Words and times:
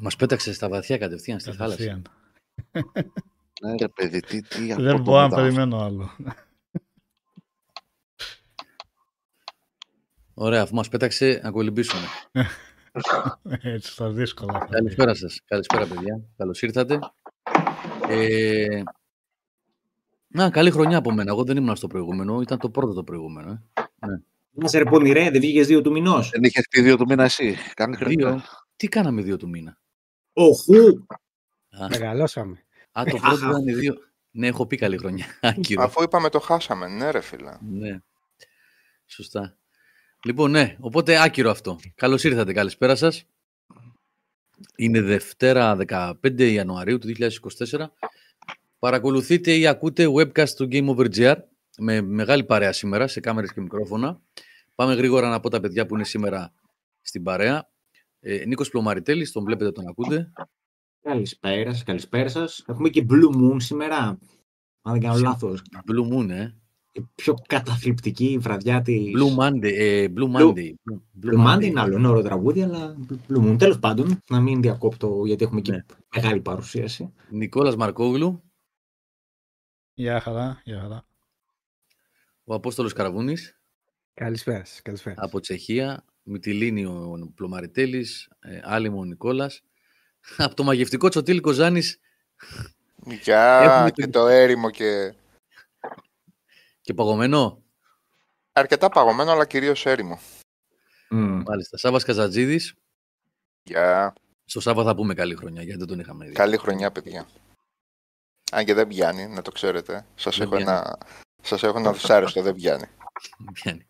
Μας 0.00 0.16
πέταξε 0.16 0.52
στα 0.52 0.68
βαθιά 0.68 0.98
κατευθείαν 0.98 1.40
στη 1.40 1.52
θάλασσα. 1.52 1.76
Κατευθείαν. 1.76 2.02
Ναι, 3.62 3.74
ρε 3.80 3.88
παιδί, 3.88 4.20
τι, 4.20 4.42
τι 4.42 4.66
Δεν 4.66 4.72
απότομο 4.72 5.02
μπορώ 5.02 5.20
να 5.20 5.26
ήταν 5.26 5.42
περιμένω 5.42 5.82
άλλο. 5.84 6.10
Ωραία, 10.34 10.62
αφού 10.62 10.74
μας 10.74 10.88
πέταξε, 10.88 11.40
να 11.42 11.50
κολυμπήσουμε. 11.50 12.02
Έτσι, 13.62 13.92
στα 13.92 14.10
δύσκολα. 14.10 14.52
θα 14.52 14.66
Καλησπέρα 14.70 15.14
σας. 15.14 15.40
Καλησπέρα, 15.44 15.86
παιδιά. 15.86 16.20
Καλώς 16.36 16.62
ήρθατε. 16.62 16.98
Ε... 18.08 18.82
Να, 20.28 20.50
καλή 20.50 20.70
χρονιά 20.70 20.96
από 20.98 21.12
μένα. 21.12 21.30
Εγώ 21.30 21.44
δεν 21.44 21.56
ήμουν 21.56 21.76
στο 21.76 21.86
προηγούμενο. 21.86 22.40
Ήταν 22.40 22.58
το 22.58 22.70
πρώτο 22.70 22.92
το 22.92 23.04
προηγούμενο. 23.04 23.50
Ε. 23.50 24.06
Να 24.50 24.68
σε 24.68 24.78
ρε 24.78 24.84
πονηρέ, 24.84 25.30
δεν 25.30 25.40
βγήκες 25.40 25.66
δύο 25.66 25.80
του 25.80 25.90
μηνός. 25.90 26.30
Δεν 26.30 26.42
είχες 26.42 26.66
πει 26.70 26.80
δύο 26.80 26.96
του 26.96 27.04
μήνα 27.08 27.24
εσύ. 27.24 27.56
Κάνε 27.74 27.96
Δύο. 27.96 28.06
κριτικά. 28.06 28.44
Τι 28.76 28.88
κάναμε 28.88 29.22
δύο 29.22 29.36
του 29.36 29.48
μήνα; 29.48 29.78
Οχου! 30.40 31.04
Α, 31.82 31.86
Μεγαλώσαμε. 31.90 32.64
α, 32.92 33.02
το 33.04 33.16
πρώτο 33.16 33.36
ήταν 33.36 33.66
οι 33.68 33.72
δύο. 33.72 33.94
Ναι, 34.30 34.46
έχω 34.46 34.66
πει 34.66 34.76
καλή 34.76 34.96
χρονιά. 34.98 35.26
Άκυρο. 35.40 35.82
Αφού 35.82 36.02
είπαμε 36.02 36.28
το 36.28 36.40
χάσαμε, 36.40 36.88
ναι 36.88 37.10
ρε 37.10 37.20
φίλε. 37.20 37.52
Ναι. 37.60 37.98
Σωστά. 39.06 39.56
Λοιπόν, 40.24 40.50
ναι, 40.50 40.76
οπότε 40.80 41.22
άκυρο 41.22 41.50
αυτό. 41.50 41.78
Καλώς 41.94 42.24
ήρθατε, 42.24 42.52
καλησπέρα 42.52 42.94
σας. 42.96 43.24
Είναι 44.76 45.00
Δευτέρα 45.00 45.76
15 45.88 46.40
Ιανουαρίου 46.40 46.98
του 46.98 47.12
2024. 47.18 47.86
Παρακολουθείτε 48.78 49.52
ή 49.52 49.66
ακούτε 49.66 50.06
webcast 50.16 50.48
του 50.50 50.68
Game 50.70 50.94
Over 50.96 51.08
GR 51.16 51.36
με 51.78 52.00
μεγάλη 52.00 52.44
παρέα 52.44 52.72
σήμερα 52.72 53.06
σε 53.06 53.20
κάμερες 53.20 53.52
και 53.52 53.60
μικρόφωνα. 53.60 54.20
Πάμε 54.74 54.94
γρήγορα 54.94 55.28
να 55.28 55.40
πω 55.40 55.50
τα 55.50 55.60
παιδιά 55.60 55.86
που 55.86 55.94
είναι 55.94 56.04
σήμερα 56.04 56.52
στην 57.00 57.22
παρέα. 57.22 57.68
Ε, 58.20 58.44
Νίκος 58.46 58.68
Πλωμαριτέλης, 58.70 59.32
τον 59.32 59.44
βλέπετε, 59.44 59.72
τον 59.72 59.88
ακούτε. 59.88 60.32
Καλησπέρα 61.02 61.72
σας, 61.72 61.82
καλησπέρα 61.82 62.28
σας. 62.28 62.64
Έχουμε 62.66 62.88
και 62.88 63.06
Blue 63.10 63.36
Moon 63.36 63.56
σήμερα. 63.62 63.98
Αν 64.82 64.92
δεν 64.92 65.00
κάνω 65.00 65.18
λάθος. 65.18 65.62
Blue 65.90 66.12
Moon, 66.14 66.28
ε. 66.30 66.52
Η 66.92 67.00
πιο 67.14 67.34
καταθλιπτική 67.46 68.38
βραδιά 68.40 68.82
τη. 68.82 69.12
Blue 69.16 69.38
Monday. 69.38 69.72
Ε, 69.72 70.06
Blue 70.16 70.32
Monday. 70.36 70.68
Blue, 70.72 71.00
Blue 71.24 71.46
Monday 71.46 71.62
είναι 71.64 71.80
άλλο, 71.80 71.96
είναι 71.96 72.08
ωραίο 72.08 72.22
τραγούδι, 72.22 72.62
αλλά 72.62 72.96
Blue 73.28 73.44
Moon. 73.44 73.58
Τέλος 73.58 73.78
πάντων, 73.78 74.18
να 74.30 74.40
μην 74.40 74.62
διακόπτω 74.62 75.22
γιατί 75.26 75.44
έχουμε 75.44 75.60
και 75.60 75.72
Ναι. 75.72 75.84
μεγάλη 76.14 76.40
παρουσίαση. 76.40 77.12
Νικόλας 77.30 77.76
Μαρκόγλου, 77.76 78.42
Γεια 79.94 80.20
χαρά, 80.20 80.60
γεια 80.64 80.80
χαρά. 80.80 81.06
ο 82.44 82.54
Απόστολος 82.54 82.92
Καραβούνης. 82.92 83.60
Καλησπέρα 84.14 84.64
σας. 84.64 84.82
Καλησπέρα. 84.82 85.14
σας. 85.16 85.24
από 85.24 85.40
Τσεχία, 85.40 86.04
Μυτιλίνη 86.28 86.84
ο 86.84 87.32
Πλωμαριτέλης, 87.34 88.28
ε, 88.40 88.60
Άλυμο 88.64 88.98
ο 89.00 89.04
Νικόλας. 89.04 89.62
Από 90.36 90.54
το 90.54 90.62
μαγευτικό 90.64 91.08
Τσοτήλη 91.08 91.40
Κοζάνης 91.40 91.98
Γεια 93.22 93.60
Έχουμε 93.62 93.90
και 93.90 94.02
την- 94.02 94.10
το 94.12 94.26
έρημο 94.26 94.70
και 94.70 95.14
και 96.80 96.94
Παγωμένο; 96.94 97.62
αρκετά 98.52 98.88
παγωμένο 98.88 99.30
αλλά 99.30 99.46
κυρίως 99.46 99.86
έρημο. 99.86 100.20
Μμ. 101.10 101.42
Μάλιστα. 101.46 101.76
Σάβας 101.76 102.04
Καζατζίδης. 102.04 102.74
Γεια. 103.62 104.12
Στο 104.44 104.60
Σάββα 104.60 104.84
θα 104.84 104.94
πούμε 104.94 105.14
καλή 105.14 105.34
χρονιά, 105.34 105.62
γιατί 105.62 105.78
δεν 105.78 105.88
τον 105.88 105.98
είχαμε 106.00 106.26
δει. 106.26 106.32
Καλή 106.32 106.56
χρονιά 106.56 106.92
παιδιά. 106.92 107.28
Αν 108.52 108.64
και 108.64 108.74
δεν 108.74 108.86
πιάνει, 108.86 109.26
να 109.26 109.42
το 109.42 109.50
ξέρετε. 109.50 110.06
Σας 110.14 110.36
Δεν 110.38 110.46
έχω, 110.46 110.56
πιάνει. 110.56 110.70
ένα... 110.78 110.98
Σας 111.42 111.62
έχω 111.62 111.78
ένα 111.78 111.92
δυσάρεστο, 111.92 112.42
δεν 112.42 112.54
πιάνει. 112.54 112.84
Πιάνει. 113.52 113.86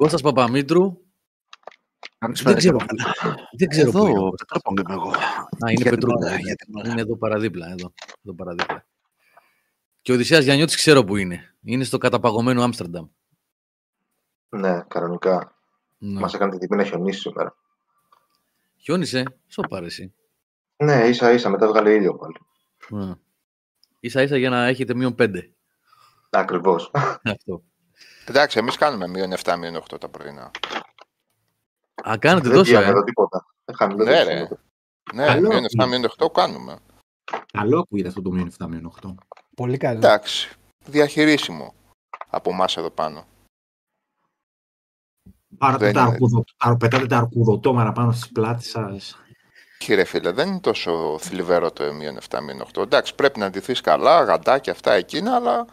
Κώστας 0.00 0.20
Παπαμήτρου. 0.22 0.96
Καλησπέρα 2.18 2.56
ξέρω. 2.56 2.76
και 2.76 2.84
από 2.84 2.94
μένα. 2.94 3.36
Δεν 3.58 3.68
ξέρω 3.68 3.90
πού 3.90 3.98
είναι. 4.06 4.10
Εδώ, 4.10 4.30
Πετρόπον 4.30 4.76
είμαι 4.76 4.94
εγώ. 4.94 5.10
Α, 5.10 5.70
είναι 5.70 5.72
Για 5.72 5.82
την 5.82 5.90
Πετρούπολη. 5.90 6.24
ώρα, 6.24 6.34
ναι. 6.34 6.40
για 6.40 6.54
την 6.54 6.76
ώρα. 6.76 6.90
Είναι 6.90 7.00
εδώ 7.00 7.16
παραδίπλα. 7.16 7.66
Εδώ, 7.70 7.92
εδώ 8.24 8.34
παραδίπλα. 8.34 8.86
Και 10.02 10.12
ο 10.12 10.14
Οδυσσέας 10.14 10.44
Γιαννιώτης 10.44 10.76
ξέρω 10.76 11.04
που 11.04 11.16
είναι. 11.16 11.54
Είναι 11.62 11.84
στο 11.84 11.98
καταπαγωμένο 11.98 12.62
Άμστερνταμ. 12.62 13.06
Ναι, 14.48 14.82
κανονικά. 14.88 15.54
Ναι. 15.98 16.20
Μας 16.20 16.34
έκανε 16.34 16.50
την 16.50 16.60
τιμή 16.60 16.82
να 16.82 16.88
χιονίσει 16.88 17.20
σήμερα. 17.20 17.56
Χιόνισε. 18.76 19.22
Σω 19.48 19.62
πάρεσαι. 19.68 20.12
Ναι, 20.76 21.08
ίσα 21.08 21.32
ίσα, 21.32 21.48
μετά 21.50 21.66
βγάλε 21.68 21.94
ήλιο 21.94 22.16
πάλι. 22.16 22.36
Ναι. 22.88 23.14
Ίσα 24.00 24.22
ίσα 24.22 24.36
για 24.36 24.50
να 24.50 24.66
έχετε 24.66 24.94
μείον 24.94 25.14
πέντε. 25.14 25.50
Ακριβώς. 26.30 26.90
Αυτό. 27.22 27.62
Εντάξει, 28.30 28.58
εμείς 28.58 28.76
κάνουμε 28.76 29.08
μείον 29.08 29.32
7, 29.42 29.56
μείον 29.58 29.76
8 29.76 30.00
τα 30.00 30.08
πρωινά. 30.08 30.50
Α, 32.08 32.16
κάνετε 32.18 32.48
Δεν 32.48 32.56
τόσο, 32.56 32.70
πιάμε 32.70 32.86
ε. 32.86 32.88
εδώ 32.88 33.02
τίποτα. 33.04 33.46
Δεν 33.64 33.76
χαμηλό. 33.76 34.04
Ναι, 34.04 34.22
ρε. 34.22 34.48
Ναι, 35.14 35.24
Καλό. 35.26 35.48
μείον 35.48 35.64
7, 35.82 35.86
μείον 35.88 36.04
8 36.18 36.26
κάνουμε. 36.32 36.76
Καλό 37.52 37.78
ακούγεται 37.78 38.08
αυτό 38.08 38.22
το 38.22 38.30
μείον 38.30 38.52
7 38.58 38.66
μείον 38.68 38.92
8. 39.02 39.14
Πολύ 39.56 39.76
καλό. 39.76 39.96
Εντάξει, 39.96 40.50
διαχειρίσιμο 40.84 41.74
από 42.30 42.50
εμάς 42.50 42.76
εδώ 42.76 42.90
πάνω. 42.90 43.24
Πάρατε 45.58 45.84
Δεν 45.84 45.94
τα, 45.94 46.00
είναι. 46.00 46.10
αρκουδο... 46.10 46.44
τα- 46.56 46.76
πετάτε 46.76 47.06
τα 47.06 47.16
αρκουδοτόμαρα 47.16 47.92
πάνω 47.92 48.12
στις 48.12 48.32
πλάτες 48.32 48.68
σας. 48.68 49.18
Κύριε 49.78 50.04
φίλε, 50.04 50.30
δεν 50.32 50.48
είναι 50.48 50.60
τόσο 50.60 51.18
θλιβερό 51.20 51.70
το 51.72 51.92
μείον 51.92 52.18
7, 52.28 52.40
μείον 52.42 52.62
8. 52.74 52.82
Εντάξει, 52.82 53.14
πρέπει 53.14 53.38
να 53.38 53.50
ντυθείς 53.50 53.80
καλά, 53.80 54.22
γαντάκια 54.22 54.72
αυτά 54.72 54.92
εκείνα, 54.92 55.34
αλλά 55.34 55.66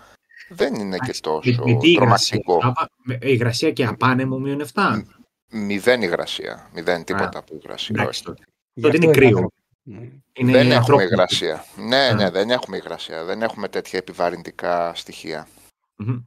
δεν 0.50 0.76
είναι 0.76 0.98
και 0.98 1.14
τόσο 1.22 1.52
Με, 1.66 1.72
με 1.74 1.80
τι 1.80 1.90
υγρασία. 1.90 1.96
τρομακτικό. 2.40 2.60
Άπα- 2.64 2.90
με- 3.04 3.18
υγρασία 3.22 3.72
και 3.72 3.86
απάνεμο 3.86 4.40
μείον 4.40 4.62
7. 4.74 5.04
Μηδέν 5.52 6.02
υγρασία. 6.02 6.70
Μηδέν 6.74 7.04
τίποτα 7.04 7.40
από 7.40 7.56
υγρασία. 7.56 7.96
Εντάξει 8.00 8.10
όχι. 8.20 8.24
τότε. 8.24 8.44
Γι' 8.74 8.82
Τότε 8.82 8.96
είναι 8.98 9.06
αυτό 9.06 9.20
κρύο. 9.20 9.28
άνθρωποι. 9.28 9.56
Ναι. 9.84 10.00
Είναι 10.34 10.52
δεν 10.52 10.62
έχουμε 10.62 10.76
ανθρώπινο. 10.76 11.10
υγρασία. 11.10 11.66
Ναι, 11.78 11.98
Α. 11.98 12.14
ναι, 12.14 12.30
δεν 12.30 12.50
έχουμε 12.50 12.78
υγρασία. 12.78 13.24
Δεν 13.24 13.42
έχουμε 13.42 13.68
τέτοια 13.68 14.00
επιβαρυντικά 14.00 14.96
στοιχεία. 14.96 15.48
Μμμ. 15.96 16.18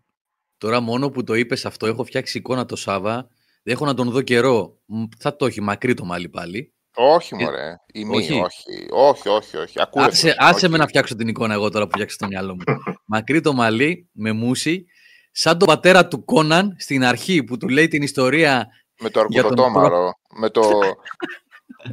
Τώρα 0.59 0.81
μόνο 0.81 1.11
που 1.11 1.25
το 1.25 1.35
είπες 1.35 1.67
αυτό, 1.67 1.87
έχω 1.87 2.05
φτιάξει 2.05 2.39
εικόνα 2.39 2.67
το 2.67 2.77
Σάβα. 2.77 3.29
Δεν 3.63 3.75
έχω 3.75 3.85
να 3.85 3.95
τον 3.95 4.11
δω 4.11 4.23
καιρό. 4.23 4.79
Μ, 4.87 5.03
Θα 5.19 5.37
το 5.37 5.47
έχει 5.47 5.61
μακρύ 5.61 5.95
το 5.95 6.05
μάλι 6.05 6.29
πάλι. 6.29 6.73
Όχι, 6.95 7.35
Ε, 7.39 7.45
μωρέ. 7.45 7.75
Η 7.93 8.05
μη, 8.05 8.17
όχι. 8.17 8.33
όχι. 8.33 8.87
Όχι, 8.91 9.29
όχι, 9.29 9.57
όχι. 9.57 9.81
Ακούε, 9.81 10.03
Άσε, 10.05 10.17
φίλε, 10.21 10.35
άσε 10.39 10.55
όχι. 10.55 10.69
με 10.69 10.77
να 10.79 10.87
φτιάξω 10.87 11.15
την 11.17 11.29
εικόνα 11.29 11.55
εγώ 11.55 11.71
τώρα 11.71 11.85
που 11.85 11.91
φτιάξω 11.91 12.15
στο 12.15 12.27
μυαλό 12.27 12.55
μου. 12.55 12.63
μακρύ 13.05 13.41
το 13.41 13.53
μαλλί, 13.53 14.09
με 14.13 14.33
μουσι, 14.33 14.85
σαν 15.33 15.59
τον 15.59 15.69
πατέρα 15.69 16.09
του 16.09 16.25
Κόναν 16.25 16.77
στην 16.79 17.05
αρχή 17.05 17.45
που 17.45 17.57
του 17.57 17.69
λέει 17.69 17.89
την 17.89 18.03
ιστορία. 18.03 18.67
Με 19.01 19.11
το 19.11 19.27
για 19.29 19.43
τον 19.43 19.51
αρκουδοτόμαρο. 19.53 20.13
με 20.37 20.51
το... 20.51 20.63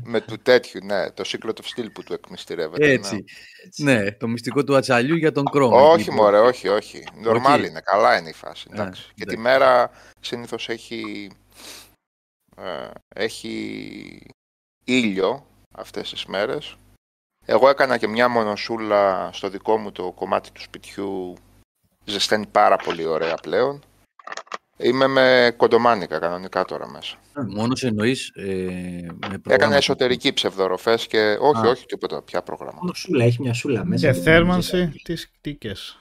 με 0.04 0.22
του 0.22 0.38
τέτοιου, 0.38 0.80
ναι. 0.84 1.12
Το 1.12 1.24
Secret 1.26 1.50
of 1.50 1.80
Steel 1.82 1.88
που 1.94 2.04
του 2.04 2.14
εκμυστηρεύεται. 2.14 2.90
Έτσι. 2.92 3.24
Ναι, 3.78 4.12
το 4.12 4.28
μυστικό 4.28 4.64
του 4.64 4.76
ατσαλιού 4.76 5.16
για 5.16 5.32
τον 5.32 5.44
Ναι. 5.44 5.50
Κρόμα. 5.52 5.82
Όχι, 5.82 6.02
εκεί. 6.02 6.12
μωρέ, 6.12 6.40
όχι, 6.40 6.68
όχι. 6.68 7.04
Νορμάλ 7.22 7.60
Όχι. 7.60 7.70
είναι. 7.70 7.82
Καλά 7.84 8.18
είναι 8.18 8.30
η 8.30 8.34
φάση. 8.34 8.68
Α, 8.70 8.74
Εντάξει. 8.74 9.02
και 9.08 9.26
τη 9.26 9.34
εντάξει. 9.34 9.38
μέρα 9.42 9.90
συνήθως 10.20 10.70
έχει... 10.70 11.32
ε, 12.58 12.88
έχει 13.16 14.20
ήλιο 14.88 15.46
αυτές 15.72 16.10
τις 16.10 16.26
μέρες. 16.26 16.76
Εγώ 17.46 17.70
έκανα 17.70 17.98
και 17.98 18.08
μια 18.08 18.28
μονοσούλα 18.28 19.30
στο 19.34 19.50
δικό 19.50 19.78
μου 19.78 19.92
το 19.92 20.12
κομμάτι 20.12 20.52
του 20.52 20.62
σπιτιού. 20.62 21.34
Ζεσταίνει 22.06 22.48
πάρα 22.48 22.76
πολύ 22.76 23.06
ωραία 23.06 23.36
πλέον. 23.36 23.82
Είμαι 24.78 25.08
με 25.08 25.54
κοντομάνικα 25.58 26.20
κανονικά 26.20 26.66
τώρα 26.66 26.90
μέσα. 26.90 27.18
Μόνος 27.48 27.84
εννοείς. 27.84 28.32
Ε, 28.36 28.44
με 28.44 29.18
Έκανα 29.26 29.40
προγράμματα. 29.40 29.76
εσωτερική 29.76 30.34
ψευδοροφές 30.34 31.08
και 31.08 31.38
όχι, 31.42 31.66
Α. 31.66 31.70
όχι 31.70 31.86
τίποτα 31.86 32.22
πια 32.22 32.42
πρόγραμμα. 32.44 32.78
Μόνο 32.82 32.94
σούλα, 32.94 33.24
έχει 33.24 33.42
μια 33.42 33.54
σούλα 33.54 33.86
μέσα. 33.86 34.12
Και 34.12 34.20
θέρμανση, 34.20 34.88
τι 35.04 35.14
τίκες. 35.42 36.00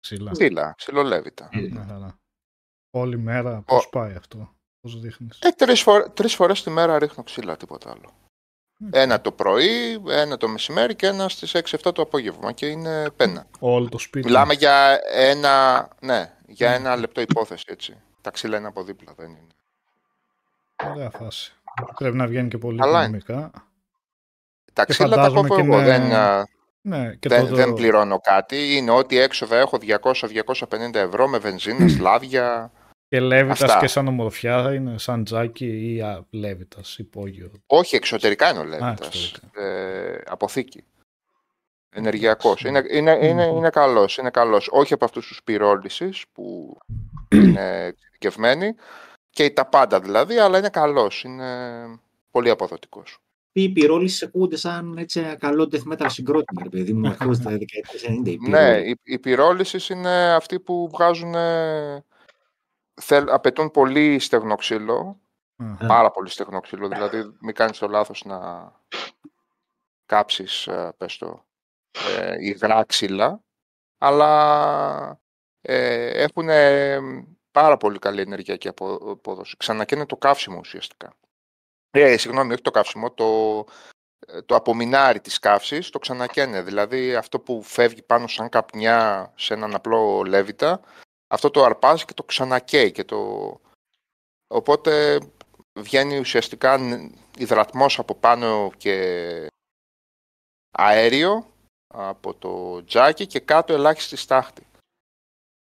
Ψηλά. 0.00 0.30
Ξύλα, 0.30 0.74
ξυλολέβητα. 0.76 1.48
Ε, 1.52 1.60
Μια 1.60 1.86
χαρά. 1.88 2.18
Όλη 2.90 3.18
μέρα 3.18 3.62
πώς 3.66 3.88
πάει 3.88 4.14
αυτό. 4.14 4.54
Πώς 4.80 5.00
δείχνεις; 5.00 5.38
Ε, 5.42 5.48
τρεις, 5.50 5.82
φορ... 5.82 6.10
τρεις 6.10 6.34
φορές 6.34 6.62
τη 6.62 6.70
μέρα 6.70 6.98
ρίχνω 6.98 7.22
ξύλα, 7.24 7.56
τίποτα 7.56 7.90
άλλο. 7.90 8.12
Ένα 8.90 9.20
το 9.20 9.32
πρωί, 9.32 10.02
ένα 10.08 10.36
το 10.36 10.48
μεσημέρι 10.48 10.94
και 10.94 11.06
ένα 11.06 11.28
στις 11.28 11.54
6-7 11.54 11.92
το 11.94 12.02
απόγευμα 12.02 12.52
και 12.52 12.66
είναι 12.66 13.10
πένα. 13.16 13.46
Όλο 13.58 13.88
το 13.88 13.98
σπίτι. 13.98 14.26
Μιλάμε 14.26 14.54
για 14.54 14.98
ένα, 15.12 15.88
ναι, 16.00 16.32
για 16.46 16.72
ένα 16.72 16.96
λεπτό 16.96 17.20
υπόθεση, 17.20 17.64
έτσι. 17.68 17.96
Τα 18.20 18.30
ξύλα 18.30 18.58
είναι 18.58 18.66
από 18.66 18.82
δίπλα, 18.82 19.12
δεν 19.16 19.28
είναι. 19.28 20.90
Ωραία 20.94 21.10
φάση. 21.10 21.52
Πρέπει 21.96 22.16
να 22.16 22.26
βγαίνει 22.26 22.48
και 22.48 22.58
πολύ 22.58 22.78
Καλά 22.78 23.04
είναι. 23.04 23.16
οικονομικά. 23.16 23.50
Τα 24.72 24.84
Και 24.84 24.92
ξύλα 24.92 25.08
τα 25.08 25.14
φαντάζομαι 25.14 25.48
κόβω 25.48 25.60
και 25.60 25.66
εγώ, 25.66 25.76
με- 25.76 25.84
δεν, 25.84 26.12
α, 26.12 26.46
Ναι, 26.80 27.14
και 27.14 27.28
δεν, 27.28 27.48
το, 27.48 27.54
δεν 27.54 27.72
πληρώνω 27.72 28.20
κάτι. 28.20 28.76
Είναι 28.76 28.90
ό,τι 28.90 29.18
έξοδα 29.18 29.56
έχω 29.56 29.78
200-250 29.80 30.94
ευρώ 30.94 31.28
με 31.28 31.38
βενζίνα, 31.38 31.88
σλάβια. 31.88 32.72
Και 33.08 33.20
Λέβιτας 33.20 33.62
Αυτά. 33.62 33.78
και 33.78 33.86
σαν 33.86 34.06
ομορφιά 34.08 34.74
είναι 34.74 34.98
σαν 34.98 35.24
τζάκι 35.24 35.94
ή 35.94 36.00
α, 36.00 36.24
Λέβιτας 36.30 36.98
υπόγειο. 36.98 37.50
Όχι, 37.66 37.96
εξωτερικά 37.96 38.50
είναι 38.50 38.58
ο 38.58 38.64
Λέβιτας. 38.64 39.06
εξωτερικά. 39.06 39.60
Ε, 39.62 40.22
αποθήκη. 40.26 40.84
Ενεργειακός. 41.90 42.60
Είναι, 42.64 42.82
είναι, 42.90 43.18
είναι, 43.22 43.44
είναι 43.44 43.70
καλός, 43.70 44.16
είναι 44.16 44.30
καλός. 44.30 44.68
Όχι 44.72 44.92
από 44.92 45.04
αυτούς 45.04 45.26
τους 45.26 45.40
πυρόλυσης 45.44 46.24
που 46.32 46.76
είναι 47.32 47.84
εξειδικευμένοι 47.84 48.74
και 49.30 49.50
τα 49.50 49.66
πάντα 49.66 50.00
δηλαδή, 50.00 50.38
αλλά 50.38 50.58
είναι 50.58 50.68
καλός. 50.68 51.22
Είναι 51.24 51.46
πολύ 52.30 52.50
αποδοτικός. 52.50 53.18
οι 53.52 53.68
πυρόλοι 53.68 54.10
ακούγονται 54.24 54.56
σαν 54.56 54.96
έτσι, 54.98 55.36
καλό 55.38 55.68
death 55.72 55.92
metal 55.92 56.06
συγκρότημα, 56.08 56.62
ρε 56.62 56.68
παιδί 56.68 56.92
μου, 56.92 57.08
αρχώς 57.08 57.38
τα 57.38 57.50
δεκαετίες 57.50 58.04
90. 58.08 58.30
οι 58.30 58.38
Ναι, 58.48 58.68
πυρόλοι. 58.74 58.90
οι, 58.90 58.96
οι 59.04 59.18
πυρόλυσες 59.18 59.88
είναι 59.88 60.32
αυτοί 60.34 60.60
που 60.60 60.88
βγάζουν, 60.92 61.34
ε, 61.34 62.04
θέλ, 63.00 63.30
απαιτούν 63.30 63.70
πολύ 63.70 64.18
στεγνό 64.18 64.54
ξύλο, 64.54 65.20
Α, 65.56 65.86
πάρα 65.86 66.10
πολύ 66.10 66.28
στεγνό 66.30 66.60
ξύλο, 66.60 66.88
δηλαδή 66.88 67.36
μην 67.40 67.54
κάνεις 67.54 67.78
το 67.78 67.88
λάθος 67.88 68.24
να 68.24 68.72
κάψεις, 70.06 70.66
ε, 70.66 70.94
πες 70.96 71.16
το, 71.16 71.44
ε, 72.18 72.36
υγρά 72.40 72.84
ξύλα, 72.84 73.40
αλλά 73.98 75.20
ε, 75.60 76.22
έχουν 76.22 76.48
πάρα 77.50 77.76
πολύ 77.76 77.98
καλή 77.98 78.20
ενεργειακή 78.20 78.68
απο- 78.68 79.10
απόδοση. 79.10 79.56
Ξανακαίνε 79.56 80.06
το 80.06 80.16
καύσιμο 80.16 80.58
ουσιαστικά. 80.58 81.14
Ε, 81.90 82.16
συγγνώμη, 82.16 82.52
όχι 82.52 82.62
το 82.62 82.70
καύσιμο, 82.70 83.10
το, 83.10 83.64
ε, 84.26 84.42
το 84.42 84.54
απομεινάρι 84.54 85.20
της 85.20 85.38
καύσης 85.38 85.90
το 85.90 85.98
ξανακαίνε. 85.98 86.62
Δηλαδή 86.62 87.14
αυτό 87.14 87.40
που 87.40 87.62
φεύγει 87.62 88.02
πάνω 88.02 88.26
σαν 88.26 88.48
καπνιά 88.48 89.32
σε 89.36 89.54
έναν 89.54 89.74
απλό 89.74 90.22
λέβητα, 90.22 90.80
αυτό 91.28 91.50
το 91.50 91.64
αρπάζει 91.64 92.04
και 92.04 92.14
το 92.14 92.22
ξανακαίει. 92.22 92.92
Και 92.92 93.04
το... 93.04 93.60
Οπότε 94.46 95.20
βγαίνει 95.78 96.18
ουσιαστικά 96.18 96.78
ν- 96.78 97.14
υδρατμός 97.38 97.98
από 97.98 98.14
πάνω 98.14 98.72
και 98.76 99.46
αέριο 100.70 101.52
από 101.94 102.34
το 102.34 102.84
τζάκι 102.84 103.26
και 103.26 103.40
κάτω 103.40 103.72
ελάχιστη 103.72 104.16
στάχτη. 104.16 104.66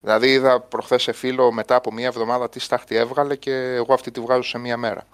Δηλαδή 0.05 0.33
είδα 0.33 0.61
προχθές 0.61 1.03
σε 1.03 1.13
φίλο 1.13 1.53
μετά 1.53 1.75
από 1.75 1.93
μία 1.93 2.07
εβδομάδα 2.07 2.49
τι 2.49 2.59
στάχτη 2.59 2.95
έβγαλε 2.95 3.37
και 3.37 3.53
εγώ 3.53 3.95
αυτή 3.95 4.11
τη 4.11 4.21
βγάζω 4.21 4.43
σε 4.43 4.59
μία 4.59 4.77
μέρα. 4.77 5.07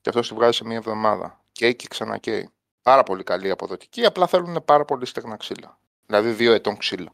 Και 0.00 0.08
αυτός 0.08 0.28
τη 0.28 0.34
βγάζει 0.34 0.56
σε 0.56 0.64
μία 0.64 0.76
εβδομάδα. 0.76 1.40
Καίει 1.52 1.74
και 1.76 1.88
ξανακαίει. 1.88 2.50
Πάρα 2.82 3.02
πολύ 3.02 3.22
καλή 3.22 3.50
αποδοτική, 3.50 4.04
απλά 4.04 4.26
θέλουν 4.26 4.64
πάρα 4.64 4.84
πολύ 4.84 5.06
στεγνά 5.06 5.36
ξύλα. 5.36 5.78
Δηλαδή 6.06 6.30
δύο 6.30 6.52
ετών 6.52 6.76
ξύλα. 6.76 7.12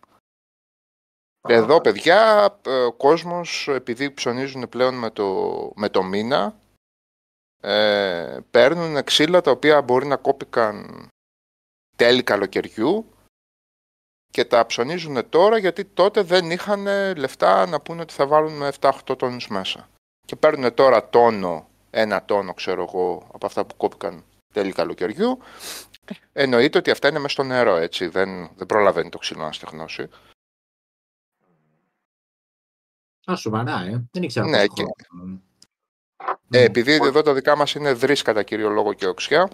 Εδώ, 1.48 1.80
παιδιά, 1.80 2.48
ε, 2.66 2.70
ο 2.70 2.92
κόσμος, 2.92 3.68
επειδή 3.68 4.10
ψωνίζουν 4.10 4.68
πλέον 4.68 4.94
με 4.94 5.10
το, 5.10 5.72
με 5.74 5.88
το 5.88 6.02
μήνα, 6.02 6.58
ε, 7.60 8.38
παίρνουν 8.50 9.04
ξύλα 9.04 9.40
τα 9.40 9.50
οποία 9.50 9.82
μπορεί 9.82 10.06
να 10.06 10.16
κόπηκαν 10.16 11.08
τέλη 11.96 12.22
καλοκαιριού 12.22 13.14
και 14.30 14.44
τα 14.44 14.66
ψωνίζουν 14.66 15.28
τώρα 15.28 15.58
γιατί 15.58 15.84
τότε 15.84 16.22
δεν 16.22 16.50
είχαν 16.50 16.86
λεφτά 17.16 17.66
να 17.66 17.80
πούνε 17.80 18.00
ότι 18.00 18.12
θα 18.12 18.26
βάλουν 18.26 18.70
7-8 18.80 18.90
τόνους 19.18 19.48
μέσα. 19.48 19.88
Και 20.26 20.36
παίρνουν 20.36 20.74
τώρα 20.74 21.08
τόνο, 21.08 21.68
ένα 21.90 22.24
τόνο 22.24 22.54
ξέρω 22.54 22.82
εγώ, 22.82 23.28
από 23.32 23.46
αυτά 23.46 23.64
που 23.64 23.76
κόπηκαν 23.76 24.24
τέλη 24.54 24.72
καλοκαιριού. 24.72 25.38
Εννοείται 26.32 26.78
ότι 26.78 26.90
αυτά 26.90 27.08
είναι 27.08 27.18
μέσα 27.18 27.32
στο 27.32 27.42
νερό, 27.42 27.76
έτσι. 27.76 28.06
Δεν, 28.06 28.50
δεν 28.56 28.66
προλαβαίνει 28.66 29.08
το 29.08 29.18
ξύλο 29.18 29.42
να 29.42 29.52
στεγνώσει. 29.52 30.08
Α, 33.30 33.36
σοβαρά, 33.36 33.80
ε. 33.80 34.04
Δεν 34.12 34.22
ήξερα 34.22 34.46
Ναι, 34.46 34.66
πόσο 34.66 34.72
και- 34.72 35.04
χρόνο. 35.08 35.40
Ε, 36.50 36.62
επειδή 36.62 36.92
εδώ 36.92 37.22
τα 37.22 37.34
δικά 37.34 37.56
μας 37.56 37.74
είναι 37.74 37.92
δρύς 37.92 38.22
κατά 38.22 38.42
κύριο 38.42 38.68
λόγο 38.68 38.92
και 38.92 39.06
οξιά, 39.06 39.50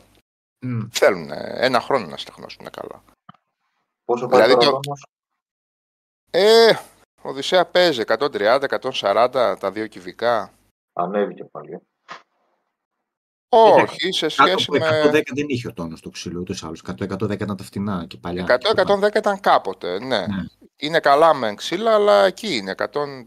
Μμ. 0.65 0.81
θέλουν 0.91 1.31
ένα 1.55 1.81
χρόνο 1.81 2.07
να 2.07 2.17
στεγνώσουν 2.17 2.71
καλά. 2.71 3.03
Πόσο 4.05 4.27
πάει 4.27 4.41
Δηλαδή 4.43 4.65
τώρα 4.65 4.71
το- 4.71 4.81
όμως; 4.87 5.07
Ε, 6.31 6.73
Οδυσσέα 7.23 7.67
παίζει 7.67 8.01
130-140 8.01 9.57
τα 9.61 9.71
δύο 9.73 9.87
κυβικά. 9.87 10.53
Ανέβηκε 10.93 11.45
πάλι. 11.45 11.81
Ε. 13.49 13.83
Όχι, 13.83 14.13
σε 14.13 14.27
Κάτω 14.27 14.59
σχέση 14.59 14.67
από 14.69 14.79
με 14.79 15.19
110 15.19 15.23
δεν 15.35 15.45
είχε 15.49 15.69
ο 15.69 15.73
τόνος 15.73 16.01
το 16.01 16.11
ξύλο, 16.11 16.41
ούτως 16.41 16.61
ή 16.61 16.67
άλλως. 16.67 16.83
100-110 16.87 17.31
ήταν 17.31 17.57
τα 17.57 17.65
φτηνά 17.65 18.05
και 18.09 18.17
παλιά. 18.17 18.45
100-110 18.45 19.17
ήταν 19.17 19.41
κάποτε, 19.41 19.99
ναι. 19.99 20.27
Ναι. 20.27 20.45
Είναι 20.77 21.01
καλά 21.01 21.35
με 21.35 21.55
ξύλα, 21.55 21.95
αλλά 21.95 22.25
εκεί 22.25 22.57
είναι 22.57 22.75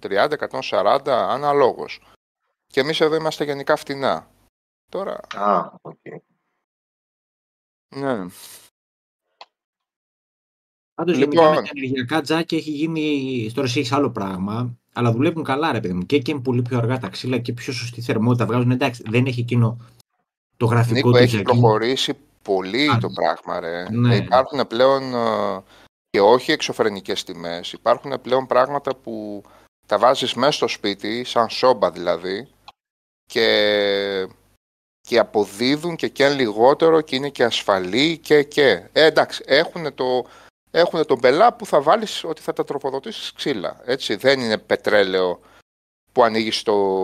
130-140 0.01 0.99
αναλόγως. 1.07 2.01
Και 2.67 2.79
εμείς 2.79 3.01
εδώ 3.01 3.15
είμαστε 3.15 3.43
γενικά 3.43 3.75
φτηνά. 3.75 4.27
Τώρα, 4.89 5.19
Α, 5.35 5.71
οκ. 5.81 5.95
ναι. 7.95 8.25
Πάντως 10.93 11.17
Λοιπόν. 11.17 11.33
γενικά 11.33 11.49
με 11.49 11.55
τα 11.67 11.71
ενεργειακά 11.75 12.21
τζάκια 12.21 12.57
έχει 12.57 12.71
γίνει. 12.71 13.51
Τώρα 13.53 13.67
εσύ 13.67 13.79
έχεις 13.79 13.91
άλλο 13.91 14.11
πράγμα. 14.11 14.77
Αλλά 14.93 15.11
δουλεύουν 15.11 15.43
καλά, 15.43 15.71
ρε 15.71 15.79
παιδί 15.79 15.93
μου. 15.93 16.05
Και, 16.05 16.19
και 16.19 16.31
είναι 16.31 16.41
πολύ 16.41 16.61
πιο 16.61 16.77
αργά 16.77 16.97
τα 16.97 17.09
ξύλα 17.09 17.37
και 17.37 17.53
πιο 17.53 17.73
σωστή 17.73 18.01
θερμότητα 18.01 18.45
βγάζουν. 18.45 18.71
Εντάξει, 18.71 19.03
δεν 19.07 19.25
έχει 19.25 19.39
εκείνο 19.39 19.77
το 20.59 20.65
γραφικό 20.65 20.95
Νίκο, 20.95 21.09
του 21.11 21.17
έχει 21.17 21.25
για 21.29 21.39
εκείνο. 21.39 21.59
προχωρήσει 21.59 22.17
πολύ 22.41 22.89
Α, 22.89 22.97
το 22.97 23.09
πράγμα, 23.09 23.59
ρε. 23.59 23.89
ναι. 23.89 24.15
Υπάρχουν 24.15 24.67
πλέον 24.67 25.13
ε, 25.13 25.61
και 26.09 26.21
όχι 26.21 26.51
εξωφρενικές 26.51 27.23
τιμές. 27.23 27.73
Υπάρχουν 27.73 28.21
πλέον 28.21 28.45
πράγματα 28.45 28.95
που 28.95 29.43
τα 29.87 29.97
βάζεις 29.97 30.33
μέσα 30.33 30.51
στο 30.51 30.67
σπίτι, 30.67 31.23
σαν 31.23 31.49
σόμπα 31.49 31.91
δηλαδή, 31.91 32.47
και, 33.25 34.27
και 35.01 35.19
αποδίδουν 35.19 35.95
και 35.95 36.07
καίν 36.07 36.35
λιγότερο 36.35 37.01
και 37.01 37.15
είναι 37.15 37.29
και 37.29 37.43
ασφαλή 37.43 38.17
και 38.17 38.43
και. 38.43 38.89
Ε, 38.93 39.03
εντάξει, 39.05 39.43
έχουν 39.45 39.95
το, 39.95 40.25
έχουν 40.71 41.05
τον 41.05 41.19
πελά 41.19 41.53
που 41.53 41.65
θα 41.65 41.81
βάλεις 41.81 42.23
ότι 42.23 42.41
θα 42.41 42.53
τα 42.53 42.63
τροφοδοτήσεις 42.63 43.33
ξύλα. 43.33 43.81
Έτσι, 43.85 44.15
δεν 44.15 44.39
είναι 44.39 44.57
πετρέλαιο 44.57 45.39
που 46.11 46.23
ανοίγεις 46.23 46.63
το 46.63 46.95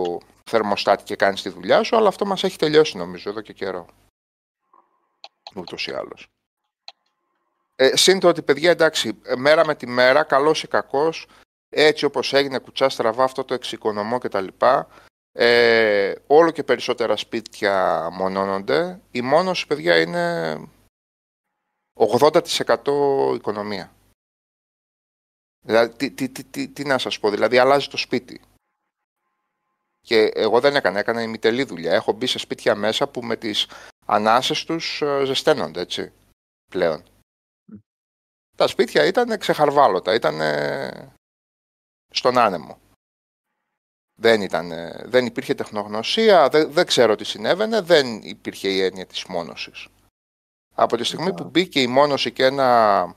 θερμοστάτη 0.50 1.02
και 1.04 1.16
κάνεις 1.16 1.42
τη 1.42 1.48
δουλειά 1.48 1.82
σου, 1.82 1.96
αλλά 1.96 2.08
αυτό 2.08 2.26
μας 2.26 2.44
έχει 2.44 2.58
τελειώσει 2.58 2.96
νομίζω 2.96 3.30
εδώ 3.30 3.40
και 3.40 3.52
καιρό. 3.52 3.86
Ούτως 5.54 5.86
ή 5.86 5.92
άλλως. 5.92 6.28
Ε, 7.76 7.96
Συν 7.96 8.18
το 8.18 8.28
ότι 8.28 8.42
παιδιά 8.42 8.70
εντάξει, 8.70 9.20
ε, 9.22 9.36
μέρα 9.36 9.66
με 9.66 9.74
τη 9.74 9.86
μέρα, 9.86 10.22
καλός 10.22 10.62
ή 10.62 10.68
κακός, 10.68 11.26
έτσι 11.68 12.04
όπως 12.04 12.32
έγινε 12.32 12.58
κουτσά 12.58 12.88
στραβά 12.88 13.24
αυτό 13.24 13.44
το 13.44 13.54
εξοικονομώ 13.54 14.18
και 14.18 14.28
τα 14.28 14.40
λοιπά, 14.40 14.88
ε, 15.32 16.14
όλο 16.26 16.50
και 16.50 16.62
περισσότερα 16.62 17.16
σπίτια 17.16 18.08
μονώνονται. 18.12 19.00
Η 19.10 19.20
μόνωση, 19.20 19.66
παιδιά, 19.66 20.00
είναι 20.00 20.56
80% 21.94 23.34
οικονομία. 23.34 23.92
Δηλαδή, 25.60 25.96
τι, 25.96 26.10
τι, 26.10 26.28
τι, 26.28 26.44
τι, 26.44 26.68
τι 26.68 26.84
να 26.84 26.98
σας 26.98 27.18
πω, 27.18 27.30
δηλαδή 27.30 27.58
αλλάζει 27.58 27.88
το 27.88 27.96
σπίτι. 27.96 28.40
Και 30.06 30.30
εγώ 30.34 30.60
δεν 30.60 30.76
έκανα, 30.76 30.98
έκανα 30.98 31.22
ημιτελή 31.22 31.64
δουλειά. 31.64 31.92
Έχω 31.92 32.12
μπει 32.12 32.26
σε 32.26 32.38
σπίτια 32.38 32.74
μέσα 32.74 33.08
που 33.08 33.22
με 33.22 33.36
τις 33.36 33.66
ανάσες 34.06 34.64
τους 34.64 35.02
ε, 35.02 35.24
ζεσταίνονται, 35.24 35.80
έτσι, 35.80 36.12
πλέον. 36.70 37.04
Τα 38.56 38.66
σπίτια 38.66 39.04
ήταν 39.04 39.38
ξεχαρβάλωτα, 39.38 40.14
ήταν 40.14 40.40
στον 42.10 42.38
άνεμο. 42.38 42.78
Δεν, 44.18 44.40
ήταν, 44.40 44.72
δεν 45.04 45.26
υπήρχε 45.26 45.54
τεχνογνωσία, 45.54 46.48
δεν, 46.48 46.72
δεν 46.72 46.86
ξέρω 46.86 47.14
τι 47.14 47.24
συνέβαινε, 47.24 47.80
δεν 47.80 48.20
υπήρχε 48.22 48.68
η 48.68 48.80
έννοια 48.80 49.06
της 49.06 49.24
μόνωσης. 49.24 49.88
Από 50.74 50.96
τη 50.96 51.04
στιγμή 51.04 51.34
που 51.34 51.44
μπήκε 51.44 51.80
η 51.80 51.86
μόνωση 51.86 52.32
και 52.32 52.44
ένα 52.44 53.14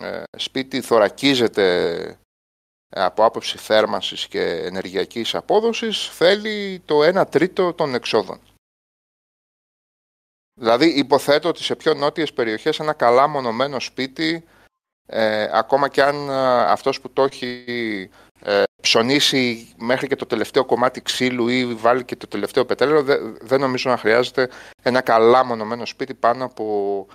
ε, 0.00 0.22
σπίτι 0.36 0.80
θωρακίζεται 0.80 2.18
από 2.88 3.24
άποψη 3.24 3.58
θέρμανσης 3.58 4.26
και 4.26 4.40
ενεργειακής 4.42 5.34
απόδοσης, 5.34 6.08
θέλει 6.08 6.82
το 6.84 7.20
1 7.20 7.24
τρίτο 7.30 7.72
των 7.72 7.94
εξόδων. 7.94 8.40
Δηλαδή 10.60 10.86
υποθέτω 10.86 11.48
ότι 11.48 11.62
σε 11.62 11.76
πιο 11.76 11.94
νότιες 11.94 12.32
περιοχές 12.32 12.80
ένα 12.80 12.92
καλά 12.92 13.26
μονομένο 13.26 13.80
σπίτι, 13.80 14.44
ε, 15.06 15.48
ακόμα 15.52 15.88
και 15.88 16.02
αν 16.02 16.28
ε, 16.28 16.62
αυτός 16.62 17.00
που 17.00 17.10
το 17.12 17.22
έχει 17.22 17.64
ε, 18.40 18.62
ψωνίσει 18.82 19.74
μέχρι 19.78 20.06
και 20.06 20.16
το 20.16 20.26
τελευταίο 20.26 20.64
κομμάτι 20.64 21.02
ξύλου 21.02 21.48
ή 21.48 21.74
βάλει 21.74 22.04
και 22.04 22.16
το 22.16 22.26
τελευταίο 22.26 22.64
πετρέλαιο, 22.64 23.02
δεν, 23.02 23.36
δεν 23.40 23.60
νομίζω 23.60 23.90
να 23.90 23.96
χρειάζεται 23.96 24.50
ένα 24.82 25.00
καλά 25.00 25.44
μονομένο 25.44 25.86
σπίτι 25.86 26.14
πάνω 26.14 26.44
από 26.44 27.06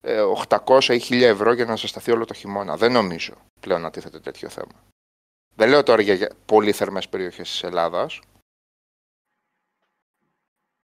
ε, 0.00 0.20
800 0.48 0.84
ή 0.84 1.02
1000 1.10 1.22
ευρώ 1.22 1.52
για 1.52 1.64
να 1.64 1.76
ζεσταθεί 1.76 2.10
όλο 2.10 2.24
το 2.24 2.34
χειμώνα. 2.34 2.76
Δεν 2.76 2.92
νομίζω 2.92 3.34
πλέον 3.60 3.80
να 3.80 3.90
τίθεται 3.90 4.20
τέτοιο 4.20 4.48
θέμα. 4.48 4.72
Δεν 5.58 5.68
λέω 5.68 5.82
τώρα 5.82 6.02
για, 6.02 6.14
για 6.14 6.30
πολύ 6.46 6.72
θερμές 6.72 7.08
περιοχές 7.08 7.50
της 7.50 7.62
Ελλάδας. 7.62 8.20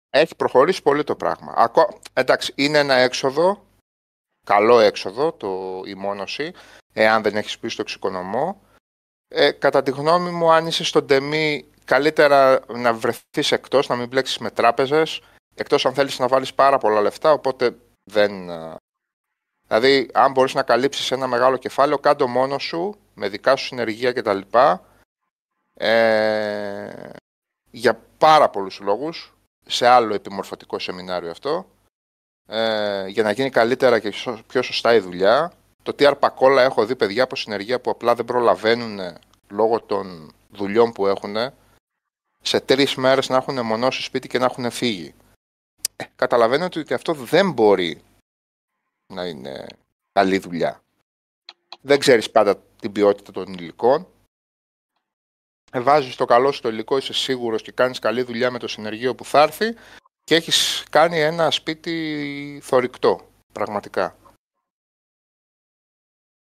Έχει 0.09 0.35
προχωρήσει 0.35 0.81
πολύ 0.81 1.03
το 1.03 1.15
πράγμα. 1.15 1.53
Ακό... 1.57 1.99
Εντάξει, 2.13 2.53
είναι 2.55 2.77
ένα 2.77 2.93
έξοδο, 2.93 3.65
καλό 4.45 4.79
έξοδο 4.79 5.31
το, 5.31 5.81
η 5.85 5.93
μόνωση, 5.93 6.53
εάν 6.93 7.21
δεν 7.21 7.35
έχεις 7.35 7.59
πει 7.59 7.67
στο 7.67 7.81
εξοικονομώ. 7.81 8.61
Ε, 9.27 9.51
κατά 9.51 9.83
τη 9.83 9.91
γνώμη 9.91 10.29
μου, 10.31 10.51
αν 10.51 10.67
είσαι 10.67 10.83
στον 10.83 11.07
τεμή, 11.07 11.69
καλύτερα 11.85 12.59
να 12.67 12.93
βρεθείς 12.93 13.51
εκτός, 13.51 13.87
να 13.87 13.95
μην 13.95 14.07
μπλέξεις 14.07 14.37
με 14.37 14.51
τράπεζες, 14.51 15.21
εκτός 15.55 15.85
αν 15.85 15.93
θέλεις 15.93 16.19
να 16.19 16.27
βάλεις 16.27 16.53
πάρα 16.53 16.77
πολλά 16.77 17.01
λεφτά, 17.01 17.31
οπότε 17.31 17.77
δεν... 18.03 18.49
Δηλαδή, 19.73 20.09
αν 20.13 20.31
μπορείς 20.31 20.53
να 20.53 20.63
καλύψεις 20.63 21.11
ένα 21.11 21.27
μεγάλο 21.27 21.57
κεφάλαιο, 21.57 21.97
κάτω 21.97 22.27
μόνος 22.27 22.63
σου, 22.63 22.95
με 23.13 23.29
δικά 23.29 23.55
σου 23.55 23.65
συνεργεία 23.65 24.13
κτλ. 24.13 24.39
Ε, 25.73 27.09
για 27.71 27.99
πάρα 28.17 28.49
πολλούς 28.49 28.79
λόγους, 28.79 29.33
σε 29.65 29.87
άλλο 29.87 30.13
επιμορφωτικό 30.13 30.79
σεμινάριο 30.79 31.31
αυτό, 31.31 31.65
ε, 32.47 33.07
για 33.07 33.23
να 33.23 33.31
γίνει 33.31 33.49
καλύτερα 33.49 33.99
και 33.99 34.11
σω- 34.11 34.39
πιο 34.47 34.61
σωστά 34.61 34.93
η 34.93 34.99
δουλειά. 34.99 35.51
Το 35.83 35.93
τι 35.93 36.05
αρπακόλα 36.05 36.61
έχω 36.61 36.85
δει 36.85 36.95
παιδιά 36.95 37.23
από 37.23 37.35
συνεργεία 37.35 37.81
που 37.81 37.89
απλά 37.89 38.15
δεν 38.15 38.25
προλαβαίνουν 38.25 38.99
λόγω 39.49 39.81
των 39.81 40.31
δουλειών 40.51 40.91
που 40.91 41.07
έχουν 41.07 41.35
σε 42.41 42.59
τρεις 42.59 42.95
μέρες 42.95 43.29
να 43.29 43.37
έχουν 43.37 43.65
μονώσει 43.65 44.01
σπίτι 44.01 44.27
και 44.27 44.39
να 44.39 44.45
έχουν 44.45 44.71
φύγει. 44.71 45.13
Ε, 45.95 46.03
καταλαβαίνετε 46.15 46.79
ότι 46.79 46.93
αυτό 46.93 47.13
δεν 47.13 47.51
μπορεί 47.51 48.01
να 49.13 49.25
είναι 49.25 49.67
καλή 50.11 50.37
δουλειά. 50.37 50.83
Δεν 51.81 51.99
ξέρεις 51.99 52.31
πάντα 52.31 52.57
την 52.79 52.91
ποιότητα 52.91 53.31
των 53.31 53.53
υλικών. 53.53 54.07
Ε, 55.71 55.79
βάζεις 55.79 56.15
το 56.15 56.25
καλό 56.25 56.51
σου 56.51 56.61
το 56.61 56.69
υλικό, 56.69 56.97
είσαι 56.97 57.13
σίγουρος 57.13 57.61
και 57.61 57.71
κάνεις 57.71 57.99
καλή 57.99 58.21
δουλειά 58.21 58.51
με 58.51 58.59
το 58.59 58.67
συνεργείο 58.67 59.15
που 59.15 59.25
θα 59.25 59.41
έρθει 59.41 59.75
και 60.23 60.35
έχεις 60.35 60.83
κάνει 60.89 61.19
ένα 61.19 61.51
σπίτι 61.51 62.59
θορυκτό, 62.63 63.29
πραγματικά. 63.51 64.17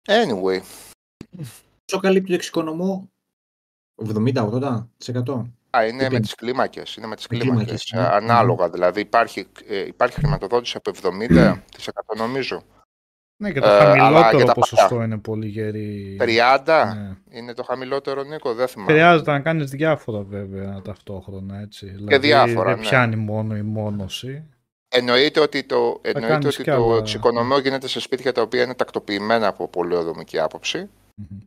Anyway, 0.07 0.61
Πόσο 1.85 2.01
καλύπτει 2.01 2.29
το 2.29 2.33
εξοικονομώ; 2.33 3.09
70-80%. 3.95 5.45
Α, 5.77 5.85
είναι 5.85 6.09
με 6.09 6.17
Depends. 6.17 6.21
τις 6.21 6.35
κλίμακες. 6.35 6.95
Είναι 6.95 7.07
με 7.07 7.15
τις 7.15 7.27
Με 7.27 7.37
κλίμακες. 7.37 7.83
κλίμακες, 7.85 7.91
ναι. 7.93 8.15
Ανάλογα. 8.31 8.69
Δηλαδή 8.69 8.99
υπάρχει, 9.01 9.47
ε, 9.67 9.77
υπάρχει 9.87 10.15
χρηματοδότηση 10.15 10.77
από 10.77 10.89
70% 10.89 12.15
νομίζω. 12.17 12.61
Ναι, 13.37 13.51
και 13.51 13.59
το 13.59 13.67
Ε, 13.67 13.71
αλλά 13.71 13.89
και 13.89 13.99
χαμηλότερο 13.99 14.45
τα 14.45 14.53
ποσοστό 14.53 14.87
παλιά. 14.89 15.05
είναι 15.05 15.17
πολύ 15.17 15.47
γερή. 15.47 16.17
30 16.19 16.93
Ναι. 16.95 17.15
είναι 17.37 17.53
το 17.53 17.63
χαμηλότερο, 17.63 18.23
Νίκο. 18.23 18.53
Δεν 18.53 18.67
θυμάμαι. 18.67 18.91
Χρειάζεται 18.91 19.31
να 19.31 19.39
κάνεις 19.39 19.69
διάφορα 19.69 20.21
βέβαια 20.21 20.81
ταυτόχρονα, 20.81 21.59
έτσι. 21.59 21.95
Και 22.07 22.17
διάφορα, 22.17 22.69
δεν 22.69 22.77
ναι. 22.79 22.87
πιάνει 22.87 23.15
μόνο 23.15 23.55
η 23.55 23.61
μόνωση. 23.61 24.43
Εννοείται 24.87 25.39
ότι 25.39 25.63
το, 25.63 25.99
εννοείται 26.01 26.27
κάνεις 26.29 26.45
ότι 26.45 26.63
κι 26.63 26.69
το 26.69 26.85
άλλα. 26.89 26.97
εξοικονομώ 26.97 27.57
γίνεται 27.57 27.87
σε 27.87 27.99
σπίτια 27.99 28.31
τα 28.31 28.41
οποία 28.41 28.63
είναι 28.63 28.73
τακτοποιημένα 28.75 29.47
από 29.47 29.67
πολεοδομική 29.67 30.39
άποψη. 30.39 30.89
Μμμ. 31.15 31.39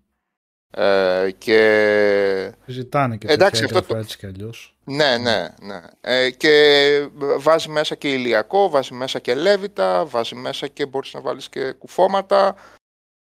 Ε, 0.71 1.31
και 1.39 2.53
Ζητάνε 2.67 3.17
και 3.17 3.27
Εντάξει, 3.27 3.61
τέτοια 3.63 3.79
αυτό 3.79 3.89
το- 3.89 3.97
έγγραφα 3.97 3.99
έτσι 4.01 4.19
κι 4.19 4.27
αλλιώς. 4.27 4.77
Ναι, 4.85 5.17
ναι, 5.19 5.49
ναι. 5.61 5.81
Ε, 6.01 6.31
και 6.31 7.09
βάζει 7.39 7.69
μέσα 7.69 7.95
και 7.95 8.13
ηλιακό, 8.13 8.69
βάζει 8.71 8.95
μέσα 8.95 9.19
και 9.19 9.35
λέβητα, 9.35 10.05
βάζει 10.05 10.35
μέσα 10.35 10.67
και 10.67 10.87
μπορείς 10.87 11.15
να 11.15 11.21
βάλεις 11.21 11.49
και 11.49 11.73
κουφώματα. 11.73 12.57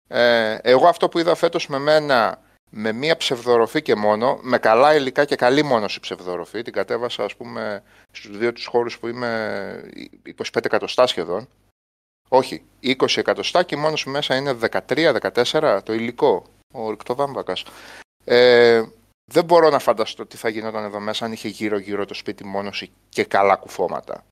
Ε, 0.07 0.57
εγώ 0.61 0.87
αυτό 0.87 1.09
που 1.09 1.19
είδα 1.19 1.35
φέτος 1.35 1.67
με 1.67 1.77
μένα, 1.79 2.41
με 2.69 2.91
μία 2.91 3.17
ψευδοροφή 3.17 3.81
και 3.81 3.95
μόνο, 3.95 4.39
με 4.41 4.57
καλά 4.57 4.95
υλικά 4.95 5.25
και 5.25 5.35
καλή 5.35 5.63
μόνωση 5.63 5.99
ψευδοροφή, 5.99 6.61
την 6.61 6.73
κατέβασα 6.73 7.23
ας 7.23 7.35
πούμε 7.35 7.83
στους 8.11 8.37
δύο 8.37 8.53
τους 8.53 8.65
χώρους 8.65 8.99
που 8.99 9.07
είμαι 9.07 9.83
25 10.23 10.65
εκατοστά 10.65 11.07
σχεδόν. 11.07 11.47
Όχι, 12.29 12.63
20 12.79 13.17
εκατοστά 13.19 13.63
και 13.63 13.75
η 13.75 13.77
μόνωση 13.77 14.09
μέσα 14.09 14.35
είναι 14.35 14.53
13-14 14.53 15.81
το 15.83 15.93
υλικό, 15.93 16.45
ο 16.73 16.89
ρηκτοβάμβακας. 16.89 17.63
Ε, 18.23 18.83
δεν 19.31 19.45
μπορώ 19.45 19.69
να 19.69 19.79
φανταστώ 19.79 20.25
τι 20.25 20.37
θα 20.37 20.49
γινόταν 20.49 20.83
εδώ 20.83 20.99
μέσα 20.99 21.25
αν 21.25 21.31
είχε 21.31 21.47
γύρω-γύρω 21.47 22.05
το 22.05 22.13
σπίτι 22.13 22.45
μόνος 22.45 22.91
και 23.09 23.23
καλά 23.23 23.55
κουφώματα. 23.55 24.25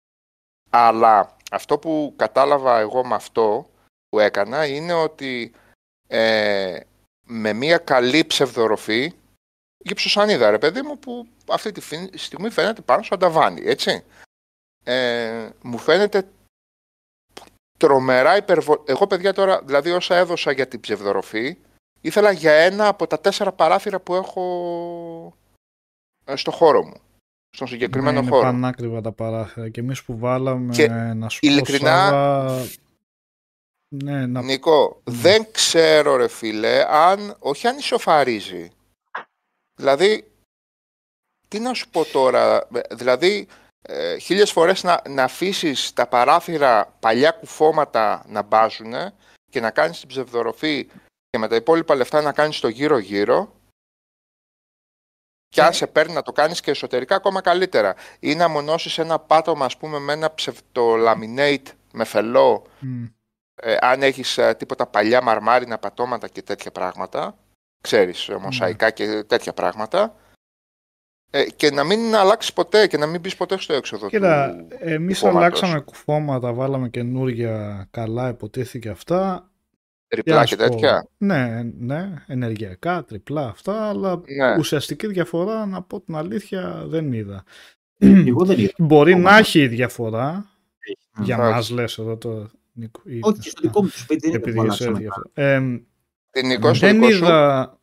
Αλλά 0.70 1.38
αυτό 1.52 1.78
που 1.78 2.14
κατάλαβα 2.16 2.80
εγώ 2.80 3.06
με 3.06 3.16
αυτό 3.16 3.70
που 4.10 4.20
έκανα 4.20 4.66
είναι 4.66 4.94
ότι 4.94 5.52
ε, 6.08 6.80
με 7.26 7.54
μια 7.54 7.78
καλή 7.78 8.26
ψευδοροφή 8.26 9.14
γυψοσανίδα 9.78 10.50
ρε 10.50 10.58
παιδί 10.58 10.82
μου 10.82 11.00
που 11.00 11.28
αυτή 11.48 11.72
τη 11.72 11.82
φι- 11.82 12.18
στιγμή 12.18 12.50
φαίνεται 12.50 12.82
πάνω 12.82 13.04
στο 13.04 13.16
ανταβάνι, 13.16 13.62
έτσι. 13.66 14.04
Ε, 14.84 15.50
μου 15.62 15.78
φαίνεται 15.78 16.28
τρομερά 17.78 18.38
υπερβο... 18.38 18.84
Εγώ 18.88 19.08
παιδιά 19.08 19.34
τώρα, 19.34 19.62
δηλαδή 19.62 19.92
όσα 19.92 20.16
έδωσα 20.16 20.52
για 20.52 20.68
την 20.68 20.80
ψευδοροφή, 20.80 21.58
ήθελα 22.02 22.32
για 22.32 22.52
ένα 22.54 22.88
από 22.88 23.08
τα 23.08 23.20
τέσσερα 23.20 23.52
παράθυρα 23.52 24.00
που 24.00 24.16
έχω 24.16 24.44
ε, 26.26 26.36
στο 26.36 26.52
χώρο 26.52 26.84
μου. 26.86 26.98
Στον 27.50 27.68
συγκεκριμένο 27.68 28.12
Ναι, 28.20 28.26
είναι 28.26 28.30
χώρο. 28.36 28.44
πανάκριβα 28.44 29.02
τα 29.02 29.12
παράθυρα. 29.12 29.70
Και 29.70 29.80
εμείς 29.80 30.04
που 30.04 30.18
βάλαμε 30.18 30.74
Και 30.74 30.88
να 30.88 31.30
σου 31.30 31.40
ειλικρινά- 31.42 32.12
πω 32.12 32.18
Σάβα, 32.50 32.66
ναι, 33.96 34.26
να... 34.26 34.42
Νίκο, 34.42 35.02
δεν 35.04 35.52
ξέρω 35.52 36.16
ρε 36.16 36.28
φίλε, 36.28 36.86
αν, 36.90 37.36
όχι 37.40 37.68
αν 37.68 37.78
ισοφαρίζει. 37.78 38.70
Δηλαδή, 39.80 40.32
τι 41.48 41.60
να 41.60 41.74
σου 41.74 41.90
πω 41.90 42.06
τώρα, 42.06 42.68
ε, 42.74 42.96
δηλαδή 42.96 43.48
ε, 43.82 44.18
χίλιες 44.18 44.52
φορές 44.52 44.84
να, 44.84 45.02
να 45.10 45.24
αφήσεις 45.24 45.94
τα 45.94 46.08
παράθυρα 46.08 46.96
παλιά 47.00 47.32
κουφώματα 47.32 48.26
να 48.28 48.42
μπάζουν 48.42 48.94
και 49.52 49.60
να 49.60 49.72
κάνεις 49.72 50.00
την 50.00 50.08
ψευδοροφή 50.08 50.90
και 51.38 51.44
με 51.44 51.48
τα 51.48 51.56
υπόλοιπα 51.56 51.96
λεφτά 51.96 52.22
να 52.22 52.32
κάνεις 52.32 52.60
το 52.60 52.68
γύρω-γύρω 52.68 53.56
και 55.48 55.62
αν 55.62 55.74
σε 55.74 55.88
παίρνει 55.88 56.14
να 56.14 56.22
το 56.22 56.32
κάνεις 56.32 56.62
και 56.62 56.72
εσωτερικά 56.72 57.16
ακόμα 57.16 57.42
καλύτερα 57.42 57.96
ή 58.20 58.36
να 58.36 58.48
μονώσεις 58.48 58.98
ένα 58.98 59.20
πάτωμα 59.20 59.66
ας 59.66 59.78
πούμε 59.78 60.00
με 60.00 60.14
ένα 60.14 60.34
ψευτολαμινέιτ 60.34 61.68
με 61.94 62.04
φελό 62.04 62.66
Μμ. 62.80 63.06
ε, 63.56 63.78
αν 63.82 64.04
έχεις 64.04 64.38
ε, 64.38 64.54
τίποτα 64.54 64.88
παλιά 64.88 65.22
μαρμάρινα 65.22 65.78
πατώματα 65.78 66.28
και 66.28 66.42
τέτοια 66.42 66.72
πράγματα, 66.72 67.38
ξέρεις, 67.82 68.30
ε, 68.30 68.36
μοσαϊκά 68.36 68.92
και 68.92 69.24
τέτοια 69.24 69.54
πράγματα, 69.54 70.16
ε, 71.32 71.46
και 71.50 71.72
να 71.72 71.84
μην 71.84 72.16
αλλάξεις 72.16 72.54
ποτέ 72.54 72.88
και 72.88 72.98
να 72.98 73.06
μην 73.06 73.22
μπεις 73.22 73.36
ποτέ 73.36 73.58
στο 73.58 73.74
έξοδο 73.74 74.10
Κοίτα, 74.10 74.56
του 74.56 74.68
εμείς 74.80 75.20
κουφώματος. 75.20 75.62
αλλάξαμε 75.62 75.80
κουφώματα, 75.80 76.54
βάλαμε 76.54 76.90
καινούρια 76.90 77.88
καλά, 77.92 78.30
υποτίθηκε 78.30 78.90
αυτά. 78.90 79.52
Τι 80.08 80.16
Τριπλά 80.16 80.36
να 80.36 80.44
και 80.44 80.48
σου 80.50 80.56
πω, 80.58 80.70
τέτοια. 80.70 81.08
Ναι, 81.18 81.62
ναι, 81.80 82.14
ενεργειακά, 82.28 83.04
τριπλά 83.04 83.48
αυτά, 83.48 83.90
αλλά 83.90 84.22
Ναι. 84.38 84.56
ουσιαστική 84.60 85.08
διαφορά, 85.08 85.66
να 85.66 85.82
πω 85.82 86.02
την 86.02 86.16
αλήθεια, 86.16 86.84
δεν 86.88 87.14
είδα. 87.14 87.44
Εγώ 88.00 88.46
δεν 88.46 88.60
είδα. 88.60 88.72
Μπορεί 88.78 89.12
Ακόμα. 89.12 89.32
να 89.32 89.38
έχει 89.38 89.68
διαφορά, 89.68 90.50
Μμ. 91.18 91.24
για 91.24 91.38
Όχι. 91.40 91.52
μας 91.52 91.70
λες 91.70 91.98
εδώ 91.98 92.18
το 92.18 92.50
Νίκο. 92.74 93.02
ή- 93.06 93.20
Όχι, 93.22 93.50
στο 93.50 93.62
δικό 93.62 93.82
μου 93.82 93.88
το 93.90 93.98
σπίτι 93.98 94.20
δεν 94.20 94.30
είναι 94.30 94.38
επειδή 94.38 94.58
που 94.58 94.64
εσύ 94.64 94.84
αλλάξαμε. 94.84 94.98
διαφορά. 95.00 95.30
Ε, 95.34 95.60
Την 96.32 96.48
Νικό 96.48 96.74
στο 96.74 96.88
δεν 96.88 96.96
δικό 97.00 97.12
σου, 97.12 97.18
είδα, 97.24 97.77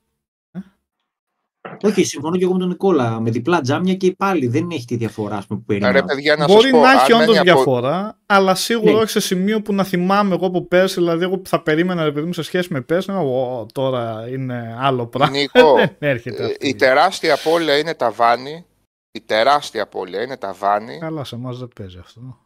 Όχι, 1.82 2.04
συμφωνώ 2.04 2.36
και 2.36 2.44
εγώ 2.44 2.52
με 2.52 2.58
τον 2.58 2.68
Νικόλα. 2.68 3.20
Με 3.20 3.30
διπλά 3.30 3.60
τζάμια 3.60 3.94
και 3.94 4.14
πάλι 4.18 4.46
δεν 4.46 4.70
έχει 4.70 4.84
τη 4.84 4.96
διαφορά 4.96 5.36
ας 5.36 5.46
πούμε, 5.46 5.60
που 5.66 5.72
ρε 5.72 5.78
περίμενα. 5.78 6.06
παιδιά 6.06 6.36
να 6.36 6.46
Μπορεί 6.46 6.62
σας 6.62 6.70
πω, 6.70 6.80
να 6.80 6.90
έχει 6.92 7.12
αν 7.12 7.20
όντως 7.20 7.26
μένει 7.36 7.50
από- 7.50 7.62
διαφορά, 7.62 8.18
αλλά 8.26 8.54
σίγουρα 8.54 8.92
Ναι. 8.92 8.98
όχι 8.98 9.08
σε 9.10 9.20
σημείο 9.20 9.62
που 9.62 9.74
να 9.74 9.84
θυμάμαι 9.84 10.34
εγώ 10.34 10.46
από 10.46 10.62
πέρσι. 10.66 10.94
Δηλαδή, 10.94 11.24
εγώ 11.24 11.38
που 11.38 11.48
θα 11.48 11.62
περίμενα, 11.62 12.04
ρε 12.04 12.12
παιδί 12.12 12.26
μου, 12.26 12.32
σε 12.32 12.42
σχέση 12.42 12.72
με 12.72 12.80
πέρσι, 12.80 13.10
να 13.10 13.20
πω, 13.20 13.66
τώρα 13.72 14.28
είναι 14.28 14.76
άλλο 14.80 15.06
πράγμα. 15.06 15.36
Νίκο, 15.36 15.74
Δεν 15.78 15.96
έρχεται 15.98 16.42
ε, 16.42 16.46
αυτή. 16.46 16.68
η 16.68 16.74
τεράστια 16.74 17.34
απώλεια 17.34 17.78
είναι 17.78 17.94
τα 17.94 18.10
βάνη, 18.10 18.64
η 19.10 19.20
τεράστια 19.20 19.82
απώλεια 19.82 20.22
είναι 20.22 20.36
τα 20.36 20.52
βάνη, 20.52 20.98
Καλά, 20.98 21.24
σε 21.24 21.34
εμάς 21.34 21.58
δεν 21.58 21.68
παίζει 21.78 21.98
αυτό. 21.98 22.38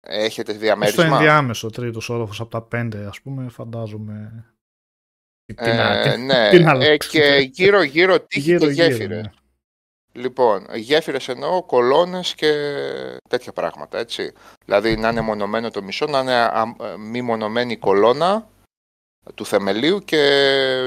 έχετε 0.00 0.50
Στο 0.52 0.60
διαμέρισμα; 0.60 1.04
ενδιάμεσο 1.04 1.70
τρίτος 1.70 2.08
όροφος 2.08 2.40
από 2.40 2.50
τα 2.50 2.62
πέντε, 2.62 3.06
ας 3.08 3.20
πούμε, 3.20 3.48
φαντάζομαι. 3.48 4.44
Τι 5.54 5.70
να- 5.72 5.92
Ε, 5.98 6.12
τι- 6.14 6.18
ναι, 6.20 6.48
τι 6.50 6.58
να 6.58 6.70
ε, 6.70 6.74
αλλάξουμε. 6.74 7.24
και 7.24 7.50
γύρω-γύρω 7.52 8.20
τύχη 8.20 8.44
και 8.44 8.50
Γύρω-γύρω, 8.52 8.86
γέφυρες. 8.88 9.22
ναι. 9.22 9.30
Λοιπόν, 10.12 10.66
γέφυρες 10.74 11.28
εννοώ, 11.28 11.62
κολόνες 11.62 12.34
και 12.34 12.52
τέτοια 13.28 13.52
πράγματα, 13.52 13.98
έτσι. 13.98 14.32
Δηλαδή 14.64 14.96
να 14.96 15.08
είναι 15.08 15.20
μονομένο 15.20 15.70
το 15.70 15.82
μισό, 15.82 16.06
να 16.06 16.18
είναι 16.20 16.34
α, 16.34 16.74
ε, 16.80 16.96
μη 16.96 17.22
μονομένη 17.22 17.72
η 17.72 17.76
κολόνα 17.76 18.48
του 19.34 19.46
θεμελίου 19.46 19.98
και 19.98 20.18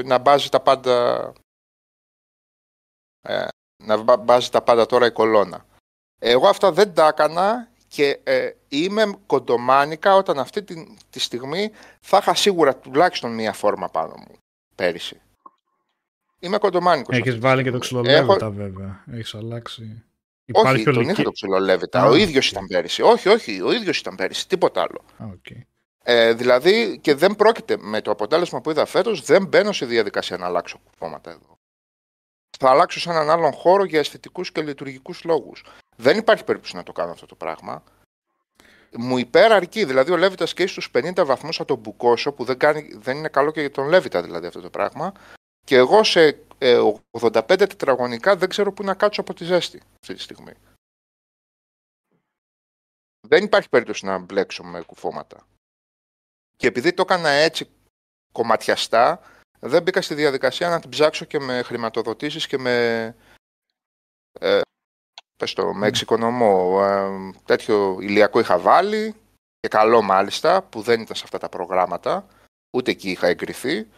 να 0.04 0.18
μπάζει 0.18 0.48
τα 0.48 0.60
πάντα 0.60 1.32
ε, 3.28 3.46
να 3.84 3.96
μπα- 3.96 4.16
μπάζει 4.16 4.50
τα 4.50 4.62
πάντα 4.62 4.86
τώρα 4.86 5.06
η 5.06 5.10
κολόνα. 5.10 5.66
Εγώ 6.20 6.48
αυτά 6.48 6.72
δεν 6.72 6.94
τα 6.94 7.06
έκανα 7.06 7.68
και 7.88 8.20
ε, 8.24 8.50
είμαι 8.68 9.18
κοντομάνικα 9.26 10.14
όταν 10.14 10.38
αυτή 10.38 10.62
τη, 10.62 10.96
τη 11.10 11.20
στιγμή 11.20 11.70
θα 12.00 12.16
είχα 12.16 12.34
σίγουρα 12.34 12.76
τουλάχιστον 12.76 13.34
μία 13.34 13.52
φόρμα 13.52 13.88
πάνω 13.88 14.14
μου 14.16 14.34
πέρυσι. 14.74 15.20
Είμαι 16.38 16.58
κοντομάνικος. 16.58 17.16
Έχεις 17.16 17.28
αυτή 17.28 17.40
τη 17.40 17.46
βάλει 17.46 17.62
και 17.62 17.70
το 17.70 17.82
στιγμή. 17.82 18.02
ξυλολέβητα, 18.04 18.50
βέβαια. 18.50 19.04
Έχεις 19.12 19.34
αλλάξει. 19.34 20.02
όχι, 20.52 20.84
τον 20.84 20.96
ολική- 20.96 21.12
είχα 21.12 21.22
τον 21.22 21.32
ξυλολέβητα. 21.32 22.00
Α, 22.02 22.06
ο 22.06 22.10
οκ. 22.10 22.18
ίδιος 22.18 22.50
ήταν 22.50 22.66
πέρυσι. 22.66 23.02
Όχι, 23.02 23.28
όχι, 23.28 23.60
ο 23.60 23.72
ίδιος 23.72 23.98
ήταν 23.98 24.14
πέρυσι. 24.14 24.48
Τίποτα 24.48 24.80
άλλο. 24.82 25.04
Α, 25.18 25.24
οκ. 25.34 25.46
Ε, 26.06 26.32
δηλαδή 26.32 26.98
και 27.02 27.14
δεν 27.14 27.36
πρόκειται 27.36 27.76
με 27.78 28.00
το 28.00 28.10
αποτέλεσμα 28.10 28.60
που 28.60 28.70
είδα 28.70 28.84
φέτος, 28.86 29.22
δεν 29.22 29.46
μπαίνω 29.46 29.72
σε 29.72 29.86
διαδικασία 29.86 30.36
να 30.36 30.46
αλλάξω 30.46 30.78
κουφώματα 30.78 31.30
εδώ. 31.30 31.58
Θα 32.58 32.70
αλλάξω 32.70 33.00
σε 33.00 33.10
έναν 33.10 33.30
άλλον 33.30 33.52
χώρο 33.52 33.84
για 33.84 33.98
αισθητικούς 33.98 34.52
και 34.52 34.62
λειτουργικούς 34.62 35.24
λόγους. 35.24 35.64
Δεν 35.96 36.18
υπάρχει 36.18 36.44
περίπτωση 36.44 36.76
να 36.76 36.82
το 36.82 36.92
κάνω 36.92 37.10
αυτό 37.10 37.26
το 37.26 37.34
πράγμα. 37.34 37.82
Μου 38.96 39.18
υπεραρκεί, 39.18 39.84
δηλαδή 39.84 40.12
ο 40.12 40.16
λέβητας 40.16 40.44
και 40.44 40.66
στους 40.66 40.90
50 40.94 41.24
βαθμούς 41.24 41.56
θα 41.56 41.64
τον 41.64 41.78
μπουκώσω, 41.78 42.32
που 42.32 42.44
δεν, 42.44 42.58
κάνει, 42.58 42.94
δεν 42.94 43.16
είναι 43.16 43.28
καλό 43.28 43.50
και 43.50 43.60
για 43.60 43.70
τον 43.70 43.88
λέβητα 43.88 44.22
δηλαδή 44.22 44.46
αυτό 44.46 44.60
το 44.60 44.70
πράγμα. 44.70 45.12
Και 45.66 45.76
εγώ 45.76 46.04
σε 46.04 46.38
ε, 46.58 46.80
85 47.10 47.42
τετραγωνικά 47.46 48.36
δεν 48.36 48.48
ξέρω 48.48 48.72
πού 48.72 48.84
να 48.84 48.94
κάτσω 48.94 49.20
από 49.20 49.34
τη 49.34 49.44
ζέστη 49.44 49.82
αυτή 50.00 50.14
τη 50.14 50.20
στιγμή. 50.20 50.52
Δεν 53.26 53.44
υπάρχει 53.44 53.68
περίπτωση 53.68 54.04
να 54.04 54.18
μπλέξω 54.18 54.64
με 54.64 54.82
κουφώματα. 54.82 55.46
Και 56.56 56.66
επειδή 56.66 56.92
το 56.92 57.02
έκανα 57.02 57.28
έτσι 57.28 57.70
κομματιαστά, 58.32 59.20
δεν 59.60 59.82
μπήκα 59.82 60.02
στη 60.02 60.14
διαδικασία 60.14 60.68
να 60.68 60.80
την 60.80 60.90
ψάξω 60.90 61.24
και 61.24 61.38
με 61.38 61.62
χρηματοδοτήσεις 61.62 62.46
και 62.46 62.58
με, 62.58 63.04
ε, 64.40 64.60
πες 65.44 65.52
το, 65.52 65.74
με 65.74 65.86
εξοικονομώ. 65.86 66.80
Ε, 66.84 67.38
τέτοιο 67.44 67.98
ηλιακό 68.00 68.40
είχα 68.40 68.58
βάλει 68.58 69.14
και 69.60 69.68
καλό 69.68 70.02
μάλιστα, 70.02 70.62
που 70.62 70.80
δεν 70.80 71.00
ήταν 71.00 71.16
σε 71.16 71.22
αυτά 71.24 71.38
τα 71.38 71.48
προγράμματα, 71.48 72.26
ούτε 72.76 72.90
εκεί 72.90 73.10
είχα 73.10 73.26
εγκριθεί. 73.26 73.88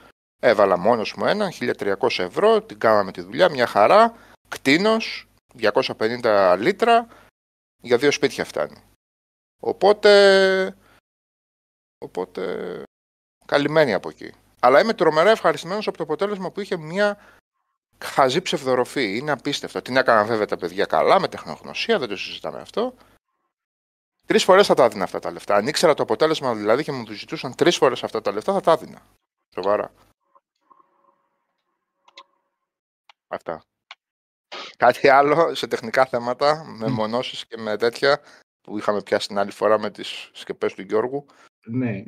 Έβαλα 0.42 0.76
μόνος 0.76 1.14
μου 1.14 1.26
ένα, 1.26 1.52
1300 1.61 1.96
ευρώ, 2.18 2.62
την 2.62 2.78
κάναμε 2.78 3.12
τη 3.12 3.20
δουλειά, 3.20 3.50
μια 3.50 3.66
χαρά, 3.66 4.16
κτίνος, 4.48 5.28
250 5.59 6.56
λίτρα, 6.59 7.06
για 7.82 7.96
δύο 7.96 8.11
σπίτια 8.11 8.44
φτάνει. 8.44 8.82
Οπότε, 9.62 10.76
οπότε 12.04 12.82
καλυμμένη 13.46 13.92
από 13.92 14.09
εκεί. 14.09 14.32
Αλλά 14.61 14.80
είμαι 14.80 14.94
τρομερά 14.94 15.30
ευχαριστημένος 15.30 15.87
από 15.87 15.96
το 15.96 16.02
αποτέλεσμα 16.02 16.50
που 16.50 16.61
είχε 16.61 16.76
μια 16.76 17.18
χαζή 18.04 18.40
ψευδοροφή. 18.40 19.16
Είναι 19.16 19.30
απίστευτο. 19.30 19.82
Την 19.82 19.96
έκαναν 19.96 20.26
βέβαια 20.26 20.46
τα 20.46 20.56
παιδιά 20.56 20.87
καλά, 20.87 21.20
με 21.20 21.28
τεχνογνωσία, 21.28 21.98
δεν 21.98 22.09
το 22.09 22.16
συζητάμε 22.16 22.61
αυτό. 22.61 22.94
Τρεις 24.26 24.44
φορές 24.44 24.66
θα 24.66 24.74
τα 24.74 24.85
έδινα 24.85 25.04
αυτά 25.04 25.18
τα 25.18 25.30
λεφτά. 25.30 25.54
Αν 25.54 25.66
ήξερα 25.66 25.94
το 25.94 26.02
αποτέλεσμα 26.02 26.54
δηλαδή 26.54 26.82
και 26.82 26.92
μου 26.92 27.04
τους 27.04 27.18
ζητούσαν 27.18 27.54
τρεις 27.54 27.76
φορές 27.76 28.02
αυτά 28.02 28.20
τα 28.20 28.32
λεφτά, 28.32 28.52
θα 28.52 28.61
τα 28.61 28.72
έδινα. 28.72 29.02
Σοβαρά. 29.54 29.92
Αυτά. 33.28 33.62
Κάτι 34.76 35.09
άλλο 35.09 35.54
σε 35.54 35.66
τεχνικά 35.66 36.06
θέματα, 36.06 36.64
με 36.64 36.88
μονώσεις 36.88 37.46
και 37.46 37.56
με 37.56 37.76
τέτοια 37.76 38.20
που 38.61 38.78
είχαμε 38.78 39.02
πιάσει 39.02 39.28
την 39.28 39.38
άλλη 39.38 39.50
φορά 39.50 39.78
με 39.78 39.90
τις 39.90 40.30
σκεπές 40.32 40.74
του 40.74 40.82
Γιώργου. 40.82 41.26
Ναι. 41.66 42.02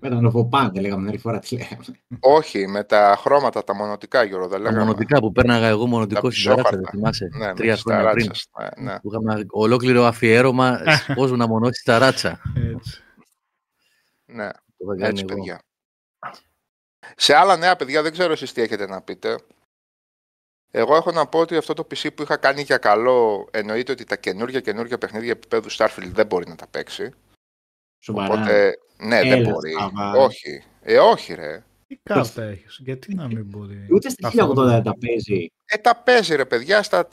Με 0.00 0.08
τα 0.10 0.20
νοβοπάντε 0.20 0.80
λέγαμε 0.80 1.00
την 1.00 1.08
άλλη 1.10 1.18
φορά 1.18 1.38
τι 1.38 1.56
λέγαμε. 1.56 1.84
Όχι, 2.20 2.66
με 2.66 2.84
τα 2.84 3.16
χρώματα, 3.20 3.64
τα 3.64 3.74
μονοτικά 3.74 4.22
Γιώργο, 4.22 4.48
δεν 4.48 4.58
Τα 4.62 4.64
λέγαμε. 4.70 4.84
μονοτικά 4.84 5.18
που 5.20 5.32
πέρναγα 5.32 5.66
εγώ 5.66 5.86
μονοτικό 5.86 6.20
Τα 6.20 6.30
στην 6.30 6.44
ταράτσα, 6.44 6.70
δεν 6.70 6.80
ψόχαρτα. 6.80 6.90
θυμάσαι. 6.98 7.28
Ναι, 7.38 7.46
με 7.46 7.54
τρία 7.54 7.72
τις 7.74 7.82
χρόνια 7.82 8.10
πριν. 8.10 8.26
ταράτσες, 8.26 8.48
ναι, 8.78 8.92
ναι. 8.92 9.00
Που 9.00 9.08
είχαμε 9.10 9.44
ολόκληρο 9.50 10.04
αφιέρωμα 10.04 10.80
πώς 11.16 11.30
να 11.30 11.46
μονώσει 11.46 11.84
τα 11.84 11.98
ράτσα. 11.98 12.40
Έτσι. 12.74 13.02
ναι. 14.26 14.48
Το 14.52 14.92
είχα 14.92 14.96
κάνει 14.96 15.08
Έτσι, 15.20 15.24
εγώ. 15.28 15.34
παιδιά. 15.34 15.62
Σε 17.16 17.34
άλλα 17.34 17.56
νέα 17.56 17.76
παιδιά, 17.76 18.02
δεν 18.02 18.12
ξέρω 18.12 18.32
εσείς 18.32 18.52
τι 18.52 18.62
έχετε 18.62 18.86
να 18.86 19.00
πείτε. 19.02 19.38
Εγώ 20.70 20.96
έχω 20.96 21.10
να 21.12 21.26
πω 21.26 21.38
ότι 21.38 21.56
αυτό 21.56 21.74
το 21.74 21.86
PC 21.90 22.08
που 22.14 22.22
είχα 22.22 22.36
κάνει 22.36 22.62
για 22.62 22.78
καλό 22.78 23.48
εννοείται 23.50 23.92
ότι 23.92 24.04
τα 24.04 24.16
καινούργια 24.16 24.60
καινούργια 24.60 24.98
παιχνίδια 24.98 25.30
επίπεδου 25.30 25.70
Starfield 25.70 26.10
δεν 26.12 26.26
μπορεί 26.26 26.48
να 26.48 26.54
τα 26.56 26.66
παίξει. 26.66 27.12
Σοβαρά. 28.00 28.34
Οπότε, 28.34 28.78
ναι, 28.96 29.22
δεν 29.22 29.32
Έλα, 29.32 29.50
μπορεί. 29.50 29.72
Σάβα. 29.72 30.12
Όχι. 30.12 30.62
Ε, 30.82 30.98
όχι 30.98 31.34
ρε. 31.34 31.64
Τι 31.86 31.96
κάρτα 32.02 32.42
έχεις, 32.42 32.80
γιατί 32.84 33.14
να 33.14 33.26
μην 33.26 33.44
μπορεί. 33.44 33.86
Ούτε 33.90 34.08
στα 34.08 34.30
καθόλου. 34.30 34.60
1080 34.60 34.64
δεν 34.64 34.82
τα 34.82 34.94
παίζει. 34.98 35.50
Ε, 35.64 35.76
τα 35.76 35.96
παίζει 35.96 36.36
ρε 36.36 36.44
παιδιά 36.44 36.82
στα 36.82 37.08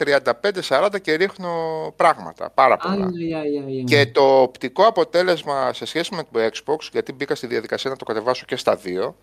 35-40 0.68 1.02
και 1.02 1.14
ρίχνω 1.14 1.54
πράγματα. 1.96 2.50
Πάρα 2.50 2.78
πολλά. 2.78 3.06
Άι, 3.06 3.34
άι, 3.34 3.58
άι, 3.58 3.78
άι. 3.78 3.84
Και 3.84 4.06
το 4.06 4.42
οπτικό 4.42 4.84
αποτέλεσμα 4.84 5.74
σε 5.74 5.86
σχέση 5.86 6.16
με 6.16 6.24
το 6.32 6.40
Xbox, 6.40 6.80
γιατί 6.92 7.14
μπήκα 7.14 7.36
στη 7.36 7.48
διαδικασία 7.48 7.90
να 7.90 7.96
το 7.96 8.06
κατεβάσω 8.06 8.46
και 8.46 8.56
στα 8.56 8.76
δύο, 8.76 9.18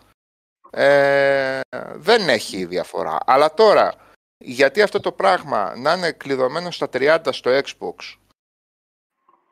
ε, 0.71 1.61
δεν 1.95 2.29
έχει 2.29 2.65
διαφορά. 2.65 3.19
Αλλά 3.27 3.55
τώρα, 3.55 3.95
γιατί 4.39 4.83
αυτό 4.83 5.01
το 5.01 5.13
πράγμα 5.13 5.75
να 5.77 5.93
είναι 5.93 6.13
κλειδωμένο 6.13 6.71
στα 6.71 6.89
30 6.93 7.19
στο 7.31 7.51
Xbox, 7.51 8.19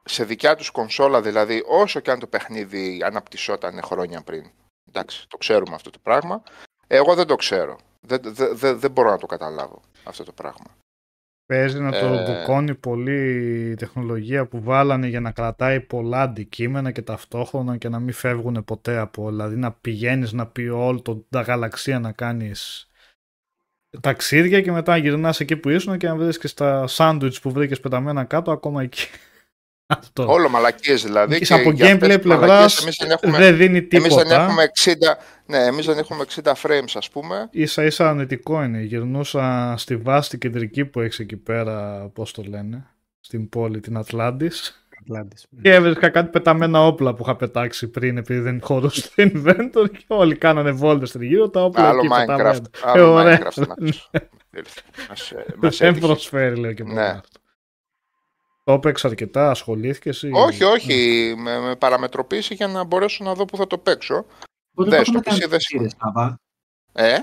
σε 0.05 0.25
δικιά 0.25 0.57
τους 0.57 0.71
κονσόλα 0.71 1.23
δηλαδή, 1.23 1.63
όσο 1.67 2.01
και 2.01 2.11
αν 2.11 2.19
το 2.19 2.27
παιχνίδι 2.27 3.03
αναπτυσσόταν 3.05 3.83
χρόνια 3.83 4.23
πριν. 4.23 4.51
Εντάξει, 4.89 5.29
το 5.29 5.37
ξέρουμε 5.37 5.75
αυτό 5.75 5.91
το 5.91 5.99
πράγμα. 6.03 6.43
Εγώ 6.87 7.15
δεν 7.15 7.27
το 7.27 7.37
ξέρω. 7.37 7.79
Δεν, 8.01 8.21
δεν, 8.23 8.57
δεν, 8.57 8.79
δεν 8.79 8.91
μπορώ 8.91 9.11
να 9.11 9.19
το 9.19 9.27
καταλάβω 9.27 9.81
αυτό 10.05 10.25
το 10.25 10.33
πράγμα. 10.33 10.77
Παίζει 11.47 11.81
να 11.81 11.91
το 11.91 12.07
Ε, 12.07 12.25
μπουκώνει 12.25 12.75
πολύ 12.75 13.71
η 13.71 13.75
τεχνολογία 13.75 14.47
που 14.47 14.63
βάλανε 14.63 15.07
για 15.07 15.21
να 15.21 15.31
κρατάει 15.31 15.81
πολλά 15.81 16.23
αντικείμενα 16.23 16.91
και 16.91 17.03
ταυτόχρονα 17.03 17.77
και 17.77 17.89
να 17.89 17.99
μην 17.99 18.15
φεύγουν 18.15 18.65
ποτέ 18.65 18.99
από. 18.99 19.29
Δηλαδή 19.29 19.57
να 19.57 19.73
πηγαίνεις 19.73 20.33
να 20.33 20.47
πει 20.47 20.69
όλη 20.69 21.03
το, 21.03 21.27
τα 21.31 21.41
γαλαξία 21.41 21.99
να 21.99 22.13
κάνεις 22.13 22.87
ταξίδια 24.01 24.61
και 24.61 24.73
μετά 24.73 24.97
γυρνάς 24.97 25.41
εκεί 25.41 25.57
που 25.57 25.69
ήσουν 25.69 25.99
και 25.99 26.09
να 26.09 26.17
βρίσκεις 26.17 26.55
τα 26.55 26.87
σάντουιτς 26.87 27.41
που 27.41 27.51
βρήκες 27.51 27.81
πεταμένα 27.81 28.25
κάτω 28.25 28.51
ακόμα 28.51 28.83
εκεί. 28.83 29.07
Αυτό. 29.99 30.27
Όλο 30.33 30.49
μαλακίες 30.49 31.03
δηλαδή. 31.05 31.39
Και 31.41 31.55
από 31.55 31.71
για 31.71 31.93
αυτές 31.93 32.09
gameplay 32.09 32.17
τις 32.21 32.27
μαλακίες 32.27 32.39
πλευράς 32.39 32.83
εμείς 32.83 32.97
δεν 33.01 33.11
έχουμε, 33.11 33.39
δεν 33.39 33.57
δίνει 33.57 33.79
εμείς 33.91 34.15
δεν 34.15 34.25
τίποτα. 34.25 34.43
έχουμε 34.43 34.63
60, 34.85 34.93
ναι, 35.47 35.59
εμείς 35.59 35.87
δεν 35.87 35.99
έχουμε 35.99 36.25
60 36.43 36.53
frames 36.63 36.93
ας 36.95 37.11
πούμε. 37.11 37.49
Ίσα 37.51 37.85
ίσα 37.85 38.09
αρνητικό 38.09 38.63
είναι. 38.63 38.81
Γυρνούσα 38.81 39.75
στη 39.79 39.97
βάση 39.97 40.31
την 40.31 40.39
κεντρική 40.39 40.85
που 40.85 41.01
έχεις 41.01 41.19
εκεί 41.19 41.37
πέρα, 41.37 42.07
πώς 42.15 42.33
το 42.33 42.43
λένε, 42.49 42.87
στην 43.21 43.49
πόλη, 43.49 43.81
την 43.81 43.97
Ατλάντης. 43.97 44.87
Ατλάντης. 45.01 45.47
Και 45.63 45.75
έβρισκα 45.75 46.09
κάτι 46.09 46.31
πεταμένα 46.31 46.87
όπλα 46.87 47.15
που 47.15 47.23
είχα 47.23 47.37
πετάξει 47.37 47.89
πριν 47.89 48.17
επειδή 48.17 48.41
δεν 48.41 48.61
χωρούσε 48.63 49.09
το 49.15 49.23
inventory 49.35 49.91
και 49.91 50.05
όλοι 50.07 50.37
κάνανε 50.37 50.71
βόλτες 50.71 51.11
τριγύρω 51.13 51.51
τα 51.51 51.65
όπλα 51.65 51.89
Άλλο 51.89 51.99
εκεί 51.99 52.09
Minecraft. 52.13 52.19
πεταμένα. 52.27 52.61
Άλλο 52.85 53.13
ωραία. 53.13 53.39
Minecraft 53.39 53.67
να 53.69 53.75
μας- 53.81 54.11
μας, 55.09 55.31
ε, 55.31 55.45
μας 55.57 55.77
Δεν 55.79 55.89
έτυχε. 55.89 56.07
προσφέρει 56.07 56.57
λέω 56.57 56.73
και 56.73 56.85
μόνο 56.85 57.01
Ναι. 57.01 57.07
αυτό. 57.07 57.41
Το 58.65 58.73
έπαιξε 58.73 59.07
αρκετά, 59.07 59.51
ασχολήθηκες 59.51 60.23
ή... 60.23 60.31
Όχι, 60.33 60.65
όχι, 60.65 61.35
με, 61.37 61.59
με 61.59 61.77
παραμετροποίηση 61.77 62.55
για 62.55 62.67
να 62.69 62.85
μπορέσω 62.85 63.25
να 63.25 63.35
δω 63.35 63.45
που 63.45 63.57
θα 63.57 63.67
το 63.67 63.79
παίξω. 63.79 64.27
Πότε 64.75 64.91
δεν, 64.91 64.99
το 64.99 65.05
στο 65.05 65.21
είχαμε 65.25 65.39
κάνει 65.39 65.39
PC 65.39 65.43
το 65.43 65.49
δεν 65.49 65.59
PC, 65.59 65.83
ρε, 65.83 65.89
Σάβα; 65.99 66.37
Ε, 66.93 67.19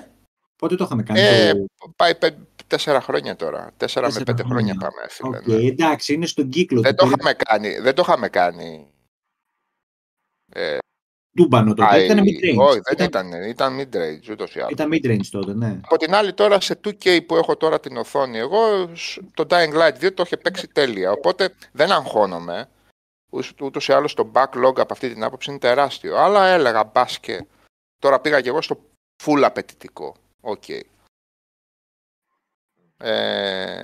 Πότε 0.56 0.75
το 0.75 0.84
είχαμε 0.84 1.04
κάνει. 1.04 1.19
ε, 1.19 1.54
το- 1.54 1.93
πάει 1.95 2.15
πέ, 2.15 2.38
τέσσερα 2.67 3.02
χρόνια 3.02 3.36
τώρα. 3.36 3.71
Τέσσερα 3.78 4.08
με 4.08 4.13
Τέσσερα 4.13 4.36
πέντε 4.36 4.49
χρόνια 4.49 4.75
χρόνια. 4.80 4.89
πάμε, 4.89 5.10
φίλε. 5.10 5.38
Οκ, 5.38 5.62
ναι. 5.62 5.67
εντάξει, 5.67 6.13
είναι 6.13 6.25
στον 6.25 6.49
κύκλο 6.49 6.82
Δεν 6.82 6.95
του. 6.95 7.06
το 7.06 7.12
είχαμε 7.15 7.34
κάνει, 7.34 7.80
δεν 7.80 7.95
το 7.95 8.02
είχαμε 8.06 8.30
κάνει. 8.30 8.88
Ε, 10.52 10.78
Τούμπανο 11.36 11.74
τότε. 11.74 11.88
πάει- 11.89 12.06
Ήταν 12.06 12.20
mid-range. 12.24 12.58
όχι, 12.68 12.80
δεν 12.96 13.08
ήταν, 13.08 13.28
ήταν, 13.28 13.44
ήταν 13.44 13.80
mid-range 13.80 14.32
ούτως 14.32 14.56
ή 14.56 14.60
άλλως. 14.60 14.72
ήταν 14.72 14.89
mid-range 14.94 15.26
τότε, 15.32 15.54
ναι. 15.54 15.80
Από 15.84 15.98
την 15.98 16.13
άλλη 16.13 16.34
τώρα 16.34 16.62
σε 16.62 16.80
2K 16.84 17.26
που 17.26 17.36
έχω 17.36 17.58
τώρα 17.58 17.80
την 17.80 17.98
οθόνη 17.98 18.38
εγώ, 18.38 18.96
σ- 18.96 19.20
το 19.34 19.46
Dying 19.50 19.74
Light 19.74 19.94
2 20.00 20.13
το 20.13 20.24
είχε 20.26 20.38
παίξει 20.38 20.68
τέλεια, 20.68 21.12
οπότε 21.12 21.54
δεν 21.72 21.92
αγχώνομαι. 21.92 22.70
Ούς- 23.30 23.54
Ούτως 23.62 23.88
ή 23.88 23.94
άλλως 23.94 24.13
το 24.13 24.32
backlog 24.34 24.74
από 24.80 24.94
αυτή 24.94 25.13
την 25.13 25.24
άποψη 25.24 25.50
είναι 25.50 25.60
τεράστιο. 25.60 26.18
Αλλά 26.18 26.46
έλεγα 26.48 26.84
μπας 26.84 27.20
και 27.20 27.46
τώρα 28.00 28.20
πήγα 28.20 28.42
και 28.42 28.50
εγώ 28.50 28.62
στο 28.62 28.80
full 29.24 29.42
απαιτητικό. 29.44 30.15
Οκ. 30.42 30.63
Ε, 32.98 33.82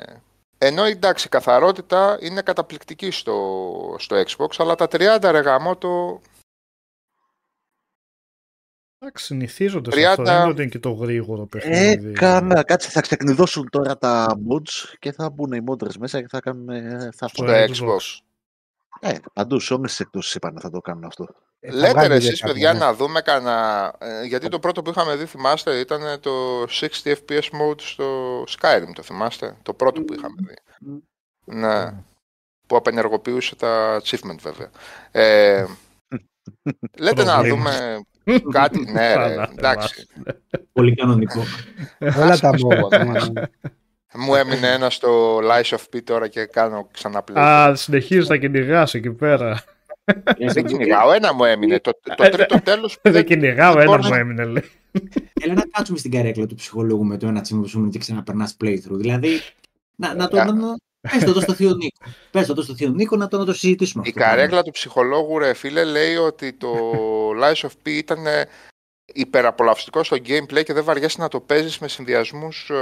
ενώ 0.58 0.84
εντάξει, 0.84 1.26
η 1.28 1.30
καθαρότητα 1.30 2.18
είναι 2.22 2.42
καταπληκτική 2.42 3.12
στο, 3.12 3.96
στο 4.00 4.24
Xbox, 4.28 4.48
αλλά 4.58 4.76
τα 4.76 4.88
30 4.92 5.18
ρε 5.32 5.40
γάμο 5.40 5.76
το... 5.78 6.22
Εντάξει, 9.06 9.26
συνηθίζονται 9.26 9.92
σε 9.92 10.00
30 10.00 10.04
αυτό, 10.10 10.24
δεν 10.24 10.36
είναι 10.42 10.50
ότι 10.52 10.62
είναι 10.62 10.70
και 10.72 10.80
το 10.80 10.92
γρήγορο 10.92 11.46
παιχνίδι. 11.46 12.10
Έκανα, 12.10 12.64
κάτσε, 12.64 12.90
θα 12.90 13.02
ξεκνιδώσουν 13.02 13.70
τώρα 13.70 13.98
τα 13.98 14.38
mods 14.50 14.94
και 15.00 15.12
θα 15.12 15.30
μπουν 15.30 15.52
οι 15.52 15.64
modders 15.70 15.96
μέσα 16.00 16.22
και 16.22 16.28
θα 16.30 16.40
κάνουν. 16.40 16.70
ε, 16.70 17.10
Θα 17.16 17.28
Στο 17.28 17.28
στο 17.28 17.44
φτιάξουν. 17.44 17.88
Xbox. 17.88 18.20
Ε, 19.00 19.16
παντού, 19.34 19.60
σε 19.60 19.74
όλες 19.74 19.90
τις 19.90 20.00
εκδόσει 20.00 20.38
είπαν 20.38 20.58
θα 20.60 20.70
το 20.70 20.80
κάνουν 20.82 21.04
αυτό. 21.04 21.28
Ε, 21.60 21.70
θα 21.70 21.76
Λέτε 21.78 21.92
βγάλει 21.92 22.08
ρε 22.08 22.18
για 22.18 22.28
εσείς 22.28 22.40
κάποιο, 22.40 22.54
παιδιά 22.54 22.74
ναι. 22.74 22.80
να 22.80 22.94
δούμε 22.94 23.22
κανένα... 23.22 23.96
ε, 24.00 24.24
γιατί 24.26 24.48
το 24.48 24.60
πρώτο 24.60 24.82
που 24.82 24.90
είχαμε 24.90 25.16
δει 25.16 25.26
θυμάστε 25.26 25.80
ήταν 25.80 26.20
το 26.20 26.32
60 26.64 26.88
fps 27.04 27.42
mode 27.42 27.82
στο 27.82 28.42
Skyrim 28.44 28.92
το 28.96 29.02
θυμάστε; 29.02 29.58
Το 29.64 29.74
πρώτο 29.74 30.02
που 30.02 30.14
είχαμε 30.14 30.36
δει. 30.38 30.56
Ναι. 31.46 32.04
Που 32.68 32.76
απενεργοποιούσε 32.76 33.56
τα 33.56 34.02
achievement 34.04 34.38
βέβαια. 34.42 34.70
Ε, 35.12 35.66
λέτε 37.00 37.24
να 37.24 37.34
Προβλήματα. 37.34 37.72
δούμε 37.72 38.00
κάτι. 38.52 38.92
Ναι 38.92 39.08
ρε, 39.16 39.24
Καλά, 39.24 39.50
εντάξει. 39.58 40.08
Πολύ 40.74 40.96
κανονικό. 40.96 41.44
Όλα 42.00 42.38
τα 42.40 42.50
Άσε 42.50 42.66
mods. 42.68 42.90
το, 42.90 42.98
ναι, 42.98 43.04
ναι. 43.04 43.42
Μου 44.18 44.36
έμεινε 44.36 44.68
ένα 44.68 44.90
στο 44.90 45.38
Lies 45.38 45.76
of 45.78 45.96
P 45.96 46.04
τώρα 46.04 46.28
και 46.28 46.46
κάνω 46.46 46.88
ξανά 46.92 47.24
play. 47.32 47.40
Α, 47.40 47.76
συνεχίζει 47.76 48.30
να 48.30 48.38
κυνηγάς 48.38 48.94
εκεί 48.94 49.12
πέρα. 49.12 49.64
Δεν 50.54 50.66
κυνηγάω, 50.66 51.12
ένα 51.12 51.34
μου 51.34 51.44
έμεινε. 51.44 51.80
Το, 51.80 51.92
το 52.16 52.30
τρίτο 52.30 52.62
τέλος 52.62 53.00
που 53.02 53.12
Δεν 53.12 53.26
κυνηγάω, 53.26 53.74
δεν 53.74 53.82
ένα 53.82 53.90
μπορώ 53.92 54.04
μου 54.04 54.10
να- 54.10 54.18
έμεινε 54.18 54.44
λέει. 54.46 54.64
Έλα 55.42 55.54
να 55.54 55.64
κάτσουμε 55.72 55.98
στην 55.98 56.12
καρέκλα 56.12 56.46
του 56.46 56.56
ψυχολόγου 56.56 57.06
με 57.06 57.18
το 57.18 57.28
ένα 57.28 57.42
τσίμα 57.42 57.62
που 57.62 57.68
σου 57.68 57.78
έμεινε 57.78 57.92
και 57.92 58.00
ξαναπερνάς 58.00 58.58
playthrough. 58.64 58.98
Δηλαδή, 58.98 59.40
να, 59.96 60.14
να 60.16 60.28
το. 60.28 60.38
Ε, 60.38 60.44
Να, 60.44 60.54
να, 60.54 60.76
πες 61.12 61.24
το 61.24 61.30
εδώ 61.30 61.42
στο 61.42 61.54
θείο 61.54 61.76
Νίκο. 61.76 61.98
Πες 62.32 62.46
το 62.46 62.52
εδώ 62.52 62.62
στο 62.62 62.76
θείο 62.76 62.90
Νίκο 62.90 63.16
να 63.16 63.28
το, 63.28 63.38
να 63.38 63.46
το 63.46 63.54
συζητήσουμε. 63.54 64.04
Η 64.06 64.10
αυτό 64.10 64.20
το 64.20 64.26
πράγμα. 64.26 64.42
καρέκλα 64.42 64.64
του 64.64 64.72
ψυχολόγου, 64.72 65.40
ρε 65.40 65.54
φίλε, 65.54 65.84
λέει 65.84 66.16
ότι 66.16 66.54
το 66.54 66.70
Lies 67.42 67.62
of 67.68 67.72
P 67.86 67.88
ήταν 67.90 68.28
ε, 68.28 68.48
υπεραπολαυστικό 69.06 70.04
στο 70.04 70.18
gameplay 70.26 70.64
και 70.64 70.74
δεν 70.74 70.84
βαριέσαι 70.84 71.22
να 71.22 71.28
το 71.28 71.40
παίζεις 71.40 71.80
με 71.80 71.88
συνδυασμούς 71.88 72.70
ε, 72.70 72.76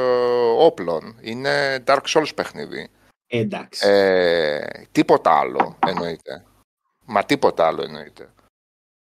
όπλων. 0.57 1.15
Είναι 1.21 1.83
Dark 1.87 2.03
Souls 2.07 2.35
παιχνίδι. 2.35 2.89
Ε, 3.27 3.39
εντάξει. 3.39 3.89
Ε, 3.89 4.65
Τίποτα 4.91 5.39
άλλο 5.39 5.77
εννοείται. 5.87 6.43
Μα 7.05 7.23
τίποτα 7.23 7.67
άλλο 7.67 7.83
εννοείται. 7.83 8.29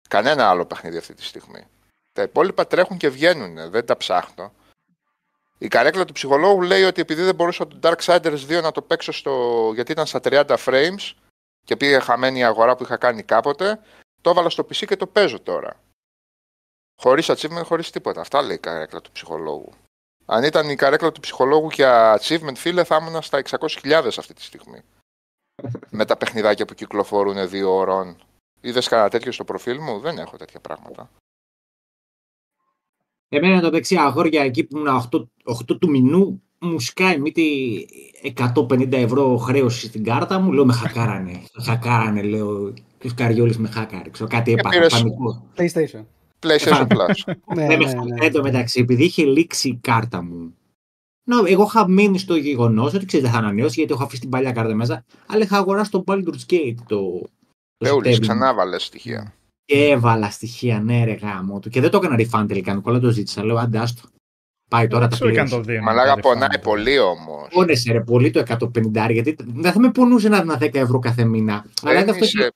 Κανένα 0.09 0.49
άλλο 0.49 0.65
παιχνίδι 0.65 0.97
αυτή 0.97 1.13
τη 1.13 1.23
στιγμή. 1.23 1.67
Τα 2.13 2.21
υπόλοιπα 2.21 2.67
τρέχουν 2.67 2.97
και 2.97 3.09
βγαίνουν, 3.09 3.69
δεν 3.69 3.85
τα 3.85 3.97
ψάχνω. 3.97 4.53
Η 5.61 5.67
καρέκλα 5.67 6.05
του 6.05 6.13
ψυχολόγου 6.13 6.61
λέει 6.61 6.83
ότι 6.83 7.01
επειδή 7.01 7.23
δεν 7.23 7.35
μπορούσα 7.35 7.67
το 7.67 7.79
Darksiders 7.81 8.45
2 8.47 8.61
να 8.61 8.71
το 8.71 8.81
παίξω 8.81 9.11
στο... 9.11 9.71
γιατί 9.73 9.91
ήταν 9.91 10.05
στα 10.05 10.19
30 10.23 10.55
frames 10.65 11.13
και 11.65 11.77
πήγε 11.77 11.99
χαμένη 11.99 12.39
η 12.39 12.43
αγορά 12.43 12.75
που 12.75 12.83
είχα 12.83 12.97
κάνει 12.97 13.23
κάποτε, 13.23 13.79
το 14.21 14.29
έβαλα 14.29 14.49
στο 14.49 14.63
PC 14.63 14.85
και 14.85 14.95
το 14.95 15.07
παίζω 15.07 15.39
τώρα. 15.39 15.79
Χωρίς 17.01 17.29
achievement, 17.31 17.63
χωρίς 17.63 17.89
τίποτα. 17.89 18.21
Αυτά 18.21 18.41
λέει 18.41 18.55
η 18.55 18.59
καρέκλα 18.59 19.01
του 19.01 19.11
ψυχολόγου. 19.11 19.73
Αν 20.25 20.43
ήταν 20.43 20.69
η 20.69 20.75
καρέκλα 20.75 21.11
του 21.11 21.19
ψυχολόγου 21.19 21.69
για 21.69 22.19
achievement, 22.21 22.55
φίλε, 22.55 22.83
θα 22.83 22.97
ήμουν 23.01 23.21
στα 23.21 23.41
600.000 23.49 23.91
αυτή 24.17 24.33
τη 24.33 24.41
στιγμή. 24.41 24.81
Με 25.97 26.05
τα 26.05 26.17
παιχνιδάκια 26.17 26.65
που 26.65 26.73
κυκλοφορούν 26.73 27.49
δύο 27.49 27.75
ώρων. 27.75 28.17
Είδες 28.61 28.87
κανένα 28.87 29.09
τέτοιο 29.09 29.31
στο 29.31 29.43
προφίλ 29.43 29.79
μου, 29.79 29.99
δεν 29.99 30.17
έχω 30.17 30.37
τέτοια 30.37 30.59
πράγματα. 30.59 31.09
Εμένα 33.33 33.61
το 33.61 33.69
δεξί 33.69 33.95
αγόρια 33.95 34.41
εκεί 34.43 34.63
που 34.63 34.77
ήμουν 34.77 34.87
8, 35.11 35.27
8 35.71 35.77
του 35.79 35.89
μηνού 35.89 36.41
μου 36.59 36.79
σκάει 36.79 37.19
μύτη 37.19 37.87
150 38.55 38.91
ευρώ 38.91 39.37
χρέωση 39.37 39.85
στην 39.85 40.03
κάρτα 40.03 40.39
μου. 40.39 40.51
Λέω 40.51 40.65
με 40.65 40.73
χακάρανε. 40.73 41.41
χακάρανε, 41.63 42.21
λέω. 42.21 42.73
Και 42.97 43.07
ο 43.07 43.11
Καριόλης 43.15 43.57
με 43.57 43.67
χάκαρε. 43.67 44.09
Ξέρω 44.09 44.29
κάτι 44.29 44.51
έπαθα. 44.51 44.69
πήρες- 44.69 44.93
Πανικό. 44.93 45.45
PlayStation. 45.57 46.03
PlayStation 46.39 46.87
Plus. 46.87 47.33
ναι, 47.55 47.67
Δεν 47.67 47.77
με 47.79 47.85
ναι, 47.85 47.85
χακάρε 47.85 48.13
ναι. 48.25 48.29
το 48.29 48.41
μεταξύ, 48.41 48.79
επειδή 48.79 49.03
είχε 49.03 49.23
λήξει 49.23 49.67
η 49.69 49.79
κάρτα 49.81 50.23
μου. 50.23 50.53
No, 51.31 51.47
εγώ 51.49 51.63
είχα 51.63 51.87
μείνει 51.89 52.17
στο 52.17 52.35
γεγονός 52.35 52.93
ότι 52.93 53.05
ξέρεις 53.05 53.25
δεν 53.25 53.35
θα 53.35 53.41
ανανεώσει 53.41 53.73
γιατί 53.79 53.93
έχω 53.93 54.03
αφήσει 54.03 54.21
την 54.21 54.29
παλιά 54.29 54.51
κάρτα 54.51 54.75
μέσα. 54.75 55.05
Αλλά 55.27 55.43
είχα 55.43 55.57
αγοράσει 55.57 55.91
το 55.91 56.03
Baldur's 56.07 56.51
Gate 56.51 56.75
το. 56.87 57.21
το 57.77 57.87
Εούλης, 57.87 58.15
September. 58.17 58.21
ξανά 58.21 58.53
βάλε 58.53 58.79
στοιχεία. 58.79 59.33
Και 59.71 59.87
έβαλα 59.89 60.29
στοιχεία, 60.29 60.79
ναι, 60.79 61.03
ρε 61.03 61.13
γάμο 61.13 61.59
του. 61.59 61.69
Και 61.69 61.81
δεν 61.81 61.89
το 61.89 61.97
έκανα 62.03 62.15
refund 62.19 62.47
τελικά. 62.47 62.73
Νικόλα 62.73 62.99
το 62.99 63.09
ζήτησα. 63.09 63.45
Λέω 63.45 63.57
αντάστο. 63.57 64.01
Πάει 64.69 64.87
τώρα 64.87 65.01
Δεν 65.01 65.09
τα 65.09 65.15
ξέρω 65.15 65.31
και 65.31 65.39
αν 65.39 65.45
πλήρωσε. 65.45 65.67
το 65.67 65.71
δίνω. 65.73 65.83
Μαλάκα 65.83 66.13
τα 66.15 66.19
πονάει 66.21 66.47
refund. 66.51 66.61
πολύ 66.63 66.99
όμως. 66.99 67.47
Πόνεσαι 67.53 67.91
ρε 67.91 68.01
πολύ 68.01 68.31
το 68.31 68.43
150 68.47 69.11
γιατί 69.11 69.35
δεν 69.55 69.71
θα 69.71 69.79
με 69.79 69.91
πονούσε 69.91 70.29
να 70.29 70.41
δίνω 70.41 70.53
10 70.59 70.75
ευρώ 70.75 70.99
κάθε 70.99 71.23
μήνα. 71.23 71.65
Αλλά 71.83 71.99
είναι 71.99 72.11
αυτό 72.11 72.25
και... 72.25 72.51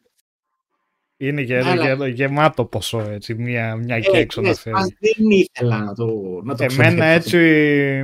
Είναι 1.27 1.41
γε, 1.41 1.57
Αλλά- 1.63 1.93
γε- 2.05 2.13
γεμάτο 2.15 2.65
ποσό 2.65 2.99
έτσι, 3.11 3.33
μία, 3.33 3.75
μια 3.75 3.99
και 3.99 4.17
Ε, 4.17 4.19
έξω 4.19 4.41
να 4.41 4.51
ξέρεις, 4.51 4.61
φέρεις. 4.61 4.79
ας 4.79 4.93
δεν 4.99 5.29
ήθελα 5.29 5.77
να 5.83 5.93
το, 5.93 6.05
να 6.43 6.55
το 6.55 6.63
Εμένα 6.63 6.89
ξοδέψω. 6.89 7.05
έτσι 7.37 7.37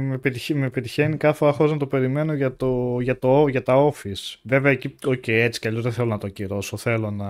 με, 0.01 0.17
πετυχ, 0.17 0.49
με 0.49 0.69
πετυχαίνει 0.69 1.17
κάθε 1.17 1.51
φορά 1.53 1.71
να 1.71 1.77
το 1.77 1.85
περιμένω 1.87 2.33
για, 2.33 2.55
το, 2.55 2.97
για, 3.01 3.19
το, 3.19 3.47
για 3.47 3.63
τα 3.63 3.75
office. 3.91 4.35
Βέβαια 4.43 4.71
εκεί, 4.71 4.95
οκ, 5.05 5.27
έτσι 5.27 5.59
κι 5.59 5.67
αλλιώς 5.67 5.83
δεν 5.83 5.91
θέλω 5.91 6.07
να 6.07 6.17
το 6.17 6.27
ακυρώσω, 6.27 6.77
θέλω 6.77 7.11
να 7.11 7.27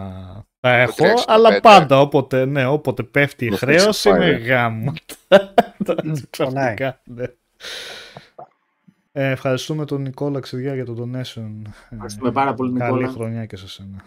τα 0.59 0.75
έχω, 0.75 0.95
365. 0.97 1.05
αλλά 1.27 1.59
πάντα 1.59 1.99
όποτε, 1.99 2.45
ναι, 2.45 2.65
όποτε 2.67 3.03
πέφτει 3.03 3.45
η 3.45 3.49
Το 3.49 3.55
χρέωση 3.57 4.09
365. 4.09 4.15
είναι 4.15 4.31
γάμο. 4.37 4.93
Ξαφνικά, 6.29 7.01
ναι. 7.03 7.23
Ε, 9.13 9.29
ευχαριστούμε 9.31 9.85
τον 9.85 10.01
Νικόλα 10.01 10.39
Ξηριά 10.39 10.73
για 10.75 10.85
το 10.85 10.93
donation. 10.99 11.49
Ε, 11.89 11.93
Ευχαριστούμε 11.93 12.31
πάρα 12.31 12.53
πολύ 12.53 12.77
Καλή 12.79 12.91
Νικόλα. 12.93 13.11
χρονιά 13.13 13.45
και 13.45 13.55
σε 13.57 13.67
σένα. 13.67 14.03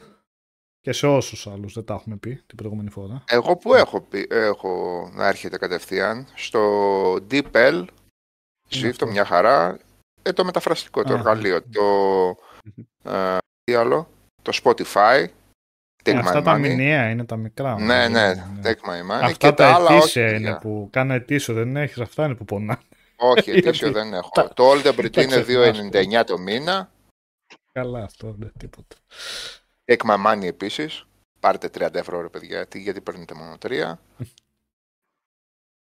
Και 0.85 0.93
σε 0.93 1.07
όσους 1.07 1.47
άλλους 1.47 1.73
δεν 1.75 1.85
τα 1.85 1.95
έχουμε 1.95 2.17
πει 2.17 2.43
την 2.47 2.57
προηγούμενη 2.57 2.91
φορά. 2.91 3.25
Εγώ 3.29 3.57
που 3.57 3.75
έχω, 3.75 4.01
πει, 4.01 4.27
έχω 4.31 5.11
να 5.15 5.27
έρχεται 5.27 5.59
κατευθείαν 5.59 6.27
στο 6.35 7.15
DeepL, 7.31 7.85
Swift, 8.71 8.89
αυτό; 8.91 9.07
μια 9.07 9.25
χαρά, 9.25 9.79
ε, 10.23 10.33
το 10.33 10.45
μεταφραστικό, 10.45 11.03
το 11.03 11.13
Α. 11.15 11.17
εργαλείο, 11.17 11.63
το, 11.63 11.83
ε, 13.11 13.37
τι 13.65 13.75
άλλο, 13.75 14.09
το 14.43 14.59
Spotify, 14.63 15.27
Ε, 16.07 16.11
Take 16.13 16.15
αυτά 16.17 16.41
My 16.41 16.45
τα 16.45 16.57
Money, 16.57 16.61
μηνύα 16.61 17.11
είναι 17.11 17.25
τα 17.25 17.37
μικρά. 17.37 17.79
ναι, 17.81 17.95
όμως, 17.99 18.09
ναι, 18.13 18.35
δεν 18.35 18.53
είναι, 18.57 18.61
Take 18.83 18.89
My 18.89 19.11
Money 19.13 19.23
Αυτά 19.23 19.31
και 19.33 19.47
τα 19.47 19.55
τα 19.55 19.75
άλλα 19.75 19.87
όχι, 19.89 19.97
ετήσια 19.97 20.29
είναι 20.29 20.39
παιδιά. 20.39 20.59
που 20.59 20.89
κάνω 20.93 21.13
ετήσιο 21.15 21.55
δεν 21.55 21.77
έχεις, 21.77 21.99
αυτά 22.01 22.25
είναι 22.25 22.35
που 22.35 22.45
πονά. 22.45 22.81
όχι, 23.17 23.51
ετήσιο 23.57 23.71
Γιατί 23.71 23.91
δεν 23.93 24.13
έχω. 24.15 24.31
τα- 24.35 24.49
το 24.55 24.71
Old 24.71 24.87
Everett 24.87 25.11
τα 25.13 25.23
είναι 25.23 25.43
ξεχνάς. 25.43 25.47
2,99 26.21 26.25
το 26.25 26.39
μήνα, 26.39 26.91
Καλά 27.73 28.03
αυτό, 28.05 28.35
δεν 28.39 28.53
τίποτα. 28.59 28.97
Take 29.85 30.07
My 30.07 30.27
Money 30.27 30.45
επίσης, 30.45 31.07
πάρτε 31.41 31.69
30 31.75 31.95
ευρώ 31.95 32.21
ρε 32.21 32.29
παιδιά, 32.29 32.57
γιατί, 32.57 32.81
γιατί 32.81 33.01
παίρνετε 33.01 33.35
μόνο 33.35 33.57
3. 33.63 33.93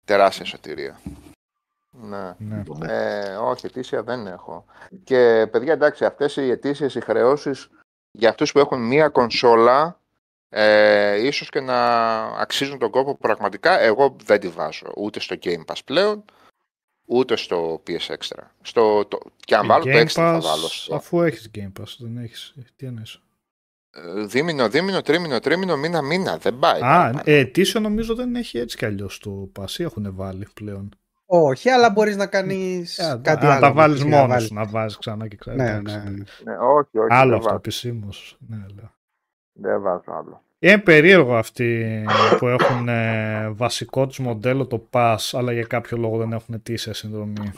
Τεράστια 0.05 0.45
σωτηρία. 0.45 1.01
Ναι. 1.91 2.35
Ναι. 2.37 2.63
Ε, 2.87 3.35
όχι, 3.35 3.65
ετήσια 3.65 4.03
δεν 4.03 4.27
έχω. 4.27 4.65
Και 5.03 5.47
παιδιά, 5.51 5.73
εντάξει, 5.73 6.05
αυτές 6.05 6.35
οι 6.35 6.49
αιτήσεις, 6.49 6.95
οι 6.95 7.01
χρεώσεις 7.01 7.69
για 8.11 8.29
αυτούς 8.29 8.51
που 8.51 8.59
έχουν 8.59 8.81
μία 8.87 9.09
κονσόλα, 9.09 9.99
ε, 10.49 11.25
ίσως 11.25 11.49
και 11.49 11.59
να 11.59 12.21
αξίζουν 12.23 12.79
τον 12.79 12.89
κόπο 12.91 13.15
πραγματικά. 13.17 13.79
Εγώ 13.79 14.15
δεν 14.23 14.39
τη 14.39 14.47
βάζω 14.47 14.91
ούτε 14.95 15.19
στο 15.19 15.35
Game 15.41 15.65
Pass 15.65 15.79
πλέον, 15.85 16.25
ούτε 17.05 17.35
στο 17.35 17.83
PS 17.87 18.15
Extra. 18.15 18.43
Στο, 18.61 19.05
το, 19.05 19.19
και 19.39 19.55
αν 19.55 19.67
βάλω 19.67 19.83
το 19.83 19.89
Game 19.89 20.01
Extra 20.01 20.07
θα 20.07 20.37
Pass, 20.37 20.41
βάλω. 20.41 20.67
Στο, 20.67 20.95
Αφού 20.95 21.21
έχεις 21.21 21.49
Game 21.55 21.81
Pass, 21.81 21.95
δεν 21.97 22.17
έχεις. 22.17 22.55
Τι 22.75 22.85
εννοείς. 22.85 23.19
Ε, 23.95 24.25
δίμηνο, 24.25 24.69
δίμηνο, 24.69 25.01
τρίμηνο, 25.01 25.39
τρίμηνο, 25.39 25.77
μήνα, 25.77 26.01
μήνα. 26.01 26.37
Δεν 26.37 26.59
πάει. 26.59 26.77
Α, 26.77 26.79
παραπάνω. 26.81 27.21
ε, 27.23 27.37
ετήσιο 27.37 27.79
νομίζω 27.79 28.15
δεν 28.15 28.35
έχει 28.35 28.57
έτσι 28.57 28.77
κι 28.77 28.85
αλλιώς 28.85 29.19
το 29.19 29.51
Pass 29.59 29.69
ή 29.77 29.83
έχουν 29.83 30.15
βάλει 30.15 30.47
πλέον. 30.53 30.89
Όχι, 31.25 31.69
αλλά 31.69 31.89
μπορείς 31.89 32.15
να 32.15 32.25
κάνεις 32.27 32.97
Ε, 32.99 33.19
κάτι 33.23 33.45
να 33.45 33.51
άλλο. 33.51 33.61
τα 33.61 33.73
βάλεις 33.73 34.03
να 34.03 34.07
μόνος 34.09 34.27
βάλεις. 34.27 34.45
σου, 34.47 34.53
να 34.53 34.65
βάζεις 34.65 34.97
ξανά 34.97 35.27
και 35.27 35.35
ξανά. 35.35 35.63
Ναι, 35.63 35.69
εντάξει. 35.69 35.97
ναι, 35.97 36.03
ναι. 36.03 36.23
Ναι, 36.43 36.57
όχι, 36.57 36.97
όχι. 36.97 37.07
Άλλο 37.09 37.27
δεν 37.29 37.37
αυτό, 37.37 37.43
βάζω. 37.43 37.55
επισήμως. 37.55 38.37
Ναι, 38.47 38.65
λέω. 38.75 38.91
Δεν 39.53 39.81
βάζω 39.81 40.03
άλλο. 40.11 40.43
Είναι 40.59 40.77
περίεργο 40.77 41.35
αυτοί 41.37 42.03
που 42.39 42.47
έχουν 42.47 42.87
ε, 42.89 43.49
βασικό 43.49 44.07
τους 44.07 44.19
μοντέλο 44.19 44.67
το 44.67 44.89
pass, 44.91 45.17
αλλά 45.31 45.51
για 45.51 45.63
κάποιο 45.63 45.97
λόγο 45.97 46.17
δεν 46.17 46.31
έχουν 46.31 46.53
αιτήσια 46.55 46.93
συνδρομή. 46.93 47.51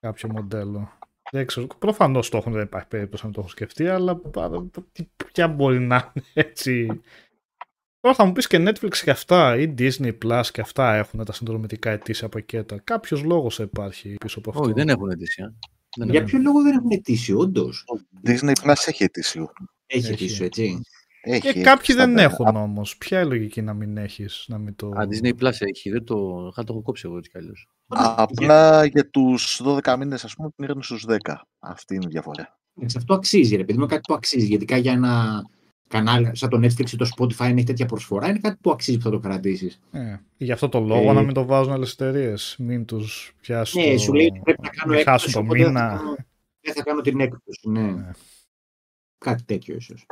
Κάποιο 0.00 0.28
μοντέλο. 0.32 0.92
Δεν 1.34 1.46
ξέρω. 1.46 1.66
Προφανώς 1.78 2.28
το 2.28 2.36
έχουν, 2.36 2.52
δεν 2.52 2.62
υπάρχει 2.62 2.88
περίπτωση 2.88 3.26
να 3.26 3.32
το 3.32 3.40
έχω 3.40 3.48
σκεφτεί, 3.48 3.88
αλλά 3.88 4.16
παρα- 4.16 4.66
τι- 4.92 5.08
ποια 5.32 5.48
μπορεί 5.48 5.78
να 5.80 6.12
είναι 6.14 6.26
έτσι. 6.34 7.00
Τώρα 8.00 8.14
θα 8.16 8.24
μου 8.24 8.32
πεις 8.32 8.46
και 8.46 8.58
Netflix 8.68 8.96
και 8.96 9.10
αυτά, 9.10 9.56
ή 9.56 9.74
Disney 9.78 10.12
Plus 10.24 10.42
και 10.52 10.60
αυτά 10.60 10.94
έχουν 10.94 11.24
τα 11.24 11.32
συνδρομητικά 11.32 11.90
αιτήσια 11.90 12.28
πακέτα. 12.28 12.78
Κάποιος 12.84 13.22
λόγος 13.22 13.58
υπάρχει 13.58 14.14
πίσω 14.20 14.38
από 14.38 14.50
αυτό. 14.50 14.62
Όχι, 14.62 14.72
δεν 14.72 14.88
έχουν 14.88 15.10
αιτήσια. 15.10 15.54
Δεν 15.96 16.08
Για 16.10 16.18
έχουν. 16.18 16.30
ποιο 16.30 16.38
λόγο 16.38 16.62
δεν 16.62 16.72
έχουν 16.76 16.90
ετήσιο, 16.90 17.38
όντως; 17.38 17.84
Το 17.86 18.00
Disney 18.30 18.52
Plus 18.64 18.74
έχει 18.86 19.02
ετήσιο. 19.04 19.52
Έχει 19.86 20.04
Έχει. 20.04 20.12
ετήσιο, 20.12 20.44
έτσι. 20.44 20.80
Έχει, 21.24 21.40
Και 21.40 21.48
έχει 21.48 21.60
κάποιοι 21.60 21.94
δεν 21.94 22.04
στάνταρ. 22.04 22.24
έχουν 22.24 22.56
όμως. 22.56 22.96
Ποια 22.96 23.20
είναι 23.20 23.34
η 23.34 23.38
λογική 23.38 23.62
να 23.62 23.74
μην 23.74 23.96
έχεις, 23.96 24.44
να 24.48 24.58
μην 24.58 24.76
το. 24.76 24.86
Α, 24.88 25.06
Disney 25.10 25.32
Plus 25.40 25.52
έχει. 25.58 25.90
Δεν 25.90 26.04
το... 26.04 26.50
Θα 26.54 26.64
το 26.64 26.72
έχω 26.72 26.82
κόψει 26.82 27.02
εγώ 27.06 27.16
έτσι 27.16 27.30
κι 27.30 27.38
αλλιώς. 27.38 27.68
Απλά 27.88 28.84
για 28.84 29.10
τους 29.10 29.60
12 29.64 29.96
μήνες, 29.98 30.24
ας 30.24 30.34
πούμε, 30.34 30.48
την 30.56 30.64
είχαν 30.64 30.82
στους 30.82 31.04
10. 31.08 31.16
Αυτή 31.58 31.94
είναι 31.94 32.04
η 32.06 32.10
διαφορά. 32.10 32.58
Εντάξει, 32.76 32.96
αυτό 32.98 33.14
αξίζει, 33.14 33.56
ρε 33.56 33.64
παιδί 33.64 33.78
μου, 33.78 33.84
είναι 33.84 33.92
κάτι 33.92 34.02
που 34.08 34.14
αξίζει. 34.14 34.46
Γιατί 34.46 34.80
για 34.80 34.92
ένα 34.92 35.42
κανάλι 35.88 36.36
σαν 36.36 36.48
το 36.50 36.56
Netflix 36.56 36.90
ή 36.92 36.96
το 36.96 37.08
Spotify 37.18 37.36
να 37.38 37.46
έχει 37.46 37.62
τέτοια 37.64 37.86
προσφορά, 37.86 38.28
είναι 38.28 38.38
κάτι 38.38 38.56
που 38.60 38.70
αξίζει 38.70 38.96
που 38.96 39.02
θα 39.02 39.10
το 39.10 39.18
κρατήσεις. 39.18 39.78
Ε, 39.92 40.16
γι' 40.36 40.52
αυτό 40.52 40.68
το 40.68 40.80
λόγο 40.80 41.10
Ε, 41.10 41.12
να 41.12 41.22
μην 41.22 41.34
το 41.34 41.44
βάζουν 41.44 41.72
άλλες 41.72 41.92
εταιρείες. 41.92 42.56
Μην 42.58 42.84
τους 42.84 43.32
πιάσουν. 43.40 43.82
Ναι, 43.82 43.92
το... 43.92 43.98
σου 43.98 44.12
λέει 44.12 44.26
ότι 44.26 44.40
πρέπει 44.44 44.62
να 44.62 44.68
κάνω 44.68 44.92
μην 44.94 45.02
χάσουν 45.04 45.28
έκπτωση, 45.28 45.32
το 45.32 45.38
οπότε 45.38 45.62
δεν 45.62 45.72
θα 45.72 45.80
μήνα. 45.80 45.96
κάνω- 45.96 46.16
Δεν 46.60 46.74
θα 46.74 46.82
κάνω 46.82 47.00
την 47.00 47.20
έκπτωση, 47.20 47.68
ναι. 47.68 47.80
Ναι. 47.90 48.10
Κάτι 49.18 49.42
τέτοιο 49.44 49.74
ίσως. 49.76 50.06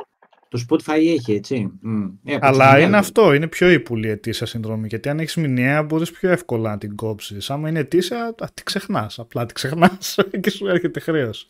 Το 0.51 0.65
Spotify 0.69 0.97
έχει, 1.07 1.33
έτσι. 1.33 1.71
Μμ. 1.81 2.07
Ε, 2.23 2.35
από 2.35 2.45
Αλλά 2.45 2.65
τις 2.73 2.75
είναι 2.83 2.85
άλλες. 2.95 2.99
αυτό, 2.99 3.33
είναι 3.33 3.47
πιο 3.47 3.69
ύπουλη 3.69 4.07
η 4.07 4.09
ετήσια 4.09 4.45
συνδρομή. 4.45 4.87
Γιατί 4.87 5.09
αν 5.09 5.19
έχεις 5.19 5.35
μηνιαία, 5.35 5.83
μπορείς 5.83 6.11
πιο 6.11 6.29
εύκολα 6.29 6.69
να 6.69 6.77
την 6.77 6.95
κόψεις. 6.95 7.49
Άμα 7.49 7.69
είναι 7.69 7.79
ετήσια, 7.79 8.25
α, 8.25 8.47
τη 8.53 8.63
ξεχνάς. 8.63 9.19
Απλά 9.19 9.45
τη 9.45 9.53
ξεχνάς 9.53 10.17
και 10.41 10.49
σου 10.49 10.67
έρχεται 10.67 10.99
χρέος. 10.99 11.47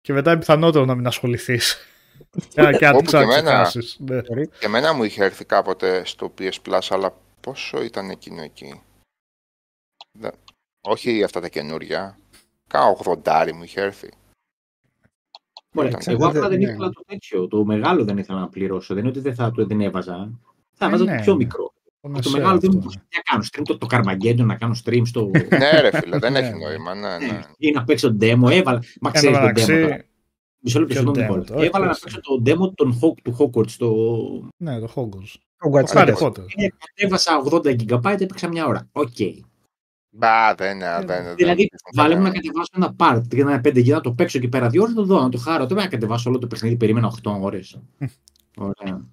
Και 0.00 0.12
μετά 0.12 0.30
είναι 0.30 0.40
πιθανότερο 0.40 0.84
να 0.84 0.94
μην 0.94 1.06
ασχοληθείς. 1.06 1.76
και 2.54 2.62
να 2.62 2.72
και 2.72 2.84
να 2.84 2.90
Όπου 2.90 2.98
την 3.02 3.10
και 3.10 3.16
εμένα. 3.16 3.32
ξαναξεχάσεις. 3.42 3.96
Ναι. 4.00 4.20
Και 4.22 4.66
εμένα 4.66 4.92
μου 4.92 5.04
είχε 5.04 5.24
έρθει 5.24 5.44
κάποτε 5.44 6.04
στο 6.04 6.34
PS 6.38 6.52
Plus, 6.68 6.78
αλλά 6.90 7.16
πόσο 7.40 7.82
ήταν 7.82 8.10
εκείνο 8.10 8.42
εκεί; 8.42 8.80
Δεν- 10.18 10.34
Όχι 10.80 11.24
αυτά 11.24 11.40
τα 11.40 11.48
καινούρια. 11.48 12.18
Κάνα 12.68 12.96
80 13.04 13.52
μου 13.54 13.62
είχε 13.62 13.80
έρθει. 13.80 14.08
Ωραία, 15.74 15.90
Ήταν- 15.90 16.14
Εγώ 16.14 16.26
απλά 16.26 16.48
δεν 16.48 16.58
ναι. 16.58 16.64
ήθελα 16.64 16.90
το 16.90 17.02
τέτοιο. 17.06 17.48
Το 17.48 17.64
μεγάλο 17.64 18.04
δεν 18.04 18.18
ήθελα 18.18 18.38
να 18.40 18.48
πληρώσω. 18.48 18.94
Δεν 18.94 19.02
είναι 19.02 19.12
ότι 19.12 19.20
δεν 19.20 19.34
θα 19.34 19.50
το 19.50 19.66
δεν 19.66 19.80
έβαζα. 19.80 20.30
Θα 20.72 20.84
Ε, 20.84 20.88
έβαζα 20.88 21.04
ναι, 21.04 21.16
το 21.16 21.22
πιο 21.22 21.32
ναι. 21.32 21.38
μικρό. 21.38 21.72
Το 21.84 21.90
Το 22.00 22.08
μεσαίο 22.08 22.32
μεγάλο 22.32 22.58
δεν 22.58 22.70
αυτό, 22.70 22.80
μου 22.82 22.88
ναι. 22.94 23.02
τι 23.08 23.16
να 23.16 23.22
κάνω. 23.22 23.44
Stream 23.52 23.62
το, 23.64 23.78
το 23.78 23.86
Carmageddon, 23.90 24.44
να 24.46 24.54
κάνω 24.56 24.74
stream 24.84 25.00
στο. 25.04 25.30
ναι, 25.58 25.80
ρε 25.80 25.98
φίλε, 26.00 26.18
δεν 26.18 26.32
Ναι, 26.32 26.38
έχει 26.38 26.52
ναι. 26.52 26.64
νόημα. 26.64 26.94
Ναι, 26.94 27.26
ναι. 27.26 27.40
ή 27.58 27.70
να 27.70 27.84
παίξω 27.84 28.16
demo. 28.20 28.50
Έβαλα. 28.50 28.82
Μα 29.00 29.10
Εν 29.12 29.12
ξέρεις 29.12 29.38
τω 29.38 29.42
το 29.44 29.50
demo. 29.50 29.66
τώρα. 29.66 29.78
μεταξύ, 29.80 30.06
Μισό 30.66 30.78
λεπτό, 30.78 30.94
ποιο 30.94 31.02
συγγνώμη, 31.02 31.18
demo, 31.18 31.22
Νικόλα. 31.28 31.44
το- 31.44 31.54
όχι, 31.54 31.66
Έβαλα 31.66 31.84
να 31.84 31.90
πες. 31.90 32.00
παίξω 32.00 32.20
το 32.20 32.42
demo 32.46 32.74
των 32.74 32.98
Hawk- 33.02 33.20
του 33.22 33.36
Hogwarts. 33.38 33.70
Το... 33.78 33.92
ναι, 34.56 34.78
το 34.80 34.88
Hogwarts. 34.94 35.34
Hogwarts 35.68 35.84
Το 35.92 36.00
Harry 36.00 36.08
Legacy. 36.14 36.26
Potter. 36.26 36.44
Ε, 36.54 36.66
Κατέβασα 36.94 37.42
80 37.50 37.76
GB, 37.76 38.20
έπαιξα 38.20 38.48
μια 38.48 38.66
ώρα. 38.66 38.88
Οκ. 38.92 39.16
Μπα, 40.16 40.54
δεν 40.54 40.76
είναι. 40.76 40.86
δεν- 41.06 41.24
δεν- 41.24 41.34
Δηλαδή, 41.34 41.68
δεν- 41.70 41.80
βάλε 41.94 42.16
μου 42.16 42.22
να 42.22 42.30
κατεβάσω 42.30 42.70
ένα 42.76 42.94
part 42.98 43.22
για 43.34 43.44
ένα 43.48 43.60
5άευρω, 43.60 43.96
να 43.96 44.02
το 44.02 44.12
παίξω 44.12 44.38
εκεί 44.38 44.48
πέρα 44.48 44.68
δύο 44.68 44.82
ώρες, 44.82 44.94
να 44.94 45.00
το 45.00 45.06
δω, 45.06 45.20
να 45.22 45.28
το 45.28 45.38
χαρώ. 45.38 45.58
Δεν 45.58 45.66
πρέπει 45.66 45.82
να 45.82 45.88
κατεβάσω 45.88 46.30
όλο 46.30 46.38
το 46.38 46.46
παιχνίδι, 46.46 46.76
περίμενα 46.76 47.06
8 47.06 47.38
ώρες. 47.40 47.80
Ωραία. 48.56 49.06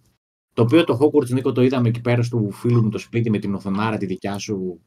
Το 0.54 0.62
οποίο 0.62 0.84
το 0.84 1.00
Hogwarts, 1.02 1.30
Νίκο, 1.30 1.52
το 1.52 1.62
είδαμε 1.62 1.88
εκεί 1.88 2.02
πέρα 2.02 2.24
στο 2.24 2.50
φίλου 2.52 2.84
μου 2.84 2.90
το 2.90 2.98
σπίτι 2.98 3.30
με 3.30 3.38
την 3.40 3.54
οθονάρα 3.56 3.98
τη 3.98 4.06
δικιά 4.06 4.38
σου. 4.38 4.82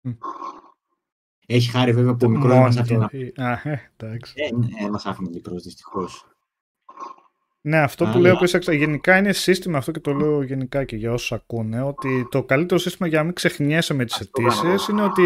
Μμ. 0.00 0.10
Έχει 1.46 1.70
χάρη 1.70 1.92
βέβαια 1.92 2.14
που 2.14 2.26
ο 2.26 2.28
μικρός 2.28 2.56
μας 2.58 2.76
άφηνε 2.76 2.98
να... 2.98 3.08
Monitor. 3.12 3.30
Α, 3.34 3.70
ε, 3.70 3.92
εντάξει. 3.96 4.34
Ε, 4.36 4.56
ναι, 4.82 4.90
μας 4.90 5.06
άφηνε 5.06 5.28
μικρός, 5.32 5.62
δυστυχώς. 5.62 6.26
Ναι, 7.66 7.78
αυτό 7.78 8.04
που 8.04 8.10
Αλλά- 8.10 8.20
λέω 8.20 8.32
επίσης, 8.32 8.66
γενικά 8.68 9.16
είναι 9.16 9.32
σύστημα 9.32 9.78
αυτό 9.78 9.90
και 9.90 10.00
το 10.00 10.12
λέω 10.12 10.42
γενικά 10.42 10.84
και 10.84 10.96
για 10.96 11.12
όσους 11.12 11.32
ακούνε, 11.32 11.82
ότι 11.82 12.26
το 12.30 12.42
καλύτερο 12.42 12.80
σύστημα 12.80 13.08
για 13.08 13.18
να 13.18 13.24
μην 13.24 13.34
ξεχνιέσαι 13.34 13.94
με 13.94 14.04
τις 14.04 14.14
Αυτό 14.20 14.42
αιτήσεις 14.42 14.60
πράγμα. 14.60 14.84
είναι 14.90 15.02
ότι 15.02 15.24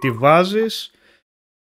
τη 0.00 0.10
βάζεις, 0.10 0.90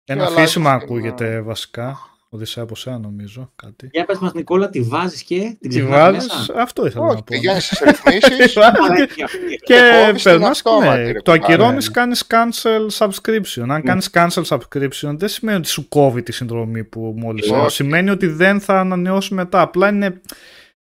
ένα 0.04 0.22
αλλάζεις 0.22 0.38
αφήσιμα 0.38 0.78
και 0.78 0.84
ακούγεται 0.84 1.42
βασικά, 1.42 1.98
Οδυσσέα 2.38 2.64
από 2.64 2.76
σένα 2.76 2.98
νομίζω, 3.00 3.52
κάτι. 3.56 3.90
Για 3.92 4.06
πες 4.06 4.18
μας, 4.20 4.34
Νικόλα, 4.34 4.70
τη 4.70 4.82
βάζεις 4.82 5.24
και 5.24 5.40
την 5.40 5.58
Τη 5.60 5.68
ξεχνάς 5.70 5.90
βάζεις, 6.14 6.34
μέσα; 6.38 6.62
αυτό 6.62 6.86
ήθελα 6.86 7.04
Όχι, 7.06 7.16
να 7.16 7.20
πω. 7.22 7.24
πηγαίνεις 7.30 7.66
στις 7.66 7.80
ρυθμίσεις 7.80 8.56
Μαλακία. 8.82 9.28
Και 9.64 9.76
κόβεις 10.06 10.24
την 10.24 10.32
περνάς 10.32 10.50
αυτόματη, 10.50 11.02
ναι, 11.04 11.12
ρε 11.12 11.22
το 11.22 11.32
κουμπάρε. 11.32 11.54
ακυρώνεις, 11.54 11.92
κάνεις 11.92 12.28
cancel 12.30 12.88
subscription. 12.98 13.62
Αν 13.62 13.68
Ναι. 13.68 13.82
κάνεις 13.82 14.10
cancel 14.14 14.44
subscription 14.48 15.14
δεν 15.18 15.28
σημαίνει 15.30 15.58
ότι 15.58 15.68
σου 15.68 15.88
κόβει 15.88 16.24
τη 16.24 16.32
συνδρομή 16.32 16.84
που 16.84 17.14
μόλις 17.18 17.44
Όχι. 17.44 17.54
έδωσε. 17.54 17.76
Σημαίνει 17.76 18.10
ότι 18.10 18.28
δεν 18.28 18.60
θα 18.60 18.80
ανανεώσει 18.80 19.34
μετά. 19.34 19.62
Απλά 19.62 19.90
είναι 19.90 20.22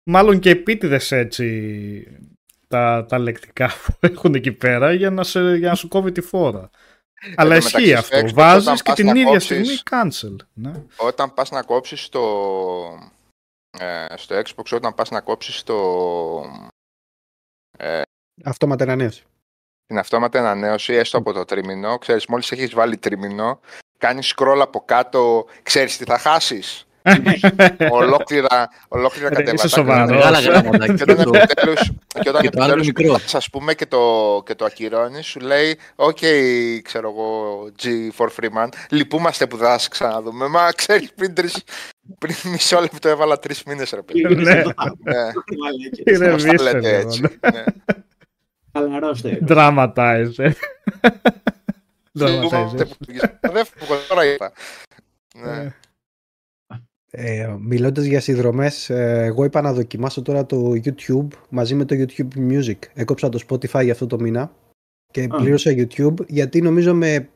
μάλλον 0.03 0.39
και 0.39 0.51
επίτηδες 0.51 1.13
έτσι 1.13 1.47
τα, 2.69 3.07
τα 3.09 3.19
λεκτικά 3.19 3.67
που 3.85 3.93
έχουν 4.01 4.35
εκεί 4.35 4.53
πέρα 4.53 4.93
για 4.93 5.11
να, 5.11 5.23
σε, 5.23 5.57
για 5.57 5.69
να 5.69 5.75
σου 5.75 5.89
κόβει 5.89 6.13
τη 6.13 6.21
φόρα. 6.21 6.71
Αλλά 7.37 7.51
τω 7.51 7.57
ισχύει 7.57 7.87
μεταξύ, 7.87 8.07
στο 8.07 8.17
αυτό. 8.17 8.29
Xbox, 8.29 8.35
Βάζεις 8.35 8.63
όταν 8.67 8.77
και 8.77 8.83
πας 8.83 8.95
την 8.97 9.07
να 9.07 9.11
ίδια 9.13 9.25
κόψεις- 9.25 9.45
στιγμή 9.45 9.77
cancel. 9.91 10.47
Ναι. 10.55 10.73
όταν 10.97 11.35
πας 11.35 11.51
να 11.51 11.63
κόψεις 11.63 12.09
το... 12.09 12.21
Ε, 13.79 14.07
στο 14.17 14.37
Xbox, 14.45 14.73
όταν 14.73 14.95
πας 14.95 15.11
να 15.11 15.21
κόψεις 15.21 15.63
το... 15.63 15.77
Ε, 17.79 18.03
Αυτόματα 18.45 18.85
ανανέωση. 18.85 19.23
την 19.87 19.99
αυτόματη 19.99 20.39
ανανέωση, 20.39 20.93
έστω 20.93 21.19
από 21.19 21.33
το 21.33 21.45
τρίμηνο, 21.45 21.99
ξέρεις, 21.99 22.27
μόλις 22.27 22.53
έχεις 22.53 22.75
βάλει 22.75 22.97
τρίμηνο, 22.97 23.61
κάνεις 23.99 24.35
scroll 24.37 24.59
από 24.61 24.81
κάτω, 24.85 25.47
ξέρεις 25.63 25.97
τι 25.97 26.05
θα 26.05 26.19
χάσεις. 26.19 26.87
ολόκληρα, 27.91 28.69
ολόκληρα 28.89 29.29
Ρε, 29.29 29.35
κατεβατάκια. 29.35 29.53
είσαι 29.55 29.69
σοβαρός. 29.69 30.11
Μεγάλα 30.11 30.41
γράμματα. 30.41 30.87
Και 30.95 31.03
όταν 31.03 31.35
επιτέλους, 31.35 31.81
και 32.21 32.29
όταν 32.29 32.43
Και 32.43 32.51
το 32.51 32.63
άλλο 32.63 32.73
επιτέλους 32.73 32.87
μικρό. 32.87 33.13
πετάς, 33.13 33.35
ας 33.35 33.51
πούμε 33.51 33.75
και 33.75 33.87
το, 33.87 34.43
και 34.47 34.55
το 34.55 34.65
ακυρώνεις, 34.65 35.27
σου 35.27 35.41
λέει 35.41 35.79
«ΟΚ, 35.97 36.19
ξέρω 36.83 37.09
εγώ, 37.09 37.59
G 37.83 37.87
for 38.17 38.27
Freeman, 38.27 38.69
λυπούμαστε 38.91 39.47
που 39.47 39.57
δεν 39.57 39.69
θα 39.69 39.79
σε 39.79 39.89
ξαναδούμε». 39.89 40.49
Μα 40.49 40.73
ξέρεις, 40.73 41.13
πριν, 41.15 41.35
τρεις, 41.35 41.63
πριν 42.19 42.35
μισό 42.45 42.81
λεπτό 42.81 43.09
έβαλα 43.09 43.39
τρεις 43.39 43.63
μήνες, 43.63 43.91
ρε 43.91 44.03
παιδί. 44.03 44.35
Ναι. 44.35 44.53
Ναι, 44.55 44.63
Ηρεμήστε 46.05 46.51
πώς 46.53 46.65
τα 46.65 46.73
λέτε 46.73 46.79
λίγο, 46.79 46.97
έτσι. 47.09 47.21
ναι. 47.21 47.29
Ναι. 47.51 47.65
Χαλαρώστε. 48.73 49.39
Dramatize. 49.49 50.51
Λυπούμαστε 52.13 52.83
Dramatize. 52.85 52.89
που 52.89 52.97
πήγες. 53.07 53.23
Δεν 53.41 53.65
φεύγω, 53.67 53.95
τώρα 54.09 54.25
είπα. 54.25 54.53
Ναι. 57.17 57.31
Ε, 57.31 57.57
Μιλώντας 57.61 58.05
για 58.05 58.21
συνδρομές, 58.21 58.91
εγώ 58.91 59.45
είπα 59.45 59.61
να 59.61 59.73
δοκιμάσω 59.73 60.23
τώρα 60.23 60.47
το 60.47 60.71
YouTube 60.85 61.27
μαζί 61.51 61.75
με 61.75 61.85
το 61.85 61.95
YouTube 61.99 62.39
Music. 62.51 62.79
Έκοψα 62.95 63.29
το 63.29 63.41
Spotify 63.49 63.83
για 63.83 63.93
αυτό 63.93 64.07
το 64.07 64.21
μήνα 64.21 64.53
και 65.13 65.23
Α. 65.23 65.37
πλήρωσα 65.37 65.71
YouTube 65.77 66.27
γιατί 66.29 66.61
νομίζω 66.63 66.95
με. 66.95 67.29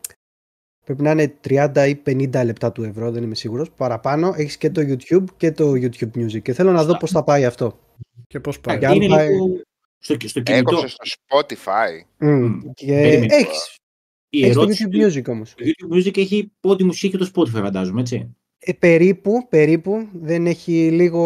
Πρέπει 0.84 1.02
να 1.02 1.10
είναι 1.10 1.34
30 1.48 1.86
ή 1.88 2.02
50 2.06 2.42
λεπτά 2.44 2.72
του 2.72 2.82
ευρώ, 2.82 3.10
δεν 3.10 3.22
είμαι 3.22 3.34
σίγουρος. 3.34 3.70
Παραπάνω 3.70 4.32
έχεις 4.36 4.56
και 4.56 4.70
το 4.70 4.80
YouTube 4.80 5.24
και 5.36 5.52
το 5.52 5.70
YouTube 5.72 6.10
Music. 6.16 6.42
Και 6.42 6.52
θέλω 6.52 6.72
να 6.72 6.84
δω 6.84 6.96
πώς 6.96 7.10
θα 7.10 7.24
πάει 7.24 7.44
αυτό. 7.44 7.78
Και 8.26 8.40
πώς 8.40 8.60
πάει. 8.60 8.78
Για 8.78 8.88
αν 8.88 8.96
Είναι 8.96 9.14
πάει- 9.14 9.28
λίγο 9.30 9.46
στο, 9.98 10.16
στο 10.20 10.40
κινητό. 10.40 10.70
Έκοψες 10.76 10.92
στο 10.92 11.04
Spotify. 11.28 12.06
Μμ. 12.18 12.58
Και 12.74 12.86
Περίμενε. 12.86 13.34
έχεις, 13.34 13.76
Η 14.28 14.42
έχεις 14.42 14.54
το 14.54 14.60
ερώτηση 14.60 14.84
YouTube 14.88 14.90
του- 14.90 15.18
Music 15.18 15.24
όμως. 15.34 15.54
Το 15.54 15.64
YouTube 15.64 15.96
Music 15.96 16.16
έχει 16.18 16.52
πόντι 16.60 16.84
μουσική 16.84 17.10
και 17.10 17.24
το 17.24 17.30
Spotify, 17.34 17.62
φαντάζομαι, 17.62 18.00
έτσι. 18.00 18.34
Ε, 18.62 18.72
περίπου, 18.72 19.46
περίπου. 19.48 20.06
Δεν 20.12 20.46
έχει 20.46 20.90
λίγο 20.90 21.24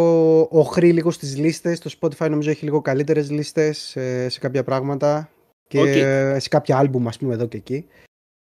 οχρή 0.51 0.93
λίγο 0.93 1.11
στις 1.11 1.37
λίστες. 1.39 1.79
Το 1.79 1.91
Spotify 2.01 2.31
νομίζω 2.31 2.51
έχει 2.51 2.65
λίγο 2.65 2.81
καλύτερες 2.81 3.31
λίστες 3.31 3.97
ε, 3.97 4.29
σε 4.29 4.39
κάποια 4.39 4.65
πράγματα. 4.65 5.29
Και 5.69 5.81
Οκ. 5.81 5.87
ε, 5.87 6.37
σε 6.41 6.49
κάποια 6.49 6.79
άλμπουμ 6.79 7.09
ας 7.09 7.19
πούμε 7.19 7.35
εδώ 7.35 7.47
και 7.47 7.57
εκεί. 7.57 7.87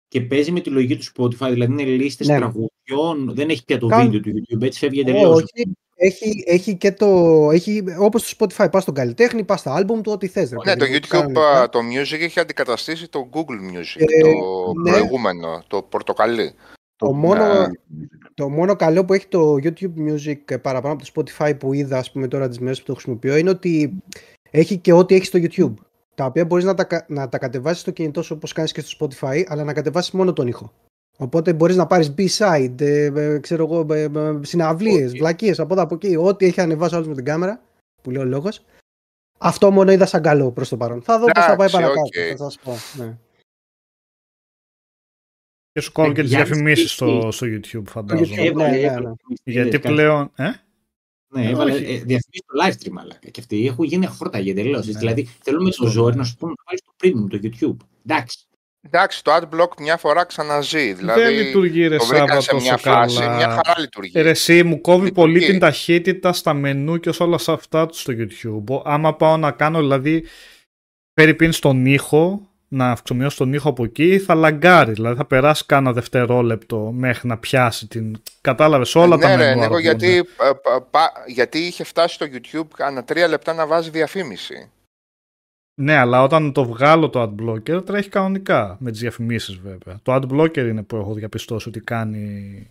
Και 0.09 0.21
παίζει 0.21 0.51
με 0.53 0.61
τη 0.61 0.71
λογική 0.71 0.97
του 0.97 1.05
Spotify, 1.17 1.49
δηλαδή 1.51 1.73
είναι 1.73 1.83
λίστες 1.85 2.27
Ναι. 2.29 2.37
τραγουδιών, 2.37 3.35
δεν 3.35 3.49
έχει 3.49 3.65
πια 3.65 3.79
το 3.79 3.87
Καν- 3.87 4.11
βίντεο 4.11 4.21
του 4.33 4.39
YouTube, 4.41 4.63
έτσι 4.63 4.79
φεύγει 4.79 5.01
εντελώ. 5.01 5.31
Όχι, 5.33 5.47
έχει, 5.95 6.45
έχει 6.47 6.77
και 6.77 6.93
το. 6.93 7.07
Έχει, 7.53 7.85
όπως 7.99 8.37
το 8.37 8.47
Spotify, 8.47 8.67
πας 8.71 8.83
στον 8.83 8.95
καλλιτέχνη, 8.95 9.45
πας 9.45 9.61
στα 9.61 9.75
άλμπουμ 9.75 10.01
του, 10.01 10.13
ό,τι 10.13 10.27
θες. 10.27 10.51
ρε 10.51 10.57
Ναι, 10.57 10.63
παιδί 10.63 10.79
το 10.79 10.87
μου, 10.87 10.95
YouTube, 10.97 11.07
κάνουν 11.09 11.37
α, 11.37 11.51
αυτά. 11.51 11.69
το 11.69 11.79
Music 11.79 12.21
έχει 12.21 12.41
αντικαταστήσει 12.41 13.09
το 13.09 13.29
Google 13.33 13.77
Music, 13.77 14.01
Ε, 14.07 14.21
το 14.21 14.73
ναι. 14.83 14.91
προηγούμενο, 14.91 15.63
το 15.67 15.83
πορτοκαλί. 15.83 16.53
Το 17.03 17.13
μόνο, 17.13 17.45
Ναι. 17.61 17.67
το 18.35 18.49
μόνο 18.49 18.77
καλό 18.77 19.05
που 19.05 19.13
έχει 19.13 19.27
το 19.27 19.55
YouTube 19.63 19.95
Music 20.09 20.37
ε, 20.45 20.57
παραπάνω 20.57 20.95
από 20.95 21.03
το 21.05 21.11
Spotify 21.39 21.53
που 21.59 21.73
είδα 21.73 21.99
ας 21.99 22.13
πούμε 22.13 22.29
τώρα 22.29 22.49
τις 22.49 22.59
μέρες 22.59 22.79
που 22.79 22.85
το 22.87 22.93
χρησιμοποιώ 22.93 23.37
είναι 23.37 23.51
ότι 23.51 23.93
έχει 24.51 24.77
και 24.79 24.93
ό,τι 24.93 25.15
έχει 25.15 25.25
στο 25.25 25.39
YouTube. 25.43 25.75
Τα 26.15 26.25
οποία 26.25 26.45
μπορείς 26.45 26.65
να 26.65 26.75
τα, 26.75 26.85
κα- 26.85 27.05
να 27.09 27.29
τα 27.29 27.39
κατεβάσεις 27.39 27.81
στο 27.81 27.91
κινητό 27.91 28.23
σου 28.23 28.35
όπως 28.37 28.53
κάνεις 28.53 28.73
και 28.73 28.81
στο 28.81 29.07
Spotify 29.21 29.43
αλλά 29.47 29.65
να 29.65 29.73
κατεβάσεις 29.73 30.11
μόνο 30.13 30.33
τον 30.33 30.47
ήχο. 30.47 30.73
Οπότε 31.19 31.53
μπορείς 31.53 31.77
να 31.77 31.87
πάρεις 31.87 32.15
B-side, 32.19 32.81
ε, 32.81 33.05
ε, 33.05 33.39
ξέρω 33.39 33.65
εγώ, 33.65 33.95
ε, 33.95 34.03
ε, 34.03 34.11
συναυλίες, 34.43 35.09
Όχι. 35.09 35.19
βλακείες 35.19 35.61
από 35.61 35.73
εδώ 35.75 35.83
από 35.83 35.95
εκεί, 35.95 36.17
ό,τι 36.17 36.47
έχει 36.47 36.61
ανεβάσει 36.61 36.95
ο 36.95 36.97
άλλος 36.97 37.07
με 37.09 37.15
την 37.15 37.25
κάμερα, 37.25 37.61
που 38.03 38.11
λέει 38.11 38.23
ο 38.23 38.27
λόγος. 38.27 38.65
Αυτό 39.39 39.71
μόνο 39.71 39.93
είδα 39.93 40.07
σαν 40.07 40.23
καλό 40.23 40.51
προς 40.51 40.69
το 40.69 40.77
παρόν. 40.77 41.03
Θα 41.03 41.19
δω 41.19 41.25
πώς 41.25 41.45
θα 41.45 41.57
πάει 41.57 41.69
Εντάξει, 41.69 41.77
παρακάτω, 41.77 42.01
οκ. 42.01 42.37
θα 42.39 42.45
σας 42.51 42.59
πω. 42.65 43.03
Ναι. 43.05 43.17
Και 45.73 45.81
σου 45.81 45.93
κόβει 45.93 46.13
και 46.15 46.21
τις 46.21 46.31
Γιάννης, 46.31 46.49
διαφημίσεις 46.51 46.85
τι- 46.87 46.93
στο, 46.93 47.29
στο 47.33 47.47
YouTube 47.47 47.83
φαντάζομαι. 47.89 48.43
YouTube, 48.43 48.55
ναι, 48.55 48.67
ναι, 48.69 48.79
ναι. 49.01 49.13
Γιατί 49.45 49.79
πλέον... 49.79 50.31
Ε; 50.35 50.51
Ναι, 51.35 51.49
έβαλε 51.51 51.73
Όχι. 51.73 51.83
ε, 51.83 51.87
διαφημίσεις 51.87 52.43
το 52.47 52.55
live 52.65 52.73
stream, 52.73 52.97
αλλά 53.01 53.19
και 53.31 53.41
αυτοί 53.41 53.67
έχουν 53.67 53.85
γίνει 53.85 54.07
αχόρταγοι 54.07 54.51
εντελώς. 54.51 54.87
Ναι. 54.87 54.99
Δηλαδή, 54.99 55.29
θέλω 55.43 55.59
με 55.63 55.71
το 55.71 55.77
Αυτό, 55.85 55.87
ζόρι 55.87 56.13
ναι. 56.15 56.21
να 56.21 56.25
σου 56.25 56.37
πούνε 56.37 56.53
να 56.57 56.65
βάλεις 56.67 56.83
το 56.83 56.93
premium 57.03 57.41
το 57.41 57.49
YouTube. 57.49 57.87
Εντάξει. 58.07 58.39
Εντάξει, 58.85 59.25
το 59.25 59.33
adblock 59.35 59.81
μια 59.81 59.97
φορά 59.97 60.25
ξαναζεί. 60.25 60.93
Δηλαδή, 60.93 61.21
δεν 61.21 61.33
λειτουργεί 61.35 61.87
ρε 61.87 61.97
το 61.97 62.05
βρήκαν 62.05 62.29
Σάβα 62.29 62.41
σε 62.41 62.55
μια 62.55 62.63
τόσο 62.73 62.91
φάση, 62.91 63.19
καλά. 63.19 63.37
μια 63.37 63.49
χαρά 63.49 63.75
λειτουργεί. 63.81 64.13
Ε, 64.15 64.23
Ρε 64.23 64.31
εσύ, 64.31 64.63
μου 64.63 64.81
κόβει 64.81 65.05
Λειτουργεί. 65.05 65.33
πολύ 65.35 65.51
την 65.51 65.59
ταχύτητα 65.59 66.33
στα 66.33 66.55
μενού 66.55 66.99
και 67.01 67.13
σε 67.13 67.23
όλα 67.23 67.39
σε 67.39 67.53
αυτά 67.53 67.87
του 67.87 67.99
στο 67.99 68.13
YouTube. 68.17 68.65
Ο- 68.75 68.83
Άμα 68.85 69.15
πάω 69.17 69.37
να 69.37 69.51
κάνω 69.51 69.79
δηλαδή 69.81 70.25
περιπίν 71.15 71.53
στον 71.53 71.87
ήχο, 71.87 72.51
να 72.75 72.91
αυξομοιώσω 72.91 73.37
τον 73.37 73.53
ήχο 73.53 73.69
από 73.69 73.85
εκεί, 73.85 74.19
θα 74.19 74.35
λαγκάρει. 74.35 74.93
Δηλαδή 74.93 75.17
θα 75.17 75.25
περάσει 75.25 75.67
κάνα 75.67 75.93
δευτερόλεπτο 75.93 76.79
μέχρι 76.95 77.29
να 77.29 77.39
πιάσει 77.39 77.87
την. 77.87 78.23
Κατάλαβες 78.41 78.95
όλα 78.95 79.17
ναι, 79.17 79.23
τα 79.23 79.29
ρε, 79.29 79.37
μενού. 79.37 79.53
Νίκο, 79.53 79.63
αργούν. 79.65 79.81
γιατί, 79.81 80.17
ε, 80.17 80.25
πα- 80.63 80.83
πα- 80.91 81.13
γιατί 81.27 81.59
είχε 81.59 81.85
φτάσει 81.85 82.15
στο 82.15 82.27
YouTube 82.33 82.69
ανά 82.79 83.05
τρία 83.05 83.29
λεπτά 83.29 83.53
να 83.55 83.67
βάζει 83.67 83.91
διαφήμιση. 83.91 84.71
Ναι, 85.75 85.95
αλλά 85.97 86.23
όταν 86.23 86.53
το 86.53 86.65
βγάλω 86.65 87.11
το 87.11 87.23
adblocker 87.23 87.87
τρέχει 87.87 88.09
κανονικά 88.09 88.77
με 88.81 88.91
τις 88.91 89.01
διαφημίσεις 89.01 89.57
βέβαια. 89.57 90.01
Το 90.03 90.15
adblocker 90.15 90.57
είναι 90.57 90.83
που 90.83 90.97
έχω 90.97 91.15
διαπιστώσει 91.15 91.69
ότι 91.69 91.81
κάνει. 91.81 92.67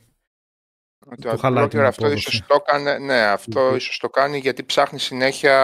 Ότι 1.12 1.22
Που 1.22 1.30
ο 1.34 1.38
χαλάει 1.38 1.68
την 1.68 1.80
adblocker 1.80 1.84
αυτό 1.84 2.06
απόδοση. 2.06 2.28
ίσως 2.30 2.48
το 2.48 2.64
έκανε, 2.68 2.98
ναι, 2.98 3.22
αυτό 3.22 3.76
ίσως 3.76 3.98
το 3.98 4.10
κάνει 4.10 4.38
γιατί 4.38 4.64
ψάχνει 4.64 5.00
συνέχεια 5.00 5.56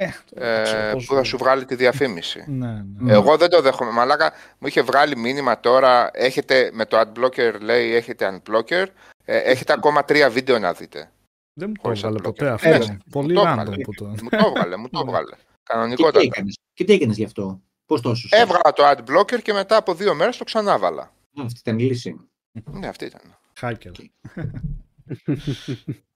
Ε, 0.00 0.08
ε, 0.34 0.62
ξέρω 0.62 0.86
που 0.88 0.92
πόσο- 0.94 1.14
θα 1.14 1.22
σου 1.22 1.36
βγάλει 1.36 1.64
τη 1.64 1.74
διαφήμιση. 1.74 2.44
Ναι, 2.48 2.84
ναι. 2.98 3.12
Εγώ 3.12 3.36
δεν 3.36 3.50
το 3.50 3.60
δέχομαι. 3.60 3.90
Μαλάκα, 3.90 4.32
μου 4.58 4.66
είχε 4.66 4.82
βγάλει 4.82 5.16
μήνυμα 5.16 5.60
τώρα. 5.60 6.10
Έχετε 6.12 6.70
με 6.72 6.84
το 6.86 7.00
adblocker, 7.00 7.54
λέει, 7.60 7.94
έχετε 7.94 8.40
unblocker. 8.46 8.86
Ε, 9.24 9.36
έχετε 9.38 9.72
ακόμα 9.72 10.04
τρία 10.04 10.30
βίντεο 10.30 10.58
να 10.58 10.72
δείτε. 10.72 11.10
Δεν 11.52 11.68
μου 11.68 11.74
το 11.74 11.80
Χωρίς 11.82 12.02
έβγαλε 12.02 12.18
adblocker. 12.18 12.22
ποτέ 12.22 12.46
Ε, 12.46 12.50
αυτό. 12.50 12.68
ναι, 12.92 12.96
Πολύ 13.10 13.32
μου 13.34 13.40
το 13.42 13.46
random 13.48 13.58
έβγαλε. 13.58 13.82
που 13.82 13.94
το. 13.94 14.04
μου 14.04 14.28
το 14.30 14.36
έβγαλε, 14.46 14.76
μου 14.76 14.88
το 14.88 14.98
Ναι. 15.04 15.10
έβγαλε. 15.10 15.30
Και 15.30 15.36
τι 15.36 15.62
Κανονικότατα. 15.62 16.20
έκανες; 16.24 16.58
Και 16.74 16.84
τι 16.84 16.92
έκανες 16.92 17.16
γι' 17.16 17.24
αυτό; 17.24 17.60
Πώς 17.86 18.00
το 18.00 18.10
έσωσε. 18.10 18.36
Έβγαλα 18.36 18.72
το 18.74 18.82
adblocker 18.90 19.42
και 19.42 19.52
μετά 19.52 19.76
από 19.76 19.94
δύο 19.94 20.14
μέρες 20.14 20.36
το 20.36 20.44
ξανάβαλα. 20.44 21.02
Α, 21.02 21.12
Αυτή 21.44 21.58
ήταν 21.60 21.78
η 21.78 21.82
λύση. 21.82 22.16
Ναι, 22.64 22.86
αυτή 22.88 23.04
ήταν. 23.04 23.20
Hacker. 23.60 23.90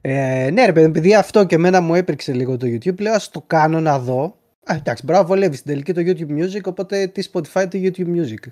Ε, 0.00 0.50
ναι, 0.52 0.64
ρε 0.66 0.72
παιδί, 0.72 0.86
επειδή 0.86 1.14
αυτό 1.14 1.46
και 1.46 1.54
εμένα 1.54 1.80
μου 1.80 1.94
έπαιξε 1.94 2.32
λίγο 2.32 2.56
το 2.56 2.66
YouTube, 2.66 3.00
λέω 3.00 3.12
ας 3.12 3.30
το 3.30 3.44
κάνω 3.46 3.80
να 3.80 3.98
δω. 3.98 4.36
Α, 4.64 4.74
εντάξει, 4.74 5.02
μπράβο, 5.06 5.26
βολεύει 5.26 5.56
στην 5.56 5.70
τελική 5.72 5.92
το 5.92 6.00
YouTube 6.04 6.42
Music, 6.42 6.62
οπότε 6.64 7.06
τι 7.06 7.28
Spotify 7.32 7.66
το 7.70 7.78
YouTube 7.82 8.16
Music. 8.16 8.50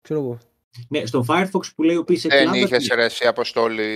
Ξέρω 0.00 0.20
εγώ. 0.20 0.38
Ναι, 0.88 1.06
στο 1.06 1.24
Firefox 1.28 1.60
που 1.74 1.82
λέει 1.82 1.96
ο 1.96 2.04
PC 2.08 2.26
Δεν 2.28 2.50
Club. 2.50 2.54
είχε 2.54 2.94
ρε 2.94 3.04
εσύ 3.04 3.26
αποστόλη 3.26 3.90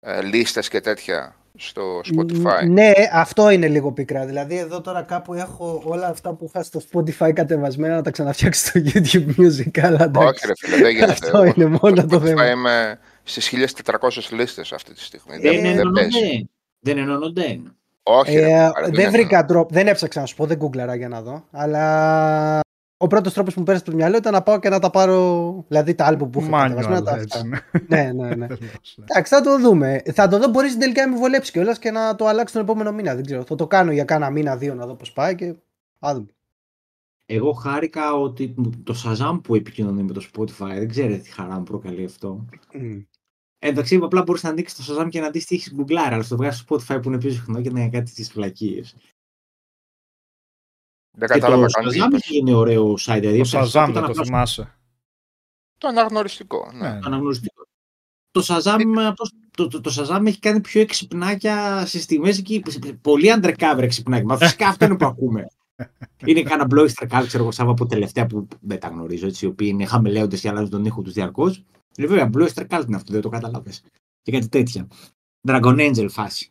ε, 0.00 0.22
λίστες 0.22 0.68
και 0.68 0.80
τέτοια 0.80 1.34
στο 1.56 2.00
Spotify. 2.00 2.68
Ναι, 2.68 2.92
αυτό 3.12 3.50
είναι 3.50 3.68
λίγο 3.68 3.92
πικρά. 3.92 4.26
Δηλαδή 4.26 4.56
εδώ 4.58 4.80
τώρα 4.80 5.02
κάπου 5.02 5.34
έχω 5.34 5.82
όλα 5.84 6.06
αυτά 6.06 6.32
που 6.32 6.44
είχα 6.48 6.62
στο 6.62 6.80
Spotify 6.92 7.32
κατεβασμένα 7.32 7.94
να 7.94 8.02
τα 8.02 8.10
ξαναφτιάξω 8.10 8.66
στο 8.66 8.80
YouTube 8.86 9.40
Music. 9.40 9.80
Αλλά 9.82 10.04
εντάξει, 10.04 10.28
Όχι 10.28 10.46
ρε 10.46 10.52
φίλε, 10.56 10.76
δεν 10.76 10.90
γίνεται. 10.94 11.12
αυτό 11.12 11.44
είναι 11.44 11.66
μόνο 11.66 12.06
το 12.06 12.16
Spotify 12.16 12.24
θέμα. 12.24 12.50
Είμαι 12.50 12.98
στις 13.22 13.48
1400 13.84 14.30
λίστες 14.30 14.72
αυτή 14.72 14.92
τη 14.94 15.00
στιγμή. 15.00 15.36
Δεν 15.38 15.62
Δεν, 15.62 15.62
δεν 15.76 15.90
παίζει. 15.90 16.18
ενώνονται. 16.18 16.48
Δεν 16.80 16.98
ενώνονται. 16.98 17.60
Όχι, 18.02 18.34
ρε, 18.36 18.46
Ε, 18.50 18.56
μαλάκα, 18.56 18.80
δεν 18.82 18.94
είναι 19.00 19.10
βρήκα 19.10 19.44
τρόπο, 19.44 19.74
δεν 19.74 19.86
έψαξα 19.86 20.20
να 20.20 20.26
σου 20.26 20.36
πω, 20.36 20.46
δεν 20.46 20.56
γκούγκλαρα 20.56 20.94
για 20.94 21.08
να 21.08 21.22
δω. 21.22 21.44
Αλλά 21.50 22.60
ο 22.96 23.06
πρώτος 23.06 23.32
τρόπος 23.32 23.52
που 23.54 23.58
μου 23.60 23.66
πέρασε 23.66 23.84
στο 23.84 23.94
μυαλό 23.94 24.16
ήταν 24.16 24.32
να 24.32 24.42
πάω 24.42 24.58
και 24.58 24.68
να 24.68 24.78
τα 24.78 24.90
πάρω. 24.90 25.64
Δηλαδή 25.68 25.94
τα 25.94 26.04
άλμπου 26.04 26.30
που 26.30 26.40
έχω 26.40 26.50
κατεβασμένα. 26.50 27.00
Manual, 27.00 27.04
Τα 27.04 27.16
έτσι. 27.16 27.38
αυτά. 27.38 27.44
ναι. 27.88 28.02
ναι, 28.12 28.12
ναι, 28.12 28.34
ναι. 28.34 28.46
Τελώς, 28.56 28.94
ναι. 28.96 29.04
Εντάξει, 29.08 29.34
θα 29.34 29.40
το 29.40 29.58
δούμε. 29.60 30.02
Θα 30.12 30.28
το 30.28 30.38
δω, 30.38 30.48
μπορείς 30.48 30.76
τελικά 30.78 31.06
να 31.06 31.12
με 31.12 31.18
βολέψει 31.18 31.52
κιόλας 31.52 31.78
και 31.78 31.90
να 31.90 32.14
το 32.14 32.26
αλλάξω 32.26 32.54
τον 32.54 32.62
επόμενο 32.62 32.92
μήνα. 32.92 33.14
Δεν 33.14 33.24
ξέρω. 33.24 33.44
Θα 33.44 33.54
το 33.54 33.66
κάνω 33.66 33.92
για 33.92 34.04
κάνα 34.04 34.30
μήνα, 34.30 34.56
δύο 34.56 34.74
να 34.74 34.86
δω 34.86 34.94
πώς 34.94 35.12
πάει 35.12 35.34
και. 35.34 35.54
Α 35.98 36.10
δούμε. 36.14 36.26
Εγώ 37.26 37.52
χάρηκα 37.52 38.12
ότι 38.14 38.54
το 38.84 38.94
Shazam 39.04 39.40
που 39.42 39.54
επικοινωνεί 39.54 40.02
με 40.02 40.12
το 40.12 40.22
Spotify, 40.34 40.74
δεν 40.74 40.88
ξέρετε 40.88 41.16
τι 41.16 41.30
χαρά 41.30 41.54
μου 41.54 41.62
προκαλεί 41.62 42.04
αυτό. 42.04 42.44
Μμ. 43.62 43.68
Εντάξει, 43.68 43.96
απλά 44.02 44.22
μπορείς 44.22 44.42
να 44.42 44.48
ανοίξεις 44.48 44.86
το 44.86 44.94
Shazam 45.02 45.08
και 45.08 45.20
να 45.20 45.30
δεις 45.30 45.46
τι 45.46 45.54
έχεις 45.54 45.72
γκουγκλάρει, 45.74 46.14
αλλά 46.14 46.22
στο 46.22 46.36
βγάζεις 46.36 46.60
στο 46.60 46.74
Spotify 46.76 47.02
που 47.02 47.08
είναι 47.08 47.18
πιο 47.18 47.30
συχνό 47.30 47.60
και 47.62 47.70
να 47.70 47.80
είναι 47.80 47.90
κάτι 47.90 48.12
τις 48.12 48.30
φυλακίες. 48.30 48.94
Δεν 51.16 51.28
Και 51.28 51.34
το 51.34 51.40
κατάλαβα 51.40 51.66
καν 51.66 51.88
τι 51.88 51.98
Shazam 52.00 52.06
είπες. 52.06 52.20
έχει 52.22 52.32
γίνει 52.34 52.52
ωραίο 52.52 52.92
site. 52.92 53.16
Δηλαδή, 53.20 53.50
Το 53.50 53.58
αυτό 53.58 53.60
Shazam 53.60 53.68
ήταν 53.90 53.92
δεν 53.92 54.02
το 54.02 54.10
απλά 54.10 54.24
θυμάσαι. 54.24 54.74
Το 55.78 55.88
αναγνωριστικό. 55.88 56.70
Ναι. 56.72 56.78
Ναι. 56.90 56.98
αναγνωριστικό. 57.04 57.62
Το 58.30 58.42
Shazam, 58.46 59.12
πώς- 59.16 59.32
το, 59.56 59.68
το, 59.68 59.80
το 59.80 59.90
Shazam 59.98 60.26
έχει 60.26 60.38
κάνει 60.38 60.60
πιο 60.60 60.80
εξυπνάκια 60.80 61.86
στις 61.86 62.06
τιμέ 62.06 62.28
εκεί. 62.28 62.62
Πολύ 63.00 63.28
undercover 63.36 63.78
εξυπνάκια. 63.80 64.24
Μα 64.26 64.36
φυσικά 64.36 64.68
αυτό 64.68 64.84
είναι 64.84 64.96
που 64.96 65.04
ακούμε. 65.06 65.46
είναι 66.26 66.42
κάνα 66.42 66.66
bloister 66.70 67.06
κάτω, 67.08 67.26
ξέρω 67.26 67.42
εγώ, 67.42 67.52
Σάβα 67.52 67.70
από 67.70 67.86
τελευταία 67.86 68.26
που 68.26 68.48
δεν 68.60 68.80
τα 68.80 68.88
γνωρίζω, 68.88 69.26
έτσι, 69.26 69.44
οι 69.44 69.48
οποίοι 69.48 69.68
είναι 69.72 69.84
χαμελέοντες 69.86 70.40
και 70.40 70.48
αλλάζουν 70.48 70.70
τον 70.70 70.84
ήχο 70.84 71.02
τους 71.02 71.12
διαρκώς. 71.12 71.64
Ε, 71.96 72.06
βέβαια, 72.06 72.30
bloister 72.34 72.66
cult 72.68 72.84
είναι 72.86 72.96
αυτό, 72.96 73.12
δεν 73.12 73.20
το 73.20 73.28
κατάλαβε. 73.28 73.72
Και 74.22 74.32
κάτι 74.32 74.48
τέτοια. 74.48 74.88
Dragon 75.48 75.90
Angel 75.90 76.06
φάση. 76.10 76.50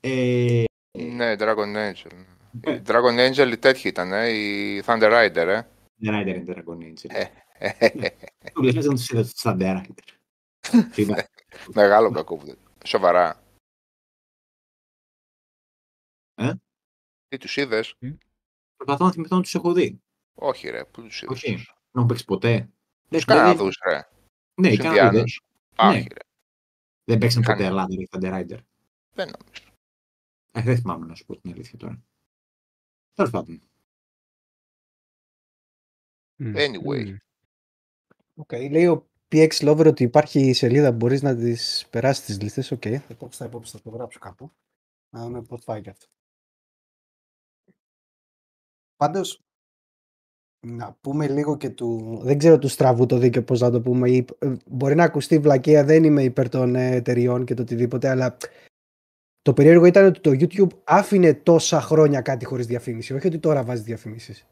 Ε, 0.00 0.64
Ναι, 0.98 1.34
Dragon 1.38 1.76
Angel. 1.76 2.10
Ε. 2.60 2.74
Η 2.74 2.82
Dragon 2.86 3.28
Angel 3.30 3.50
η 3.52 3.58
τέτοια 3.58 3.90
ήταν, 3.90 4.12
ε, 4.12 4.28
η 4.28 4.82
Thunder 4.86 5.10
Rider, 5.12 5.36
ε. 5.36 5.62
Rider 6.02 6.26
είναι 6.26 6.44
Dragon 6.46 6.76
Angel. 6.76 7.08
Ε. 7.08 7.24
Του 8.52 8.62
λες 8.62 8.86
να 8.86 8.94
τους 8.94 9.10
είδα 9.10 9.22
τους 9.22 9.40
Thunder 9.42 9.82
Rider. 9.82 10.16
Είδα. 10.96 11.28
Μεγάλο 11.74 12.10
κακό 12.10 12.36
που 12.36 12.46
δεν. 12.46 12.58
Σοβαρά. 12.84 13.42
Ε; 16.34 16.52
Τι 17.28 17.36
τους 17.36 17.56
είδες; 17.56 17.94
Προσπαθώ 18.76 19.04
να 19.04 19.12
θυμηθώ 19.12 19.36
να 19.36 19.42
τους 19.42 19.54
έχω 19.54 19.72
δει. 19.72 20.00
Όχι 20.34 20.68
ρε, 20.68 20.84
πού 20.84 21.02
τους 21.02 21.22
είδες; 21.22 21.36
Όχι. 21.36 21.54
Δεν 21.54 21.66
έχω 21.94 22.06
παίξει 22.06 22.24
ποτέ. 22.24 22.68
Τους 23.08 23.24
Δηλαδή, 23.24 23.24
Καναδούς 23.24 23.78
ρε. 23.88 24.08
Ναι, 24.60 24.68
οι 24.68 24.76
Τους 24.76 24.84
Καναδοί 24.84 24.98
δεν- 25.00 25.06
Ινδιάνους. 25.06 25.40
Ναι. 25.76 25.88
Όχι 25.88 26.06
ρε, 26.12 26.20
δεν 27.04 27.18
παίξαν 27.18 27.42
ποτέ 27.42 27.54
Κανένα. 27.62 27.68
Ελλάδα 27.82 27.94
οι 28.02 28.08
Thunder 28.10 28.32
Rider. 28.32 28.58
δεν 29.12 29.30
νομίζω. 29.38 29.62
Ε, 30.52 30.62
δεν 30.62 30.76
θυμάμαι 30.76 31.06
να 31.06 31.14
σου 31.14 31.24
πω 31.24 31.36
την 31.36 31.52
αλήθεια 31.52 31.78
τώρα. 31.78 32.02
Τέλος 33.14 33.30
πάντων. 33.30 33.60
Μμ. 36.36 36.52
Anyway. 36.56 37.10
Μμ. 37.10 37.16
Οκ, 38.34 38.52
λέει 38.52 38.86
ο 38.86 39.08
PX 39.32 39.48
Lover 39.50 39.86
ότι 39.86 40.02
υπάρχει 40.02 40.52
σελίδα 40.52 40.90
που 40.90 40.96
μπορείς 40.96 41.22
να 41.22 41.36
τις 41.36 41.86
περάσεις 41.90 42.24
τις 42.24 42.40
λίστες. 42.40 42.70
Οκ, 42.70 42.80
θα 42.84 43.06
το 43.06 43.14
έχω 43.14 43.30
στα 43.30 43.44
υπόψη, 43.46 43.72
θα 43.72 43.80
το 43.82 43.90
γράψω 43.90 44.18
κάπου. 44.18 44.52
Να 45.10 45.22
δούμε 45.22 45.42
πώς 45.42 45.64
πάει 45.64 45.80
και 45.80 45.90
αυτό. 45.90 46.06
Πάντως, 48.96 49.40
να 50.66 50.96
πούμε 51.00 51.28
λίγο 51.28 51.56
και 51.56 51.70
του... 51.70 52.20
Δεν 52.22 52.38
ξέρω 52.38 52.58
του 52.58 52.68
στραβού 52.68 53.06
το 53.06 53.18
δίκαιο 53.18 53.42
πώς 53.42 53.60
να 53.60 53.70
το 53.70 53.80
πούμε. 53.80 54.10
Ή, 54.10 54.24
ε, 54.38 54.52
Μπορεί 54.66 54.94
να 54.94 55.04
ακουστεί 55.04 55.38
βλακεία, 55.38 55.84
δεν 55.84 56.04
είμαι 56.04 56.22
υπέρ 56.22 56.48
των 56.48 56.74
ε, 56.74 56.90
εταιριών 56.90 57.44
και 57.44 57.54
το 57.54 57.62
οτιδήποτε, 57.62 58.08
αλλά 58.08 58.36
το 59.42 59.52
περίεργο 59.52 59.84
ήταν 59.84 60.04
ότι 60.04 60.20
το 60.20 60.30
YouTube 60.30 60.78
άφηνε 60.84 61.34
τόσα 61.34 61.80
χρόνια 61.80 62.20
κάτι 62.20 62.44
χωρίς 62.44 62.66
διαφήμιση. 62.66 63.14
Όχι 63.14 63.26
ότι 63.26 63.38
τώρα 63.38 63.62
βάζει 63.62 63.82
διαφημίσεις. 63.82 64.46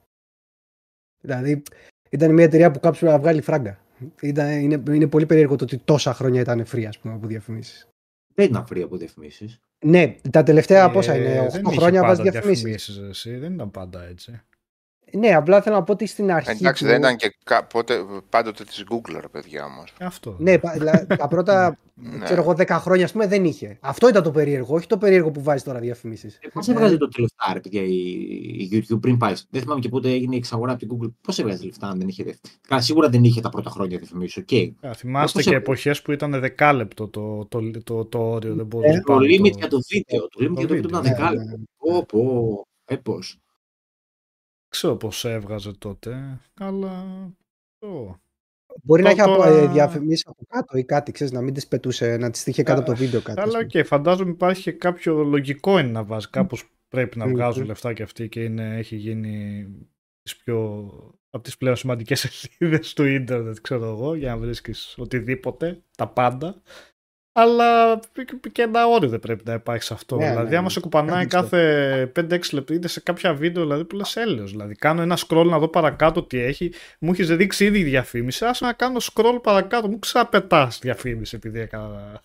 Δηλαδή, 1.20 1.62
ήταν 2.10 2.34
μια 2.34 2.44
εταιρεία 2.44 2.70
που 2.70 2.80
κάποιος 2.80 2.98
πρέπει 2.98 3.14
να 3.14 3.20
βγάλει 3.20 3.40
φράγκα. 3.40 3.78
Ήταν, 4.20 4.60
είναι, 4.60 4.82
είναι 4.90 5.06
πολύ 5.06 5.26
περίεργο 5.26 5.56
το 5.56 5.64
ότι 5.64 5.78
τόσα 5.78 6.14
χρόνια 6.14 6.40
ήταν 6.40 6.64
free, 6.72 6.84
ας 6.84 6.98
πούμε, 6.98 7.14
από 7.14 7.26
διαφημίσεις. 7.26 7.88
Δεν 8.34 8.46
ήταν 8.46 8.64
free 8.70 8.80
από 8.80 8.96
διαφημίσεις. 8.96 9.60
Ναι, 9.84 10.16
τα 10.30 10.42
τελευταία 10.42 10.84
Ε, 10.84 10.92
πόσα 10.92 11.16
είναι, 11.16 11.46
8 11.46 11.50
δεν 11.50 11.64
είχε 11.64 11.76
χρόνια 11.76 12.02
βάζει 12.02 12.16
πάντα 12.16 12.30
διαφημίσεις. 12.30 12.64
διαφημίσεις, 12.64 13.08
εσύ, 13.08 13.36
δεν 13.36 13.54
ήταν 13.54 13.70
πάντα 13.70 14.04
έτσι. 14.04 14.42
Ναι, 15.12 15.34
απλά 15.34 15.62
θέλω 15.62 15.76
να 15.76 15.82
πω 15.82 15.92
ότι 15.92 16.06
στην 16.06 16.32
αρχή. 16.32 16.50
Εντάξει, 16.50 16.82
του- 16.84 16.90
δεν 16.90 16.98
ήταν 16.98 17.16
και 17.16 17.36
κα- 17.44 17.64
πότε, 17.66 18.04
πάντοτε 18.28 18.64
της 18.64 18.84
Google 18.90 19.18
ρε 19.20 19.28
παιδιά 19.28 19.64
όμως. 19.64 19.92
Ε, 19.98 20.04
Αυτό. 20.04 20.36
Ναι, 20.38 20.58
πα- 20.58 20.72
δηλαδή, 20.72 21.06
τα 21.16 21.28
πρώτα 21.28 21.78
Ναι. 21.94 22.24
ξέρω 22.24 22.42
εγώ 22.42 22.52
10 22.52 22.66
χρόνια 22.68 23.04
ας 23.04 23.12
πούμε 23.12 23.26
δεν 23.26 23.44
είχε. 23.44 23.78
Αυτό 23.80 24.08
ήταν 24.08 24.22
το 24.22 24.30
περίεργο, 24.30 24.74
όχι 24.74 24.86
το 24.86 24.98
περίεργο 24.98 25.30
που 25.30 25.42
βάζει 25.42 25.64
τώρα 25.64 25.78
διαφημίσεις. 25.78 26.38
Πώς 26.52 26.68
έβγαζε 26.68 26.96
το 26.96 27.08
τελευταία, 27.08 27.52
ρε 27.52 27.60
παιδιά, 27.60 27.82
η, 27.82 28.00
η 28.58 28.68
YouTube 28.72 29.00
πριν 29.00 29.16
πάει. 29.16 29.34
Δεν 29.50 29.60
θυμάμαι 29.62 29.80
και 29.80 29.88
πότε 29.88 30.10
έγινε 30.10 30.34
η 30.34 30.38
εξαγορά 30.38 30.72
από 30.72 30.86
την 30.86 30.88
Google. 30.96 31.12
Πώς 31.20 31.38
έβγαζε 31.38 31.64
λεφτά, 31.64 31.88
αν 31.88 31.98
δεν 31.98 32.08
είχε. 32.08 32.24
δef- 32.28 32.48
Καλά, 32.68 32.80
σίγουρα 32.80 33.08
δεν 33.08 33.24
είχε 33.24 33.40
τα 33.40 33.48
πρώτα 33.48 33.70
χρόνια 33.70 33.98
διαφημίσεις. 33.98 34.36
Οκ. 34.36 34.52
Α, 34.90 34.92
θυμάστε 34.94 35.32
Πώς 35.32 35.32
και 35.32 35.38
έβγαζε; 35.50 35.56
εποχές 35.56 36.02
που 36.02 36.12
ήταν 36.12 36.40
δεκάλεπτο 36.40 37.08
το, 37.08 37.44
το, 37.48 37.70
το, 37.70 37.82
το, 37.82 38.04
το 38.04 38.18
όριο. 38.30 38.54
Δεν 38.54 38.66
μπορούσε 38.66 38.90
Ε, 38.96 39.00
Το 39.00 39.12
πάνω 39.12 39.20
limit 39.20 39.50
το- 39.50 39.58
για 39.58 39.68
το 39.68 39.78
βίντεο. 39.88 40.28
Το 40.28 40.44
limit 40.44 40.54
το 40.54 40.60
για 40.60 40.66
το 40.68 40.74
βίντεο 40.74 40.76
βίντεο, 40.76 40.88
ήταν 40.88 41.02
ναι, 41.02 41.08
δεκάλεπτο. 41.08 41.56
Πω, 41.76 42.04
πω. 42.06 42.66
Ε, 42.84 42.96
πώς. 42.96 43.38
Δεν 44.65 44.65
ξέρω 44.76 44.96
πώς 44.96 45.24
έβγαζε 45.24 45.72
τότε, 45.72 46.40
αλλά... 46.60 47.04
το- 47.78 48.20
Μπορεί 48.82 49.02
να 49.02 49.08
Το- 49.08 49.14
είχε 49.14 49.22
από, 49.24 49.36
τώρα- 49.36 49.58
ε, 49.62 49.66
διαφημίσει 49.66 50.24
από 50.26 50.44
κάτω 50.48 50.78
ή 50.78 50.84
κάτι, 50.84 51.12
ξέρεις, 51.12 51.32
να 51.32 51.40
μην 51.40 51.54
τις 51.54 51.66
πετούσε, 51.66 52.16
να 52.16 52.30
τις 52.30 52.42
τύχε 52.42 52.62
κάτω 52.62 52.80
από 52.80 52.90
το 52.90 52.96
βίντεο 52.96 53.20
κάτι. 53.20 53.38
ας 53.40 53.44
Αλλά 53.44 53.52
πούμε. 53.56 53.64
και 53.64 53.82
φαντάζομαι 53.84 54.30
υπάρχει 54.30 54.62
και 54.62 54.72
κάποιο 54.72 55.22
λογικό 55.24 55.78
είναι 55.78 55.90
να 55.90 56.04
βάζει. 56.04 56.28
Κάπως 56.30 56.64
πρέπει 56.88 57.18
να 57.18 57.26
Μμμ. 57.26 57.32
βγάζουν 57.32 57.64
λεφτά 57.66 57.92
και 57.92 58.02
αυτοί 58.02 58.28
και 58.28 58.42
είναι, 58.44 58.76
έχει 58.76 58.96
γίνει 58.96 59.66
τις 60.22 60.36
πιο, 60.36 60.90
από 61.30 61.44
τις 61.44 61.56
πλέον 61.56 61.76
σημαντικές 61.76 62.20
σελίδες 62.58 62.92
του 62.92 63.04
ίντερνετ, 63.04 63.56
ξέρω 63.60 63.84
εγώ, 63.86 64.14
για 64.14 64.28
να 64.30 64.36
βρίσκεις 64.38 64.94
οτιδήποτε, 64.98 65.82
τα 65.96 66.08
πάντα. 66.08 66.62
Αλλά 67.38 68.00
και 68.52 68.62
ένα 68.62 68.86
όριο 68.86 69.08
δεν 69.08 69.20
πρέπει 69.20 69.42
να 69.46 69.52
υπάρχει 69.52 69.82
σε 69.82 69.94
αυτό. 69.94 70.16
Ναι, 70.16 70.28
δηλαδή, 70.28 70.48
ναι, 70.50 70.54
άμα 70.56 70.64
ναι. 70.64 70.70
σε 70.70 70.80
κουπανάει 70.80 71.26
Κάτι 71.26 71.48
κάθε 71.48 72.12
5-6 72.16 72.40
λεπτά, 72.52 72.74
είτε 72.74 72.88
σε 72.88 73.00
κάποια 73.00 73.34
βίντεο, 73.34 73.62
δηλαδή 73.62 73.84
που 73.84 73.96
λες 73.96 74.16
έλεος. 74.16 74.50
Δηλαδή, 74.50 74.74
κάνω 74.74 75.02
ένα 75.02 75.18
scroll 75.26 75.46
να 75.46 75.58
δω 75.58 75.68
παρακάτω 75.68 76.22
τι 76.22 76.38
έχει. 76.38 76.72
Μου 77.00 77.10
έχεις 77.12 77.36
δείξει 77.36 77.64
ήδη 77.64 77.82
διαφήμιση. 77.82 78.44
Άσε 78.44 78.64
να 78.64 78.72
κάνω 78.72 78.98
scroll 79.12 79.38
παρακάτω. 79.42 79.88
Μου 79.88 79.98
ξαπετάς 79.98 80.78
διαφήμιση 80.78 81.36
επειδή 81.36 81.60
έκανα. 81.60 82.20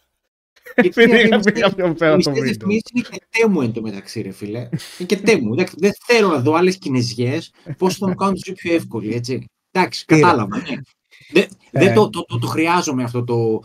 Γιατί 0.82 1.02
Επειδή 1.02 1.16
διαφήμιση- 1.18 1.52
πήγα 1.54 1.70
πιο 1.70 1.94
πέρα 1.94 2.16
Οι 2.18 2.22
το 2.24 2.32
βίντεο. 2.32 2.44
διαφημίσεις 2.44 2.84
είναι 2.94 3.06
και 3.12 3.22
τέμου 3.30 3.62
εν 3.62 3.74
τω 3.74 3.82
μεταξύ, 3.82 4.22
ρε 4.22 4.32
φίλε. 4.32 4.60
Είναι 4.60 5.08
και 5.08 5.18
τέμου. 5.18 5.54
Εντάξει, 5.54 5.76
δεν 5.78 5.92
θέλω 6.06 6.28
να 6.28 6.40
δω 6.40 6.54
άλλες 6.54 6.78
κινέζιες 6.78 7.52
πώς 7.78 7.98
θα 7.98 8.08
μου 8.08 8.16
κάνουν 8.16 8.34
τη 8.34 8.42
ζωή 8.46 8.56
πιο 8.56 8.74
εύκολη, 8.74 9.14
έτσι. 9.16 9.46
Εντάξει, 9.72 10.06
Τι, 10.06 10.16
ρε. 10.16 10.22
κατάλαβα. 10.22 10.58
ναι. 10.58 10.64
Δεν 11.32 11.44
Ε. 11.72 11.80
δεν 11.86 11.94
το, 11.94 12.10
το, 12.10 12.26
το, 12.26 12.40
το 12.40 12.48
χρειάζομαι 12.48 13.04
αυτό 13.04 13.24
το. 13.24 13.62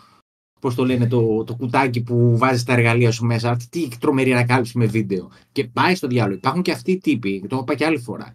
Πώς 0.60 0.74
το 0.74 0.84
λένε, 0.84 1.06
το, 1.06 1.44
το 1.44 1.54
κουτάκι 1.54 2.02
που 2.02 2.38
βάζεις 2.38 2.64
τα 2.64 2.72
εργαλεία 2.72 3.10
σου 3.10 3.24
μέσα. 3.24 3.50
Αυτή 3.50 3.88
τι 3.88 3.98
τρομερή 3.98 4.32
ανακάλυψη 4.32 4.78
με 4.78 4.86
βίντεο. 4.86 5.30
Και 5.52 5.64
πάει 5.64 5.94
στο 5.94 6.06
διάλογο. 6.06 6.36
Υπάρχουν 6.36 6.62
και 6.62 6.72
αυτοί 6.72 6.90
οι 6.92 6.98
τύποι, 6.98 7.40
το 7.48 7.56
έχω 7.56 7.64
πάει 7.64 7.76
και 7.76 7.84
άλλη 7.84 7.98
φορά. 7.98 8.34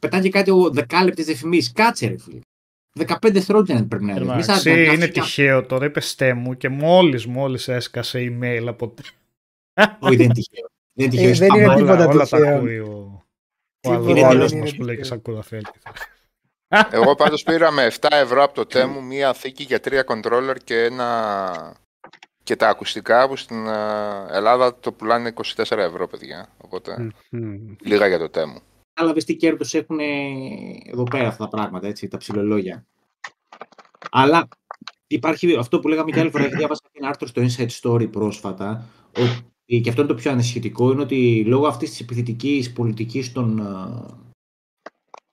Πετάνε 0.00 0.22
και 0.22 0.30
κάτι 0.30 0.50
ο 0.50 0.70
δεκάλεπτες 0.70 1.24
διαφημίσεις. 1.24 1.72
Κάτσε, 1.72 2.06
ρε 2.06 2.18
φίλε. 2.18 2.38
15 2.98 3.30
δευτερόλεπτα 3.32 3.74
δεν 3.74 3.88
πρέπει 3.88 4.04
να 4.04 4.12
είναι. 4.14 4.20
Μη 4.34 4.42
σαν- 4.42 4.42
Εντάξει, 4.42 4.68
να- 4.70 4.76
να- 4.76 4.82
είναι 4.92 5.06
να- 5.06 5.12
τυχαίο 5.12 5.66
τώρα, 5.66 5.84
είπε 5.86 6.00
στέμου 6.00 6.56
και 6.56 6.68
μόλις 6.68 7.26
μόλις 7.26 7.68
έσκασε 7.68 8.18
email 8.40 8.64
από... 8.66 8.94
Όχι, 10.00 10.16
δεν 10.16 10.24
είναι 10.24 10.34
τυχαίο. 10.34 10.66
Δεν 10.92 11.10
είναι 11.12 11.20
Ε, 11.28 11.30
τυχαίο. 11.32 11.48
δεν 11.48 11.56
είναι 11.56 11.64
Σπαμ- 11.64 11.78
τίποτα 11.78 12.04
όλα, 12.04 12.08
όλα 12.12 12.26
τα 12.26 12.36
τυχαίο. 12.38 12.56
ακούει 12.56 12.78
ο, 12.78 13.22
ο 13.80 13.90
Τίποτα 13.90 14.12
δεν 14.14 14.24
αλγόριθμος 14.24 14.72
είναι 14.72 14.76
που 14.78 14.84
Εγώ 16.90 17.14
πάντως 17.14 17.42
πήρα 17.42 17.70
με 17.70 17.90
7 18.00 18.08
ευρώ 18.10 18.42
από 18.42 18.54
το 18.54 18.66
τέμου 18.66 19.02
μία 19.02 19.32
θήκη 19.32 19.62
για 19.62 19.80
τρία 19.80 20.04
controller 20.08 20.56
και 20.64 20.82
ένα... 20.82 21.76
Και 22.42 22.56
τα 22.56 22.68
ακουστικά 22.68 23.28
που 23.28 23.36
στην 23.36 23.66
ε, 23.66 24.26
Ελλάδα 24.30 24.78
το 24.78 24.92
πουλάνε 24.92 25.32
24 25.56 25.76
ευρώ, 25.76 26.08
παιδιά. 26.08 26.48
Οπότε 26.58 27.10
Μμμ. 27.30 27.74
λίγα 27.80 28.06
για 28.06 28.18
το 28.18 28.28
τέμου. 28.28 28.60
Κατάλαβε 28.92 29.20
τι 29.20 29.36
κέρδος 29.36 29.74
έχουν 29.74 29.98
εδώ 30.86 31.02
πέρα 31.02 31.28
αυτά 31.28 31.44
τα 31.44 31.56
πράγματα, 31.56 31.86
έτσι, 31.86 32.08
τα 32.08 32.16
ψηλολόγια. 32.16 32.86
Αλλά 34.10 34.48
υπάρχει 35.06 35.56
αυτό 35.56 35.80
που 35.80 35.88
λέγαμε 35.88 36.10
και 36.10 36.20
άλλη 36.20 36.30
φορά, 36.30 36.42
γιατί 36.42 36.58
διάβασα 36.58 36.80
και 36.92 36.98
ένα 36.98 37.08
άρθρο 37.08 37.26
στο 37.26 37.42
Inside 37.42 37.68
Story 37.80 38.10
πρόσφατα, 38.10 38.84
ότι, 39.18 39.80
και 39.80 39.88
αυτό 39.88 40.02
είναι 40.02 40.10
το 40.10 40.16
πιο 40.16 40.30
ανησυχητικό, 40.30 40.92
είναι 40.92 41.02
ότι 41.02 41.44
λόγω 41.46 41.66
αυτής 41.66 41.90
της 41.90 42.00
επιθετικής 42.00 42.72
πολιτικής 42.72 43.32
των, 43.32 43.60
α, 43.60 44.06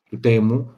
του 0.10 0.20
τέμου, 0.20 0.76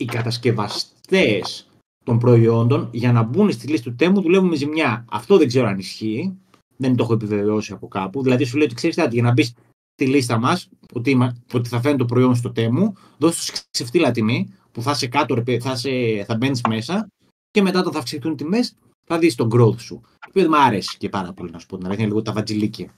οι 0.00 0.04
κατασκευαστές 0.04 1.68
των 2.04 2.18
προϊόντων 2.18 2.88
για 2.92 3.12
να 3.12 3.22
μπουν 3.22 3.52
στη 3.52 3.66
λίστα 3.66 3.90
του 3.90 3.96
τέμου 3.96 4.20
δουλεύουν 4.20 4.48
με 4.48 4.56
ζημιά. 4.56 5.04
Αυτό 5.10 5.38
δεν 5.38 5.48
ξέρω 5.48 5.66
αν 5.66 5.78
ισχύει. 5.78 6.38
Δεν 6.76 6.96
το 6.96 7.02
έχω 7.02 7.12
επιβεβαιώσει 7.12 7.72
από 7.72 7.88
κάπου. 7.88 8.22
Δηλαδή 8.22 8.44
σου 8.44 8.56
λέει 8.56 8.66
ότι 8.66 8.74
ξέρεις 8.74 8.96
κάτι, 8.96 9.14
για 9.14 9.22
να 9.22 9.32
μπεις 9.32 9.54
στη 9.92 10.06
λίστα 10.06 10.38
μας, 10.38 10.68
ότι, 10.92 11.10
είμα- 11.10 11.36
ότι 11.52 11.68
θα 11.68 11.80
φαίνεται 11.80 11.98
το 11.98 12.04
προϊόν 12.04 12.34
στο 12.34 12.52
τέμου, 12.52 12.94
δώσ' 13.18 13.36
τους 13.36 13.52
ξεφτύλα 13.70 14.10
τιμή, 14.10 14.54
που 14.72 14.82
θα 14.82 14.94
σε 14.94 15.06
κάτω, 15.06 15.34
ρε 15.34 15.42
παιδί, 15.42 15.60
θα, 15.60 15.76
σε, 15.76 15.90
θα 16.24 16.36
μπαίνεις 16.36 16.60
μέσα 16.68 17.08
και 17.50 17.62
μετά 17.62 17.80
όταν 17.80 17.92
θα 17.92 17.98
αυξηθούν 17.98 18.36
τιμές, 18.36 18.74
θα 19.06 19.18
δεις 19.18 19.34
τον 19.34 19.48
growth 19.52 19.80
σου. 19.80 20.00
Το 20.02 20.26
οποίο 20.28 20.42
δεν 20.42 20.50
μου 20.54 20.62
άρεσε 20.62 20.96
και 20.98 21.08
πάρα 21.08 21.32
πολύ, 21.32 21.50
να 21.50 21.58
σου 21.58 21.66
πω 21.66 21.76
την 21.76 21.86
αλήθεια, 21.86 22.04
είναι 22.04 22.12
λίγο 22.12 22.24
τα 22.24 22.32
βατζιλίκια. 22.32 22.94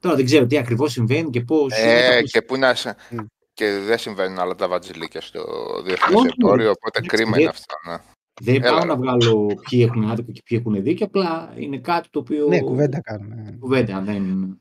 Τώρα 0.00 0.16
δεν 0.16 0.24
ξέρω 0.24 0.46
τι 0.46 0.58
ακριβώς 0.58 0.92
συμβαίνει 0.92 1.30
και 1.30 1.40
πώ. 1.40 1.66
Ε, 1.68 2.22
και, 2.22 2.42
που 2.42 2.56
να 2.56 2.74
σε... 2.74 2.96
Μμ. 3.10 3.18
Και 3.62 3.78
δεν 3.86 3.98
συμβαίνουν 3.98 4.38
άλλα 4.38 4.54
τα 4.54 4.68
βατζιλίκια 4.68 5.20
στο 5.20 5.40
διεθνές 5.84 6.14
Όχι, 6.14 6.28
εμπόριο, 6.40 6.70
οπότε 6.70 6.98
εντάξει, 6.98 7.16
κρίμα 7.16 7.30
δεν- 7.30 7.40
είναι 7.40 7.48
αυτό. 7.50 7.74
Ναι. 7.90 7.96
Δεν 8.40 8.54
Έλα, 8.54 8.68
πάω 8.70 8.78
ρε. 8.80 8.86
να 8.86 8.96
βγάλω 8.96 9.46
ποιοι 9.70 9.86
έχουν 9.88 10.10
άδικο 10.10 10.32
και 10.32 10.42
ποιοι 10.44 10.58
έχουν 10.64 10.82
δίκιο, 10.82 11.06
απλά 11.06 11.52
είναι 11.56 11.78
κάτι 11.78 12.08
το 12.10 12.18
οποίο. 12.18 12.46
Ναι, 12.48 12.60
κουβέντα 12.60 13.00
κάνουμε. 13.00 13.56
κουβέντα, 13.60 14.00
δεν, 14.00 14.56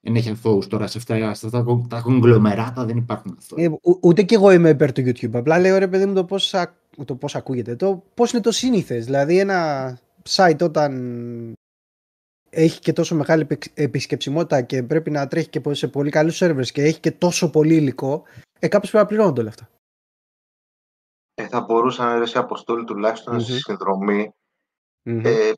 δεν 0.00 0.16
έχει 0.16 0.30
αθώους 0.30 0.66
τώρα 0.66 0.86
σε 0.86 0.98
αυτά, 0.98 1.34
σε 1.34 1.46
αυτά 1.46 1.64
τα 1.88 2.00
κογκλωμεράτα 2.00 2.84
δεν 2.84 2.96
υπάρχουν 2.96 3.36
αθώοι. 3.38 3.64
Ε, 3.64 3.68
ου- 3.82 3.98
ούτε 4.04 4.22
κι 4.22 4.34
εγώ 4.34 4.50
είμαι 4.50 4.68
υπέρ 4.68 4.92
του 4.92 5.00
YouTube. 5.00 5.30
Απλά 5.34 5.58
λέω 5.58 5.78
ρε 5.78 5.88
παιδί 5.88 6.06
μου 6.06 6.14
το 6.14 6.24
πώς, 6.24 6.54
α- 6.54 6.74
το 7.04 7.14
πώς 7.14 7.34
ακούγεται. 7.36 7.76
Το 7.76 8.02
πώς 8.14 8.32
είναι 8.32 8.42
το 8.42 8.50
σύνηθες. 8.52 9.04
Δηλαδή 9.04 9.38
ένα 9.38 9.98
site 10.28 10.60
όταν 10.62 11.53
έχει 12.54 12.80
και 12.80 12.92
τόσο 12.92 13.14
μεγάλη 13.14 13.42
επι- 13.42 13.78
επισκεψιμότητα 13.78 14.62
και 14.62 14.82
πρέπει 14.82 15.10
να 15.10 15.26
τρέχει 15.28 15.48
και 15.48 15.74
σε 15.74 15.88
πολύ 15.88 16.10
καλούς 16.10 16.38
servers 16.42 16.66
και 16.66 16.82
έχει 16.82 17.00
και 17.00 17.10
τόσο 17.12 17.50
πολύ 17.50 17.74
υλικό, 17.74 18.22
ε, 18.58 18.68
κάποιος 18.68 18.90
πρέπει 18.90 19.04
να 19.04 19.10
πληρώνονται 19.10 19.40
όλα 19.40 19.48
αυτά. 19.48 19.68
Ε, 21.34 21.46
θα 21.48 21.60
μπορούσαν 21.60 22.18
ρε, 22.18 22.26
σε 22.26 22.38
αποστόλη 22.38 22.84
τουλάχιστον 22.84 23.34
Μμμ. 23.34 23.40
στη 23.42 23.52
συνδρομή 23.52 24.32
Μμμ. 25.02 25.20
ε, 25.24 25.52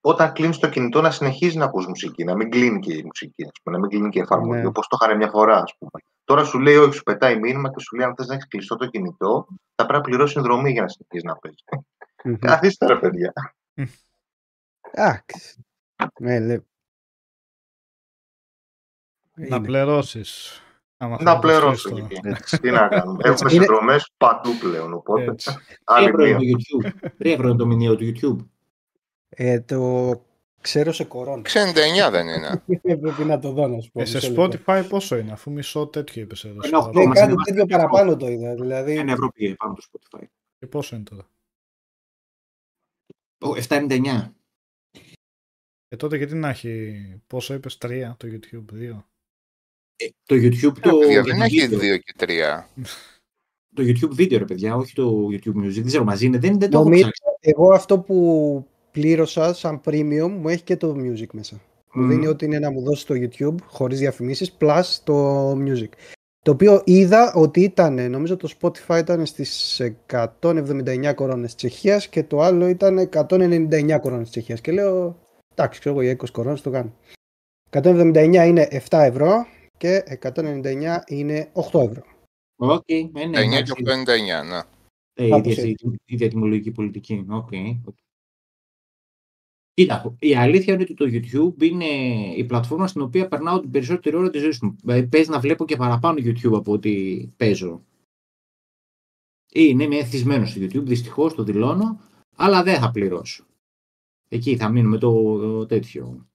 όταν 0.00 0.32
κλείνεις 0.32 0.58
το 0.58 0.68
κινητό 0.68 1.00
να 1.00 1.10
συνεχίζεις 1.10 1.54
να 1.54 1.64
ακούς 1.64 1.86
μουσική, 1.86 2.24
να 2.24 2.34
μην 2.36 2.50
κλείνει 2.50 2.78
και 2.80 2.94
η 2.94 3.02
μουσική, 3.04 3.44
ας 3.44 3.60
πούμε, 3.62 3.76
να 3.76 3.82
μην 3.82 3.90
κλείνει 3.90 4.08
και 4.08 4.18
η 4.18 4.22
εφαρμογή, 4.22 4.60
Ναι. 4.60 4.66
όπως 4.66 4.86
το 4.86 4.96
είχαν 5.00 5.16
μια 5.16 5.28
φορά, 5.28 5.56
ας 5.56 5.74
πούμε. 5.78 5.90
Τώρα 6.24 6.44
σου 6.44 6.58
λέει, 6.58 6.76
όχι, 6.76 6.92
σου 6.94 7.02
πετάει 7.02 7.38
μήνυμα 7.38 7.70
και 7.70 7.80
σου 7.80 7.96
λέει, 7.96 8.06
αν 8.06 8.14
θες 8.16 8.26
να 8.26 8.34
έχεις 8.34 8.48
κλειστό 8.48 8.76
το 8.76 8.86
κινητό, 8.86 9.46
θα 9.74 9.86
πρέπει 9.86 9.92
να 9.92 10.00
πληρώσεις 10.00 10.32
συνδρομή 10.34 10.70
για 10.70 10.82
να 10.82 10.88
συνεχίσει 10.88 11.26
να 11.26 11.36
παίζεις. 11.36 11.64
Μμμ. 12.24 12.34
Καθίστε 12.36 12.86
ρε 12.86 12.96
παιδιά. 12.98 13.32
Εντάξει. 14.90 15.65
Ναι, 16.20 16.40
λέω. 16.40 16.64
Να 19.34 19.56
Είναι. 19.56 19.66
πληρώσεις. 19.66 20.60
άμα 20.96 21.22
Να 21.22 21.40
θέλεις 21.40 21.40
πληρώσω 21.56 21.90
τώρα. 21.90 22.06
εκεί. 22.10 22.56
Τι 22.60 22.70
να 22.70 22.88
κάνουμε. 22.88 23.18
Έχουμε 23.24 23.50
Είναι- 23.52 23.64
συνδρομές 23.64 24.10
παντού 24.16 24.50
πλέον, 24.60 24.92
οπότε 24.92 25.22
Έτσι. 25.24 25.56
άλλη 25.84 26.08
ευρώ 26.08 26.24
είναι 26.24 26.38
μία. 26.38 26.56
το 26.56 26.58
YouTube. 26.58 27.10
3 27.18 27.32
ευρώ 27.32 27.48
είναι 27.48 27.56
το 27.56 27.66
μηνύο 27.66 27.96
του 27.96 28.12
YouTube. 28.14 28.46
Ε, 29.28 29.60
το 29.60 30.10
ξέρω 30.60 30.92
σε 30.92 31.04
κορώνα. 31.04 31.42
69 31.42 32.10
δεν 32.10 32.28
είναι. 32.28 32.62
Πρέπει 33.00 33.24
να 33.24 33.38
το 33.38 33.52
δω 33.52 33.66
να 33.66 33.80
σου 33.80 33.90
πω. 33.90 34.00
Ε, 34.00 34.04
σε 34.04 34.16
μισό 34.16 34.42
λεπτό. 34.42 34.58
Spotify 34.66 34.84
πόσο 34.88 35.16
είναι, 35.16 35.32
αφού 35.32 35.50
μισό 35.50 35.86
τέτοιο 35.86 36.22
είπες 36.22 36.44
εδώ. 36.44 36.54
Ένα 36.54 36.64
στο 36.66 36.78
οχτώ, 36.78 36.98
Ναι, 36.98 37.04
παραπάνω. 37.04 37.08
μας 37.08 37.18
κάτι 37.18 37.30
ανεβάζει 37.32 37.50
τέτοιο 37.58 37.74
ένα 37.76 37.84
ευρώ. 37.84 37.88
παραπάνω 37.96 38.16
το 38.16 38.28
είδα. 38.28 38.54
Δηλαδή, 38.54 38.96
Ένα 38.96 39.12
ευρώ 39.12 39.28
πήγε 39.28 39.54
πάνω 39.54 39.74
το 39.74 39.82
Spotify. 39.92 40.22
Και 40.58 40.66
πόσο 40.66 40.94
είναι 40.96 41.04
τώρα; 41.04 41.26
Ω, 43.40 43.54
7,99. 43.56 44.30
Ε, 45.88 45.96
τότε 45.96 46.16
γιατί 46.16 46.34
να 46.34 46.48
έχει, 46.48 46.94
πόσο 47.26 47.54
είπες, 47.54 47.78
τρία 47.78 48.16
το 48.18 48.28
YouTube, 48.30 48.64
δύο; 48.72 49.06
Ε, 49.96 50.06
το 50.26 50.34
YouTube 50.34 50.78
το, 50.80 50.98
Παιδιά, 50.98 51.10
για 51.10 51.22
δεν 51.22 51.36
το 51.38 51.42
έχει 51.44 51.60
βίντεο. 51.66 51.78
2 51.78 51.98
και 51.98 52.12
3. 52.16 52.68
Το 53.74 53.82
YouTube 53.82 54.10
βίντεο, 54.14 54.38
ρε 54.38 54.44
παιδιά, 54.44 54.76
όχι 54.76 54.94
το 54.94 55.26
YouTube 55.30 55.56
Music. 55.64 55.70
Δεν 55.72 55.84
ξέρω, 55.86 56.04
μαζί 56.04 56.26
είναι. 56.26 56.38
Δεν, 56.38 56.58
δεν 56.58 56.70
το 56.70 56.76
έχω 56.78 56.88
Νομίζω- 56.88 57.02
ψάξει. 57.10 57.22
εγώ 57.40 57.72
αυτό 57.72 57.98
που 57.98 58.66
πλήρωσα 58.90 59.54
σαν 59.54 59.80
premium 59.84 60.30
μου 60.40 60.48
έχει 60.48 60.62
και 60.62 60.76
το 60.76 60.96
music 60.98 61.26
μέσα. 61.32 61.60
Μου 61.92 62.02
Μμμ. 62.02 62.08
δίνει 62.08 62.26
ότι 62.26 62.44
είναι 62.44 62.58
να 62.58 62.70
μου 62.70 62.82
δώσει 62.82 63.06
το 63.06 63.14
YouTube 63.14 63.54
χωρίς 63.66 63.98
διαφημίσεις 63.98 64.56
plus 64.60 64.82
το 65.04 65.50
music. 65.52 65.88
Το 66.42 66.50
οποίο 66.52 66.82
είδα 66.84 67.32
ότι 67.34 67.60
ήταν, 67.60 68.10
νομίζω 68.10 68.36
το 68.36 68.48
Spotify 68.60 68.98
ήταν 68.98 69.26
στις 69.26 69.80
179 70.06 71.12
κορώνες 71.14 71.54
της 71.54 71.54
Τσεχίας 71.54 72.08
και 72.08 72.22
το 72.22 72.40
άλλο 72.40 72.68
ήταν 72.68 72.98
199 72.98 73.98
κορώνες 74.00 74.22
της 74.22 74.30
Τσεχίας. 74.30 74.60
Και 74.60 74.72
λέω, 74.72 75.18
εντάξει, 75.56 75.80
ξέρω 75.80 75.94
εγώ 75.94 76.04
για 76.04 76.16
20 76.16 76.30
κορώνες 76.32 76.60
το 76.60 76.70
κάνω. 76.70 76.92
179 77.70 78.44
είναι 78.46 78.68
7 78.70 78.80
ευρώ 78.90 79.46
και 79.76 80.18
199 80.22 81.02
είναι 81.06 81.50
8 81.72 81.80
ευρώ. 81.80 82.04
Οκ, 82.56 82.82
ε, 82.86 83.02
ναι, 83.12 83.22
9 83.24 83.32
και 83.32 83.56
εντάξει. 83.56 83.72
89, 83.72 84.44
ναι. 84.44 84.60
Ε, 85.18 85.28
Κάπως 85.28 85.56
ίδια, 85.56 85.74
ίδια 86.04 86.28
τιμολογική 86.28 86.70
πολιτική. 86.70 87.26
Οκ. 87.28 87.48
Κοίτα, 89.74 90.16
η 90.18 90.36
αλήθεια 90.36 90.74
είναι 90.74 90.82
ότι 90.82 90.94
το 90.94 91.04
YouTube 91.08 91.62
είναι 91.62 91.84
η 92.36 92.44
πλατφόρμα 92.44 92.86
στην 92.86 93.00
οποία 93.00 93.28
περνάω 93.28 93.60
την 93.60 93.70
περισσότερη 93.70 94.16
ώρα 94.16 94.30
της 94.30 94.40
ζωής 94.40 94.60
μου. 94.60 94.76
Δηλαδή, 94.80 95.06
παίζει 95.06 95.30
να 95.30 95.40
βλέπω 95.40 95.64
και 95.64 95.76
παραπάνω 95.76 96.18
YouTube 96.18 96.54
από 96.54 96.72
ότι 96.72 97.32
παίζω. 97.36 97.84
Είναι 99.52 99.84
είμαι 99.84 99.96
εθισμένος 99.96 100.50
στο 100.50 100.60
YouTube, 100.60 100.84
δυστυχώς 100.84 101.34
το 101.34 101.42
δηλώνω, 101.42 102.00
αλλά 102.36 102.62
δεν 102.62 102.80
θα 102.80 102.90
πληρώσω. 102.90 103.46
Εκεί 104.28 104.56
θα 104.56 104.68
μείνουμε 104.68 104.98
το 104.98 105.66
τέτοιο. 105.66 106.26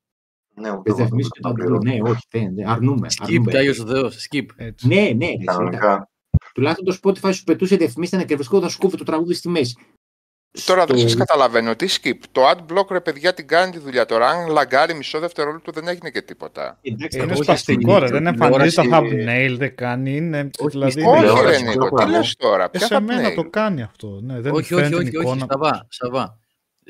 Ναι, 0.55 0.69
ούτε 0.71 0.81
Τι 0.81 0.89
εγώ 0.89 0.95
διαφημίσει 0.97 1.29
δεν 1.33 1.41
και 1.41 1.41
τα 1.41 1.49
τα 1.49 1.53
πληρώνω. 1.55 1.81
Ναι, 1.83 2.09
όχι, 2.11 2.21
δεν, 2.29 2.55
δεν, 2.55 2.67
αρνούμε. 2.67 3.07
Skip, 3.11 3.23
αρνούμε. 3.25 3.57
Άγιος 3.57 3.79
ο 3.79 3.85
Θεός, 3.87 4.27
skip. 4.31 4.45
Έτσι. 4.55 4.87
Ναι, 4.87 5.11
ναι, 5.15 5.25
ρε, 5.25 5.43
Κανονικά. 5.45 6.09
Τουλάχιστον 6.53 6.85
το 6.85 6.97
Spotify 7.03 7.33
σου 7.33 7.43
πετούσε 7.43 7.75
διαφημίσει, 7.75 8.15
ήταν 8.15 8.25
ακριβώ 8.31 8.59
θα 8.61 8.69
σου 8.69 8.77
κόβει 8.77 8.97
το 8.97 9.03
τραγούδι 9.03 9.33
στη 9.33 9.49
μέση. 9.49 9.75
Τώρα 10.65 10.85
δεν 10.85 10.97
Στο- 10.97 11.07
σα 11.07 11.15
καταλαβαίνω. 11.15 11.75
Τι 11.75 11.87
skip. 12.01 12.17
Το 12.31 12.41
adblock 12.49 12.87
ρε 12.91 13.01
παιδιά 13.01 13.33
την 13.33 13.47
κάνει 13.47 13.71
τη 13.71 13.79
δουλειά. 13.79 14.05
Τώρα 14.05 14.27
αν 14.27 14.49
λαγκάρει 14.51 14.93
μισό 14.93 15.19
δευτερόλεπτο 15.19 15.71
δεν 15.71 15.87
έγινε 15.87 16.09
και 16.09 16.21
τίποτα. 16.21 16.79
Εντάξει, 16.81 17.17
Είναι 17.19 17.31
όχι 17.33 17.43
σπαστικό 17.43 17.81
στην 17.91 17.99
ρε, 17.99 18.19
δεν 18.19 18.33
τηλεόραση, 18.33 18.79
εμφανίζει 18.79 18.89
τα 18.89 19.35
ε, 19.37 19.49
thumbnail, 19.51 19.55
δεν 19.57 19.75
κάνει, 19.75 20.15
είναι, 20.15 20.49
όχι 20.59 20.69
δηλαδή... 20.69 20.91
στην 20.91 21.03
είναι- 21.03 21.11
Όχι 21.17 21.19
τηλεόραση, 21.27 21.63
ρε 21.63 21.67
αυτό 21.69 21.83
Νίκο, 21.83 21.89
το 21.97 22.03
τι 22.03 22.09
λέω. 22.09 22.19
λες 22.19 22.35
τώρα. 22.35 22.63
Ε, 22.63 22.67
Ποια 22.71 22.79
σε 22.87 22.93
θα 22.93 23.01
μένα 23.01 23.21
το 23.29 23.33
πνέει. 23.33 23.49
κάνει 23.49 23.81
αυτό, 23.81 24.19
ναι, 24.21 24.39
δεν 24.41 24.51
όχι, 24.51 24.73
όχι, 24.73 24.83
φαίνεται 24.83 24.95
όχι, 24.95 25.09
την 25.09 25.19
όχι, 25.19 25.27
εικόνα. 25.27 25.45
Σαββά, 25.49 25.87
Σαββά. 25.89 26.23
Ε, 26.23 26.40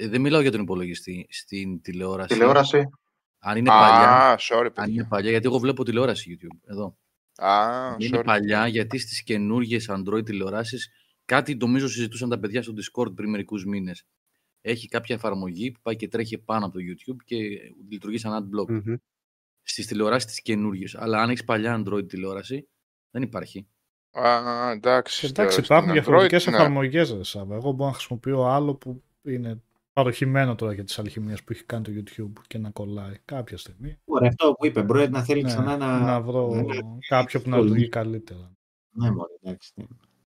δεν 0.07 0.21
μιλάω 0.21 0.41
για 0.41 0.51
τον 0.51 0.61
υπολογιστή. 0.61 1.27
Στην 1.29 1.81
τηλεόραση. 1.81 2.27
Τηλεόραση. 2.33 2.89
Αν 3.39 3.57
είναι 3.57 3.69
παλιά, 3.69 4.09
Α, 4.09 4.35
sorry 4.39 4.55
αν 4.55 4.65
είναι 4.65 4.69
παιδιά. 4.71 5.07
παλιά, 5.07 5.29
γιατί 5.29 5.47
εγώ 5.47 5.59
βλέπω 5.59 5.83
τηλεόραση 5.83 6.37
YouTube. 6.41 6.57
Εδώ. 6.65 6.97
Α, 7.35 7.87
Αν 7.87 7.95
είναι 7.99 8.19
sorry. 8.19 8.23
παλιά, 8.25 8.67
γιατί 8.67 8.97
στις 8.97 9.23
καινούργιες 9.23 9.89
Android 9.89 10.25
τηλεοράσεις, 10.25 10.89
κάτι 11.25 11.55
νομίζω 11.55 11.87
συζητούσαν 11.87 12.29
τα 12.29 12.39
παιδιά 12.39 12.61
στο 12.63 12.73
Discord 12.73 13.15
πριν 13.15 13.29
μερικούς 13.29 13.65
μήνες. 13.65 14.03
Έχει 14.61 14.87
κάποια 14.87 15.15
εφαρμογή 15.15 15.71
που 15.71 15.79
πάει 15.81 15.95
και 15.95 16.07
τρέχει 16.07 16.37
πάνω 16.37 16.65
από 16.65 16.73
το 16.73 16.79
YouTube 16.83 17.17
και 17.25 17.35
λειτουργεί 17.89 18.17
σαν 18.17 18.43
adblock. 18.43 18.69
Μμμ. 18.69 18.95
Στις 19.61 19.87
τηλεοράσεις 19.87 20.25
τις 20.29 20.41
καινούργιες. 20.41 20.95
Αλλά 20.95 21.21
αν 21.21 21.29
έχεις 21.29 21.43
παλιά 21.43 21.83
Android 21.85 22.07
τηλεόραση, 22.07 22.67
δεν 23.11 23.21
υπάρχει. 23.21 23.67
Α, 24.11 24.71
εντάξει. 24.71 25.25
Εντάξει, 25.27 25.53
στο- 25.53 25.63
υπάρχουν 25.63 25.89
στην 25.89 26.01
διαφορετικές 26.01 26.43
Android, 26.43 26.51
ναι. 26.51 26.57
εφαρμογές, 26.57 27.11
ρε 27.11 27.23
Σάββα. 27.23 27.55
Εγώ 27.55 27.71
μπορώ 27.71 27.89
να 27.89 27.95
χρησιμοποιώ 27.95 28.43
άλλο 28.45 28.75
που 28.75 29.03
είναι 29.23 29.61
παροχημένο 29.93 30.55
τώρα 30.55 30.73
για 30.73 30.83
τις 30.83 30.99
αλχημίες 30.99 31.43
που 31.43 31.51
έχει 31.53 31.63
κάνει 31.63 31.83
το 31.83 31.91
YouTube 31.95 32.41
και 32.47 32.57
να 32.57 32.69
κολλάει 32.69 33.17
κάποια 33.25 33.57
στιγμή. 33.57 33.99
Ωραία, 34.05 34.29
αυτό 34.29 34.53
που 34.53 34.65
είπε, 34.65 34.83
μπορεί 34.83 35.09
να 35.09 35.23
θέλει 35.23 35.41
Ναι, 35.41 35.47
ξανά 35.47 35.77
να... 35.77 35.99
να 35.99 36.21
βρω 36.21 36.55
Ναι, 36.55 36.77
κάποιο 37.07 37.41
που 37.41 37.49
να 37.49 37.57
το 37.57 37.63
λειτουργεί 37.63 37.85
link. 37.85 37.89
καλύτερα. 37.89 38.51
Ναι, 38.91 39.11
μωρέ, 39.11 39.33
εντάξει. 39.41 39.71
ναι. 39.75 39.85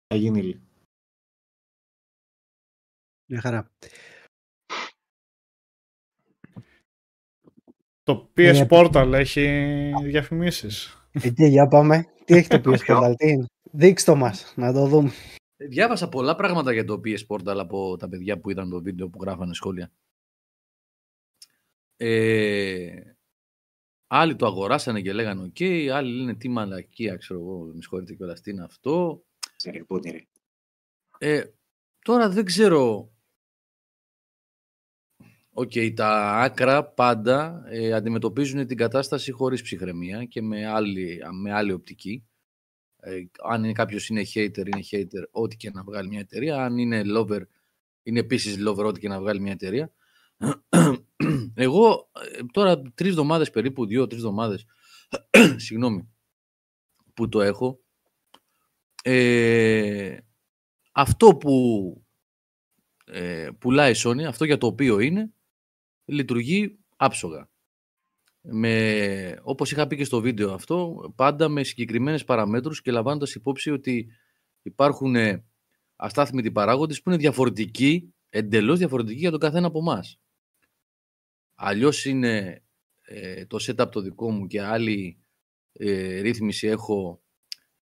Θα 0.07 0.15
γίνει 0.15 0.41
λίγο. 0.41 0.59
Μια 3.25 3.41
χαρά. 3.41 3.71
Το 8.03 8.31
PS 8.37 8.41
Ε, 8.41 8.65
Portal 8.69 9.11
έχει 9.13 9.47
διαφημίσεις. 10.03 11.05
Εκεί, 11.11 11.45
για 11.45 11.67
πάμε. 11.67 12.05
Τι 12.25 12.33
έχει 12.35 12.47
το 12.47 12.55
PS 12.75 12.79
Ποιο; 12.79 12.99
Portal, 12.99 13.13
τι 13.17 13.29
είναι; 13.29 13.45
Δείξτε 13.71 14.11
το 14.11 14.17
μας, 14.17 14.53
να 14.55 14.73
το 14.73 14.87
δούμε. 14.87 15.11
Ε, 15.61 15.67
Διάβασα 15.67 16.09
πολλά 16.09 16.35
πράγματα 16.35 16.73
για 16.73 16.85
το 16.85 17.01
PS 17.05 17.25
Portal 17.27 17.57
από 17.57 17.97
τα 17.97 18.09
παιδιά 18.09 18.39
που 18.39 18.49
είδαν 18.49 18.69
το 18.69 18.81
βίντεο 18.81 19.09
που 19.09 19.19
γράφανε 19.21 19.53
σχόλια. 19.53 19.91
Ε, 21.97 23.01
άλλοι 24.07 24.35
το 24.35 24.45
αγοράσανε 24.45 25.01
και 25.01 25.13
λέγανε 25.13 25.41
οκ, 25.41 25.61
άλλοι 25.93 26.11
λένε 26.17 26.35
τι 26.35 26.49
μαλακία, 26.49 27.15
ξέρω 27.17 27.39
εγώ, 27.39 27.71
με 27.73 27.81
συγχωρείτε 27.81 28.13
κιόλας, 28.13 28.41
τι 28.41 28.51
είναι 28.51 28.63
αυτό. 28.63 29.23
Ξέρει 29.55 29.85
πότε 29.85 30.11
ρε. 30.11 30.27
Ε, 31.17 31.43
τώρα 32.01 32.29
δεν 32.29 32.45
ξέρω. 32.45 33.11
Οκ, 35.53 35.71
τα 35.95 36.39
άκρα 36.39 36.85
πάντα 36.85 37.63
ε, 37.67 37.93
αντιμετωπίζουν 37.93 38.67
την 38.67 38.77
κατάσταση 38.77 39.31
χωρίς 39.31 39.61
ψυχραιμία 39.61 40.25
και 40.25 40.41
με 40.41 40.65
άλλη, 40.65 41.21
με 41.41 41.53
άλλη 41.53 41.71
οπτική. 41.71 42.25
Ε, 43.03 43.23
αν 43.43 43.63
είναι 43.63 43.73
κάποιος 43.73 44.07
είναι 44.07 44.21
hater, 44.33 44.65
είναι 44.65 44.83
hater 44.91 45.23
ό,τι 45.31 45.57
και 45.57 45.69
να 45.69 45.83
βγάλει 45.83 46.07
μια 46.07 46.19
εταιρεία. 46.19 46.63
Αν 46.63 46.77
είναι 46.77 47.01
lover, 47.17 47.41
είναι 48.03 48.19
επίσης 48.19 48.57
lover 48.67 48.85
ό,τι 48.85 48.99
και 48.99 49.07
να 49.07 49.19
βγάλει 49.19 49.39
μια 49.39 49.51
εταιρεία. 49.51 49.93
Εγώ 51.53 52.09
ε, 52.33 52.39
τώρα 52.51 52.81
τρεις 52.81 53.09
εβδομάδες 53.09 53.49
περίπου, 53.49 53.85
δύο-τρεις 53.85 54.19
εβδομάδες, 54.19 54.65
συγγνώμη, 55.65 56.09
που 57.13 57.29
το 57.29 57.41
έχω, 57.41 57.79
ε, 59.03 60.17
αυτό 60.91 61.35
που 61.35 62.05
ε, 63.05 63.49
πουλάει 63.59 63.91
η 63.91 63.95
Sony, 63.97 64.23
αυτό 64.23 64.45
για 64.45 64.57
το 64.57 64.67
οποίο 64.67 64.99
είναι, 64.99 65.33
λειτουργεί 66.05 66.79
άψογα. 66.95 67.49
Με, 68.41 69.39
όπως 69.43 69.71
είχα 69.71 69.87
πει 69.87 69.95
και 69.95 70.03
στο 70.03 70.21
βίντεο 70.21 70.53
αυτό, 70.53 71.11
πάντα 71.15 71.49
με 71.49 71.63
συγκεκριμένες 71.63 72.23
παραμέτρους 72.23 72.81
και 72.81 72.91
λαμβάνοντας 72.91 73.35
υπόψη 73.35 73.71
ότι 73.71 74.07
υπάρχουν 74.61 75.15
ε, 75.15 75.45
αστάθμητοι 75.95 76.51
παράγοντες 76.51 77.01
που 77.01 77.09
είναι 77.09 77.19
διαφορετικοί, 77.19 78.13
εντελώς 78.29 78.77
διαφορετικοί 78.77 79.19
για 79.19 79.31
τον 79.31 79.39
καθένα 79.39 79.67
από 79.67 79.79
εμάς. 79.79 80.19
Αλλιώς 81.55 82.05
είναι 82.05 82.63
ε, 83.01 83.45
το 83.45 83.57
setup 83.61 83.91
το 83.91 84.01
δικό 84.01 84.31
μου 84.31 84.47
και 84.47 84.61
άλλη 84.61 85.19
ε, 85.73 86.19
ρύθμιση 86.19 86.67
έχω 86.67 87.21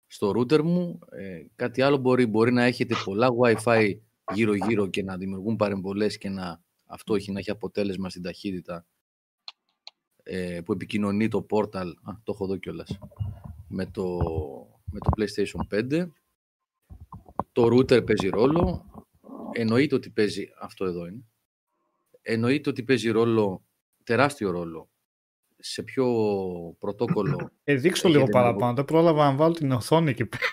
στο 0.08 0.30
router 0.30 0.62
μου. 0.62 1.00
Ε, 1.12 1.46
κάτι 1.56 1.82
άλλο 1.82 1.98
μπορεί, 1.98 2.26
μπορεί 2.26 2.52
να 2.52 2.64
έχετε 2.64 2.96
πολλά 3.04 3.30
Wi-Fi 3.44 3.98
γύρω-γύρω 4.34 4.88
και 4.88 5.04
να 5.04 5.18
δημιουργούν 5.18 5.56
παρεμβολές 5.56 6.18
και 6.18 6.30
να, 6.30 6.64
αυτό 6.86 7.16
έχει 7.16 7.32
να 7.32 7.40
έχει 7.40 7.52
αποτέλεσμα 7.52 8.10
στην 8.10 8.22
ταχύτητα 8.22 8.86
ε, 10.30 10.62
που 10.66 10.72
επικοινωνεί 10.72 11.28
το 11.28 11.46
portal, 11.50 11.92
α, 12.02 12.12
το 12.24 12.32
έχω 12.32 12.44
εδώ 12.44 12.58
κιόλας, 12.58 12.98
με 13.68 13.86
το, 13.86 14.18
με 14.86 15.00
το 15.00 15.10
PlayStation 15.18 15.78
5. 15.80 16.08
Το 17.52 17.66
router 17.66 18.06
παίζει 18.06 18.30
ρόλο. 18.30 18.86
Εννοείται 19.52 19.96
ότι 19.96 20.10
παίζει, 20.10 20.50
αυτό 20.60 20.86
εδώ 20.86 21.06
είναι, 21.06 21.24
εννοείται 22.22 22.70
ότι 22.70 22.84
παίζει 22.84 23.10
ρόλο, 23.10 23.64
τεράστιο 24.04 24.52
ρόλο, 24.52 24.90
σε 25.58 25.84
ποιο 25.84 26.06
πρωτόκολλο. 26.80 27.52
Ε, 27.64 27.76
δείξω 27.76 28.08
λίγο 28.08 28.22
έχετε 28.22 28.38
να 28.38 28.44
παραπάνω. 28.44 28.74
Δεν 28.74 28.86
πρόλαβα 28.86 29.32
να 29.32 29.36
βάλω 29.36 29.54
την 29.54 29.72
οθόνη 29.72 30.10
εκεί 30.10 30.26
πέρα. 30.26 30.44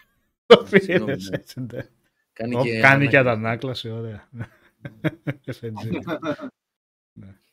Το 0.47 0.67
Συγγνώμη, 0.67 1.05
πήρες, 1.05 1.29
ναι. 1.31 1.37
έτσι, 1.37 1.61
ναι. 1.61 1.89
Κάνει 2.33 2.55
Ω, 2.55 2.63
και, 2.63 2.81
Κάνει 2.81 3.07
και 3.09 3.19
ανάκλαση. 3.19 3.89
αντανάκλαση, 3.89 3.91
ωραία. 3.91 4.29
FNG. 5.61 5.99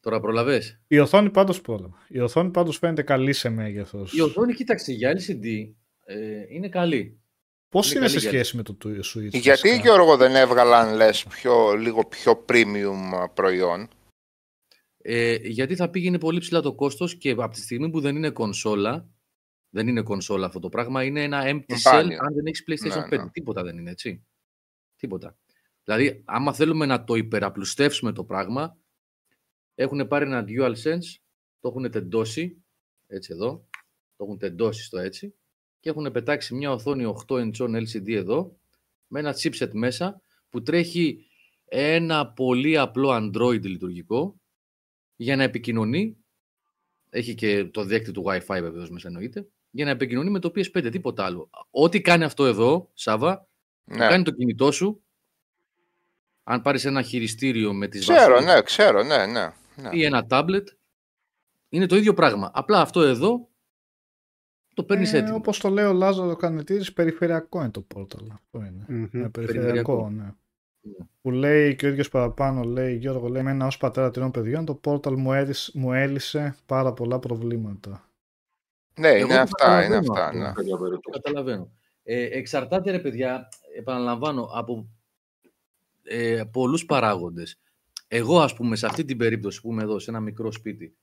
Τώρα 0.00 0.20
προλαβες; 0.20 0.80
Η 0.86 0.98
οθόνη 0.98 1.30
πάντως 1.30 1.60
πρόλαβα. 1.60 2.06
Η 2.08 2.20
οθόνη 2.20 2.50
πάντως 2.50 2.78
φαίνεται 2.78 3.02
καλή 3.02 3.32
σε 3.32 3.48
μέγεθος. 3.48 4.12
Η 4.12 4.20
οθόνη, 4.20 4.54
κοίταξε, 4.54 4.92
για 4.92 5.12
LCD 5.12 5.44
ε, 6.04 6.44
είναι 6.48 6.68
καλή. 6.68 7.20
Πώς 7.68 7.90
είναι 7.90 7.98
είναι 7.98 8.08
σε 8.08 8.14
καλή 8.14 8.28
για- 8.28 8.38
σχέση 8.38 8.56
με 8.56 8.62
το 8.62 8.74
του- 8.74 8.88
Switch. 9.04 9.30
Γιατί, 9.30 9.60
φυσικά; 9.60 9.74
Γιώργο, 9.74 10.16
δεν 10.16 10.34
έβγαλαν, 10.36 10.94
λες, 10.96 11.24
πιο, 11.24 11.72
λίγο 11.74 12.04
πιο 12.06 12.44
premium 12.48 13.28
προϊόν; 13.34 13.88
Ε, 15.02 15.34
γιατί 15.34 15.74
θα 15.76 15.90
πήγαινε 15.90 16.18
πολύ 16.18 16.38
ψηλά 16.40 16.60
το 16.60 16.74
κόστος 16.74 17.16
και 17.16 17.30
από 17.30 17.48
τη 17.48 17.60
στιγμή 17.60 17.90
που 17.90 18.00
δεν 18.00 18.16
είναι 18.16 18.30
κονσόλα, 18.30 19.08
δεν 19.70 19.88
είναι 19.88 20.02
κονσόλα 20.02 20.46
αυτό 20.46 20.58
το 20.58 20.68
πράγμα, 20.68 21.04
είναι 21.04 21.22
ένα 21.22 21.42
empty 21.44 21.72
shell 21.72 21.92
Μπάνιο. 21.92 22.18
αν 22.20 22.34
δεν 22.34 22.46
έχεις 22.46 22.64
PlayStation 22.66 22.96
Ναι, 23.10 23.16
5. 23.16 23.24
ναι. 23.24 23.30
Τίποτα 23.30 23.62
δεν 23.62 23.78
είναι, 23.78 23.90
έτσι. 23.90 24.26
Τίποτα. 24.96 25.36
Δηλαδή, 25.84 26.22
άμα 26.24 26.52
θέλουμε 26.54 26.86
να 26.86 27.04
το 27.04 27.14
υπεραπλουστεύσουμε 27.14 28.12
το 28.12 28.24
πράγμα, 28.24 28.78
έχουν 29.82 30.08
πάρει 30.08 30.24
ένα 30.24 30.44
DualSense, 30.48 31.18
το 31.60 31.68
έχουν 31.68 31.90
τεντώσει, 31.90 32.64
έτσι 33.06 33.32
εδώ, 33.32 33.66
το 34.16 34.24
έχουν 34.24 34.38
τεντώσει 34.38 34.84
στο 34.84 34.98
έτσι, 34.98 35.34
και 35.80 35.88
έχουν 35.88 36.10
πετάξει 36.12 36.54
μια 36.54 36.70
οθόνη 36.70 37.14
8 37.26 37.34
inch 37.34 37.56
LCD 37.56 38.08
εδώ, 38.08 38.56
με 39.06 39.20
ένα 39.20 39.34
chipset 39.34 39.70
μέσα, 39.72 40.22
που 40.48 40.62
τρέχει 40.62 41.26
ένα 41.64 42.32
πολύ 42.32 42.78
απλό 42.78 43.10
Android 43.16 43.62
λειτουργικό, 43.62 44.40
για 45.16 45.36
να 45.36 45.42
επικοινωνεί, 45.42 46.16
έχει 47.10 47.34
και 47.34 47.64
το 47.64 47.84
δίκτυο 47.84 48.12
του 48.12 48.24
Wi-Fi 48.26 48.58
βεβαίως 48.60 48.90
μέσα 48.90 49.08
εννοείται, 49.08 49.48
για 49.70 49.84
να 49.84 49.90
επικοινωνεί 49.90 50.30
με 50.30 50.38
το 50.38 50.52
PS5, 50.54 50.88
τίποτα 50.90 51.24
άλλο. 51.24 51.50
Ό,τι 51.70 52.00
κάνει 52.00 52.24
αυτό 52.24 52.46
εδώ, 52.46 52.90
Σάβα, 52.94 53.48
Ναι. 53.84 54.08
κάνει 54.08 54.24
το 54.24 54.30
κινητό 54.30 54.70
σου, 54.72 55.02
αν 56.42 56.62
πάρεις 56.62 56.84
ένα 56.84 57.02
χειριστήριο 57.02 57.72
με 57.72 57.88
τις 57.88 58.00
Ξέρω, 58.00 58.32
βασίλειες 58.32 58.54
ναι, 58.54 58.62
ξέρω, 58.62 59.02
ναι, 59.02 59.26
ναι. 59.26 59.52
Ναι. 59.76 59.88
ή 59.92 60.04
ένα 60.04 60.26
tablet, 60.30 60.64
είναι 61.68 61.86
το 61.86 61.96
ίδιο 61.96 62.14
πράγμα. 62.14 62.50
Απλά 62.54 62.80
αυτό 62.80 63.00
εδώ 63.00 63.48
το 64.74 64.84
παίρνεις 64.84 65.12
Ε, 65.12 65.18
έτοιμο. 65.18 65.36
όπως 65.36 65.58
το 65.58 65.68
λέει 65.68 65.84
ο 65.84 65.92
Λάζαρο 65.92 66.36
Κανετήρης, 66.36 66.92
περιφερειακό 66.92 67.60
είναι 67.60 67.70
το 67.70 67.86
Portal. 67.94 68.26
Αυτό 68.32 68.58
είναι. 68.58 68.84
Μμμ. 68.88 69.08
Είναι 69.12 69.28
περιφερειακό, 69.28 69.32
Περιφερειακό. 69.32 70.10
ναι. 70.10 70.34
Ναι. 70.82 71.06
Που 71.20 71.30
λέει 71.30 71.76
και 71.76 71.86
ο 71.86 71.88
ίδιος 71.88 72.08
παραπάνω, 72.08 72.62
λέει 72.62 72.96
Γιώργο, 72.96 73.28
λέει 73.28 73.40
εμένα 73.40 73.66
ως 73.66 73.76
πατέρα 73.76 74.10
τριών 74.10 74.30
παιδιών 74.30 74.64
το 74.64 74.80
Portal 74.84 75.12
μου, 75.16 75.32
έρισε- 75.32 75.74
μου 75.74 75.92
έλυσε 75.92 76.56
πάρα 76.66 76.92
πολλά 76.92 77.18
προβλήματα. 77.18 78.10
Ναι, 78.98 79.08
Εγώ 79.08 79.18
είναι 79.26 79.34
το 79.34 79.40
αυτά, 79.40 79.84
είναι 79.84 79.94
καταλαβαίνω 79.94 80.12
αυτά, 80.12 80.24
αυτό. 80.26 80.38
ναι. 80.38 80.44
Κάποια 80.52 80.76
Το 80.76 80.78
περίπτωση. 80.82 81.20
καταλαβαίνω. 81.20 81.70
Ε, 82.02 82.22
εξαρτάται, 82.38 82.90
ρε 82.90 82.98
παιδιά, 82.98 83.48
επαναλαμβάνω, 83.76 84.42
από 84.54 84.88
ε, 86.02 86.42
πολλούς 86.52 86.84
παράγοντες. 86.86 87.58
Εγώ, 88.12 88.40
ας 88.40 88.54
πούμε, 88.54 88.76
σε 88.76 88.86
αυτή 88.86 89.04
την 89.04 89.16
περίπτωση 89.16 89.60
που 89.60 89.72
είμαι 89.72 89.82
εδώ, 89.82 89.98
σε 89.98 90.10
ένα 90.10 90.20
μικρό 90.20 90.52
σπίτι, 90.52 90.96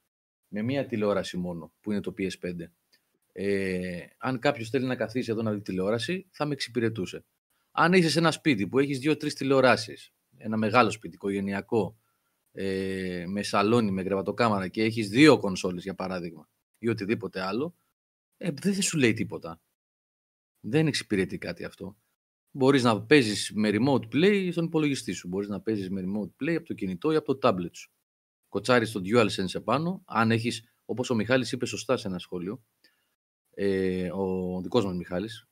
με 0.47 0.62
μία 0.62 0.86
τηλεόραση 0.86 1.38
μόνο, 1.38 1.74
που 1.82 1.91
είναι 1.91 2.01
το 2.01 2.14
PS5, 2.18 2.72
ες, 3.32 4.16
αν 4.18 4.39
κάποιος 4.39 4.70
θέλει 4.70 4.86
να 4.86 4.95
καθίσει 4.95 5.32
εδώ 5.32 5.41
να 5.41 5.51
δει 5.51 5.62
τηλεόραση, 5.62 6.28
θα 6.32 6.45
με 6.45 6.53
εξυπηρετούσε. 6.53 7.26
Αν 7.72 7.93
είσαι 7.93 8.10
σε 8.10 8.20
ένα 8.20 8.32
σπίτι 8.32 8.68
που 8.68 8.80
έχεις 8.80 8.99
δύο-τρεις 8.99 9.34
τηλεοράσεις, 9.34 10.14
ένα 10.38 10.58
μεγάλο 10.58 10.89
σπίτι, 10.91 11.16
οικογενειακό, 11.16 11.97
ε, 12.51 13.26
με 13.28 13.43
σαλόνι, 13.43 13.91
με 13.91 14.03
κρεβατοκάμαρα 14.03 14.68
και 14.68 14.84
έχεις 14.84 15.10
δύο 15.10 15.38
κονσόλες, 15.38 15.84
για 15.84 15.95
παράδειγμα, 15.95 16.49
ή 16.78 16.89
οτιδήποτε 16.89 17.41
άλλο, 17.41 17.76
ε, 18.38 18.51
δεν 18.51 18.74
θα 18.74 18.82
σου 18.82 18.97
λέει 18.97 19.14
τίποτα. 19.14 19.62
Δεν 20.60 20.88
εξυπηρετεί 20.88 21.38
κάτι 21.38 21.64
αυτό. 21.64 21.97
Μπορείς 22.52 22.84
να 22.84 23.02
παίζεις 23.06 23.52
με 23.56 23.70
remote 23.74 24.14
play 24.16 24.48
στον 24.52 24.66
υπολογιστή 24.66 25.12
σου. 25.12 25.28
Μπορείς 25.28 25.48
να 25.48 25.62
παίζεις 25.62 25.89
με 25.89 26.04
remote 26.06 26.43
play 26.43 26.56
από 26.56 26.66
το 26.66 26.74
κινητό 26.74 27.12
ή 27.12 27.16
από 27.16 27.36
το 27.36 27.48
tablet 27.50 27.70
σου. 27.72 27.91
Κοτσάρεις 28.50 28.91
το 28.91 29.02
DualSense 29.06 29.56
επάνω. 29.56 30.02
Αν 30.06 30.32
έχεις, 30.32 30.64
όπως 30.86 31.10
ο 31.10 31.16
Μιχάλης 31.16 31.52
είπε 31.52 31.66
σωστά 31.66 31.98
σε 31.98 32.08
ένα 32.08 32.20
σχόλιο, 32.20 32.64
ε, 33.54 34.12
ο 34.12 34.60
δικός 34.62 34.86
μας 34.86 34.95
Μιχάλης, 34.95 35.48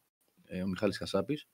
ε, 0.46 0.62
ο 0.62 0.68
Μιχάλης 0.68 0.98
Χασάπης, 0.98 1.48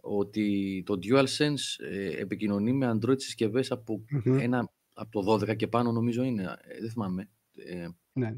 ότι 0.00 0.82
το 0.86 0.98
DualSense 1.02 1.54
ε, 1.78 2.20
επικοινωνεί 2.20 2.72
με 2.72 2.90
Android 2.94 3.20
συσκευές 3.20 3.70
από, 3.70 4.04
Μμμ. 4.10 4.38
ένα, 4.38 4.72
από 4.94 5.22
το 5.22 5.32
12 5.32 5.56
και 5.56 5.68
πάνω 5.68 5.92
νομίζω 5.92 6.22
είναι. 6.22 6.42
Ε, 6.62 6.80
δεν 6.80 6.90
θυμάμαι. 6.90 7.30
Ε, 7.54 7.88
Ναι. 8.12 8.36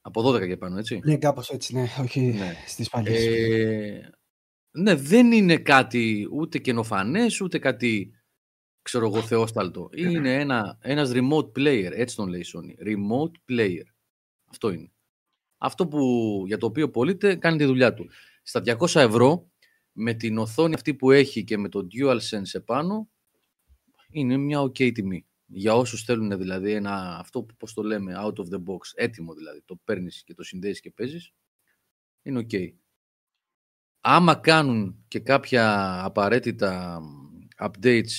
από 0.00 0.22
12 0.22 0.46
και 0.46 0.56
πάνω, 0.56 0.78
έτσι. 0.78 1.00
Ναι, 1.04 1.16
κάπως 1.18 1.50
έτσι, 1.50 1.74
ναι. 1.74 1.86
Όχι 2.00 2.20
Ναι. 2.20 2.54
στις 2.66 2.88
παλιές. 2.88 3.24
Ε, 3.26 4.10
ναι, 4.76 4.94
δεν 4.94 5.32
είναι 5.32 5.56
κάτι 5.56 6.28
ούτε 6.32 6.58
καινοφανές, 6.58 7.40
ούτε 7.40 7.58
κάτι, 7.58 8.14
ξέρω 8.82 9.06
εγώ, 9.06 9.22
θεόσταλτο. 9.22 9.90
Είναι 9.94 10.34
ένα, 10.40 10.78
ένας 10.80 11.10
remote 11.14 11.52
player, 11.58 11.90
έτσι 11.92 12.16
τον 12.16 12.28
λέει 12.28 12.40
η 12.40 12.46
Sony. 12.54 12.86
Remote 12.86 13.52
player. 13.52 13.84
Αυτό 14.44 14.70
είναι. 14.70 14.92
Αυτό 15.58 15.86
που, 15.86 16.42
για 16.46 16.58
το 16.58 16.66
οποίο 16.66 16.90
πωλείται 16.90 17.36
κάνει 17.36 17.56
τη 17.56 17.64
δουλειά 17.64 17.94
του. 17.94 18.08
Στα 18.42 18.62
200 18.78 18.94
ευρώ, 18.94 19.50
με 19.92 20.14
την 20.14 20.38
οθόνη 20.38 20.74
αυτή 20.74 20.94
που 20.94 21.10
έχει 21.10 21.44
και 21.44 21.58
με 21.58 21.68
το 21.68 21.86
DualSense 21.92 22.52
επάνω, 22.52 23.08
είναι 24.10 24.36
μια 24.36 24.62
ok 24.62 24.92
τιμή. 24.92 25.26
Για 25.46 25.74
όσους 25.74 26.02
θέλουν 26.02 26.38
δηλαδή 26.38 26.72
ένα, 26.72 27.18
αυτό 27.18 27.42
που 27.42 27.54
πώς 27.56 27.74
το 27.74 27.82
λέμε, 27.82 28.14
out 28.16 28.34
of 28.34 28.54
the 28.54 28.58
box, 28.58 28.78
έτοιμο 28.94 29.34
δηλαδή, 29.34 29.62
το 29.64 29.80
παίρνεις 29.84 30.24
και 30.24 30.34
το 30.34 30.42
συνδέεις 30.42 30.80
και 30.80 30.90
παίζεις, 30.90 31.32
είναι 32.22 32.46
ok. 32.50 32.83
Άμα 34.06 34.34
κάνουν 34.34 35.04
και 35.08 35.18
κάποια 35.18 35.98
απαραίτητα 36.04 37.00
updates 37.58 38.10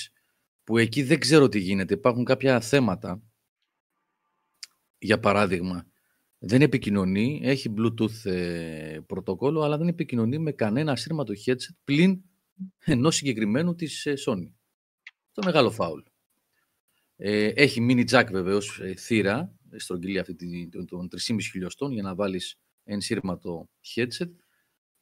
που 0.64 0.78
εκεί 0.78 1.04
δεν 1.04 1.20
ξέρω 1.20 1.50
τι 1.50 1.60
γίνεται, 1.60 1.94
υπάρχουν 1.94 2.24
κάποια 2.24 2.60
θέματα, 2.62 3.22
για 4.98 5.20
παράδειγμα, 5.20 5.88
δεν 6.38 6.62
επικοινωνεί, 6.62 7.40
έχει 7.44 7.74
Bluetooth 7.78 8.26
ε, 8.32 9.00
πρωτόκολλο, 9.06 9.62
αλλά 9.62 9.78
δεν 9.78 9.88
επικοινωνεί 9.88 10.38
με 10.40 10.52
κανένα 10.52 10.92
ασύρματο 10.92 11.34
headset 11.46 11.74
πλην 11.84 12.22
ενός 12.86 13.16
συγκεκριμένου 13.16 13.76
της 13.76 14.06
ε, 14.06 14.14
Sony. 14.26 14.52
Το 15.32 15.42
μεγάλο 15.46 15.72
φάουλ. 15.72 16.02
Ε, 17.16 17.46
έχει 17.48 17.86
mini 17.90 18.10
jack 18.10 18.28
βεβαίως 18.32 18.80
ε, 18.80 18.96
θύρα, 18.96 19.56
ε, 19.70 19.80
στρογγυλή 19.80 20.20
αυτή 20.20 20.36
τη- 20.36 20.70
των- 20.70 20.86
των 20.86 21.08
3,5 21.10 21.50
χιλιοστών 21.52 21.92
για 21.92 22.04
να 22.04 22.16
βάλεις 22.16 22.60
ενσύρματο 22.84 23.70
headset, 23.96 24.30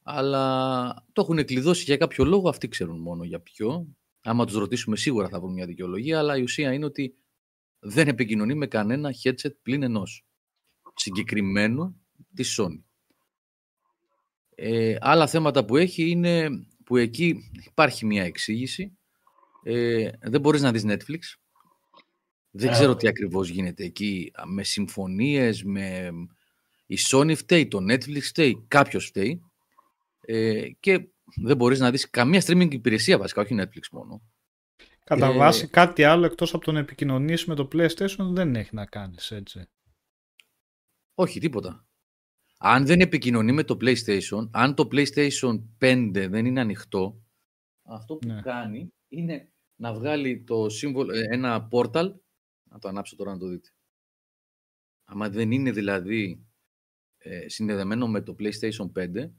αλλά 0.06 1.06
το 1.12 1.20
έχουν 1.20 1.44
κλειδώσει 1.44 1.84
για 1.84 1.96
κάποιο 1.96 2.24
λόγο, 2.24 2.48
αυτοί 2.48 2.68
ξέρουν 2.68 3.00
μόνο 3.00 3.24
για 3.24 3.40
ποιο. 3.40 3.86
Άμα 4.22 4.44
τους 4.46 4.54
ρωτήσουμε 4.54 4.96
σίγουρα 4.96 5.28
θα 5.28 5.40
βρουν 5.40 5.52
μια 5.52 5.66
δικαιολογία, 5.66 6.18
αλλά 6.18 6.36
η 6.36 6.42
ουσία 6.42 6.72
είναι 6.72 6.84
ότι 6.84 7.14
δεν 7.78 8.08
επικοινωνεί 8.08 8.54
με 8.54 8.66
κανένα 8.66 9.14
headset 9.22 9.54
πλην 9.62 9.82
ενός 9.82 10.26
συγκεκριμένο 10.94 11.96
της 12.34 12.60
Sony. 12.60 12.82
Ε, 14.54 14.96
άλλα 15.00 15.26
θέματα 15.26 15.64
που 15.64 15.76
έχει 15.76 16.10
είναι 16.10 16.48
που 16.84 16.96
εκεί 16.96 17.50
υπάρχει 17.64 18.06
μια 18.06 18.24
εξήγηση. 18.24 18.98
Ε, 19.62 20.10
δεν 20.20 20.40
μπορείς 20.40 20.62
να 20.62 20.72
δεις 20.72 20.84
Netflix. 20.86 21.20
Δεν 22.50 22.70
ξέρω 22.70 22.96
τι 22.96 23.08
ακριβώς 23.08 23.48
γίνεται 23.48 23.84
εκεί 23.84 24.32
με 24.44 24.62
συμφωνίες, 24.62 25.62
με 25.62 26.10
η 26.86 26.98
Sony 27.10 27.36
φταίει, 27.36 27.68
το 27.68 27.78
Netflix 27.90 28.20
φταίει, 28.20 28.64
κάποιος 28.68 29.06
φταίει 29.06 29.42
ε, 30.26 30.68
και 30.80 31.08
δεν 31.36 31.56
μπορείς 31.56 31.78
να 31.78 31.90
δεις 31.90 32.10
καμία 32.10 32.42
streaming 32.46 32.72
υπηρεσία 32.72 33.18
βασικά, 33.18 33.42
όχι 33.42 33.54
Netflix 33.58 33.88
μόνο. 33.92 34.22
Κατά 35.04 35.26
Ε, 35.26 35.36
βάση 35.36 35.68
κάτι 35.68 36.04
άλλο 36.04 36.24
εκτός 36.26 36.54
από 36.54 36.64
το 36.64 36.72
να 36.72 36.78
επικοινωνήσεις 36.78 37.46
με 37.46 37.54
το 37.54 37.68
PlayStation 37.72 38.30
δεν 38.32 38.56
έχει 38.56 38.74
να 38.74 38.86
κάνεις 38.86 39.30
έτσι. 39.30 39.68
Όχι, 41.14 41.40
τίποτα. 41.40 41.86
Αν 42.58 42.86
δεν 42.86 43.00
επικοινωνεί 43.00 43.52
με 43.52 43.64
το 43.64 43.76
PlayStation, 43.80 44.48
αν 44.50 44.74
το 44.74 44.88
PlayStation 44.92 45.62
5 45.78 46.26
δεν 46.30 46.46
είναι 46.46 46.60
ανοιχτό, 46.60 47.22
αυτό 47.82 48.16
που 48.16 48.26
Ναι. 48.26 48.40
κάνει 48.40 48.92
είναι 49.08 49.52
να 49.80 49.94
βγάλει 49.94 50.44
το 50.44 50.68
σύμβολο, 50.68 51.12
ε, 51.12 51.26
ένα 51.30 51.68
portal, 51.70 52.14
να 52.70 52.78
το 52.78 52.88
ανάψω 52.88 53.16
τώρα 53.16 53.32
να 53.32 53.38
το 53.38 53.46
δείτε. 53.48 53.68
Άμα 55.04 55.28
δεν 55.28 55.50
είναι 55.52 55.70
δηλαδή 55.70 56.46
ε, 57.18 57.48
συνδεδεμένο 57.48 58.08
με 58.08 58.22
το 58.22 58.36
PlayStation 58.38 58.92
5, 58.92 59.30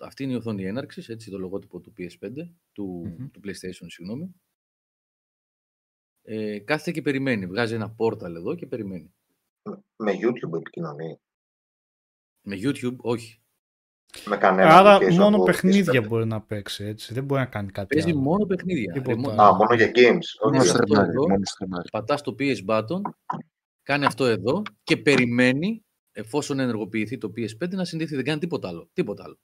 αυτή 0.00 0.22
είναι 0.22 0.32
η 0.32 0.36
οθόνη 0.36 0.64
έναρξης, 0.64 1.08
έτσι 1.08 1.30
το 1.30 1.38
λογότυπο 1.38 1.80
του 1.80 1.92
PS5, 1.98 2.48
του, 2.72 3.14
Μμμ. 3.18 3.30
του 3.30 3.40
PlayStation, 3.44 3.86
συγγνώμη. 3.86 4.34
Ε, 6.22 6.58
κάθεται 6.58 6.90
και 6.90 7.02
περιμένει, 7.02 7.46
βγάζει 7.46 7.74
ένα 7.74 7.94
portal 7.98 8.22
εδώ 8.34 8.54
και 8.54 8.66
περιμένει. 8.66 9.14
Με 9.96 10.12
YouTube 10.12 10.56
επικοινωνεί. 10.58 11.20
Με 12.46 12.56
YouTube, 12.58 12.96
όχι. 12.96 13.40
Με 14.26 14.36
κανένα 14.36 14.76
Άρα 14.78 14.96
application 14.98 15.14
μόνο 15.16 15.36
από 15.36 15.44
παιχνίδια 15.44 16.02
PS5. 16.02 16.08
μπορεί 16.08 16.26
να 16.26 16.40
παίξει 16.42 16.84
έτσι. 16.84 17.14
Δεν 17.14 17.24
μπορεί 17.24 17.40
να 17.40 17.46
κάνει 17.46 17.70
κάτι 17.70 17.94
Παίζει 17.94 18.10
άλλο. 18.10 18.20
μόνο 18.20 18.46
παιχνίδια. 18.46 18.92
Τίποτα 18.92 19.10
Ρεμο- 19.14 19.30
άλλο. 19.30 19.40
Α, 19.42 19.54
μόνο 19.54 19.74
για 19.74 19.86
games. 19.94 20.26
Μόνο 20.44 20.58
Όχι, 20.58 20.66
σε 20.66 20.72
αυτό 20.72 20.82
στριμάρει, 20.86 21.10
εδώ. 21.10 21.28
μόνο 21.28 21.44
στριμάρει. 21.44 21.88
πατάς 21.90 22.22
το 22.22 22.34
PS 22.38 22.56
button, 22.66 23.00
κάνει 23.82 24.04
αυτό 24.04 24.24
εδώ 24.24 24.62
και 24.82 24.96
περιμένει 24.96 25.84
εφόσον 26.12 26.58
ενεργοποιηθεί 26.58 27.18
το 27.18 27.32
PS5 27.36 27.68
να 27.74 27.84
συνδεθεί. 27.84 28.14
Δεν 28.14 28.24
κάνει 28.24 28.40
τίποτα 28.40 28.68
άλλο. 28.68 28.90
Τίποτα 28.92 29.24
άλλο. 29.24 29.38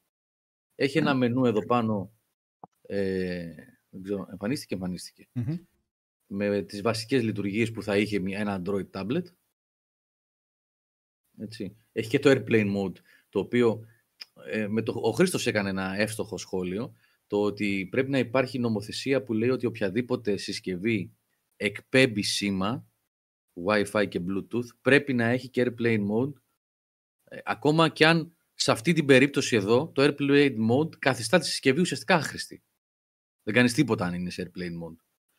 Έχει 0.77 0.99
ένα 0.99 1.15
μενού 1.15 1.45
εδώ 1.45 1.67
πάνω. 1.67 2.13
Ε, 2.83 3.55
δεν 3.91 4.03
ξέρω, 4.03 4.27
εμφανίστηκε, 4.31 4.75
εμφανίστηκε. 4.75 5.29
Μμμ. 5.33 5.57
Με 6.27 6.63
τις 6.63 6.83
βασικές 6.83 7.23
λειτουργίες 7.23 7.71
που 7.71 7.83
θα 7.83 7.97
είχε 7.99 8.19
μια- 8.19 8.39
ένα 8.39 8.63
Android 8.65 8.91
tablet. 8.91 9.25
Έτσι. 11.39 11.77
Έχει 11.93 12.09
και 12.09 12.19
το 12.19 12.31
Airplane 12.31 12.77
Mode, 12.77 12.97
το 13.29 13.39
οποίο 13.39 13.85
ε, 14.47 14.67
με 14.67 14.83
το, 14.83 14.93
ο 15.03 15.11
Χρήστος 15.11 15.47
έκανε 15.47 15.69
ένα 15.69 15.95
εύστοχο 15.99 16.39
σχόλιο, 16.39 16.95
το 17.27 17.43
ότι 17.43 17.87
πρέπει 17.91 18.11
να 18.11 18.19
υπάρχει 18.19 18.59
νομοθεσία 18.59 19.23
που 19.23 19.33
λέει 19.33 19.51
ότι 19.51 19.67
οποιαδήποτε 19.67 20.37
συσκευή 20.37 21.13
εκπέμπει 21.57 22.23
σήμα, 22.23 22.87
Wi-Fi 23.67 24.09
και 24.09 24.21
Bluetooth, 24.29 24.67
πρέπει 24.81 25.15
να 25.15 25.25
έχει 25.25 25.49
και 25.49 25.67
Airplane 25.67 26.07
Mode, 26.11 26.33
ε, 27.25 27.39
ακόμα 27.45 27.89
και 27.89 28.07
αν 28.07 28.36
σε 28.59 28.71
αυτή 28.71 28.93
την 28.93 29.07
περίπτωση 29.07 29.57
εδώ, 29.57 29.89
το 29.93 30.03
Airplane 30.03 30.57
Mode 30.71 30.99
καθιστά 30.99 31.39
τη 31.39 31.47
συσκευή 31.47 31.81
ουσιαστικά 31.81 32.15
άχρηστη. 32.15 32.65
Δεν 33.43 33.55
κάνεις 33.55 33.73
τίποτα 33.73 34.05
αν 34.05 34.15
είναι 34.15 34.31
σε 34.31 34.43
Airplane 34.43 34.83
Mode. 34.83 34.97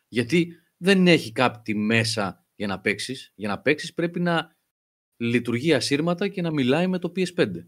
Γιατί 0.08 0.54
δεν 0.78 1.08
έχει 1.08 1.32
κάτι 1.32 1.76
μέσα 1.76 2.46
για 2.56 2.68
να 2.68 2.80
παίξεις. 2.82 3.32
Για 3.36 3.48
να 3.48 3.62
παίξεις 3.62 3.94
πρέπει 3.94 4.20
να 4.20 4.58
λειτουργεί 5.18 5.74
ασύρματα 5.74 6.28
και 6.28 6.42
να 6.42 6.52
μιλάει 6.52 6.88
με 6.88 7.00
το 7.00 7.12
PS5. 7.16 7.68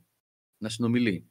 Να 0.57 0.69
συνομιλεί. 0.69 1.29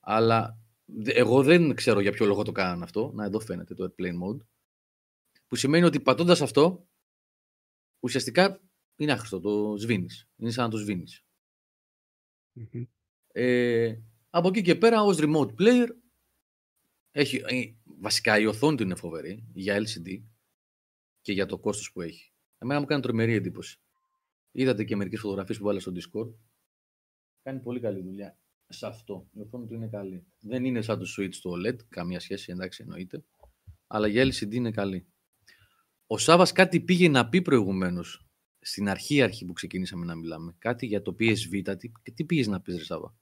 Αλλά 0.00 0.58
δε- 0.84 1.12
εγώ 1.12 1.42
δεν 1.42 1.74
ξέρω 1.74 2.00
για 2.00 2.12
ποιο 2.12 2.26
λόγο 2.26 2.42
το 2.42 2.52
κάνανε 2.52 2.84
αυτό. 2.84 3.10
Να 3.14 3.24
εδώ 3.24 3.40
φαίνεται 3.40 3.74
το 3.74 3.84
Airplane 3.84 4.14
Mode. 4.22 4.46
Που 5.46 5.56
σημαίνει 5.56 5.84
ότι 5.84 6.00
πατώντας 6.00 6.40
αυτό, 6.40 6.88
ουσιαστικά 8.00 8.60
είναι 8.96 9.12
άχρηστο. 9.12 9.40
Το 9.40 9.76
σβήνεις. 9.78 10.28
Είναι 10.36 10.50
σαν 10.50 10.64
να 10.64 10.70
το 10.70 10.76
σβήνεις. 10.76 11.24
Μμμ. 12.52 12.84
Ε, 13.32 13.94
από 14.30 14.48
εκεί 14.48 14.62
και 14.62 14.74
πέρα 14.74 15.02
ως 15.02 15.18
remote 15.20 15.54
player 15.58 15.88
έχει, 17.10 17.42
ε, 17.46 17.74
βασικά 17.84 18.38
η 18.38 18.46
οθόνη 18.46 18.76
του 18.76 18.82
είναι 18.82 18.94
φοβερή 18.94 19.44
για 19.52 19.82
LCD 19.82 20.22
και 21.20 21.32
για 21.32 21.46
το 21.46 21.58
κόστος 21.58 21.92
που 21.92 22.00
έχει. 22.00 22.32
Εμένα 22.58 22.80
μου 22.80 22.86
κάνει 22.86 23.02
τρομερή 23.02 23.32
εντύπωση. 23.34 23.80
Είδατε 24.50 24.84
και 24.84 24.96
μερικές 24.96 25.20
φωτογραφίες 25.20 25.58
που 25.58 25.64
βάλα 25.64 25.80
στο 25.80 25.92
Discord. 25.94 26.34
Κάνει 27.42 27.60
πολύ 27.60 27.80
καλή 27.80 28.02
δουλειά 28.02 28.38
σε 28.68 28.86
αυτό. 28.86 29.28
Η 29.32 29.40
οθόνη 29.40 29.66
του 29.66 29.74
είναι 29.74 29.88
καλή. 29.88 30.26
Δεν 30.40 30.64
είναι 30.64 30.82
σαν 30.82 30.98
το 30.98 31.06
Switch 31.16 31.34
το 31.42 31.52
OLED, 31.52 31.76
καμία 31.88 32.20
σχέση, 32.20 32.52
εντάξει 32.52 32.82
εννοείται. 32.82 33.24
Αλλά 33.86 34.06
για 34.06 34.24
LCD 34.24 34.54
είναι 34.54 34.70
καλή. 34.70 35.06
Ο 36.06 36.18
Σάβας 36.18 36.52
κάτι 36.52 36.80
πήγε 36.80 37.08
να 37.08 37.28
πει 37.28 37.42
προηγουμένως 37.42 38.27
στην 38.68 38.88
αρχή 38.88 39.22
αρχή 39.22 39.44
που 39.44 39.52
ξεκινήσαμε 39.52 40.04
να 40.04 40.14
μιλάμε. 40.14 40.54
Κάτι 40.58 40.86
για 40.86 41.02
το 41.02 41.16
PSV. 41.20 41.76
Τι, 41.78 42.12
τι 42.14 42.24
πήγες 42.24 42.46
να 42.46 42.60
πεις 42.60 42.76
ρε 42.76 42.84
Σάβα; 42.84 43.14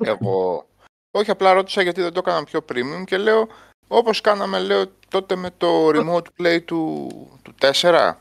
Εγώ. 0.00 0.66
Όχι, 1.10 1.30
απλά 1.30 1.52
ρώτησα 1.52 1.82
γιατί 1.82 2.00
δεν 2.00 2.12
το 2.12 2.18
έκανα 2.18 2.44
πιο 2.44 2.64
premium 2.68 3.02
και 3.06 3.16
λέω, 3.18 3.48
όπως 3.88 4.20
κάναμε 4.20 4.58
λέω 4.58 4.86
τότε 5.08 5.36
με 5.36 5.50
το 5.50 5.88
remote 5.88 6.26
play 6.38 6.64
του, 6.64 7.08
του 7.42 7.54
4 7.60 8.14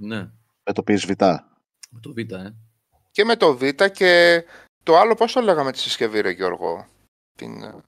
Ναι, 0.00 0.30
Με 0.64 0.72
το 0.72 0.82
PSV. 0.86 1.14
με 1.90 2.00
το 2.00 2.12
Β, 2.12 2.18
ε. 2.18 2.54
και 3.10 3.24
με 3.24 3.36
το 3.36 3.56
Β 3.56 3.62
και 3.92 4.44
το 4.82 4.96
άλλο 4.98 5.14
πώς 5.14 5.32
το 5.32 5.40
λέγαμε 5.40 5.72
τη 5.72 5.78
συσκευή 5.78 6.20
ρε 6.20 6.30
Γιώργο. 6.30 6.86
Την, 7.38 7.62
ε, 7.62 7.70
Το 7.70 7.87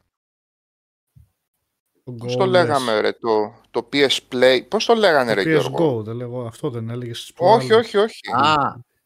πώς 2.19 2.35
Go 2.35 2.37
το 2.39 2.47
λες. 2.47 2.63
λέγαμε 2.67 3.01
ρε, 3.01 3.13
το, 3.13 3.55
το 3.71 3.89
PS 3.93 4.19
Play, 4.33 4.61
πώς 4.69 4.85
το 4.85 4.95
λέγανε 4.95 5.33
ρε 5.35 5.43
Το 5.43 5.49
PS 5.49 5.53
Γιώργο; 5.53 5.99
Go, 5.99 6.05
δεν 6.05 6.15
λέγω 6.17 6.43
αυτό, 6.47 6.71
δεν 6.71 6.91
έλεγε 6.91 7.15
στις 7.15 7.33
Όχι, 7.37 7.67
προάλλες. 7.67 7.87
όχι, 7.87 7.97
όχι. 7.97 8.21
Α, 8.33 8.55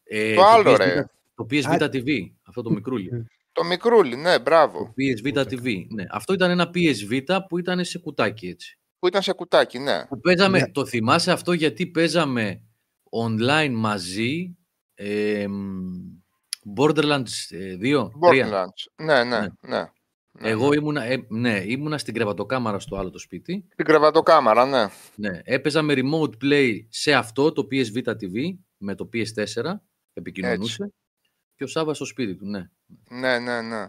ε, 0.03 0.33
Το 0.35 0.43
άλλο, 0.43 0.71
PSV, 0.73 0.77
ρε. 0.77 1.05
Το 1.35 1.45
PSV 1.51 1.79
TV, 1.79 2.09
αυτό 2.47 2.61
το 2.61 2.69
μικρούλι. 2.69 3.27
Το 3.51 3.63
μικρούλι, 3.63 4.15
ναι, 4.15 4.39
μπράβο. 4.39 4.79
Το 4.79 4.93
PSV 4.97 5.43
TV. 5.43 5.85
Ναι. 5.89 6.03
Αυτό 6.11 6.33
ήταν 6.33 6.49
ένα 6.51 6.69
PSV 6.73 7.21
που 7.47 7.57
ήταν 7.57 7.83
σε 7.85 7.97
κουτάκι 7.99 8.47
έτσι. 8.47 8.77
Που 8.99 9.07
ήταν 9.07 9.21
σε 9.21 9.33
κουτάκι, 9.33 9.79
ναι. 9.79 10.05
Που 10.05 10.19
παίζαμε, 10.19 10.59
Ναι. 10.59 10.71
Το 10.71 10.85
θυμάσαι 10.85 11.31
αυτό 11.31 11.53
γιατί 11.53 11.87
παίζαμε 11.87 12.61
online 13.25 13.71
μαζί 13.73 14.57
ε, 14.95 15.45
μ, 15.47 15.81
Borderlands 16.77 17.23
2, 17.81 17.81
3. 17.81 18.09
Borderlands. 18.21 18.83
Ναι, 18.95 19.23
ναι, 19.23 19.23
Ναι. 19.23 19.39
ναι. 19.39 19.47
Ναι, 19.77 19.85
Εγώ 20.39 20.69
ναι. 20.69 20.75
ήμουνα, 20.75 21.03
ε, 21.03 21.25
ναι, 21.27 21.63
ήμουνα 21.65 21.97
στην 21.97 22.13
κρεβατοκάμαρα 22.13 22.79
στο 22.79 22.97
άλλο 22.97 23.09
το 23.09 23.19
σπίτι. 23.19 23.67
Την 23.75 23.85
κρεβατοκάμαρα, 23.85 24.65
ναι. 24.65 24.87
Ναι, 25.15 25.41
έπαιζα 25.43 25.81
με 25.81 25.93
remote 25.97 26.43
play 26.43 26.85
σε 26.89 27.13
αυτό 27.13 27.51
το 27.51 27.67
PSV 27.71 28.03
TV 28.03 28.55
με 28.77 28.95
το 28.95 29.09
PS4. 29.13 29.73
Επικοινωνούσε. 30.13 30.93
Και 31.55 31.63
ο 31.63 31.67
Σάββας 31.67 31.95
στο 31.95 32.05
σπίτι 32.05 32.35
του, 32.35 32.45
ναι. 32.45 32.69
Ναι, 33.09 33.39
ναι, 33.39 33.61
ναι. 33.61 33.87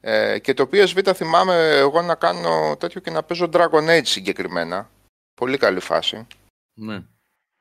Ε, 0.00 0.38
και 0.38 0.54
το 0.54 0.68
PSV 0.72 1.12
θυμάμαι 1.14 1.54
εγώ 1.76 2.02
να 2.02 2.14
κάνω 2.14 2.76
τέτοιο 2.76 3.00
και 3.00 3.10
να 3.10 3.22
παίζω 3.22 3.48
Dragon 3.52 3.98
Age 3.98 4.04
συγκεκριμένα. 4.04 4.90
Πολύ 5.34 5.58
καλή 5.58 5.80
φάση. 5.80 6.26
ναι. 6.74 7.04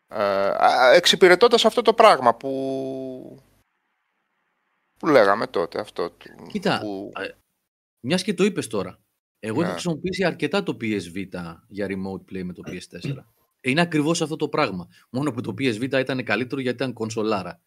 Ε, 0.08 0.24
α, 0.50 0.94
εξυπηρετώντας 0.94 1.66
αυτό 1.66 1.82
το 1.82 1.94
πράγμα 1.94 2.36
που, 2.36 3.44
που 5.00 5.08
λέγαμε 5.08 5.48
τότε. 5.48 5.80
Αυτό 5.80 6.10
του, 6.10 6.48
Κοίτα, 6.48 6.80
που... 6.80 7.12
α, 8.06 8.08
Μιας 8.08 8.24
και 8.24 8.34
το 8.34 8.44
είπες 8.44 8.68
τώρα. 8.68 9.00
Εγώ 9.40 9.56
Ναι. 9.58 9.64
έχω 9.64 9.72
χρησιμοποιήσει 9.72 10.24
αρκετά 10.24 10.64
το 10.64 10.78
PSV 10.82 11.28
για 11.68 11.88
remote 11.90 12.32
play 12.32 12.44
με 12.44 12.54
το 12.54 12.62
PS4. 12.66 13.26
Είναι 13.62 13.82
ακριβώς 13.82 14.22
αυτό 14.22 14.36
το 14.36 14.50
πράγμα. 14.50 14.88
Μόνο 15.10 15.32
που 15.32 15.42
το 15.42 15.52
PSV 15.58 15.82
ήταν 16.00 16.24
καλύτερο 16.24 16.62
γιατί 16.62 16.78
ήταν 16.78 16.94
κονσολάρα. 16.94 17.62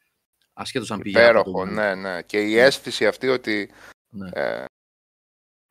Ασχέτως 0.53 0.91
αν 0.91 1.01
πήγε. 1.01 1.19
από 1.19 1.27
Υπέροχο, 1.29 1.65
το- 1.65 1.71
ναι, 1.71 1.95
ναι. 1.95 2.23
Και 2.23 2.41
η 2.41 2.59
αίσθηση 2.59 3.07
αυτή 3.07 3.29
ότι 3.29 3.71
Ναι. 4.09 4.29
ε, 4.33 4.65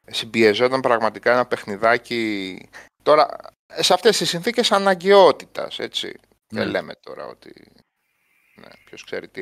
συμπιεζόταν 0.07 0.82
πραγματικά 0.82 1.32
ένα 1.32 1.45
παιχνιδάκι. 1.47 2.59
Τώρα, 3.03 3.36
σε 3.80 3.93
αυτές 3.93 4.18
τις 4.18 4.30
συνθήκες 4.30 4.72
αναγκαιότητας, 4.72 5.80
έτσι. 5.80 6.07
Ναι. 6.53 6.59
Δεν 6.59 6.70
λέμε 6.70 6.93
τώρα 6.99 7.26
ότι, 7.26 7.72
ναι, 8.55 8.68
ποιος 8.86 9.03
ξέρει 9.03 9.28
τι, 9.28 9.41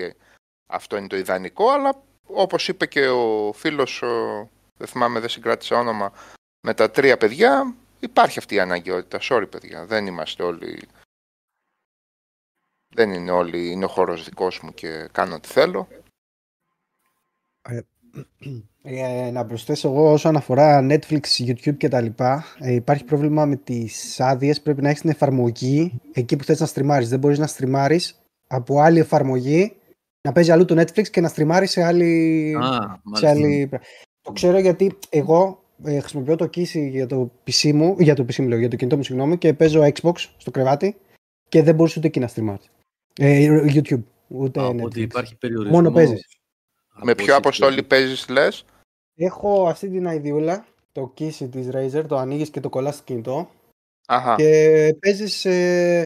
αυτό 0.66 0.98
είναι 0.98 1.08
το 1.08 1.18
ιδανικό, 1.18 1.70
αλλά 1.70 2.04
όπως 2.24 2.68
είπε 2.68 2.86
και 2.86 3.08
ο 3.08 3.54
φίλος, 3.54 4.02
ο, 4.02 4.50
δεν 4.78 4.88
θυμάμαι, 4.88 5.20
δεν 5.20 5.30
συγκράτησα 5.30 5.78
όνομα, 5.78 6.14
με 6.62 6.74
τα 6.74 6.92
τρία 6.92 7.18
παιδιά, 7.18 7.76
υπάρχει 8.00 8.40
αυτή 8.40 8.56
η 8.56 8.60
αναγκαιότητα. 8.60 9.20
Sorry 9.22 9.48
παιδιά, 9.50 9.86
δεν 9.86 10.08
είμαστε 10.08 10.44
όλοι... 10.44 10.88
Δεν 12.94 13.14
είναι 13.14 13.32
όλοι, 13.32 13.72
είναι 13.72 13.86
ο 13.86 13.88
χώρος 13.88 14.24
δικός 14.24 14.60
μου 14.60 14.74
και 14.74 15.10
κάνω 15.12 15.36
ό,τι 15.36 15.48
θέλω. 15.48 15.88
Ε, 18.82 19.30
να 19.32 19.46
προσθέσω 19.46 19.90
εγώ 19.90 20.12
όσον 20.12 20.36
αφορά 20.36 20.88
Netflix, 20.90 21.22
YouTube 21.38 21.78
και 21.78 21.88
τα 21.88 22.02
λοιπά, 22.02 22.46
ε, 22.60 22.74
υπάρχει 22.74 23.04
πρόβλημα 23.04 23.46
με 23.46 23.56
τις 23.56 24.20
άδειες. 24.20 24.62
πρέπει 24.62 24.82
να 24.82 24.90
έχεις 24.90 25.02
την 25.02 25.10
εφαρμογή 25.10 26.02
εκεί 26.14 26.36
που 26.36 26.44
θες 26.44 26.60
να 26.60 26.66
στριμάρεις. 26.66 27.10
Δεν 27.10 27.20
μπορείς 27.20 27.40
να 27.40 27.48
στριμάρεις 27.48 28.22
από 28.48 28.80
άλλη 28.80 29.00
εφαρμογή, 29.00 29.76
να 30.22 30.32
παίζει 30.32 30.52
αλλού 30.52 30.66
το 30.66 30.82
Netflix 30.82 31.10
και 31.10 31.22
να 31.22 31.28
στριμάρεις 31.28 31.72
σε 31.72 31.84
άλλη... 31.84 32.54
Α, 32.60 32.64
σε 32.64 33.00
μάλιστα. 33.04 33.30
άλλη... 33.30 33.70
Το 34.26 34.32
ξέρω 34.32 34.60
γιατί 34.60 34.98
εγώ 35.10 35.64
ε, 35.84 36.00
χρησιμοποιώ 36.00 36.36
το 36.36 36.46
Kissy 36.46 36.88
για 36.90 37.08
το 37.08 37.32
PC 37.48 37.72
μου, 37.72 37.96
για 38.00 38.16
το 38.16 38.24
PC 38.24 38.36
μου 38.38 38.48
λέω, 38.48 38.60
για 38.60 38.70
το 38.70 38.76
κινητό 38.76 38.98
μου 38.98 39.04
συγγνώμη 39.04 39.38
και 39.38 39.54
παίζω 39.54 39.82
Xbox 39.82 40.14
στο 40.38 40.52
κρεβάτι 40.52 40.96
και 41.50 41.64
δεν 41.64 41.76
μπορούσε 41.76 42.00
ούτε 42.00 42.08
εκεί 42.08 42.20
να 42.20 42.28
στριμάρεις. 42.28 42.70
Ε, 43.20 43.64
YouTube, 43.74 44.04
ούτε 44.28 44.60
Α, 44.62 44.68
Netflix. 44.68 44.76
Οπότε 44.76 45.00
υπάρχει 45.00 45.36
περιορισμός. 45.36 45.82
Μόνο 45.82 45.92
παίζεις. 45.92 46.28
Με 47.04 47.12
από 47.12 47.24
ποιο 47.24 47.36
αποστόλη 47.36 47.84
παίζεις 47.84 48.30
λες; 48.30 48.66
Έχω 49.16 49.68
αυτή 49.68 49.90
την 49.90 50.06
ιδεούλα, 50.06 50.66
το 50.92 51.14
Kissy 51.18 51.50
της 51.52 51.68
Razer, 51.72 52.04
το 52.08 52.18
ανοίγεις 52.18 52.50
και 52.50 52.60
το 52.60 52.70
κολλάς 52.70 52.96
στο 52.96 53.04
κινητό 53.04 53.50
Αχα. 54.08 54.36
και 54.36 54.96
παίζεις 55.00 55.46
ε, 55.46 56.04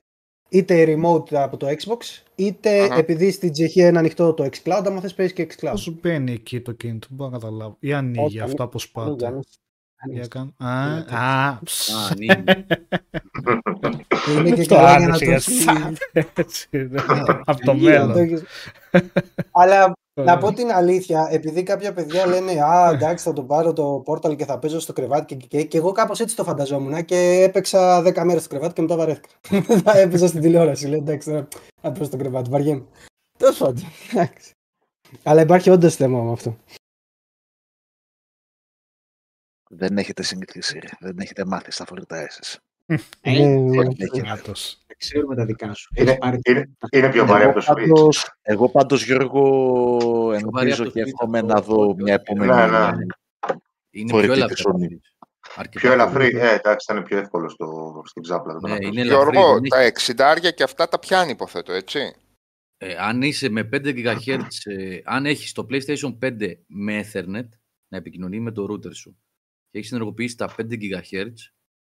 είτε 0.49 0.85
remote 0.87 1.33
από 1.33 1.57
το 1.57 1.67
Xbox, 1.67 2.23
είτε 2.35 2.81
Αχα. 2.83 2.95
επειδή 2.95 3.31
στην 3.31 3.51
Τσεχία 3.51 3.87
είναι 3.87 3.97
ανοιχτό 3.99 4.33
το 4.33 4.43
xCloud, 4.51 4.81
άμα 4.85 5.01
θες 5.01 5.13
παίζεις 5.13 5.35
και 5.35 5.47
xCloud. 5.49 5.69
Πώς 5.71 5.93
μπαίνει 6.01 6.31
εκεί 6.31 6.61
το 6.61 6.71
κινητό, 6.71 7.07
δεν 7.09 7.17
μπορώ 7.17 7.29
να 7.29 7.37
καταλάβω. 7.37 7.75
Ή 7.79 7.93
ανοίγει 7.93 8.25
Όχι, 8.25 8.39
αυτά 8.39 8.67
που 8.67 8.79
Ανοίγει, 8.95 9.15
σπάτε. 9.17 9.25
ανοίγει. 9.25 9.43
Για 10.05 10.11
Ανοίγει. 10.11 10.27
καν- 10.27 10.53
Α, 10.57 10.91
Είναι 10.91 11.03
το- 11.03 11.15
α, 11.15 11.59
ψ. 11.63 11.89
Α, 11.89 12.07
ανοίγει. 12.11 12.43
Είναι 14.37 14.51
και 14.55 14.63
Το 14.65 14.75
καλά 14.75 14.97
για 14.97 15.07
να 15.07 15.13
άνοιξε 15.15 15.19
το 15.19 15.25
για 15.25 15.33
έχεις- 15.35 15.61
σαν, 15.63 15.97
έτσι, 16.35 16.67
ναι. 16.71 17.01
Από 17.45 17.65
το 17.65 17.71
για 17.71 17.99
να 17.99 18.13
το 18.13 18.13
μέλλον. 18.13 18.17
έχεις- 18.17 18.43
Αλλά 19.51 19.93
να 20.23 20.31
Ωραία. 20.31 20.37
πω 20.37 20.53
την 20.53 20.71
αλήθεια, 20.71 21.27
επειδή 21.31 21.63
κάποια 21.63 21.93
παιδιά 21.93 22.25
λένε 22.27 22.61
Α, 22.63 22.89
εντάξει, 22.89 23.23
θα 23.23 23.33
το 23.33 23.43
πάρω 23.43 23.73
το 23.73 24.03
Portal 24.07 24.35
και 24.35 24.45
θα 24.45 24.59
παίζω 24.59 24.79
στο 24.79 24.93
κρεβάτι 24.93 25.35
και, 25.35 25.47
και, 25.47 25.63
και 25.63 25.77
εγώ 25.77 25.91
κάπω 25.91 26.13
έτσι 26.19 26.35
το 26.35 26.43
φανταζόμουν 26.43 27.05
και 27.05 27.41
έπαιξα 27.43 28.01
10 28.01 28.23
μέρε 28.23 28.39
στο 28.39 28.49
κρεβάτι 28.49 28.73
και 28.73 28.81
μετά 28.81 28.95
βαρέθηκα. 28.95 29.27
θα 29.83 29.97
έπαιζα 29.97 30.27
στην 30.27 30.41
τηλεόραση. 30.41 30.87
Λέω 30.87 30.99
εντάξει, 30.99 31.29
τώρα 31.29 31.47
θα 31.81 31.91
παίζω 31.91 32.03
στο 32.03 32.17
κρεβάτι, 32.17 32.49
βαριέμαι. 32.49 32.85
Τέλο 33.37 33.53
πάντων. 33.53 33.83
εντάξει. 34.11 34.51
Αλλά 35.23 35.41
υπάρχει 35.41 35.69
όντω 35.69 35.89
θέμα 35.89 36.23
με 36.23 36.31
αυτό. 36.31 36.57
Δεν 39.71 39.97
έχετε 39.97 40.23
συνηθίσει, 40.23 40.79
ρε. 40.79 40.89
δεν 40.99 41.19
έχετε 41.19 41.45
μάθει 41.45 41.71
στα 41.71 41.85
φορητά 41.85 42.17
εσείς. 42.17 42.59
Ε, 43.21 43.31
Ναι, 43.31 43.83
ναι. 45.05 45.15
Δεν 45.15 45.17
έχετε. 45.17 45.25
Κράτος. 45.25 45.25
δεν 45.25 45.25
ξέρουμε 45.25 45.35
τα 45.35 45.45
δικά 45.45 45.73
σου. 45.73 45.87
Είναι- 45.95 46.09
Έχεις 46.09 46.19
πάρει- 46.19 46.39
Είναι, 46.43 46.69
είναι 46.91 47.09
πιο 47.11 47.25
βαρύ 47.25 47.43
Εγώ 47.43 47.51
από 47.51 47.59
το 47.59 47.71
Switch. 47.71 47.75
πάντως, 47.87 48.29
εγώ 48.41 48.69
πάντως 48.69 49.05
Γιώργο 49.05 49.41
βαρύ 50.51 50.69
ελπίζω 50.69 50.83
από 50.83 50.83
το 50.83 50.89
και 50.91 51.01
Switch 51.01 51.05
εύχομαι 51.07 51.39
αυτό, 51.39 51.53
να 51.53 51.61
δω 51.61 51.75
όχι, 51.87 52.01
μια 52.03 52.13
όχι. 52.13 52.23
επόμενη 52.31 52.51
Ναι, 52.71 52.89
ναι. 52.95 53.05
Είναι 53.91 54.11
Φορητή 54.11 54.33
πιο 54.33 54.45
της 54.45 54.59
ελαφρύ. 54.65 54.87
Sony. 54.91 54.97
Αρκετά 55.55 55.79
Πιο 55.79 55.91
ελαφρύ, 55.91 56.29
πιο- 56.29 56.39
ε, 56.39 56.53
εντάξει, 56.53 56.87
ήταν 56.91 57.03
πιο 57.03 57.17
εύκολο 57.17 57.49
στο, 57.49 58.01
στην 58.05 58.21
ξάπλα. 58.23 58.53
το 58.53 58.67
Ναι, 58.67 58.73
να 58.73 58.79
το 58.79 58.87
είναι 58.87 58.95
κάνεις. 58.95 59.11
ελαφρύ. 59.11 59.31
Γιώργο, 59.37 59.53
δεν 59.59 59.69
τα 59.69 59.77
έχει- 59.79 59.87
60 59.87 60.51
και 60.53 60.63
αυτά 60.63 60.87
τα 60.89 60.99
πιάνει 60.99 61.31
υποθέτω, 61.31 61.71
έτσι. 61.73 62.13
Ε, 62.77 62.95
αν 62.99 63.21
είσαι 63.21 63.49
με 63.49 63.63
5 63.63 63.93
GHz, 63.93 64.71
ε, 64.71 64.99
αν 65.03 65.25
έχεις 65.25 65.51
το 65.51 65.65
PlayStation 65.69 66.17
5 66.19 66.63
με 66.67 67.05
Ethernet 67.13 67.47
να 67.87 67.97
επικοινωνεί 67.97 68.39
με 68.39 68.51
το 68.51 68.67
router 68.71 68.93
σου 68.95 69.17
και 69.69 69.77
έχεις 69.77 69.91
ενεργοποιήσει 69.91 70.35
τα 70.37 70.47
5 70.57 70.77
GHz, 70.77 71.31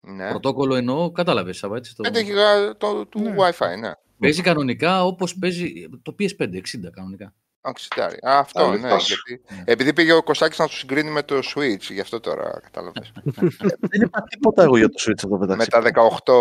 Ναι. 0.07 0.29
πρωτόκολλο 0.29 0.75
εννοώ, 0.75 1.11
κατάλαβες 1.11 1.57
Σάβα, 1.57 1.77
έτσι, 1.77 1.97
το... 1.97 2.09
5 2.09 2.25
γιγά 2.25 2.77
το, 2.77 3.07
του 3.07 3.21
Ναι. 3.21 3.35
Wi-Fi, 3.39 3.79
ναι. 3.81 3.91
παίζει 4.19 4.43
κανονικά 4.43 5.05
όπως 5.05 5.39
παίζει 5.39 5.89
το 6.03 6.15
PS5, 6.19 6.43
60 6.43 6.61
κανονικά. 6.95 7.35
Οξυντάρι. 7.61 8.17
Α, 8.23 8.39
αυτό, 8.39 8.61
ναι. 8.61 8.73
Αληθώς. 8.73 9.07
Γιατί, 9.07 9.45
επειδή 9.65 9.93
πήγε 9.93 10.13
ο 10.13 10.23
Κωστάκης 10.23 10.59
να 10.59 10.67
του 10.67 10.77
συγκρίνει 10.77 11.11
με 11.11 11.23
το 11.23 11.41
Switch, 11.55 11.91
γι' 11.91 12.01
αυτό 12.01 12.21
τώρα 12.21 12.61
κατάλαβες. 12.63 13.13
Δεν 13.91 14.01
είπα 14.01 14.23
τίποτα 14.23 14.63
εγώ 14.63 14.77
για 14.77 14.89
το 14.89 15.03
Switch 15.07 15.25
εδώ 15.25 15.39
με 15.39 15.47
μεταξύ. 15.47 15.93
τα 15.93 16.11
18... 16.25 16.33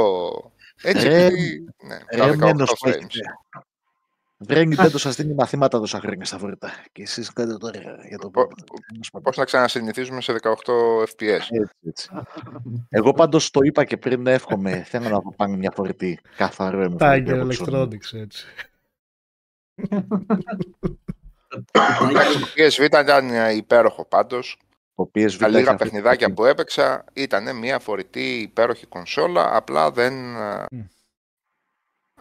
Έτσι, 0.81 1.07
Ρε, 1.07 1.25
επειδή, 1.25 1.65
ναι, 1.83 1.97
Ρε, 2.11 2.17
τα 2.17 2.33
18 2.33 2.37
μένος 2.37 2.73
που 2.79 2.89
frames. 2.89 3.15
Έχετε. 4.47 4.75
Βρε 4.75 4.85
Nintendo 4.87 4.93
σας 4.99 5.15
δίνει 5.15 5.33
μαθήματα 5.33 5.79
τόσα 5.79 5.99
χρόνια 5.99 6.25
στα 6.25 6.37
φορητά. 6.37 6.69
Και 6.91 7.01
εσείς 7.01 7.33
κάνετε 7.33 7.57
τώρα 7.57 7.79
για 8.07 8.17
το 8.17 8.29
Πο- 8.29 8.47
πρόβλημα. 8.47 9.21
Πώς 9.23 9.37
να 9.37 9.45
ξανασυνηθίζουμε 9.45 10.21
σε 10.21 10.33
18 10.33 11.03
FPS. 11.03 11.27
Έτσι, 11.49 11.69
έτσι. 11.87 12.09
Εγώ 12.89 13.11
πάντως 13.13 13.49
το 13.51 13.59
είπα 13.63 13.83
και 13.83 13.97
πριν 13.97 14.27
εύχομαι. 14.27 14.83
Θέλω 14.89 15.09
να 15.09 15.19
δω 15.19 15.33
πάνω 15.35 15.55
μια 15.57 15.71
φορητή 15.75 16.19
καθαρό 16.37 16.77
με 16.77 16.95
φορητή 16.99 17.31
Tiger 17.31 17.37
από 17.39 17.47
τη 17.49 17.57
Sony. 17.59 17.73
Electronics, 17.73 18.19
έτσι. 18.19 18.45
Εντάξει, 22.09 22.39
το 22.39 22.47
PSV 22.55 22.83
ήταν 22.83 23.29
ε, 23.29 23.53
υπέροχο 23.53 24.05
πάντως. 24.05 24.57
Το 24.95 25.11
PSV 25.15 25.35
Τα 25.37 25.45
έχει 25.45 25.55
λίγα 25.55 25.71
αυτή 25.71 25.83
παιχνιδάκια 25.83 26.27
τη- 26.27 26.33
που 26.33 26.45
έπαιξα 26.45 27.03
ήταν 27.13 27.57
μια 27.57 27.79
φορητή 27.79 28.39
υπέροχη 28.39 28.85
κονσόλα, 28.85 29.55
απλά 29.55 29.91
δεν... 29.91 30.13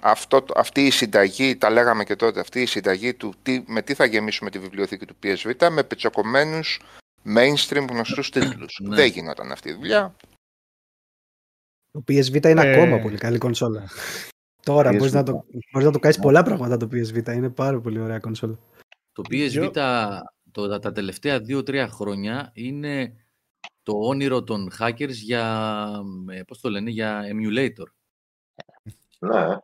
ε, 0.03 0.07
Μμ. 0.07 0.11
Αυτό, 0.11 0.43
το- 0.43 0.55
αυτή 0.57 0.87
η 0.87 0.91
συνταγή, 0.91 1.57
τα 1.57 1.71
λέγαμε 1.71 2.05
και 2.05 2.17
τότε, 2.17 2.41
αυτή 2.41 2.61
η 2.63 2.67
συνταγή 2.67 3.15
του 3.15 3.35
τι, 3.43 3.65
με 3.67 3.83
τι 3.83 3.95
θα 3.95 4.05
γεμίσουμε 4.05 4.51
τη 4.51 4.59
βιβλιοθήκη 4.59 5.07
του 5.07 5.17
PSV 5.23 5.69
με 5.71 5.85
πετσοκομμένους 5.85 6.81
mainstream 7.25 7.87
γνωστούς 7.91 8.31
τίτλους. 8.35 8.79
Ναι. 8.83 8.95
Δεν 8.97 9.07
γινόταν 9.11 9.53
αυτή 9.53 9.69
η 9.69 9.73
δουλειά. 9.75 10.17
Το 11.93 12.05
PSV 12.09 12.45
είναι 12.47 12.63
Ε. 12.67 12.73
ακόμα 12.75 12.99
πολύ 12.99 13.17
καλή 13.19 13.39
κονσόλα. 13.39 13.89
Τώρα 14.63 14.91
PSV. 14.91 14.97
μπορείς 14.97 15.13
να 15.13 15.23
το, 15.23 15.45
μπορείς 15.73 15.87
να 15.87 15.93
το 15.93 15.99
κάνεις 15.99 16.19
πολλά 16.19 16.43
πράγματα 16.43 16.77
το 16.77 16.89
PSV. 16.93 17.27
Είναι 17.35 17.51
πάρα 17.51 17.81
πολύ 17.81 17.99
ωραία 18.01 18.19
κονσόλα. 18.19 18.59
Το 19.13 19.23
PSV 19.29 19.49
Γιο- 19.49 19.73
το, 20.53 20.69
τα, 20.69 20.79
τα 20.79 20.93
τελευταία 20.93 21.39
2-3 21.49 21.87
χρόνια 21.91 22.51
είναι 22.55 23.15
το 23.83 23.93
όνειρο 23.97 24.43
των 24.43 24.71
hackers 24.79 25.09
για, 25.13 25.87
ε, 26.31 26.43
πώς 26.43 26.61
το 26.61 26.71
λένε, 26.71 26.91
για 26.91 27.23
emulator. 27.33 27.87
Ναι, 29.19 29.57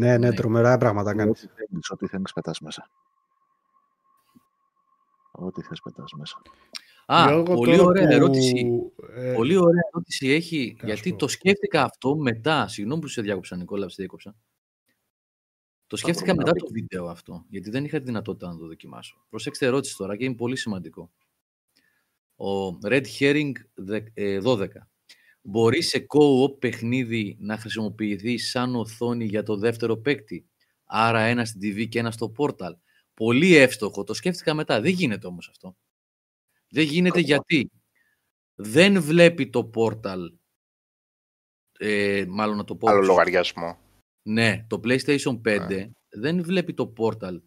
Ναι, 0.00 0.18
ναι, 0.18 0.28
Ναι. 0.28 0.34
τρομερά 0.34 0.78
πράγματα 0.78 1.14
κάνεις. 1.14 1.42
Ό,τι 1.44 1.52
θέλεις, 1.54 1.90
ό,τι 1.90 2.06
θέλεις 2.06 2.32
πετάς 2.32 2.60
μέσα. 2.60 2.90
Ό,τι 5.32 5.62
θες 5.62 5.80
πετάς 5.80 6.12
μέσα. 6.12 6.42
Α, 7.06 7.24
Γιώργο, 7.28 7.54
πολύ 7.54 7.76
τώρα 7.76 7.88
ωραία 7.88 8.06
που, 8.06 8.12
ερώτηση. 8.12 8.70
ε, 9.14 9.32
Πολύ 9.34 9.56
ωραία 9.56 9.80
ερώτηση 9.92 10.28
έχει, 10.28 10.72
να 10.74 10.78
σου 10.80 10.86
γιατί 10.86 11.10
πω. 11.10 11.16
το 11.16 11.28
σκέφτηκα 11.28 11.82
αυτό 11.82 12.16
μετά. 12.16 12.68
Συγγνώμη 12.68 13.00
που 13.00 13.06
σε 13.08 13.22
διάκοψα, 13.22 13.56
Νικόλα, 13.56 13.84
που 13.84 13.90
σε 13.90 13.96
διάκοψα. 13.98 14.34
Το 15.86 15.96
σκέφτηκα 15.96 16.34
μετά 16.34 16.42
προβλήματα. 16.50 16.66
το 16.66 16.72
βίντεο 16.80 17.06
αυτό, 17.08 17.44
γιατί 17.48 17.70
δεν 17.70 17.84
είχα 17.84 17.98
τη 17.98 18.04
δυνατότητα 18.04 18.48
να 18.52 18.58
το 18.58 18.66
δοκιμάσω. 18.66 19.24
Προσέξτε 19.28 19.66
ερώτηση 19.66 19.96
τώρα 19.96 20.16
και 20.16 20.24
είναι 20.24 20.34
πολύ 20.34 20.56
σημαντικό. 20.56 21.10
Ο 22.36 22.78
Red 22.82 23.04
Herring 23.18 23.52
δε- 23.74 24.02
ε, 24.14 24.38
12. 24.40 24.89
Μπορείς 25.42 25.88
σε 25.88 26.06
co-op 26.08 26.58
παιχνίδι 26.58 27.36
να 27.40 27.56
χρησιμοποιηθείς 27.56 28.50
σαν 28.50 28.74
οθόνη 28.76 29.24
για 29.24 29.42
το 29.42 29.56
δεύτερο 29.56 29.96
παίκτη; 29.96 30.48
Άρα 30.84 31.20
ένα 31.20 31.44
στην 31.44 31.60
TV 31.60 31.88
και 31.88 31.98
ένα 31.98 32.10
στο 32.10 32.32
Portal. 32.36 32.72
Πολύ 33.14 33.54
εύστοχο. 33.54 34.04
Το 34.04 34.14
σκέφτηκα 34.14 34.54
μετά. 34.54 34.80
Δεν 34.80 34.92
γίνεται 34.92 35.26
όμως 35.26 35.48
αυτό. 35.48 35.76
Δεν 36.68 36.84
γίνεται 36.84 37.20
γιατί 37.20 37.70
δεν 38.54 39.02
βλέπει 39.02 39.50
το 39.50 39.70
Portal. 39.74 40.18
Ε, 41.78 42.24
μάλλον 42.28 42.56
να 42.56 42.64
το 42.64 42.76
πω. 42.76 42.88
Άλλο 42.88 42.96
σωστά. 42.96 43.12
λογαριασμό. 43.12 43.78
Ναι, 44.22 44.66
το 44.68 44.80
PlayStation 44.84 45.40
5 45.44 45.90
δεν 46.08 46.42
βλέπει 46.42 46.74
το 46.74 46.92
Portal. 46.96 47.40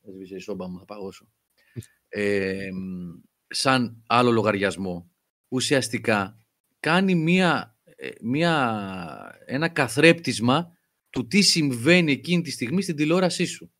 Έσβησε 0.00 0.34
η 0.34 0.38
σόμπα 0.38 0.68
μου, 0.68 0.78
θα 0.78 0.84
παγώσω. 0.84 1.28
Ε, 2.12 2.68
μ, 2.72 3.20
σαν 3.46 4.02
άλλο 4.06 4.30
λογαριασμό. 4.30 5.10
Ουσιαστικά 5.48 6.39
κάνει 6.80 7.14
μία, 7.14 7.78
ε, 7.84 8.08
μία, 8.20 9.38
ένα 9.46 9.68
καθρέπτισμα 9.68 10.76
του 11.10 11.26
τι 11.26 11.42
συμβαίνει 11.42 12.12
εκείνη 12.12 12.42
τη 12.42 12.50
στιγμή 12.50 12.82
στην 12.82 12.96
τηλεόρασή 12.96 13.44
σου. 13.44 13.72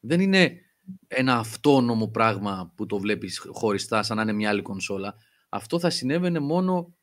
Δεν 0.00 0.20
είναι 0.20 0.60
ένα 1.06 1.36
αυτόνομο 1.36 2.08
πράγμα 2.08 2.72
που 2.76 2.86
το 2.86 2.98
βλέπεις 2.98 3.38
χωριστά 3.38 4.02
σαν 4.02 4.16
να 4.16 4.22
είναι 4.22 4.32
μια 4.32 4.48
άλλη 4.48 4.62
κονσόλα. 4.62 5.14
Αυτό 5.48 5.78
θα 5.78 5.90
συνέβαινε 5.90 6.38
μόνο 6.38 6.94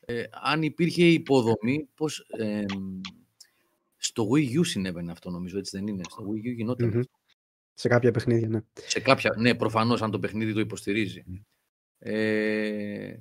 ε, 0.00 0.24
αν 0.30 0.62
υπήρχε 0.62 1.04
υποδομή, 1.04 1.88
πως 1.94 2.18
ε, 2.18 2.64
στο 3.96 4.28
Wii 4.32 4.58
U 4.58 4.60
συνέβαινε 4.62 5.12
αυτό 5.12 5.30
νομίζω, 5.30 5.58
έτσι 5.58 5.76
δεν 5.76 5.86
είναι; 5.86 6.02
Στο 6.08 6.24
Wii 6.24 6.48
U 6.48 6.54
γινόταν. 6.54 6.88
Μμμ. 6.88 7.00
Σε 7.74 7.88
κάποια 7.88 8.10
παιχνίδια, 8.10 8.48
ναι. 8.48 8.60
Σε 8.86 9.00
κάποια, 9.00 9.34
ναι, 9.38 9.54
προφανώς 9.54 10.02
αν 10.02 10.10
το 10.10 10.18
παιχνίδι 10.18 10.52
το 10.52 10.60
υποστηρίζει. 10.60 11.24
Ε, 11.98 13.14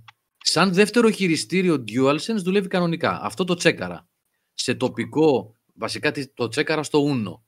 σαν 0.43 0.73
δεύτερο 0.73 1.09
χειριστήριο 1.09 1.83
DualSense 1.87 2.35
δουλεύει 2.43 2.67
κανονικά. 2.67 3.19
Αυτό 3.21 3.43
το 3.43 3.53
τσέκαρα. 3.53 4.07
Σε 4.53 4.75
τοπικό, 4.75 5.55
βασικά 5.73 6.11
τι- 6.11 6.27
το 6.27 6.47
τσέκαρα 6.47 6.83
στο 6.83 7.03
Uno. 7.07 7.41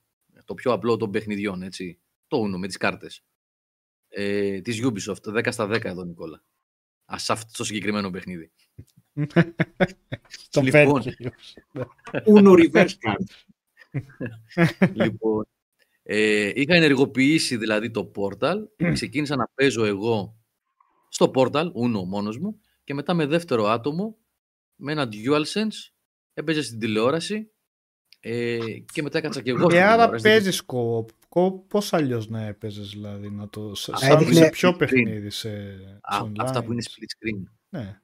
Το 0.46 0.54
πιο 0.54 0.72
απλό 0.74 0.98
των 0.98 1.12
παιχνιδιών, 1.12 1.62
έτσι. 1.62 2.00
Το 2.28 2.44
Uno 2.44 2.58
με 2.58 2.68
τις 2.68 2.78
κάρτες. 2.78 3.24
Ε, 4.10 4.62
της 4.62 4.80
Ubisoft, 4.84 5.24
10 5.34 5.52
στα 5.52 5.68
10 5.68 5.90
εδώ, 5.90 6.04
Νικόλα. 6.04 6.44
Α, 7.14 7.18
σε 7.18 7.32
αυτό 7.32 7.52
το 7.58 7.64
συγκεκριμένο 7.64 8.10
παιχνίδι. 8.10 8.52
Το 10.52 10.62
Λοιπόν. 10.62 11.04
πέτυχε. 11.04 11.32
Uno 12.26 12.70
reverse 12.70 12.96
card. 13.06 13.26
λοιπόν, 14.94 15.48
ε, 16.04 16.52
είχα 16.56 16.76
ενεργοποιήσει 16.76 17.58
δηλαδή 17.58 17.92
το 17.92 18.12
Portal, 18.16 18.56
ξεκίνησα 18.94 19.36
να 19.36 19.48
παίζω 19.56 19.86
εγώ 19.86 20.36
στο 21.10 21.32
Portal, 21.36 21.66
Uno 21.66 22.04
μόνος 22.08 22.38
μου, 22.38 22.60
και 22.92 22.98
μετά 22.98 23.14
με 23.14 23.26
δεύτερο 23.26 23.66
άτομο, 23.68 24.18
με 24.76 24.92
ένα 24.92 25.10
DualSense, 25.12 25.92
έπαιζε 26.34 26.62
στην 26.62 26.80
τηλεόραση 26.80 27.52
ε, 28.20 28.58
και 28.94 29.02
μετά 29.02 29.18
έκατσα 29.18 29.42
και 29.42 29.50
εγώ 29.50 29.60
Και 29.68 29.70
στην 29.74 29.80
άρα 29.86 29.94
τηλεόραση. 29.96 30.24
παίζεις 30.24 30.64
co-op. 30.66 31.06
Co- 31.30 31.62
Πώς 31.68 31.94
αλλιώς 31.94 32.30
να 32.30 32.42
έπαιζες 32.46 32.90
δηλαδή, 32.90 33.30
να 33.30 33.50
το... 33.50 33.76
σ- 33.76 33.90
Α, 33.94 33.98
Σαν 33.98 34.12
έδειχνε- 34.12 34.44
σε 34.44 34.50
ποιο 34.50 34.70
split 34.70 34.74
screen. 34.74 34.78
παιχνίδι, 34.78 35.30
σε, 35.30 35.50
Α, 36.02 36.16
σε 36.16 36.32
αυτά 36.40 36.60
online. 36.62 36.66
που 36.66 36.72
είναι 36.72 36.84
split 36.90 37.04
screen. 37.38 37.44
Ναι. 37.70 38.02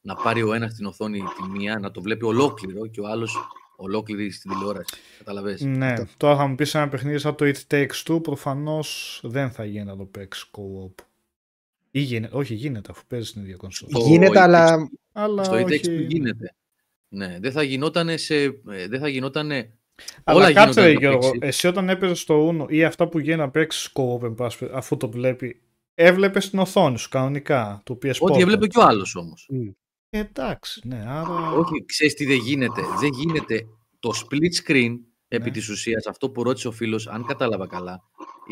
Να 0.00 0.14
πάρει 0.14 0.42
ο 0.42 0.52
ένας 0.52 0.74
την 0.74 0.86
οθόνη 0.86 1.18
τη 1.20 1.48
μία, 1.50 1.78
να 1.78 1.90
το 1.90 2.02
βλέπει 2.02 2.24
ολόκληρο 2.24 2.86
και 2.86 3.00
ο 3.00 3.06
άλλος 3.06 3.36
ολόκληρη 3.76 4.30
στην 4.30 4.50
τηλεόραση. 4.50 4.94
Καταλαβες. 5.18 5.60
Ναι, 5.60 5.94
τώρα 6.16 6.36
θα 6.36 6.46
μου 6.46 6.54
πεις 6.54 6.74
ένα 6.74 6.88
παιχνίδι 6.88 7.18
σαν 7.18 7.34
το 7.36 7.44
It 7.54 7.74
Takes 7.74 8.02
Two, 8.06 8.22
προφανώς 8.22 9.20
δεν 9.24 9.50
θα 9.50 9.64
γίνει 9.64 9.84
να 9.84 9.96
το 9.96 10.04
παίξεις 10.04 10.50
co-op. 10.50 11.04
Ή 11.96 12.00
γίνεται, 12.00 12.36
όχι 12.36 12.54
γίνεται 12.54 12.88
αφού 12.92 13.02
παίζεις 13.08 13.28
στην 13.28 13.42
ίδια 13.42 13.56
κονσόλα. 13.56 13.92
Το 13.98 14.06
Γίνεται, 14.06 14.38
It 14.38 14.42
αλλά 14.42 14.76
Takes- 14.78 14.96
Αλλά 15.12 15.44
Στο 15.44 15.54
It 15.56 15.64
όχι... 15.64 15.80
Takes 15.84 15.88
Two 15.88 16.06
γίνεται. 16.08 16.54
Ναι, 17.08 17.38
δεν 17.40 17.52
θα 17.52 17.62
γινότανε 17.62 18.16
σε... 18.16 18.34
ε, 18.44 18.88
Δεν 18.88 19.00
θα 19.00 19.08
γινότανε... 19.08 19.78
Αλλά 20.24 20.38
όλα 20.38 20.52
κάτσε 20.52 20.80
ρε 20.80 20.86
γίνονταν 20.88 21.02
να 21.02 21.08
Γιώργο, 21.10 21.30
παίξει. 21.30 21.48
εσύ 21.48 21.66
όταν 21.66 21.88
έπαιζες 21.88 22.20
στο 22.20 22.48
Uno 22.48 22.70
ή 22.72 22.84
αυτά 22.84 23.08
που 23.08 23.18
γίνεται 23.18 23.42
να 23.42 23.50
παίξει 23.50 23.90
co-op 23.94 24.22
εν 24.22 24.34
πάση 24.34 24.58
περιπτώσει, 24.58 24.84
αφού 24.84 24.96
το 24.96 25.10
βλέπει, 25.10 25.62
έβλεπες 25.94 26.50
την 26.50 26.58
οθόνη 26.58 26.98
σου 26.98 27.08
κανονικά 27.08 27.80
το 27.84 27.98
PS 28.02 28.18
Ό,τι 28.18 28.40
έβλεπε 28.40 28.66
και 28.66 28.78
ο 28.78 28.82
άλλος 28.82 29.14
όμως. 29.14 29.50
Ε, 30.10 30.18
εντάξει, 30.18 30.80
ναι, 30.84 31.04
άρα. 31.08 31.50
Όχι, 31.52 31.84
ξέρεις 31.86 32.14
τι 32.14 32.24
δεν 32.24 32.36
γίνεται. 32.38 32.82
Δεν 33.00 33.10
γίνεται 33.12 33.66
το 33.98 34.10
split 34.14 34.70
screen, 34.70 34.94
επί 35.28 35.44
Ναι. 35.44 35.50
της 35.50 35.68
ουσίας, 35.68 36.06
αυτό 36.06 36.30
που 36.30 36.42
ρώτησε 36.42 36.68
ο 36.68 36.72
φίλος, 36.72 37.06
αν 37.08 37.24
κατάλαβα 37.26 37.66
καλά, 37.66 38.02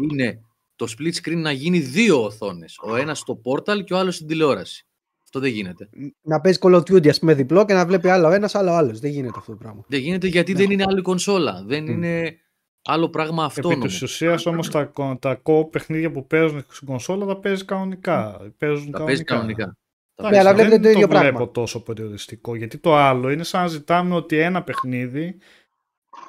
είναι 0.02 0.40
το 0.76 0.86
split 0.98 1.12
screen 1.22 1.36
να 1.36 1.52
γίνει 1.52 1.78
δύο 1.78 2.24
οθόνες. 2.24 2.78
Ο 2.82 2.96
ένας 2.96 3.18
στο 3.18 3.40
portal 3.44 3.84
και 3.84 3.94
ο 3.94 3.98
άλλος 3.98 4.14
στην 4.14 4.26
τηλεόραση. 4.26 4.86
Αυτό 5.24 5.40
δεν 5.40 5.50
γίνεται. 5.50 5.88
Να 6.22 6.40
παίζει 6.40 6.58
Call 6.62 6.74
of 6.74 6.78
Duty, 6.80 7.08
ας 7.08 7.18
πούμε, 7.18 7.34
διπλό 7.34 7.64
και 7.64 7.74
να 7.74 7.86
βλέπει 7.86 8.08
άλλο 8.08 8.30
ένας, 8.30 8.54
άλλο 8.54 8.70
άλλος. 8.72 8.98
Δεν 8.98 9.10
γίνεται 9.10 9.38
αυτό 9.38 9.52
το 9.52 9.58
πράγμα. 9.58 9.84
Δεν 9.88 10.00
γίνεται 10.00 10.26
γιατί 10.26 10.52
Ναι. 10.52 10.58
δεν 10.58 10.70
είναι 10.70 10.84
άλλη 10.88 11.02
κονσόλα. 11.02 11.62
Δεν 11.66 11.86
είναι 11.86 12.36
άλλο 12.84 13.08
πράγμα 13.08 13.42
Επί 13.44 13.52
αυτόνομο. 13.54 13.84
της 13.86 14.02
ουσίας 14.02 14.46
όμως 14.46 14.70
τα, 14.70 14.84
κο- 14.84 15.16
τα 15.20 15.42
co 15.44 15.70
παιχνίδια 15.70 16.10
που 16.10 16.26
παίζουν 16.26 16.64
στην 16.70 16.86
κονσόλα 16.86 17.26
τα 17.26 17.36
παίζει 17.36 17.64
κανονικά. 17.64 18.52
Παίζουν 18.58 18.90
Τα 18.90 19.04
παίζει 19.04 19.24
κανονικά. 19.24 19.56
κανονικά. 19.64 19.76
Τα 20.14 20.22
Εντάξει, 20.26 20.42
Ναι, 20.42 20.48
αλλά 20.48 20.54
βλέπετε 20.56 20.74
δεν 20.76 20.82
το 20.92 20.98
ίδιο 20.98 21.08
βλέπω 21.08 21.22
πράγμα. 21.36 21.50
τόσο 21.50 21.82
περιοριστικό. 21.82 22.54
Γιατί 22.56 22.78
το 22.78 22.96
άλλο 22.96 23.30
είναι 23.30 23.42
σαν 23.42 23.60
να 23.62 23.66
ζητάμε 23.68 24.14
ότι 24.14 24.38
ένα 24.38 24.62
παιχνίδι 24.62 25.36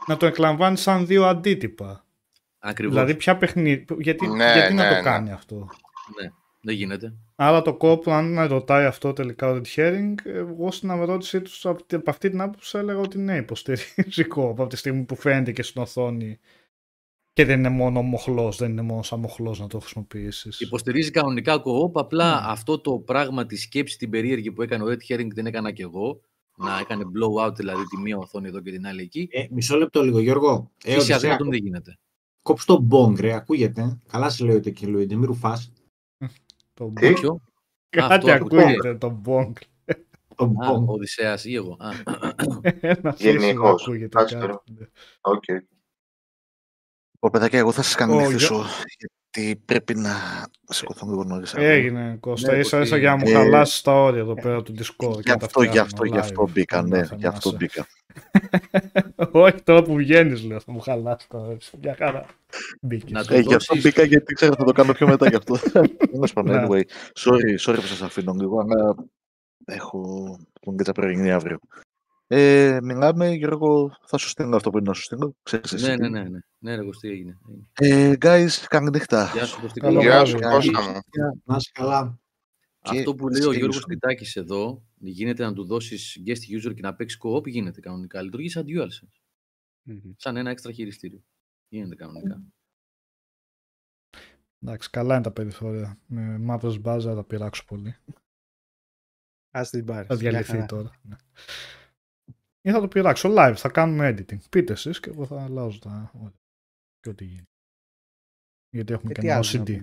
να 0.07 0.17
το 0.17 0.25
εκλαμβάνει 0.25 0.77
σαν 0.77 1.05
δύο 1.05 1.25
αντίτυπα. 1.25 2.04
Ακριβώς. 2.67 2.93
Δηλαδή, 2.95 3.15
ποια 3.15 3.37
παιχνίδι. 3.37 3.85
Γιατί, 3.99 4.27
Ναι, 4.27 4.51
γιατί 4.53 4.73
να 4.73 4.83
ναι, 4.83 4.89
το 4.89 4.95
ναι. 4.95 5.01
κάνει 5.01 5.31
αυτό; 5.31 5.55
Ναι, 6.21 6.29
δεν 6.61 6.75
γίνεται. 6.75 7.13
Άρα 7.35 7.61
το 7.61 7.73
κόπο, 7.75 8.11
αν 8.11 8.33
με 8.33 8.45
ρωτάει 8.45 8.85
αυτό 8.85 9.13
τελικά 9.13 9.49
ο 9.51 9.55
Red 9.61 9.75
Herring, 9.75 10.13
εγώ 10.25 10.71
στην 10.71 10.89
ερώτησή 10.89 11.41
του 11.41 11.51
από 11.69 11.83
τη- 11.83 11.95
από 11.95 12.09
αυτή 12.09 12.29
την 12.29 12.41
άποψη 12.41 12.77
έλεγα 12.77 12.99
ότι 12.99 13.17
ναι, 13.17 13.35
υποστηρίζει 13.37 14.23
κόπο 14.27 14.61
από 14.61 14.67
τη 14.67 14.77
στιγμή 14.77 15.03
που 15.03 15.15
φαίνεται 15.15 15.51
και 15.51 15.63
στην 15.63 15.81
οθόνη 15.81 16.39
και 17.33 17.45
δεν 17.45 17.59
είναι 17.59 17.69
μόνο 17.69 18.01
μοχλός, 18.01 18.57
δεν 18.57 18.71
είναι 18.71 18.81
μόνο 18.81 19.03
σαν 19.03 19.19
μοχλός 19.19 19.59
να 19.59 19.67
το 19.67 19.79
χρησιμοποιήσεις. 19.79 20.59
Υποστηρίζει 20.59 21.11
κανονικά 21.11 21.55
co-op, 21.57 21.91
απλά 21.93 22.29
Ναι. 22.33 22.39
αυτό 22.51 22.79
το 22.79 22.91
πράγμα 22.99 23.45
της 23.45 23.61
σκέψης 23.61 23.97
την 23.97 24.09
περίεργη 24.09 24.51
που 24.51 24.61
έκανε 24.61 24.83
ο 24.83 24.87
Red 24.87 25.13
Herring 25.13 25.27
την 25.33 25.45
έκανα 25.45 25.71
και 25.71 25.81
εγώ. 25.83 26.21
Να 26.57 26.79
έκανε 26.79 27.03
blowout 27.03 27.53
δηλαδή 27.55 27.83
τη 27.83 27.97
μία 27.97 28.17
οθόνη 28.17 28.47
εδώ 28.47 28.61
και 28.61 28.71
την 28.71 28.87
άλλη 28.87 29.01
εκεί. 29.01 29.27
Ε, 29.31 29.45
μισό 29.49 29.77
λεπτό 29.77 30.03
λίγο, 30.03 30.19
Γιώργο. 30.19 30.71
Ε, 30.77 30.81
Φύση 30.83 30.95
Οδυσσέα, 30.95 31.15
αδύνατον 31.15 31.49
δεν 31.49 31.59
γίνεται. 31.63 31.97
Κόψε 32.45 32.65
το 32.65 32.79
μπόγκ, 32.79 33.19
ρε, 33.19 33.33
ακούγεται. 33.33 33.97
Καλά 34.07 34.29
σε 34.29 34.43
λέει 34.45 34.55
ότι 34.55 34.71
και 34.73 34.87
Λουίντε, 34.87 35.15
μη 35.15 35.25
ρουφάς. 35.25 35.71
Το 36.73 36.93
Τι; 36.99 37.13
Ποιο; 37.13 37.41
Κάτι 37.89 38.13
αυτό 38.31 38.31
ακούγεται 38.45 38.95
το 38.95 39.09
μπόγκ. 39.09 39.55
Το 40.35 40.43
Α, 40.43 40.47
μπόγκ. 40.47 40.89
ο 40.89 40.93
Οδυσσέας 40.93 41.45
ή 41.45 41.53
εγώ. 41.55 41.77
Α, 41.79 41.89
Ένα 42.79 43.15
Γενικώς. 43.17 43.41
φύσιο 43.41 43.67
ακούγεται 43.67 44.07
Κάτσε 44.07 44.35
κάτι. 44.35 44.47
τώρα. 44.47 44.61
Οκ. 45.21 45.43
Ω, 47.19 47.29
παιδάκια, 47.29 47.59
εγώ 47.59 47.71
θα 47.71 47.81
σας 47.81 47.95
κάνω 47.95 48.13
Ω, 48.13 48.15
να 48.15 48.21
για- 48.21 48.29
χθίσω, 48.37 48.65
γιατί 49.33 49.61
πρέπει 49.65 49.95
να 49.95 50.13
σηκωθώ 50.69 51.07
λίγο 51.07 51.23
νωρίς. 51.23 51.53
αύριο. 51.53 51.69
Έγινε, 51.69 52.17
Κώστα. 52.19 52.51
Ναι, 52.51 52.57
ίσα 52.57 52.79
ίσα 52.81 52.91
ότι- 52.95 52.99
για 52.99 53.09
να 53.09 53.17
μου 53.17 53.27
Ε, 53.27 53.31
χαλάσεις 53.31 53.81
τα 53.81 53.91
όρια 54.03 54.19
εδώ 54.19 54.33
πέρα 54.33 54.61
του 54.63 54.71
Discord. 54.77 55.13
και 55.13 55.19
Γι' 55.23 55.29
να 55.29 55.37
τα 55.37 55.45
αυτό, 55.45 55.61
γι' 55.61 55.67
φτιάχνω 55.67 55.89
αυτό, 55.93 56.03
γι' 56.05 56.17
αυτό 56.17 56.43
live. 56.43 56.51
μπήκα, 56.51 56.81
ναι, 56.81 56.97
Να 56.97 57.15
γι' 57.15 57.25
αυτό 57.25 57.49
θυμάσαι. 57.49 57.55
μπήκα. 57.57 57.87
Όχι 59.31 59.61
τώρα 59.63 59.81
που 59.81 59.95
βγαίνεις, 59.95 60.43
λέω, 60.43 60.59
θα 60.59 60.71
μου 60.71 60.79
χαλάσει 60.79 61.29
τα 61.29 61.37
όρια. 61.37 61.57
Μια 61.81 61.95
χαρά. 61.95 62.25
Μπήκες. 62.81 63.11
Να 63.11 63.25
το 63.25 63.33
Ε, 63.33 63.39
γι' 63.39 63.53
αυτό 63.53 63.73
δώσεις- 63.75 63.83
μπήκα 63.83 64.03
γιατί 64.03 64.33
ξέρω 64.33 64.53
θα 64.55 64.63
το 64.63 64.71
κάνω 64.71 64.93
πιο 64.93 65.07
μετά 65.07 65.29
γι' 65.29 65.35
αυτό. 65.35 65.55
Τέλος 66.11 66.33
πάντων, 66.33 66.55
Ναι. 66.55 66.65
anyway. 66.67 66.81
Sorry, 67.19 67.57
sorry 67.59 67.75
που 67.75 67.81
σας 67.87 68.01
αφήνω 68.01 68.33
λίγο, 68.33 68.59
αλλά 68.59 68.95
έχω 69.65 70.01
τον 70.61 70.77
κέτσα 70.77 70.91
πρωινή 70.91 71.31
αύριο. 71.31 71.59
Ε, 72.27 72.77
μιλάμε, 72.83 73.29
Γιώργο, 73.29 73.91
θα 74.05 74.17
σου 74.17 74.27
στείλω 74.29 74.55
αυτό 74.55 74.69
που 74.69 74.77
είναι 74.77 74.87
να 74.87 74.93
σου 74.93 75.01
στείλω. 75.01 75.35
Ξέρεις 75.43 75.73
εσύ. 75.73 75.85
Ναι, 75.85 75.95
τι. 75.95 76.01
ναι, 76.01 76.09
ναι, 76.09 76.29
ναι. 76.29 76.39
Ναι, 76.59 76.75
ρε 76.75 76.83
Κωστή, 76.83 77.09
έγινε. 77.09 77.37
έγινε. 77.79 78.11
Ε, 78.11 78.13
guys, 78.21 78.63
καλή 78.67 78.89
νύχτα. 78.89 79.29
Γεια 79.33 79.45
σου, 79.45 79.61
Κωστή. 79.61 79.79
Καλό 79.79 79.99
καλά. 79.99 80.03
Γεια 80.05 80.11
βράδυ. 80.15 80.29
σου, 80.29 80.37
Καλή 80.39 80.71
Κώστα 80.71 80.91
μου. 80.91 81.01
Να 81.43 81.55
είσαι 81.55 81.69
καλά. 81.73 82.19
Και 82.81 82.97
Αυτό 82.97 83.15
που 83.15 83.23
θα 83.23 83.29
λέει 83.31 83.39
ο 83.39 83.43
στείλω 83.43 83.53
Γιώργος 83.57 83.75
σου. 83.75 83.83
Τιτάκης 83.87 84.35
εδώ, 84.35 84.81
γίνεται 85.09 85.43
να 85.43 85.53
του 85.53 85.65
δώσεις 85.65 86.21
guest 86.25 86.57
user 86.57 86.73
και 86.75 86.81
να 86.81 86.95
παίξει 86.95 87.17
co-op, 87.21 87.47
γίνεται 87.47 87.81
κανονικά. 87.81 88.21
Λειτουργεί 88.21 88.49
σαν 88.49 88.65
DualSense. 88.67 89.21
Σαν 90.17 90.37
ένα 90.37 90.49
έξτρα 90.49 90.71
χειριστήριο. 90.71 91.23
Γίνεται 91.67 91.95
κανονικά. 91.95 92.43
Εντάξει, 94.59 94.89
καλά 94.89 95.13
είναι 95.13 95.23
τα 95.23 95.31
περιθώρια. 95.31 95.99
Με 96.05 96.37
μαύρε 96.37 96.79
μπάζα 96.79 97.15
θα 97.15 97.23
πειράξω 97.23 97.65
πολύ. 97.65 97.95
Α 99.51 99.61
την 99.69 99.85
πάρεις. 99.85 100.07
Θα 100.07 100.15
διαλυθεί 100.15 100.65
τώρα. 100.65 100.99
Ναι. 101.01 101.15
Ή 102.61 102.71
θα 102.71 102.79
το 102.79 102.87
πειράξω 102.87 103.29
live, 103.31 103.53
θα 103.55 103.69
κάνουμε 103.69 104.09
editing. 104.09 104.49
Πείτε 104.49 104.73
εσείς 104.73 104.99
και 104.99 105.09
εγώ 105.09 105.25
θα 105.25 105.43
αλλάζω 105.43 105.79
τα 105.79 106.11
όρια. 106.13 106.39
Και 106.99 107.09
ό,τι 107.09 107.25
γίνει. 107.25 107.49
Γιατί 108.69 108.93
έχουμε 108.93 109.11
και 109.11 109.21
ένα 109.21 109.39
OCD. 109.43 109.79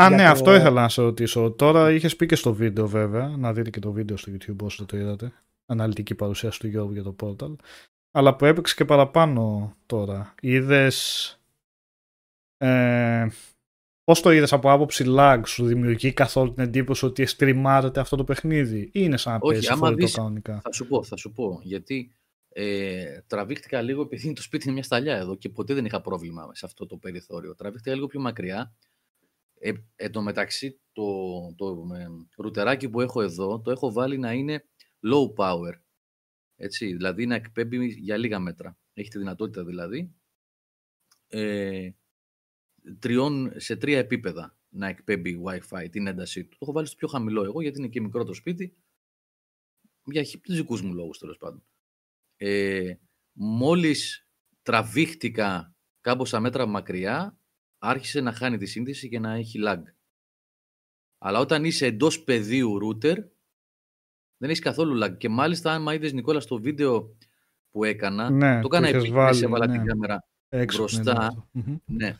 Α, 0.00 0.06
Για 0.08 0.16
ναι, 0.16 0.24
το- 0.24 0.30
αυτό 0.30 0.54
ήθελα 0.54 0.80
να 0.82 0.88
σε 0.88 1.02
ρωτήσω. 1.02 1.50
Τώρα 1.50 1.90
είχες 1.92 2.16
πει 2.16 2.26
και 2.26 2.36
στο 2.36 2.54
βίντεο, 2.54 2.88
βέβαια, 2.88 3.28
να 3.28 3.52
δείτε 3.52 3.70
και 3.70 3.80
το 3.80 3.92
βίντεο 3.92 4.16
στο 4.16 4.32
YouTube 4.32 4.56
όσο 4.62 4.84
το 4.86 4.96
είδατε. 4.96 5.32
Αναλυτική 5.66 6.14
παρουσίαση 6.14 6.58
του 6.58 6.66
Γιώργου 6.66 6.92
για 6.92 7.02
το 7.02 7.16
Portal. 7.22 7.54
Αλλά 8.10 8.36
που 8.36 8.44
έπαιξε 8.44 8.74
και 8.74 8.84
παραπάνω 8.84 9.74
τώρα. 9.86 10.34
Είδες. 10.40 11.36
Ε, 12.56 13.26
Πώς 14.04 14.20
το 14.20 14.30
είδες 14.30 14.52
από 14.52 14.70
άποψη 14.72 15.04
lag, 15.08 15.40
σου 15.46 15.66
δημιουργεί 15.66 16.12
καθόλου 16.12 16.52
την 16.54 16.62
εντύπωση 16.62 17.04
ότι 17.04 17.26
στριμάρεται 17.26 18.00
αυτό 18.00 18.16
το 18.16 18.24
παιχνίδι, 18.24 18.78
ή 18.80 18.90
είναι 18.92 19.16
σαν 19.16 19.32
να 19.32 19.38
Όχι, 19.42 19.52
παίζεις 19.52 19.70
άμα 19.70 19.78
φορητό 19.86 19.96
δεις- 20.04 20.14
κανονικά; 20.16 20.60
Θα 20.62 20.72
σου 20.72 20.86
πω, 20.86 21.02
θα 21.02 21.16
σου 21.16 21.32
πω. 21.32 21.60
Γιατί 21.62 22.12
ε, 22.48 23.20
τραβήχτηκα 23.26 23.82
λίγο 23.82 24.02
επειδή 24.02 24.32
το 24.32 24.42
σπίτι 24.42 24.64
είναι 24.64 24.74
μια 24.74 24.82
σταλιά 24.82 25.16
εδώ 25.16 25.34
και 25.36 25.48
ποτέ 25.48 25.74
δεν 25.74 25.84
είχα 25.84 26.00
πρόβλημα 26.00 26.50
σε 26.52 26.66
αυτό 26.66 26.86
το 26.86 26.96
περιθώριο. 26.96 27.54
Τραβήχτηκα 27.54 27.94
λίγο 27.94 28.06
πιο 28.06 28.20
μακριά. 28.20 28.74
Ε, 29.64 29.72
εν 29.96 30.12
τω 30.12 30.22
μεταξύ, 30.22 30.80
το, 30.92 31.04
το 31.56 31.86
ε, 31.94 32.06
ρουτεράκι 32.36 32.88
που 32.88 33.00
έχω 33.00 33.22
εδώ 33.22 33.60
το 33.60 33.70
έχω 33.70 33.92
βάλει 33.92 34.18
να 34.18 34.32
είναι 34.32 34.64
low 35.12 35.34
power. 35.36 35.72
Έτσι, 36.56 36.86
δηλαδή 36.86 37.26
να 37.26 37.34
εκπέμπει 37.34 37.86
για 37.86 38.16
λίγα 38.16 38.38
μέτρα. 38.38 38.78
Έχει 38.92 39.08
τη 39.08 39.18
δυνατότητα 39.18 39.64
δηλαδή 39.64 40.14
ε, 41.26 41.90
τριών, 42.98 43.52
σε 43.56 43.76
τρία 43.76 43.98
επίπεδα 43.98 44.58
να 44.68 44.88
εκπέμπει 44.88 45.42
Wi-Fi 45.44 45.88
την 45.90 46.06
έντασή 46.06 46.44
του. 46.44 46.50
Το 46.50 46.58
έχω 46.60 46.72
βάλει 46.72 46.86
στο 46.86 46.96
πιο 46.96 47.08
χαμηλό 47.08 47.44
εγώ 47.44 47.62
γιατί 47.62 47.78
είναι 47.78 47.88
και 47.88 48.00
μικρό 48.00 48.24
το 48.24 48.34
σπίτι 48.34 48.76
για 50.04 50.26
δικούς 50.46 50.82
μου 50.82 50.94
λόγους 50.94 51.18
τέλος 51.18 51.36
πάντων. 51.36 51.64
Ε, 52.36 52.94
μόλις 53.32 54.28
τραβήχτηκα 54.62 55.76
κάμποσα 56.00 56.40
μέτρα 56.40 56.66
μακριά, 56.66 57.40
άρχισε 57.84 58.20
να 58.20 58.32
χάνει 58.32 58.56
τη 58.58 58.66
σύνδεση 58.66 59.08
και 59.08 59.18
να 59.18 59.32
έχει 59.32 59.58
lag. 59.66 59.82
Αλλά 61.18 61.38
όταν 61.38 61.64
είσαι 61.64 61.86
εντός 61.86 62.24
πεδίου 62.24 62.78
router, 62.82 63.16
δεν 64.36 64.50
έχεις 64.50 64.60
καθόλου 64.60 65.04
lag. 65.04 65.16
Και 65.18 65.28
μάλιστα, 65.28 65.72
αν 65.72 65.86
είδες 65.86 66.12
Νικόλα 66.12 66.40
στο 66.40 66.60
βίντεο 66.60 67.16
που 67.70 67.84
έκανα, 67.84 68.30
Ναι, 68.30 68.60
το 68.60 68.66
έκανα 68.66 68.90
το 68.90 68.96
είχες 68.96 69.02
επίτηδες, 69.02 69.12
βάλει, 69.12 69.44
έβαλα 69.44 69.66
ναι. 69.66 69.72
την 69.78 69.86
κάμερα 69.86 70.24
Έξυπνο 70.48 70.86
είναι 70.92 71.02
μπροστά. 71.02 71.26
αυτό. 71.26 71.48
Μμμ. 71.52 71.76
ναι. 71.84 72.16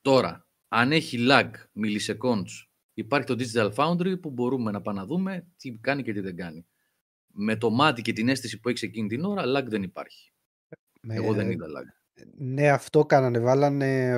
Τώρα, 0.00 0.46
αν 0.68 0.92
έχει 0.92 1.18
lag 1.30 1.50
milliseconds, 1.82 2.50
υπάρχει 2.94 3.26
το 3.26 3.36
Digital 3.38 3.74
Foundry 3.74 4.20
που 4.20 4.30
μπορούμε 4.30 4.70
να 4.70 4.80
πάμε 4.80 5.00
να 5.00 5.06
δούμε 5.06 5.46
τι 5.56 5.72
κάνει 5.80 6.02
και 6.02 6.12
τι 6.12 6.20
δεν 6.20 6.36
κάνει. 6.36 6.66
Με 7.34 7.56
το 7.56 7.70
μάτι 7.70 8.02
και 8.02 8.12
την 8.12 8.28
αίσθηση 8.28 8.60
που 8.60 8.68
έχεις 8.68 8.82
εκείνη 8.82 9.08
την 9.08 9.24
ώρα, 9.24 9.42
lag 9.46 9.64
δεν 9.68 9.82
υπάρχει. 9.82 10.32
Εγώ 11.08 11.32
δεν 11.32 11.48
Ε, 11.48 11.50
είδα 11.52 11.66
lag. 11.66 12.01
Ναι, 12.38 12.68
αυτό 12.70 13.04
κάνανε. 13.04 13.38
Βάλανε. 13.38 14.12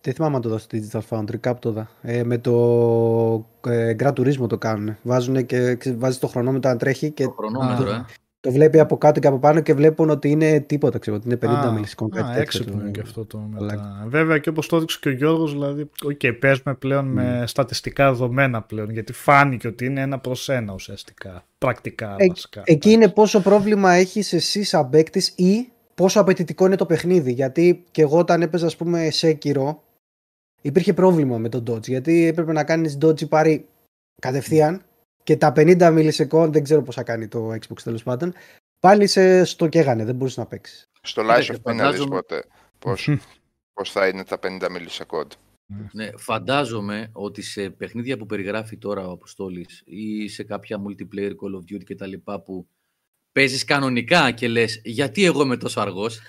Δεν 0.00 0.14
θυμάμαι 0.14 0.36
αν 0.36 0.42
το 0.42 0.48
δω 0.48 0.58
στο 0.58 0.78
Digital 0.78 1.00
Foundry, 1.10 1.36
κάπου 1.40 1.58
το 1.60 1.72
δα. 1.72 1.88
Ε, 2.02 2.24
με 2.24 2.38
το 2.38 3.46
ε, 3.66 3.94
Gran 3.98 4.08
Turismo 4.12 4.48
το 4.48 4.58
κάνουν. 4.58 4.96
Βάζουν 5.02 5.46
και 5.46 5.78
βάζεις 5.96 6.18
το 6.18 6.26
χρονόμετρο 6.26 6.70
να 6.70 6.76
τρέχει 6.76 7.10
και 7.10 7.24
Το 7.24 7.30
χρονόμετρο, 7.30 7.90
Α. 7.90 7.94
ε. 7.94 8.04
το 8.40 8.50
βλέπει 8.52 8.78
από 8.80 8.98
κάτω 8.98 9.20
και 9.20 9.26
από 9.26 9.38
πάνω 9.38 9.60
και 9.60 9.74
βλέπουν 9.74 10.10
ότι 10.10 10.30
είναι 10.30 10.60
τίποτα, 10.60 10.98
ξέρω, 10.98 11.16
ότι 11.16 11.26
είναι 11.26 11.38
50 11.42 11.46
Α, 11.48 11.72
millisecond. 11.72 12.18
Α, 12.18 12.36
έξυπνο 12.36 12.80
είναι 12.80 12.90
και 12.90 13.00
αυτό 13.00 13.24
το 13.24 13.48
lag. 13.54 13.60
μετά. 13.60 14.04
Βέβαια 14.08 14.38
και 14.38 14.48
όπως 14.48 14.66
το 14.68 14.76
έδειξε 14.76 14.98
και 15.00 15.08
ο 15.08 15.12
Γιώργος, 15.12 15.52
δηλαδή, 15.52 15.90
οκ, 16.04 16.20
παίζουμε 16.40 16.74
πλέον 16.74 17.06
με 17.06 17.44
στατιστικά 17.46 18.10
δεδομένα 18.10 18.62
πλέον, 18.62 18.90
γιατί 18.90 19.12
φάνηκε 19.12 19.68
ότι 19.68 19.84
είναι 19.84 20.00
ένα 20.00 20.18
προς 20.18 20.48
ένα 20.48 20.72
ουσιαστικά, 20.72 21.44
πρακτικά 21.58 22.14
Ε, 22.18 22.26
βασικά. 22.28 22.62
Εκεί 22.64 22.90
είναι 22.90 23.08
πόσο 23.08 23.40
πρόβλημα 23.40 23.92
έχεις 23.92 24.32
εσύ 24.32 24.62
σαν 24.62 24.90
παίκτης 24.90 25.28
ή 25.36 25.68
πόσο 25.96 26.20
απαιτητικό 26.20 26.66
είναι 26.66 26.76
το 26.76 26.86
παιχνίδι. 26.86 27.32
Γιατί 27.32 27.84
και 27.90 28.02
εγώ 28.02 28.18
όταν 28.18 28.42
έπαιζα, 28.42 28.66
ας 28.66 28.76
πούμε, 28.76 29.10
σε 29.10 29.32
κύρο, 29.32 29.82
υπήρχε 30.62 30.94
πρόβλημα 30.94 31.38
με 31.38 31.48
τον 31.48 31.64
dodge. 31.70 31.88
Γιατί 31.88 32.24
έπρεπε 32.26 32.52
να 32.52 32.64
κάνεις 32.64 32.98
dodge 33.02 33.28
πάρει 33.28 33.68
κατευθείαν 34.20 34.82
και 35.22 35.36
τα 35.36 35.52
50 35.56 35.90
μιλισεκόντ, 35.92 36.52
δεν 36.52 36.62
ξέρω 36.62 36.82
πόσα 36.82 37.02
κάνει 37.02 37.28
το 37.28 37.50
Xbox 37.52 37.80
τέλος 37.82 38.02
πάντων, 38.02 38.32
πάλι 38.80 39.06
σε 39.06 39.44
στο 39.44 39.68
καίγανε, 39.68 40.04
δεν 40.04 40.14
μπορούσε 40.14 40.40
να 40.40 40.46
παίξεις. 40.46 40.88
Στο 41.02 41.20
Κοίτα, 41.20 41.36
Lies 41.38 41.42
και 41.44 41.52
of 41.52 41.56
P 41.56 41.62
να 41.64 41.72
δεις 41.72 41.80
φαντάζομαι- 41.80 42.10
πότε 42.14 42.44
πώς, 42.78 43.08
πώς 43.72 43.90
θα 43.92 44.08
είναι 44.08 44.24
τα 44.24 44.38
50 44.38 44.66
millisecond. 44.68 45.26
Ναι, 45.92 46.10
φαντάζομαι 46.16 47.08
ότι 47.12 47.42
σε 47.42 47.70
παιχνίδια 47.70 48.16
που 48.16 48.26
περιγράφει 48.26 48.76
τώρα 48.76 49.08
ο 49.08 49.10
Αποστόλης 49.12 49.82
ή 49.84 50.28
σε 50.28 50.44
κάποια 50.44 50.78
multiplayer 50.86 51.30
Call 51.30 51.54
of 51.54 51.74
Duty 51.74 51.84
και 51.84 51.94
τα 51.94 52.06
λοιπά 52.06 52.40
που 52.40 52.66
παίζεις 53.36 53.64
κανονικά 53.64 54.30
και 54.30 54.48
λες 54.48 54.80
γιατί 54.84 55.24
εγώ 55.24 55.42
είμαι 55.42 55.56
τόσο 55.56 55.80
αργός, 55.80 56.20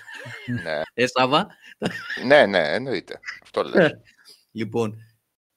ναι. 0.62 0.82
ε 1.02 1.06
Σάβα; 1.06 1.46
ναι, 2.26 2.46
ναι, 2.46 2.58
εννοείται. 2.58 3.20
Αυτό 3.42 3.62
λες. 3.62 3.92
λοιπόν, 4.50 4.96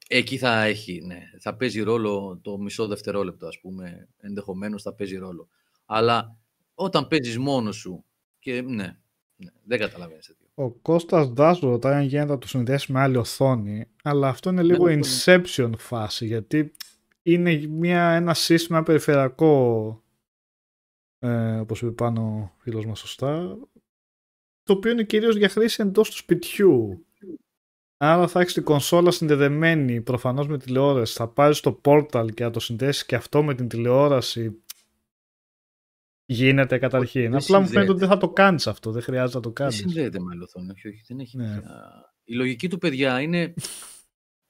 εκεί 0.07 0.37
θα 0.37 0.63
έχει, 0.63 1.01
ναι, 1.05 1.19
θα 1.39 1.55
παίζει 1.55 1.81
ρόλο 1.81 2.39
το 2.41 2.57
μισό 2.57 2.87
δευτερόλεπτο 2.87 3.47
ας 3.47 3.59
πούμε, 3.59 4.07
ενδεχομένως 4.17 4.81
θα 4.81 4.93
παίζει 4.93 5.15
ρόλο. 5.17 5.47
Αλλά 5.85 6.37
όταν 6.73 7.07
παίζεις 7.07 7.37
μόνος 7.37 7.75
σου 7.75 8.05
και 8.39 8.61
ναι, 8.61 8.97
ναι 9.35 9.51
δεν 9.63 9.79
καταλαβαίνεις 9.79 10.25
τέτοιο. 10.25 10.47
Ο 10.53 10.69
Κώστας 10.71 11.29
Ντάς 11.29 11.59
ρωτάει 11.59 11.93
αν 11.93 12.03
γίνεται 12.03 12.31
να 12.31 12.37
το 12.37 12.47
συνδέσει 12.47 12.91
με 12.91 12.99
άλλη 12.99 13.17
οθόνη, 13.17 13.87
αλλά 14.03 14.27
αυτό 14.27 14.49
είναι 14.49 14.63
λίγο 14.63 14.87
Ναι, 14.87 14.99
inception 15.01 15.71
φάση, 15.77 16.25
γιατί 16.25 16.71
είναι 17.21 17.67
μια, 17.67 18.11
ένα 18.11 18.33
σύστημα 18.33 18.83
περιφερειακό, 18.83 20.03
ε, 21.21 21.59
όπως 21.59 21.81
είπε 21.81 21.91
πάνω 21.91 22.21
ο 22.21 22.51
φίλος 22.61 22.85
μας 22.85 22.99
σωστά, 22.99 23.57
το 24.63 24.73
οποίο 24.73 24.91
είναι 24.91 25.03
κυρίως 25.03 25.35
για 25.35 25.49
χρήση 25.49 25.81
εντός 25.81 26.09
του 26.09 26.15
σπιτιού. 26.15 27.05
Άρα 27.97 28.27
θα 28.27 28.39
έχεις 28.39 28.53
την 28.53 28.63
κονσόλα 28.63 29.11
συνδεδεμένη 29.11 30.01
προφανώς 30.01 30.47
με 30.47 30.57
τηλεόραση, 30.57 31.13
θα 31.13 31.27
πάρεις 31.27 31.59
το 31.59 31.81
portal 31.83 32.27
και 32.33 32.43
να 32.43 32.49
το 32.51 32.59
συνδέσεις 32.59 33.05
και 33.05 33.15
αυτό 33.15 33.43
με 33.43 33.55
την 33.55 33.67
τηλεόραση. 33.67 34.61
Γίνεται 36.25 36.77
καταρχήν. 36.77 37.31
δεν 37.31 37.41
Απλά 37.41 37.59
μου 37.59 37.67
φαίνεται 37.67 37.67
συνδέεται. 37.67 37.91
ότι 37.91 37.99
δεν 37.99 38.09
θα 38.09 38.17
το 38.17 38.29
κάνεις 38.29 38.67
αυτό, 38.67 38.91
δεν 38.91 39.01
χρειάζεται 39.01 39.35
να 39.37 39.41
το 39.43 39.49
Δεν 39.49 39.53
κάνεις. 39.53 39.75
συνδέεται 39.75 40.19
με 40.19 40.27
άλλη 40.31 40.43
οθόνη, 40.43 40.71
όχι, 40.71 40.87
όχι, 40.87 41.03
δεν 41.07 41.19
έχει. 41.19 41.37
Ναι. 41.37 41.43
πια. 41.59 41.63
Η 42.23 42.33
λογική 42.35 42.67
του 42.69 42.77
παιδιά 42.77 43.21
είναι, 43.21 43.41
ε, 43.41 43.53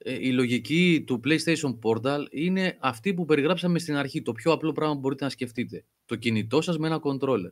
η 0.05 0.31
λογική 0.31 1.03
του 1.07 1.19
PlayStation 1.23 1.79
Portal 1.83 2.25
είναι 2.31 2.77
αυτή 2.79 3.13
που 3.13 3.25
περιγράψαμε 3.25 3.79
στην 3.79 3.95
αρχή, 3.95 4.21
το 4.21 4.31
πιο 4.31 4.51
απλό 4.51 4.71
πράγμα 4.71 4.93
που 4.93 4.99
μπορείτε 4.99 5.23
να 5.23 5.29
σκεφτείτε. 5.29 5.85
Το 6.05 6.15
κινητό 6.15 6.61
σας 6.61 6.77
με 6.77 6.87
ένα 6.87 6.99
controller. 7.03 7.51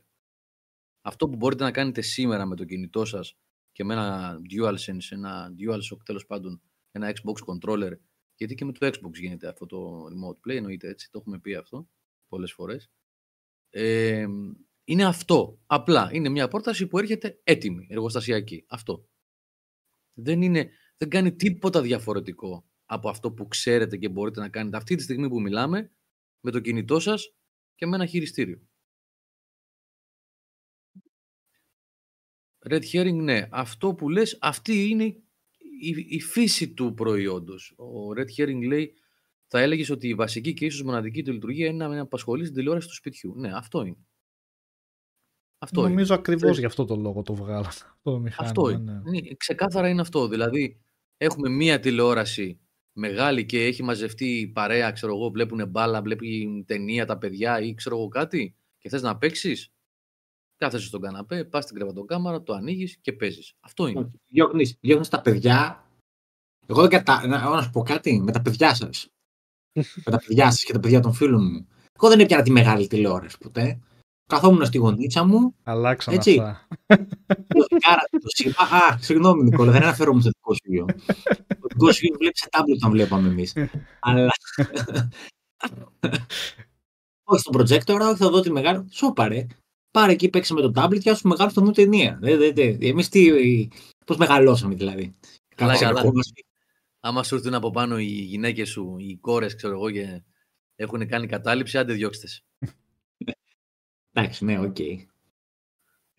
Αυτό 1.01 1.29
που 1.29 1.35
μπορείτε 1.35 1.63
να 1.63 1.71
κάνετε 1.71 2.01
σήμερα 2.01 2.45
με 2.45 2.55
το 2.55 2.65
κινητό 2.65 3.05
σας 3.05 3.37
και 3.71 3.83
με 3.83 3.93
ένα 3.93 4.41
DualSense, 4.49 5.07
ένα 5.09 5.55
DualShock 5.59 6.03
τέλος 6.05 6.25
πάντων, 6.25 6.61
ένα 6.91 7.11
Xbox 7.11 7.53
controller, 7.53 7.91
γιατί 8.35 8.55
και 8.55 8.65
με 8.65 8.71
το 8.71 8.87
Xbox 8.87 9.13
γίνεται 9.13 9.47
αυτό 9.47 9.65
το 9.65 10.05
remote 10.05 10.49
play, 10.49 10.55
εννοείται 10.55 10.87
έτσι, 10.87 11.11
το 11.11 11.17
έχουμε 11.19 11.39
πει 11.39 11.55
αυτό 11.55 11.89
πολλές 12.27 12.53
φορές. 12.53 12.89
Ε, 13.69 14.27
είναι 14.83 15.05
αυτό. 15.05 15.59
Απλά 15.65 16.09
είναι 16.13 16.29
μια 16.29 16.47
πρόταση 16.47 16.87
που 16.87 16.97
έρχεται 16.97 17.39
έτοιμη, 17.43 17.87
εργοστασιακή. 17.89 18.65
Αυτό. 18.67 19.07
Δεν, 20.13 20.41
είναι, 20.41 20.69
δεν 20.99 21.09
κάνει 21.09 21.35
τίποτα 21.35 21.81
διαφορετικό 21.81 22.65
από 22.85 23.09
αυτό 23.09 23.31
που 23.31 23.47
ξέρετε 23.47 23.97
και 23.97 24.09
μπορείτε 24.09 24.39
να 24.39 24.49
κάνετε 24.49 24.77
αυτή 24.77 24.95
τη 24.95 25.03
στιγμή 25.03 25.29
που 25.29 25.41
μιλάμε 25.41 25.91
με 26.39 26.51
το 26.51 26.59
κινητό 26.59 26.99
σας 26.99 27.33
και 27.75 27.85
με 27.85 27.95
ένα 27.95 28.05
χειριστήριο. 28.05 28.67
Red 32.69 32.81
Herring, 32.93 33.13
ναι. 33.13 33.47
Αυτό 33.51 33.93
που 33.93 34.09
λες, 34.09 34.37
αυτή 34.41 34.89
είναι 34.89 35.03
η, 35.81 36.05
η 36.07 36.21
φύση 36.21 36.73
του 36.73 36.93
προϊόντος. 36.93 37.73
Ο 37.77 38.09
Red 38.17 38.27
Herring 38.37 38.65
λέει, 38.67 38.93
θα 39.47 39.59
έλεγες 39.59 39.89
ότι 39.89 40.07
η 40.07 40.13
βασική 40.13 40.53
και 40.53 40.65
ίσως 40.65 40.83
μοναδική 40.83 41.23
του 41.23 41.31
λειτουργία 41.31 41.67
είναι 41.67 41.87
να 41.87 42.01
απασχολεί 42.01 42.43
την 42.43 42.53
τηλεόραση 42.53 42.87
του 42.87 42.95
σπιτιού. 42.95 43.33
Ναι, 43.35 43.51
αυτό 43.53 43.81
είναι. 43.85 44.07
Αυτό 45.57 45.79
είναι. 45.79 45.89
Νομίζω 45.89 46.13
ακριβώς 46.13 46.41
Ξέρεις, 46.41 46.59
γι' 46.59 46.65
αυτό 46.65 46.85
το 46.85 46.95
λόγο 46.95 47.21
το 47.21 47.33
βγάλανε. 47.33 47.73
Το 48.01 48.19
μηχάνημα, 48.19 48.49
Αυτό 48.49 48.67
ναι. 48.67 48.91
είναι. 48.91 49.01
Είναι- 49.17 49.35
Ξεκάθαρα 49.35 49.89
είναι 49.89 50.01
αυτό. 50.01 50.27
Δηλαδή, 50.27 50.81
έχουμε 51.21 51.49
μία 51.49 51.79
τηλεόραση 51.79 52.59
μεγάλη 52.93 53.45
και 53.45 53.65
έχει 53.65 53.83
μαζευτεί 53.83 54.39
η 54.39 54.47
παρέα, 54.47 54.91
ξέρω 54.91 55.15
εγώ, 55.15 55.29
βλέπουν 55.29 55.67
μπάλα, 55.67 56.01
βλέπει 56.01 56.63
ταινία 56.67 57.05
τα 57.05 57.17
παιδιά 57.17 57.61
ή 57.61 57.73
ξέρω 57.73 57.95
εγώ 57.95 58.07
κάτι 58.07 58.55
και 58.77 58.89
θες 58.89 59.01
να 59.01 59.17
παίξεις; 59.17 59.71
Κάθεσαι 60.57 60.85
στον 60.85 61.01
καναπέ, 61.01 61.43
πας 61.43 61.63
στην 61.63 61.75
κρεβατοκάμαρα, 61.75 62.43
το 62.43 62.53
ανοίγεις 62.53 62.97
και 63.01 63.13
παίζεις. 63.13 63.53
Αυτό 63.59 63.87
είναι. 63.87 64.11
Διώχνεις, 64.27 64.77
διώχνεις 64.81 65.09
τα 65.09 65.21
παιδιά. 65.21 65.83
Εγώ 66.65 66.81
δεν 66.81 66.89
κατα... 66.89 67.27
να, 67.27 67.49
να 67.49 67.61
σου 67.61 67.69
πω 67.69 67.81
κάτι 67.81 68.21
με 68.21 68.31
τα 68.31 68.41
παιδιά 68.41 68.75
σας. 68.75 69.09
με 70.05 70.11
τα 70.11 70.21
παιδιά 70.25 70.45
σας 70.45 70.63
και 70.63 70.73
τα 70.73 70.79
παιδιά 70.79 70.99
των 70.99 71.13
φίλων 71.13 71.43
μου. 71.43 71.67
Εγώ 71.91 72.09
δεν 72.09 72.19
έπιανα 72.19 72.43
τη 72.43 72.51
μεγάλη 72.51 72.87
τηλεόραση 72.87 73.37
ποτέ. 73.37 73.79
Καθόμουν 74.29 74.65
στη 74.65 74.77
γωνίτσα 74.77 75.23
μου. 75.23 75.55
Αλλάξαν 75.63 76.13
Έτσι. 76.13 76.39
αυτά. 76.39 76.67
Το 77.27 77.65
δεκάρα 77.69 78.01
το 78.11 78.17
είπα. 78.43 78.63
Α, 78.63 78.97
συγγνώμη 78.99 79.43
Νικόλα, 79.43 79.71
δεν 79.71 79.83
αναφέρομαι 79.83 80.21
στο 80.21 80.29
δικό 80.29 80.53
σου 80.53 80.61
γιο. 80.63 80.85
Το 81.47 81.67
δικό 81.67 81.91
σου 81.91 82.05
γιο 82.05 82.15
βλέπει 82.19 82.37
σε 82.37 82.49
τάμπλετ 82.49 82.77
όταν 82.77 82.91
βλέπαμε 82.91 83.27
εμείς. 83.27 83.53
Αλλά. 83.99 84.29
όχι 87.23 87.39
στον 87.39 87.61
projector, 87.61 87.99
όχι 88.01 88.15
θα 88.17 88.29
δω 88.29 88.39
τη 88.39 88.51
μεγάλη. 88.51 88.85
Σώπαρε. 88.91 89.45
Πάρε 89.91 90.11
εκεί, 90.11 90.29
παίξε 90.29 90.53
με 90.53 90.61
το 90.61 90.71
tablet 90.75 90.99
και 90.99 91.09
άσου 91.09 91.27
μεγάλο 91.27 91.49
θα 91.49 91.61
δουν 91.61 91.73
ταινία. 91.73 92.17
Δε, 92.21 92.37
δε, 92.37 92.51
δε. 92.51 92.77
Εμείς 92.79 93.09
τι, 93.09 93.29
πώς 94.05 94.17
μεγαλώσαμε 94.17 94.75
δηλαδή. 94.75 95.15
Καλά, 95.55 95.71
Κάπως 95.71 95.87
καλά. 95.87 95.99
ερχόμαστε. 95.99 96.41
Άμα 96.99 97.23
σου 97.23 97.35
έρθουν 97.35 97.53
από 97.53 97.71
πάνω 97.71 97.99
οι 97.99 98.03
γυναίκες 98.03 98.69
σου, 98.69 98.95
οι 98.99 99.17
κόρες, 99.17 99.55
ξέρω 99.55 99.73
εγώ, 99.73 99.91
και 99.91 100.23
έχουν 100.75 101.07
κάνει 101.07 101.27
κατάληψη, 101.27 101.77
άντε 101.77 101.93
διώξτε. 101.93 102.27
Σε. 104.21 104.39
Εντάξει, 104.39 104.45
ναι, 104.45 104.59
οκ. 104.59 104.77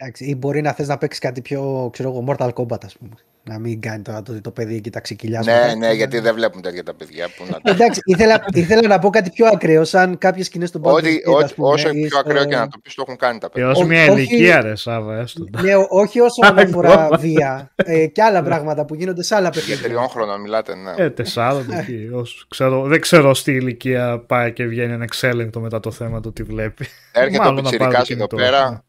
Εντάξει, 0.03 0.25
ή 0.25 0.35
μπορεί 0.39 0.61
να 0.61 0.73
θες 0.73 0.89
να 0.89 0.99
παίξεις 0.99 1.21
κάτι 1.21 1.41
πιο, 1.43 1.89
ξέρω 1.93 2.09
εγώ, 2.09 2.25
Mortal 2.29 2.51
Kombat, 2.53 2.85
ας 2.85 2.97
πούμε. 2.99 3.11
Να 3.45 3.59
μην 3.59 3.81
κάνει 3.81 4.03
τώρα 4.03 4.23
το, 4.23 4.41
το 4.41 4.51
παιδί 4.51 4.77
εκεί 4.77 4.91
τα 4.91 5.01
ξεκυλιάσματα. 5.01 5.67
Ναι, 5.67 5.75
ναι, 5.75 5.93
γιατί 5.93 6.19
δεν 6.19 6.35
βλέπουν 6.35 6.63
τέτοια 6.63 6.83
τα 6.83 6.95
παιδιά 6.95 7.27
που 7.37 7.45
να 7.51 7.61
τα... 7.61 7.71
Εντάξει, 7.71 8.01
ήθελα, 8.05 8.45
ήθελα 8.55 8.89
να 8.89 8.99
πω 8.99 9.11
κάτι 9.11 9.31
πιο 9.31 9.47
ακραίο, 9.47 9.85
σαν 9.85 10.19
κάποιες 10.19 10.47
σκηνές 10.47 10.69
στον 10.69 10.83
Baldur's 10.85 10.93
Ό,τι, 10.93 11.21
Gate, 11.27 11.35
ας 11.37 11.43
ό,τι, 11.45 11.55
πούμε, 11.55 11.69
όσο 11.69 11.89
ή 11.89 12.07
πιο 12.07 12.19
ακραίο 12.19 12.37
στο- 12.41 12.49
και 12.49 12.57
να 12.57 12.69
το 12.69 12.79
πεις, 12.83 12.95
το 12.95 13.03
έχουν 13.07 13.17
κάνει 13.19 13.39
τα 13.39 13.47
Και 13.47 13.53
παιδιά. 13.53 13.71
ως 13.71 13.81
Ό- 13.81 13.87
μια 13.87 14.03
όχι- 14.13 14.13
ηλικία 14.13 14.61
ρε 14.61 14.77
Σάβα, 14.77 15.17
έστω. 15.19 15.45
Ναι, 15.63 15.75
ό- 15.77 15.87
όχι 15.91 16.21
όσον 16.21 16.59
αφορά 16.59 17.09
βία 17.19 17.73
ε, 17.75 18.07
και 18.07 18.23
άλλα 18.23 18.43
πράγματα 18.43 18.85
που 18.85 18.95
γίνονται 18.95 19.23
σε 19.23 19.35
άλλα 19.35 19.49
Για 19.53 19.61
παιχνίδια. 19.61 19.83
τριών 19.89 20.09
χρόνων 20.09 20.41
μιλάτε, 20.41 20.75
ναι. 20.75 21.05
Ε, 21.05 21.11
τεσσάρων 21.11 21.67
εκεί. 21.73 22.09
ως- 22.13 22.47
ξέρω, 22.49 22.83
δεν 22.83 23.01
ξέρω 23.01 23.35
στη 23.35 23.53
ηλικία 23.53 24.25
πάει 24.27 24.53
και 24.53 24.65
βγαίνει 24.65 24.93
ένα 24.93 25.05
εξέλεγκτο 25.05 25.61
μετά 25.61 25.81
το 25.81 25.91
θέμα 25.91 26.21
του 26.21 26.33
τι 26.33 26.43
βλέπει. 26.43 26.87
Έρχεται 27.13 27.37
ο 27.39 27.41
Μάλλον 27.43 27.55
να 27.55 27.63
πάρει 27.63 27.79
το 27.79 27.85
Πιτσιρικάς 27.87 28.11
εδώ 28.11 28.27
κινητό. 28.27 28.37
πέρα. 28.37 28.85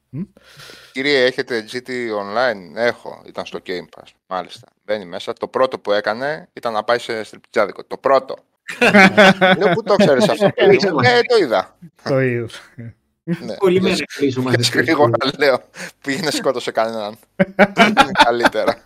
Μ; 0.91 0.93
Κύριε, 0.93 1.25
έχετε 1.25 1.65
GT 1.71 1.89
Online; 1.89 2.75
Έχω. 2.75 3.21
Ήταν 3.25 3.45
στο 3.45 3.59
Game 3.65 3.99
Pass. 3.99 4.07
Μάλιστα. 4.27 4.67
Μπαίνει 4.85 5.05
μέσα. 5.05 5.33
Το 5.33 5.47
πρώτο 5.47 5.79
που 5.79 5.91
έκανε 5.91 6.49
ήταν 6.53 6.73
να 6.73 6.83
πάει 6.83 6.99
σε 6.99 7.23
στριπτζάδικο. 7.23 7.83
Το 7.83 7.97
πρώτο. 7.97 8.35
Λέω, 9.57 9.73
πού 9.73 9.83
το 9.83 9.95
ξέρεις 9.95 10.29
αυτό. 10.29 10.49
παιδί 10.55 10.89
μου;» 10.89 10.99
Ε, 11.03 11.21
το 11.21 11.37
είδα. 11.37 11.77
Το 12.03 12.19
ίδιο. 12.19 12.47
Ναι. 13.23 13.55
Πολύ 13.55 13.81
με 13.81 13.95
κλείσω 14.15 14.41
μαζί. 14.41 14.71
Και 14.71 14.79
γρήγορα 14.79 15.17
λέω, 15.37 15.63
πήγαινε 16.01 16.31
σκότωσε 16.31 16.71
κανέναν. 16.71 17.17
Είναι 17.87 18.11
καλύτερα. 18.25 18.83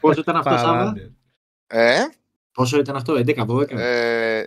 Πόσο 0.00 0.20
ήταν 0.20 0.36
αυτό, 0.36 0.50
Σάβα; 0.50 0.72
Παράδειγμα. 0.72 1.10
Ε, 1.66 2.04
Πόσο 2.52 2.78
ήταν 2.78 2.96
αυτό, 2.96 3.14
11, 3.14 3.46
12, 3.46 3.70
ε, 3.70 4.44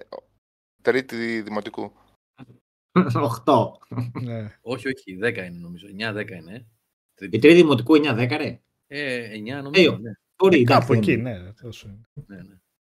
τρίτη 0.82 1.42
δημοτικού. 1.42 1.92
8. 3.46 3.54
Ναι. 4.22 4.58
Όχι, 4.62 4.88
όχι, 4.88 5.18
10 5.24 5.36
είναι 5.38 5.58
νομίζω. 5.60 5.88
9-10 5.88 5.92
είναι. 6.30 6.54
ε. 6.56 6.66
Τρίτη. 7.16 7.36
Η 7.36 7.40
τρίτη 7.40 7.56
δημοτικού 7.56 7.96
9, 7.96 8.00
10, 8.16 8.38
ρε. 8.38 8.60
Ε, 8.88 9.30
9 9.60 9.62
νομίζω. 9.64 9.92
Ε, 9.94 9.98
ναι. 9.98 10.12
Μπορεί, 10.36 10.64
Κάπου 10.64 10.94
εντάξει, 10.94 11.12
εκεί, 11.12 11.22
δεν- 11.22 11.42
ναι. 11.44 11.52
τόσο 11.62 11.88
είναι. 11.88 12.02
ναι, 12.28 12.36
ναι. 12.36 12.54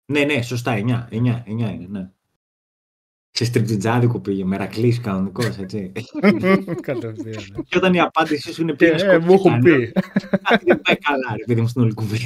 Ναι, 0.06 0.34
ναι, 0.34 0.42
σωστά, 0.42 0.74
9, 0.76 1.08
9, 1.12 1.44
9 1.46 1.46
είναι, 1.48 1.86
ναι. 1.90 2.10
Σε 3.34 3.46
στριπτιτζάδικο 3.46 4.20
πήγε, 4.20 4.44
μερακλής 4.46 5.00
κανονικός, 5.00 5.58
έτσι. 5.58 5.92
Κατευθείαν. 6.82 7.44
ναι. 7.56 7.62
και 7.64 7.78
όταν 7.78 7.94
η 7.94 8.00
απάντησή 8.00 8.54
σου 8.54 8.62
είναι 8.62 8.72
Και, 8.74 8.90
πήγαινε 8.90 9.12
ε, 9.14 9.18
μου 9.20 9.34
έχουν 9.34 9.52
σκοτεινά, 9.52 9.78
πει. 9.78 9.92
Κάτι 10.44 10.66
δεν 10.66 10.82
πάει 10.82 10.96
καλά, 10.98 11.36
ρε 11.38 11.44
παιδί 11.46 11.62
μου, 11.62 11.68
στην 11.68 11.82
όλη 11.82 11.94
κουβέντα. 11.94 12.26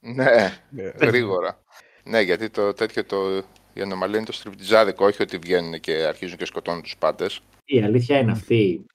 Ναι, 0.00 0.60
γρήγορα. 1.00 1.62
Ναι, 2.04 2.20
γιατί 2.20 2.50
το 2.50 2.72
τέτοιο 2.72 3.04
το. 3.04 3.42
Η 3.74 3.80
ανομαλία 3.80 4.16
είναι 4.16 4.26
το 4.26 4.32
στριπτιζάδικο, 4.32 5.04
όχι 5.06 5.22
ότι 5.22 5.38
βγαίνουν 5.38 5.80
και 5.80 5.92
αρχίζουν 5.92 6.36
και 6.36 6.44
σκοτώνουν 6.44 6.82
τους 6.82 6.96
πάντες. 6.96 7.40
Η 7.64 7.82
αλήθεια 7.82 8.18
είναι 8.18 8.32
αυτή. 8.32 8.86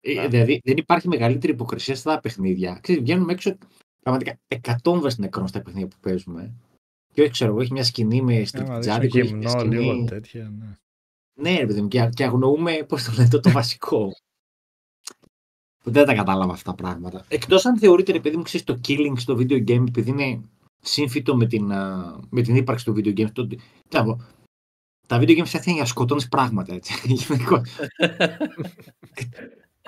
Ε, 0.00 0.14
Ναι. 0.14 0.28
Δηλαδή 0.28 0.60
δεν 0.64 0.76
υπάρχει 0.76 1.08
μεγαλύτερη 1.08 1.52
υποκρισία 1.52 1.94
στα 1.94 2.20
παιχνίδια. 2.20 2.78
Ξέρεις, 2.82 3.02
βγαίνουμε 3.02 3.32
έξω 3.32 3.56
πραγματικά 4.02 4.38
εκατόμβες 4.48 5.18
νεκρών 5.18 5.48
στα 5.48 5.62
παιχνίδια 5.62 5.88
που 5.88 5.96
παίζουμε. 6.00 6.54
Και 7.12 7.20
όχι, 7.22 7.30
ξέρω 7.30 7.50
εγώ, 7.50 7.60
έχει 7.60 7.72
μια 7.72 7.84
σκηνή 7.84 8.22
με 8.22 8.32
Άμα 8.32 8.40
δείξουν 8.40 8.66
στριπτζάδικο. 8.66 9.18
έχει 9.18 9.34
μια 9.34 9.48
γυμνό, 9.50 9.72
λίγο 9.72 9.92
σκηνή... 9.92 10.08
τέτοια. 10.08 10.52
Ναι. 10.58 10.66
Ναι, 11.40 11.58
ρε 11.58 11.66
παιδί 11.66 11.80
μου, 11.80 11.88
και, 11.88 12.08
και 12.14 12.24
αγνοούμε, 12.24 12.84
πώς 12.88 13.04
το 13.04 13.12
λέτε, 13.16 13.38
το 13.40 13.50
βασικό. 13.50 14.10
Δεν 15.82 16.06
τα 16.06 16.14
κατάλαβα 16.14 16.52
αυτά 16.52 16.70
τα 16.70 16.76
πράγματα. 16.82 17.24
Εκτός 17.28 17.64
αν 17.66 17.78
θεωρείτε, 17.78 18.12
ρε 18.12 18.20
παιδί 18.20 18.36
μου, 18.36 18.42
ξέρεις, 18.42 18.66
το 18.66 18.80
killing 18.88 19.12
στο 19.16 19.34
video 19.34 19.68
game, 19.68 19.84
επειδή 19.88 20.10
είναι 20.10 20.40
σύμφυτο 20.80 21.36
με 21.36 21.46
την, 21.46 21.72
α, 21.72 22.14
με 22.30 22.42
την 22.42 22.56
ύπαρξη 22.56 22.84
του 22.84 22.94
video 22.96 23.20
game, 23.20 23.30
το, 23.32 23.46
τι 23.46 23.56
να 23.92 24.04
πω, 24.04 24.20
τα 25.06 25.18
video 25.18 25.30
games 25.30 25.44
φτιάχτηκαν 25.44 25.74
για 25.74 25.82
να 25.82 25.88
σκοτώνεις 25.88 26.28
πράγματα, 26.28 26.74
έτσι. 26.74 26.94
Γενικώ. 27.28 27.62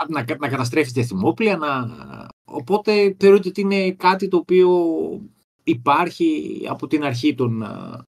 να, 0.09 0.25
να 0.41 0.49
καταστρέφεις 0.49 0.93
τη 0.93 1.05
θυμόπλια, 1.05 1.57
να... 1.57 1.89
οπότε 2.45 3.17
θεωρείται 3.19 3.49
ότι 3.49 3.61
είναι 3.61 3.93
κάτι 3.93 4.29
το 4.29 4.37
οποίο 4.37 4.71
υπάρχει 5.65 6.61
από 6.69 6.87
την 6.87 7.05
αρχή 7.05 7.35
των, 7.35 7.63
α, 7.63 8.03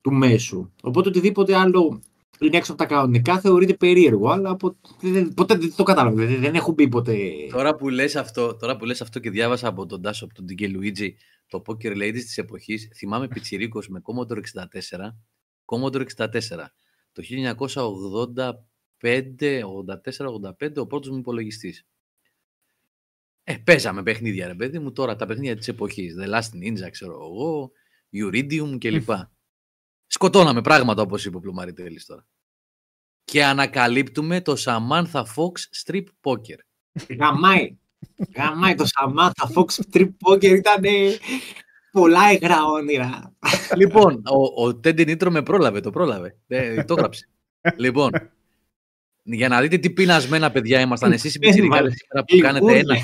του 0.00 0.12
μέσου. 0.12 0.70
Οπότε 0.82 1.08
οτιδήποτε 1.08 1.56
άλλο 1.56 2.00
είναι 2.40 2.56
έξω 2.56 2.72
από 2.72 2.80
τα 2.80 2.88
κανονικά 2.88 3.40
θεωρείται 3.40 3.74
περίεργο, 3.74 4.30
αλλά 4.30 4.50
από... 4.50 4.76
δεν- 5.00 5.34
ποτέ 5.34 5.54
δεν 5.56 5.72
το 5.76 5.82
κατάλαβα. 5.82 6.26
Δεν, 6.26 6.40
δεν 6.40 6.54
έχουν 6.54 6.74
μπει 6.74 6.88
ποτέ. 6.88 7.18
Τώρα 7.50 7.74
που, 7.74 7.88
λες 7.88 8.16
αυτό, 8.16 8.56
τώρα 8.56 8.76
που 8.76 8.84
λες 8.84 9.00
αυτό 9.00 9.18
και 9.18 9.30
διάβασα 9.30 9.68
από 9.68 9.86
τον 9.86 10.02
Τάσο, 10.02 10.24
από 10.24 10.34
τον 10.34 10.44
Ντίγκε 10.44 10.68
Λουίτζι, 10.68 11.14
το 11.46 11.62
Poker 11.66 11.96
Ladies 11.96 12.12
της 12.12 12.38
εποχής, 12.38 12.90
θυμάμαι 12.94 13.28
πιτσιρίκος 13.28 13.88
με 13.88 14.02
Commodore 14.04 14.40
64, 14.90 15.16
Commodore 15.64 16.06
64, 16.16 16.72
το 17.12 17.22
1985, 19.00 19.62
84-85, 19.62 20.76
ο 20.76 20.86
πρώτος 20.86 21.10
μου 21.10 21.18
υπολογιστής. 21.18 21.86
Ε, 23.42 23.56
παίζαμε 23.56 24.02
παιχνίδια 24.02 24.46
ρε 24.46 24.54
παιδί 24.54 24.78
μου, 24.78 24.92
τώρα 24.92 25.16
τα 25.16 25.26
παιχνίδια 25.26 25.56
της 25.56 25.68
εποχής, 25.68 26.14
The 26.18 26.28
Last 26.28 26.50
Ninja 26.62 26.90
ξέρω 26.90 27.12
εγώ, 27.12 27.70
Uridium 28.12 28.76
κλπ. 28.78 29.10
Σκοτώναμε 30.06 30.60
πράγματα 30.60 31.02
όπως 31.02 31.24
είπε 31.24 31.36
ο 31.36 31.40
Πλουμαριτέλης 31.40 32.04
τώρα. 32.04 32.26
Και 33.24 33.44
ανακαλύπτουμε 33.44 34.40
το 34.40 34.54
Samantha 34.58 35.24
Fox 35.34 35.84
Strip 35.84 36.04
Poker. 36.20 36.58
Γαμάει. 37.18 37.78
Γαμάει 38.36 38.74
το 38.74 38.84
Samantha 38.84 39.54
Fox 39.54 39.66
Strip 39.66 40.08
Poker 40.24 40.42
ήταν 40.42 40.82
πολλά 41.90 42.32
υγρά 42.32 42.64
όνειρα. 42.64 43.34
λοιπόν, 43.76 44.22
ο, 44.26 44.64
ο 44.64 44.76
Τέντι 44.76 45.04
Νίτρο 45.04 45.30
με 45.30 45.42
πρόλαβε, 45.42 45.80
το 45.80 45.90
πρόλαβε. 45.90 46.36
Ε, 46.46 46.84
το 46.84 46.94
έγραψε. 46.94 47.28
λοιπόν, 47.76 48.10
για 49.22 49.48
να 49.48 49.60
δείτε 49.60 49.78
τι 49.78 49.90
πεινασμένα 49.90 50.50
παιδιά 50.50 50.80
ήμασταν 50.80 51.12
εσείς 51.12 51.34
οι 51.34 51.38
πιτσιρικάδες 51.38 51.94
σήμερα 51.96 52.24
που 52.26 52.38
κάνετε 52.38 52.78
ένα, 52.78 52.96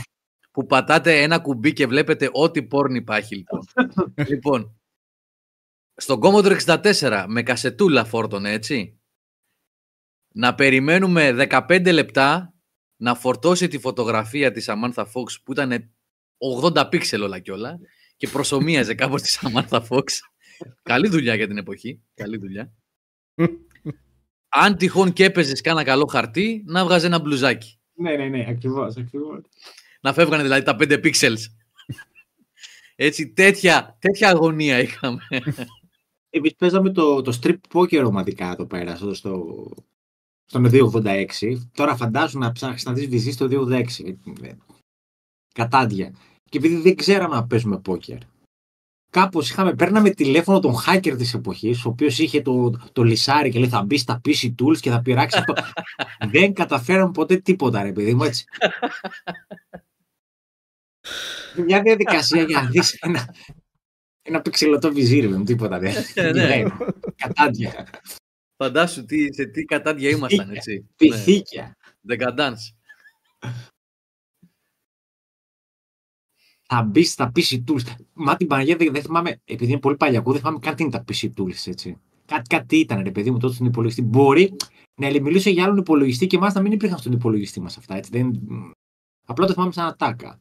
που 0.50 0.66
πατάτε 0.66 1.22
ένα 1.22 1.38
κουμπί 1.38 1.72
και 1.72 1.86
βλέπετε 1.86 2.28
ό,τι 2.32 2.62
πόρν 2.62 2.94
υπάρχει 2.94 3.34
λοιπόν. 3.34 3.60
λοιπόν, 4.28 4.76
στον 5.94 6.20
Commodore 6.22 6.56
64 6.64 7.24
με 7.28 7.42
κασετούλα 7.42 8.04
φόρτωνε 8.04 8.52
έτσι. 8.52 8.96
Να 10.34 10.54
περιμένουμε 10.54 11.46
15 11.50 11.92
λεπτά 11.92 12.54
να 13.02 13.14
φορτώσει 13.14 13.68
τη 13.68 13.78
φωτογραφία 13.78 14.52
της 14.52 14.68
Samantha 14.68 15.04
Fox 15.04 15.40
που 15.44 15.52
ήταν 15.52 15.90
80 16.62 16.86
πίξελ 16.90 17.22
όλα 17.22 17.38
και 17.38 17.52
όλα 17.52 17.78
και 18.16 18.28
προσωμίαζε 18.28 18.94
κάπως 18.94 19.22
τη 19.22 19.38
Samantha 19.40 19.82
Fox. 19.88 20.04
Καλή 20.82 21.08
δουλειά 21.08 21.34
για 21.34 21.46
την 21.46 21.56
εποχή. 21.56 22.02
Καλή 22.14 22.38
δουλειά. 22.38 22.72
Αν 24.48 24.76
τυχόν 24.76 25.12
και 25.12 25.24
έπαιζες 25.24 25.60
κάνα 25.60 25.84
καλό 25.84 26.06
χαρτί, 26.06 26.62
να 26.66 26.84
βγάζει 26.84 27.06
ένα 27.06 27.18
μπλουζάκι. 27.18 27.80
ναι, 27.94 28.16
ναι, 28.16 28.28
ναι, 28.28 28.46
ακριβώς, 28.48 28.96
ακριβώς. 28.96 29.40
Να 30.00 30.12
φεύγανε 30.12 30.42
δηλαδή 30.42 30.62
τα 30.62 30.76
5 30.78 31.04
pixels. 31.04 31.40
Έτσι, 32.96 33.32
τέτοια, 33.32 33.96
τέτοια 34.00 34.28
αγωνία 34.28 34.78
είχαμε. 34.78 35.22
Εμείς 36.30 36.54
παίζαμε 36.54 36.92
το, 36.92 37.22
το 37.22 37.38
strip 37.42 37.58
poker 37.72 38.04
ομαδικά 38.06 38.50
εδώ 38.50 38.66
πέρα, 38.66 38.96
στο, 39.12 39.70
στο, 40.52 40.68
στον 40.68 41.02
286. 41.04 41.58
Τώρα 41.74 41.96
φαντάσου 41.96 42.38
να 42.38 42.52
ψάχνεις 42.52 42.84
να 42.84 42.92
δεις 42.92 43.06
βυζί 43.06 43.30
στο 43.30 43.48
286. 43.50 43.84
ε, 44.42 44.52
Κατάντια. 45.54 46.14
Και 46.50 46.58
επειδή 46.58 46.76
δεν 46.76 46.96
ξέραμε 46.96 47.34
να 47.34 47.46
παίζουμε 47.46 47.80
poker. 47.86 48.18
Κάπως 49.10 49.50
είχαμε, 49.50 49.74
παίρναμε 49.74 50.10
τηλέφωνο 50.10 50.60
τον 50.60 50.74
hacker 50.86 51.14
της 51.18 51.34
εποχής, 51.34 51.84
ο 51.84 51.88
οποίος 51.88 52.18
είχε 52.18 52.42
το, 52.42 52.70
το 52.92 53.02
λισάρι 53.02 53.50
και 53.50 53.58
λέει 53.58 53.68
θα 53.68 53.82
μπεις 53.82 54.00
στα 54.00 54.20
PC 54.24 54.54
tools 54.62 54.78
και 54.80 54.90
θα 54.90 55.00
πειράξεις 55.00 55.40
αυτό. 55.40 55.54
δεν 56.32 56.52
καταφέραμε 56.52 57.10
ποτέ 57.10 57.36
τίποτα 57.36 57.82
ρε 57.82 57.92
παιδί 57.92 58.14
μου 58.14 58.24
έτσι. 58.24 58.44
Μια 61.66 61.82
διαδικασία 61.82 62.42
για 62.42 62.62
να 62.62 62.68
δεις 62.68 62.92
ένα, 63.00 63.34
ένα 64.22 64.40
πιξελωτό 64.40 64.92
βυζίρι 64.92 65.28
με 65.28 65.44
τίποτα. 65.44 65.78
Δεν. 65.78 65.94
Ναι. 66.14 66.30
Ναι, 66.32 66.62
Κατάντια. 67.16 67.86
Φαντάσου 68.62 69.04
τι, 69.04 69.34
σε 69.34 69.44
τι 69.44 69.64
κατάντια 69.64 70.10
ήμασταν, 70.10 70.50
έτσι. 70.50 70.72
ναι. 70.74 70.84
Πυθίκια. 70.96 71.76
Decadence. 72.08 72.72
Θα 76.62 76.82
μπεις 76.82 77.12
στα 77.12 77.32
PC 77.34 77.62
Tools. 77.66 77.94
Μα 78.12 78.36
την 78.36 78.46
Παναγία 78.46 78.76
δεν, 78.76 78.92
δεν 78.92 79.02
θυμάμαι, 79.02 79.40
επειδή 79.44 79.70
είναι 79.70 79.80
πολύ 79.80 79.96
παλιακό, 79.96 80.30
δεν 80.30 80.40
θυμάμαι 80.40 80.58
καν 80.58 80.74
τι 80.74 80.82
είναι 80.82 80.92
τα 80.92 81.04
PC 81.08 81.30
Tools, 81.36 81.66
έτσι. 81.66 81.98
Κάτι, 82.24 82.42
κάτι 82.48 82.76
ήταν, 82.76 83.02
ρε 83.02 83.10
παιδί 83.10 83.30
μου, 83.30 83.38
τότε 83.38 83.54
στον 83.54 83.66
υπολογιστή. 83.66 84.02
Μπορεί 84.02 84.56
να 84.94 85.20
μιλούσε 85.20 85.50
για 85.50 85.64
άλλον 85.64 85.76
υπολογιστή 85.76 86.26
και 86.26 86.36
εμάς 86.36 86.54
να 86.54 86.60
μην 86.60 86.72
υπήρχαν 86.72 86.98
στον 86.98 87.12
υπολογιστή 87.12 87.60
μας 87.60 87.76
αυτά. 87.76 87.96
Έτσι. 87.96 88.10
Δεν... 88.10 88.40
Απλά 89.26 89.46
το 89.46 89.52
θυμάμαι 89.52 89.72
σαν 89.72 89.86
ατάκα. 89.86 90.38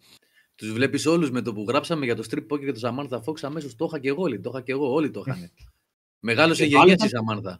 Τους 0.56 0.72
βλέπεις 0.72 1.06
όλους 1.06 1.32
με 1.32 1.42
το 1.42 1.54
που 1.54 1.66
γράψαμε 1.68 2.06
για 2.06 2.16
το 2.16 2.24
strip 2.30 2.54
poker 2.54 2.66
και 2.66 2.72
το 2.72 2.80
Samantha 2.84 3.20
Fox 3.24 3.40
αμέσως 3.42 3.76
το 3.76 3.86
είχα 3.86 4.00
και 4.00 4.08
εγώ. 4.08 4.28
λέει, 4.28 4.40
Το 4.40 4.50
είχα 4.54 4.62
και 4.62 4.72
εγώ. 4.72 4.94
Όλοι 4.94 5.10
το 5.12 5.24
είχαν. 5.28 5.52
Μεγάλωσε 6.28 6.64
Και 6.64 6.70
γενιά 6.70 6.96
πάλι 6.96 7.10
η 7.10 7.14
Samantha. 7.14 7.56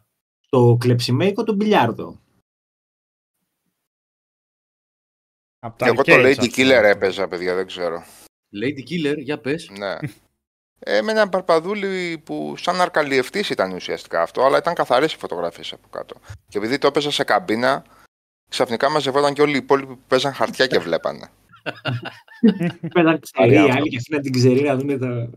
Το 0.52 0.76
κλεψιμέικο, 0.80 1.44
το 1.44 1.54
μπιλιάρδο. 1.54 2.20
Απ' 5.58 5.78
τα 5.78 5.86
Εγώ 5.86 6.02
το 6.02 6.12
arcades 6.14 6.24
Lady 6.24 6.38
αυτό. 6.38 6.52
Killer 6.56 6.82
έπαιζα, 6.84 7.28
παιδιά, 7.28 7.54
δεν 7.54 7.66
ξέρω. 7.66 8.04
Lady 8.62 8.90
Killer, 8.90 9.16
για 9.18 9.38
πες. 9.38 9.70
Ναι. 9.78 9.96
Ε, 10.78 11.02
με 11.02 11.12
έναν 11.12 11.28
παρπαδούλι 11.28 12.18
που 12.24 12.54
σαν 12.56 12.80
αρκαλιευτής 12.80 13.50
ήταν 13.50 13.72
ουσιαστικά 13.72 14.22
αυτό, 14.22 14.42
αλλά 14.42 14.58
ήταν 14.58 14.74
καθαρές 14.74 15.12
οι 15.12 15.18
φωτογραφίες 15.18 15.72
από 15.72 15.88
κάτω. 15.90 16.14
Και 16.48 16.58
επειδή 16.58 16.78
το 16.78 16.86
έπαιζα 16.86 17.10
σε 17.10 17.24
καμπίνα, 17.24 17.84
ξαφνικά 18.50 18.90
μαζευόταν 18.90 19.34
και 19.34 19.42
όλοι 19.42 19.54
οι 19.54 19.56
υπόλοιποι 19.56 19.94
που 19.94 20.02
παίζαν 20.06 20.32
χαρτιά 20.32 20.66
και 20.66 20.78
βλέπανε. 20.78 21.30
Παίζαν 22.94 23.20
ξερή, 23.20 23.48
Ωραία, 23.48 23.62
άλλοι 23.62 23.70
αυτό. 23.70 23.86
και 23.86 23.96
αφήναν 23.96 24.22
την 24.22 24.32
ξερή 24.32 24.62
να 24.62 24.76
δουν 24.76 24.98
τα. 24.98 25.30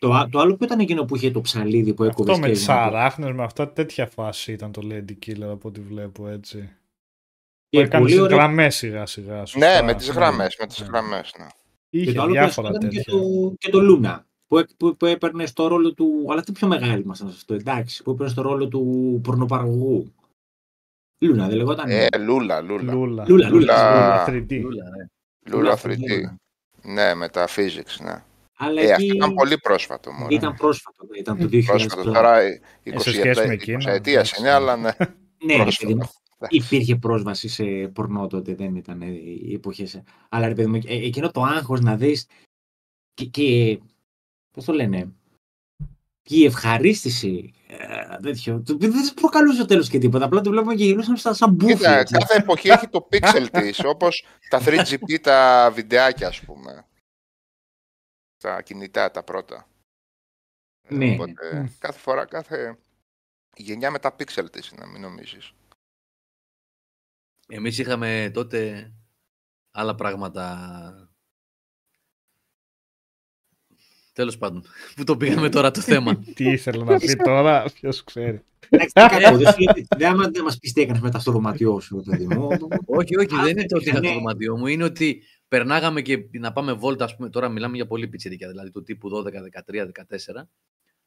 Το, 0.00 0.12
α- 0.12 0.28
το 0.28 0.38
άλλο 0.38 0.56
που 0.56 0.64
ήταν 0.64 0.78
εκείνο 0.78 1.04
που 1.04 1.16
είχε 1.16 1.30
το 1.30 1.40
ψαλίδι 1.40 1.94
που 1.94 2.04
έκοβε. 2.04 2.30
Αυτό 2.32 2.46
με 2.46 2.52
τις 2.52 2.68
αράχνες, 2.68 3.32
με 3.32 3.42
αυτά 3.42 3.72
τέτοια 3.72 4.06
φάση 4.06 4.52
ήταν 4.52 4.72
το 4.72 4.82
Lady 4.84 5.14
Killer 5.26 5.48
από 5.50 5.68
ό,τι 5.68 5.80
βλέπω 5.80 6.28
έτσι. 6.28 6.58
Που 6.58 6.68
Και 7.68 7.80
έκανε 7.80 8.02
πολύ 8.04 8.14
τις 8.14 8.22
ωραίο. 8.22 8.36
γραμμές 8.36 8.76
σιγά 8.76 9.06
σιγά. 9.06 9.38
ναι, 9.38 9.46
σωστά. 9.46 9.84
με 9.84 9.94
τις 9.94 10.10
γραμμές, 10.10 10.56
με 10.60 10.66
τις 10.66 10.80
Ναι. 10.80 10.86
γραμμές, 10.86 11.32
ναι. 11.38 11.46
Και 11.90 11.98
Είχε 11.98 12.12
το 12.12 12.22
άλλο 12.22 12.32
διάφορα 12.32 12.68
που 12.68 12.74
ήταν 12.76 12.88
και 12.90 12.96
τέτοια. 12.96 13.12
το, 13.12 13.54
και 13.58 13.70
το 13.70 13.80
Λούνα. 13.80 14.26
Που, 14.46 14.58
έ- 14.58 14.70
που, 14.76 14.96
που 14.96 15.06
έπαιρνε 15.06 15.46
στο 15.46 15.66
ρόλο 15.66 15.94
του. 15.94 16.26
Αλλά 16.30 16.42
τι 16.42 16.52
πιο 16.52 16.68
μεγάλη 16.68 17.02
ήμασταν 17.02 17.28
σε 17.28 17.34
αυτό, 17.36 17.54
εντάξει. 17.54 18.02
Που 18.02 18.10
έπαιρνε 18.10 18.32
στο 18.32 18.42
ρόλο 18.42 18.68
του 18.68 19.20
πορνοπαραγωγού. 19.24 20.12
Λούνα, 21.24 21.48
δεν 21.48 21.56
λεγόταν. 21.56 21.88
Ε, 21.90 22.06
Λούλα, 22.18 22.60
Λούλα. 22.60 22.92
Λούλα. 22.92 23.24
Λούλα, 23.28 23.48
Λούλα. 23.48 23.50
Λούλα. 23.50 24.24
3D. 24.28 24.60
Λούλα, 24.60 24.84
ναι. 24.84 25.04
Λούλα 25.50 25.62
Λούλα, 25.62 25.78
3D. 25.82 25.98
Λούλα. 26.16 26.36
Ναι, 26.82 27.14
με 27.14 27.28
τα 27.28 27.48
physics, 27.48 28.04
ναι. 28.04 28.22
Αλλά 28.62 28.80
Ε, 28.80 28.84
εκεί 28.84 28.92
αυτό 28.92 29.04
ήταν 29.14 29.34
πολύ 29.34 29.58
πρόσφατο, 29.58 30.12
μωρέ. 30.12 30.34
ήταν 30.34 30.54
πρόσφατο. 30.54 31.06
ναι, 31.10 31.18
Ήταν 31.18 31.38
το 31.38 31.44
2000. 31.44 31.64
Πρόσφατο, 31.66 32.02
τώρα 32.12 32.38
Ε, 32.40 32.60
σε 32.96 33.10
σχέση 33.12 33.40
με 33.46 33.46
20 33.46 33.50
εκείνο, 33.50 33.78
ετίας 33.90 33.96
εντάξει. 34.32 34.34
είναι, 34.40 34.50
αλλά 34.50 34.76
ναι. 34.76 34.90
Ναι, 35.44 35.54
ρε 35.56 35.62
πρόσφατο. 35.62 35.86
παιδί 35.86 35.94
μου. 35.94 36.08
Υπήρχε 36.48 36.96
πρόσβαση 36.96 37.48
σε 37.48 37.64
πορνό 37.94 38.26
τότε, 38.26 38.54
δεν 38.54 38.74
ήταν 38.76 39.02
ε, 39.02 39.06
οι 39.06 39.52
εποχές. 39.54 40.02
Αλλά 40.28 40.48
ρε 40.48 40.54
παιδί 40.54 40.68
μου, 40.68 40.74
ε, 40.76 40.80
εκείνο 41.06 41.30
το 41.30 41.42
άγχος 41.42 41.80
να 41.80 41.96
δεις. 41.96 42.26
Και, 43.14 43.24
και 43.24 43.78
πώς 44.52 44.64
το 44.64 44.72
λένε. 44.72 45.12
Και 46.22 46.36
η 46.36 46.44
ευχαρίστηση. 46.44 47.52
Ε, 47.68 48.16
τέτοιο, 48.22 48.62
το- 48.66 48.76
δεν 48.76 48.90
δεν 48.92 49.14
προκαλούσε 49.14 49.64
τέλος 49.64 49.88
και 49.88 49.98
τίποτα. 49.98 50.24
Απλά 50.24 50.40
το 50.40 50.50
βλέπουμε 50.50 50.74
και 50.74 50.84
γυρούσαμε 50.84 51.16
στα 51.16 51.34
σαν 51.34 51.50
μπουφι. 51.52 51.74
Κοίτα, 51.74 51.98
έτσι. 51.98 52.14
κάθε 52.18 52.36
εποχή 52.38 52.68
έχει 52.68 52.88
το 52.88 53.08
pixel 53.12 53.46
της, 53.50 53.80
όπως 53.84 54.24
τα 54.48 54.60
3GP 54.66 55.18
τα 55.22 55.70
βιντεάκια, 55.74 56.28
ας 56.28 56.40
πούμε. 56.40 56.84
Τα 58.40 58.62
κινητά, 58.62 59.10
τα 59.10 59.22
πρώτα. 59.22 59.68
Ε, 60.82 60.94
Ναι. 60.94 61.12
Οπότε, 61.12 61.60
Μμ. 61.60 61.66
κάθε 61.78 61.98
φορά, 61.98 62.24
κάθε 62.26 62.78
γενιά 63.56 63.90
με 63.90 63.98
τα 63.98 64.16
pixel 64.18 64.50
της, 64.52 64.72
να 64.72 64.86
μην 64.86 65.00
νομίζεις. 65.00 65.52
Εμείς 67.48 67.78
είχαμε 67.78 68.30
τότε 68.34 68.90
άλλα 69.70 69.94
πράγματα. 69.94 71.10
Τέλος 74.12 74.38
πάντων, 74.38 74.64
που 74.96 75.04
το 75.04 75.16
πήγαμε 75.16 75.48
τώρα 75.48 75.70
το 75.70 75.80
θέμα. 75.80 76.16
Τι 76.34 76.44
ήθελε 76.50 76.84
να 76.84 76.98
πει 76.98 77.16
τώρα, 77.16 77.70
ποιος 77.74 78.04
ξέρει. 78.04 78.44
Εντάξει, 78.68 78.92
τι 78.94 79.00
κακό, 79.00 79.36
δεν 79.36 79.52
σου 79.52 79.58
λέει- 79.74 79.86
Δεν 79.96 80.12
άμα 80.12 80.28
δεν 80.28 80.44
μας 80.44 80.58
πει 80.58 80.70
τι 80.70 80.80
έκανε 80.80 81.00
μετά 81.00 81.18
στο 81.18 81.32
δωμάτιό 81.32 81.80
σου, 81.80 82.02
παιδί 82.06 82.26
μου. 82.26 82.48
όχι, 82.86 83.16
όχι, 83.16 83.34
Α, 83.34 83.42
δεν 83.42 83.50
είναι 83.50 83.66
το 83.66 83.76
ότι 83.76 83.88
είχα 83.88 84.00
ναι. 84.00 84.06
στο 84.06 84.14
δωμάτιό 84.16 84.56
μου. 84.56 84.66
Είναι 84.66 84.84
ότι 84.84 85.22
περνάγαμε 85.50 86.02
και 86.02 86.28
να 86.32 86.52
πάμε 86.52 86.72
βόλτα, 86.72 87.04
ας 87.04 87.16
πούμε, 87.16 87.30
τώρα 87.30 87.48
μιλάμε 87.48 87.76
για 87.76 87.86
πολύ 87.86 88.08
πιτσιρίκια, 88.08 88.48
δηλαδή 88.48 88.70
του 88.70 88.82
τύπου 88.82 89.08
12, 89.10 89.24
13, 89.72 89.86
14, 89.86 90.48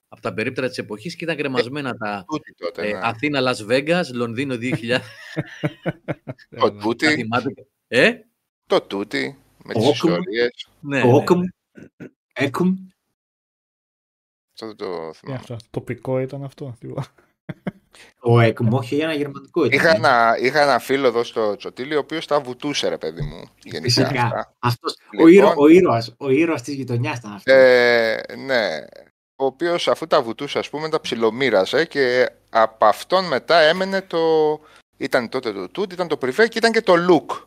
από 0.07 0.21
τα 0.21 0.33
περίπτερα 0.33 0.67
της 0.67 0.77
εποχής 0.77 1.15
και 1.15 1.23
ήταν 1.23 1.37
κρεμασμένα 1.37 1.95
τα 1.97 2.23
Τούτη 2.27 2.53
τότε, 2.53 2.87
ε, 2.87 2.91
ναι. 2.91 2.99
Αθήνα, 3.03 3.39
Las 3.43 3.67
Vegas, 3.69 4.03
Λονδίνο 4.13 4.55
2000. 4.55 4.99
Το 6.59 6.71
Ναι. 6.73 6.81
τούτη, 6.81 7.05
Τα 7.05 7.11
θυμάται. 7.11 7.53
Ε, 7.87 8.13
το 8.67 8.81
τούτη, 8.81 9.37
με 9.63 9.73
τις 9.73 9.81
Όκουμ. 9.83 9.91
ιστορίες. 9.93 10.67
ναι, 10.79 11.01
Το 11.01 11.07
ναι, 11.07 11.13
Όκομ. 11.13 11.39
ναι. 11.39 12.07
Έκουμ. 12.33 12.75
αυτό 14.53 14.67
δεν 14.67 14.75
το 14.75 15.09
Τι 15.11 15.17
θυμάμαι. 15.17 15.37
αυτό, 15.39 15.57
τοπικό 15.71 16.19
ήταν 16.19 16.43
αυτό. 16.43 16.75
Τίποτα. 17.93 18.33
Ο 18.33 18.39
ΕΚΜΟ 18.39 18.79
είχε 18.81 19.03
ένα 19.03 19.13
γερμανικό 19.13 19.65
ήταν. 19.65 19.79
Είχα 19.79 19.95
ένα, 19.95 20.37
είχα 20.39 20.61
ένα 20.61 20.79
φίλο 20.79 21.07
εδώ 21.07 21.23
στο 21.23 21.55
Τσοτήλι, 21.55 21.95
ο 21.95 21.99
οποίος 21.99 22.27
τα 22.27 22.39
βουτούσε, 22.39 22.89
ρε 22.89 22.97
παιδί 22.97 23.21
μου. 23.21 23.43
Γενικά 23.63 23.83
Φυσικά. 23.83 24.23
αυτά. 24.23 24.53
Αυτός, 24.59 24.91
ο, 24.91 25.27
Λοιπόν. 25.27 25.31
ήρωα, 25.31 25.53
ο, 25.57 25.67
ήρωας, 25.67 26.13
ο 26.17 26.29
ήρωας 26.29 26.61
της 26.61 26.73
γειτονιάς 26.73 27.17
ήταν 27.17 27.31
αυτός. 27.31 27.53
Ε, 27.53 28.23
ναι. 28.45 28.85
Ο 29.35 29.45
οποίος 29.45 29.87
αφού 29.87 30.07
τα 30.07 30.21
βουτούσε, 30.21 30.59
ας 30.59 30.69
πούμε, 30.69 30.89
τα 30.89 31.01
ψιλομοίρασε 31.01 31.85
και 31.85 32.29
από 32.49 32.85
αυτόν 32.85 33.27
μετά 33.27 33.59
έμενε 33.59 34.01
το. 34.01 34.19
Ήταν 34.97 35.29
τότε 35.29 35.51
το 35.53 35.69
τούτ, 35.69 35.91
ήταν 35.91 36.07
το 36.07 36.17
πριβέ 36.17 36.47
και 36.47 36.57
ήταν 36.57 36.71
και 36.71 36.81
το 36.81 36.93
look. 37.09 37.43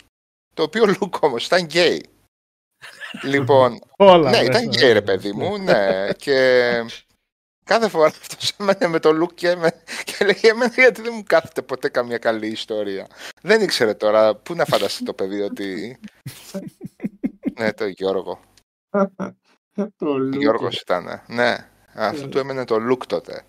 Το 0.55 0.63
οποίο 0.63 0.85
look 1.01 1.21
όμως 1.21 1.47
ήταν 1.47 1.65
γκέι. 1.65 2.07
λοιπόν, 3.33 3.79
Όλα. 3.97 4.31
ναι, 4.31 4.37
μέσα. 4.37 4.43
ήταν 4.43 4.69
γκέι, 4.69 4.93
ρε 4.93 5.03
παιδί 5.03 5.33
μου, 5.33 5.59
ναι. 5.59 6.09
και 6.17 6.71
κάθε 7.67 7.89
φορά 7.89 8.07
αυτό 8.21 8.37
έμενε 8.59 8.87
με 8.87 8.99
το 8.99 9.23
look 9.23 9.35
και, 9.35 9.49
έμενε, 9.49 9.83
και 10.05 10.25
λέγε 10.25 10.49
εμένα 10.49 10.73
γιατί 10.75 11.03
δεν 11.03 11.13
μου 11.15 11.23
κάθεται 11.27 11.63
ποτέ 11.63 11.89
καμία 11.89 12.19
καλή 12.19 12.47
ιστορία. 12.47 13.07
Δεν 13.43 13.61
ήξερε 13.61 13.95
τώρα 13.95 14.37
πού 14.37 14.55
να 14.55 14.65
φανταστεί 14.65 15.05
το 15.05 15.15
παιδί 15.15 15.41
ότι. 15.41 15.99
ναι, 17.59 17.73
το 17.73 17.87
Γιώργο. 17.87 18.41
το 19.99 20.09
Ο 20.09 20.19
Λούκο. 20.19 20.39
Γιώργος 20.39 20.81
ήταν. 20.81 21.23
Ναι. 21.27 21.71
Αυτό 21.95 22.29
του 22.29 22.39
έμενε 22.39 22.65
το 22.65 22.77
look 22.91 23.07
τότε. 23.07 23.45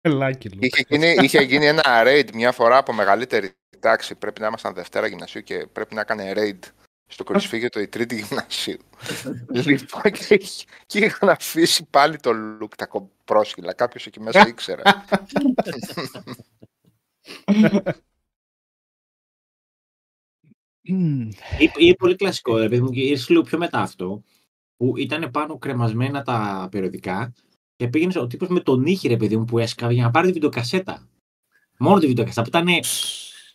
Ελάκι, 0.00 0.48
Λουκ. 0.48 0.64
Είχε 0.64 0.84
γίνει, 0.88 1.16
είχε 1.20 1.42
γίνει 1.42 1.66
ένα 1.66 1.82
raid 2.04 2.28
μια 2.34 2.52
φορά 2.52 2.76
από 2.76 2.92
μεγαλύτερη 2.92 3.52
τάξη. 3.80 4.14
Πρέπει 4.14 4.40
να 4.40 4.46
ήμασταν 4.46 4.74
Δευτέρα 4.74 5.06
Γυμνασίου 5.06 5.42
και 5.42 5.66
πρέπει 5.66 5.94
να 5.94 6.00
έκανε 6.00 6.32
raid 6.36 6.70
στο 7.06 7.24
κορυφήγιο 7.24 7.68
το 7.68 7.80
η 7.80 7.88
Τρίτη 7.88 8.14
Γυμνασίου. 8.22 8.78
λοιπόν, 9.64 10.02
και, 10.12 10.34
είχε- 10.34 10.64
και 10.86 10.98
είχαν 10.98 11.28
αφήσει 11.28 11.84
πάλι 11.90 12.16
το 12.16 12.30
look 12.62 12.74
τα 12.76 12.86
κο- 12.86 13.10
πρόσχυλα. 13.24 13.74
Κάποιος 13.74 14.06
εκεί 14.06 14.20
μέσα 14.20 14.48
ήξερε. 14.48 14.82
Μμμ. 20.88 21.28
Ή, 21.58 21.70
ή 21.76 21.94
πολύ 21.94 22.16
κλασικό, 22.16 22.56
ρε 22.56 22.68
παιδί 22.68 22.80
μου, 22.82 22.90
και 22.90 23.00
ήρθε 23.00 23.24
λίγο 23.32 23.42
πιο 23.42 23.58
μετά 23.58 23.80
αυτό, 23.80 24.22
που 24.76 24.96
ήταν 24.96 25.30
πάνω 25.30 25.58
κρεμασμένα 25.58 26.22
τα 26.22 26.68
περιοδικά 26.70 27.32
και 27.76 27.88
πήγαινε 27.88 28.20
ο 28.20 28.26
τύπος 28.26 28.48
με 28.48 28.60
τον 28.60 28.86
ήχη, 28.86 29.08
ρε 29.08 29.16
παιδί 29.16 29.36
μου, 29.36 29.44
που 29.44 29.58
έσκαβε 29.58 29.92
για 29.92 30.02
να 30.04 30.10
πάρει 30.10 30.26
τη 30.26 30.32
βιντεοκασέτα. 30.32 31.08
Μόνο 31.78 31.98
τη 31.98 32.06
βιντεοκασέτα, 32.06 32.42
που 32.42 32.48
ήταν 32.48 32.68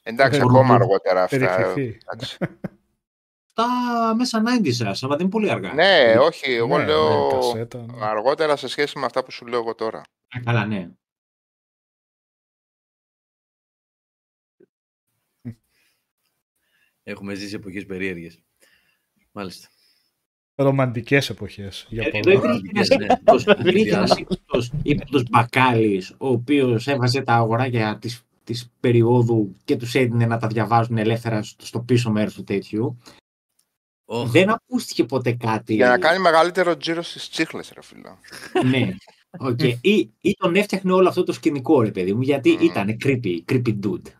Εντάξει, 0.03 0.39
Ε, 0.39 0.41
ακόμα 0.41 0.73
ε, 0.73 0.75
αργότερα 0.75 1.23
αυτά. 1.23 1.73
Περιφερθεί. 3.63 4.07
εντάξει. 4.11 4.31
τα 4.31 4.39
μέσα 4.39 4.41
90s, 4.85 4.85
ας, 4.89 5.03
αλλά 5.03 5.11
δεν 5.15 5.21
είναι 5.21 5.29
πολύ 5.29 5.49
αργά. 5.51 5.73
ναι, 5.73 6.15
όχι, 6.19 6.51
εγώ 6.51 6.77
Ναι, 6.77 6.85
λέω 6.85 7.25
ναι, 7.27 7.31
κασέτα, 7.33 7.77
ναι. 7.79 8.05
αργότερα 8.05 8.55
σε 8.55 8.67
σχέση 8.67 8.99
με 8.99 9.05
αυτά 9.05 9.23
που 9.23 9.31
σου 9.31 9.45
λέω 9.47 9.59
εγώ 9.59 9.75
τώρα. 9.75 9.99
Α, 9.99 10.39
Καλά, 10.43 10.65
ναι. 10.65 10.89
Έχουμε 17.03 17.33
ζήσει 17.33 17.55
εποχές 17.55 17.85
περίεργες. 17.85 18.39
Μάλιστα. 19.31 19.67
Ρομαντικές 20.55 21.29
εποχές. 21.29 21.85
Για 21.89 22.03
Ε, 22.07 22.09
πολλά. 22.19 22.31
Εδώ 22.33 22.53
υπήρχε 22.55 22.69
ένας 22.73 22.89
Ναι. 22.89 23.05
ύποπτος- 23.05 23.59
υπήρχε 23.59 23.89
ένας 23.95 24.17
ύποπτος- 24.17 24.71
ύποπτος 24.83 25.23
μπακάλης, 25.29 26.11
ο 26.11 26.27
οποίος 26.27 26.87
έβαζε 26.87 27.21
τα 27.21 27.33
αγοράκια 27.33 27.97
της, 28.01 28.23
της 28.43 28.71
περίοδου 28.79 29.55
και 29.63 29.75
τους 29.75 29.95
έδινε 29.95 30.25
να 30.25 30.37
τα 30.37 30.47
διαβάζουν 30.47 30.97
ελεύθερα 30.97 31.43
στο, 31.43 31.65
στο 31.65 31.79
πίσω 31.81 32.11
μέρος 32.11 32.33
του 32.33 32.43
τέτοιου. 32.43 32.97
Ωχ, 34.13 34.29
Δεν 34.29 34.49
ακούστηκε 34.49 35.03
ποτέ 35.03 35.31
κάτι. 35.33 35.73
Για 35.73 35.87
να 35.89 35.97
κάνει 35.97 36.19
μεγαλύτερο 36.19 36.77
τζίρο 36.77 37.01
στις 37.01 37.29
τσίχλες, 37.29 37.71
ρε 37.75 37.81
φίλο. 37.81 38.17
Ναι. 38.65 38.89
Οκ. 39.39 39.59
Ή, 39.81 40.09
ή 40.21 40.33
τον 40.37 40.55
έφτιαχνε 40.55 40.91
όλο 40.91 41.07
αυτό 41.07 41.23
το 41.23 41.31
σκηνικό, 41.33 41.81
ρε 41.81 41.91
παιδί 41.91 42.13
μου, 42.13 42.21
γιατί 42.21 42.51
Μμμ. 42.51 42.61
ήταν 42.61 42.97
creepy, 43.05 43.39
creepy 43.51 43.79
dude. 43.83 44.11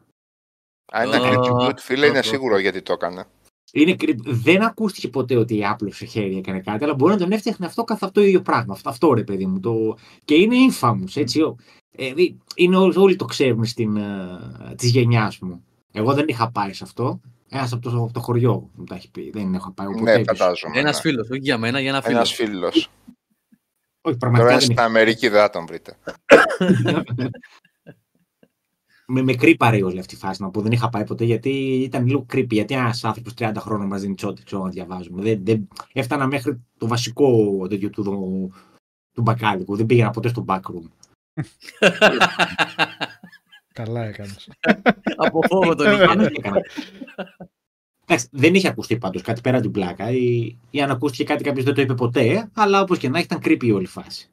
Αν 0.92 1.08
ήταν 1.08 1.22
Α, 1.24 1.30
creepy 1.32 1.68
dude, 1.68 1.78
φίλε, 1.80 2.06
είναι 2.08 2.18
αυτό. 2.18 2.32
σίγουρο 2.32 2.58
γιατί 2.58 2.82
το 2.82 2.94
έκανε. 2.94 3.26
Είναι 3.74 3.96
creepy. 4.00 4.18
Δεν 4.26 4.62
ακούστηκε 4.64 5.08
ποτέ 5.08 5.36
ότι 5.36 5.66
άπλωσε 5.66 6.06
χέρι 6.06 6.38
έκανε 6.38 6.60
κάτι, 6.62 6.84
αλλά 6.84 6.94
μπορεί 6.94 7.12
να 7.14 7.20
τον 7.20 7.32
έφτιαχνε 7.32 7.66
αυτό 7.66 7.84
καθ' 7.84 8.04
αυτό 8.04 8.20
το 8.22 8.26
ίδιο 8.28 8.42
πράγμα. 8.42 8.74
Αυτό, 8.74 8.90
αυτό 8.90 9.14
ρε 9.14 9.24
παιδί 9.24 9.46
μου. 9.46 9.60
Το... 9.60 9.98
Και 10.26 10.36
είναι 10.36 10.56
infamous, 10.72 11.16
έτσι. 11.16 11.42
ο- 11.42 11.56
Ε, 11.96 12.14
δι- 12.14 12.36
είναι 12.56 12.78
όλοι, 12.78 12.98
όλοι 12.98 13.16
το 13.16 13.26
ξέρουν 13.26 13.66
στην, 13.66 13.98
uh, 14.00 14.74
της 14.78 14.90
γενιάς 14.90 15.40
μου. 15.40 15.64
Εγώ 15.92 16.14
δεν 16.14 16.26
είχα 16.28 16.52
πάει 16.52 16.74
σε 16.74 16.84
αυτό. 16.84 17.22
Ένας 17.54 17.74
από 17.74 17.90
το, 17.90 18.04
από 18.04 18.14
το 18.14 18.20
χωριό 18.20 18.70
μου 18.76 18.84
τα 18.84 18.96
έχει 18.96 19.12
πει. 19.12 19.30
Δεν 19.34 19.54
έχω 19.54 19.72
πάει. 19.72 19.88
Οπότε 19.88 20.02
Ναι, 20.02 20.12
έπεισε. 20.12 20.36
φαντάζομαι. 20.36 20.80
Ένας 20.80 20.96
ναι. 20.96 21.02
φίλος, 21.02 21.30
όχι 21.30 21.40
για 21.40 21.58
μένα, 21.58 21.80
για 21.80 21.90
ένα 21.90 22.02
φίλο. 22.02 22.16
Ένας 22.16 22.34
φίλος. 22.34 22.76
Όχι, 22.76 22.88
Τώρα 24.02 24.18
πραγματικά 24.18 24.50
είναι 24.50 24.60
δεν 24.60 24.70
στην 24.70 24.80
Αμερική, 24.80 25.28
δεν 25.28 25.40
θα 25.42 25.50
τον 25.50 25.66
βρείτε. 25.66 25.98
με, 29.08 29.22
με 29.22 29.34
κρύπαρε 29.34 29.84
όλη 29.84 30.00
αυτή 30.00 30.16
η 30.16 30.18
φάση 30.18 30.42
να 30.42 30.50
πω. 30.50 30.62
Δεν 30.62 30.72
είχα 30.72 30.90
πάει 30.90 31.04
ποτέ 31.04 31.24
γιατί 31.24 31.50
ήταν 31.82 32.06
λίγο 32.06 32.26
creepy. 32.34 32.52
Γιατί 32.52 32.74
ένας 32.74 33.04
άνθρωπος 33.04 33.34
30 33.38 33.54
χρόνων 33.58 33.88
μας 33.88 34.02
δίνει 34.02 34.16
τσότι, 34.16 34.44
ξέρω 34.44 34.64
να 34.64 34.70
διαβάζουμε. 34.70 35.22
Δεν, 35.22 35.40
δεν, 35.46 35.68
έφτανα 35.94 36.28
μέχρι 36.28 36.62
το 36.78 36.88
βασικό 36.88 37.58
τέτοιο 37.68 37.90
του, 37.90 38.04
του, 38.04 38.52
του 39.14 39.22
μπακάλικου. 39.22 39.76
Δεν 39.76 39.86
πήγαινα 39.86 40.10
ποτέ 40.10 40.28
στο 40.28 40.46
backroom. 40.48 40.88
Καλά 43.74 44.04
έκανες. 44.04 44.50
Από 45.26 45.42
φόβο 45.42 45.76
τον 45.76 45.88
Ε, 45.88 45.94
είχε. 45.94 46.06
δεν 46.06 46.20
έκανα. 46.20 46.62
Εντάξει, 48.06 48.28
δεν 48.32 48.56
είχε 48.56 48.68
ακουστεί 48.68 48.98
πάντως 48.98 49.22
κάτι 49.22 49.42
πέρα 49.42 49.60
την 49.62 49.72
πλάκα. 49.72 50.12
Ή, 50.12 50.58
ή 50.72 50.82
αν 50.82 50.92
ακούστηκε 50.92 51.24
κάτι 51.24 51.44
κάποιος 51.44 51.66
δεν 51.66 51.74
το 51.74 51.82
είπε 51.82 51.94
ποτέ. 51.94 52.50
Αλλά 52.54 52.82
όπως 52.82 52.98
και 52.98 53.10
να 53.10 53.18
έχει, 53.18 53.26
ήταν 53.26 53.40
creepy 53.44 53.64
η 53.64 53.72
όλη 53.72 53.86
φάση. 53.86 54.30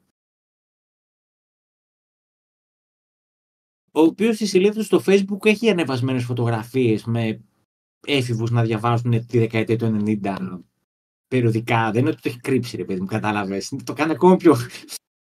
Ο 3.91 4.01
οποίος 4.01 4.35
στη 4.35 4.45
σελίδα 4.45 4.73
του 4.73 4.83
στο 4.83 5.01
facebook 5.05 5.45
έχει 5.45 5.69
ανεβασμένες 5.69 6.23
φωτογραφίες 6.23 7.03
με 7.03 7.41
έφηβους 8.07 8.51
να 8.51 8.63
διαβάζουν 8.63 9.25
τη 9.25 9.39
δεκαετία 9.39 9.77
του 9.77 10.03
90 10.05 10.59
περιοδικά. 11.27 11.91
Δεν 11.91 12.01
είναι 12.01 12.09
ότι 12.09 12.21
το 12.21 12.29
έχει 12.29 12.39
κρύψει, 12.39 12.77
ρε 12.77 12.85
παιδί 12.85 12.99
μου, 12.99 13.05
κατάλαβες. 13.05 13.73
Το 13.83 13.93
κάνει 13.93 14.11
ακόμα 14.11 14.35
πιο, 14.35 14.55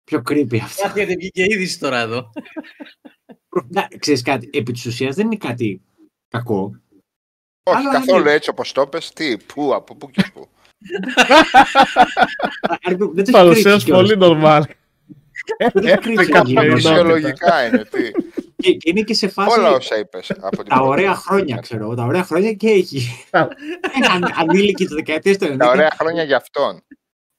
πιο 0.04 0.22
creepy 0.28 0.58
αυτό. 0.58 0.82
Κάτι 0.82 0.98
γιατί 0.98 1.16
βγήκε 1.16 1.42
είδηση 1.42 1.78
τώρα 1.78 1.98
εδώ. 1.98 2.30
Να, 3.68 3.88
ξέρεις 3.98 4.22
κάτι, 4.22 4.50
επί 4.52 4.72
της 4.72 4.86
ουσίας 4.86 5.14
δεν 5.14 5.26
είναι 5.26 5.36
κάτι 5.36 5.82
κακό. 6.28 6.74
Όχι, 7.62 7.76
Αλλά 7.78 7.92
καθόλου 7.92 8.20
είναι- 8.20 8.32
έτσι 8.32 8.50
όπως 8.50 8.72
το 8.72 8.86
πες. 8.86 9.12
Τι, 9.12 9.36
πού, 9.38 9.74
από 9.74 9.94
πού 9.96 10.10
και 10.10 10.30
πού. 10.34 10.48
Αρκετό- 12.62 13.06
Δεν 13.06 13.14
το 13.14 13.20
έχεις 13.20 13.30
Παρουσίαση 13.30 13.68
κρύψει 13.68 13.84
κιόλας. 13.84 14.08
πολύ 14.14 14.18
normal. 14.22 14.62
Δεν 15.58 15.70
το 15.72 15.78
έχεις 15.88 15.98
κρύψει 16.00 16.22
Έπαικα 16.22 16.42
κιόλας. 16.42 16.64
με 16.68 16.74
Φυσιολογικά 16.74 17.66
είναι. 17.66 17.84
Τι. 17.84 18.10
Και, 18.56 18.72
και 18.72 18.90
είναι 18.90 19.00
και 19.02 19.14
σε 19.14 19.28
φάση 19.28 19.58
Όλα 19.58 19.70
όσα 19.70 19.98
είπες. 19.98 20.30
Από 20.30 20.56
την 20.56 20.64
τα 20.64 20.74
πρώτη 20.74 20.88
ωραία 20.90 21.14
στιγμή. 21.14 21.38
χρόνια, 21.38 21.56
ξέρω 21.56 21.82
εγώ, 21.84 21.94
τα 21.94 22.04
ωραία 22.04 22.24
χρόνια 22.24 22.52
και 22.52 22.68
έχει. 22.68 22.96
Είναι 23.96 24.06
αν- 24.10 24.32
ανήλικη 24.36 24.86
τη 24.86 24.94
δεκαετία 24.94 25.38
του 25.38 25.44
90. 25.44 25.56
Τα 25.58 25.68
ωραία 25.70 25.90
χρόνια 25.98 26.22
για 26.22 26.36
αυτόν. 26.36 26.80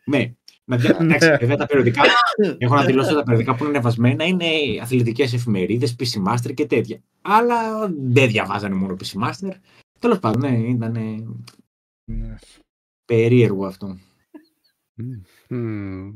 Ναι. 0.06 0.32
Να 0.72 0.78
δια- 0.78 0.98
εντάξει, 1.02 1.30
βέβαια 1.40 1.56
τα 1.56 1.66
περιοδικά, 1.66 2.02
έχω 2.58 2.76
να 2.76 2.86
δηλώσω 2.86 3.08
ότι 3.10 3.18
τα 3.18 3.24
περιοδικά 3.24 3.56
που 3.56 3.64
είναι 3.64 3.74
ανεβασμένα 3.74 4.26
είναι 4.26 4.46
αθλητικές 4.82 5.34
εφημερίδες, 5.34 5.96
PC 6.00 6.32
Master 6.32 6.54
και 6.54 6.66
τέτοια. 6.66 7.02
Αλλά 7.22 7.88
δεν 7.90 8.28
διαβάζανε 8.30 8.76
μόνο 8.76 8.96
PC 9.04 9.24
Master. 9.28 9.52
Τέλος 10.00 10.20
πάντων, 10.20 10.42
ναι, 10.52 10.58
ήταν 10.58 10.92
Ναι. 12.12 12.36
περίεργο 13.06 13.66
αυτό. 13.66 13.98
Μμμ. 15.50 16.12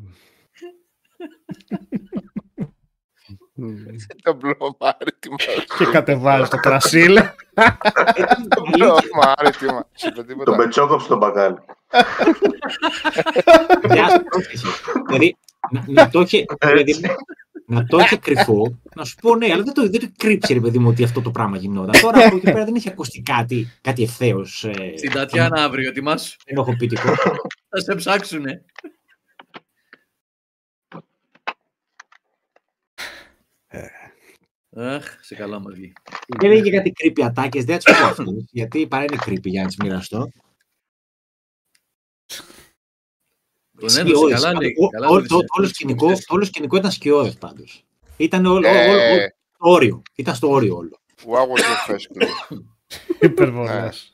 Μμμ. 3.57 3.76
Το 4.23 4.34
μπλωμάρι 4.34 5.11
τι 5.19 5.30
μας 5.30 5.45
Και 5.77 5.86
κατεβάζει 5.86 6.49
το 6.49 6.57
κρασί. 6.57 7.07
λέει. 7.07 7.30
Ήταν 8.18 8.48
Το 8.49 8.64
μπλωμάρι 8.72 9.52
τι 9.60 9.65
μας 9.65 9.86
είπε 10.06 10.14
Τον 10.15 10.26
τίποτα. 10.27 10.56
πετσόκοψε 10.56 11.07
τον 11.07 11.18
μπακάλι. 11.18 11.56
Παιδιά, 13.82 14.23
πρόσεχε. 14.30 14.68
Δηλαδή, 15.07 15.38
να, 15.72 15.84
να 15.88 16.10
το 16.10 16.22
είχε, 16.22 16.45
δηλαδή, 16.60 16.95
να 17.68 17.86
το 17.86 17.98
είχε 17.98 18.18
κρυφό, 18.18 18.80
να 18.95 19.03
σου 19.06 19.15
πω 19.22 19.36
ναι, 19.36 19.45
αλλά 19.53 19.64
δεν 19.64 19.73
το, 19.73 19.90
δεν 19.90 19.99
το 19.99 20.07
κρύψε, 20.18 20.53
ρε 20.53 20.60
παιδί 20.60 20.77
μου, 20.80 20.88
ότι 20.90 21.03
αυτό 21.03 21.22
το 21.22 21.32
πράγμα 21.32 21.57
γινόταν. 21.57 22.02
Τώρα 22.02 22.26
από 22.26 22.36
εκεί 22.36 22.45
πέρα 22.52 22.65
δεν 22.65 22.76
είχε 22.76 22.90
ακουστεί 22.90 23.22
κάτι, 23.22 23.72
κάτι 23.82 24.03
ευθέως 24.03 24.64
ε, 24.64 24.94
Στην 24.98 25.11
Τατιάνα 25.11 25.64
αύριο, 25.64 25.90
ετοιμάσου. 25.90 26.36
ενοχοποιητικό. 26.45 27.15
Θα 27.69 27.80
σε 27.80 27.95
ψάξουνε. 27.95 28.61
Αχ, 34.76 35.18
σε 35.22 35.36
καλά 35.36 35.60
μας 35.60 35.74
βγει. 35.74 35.94
Δεν 36.40 36.52
είχε 36.52 36.70
κάτι 36.72 36.94
creepy 37.04 37.22
ατάκες, 37.22 37.66
δεν 37.66 37.80
θα 37.82 37.94
τι 37.94 38.00
πω 38.02 38.06
αυτούς, 38.08 38.44
γιατί 38.52 38.88
παρά 38.88 39.04
είναι 39.04 39.18
creepy 39.26 39.44
για 39.44 39.62
να 39.62 39.68
τις 39.68 39.78
μοιραστώ. 39.78 40.30
Τον 43.78 43.90
έδωσε 43.90 44.00
Σκιώδες. 44.02 44.42
καλά, 44.42 44.58
λέει. 44.60 44.76
Ο- 44.80 44.88
Καλά 44.90 45.08
ο- 45.08 45.12
έδωσε. 45.14 45.28
το- 45.28 45.40
το 45.40 45.46
όλο 45.58 45.68
σκηνικό- 45.68 46.14
Το 46.14 46.34
όλο 46.36 46.44
σκηνικό 46.46 46.78
ήταν 46.78 46.92
σκιώδες 46.92 47.36
πάντως. 47.38 47.86
Ήταν 48.18 48.46
όλο, 48.46 48.68
Ε, 48.68 48.90
όλο, 48.90 49.02
όλο, 49.02 49.28
στο 49.54 49.70
όριο. 49.72 50.02
Ήταν 50.16 50.36
στο 50.36 50.50
όριο 50.50 50.76
όλο. 50.76 51.00
What 51.26 51.48
was 51.48 51.60
your 51.62 51.86
first 51.88 52.08
clue? 52.18 52.30
Υπερβολές. 53.30 54.12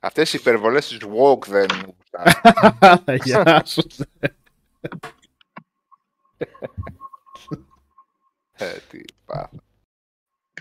Αυτές 0.00 0.32
οι 0.32 0.36
υπερβολές 0.40 0.88
της 0.88 0.98
walk 0.98 1.46
δεν 1.46 1.66
μου 1.86 1.94
γουστάρουν. 1.96 3.04
Γεια 3.24 3.62
σου. 3.66 3.82
Ε, 8.62 8.78
τι 8.90 9.00
πάθα. 9.24 9.62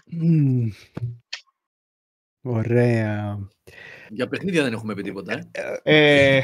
Μμμ. 0.06 0.70
Ωραία. 2.42 3.40
Για 4.10 4.28
παιχνίδια 4.28 4.64
δεν 4.64 4.74
έχουμε 4.74 4.94
πει 4.94 5.02
τίποτα. 5.02 5.50
Ε. 5.84 6.38
Ε, 6.38 6.44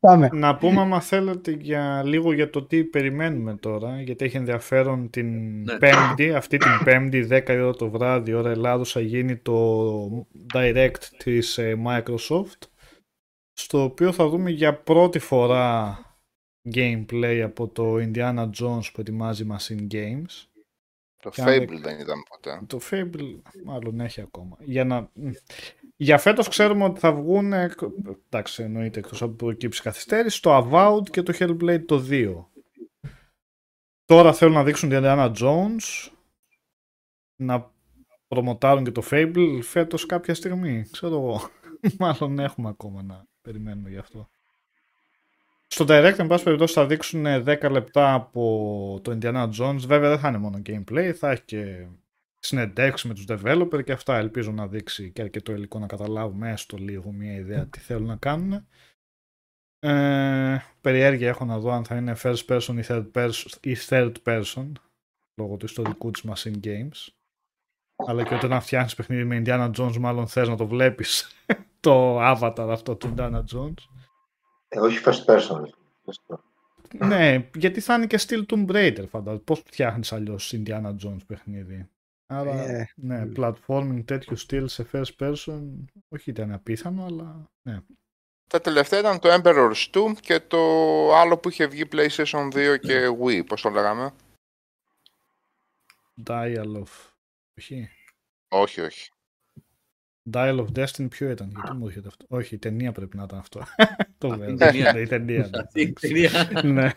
Πάμε. 0.00 0.28
να 0.32 0.56
πούμε 0.56 0.80
άμα 0.80 1.00
θέλετε 1.00 1.50
για 1.50 2.02
λίγο 2.04 2.32
για 2.32 2.50
το 2.50 2.62
τι 2.62 2.84
περιμένουμε 2.84 3.56
τώρα, 3.56 4.02
γιατί 4.02 4.24
έχει 4.24 4.36
ενδιαφέρον 4.36 5.10
την 5.10 5.60
Ναι. 5.62 5.78
Πέμπτη, 5.78 6.32
αυτή 6.34 6.56
την 6.56 6.70
Πέμπτη, 6.84 7.26
10 7.30 7.48
η 7.48 7.60
ώρα 7.60 7.74
το 7.74 7.90
βράδυ, 7.90 8.32
ώρα 8.32 8.50
Ελλάδος, 8.50 8.92
θα 8.92 9.00
γίνει 9.00 9.36
το 9.36 10.26
Direct 10.54 11.02
της 11.16 11.58
ε, 11.58 11.76
Microsoft, 11.86 12.68
στο 13.52 13.82
οποίο 13.82 14.12
θα 14.12 14.28
δούμε 14.28 14.50
για 14.50 14.74
πρώτη 14.74 15.18
φορά 15.18 15.98
gameplay 16.74 17.40
από 17.44 17.68
το 17.68 17.94
Indiana 17.96 18.50
Jones 18.60 18.90
που 18.92 19.00
ετοιμάζει 19.00 19.46
Machine 19.50 19.86
Games. 19.94 20.46
Το 21.22 21.30
Και 21.30 21.40
αν 21.42 21.48
Fable 21.48 21.66
δεν- 21.68 21.80
δεν 21.82 21.98
ήταν 21.98 22.22
ποτέ. 22.28 22.60
Το 22.66 22.78
Fable 22.90 23.40
μάλλον 23.64 24.00
έχει 24.00 24.20
ακόμα. 24.20 24.56
Για, 24.60 24.84
να... 24.84 25.10
μ. 25.12 25.30
Για 25.96 26.18
φέτος 26.18 26.48
ξέρουμε 26.48 26.84
ότι 26.84 27.00
θα 27.00 27.12
βγουν, 27.12 27.52
ε, 27.52 27.74
εντάξει 28.28 28.62
εννοείται 28.62 28.98
εκτός 28.98 29.22
από 29.22 29.32
προκύψει 29.32 29.82
καθυστέρηση, 29.82 30.42
το 30.42 30.56
Avowed 30.56 31.10
και 31.10 31.22
το 31.22 31.32
Hellblade 31.38 31.84
το 31.86 32.04
2. 32.10 32.44
Τώρα 34.04 34.32
θέλουν 34.32 34.54
να 34.54 34.64
δείξουν 34.64 34.88
την 34.88 34.98
Indiana 35.02 35.32
Jones, 35.40 36.10
να 37.42 37.72
προμοτάρουν 38.28 38.84
και 38.84 38.90
το 38.90 39.02
Fable 39.10 39.58
φέτος 39.62 40.06
κάποια 40.06 40.34
στιγμή, 40.34 40.84
ξέρω 40.90 41.14
εγώ. 41.14 41.40
Μάλλον 41.98 42.38
έχουμε 42.38 42.68
ακόμα 42.68 43.02
να 43.02 43.26
περιμένουμε 43.40 43.90
γι' 43.90 43.96
αυτό. 43.98 44.28
Στο 45.70 45.84
Direct, 45.88 46.18
εν 46.18 46.26
πάση 46.26 46.44
περιπτώσει, 46.44 46.74
θα 46.74 46.86
δείξουν 46.86 47.24
10 47.26 47.70
λεπτά 47.70 48.14
από 48.14 49.00
το 49.02 49.18
Indiana 49.20 49.50
Jones. 49.58 49.78
Βέβαια, 49.86 50.08
δεν 50.08 50.18
θα 50.18 50.28
είναι 50.28 50.38
μόνο 50.38 50.62
gameplay, 50.66 51.12
θα 51.14 51.30
έχει 51.30 51.42
και 51.44 51.86
συνεντεύξεις 52.40 53.08
με 53.08 53.14
τους 53.14 53.24
developer 53.28 53.84
και 53.84 53.92
αυτά. 53.92 54.16
Ελπίζω 54.16 54.52
να 54.52 54.66
δείξει 54.66 55.10
και 55.10 55.22
αρκετό 55.22 55.52
υλικό 55.52 55.78
να 55.78 55.86
καταλάβουμε 55.86 56.50
έστω 56.50 56.76
λίγο 56.76 57.12
μια 57.12 57.34
ιδέα 57.34 57.66
τι 57.66 57.78
θέλουν 57.78 58.06
να 58.06 58.16
κάνουν. 58.16 58.66
Ε, 59.80 60.58
περιέργεια 60.80 61.28
έχω 61.28 61.44
να 61.44 61.58
δω 61.58 61.70
αν 61.70 61.84
θα 61.84 61.96
είναι 61.96 62.16
first 62.22 62.46
person 62.46 62.74
ή 62.76 62.84
third 62.88 63.10
person, 63.12 63.50
ή 63.60 63.76
third 63.88 64.12
person 64.24 64.72
λόγω 65.40 65.56
του 65.56 65.64
ιστορικού 65.66 66.10
της 66.10 66.24
Machine 66.26 66.60
Games. 66.64 67.12
Αλλά 68.06 68.24
και 68.24 68.34
όταν 68.34 68.60
φτιάχνεις 68.60 68.94
παιχνίδι 68.94 69.24
με 69.24 69.42
Indiana 69.44 69.70
Jones 69.78 69.96
μάλλον 69.96 70.26
θες 70.26 70.48
να 70.48 70.56
το 70.56 70.66
βλέπεις 70.66 71.28
το 71.80 72.20
avatar 72.20 72.68
αυτό 72.70 72.96
του 72.96 73.14
Indiana 73.16 73.42
Jones. 73.54 73.97
Ε, 74.68 74.80
όχι 74.80 75.02
first 75.04 75.24
person. 75.24 75.60
First 76.04 76.34
person. 76.34 76.38
ναι, 77.06 77.50
γιατί 77.54 77.80
θα 77.80 77.94
είναι 77.94 78.06
και 78.06 78.18
στυλ 78.18 78.46
Tomb 78.48 78.66
Raider 78.70 79.04
φαντάζομαι. 79.08 79.42
Πώς 79.42 79.58
φτιάχνεις 79.58 80.12
αλλιώς 80.12 80.54
Indiana 80.56 80.94
Jones 81.04 81.26
παιχνίδι. 81.26 81.88
Άρα, 82.26 82.52
Ε, 82.52 82.92
ναι, 82.96 83.28
platforming 83.36 84.02
τέτοιου 84.04 84.36
στυλ 84.36 84.68
σε 84.68 84.88
first 84.92 85.16
person, 85.18 85.62
όχι 86.08 86.30
ήταν 86.30 86.52
απίθανο, 86.52 87.04
αλλά 87.04 87.50
ναι. 87.62 87.80
Τα 88.46 88.60
τελευταία 88.60 88.98
ήταν 88.98 89.18
το 89.18 89.28
Emperor's 89.32 89.90
2 89.92 90.12
και 90.20 90.40
το 90.40 90.58
άλλο 91.14 91.38
που 91.38 91.48
είχε 91.48 91.66
βγει 91.66 91.84
PlayStation 91.92 92.48
2 92.52 92.78
και 92.80 93.16
Wii, 93.22 93.46
πώς 93.46 93.62
το 93.62 93.68
λέγαμε. 93.70 94.12
Dial 96.26 96.76
of... 96.76 97.10
Όχι. 97.58 97.90
Όχι, 98.48 98.80
όχι. 98.80 99.10
Dial 100.32 100.58
of 100.66 100.66
Destiny 100.78 101.06
ποιο 101.10 101.30
ήταν, 101.30 101.52
γιατί 101.54 101.76
μου 101.76 101.86
έρχεται 101.86 102.08
αυτό. 102.08 102.24
Όχι, 102.28 102.54
η 102.54 102.58
ταινία 102.58 102.92
πρέπει 102.92 103.16
να 103.16 103.22
ήταν 103.22 103.38
αυτό. 103.38 103.60
το 104.18 104.28
η 104.28 104.36
λέω. 104.36 104.54
ταινία. 104.54 104.92
Ναι, 104.92 105.00
η 105.00 105.06
ταινία. 105.06 105.50
Αυτή 105.64 105.80
η 105.80 105.92
ταινία. 105.92 106.30
ναι. 106.62 106.72
ναι. 106.72 106.90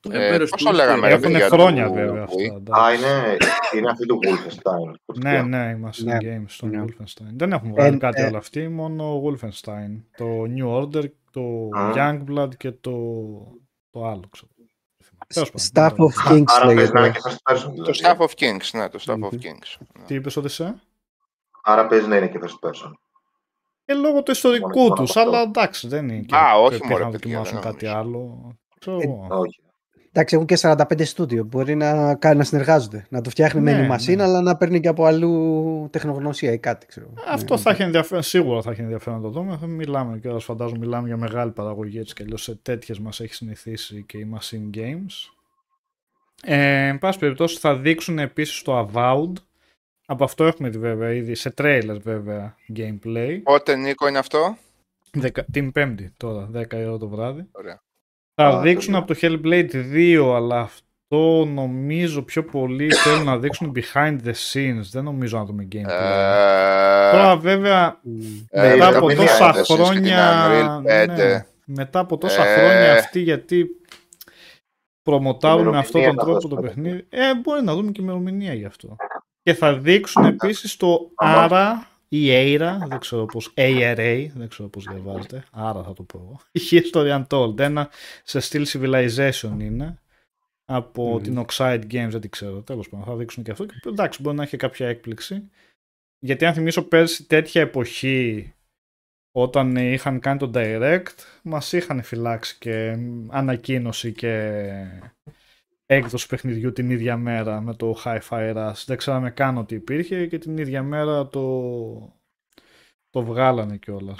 Το 0.00 0.10
Ε, 0.12 0.36
Emperor's 0.36 0.46
πώς 0.50 0.62
το 0.62 0.70
Two 0.70 0.74
λέγαμε, 0.74 0.98
στο- 0.98 1.06
ρε, 1.08 1.14
Έχουν 1.14 1.36
για 1.36 1.48
χρόνια 1.48 1.86
το 1.86 1.92
βέβαια 1.92 2.24
Wii. 2.24 2.52
αυτά. 2.54 2.82
Α, 2.82 2.90
εντάξει. 2.92 3.04
είναι, 3.04 3.36
είναι 3.76 3.90
αυτή 3.90 4.06
του 4.06 4.18
Wolfenstein. 4.22 5.14
Ναι, 5.22 5.42
ναι, 5.42 5.74
είμαστε 5.76 6.04
Ναι. 6.04 6.16
Games 6.38 6.44
στο 6.46 6.66
Ναι. 6.66 6.84
Wolfenstein. 6.84 7.26
Δεν 7.34 7.52
έχουν 7.52 7.70
βγάλει 7.70 7.94
Ε, 7.94 7.98
κάτι 7.98 8.20
ε, 8.22 8.24
άλλο 8.24 8.36
αυτοί, 8.36 8.68
μόνο 8.68 9.22
Wolfenstein. 9.24 10.00
Το 10.16 10.26
New 10.56 10.82
Order, 10.82 11.04
το 11.30 11.68
Α. 11.78 11.92
Youngblood 11.94 12.56
και 12.56 12.70
το, 12.72 12.92
το 13.90 14.06
άλλο, 14.06 14.22
ξέρω. 14.30 14.50
Τέλος 15.34 15.50
πάντων, 15.50 15.92
Staff 15.92 15.96
δεν 15.96 16.06
of 16.06 16.12
το- 16.12 16.34
Kings 16.34 16.44
Άρα 16.46 16.66
παίζει 16.74 16.92
να 16.92 17.00
είναι 17.00 17.00
λέγεται. 17.00 17.18
και 17.18 17.34
first 17.44 17.52
person. 17.54 17.74
Το 17.84 17.92
δηλαδή. 17.92 18.00
Staff 18.02 18.16
of 18.16 18.30
Kings, 18.38 18.70
ναι, 18.78 18.88
το 18.88 18.98
Staff 19.06 19.12
of 19.14 19.18
Μμμ. 19.18 19.28
Kings. 19.42 19.86
Ναι. 19.98 20.04
Τι 20.06 20.14
είπες 20.14 20.36
ότι 20.36 20.48
σε; 20.48 20.74
Άρα 21.62 21.86
παίζει 21.86 22.06
να 22.08 22.16
είναι 22.16 22.28
και 22.28 22.38
first 22.42 22.68
person. 22.68 22.90
Ε, 23.84 23.94
λόγω 23.94 24.22
του 24.22 24.30
ιστορικού 24.30 24.80
μόνο 24.80 24.94
τους, 24.94 25.16
αυτό. 25.16 25.20
αλλά 25.20 25.40
εντάξει, 25.40 25.88
δεν 25.88 26.08
είναι 26.08 26.22
και 26.22 26.36
Α, 26.36 26.54
όχι, 26.58 26.68
πρέπει 26.68 26.86
μωρέ, 26.92 27.04
να 27.04 27.10
παιδιά, 27.10 27.18
δοκιμάσουν 27.38 27.60
δεν 27.62 27.72
κάτι 27.72 27.84
νομίζω. 27.86 28.00
άλλο. 28.00 28.52
Ξέρω 28.78 28.96
Ε, 29.00 29.04
εγώ. 29.04 29.26
Όχι. 29.30 29.60
Εντάξει, 30.14 30.34
έχουν 30.34 30.46
και 30.46 30.56
45 30.60 31.04
στούντιο. 31.04 31.44
Μπορεί 31.44 31.74
να, 31.74 32.14
κάνει- 32.14 32.36
να 32.36 32.44
συνεργάζονται. 32.44 33.06
Να 33.08 33.20
το 33.20 33.30
φτιάχνει 33.30 33.60
Ναι, 33.60 33.72
με 33.72 33.96
animation, 33.96 34.16
ναι. 34.16 34.22
αλλά 34.22 34.40
να 34.40 34.56
παίρνει 34.56 34.80
και 34.80 34.88
από 34.88 35.04
αλλού 35.04 35.88
τεχνογνωσία 35.92 36.52
ή 36.52 36.58
κάτι, 36.58 36.86
ξέρω. 36.86 37.06
Αυτό 37.28 37.54
Ναι. 37.54 37.60
θα 37.60 37.70
έχει 37.70 37.82
ενδιαφέρον, 37.82 38.22
σίγουρα 38.22 38.62
θα 38.62 38.70
έχει 38.70 38.80
ενδιαφέρον 38.80 39.18
να 39.20 39.24
το 39.24 39.30
δούμε. 39.30 39.56
Θα 39.56 39.66
μιλάμε 39.66 40.18
και 40.18 40.38
φαντάζομαι 40.38 40.78
μιλάμε 40.78 41.06
για 41.06 41.16
μεγάλη 41.16 41.50
παραγωγή 41.50 41.98
έτσι 41.98 42.14
κι 42.14 42.22
αλλιώς 42.22 42.42
σε 42.42 42.54
τέτοιες 42.54 42.98
μας 42.98 43.20
έχει 43.20 43.34
συνηθίσει 43.34 44.04
και 44.08 44.18
η 44.18 44.30
Machine 44.38 44.76
Games. 44.78 45.32
Ε, 46.42 46.86
εν 46.86 46.98
πάση 46.98 47.18
περιπτώσει 47.18 47.58
θα 47.58 47.76
δείξουν 47.76 48.18
επίσης 48.18 48.62
το 48.62 48.88
Avowed. 48.92 49.32
Από 50.06 50.24
αυτό 50.24 50.44
έχουμε 50.44 50.68
δει 50.68 50.78
βέβαια 50.78 51.12
ήδη 51.12 51.34
σε 51.34 51.50
τρέιλερ 51.50 51.98
βέβαια 51.98 52.56
gameplay. 52.76 53.40
Πότε, 53.42 53.76
Νίκο, 53.76 54.08
είναι 54.08 54.18
αυτό; 54.18 54.56
Δεκα, 55.12 55.44
την 55.52 55.72
πέμπτη 55.72 56.12
τώρα, 56.16 56.50
10 56.54 56.72
η 56.74 56.84
ώρα 56.84 56.98
το 56.98 57.08
βράδυ. 57.08 57.48
Ωραία. 57.52 57.80
Θα 58.34 58.46
Α, 58.46 58.60
δείξουν 58.60 58.92
τέλεια. 58.92 58.98
από 58.98 59.14
το 59.14 59.18
Hellblade 59.22 59.92
2, 59.94 60.34
αλλά 60.36 60.60
αυτό 60.60 61.44
νομίζω 61.44 62.22
πιο 62.22 62.44
πολύ 62.44 62.92
θέλουν 62.94 63.24
να 63.24 63.38
δείξουν 63.38 63.72
behind 63.76 64.18
the 64.24 64.32
scenes. 64.52 64.80
Δεν 64.90 65.04
νομίζω 65.04 65.38
να 65.38 65.44
δούμε 65.44 65.68
gameplay. 65.72 65.82
Τώρα 67.12 67.30
Ε, 67.32 67.36
βέβαια 67.36 68.00
Μμ. 68.02 68.20
ε, 68.50 68.68
μετά 68.68 68.90
τα 68.90 68.96
από 68.96 69.06
παιδιά 69.06 69.26
τόσα 69.26 69.44
έδωσες 69.48 69.66
και 69.66 69.74
την 69.74 69.84
χρόνια. 69.84 70.46
Unreal 70.78 70.82
ναι, 70.82 71.04
5. 71.40 71.46
μετά 71.64 71.98
από 71.98 72.18
τόσα 72.18 72.46
Ε. 72.46 72.54
χρόνια 72.54 72.92
αυτοί 72.92 73.20
γιατί 73.20 73.66
προμοτάρουν 75.02 75.64
με 75.64 75.68
Ημερομηνία 75.68 75.80
αυτόν 75.80 76.02
τον 76.02 76.14
θα 76.14 76.16
τρόπο 76.22 76.32
δώσουμε. 76.32 76.54
το 76.54 76.60
παιχνίδι. 76.62 77.06
Ε, 77.10 77.34
μπορεί 77.34 77.62
να 77.64 77.74
δούμε 77.74 77.90
και 77.90 78.02
ημερομηνία 78.02 78.54
γι' 78.54 78.64
αυτό. 78.64 78.96
Και 79.42 79.54
θα 79.54 79.78
δείξουν 79.78 80.24
επίσης 80.24 80.76
το 80.76 81.10
Άμα. 81.14 81.48
ARA 81.50 81.86
ή 82.08 82.26
ARA, 82.30 82.76
δεν 82.88 82.98
ξέρω 82.98 83.24
πώς, 83.24 83.52
ARA, 83.56 84.26
δεν 84.34 84.48
ξέρω 84.48 84.68
πώς 84.68 84.84
διαβάζεται, 84.84 85.44
ARA 85.56 85.82
θα 85.84 85.92
το 85.92 86.02
πω 86.02 86.18
εγώ. 86.18 86.40
History 86.70 87.24
Untold, 87.24 87.58
ένα 87.58 87.90
σε 88.24 88.40
στυλ 88.40 88.66
Civilization 88.68 89.56
είναι, 89.58 90.02
από 90.64 91.08
Μμμ. 91.08 91.22
την 91.22 91.44
Oxide 91.46 91.82
Games, 91.82 92.08
δεν 92.10 92.20
την 92.20 92.30
ξέρω, 92.30 92.62
τέλος 92.62 92.88
πάντων, 92.88 93.06
θα 93.06 93.16
δείξουν 93.16 93.42
και 93.42 93.50
αυτό 93.50 93.64
και 93.64 93.74
εντάξει 93.84 94.22
μπορεί 94.22 94.36
να 94.36 94.42
έχει 94.42 94.56
κάποια 94.56 94.88
έκπληξη. 94.88 95.50
Γιατί 96.18 96.44
αν 96.44 96.54
θυμίσω 96.54 96.82
πέρσι 96.82 97.26
τέτοια 97.26 97.60
εποχή 97.60 98.52
όταν 99.32 99.76
είχαν 99.76 100.20
κάνει 100.20 100.38
το 100.38 100.50
direct 100.54 101.14
μας 101.42 101.72
είχαν 101.72 102.02
φυλάξει 102.02 102.56
και 102.58 102.98
ανακοίνωση 103.28 104.12
και 104.12 104.72
έκδοση 105.86 106.26
παιχνιδιού 106.26 106.72
την 106.72 106.90
ίδια 106.90 107.16
μέρα 107.16 107.60
με 107.60 107.74
το 107.74 107.96
Hi-Fi 108.04 108.54
Rush. 108.56 108.82
Δεν 108.86 108.96
ξέραμε 108.96 109.30
καν 109.30 109.56
ότι 109.58 109.74
υπήρχε 109.74 110.26
και 110.26 110.38
την 110.38 110.56
ίδια 110.58 110.82
μέρα 110.82 111.28
το, 111.28 112.20
το 113.10 113.22
βγάλανε 113.24 113.76
κιόλας. 113.76 114.18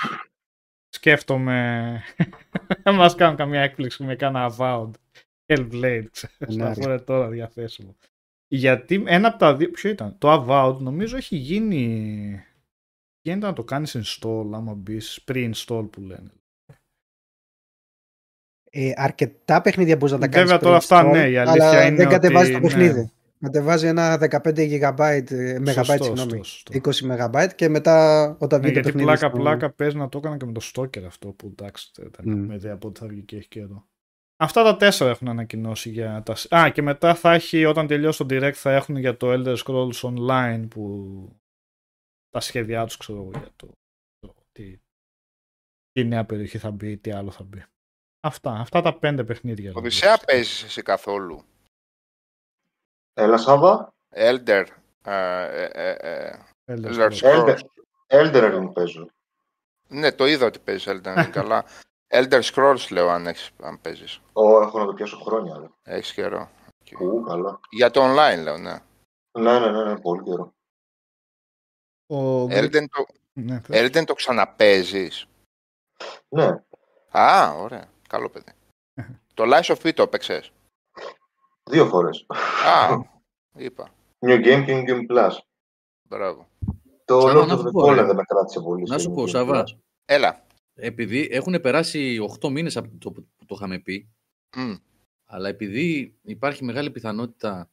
Σκέφτομαι 0.88 2.00
να 2.82 2.92
μας 3.02 3.14
κάνουν 3.14 3.36
καμία 3.36 3.60
έκπληξη 3.60 4.04
με 4.04 4.16
κάνα 4.16 4.54
Avowed. 4.56 4.90
Hellblade, 5.46 6.04
ξέρεις, 6.10 6.56
Ναι, 6.56 6.64
να 6.64 6.74
ρε. 6.74 6.82
είναι 6.82 6.98
τώρα 6.98 7.28
διαθέσιμο. 7.28 7.96
Γιατί 8.48 9.02
ένα 9.06 9.28
από 9.28 9.38
τα 9.38 9.56
δύο, 9.56 9.70
ποιο 9.70 9.90
ήταν, 9.90 10.18
το 10.18 10.32
Avowed 10.32 10.76
νομίζω 10.78 11.16
έχει 11.16 11.36
γίνει 11.36 12.44
γίνεται 13.22 13.46
να 13.46 13.52
το 13.52 13.64
κάνεις 13.64 13.96
install 13.96 14.50
άμα 14.52 14.74
μπεις 14.74 15.24
pre-install 15.26 15.88
που 15.92 16.00
λένε. 16.00 16.32
Ε, 18.74 18.92
αρκετά 18.96 19.60
παιχνίδια 19.60 19.96
μπορείς 19.96 20.12
να 20.14 20.20
τα 20.20 20.28
κάνεις. 20.28 20.50
Βέβαια, 20.50 20.64
τώρα 20.64 20.76
αυτά, 20.76 21.02
ναι, 21.02 21.28
η 21.28 21.36
αλήθεια 21.36 21.68
αλλά 21.68 21.86
είναι 21.86 21.96
δεν 21.96 22.08
κατεβάζει 22.08 22.52
ότι, 22.54 22.60
το 22.60 22.66
παιχνίδι. 22.68 23.00
ναι. 23.00 23.06
Κατεβάζει 23.40 23.86
ένα 23.86 24.18
15 24.18 24.38
GB, 24.44 24.98
ε, 25.30 25.58
megabyte, 25.58 25.72
Σωστό, 25.72 26.04
συγγνώμη, 26.04 26.44
σωστό, 26.44 26.44
σωστό. 26.44 26.72
20 26.72 27.30
MB 27.30 27.48
και 27.56 27.68
μετά 27.68 28.24
όταν 28.40 28.60
Ναι, 28.60 28.66
βγει 28.66 28.74
το 28.74 28.80
γιατί 28.80 28.80
παιχνίδι. 28.82 29.04
πλάκα 29.04 29.28
στο- 29.28 29.36
πλάκα 29.38 29.70
παίζει 29.70 29.96
να 29.96 30.08
το 30.08 30.18
έκανα 30.18 30.36
και 30.36 30.44
με 30.44 30.52
το 30.52 30.60
Stalker 30.74 31.02
αυτό 31.06 31.28
που 31.28 31.46
εντάξει 31.46 31.90
δεν 31.96 32.10
Μμ. 32.22 32.30
έχουμε 32.40 32.54
ιδέα 32.54 32.76
πότε 32.76 33.00
θα 33.00 33.06
βγει 33.06 33.22
και 33.22 33.36
έχει 33.36 33.48
και 33.48 33.60
εδώ. 33.60 33.86
Αυτά 34.36 34.62
τα 34.62 34.76
τέσσερα 34.76 35.10
έχουν 35.10 35.28
ανακοινώσει 35.28 35.90
για 35.90 36.22
τα... 36.22 36.56
Α, 36.56 36.70
και 36.70 36.82
μετά 36.82 37.14
θα 37.14 37.32
έχει, 37.32 37.64
όταν 37.64 37.86
τελειώσει 37.86 38.18
το 38.26 38.34
Direct 38.34 38.52
θα 38.52 38.72
έχουν 38.72 38.96
για 38.96 39.16
το 39.16 39.26
Elder 39.32 39.56
Scrolls 39.56 40.00
Online 40.00 40.66
που 40.70 41.06
τα 42.30 42.40
σχέδιά 42.40 42.84
τους 42.84 42.96
ξέρω 42.96 43.18
εγώ 43.18 43.30
για 43.30 43.48
το, 43.56 43.68
το 44.18 44.34
τι, 44.52 44.76
τι 45.92 46.04
νέα 46.04 46.24
περιοχή 46.24 46.58
θα 46.58 46.70
μπει, 46.70 46.96
τι 46.96 47.10
άλλο 47.10 47.30
θα 47.30 47.44
μπει. 47.44 47.64
Αυτά, 48.24 48.50
αυτά 48.52 48.80
τα 48.82 48.98
πέντε 48.98 49.24
παιχνίδια. 49.24 49.72
Οδυσσέα 49.74 50.18
παίζεις 50.18 50.62
εσύ 50.62 50.82
καθόλου; 50.82 51.44
Έλα, 53.14 53.38
Σάβα. 53.38 53.94
Elder. 54.14 54.64
ε, 55.04 55.62
ε, 55.62 55.70
ε, 55.72 55.96
ε, 56.00 56.38
Elder 56.64 56.84
Elder 56.86 57.10
Scrolls. 57.10 57.18
Scrolls. 57.20 57.56
Elder. 57.56 57.58
Elder 58.06 58.54
Ring 58.54 58.72
παίζω. 58.72 59.08
Ναι, 59.88 60.12
το 60.12 60.26
είδα 60.26 60.46
ότι 60.46 60.58
παίζεις 60.58 60.86
Elden 60.88 61.16
Ring, 61.18 61.36
αλλά 61.36 61.64
Elder 62.14 62.42
Scrolls 62.42 62.86
λέω 62.90 63.08
αν, 63.08 63.26
έχεις, 63.26 63.50
αν 63.62 63.80
παίζεις. 63.80 64.20
Ω, 64.32 64.60
έχω 64.62 64.78
να 64.78 64.86
το 64.86 64.92
πιάσω 64.92 65.18
χρόνια. 65.18 65.58
Ρε. 65.58 65.66
Έχεις 65.82 66.12
καιρό. 66.12 66.50
Ου, 67.00 67.22
καλά. 67.22 67.60
Για 67.70 67.90
το 67.90 68.00
online 68.02 68.42
λέω, 68.42 68.58
ναι. 68.58 68.78
Ναι, 69.38 69.58
ναι, 69.58 69.70
ναι, 69.70 69.84
ναι, 69.84 70.00
πολύ 70.00 70.22
καιρό. 70.22 70.54
Ο... 72.06 72.44
Elden 72.44 72.84
το, 72.90 73.06
Ναι, 73.32 73.60
θε- 73.60 73.96
Elden 73.96 74.04
το 74.06 74.14
ξαναπέζεις; 74.14 75.26
Ναι, 76.28 76.64
Α, 77.10 77.52
ωραία. 77.56 77.88
Καλό 78.12 78.28
παιδί. 78.30 78.52
το 79.34 79.44
Lies 79.46 79.74
of 79.74 79.76
P 79.86 79.92
το 79.94 80.02
έπαιξες; 80.02 80.52
δύο 81.70 81.86
φορές. 81.86 82.26
Α, 82.66 82.98
είπα. 83.64 83.90
New 84.26 84.36
Game 84.44 84.62
και 84.64 84.82
New 84.86 84.90
Game 84.90 85.10
Plus. 85.16 85.30
Μπράβο. 86.08 86.48
Το 87.04 87.20
Σάβα, 87.20 87.42
Lord 87.42 87.46
να 87.46 87.54
of 87.54 87.58
σου 87.58 87.68
the 87.68 87.72
πω, 87.72 87.82
Fallen 87.82 87.94
ρε. 87.94 88.04
δεν 88.04 88.14
με 88.16 88.22
κράτησε 88.22 88.60
πολύ. 88.60 88.82
Να 88.82 88.98
στο 88.98 88.98
σου 88.98 89.10
New 89.10 89.14
πω, 89.14 89.22
Game 89.22 89.28
Σάβα, 89.28 89.62
Plus. 89.66 89.76
Έλα. 90.04 90.44
επειδή 90.74 91.28
έχουν 91.30 91.60
περάσει 91.60 92.28
8 92.40 92.48
μήνες 92.50 92.76
από 92.76 92.88
το 92.98 93.10
που 93.10 93.26
το 93.46 93.54
είχαμε 93.54 93.78
πει, 93.78 94.08
Μμ. 94.56 94.74
αλλά 95.26 95.48
επειδή 95.48 96.14
υπάρχει 96.22 96.64
μεγάλη 96.64 96.90
πιθανότητα, 96.90 97.68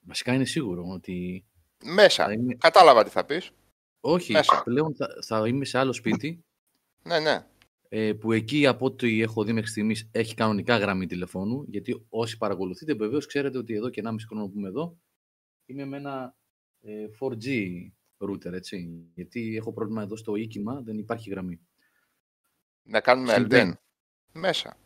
βασικά 0.00 0.32
είναι 0.32 0.44
σίγουρο 0.44 0.84
ότι 0.88 1.44
Μέσα. 1.84 2.24
θα 2.24 2.32
είναι, 2.32 2.54
Κατάλαβα 2.54 3.04
τι 3.04 3.10
θα 3.10 3.24
πεις. 3.24 3.50
όχι, 4.00 4.32
Μέσα. 4.32 4.62
πλέον 4.62 4.94
θα, 4.94 5.08
θα 5.26 5.48
είμαι 5.48 5.64
σε 5.64 5.78
άλλο 5.78 5.92
σπίτι, 5.92 6.44
Ναι, 7.02 7.18
ναι. 7.18 7.46
Ε, 7.88 8.12
που 8.12 8.32
εκεί 8.32 8.66
από 8.66 8.84
ό,τι 8.86 9.22
έχω 9.22 9.44
δει 9.44 9.52
μέχρι 9.52 9.70
στιγμής 9.70 10.08
έχει 10.12 10.34
κανονικά 10.34 10.76
γραμμή 10.78 11.06
τηλεφώνου, 11.06 11.64
γιατί 11.68 12.06
όσοι 12.08 12.36
παρακολουθείτε 12.36 12.94
βεβαίως 12.94 13.26
ξέρετε 13.26 13.58
ότι 13.58 13.74
εδώ 13.74 13.88
και 13.90 14.02
1,5 14.04 14.14
χρόνο 14.28 14.48
που 14.48 14.58
είμαι 14.58 14.68
εδώ, 14.68 14.98
είμαι 15.66 15.84
με 15.84 15.96
ένα 15.96 16.36
ε, 16.80 17.06
4G 17.20 17.76
router, 18.18 18.52
έτσι, 18.52 19.06
γιατί 19.14 19.56
έχω 19.56 19.72
πρόβλημα 19.72 20.02
εδώ 20.02 20.16
στο 20.16 20.36
οίκημα, 20.36 20.80
δεν 20.84 20.98
υπάρχει 20.98 21.30
γραμμή. 21.30 21.60
Να 22.82 23.00
κάνουμε 23.00 23.32
Elden. 23.32 23.36
Συμβαίνει. 23.36 23.74
Μέσα. 24.32 24.76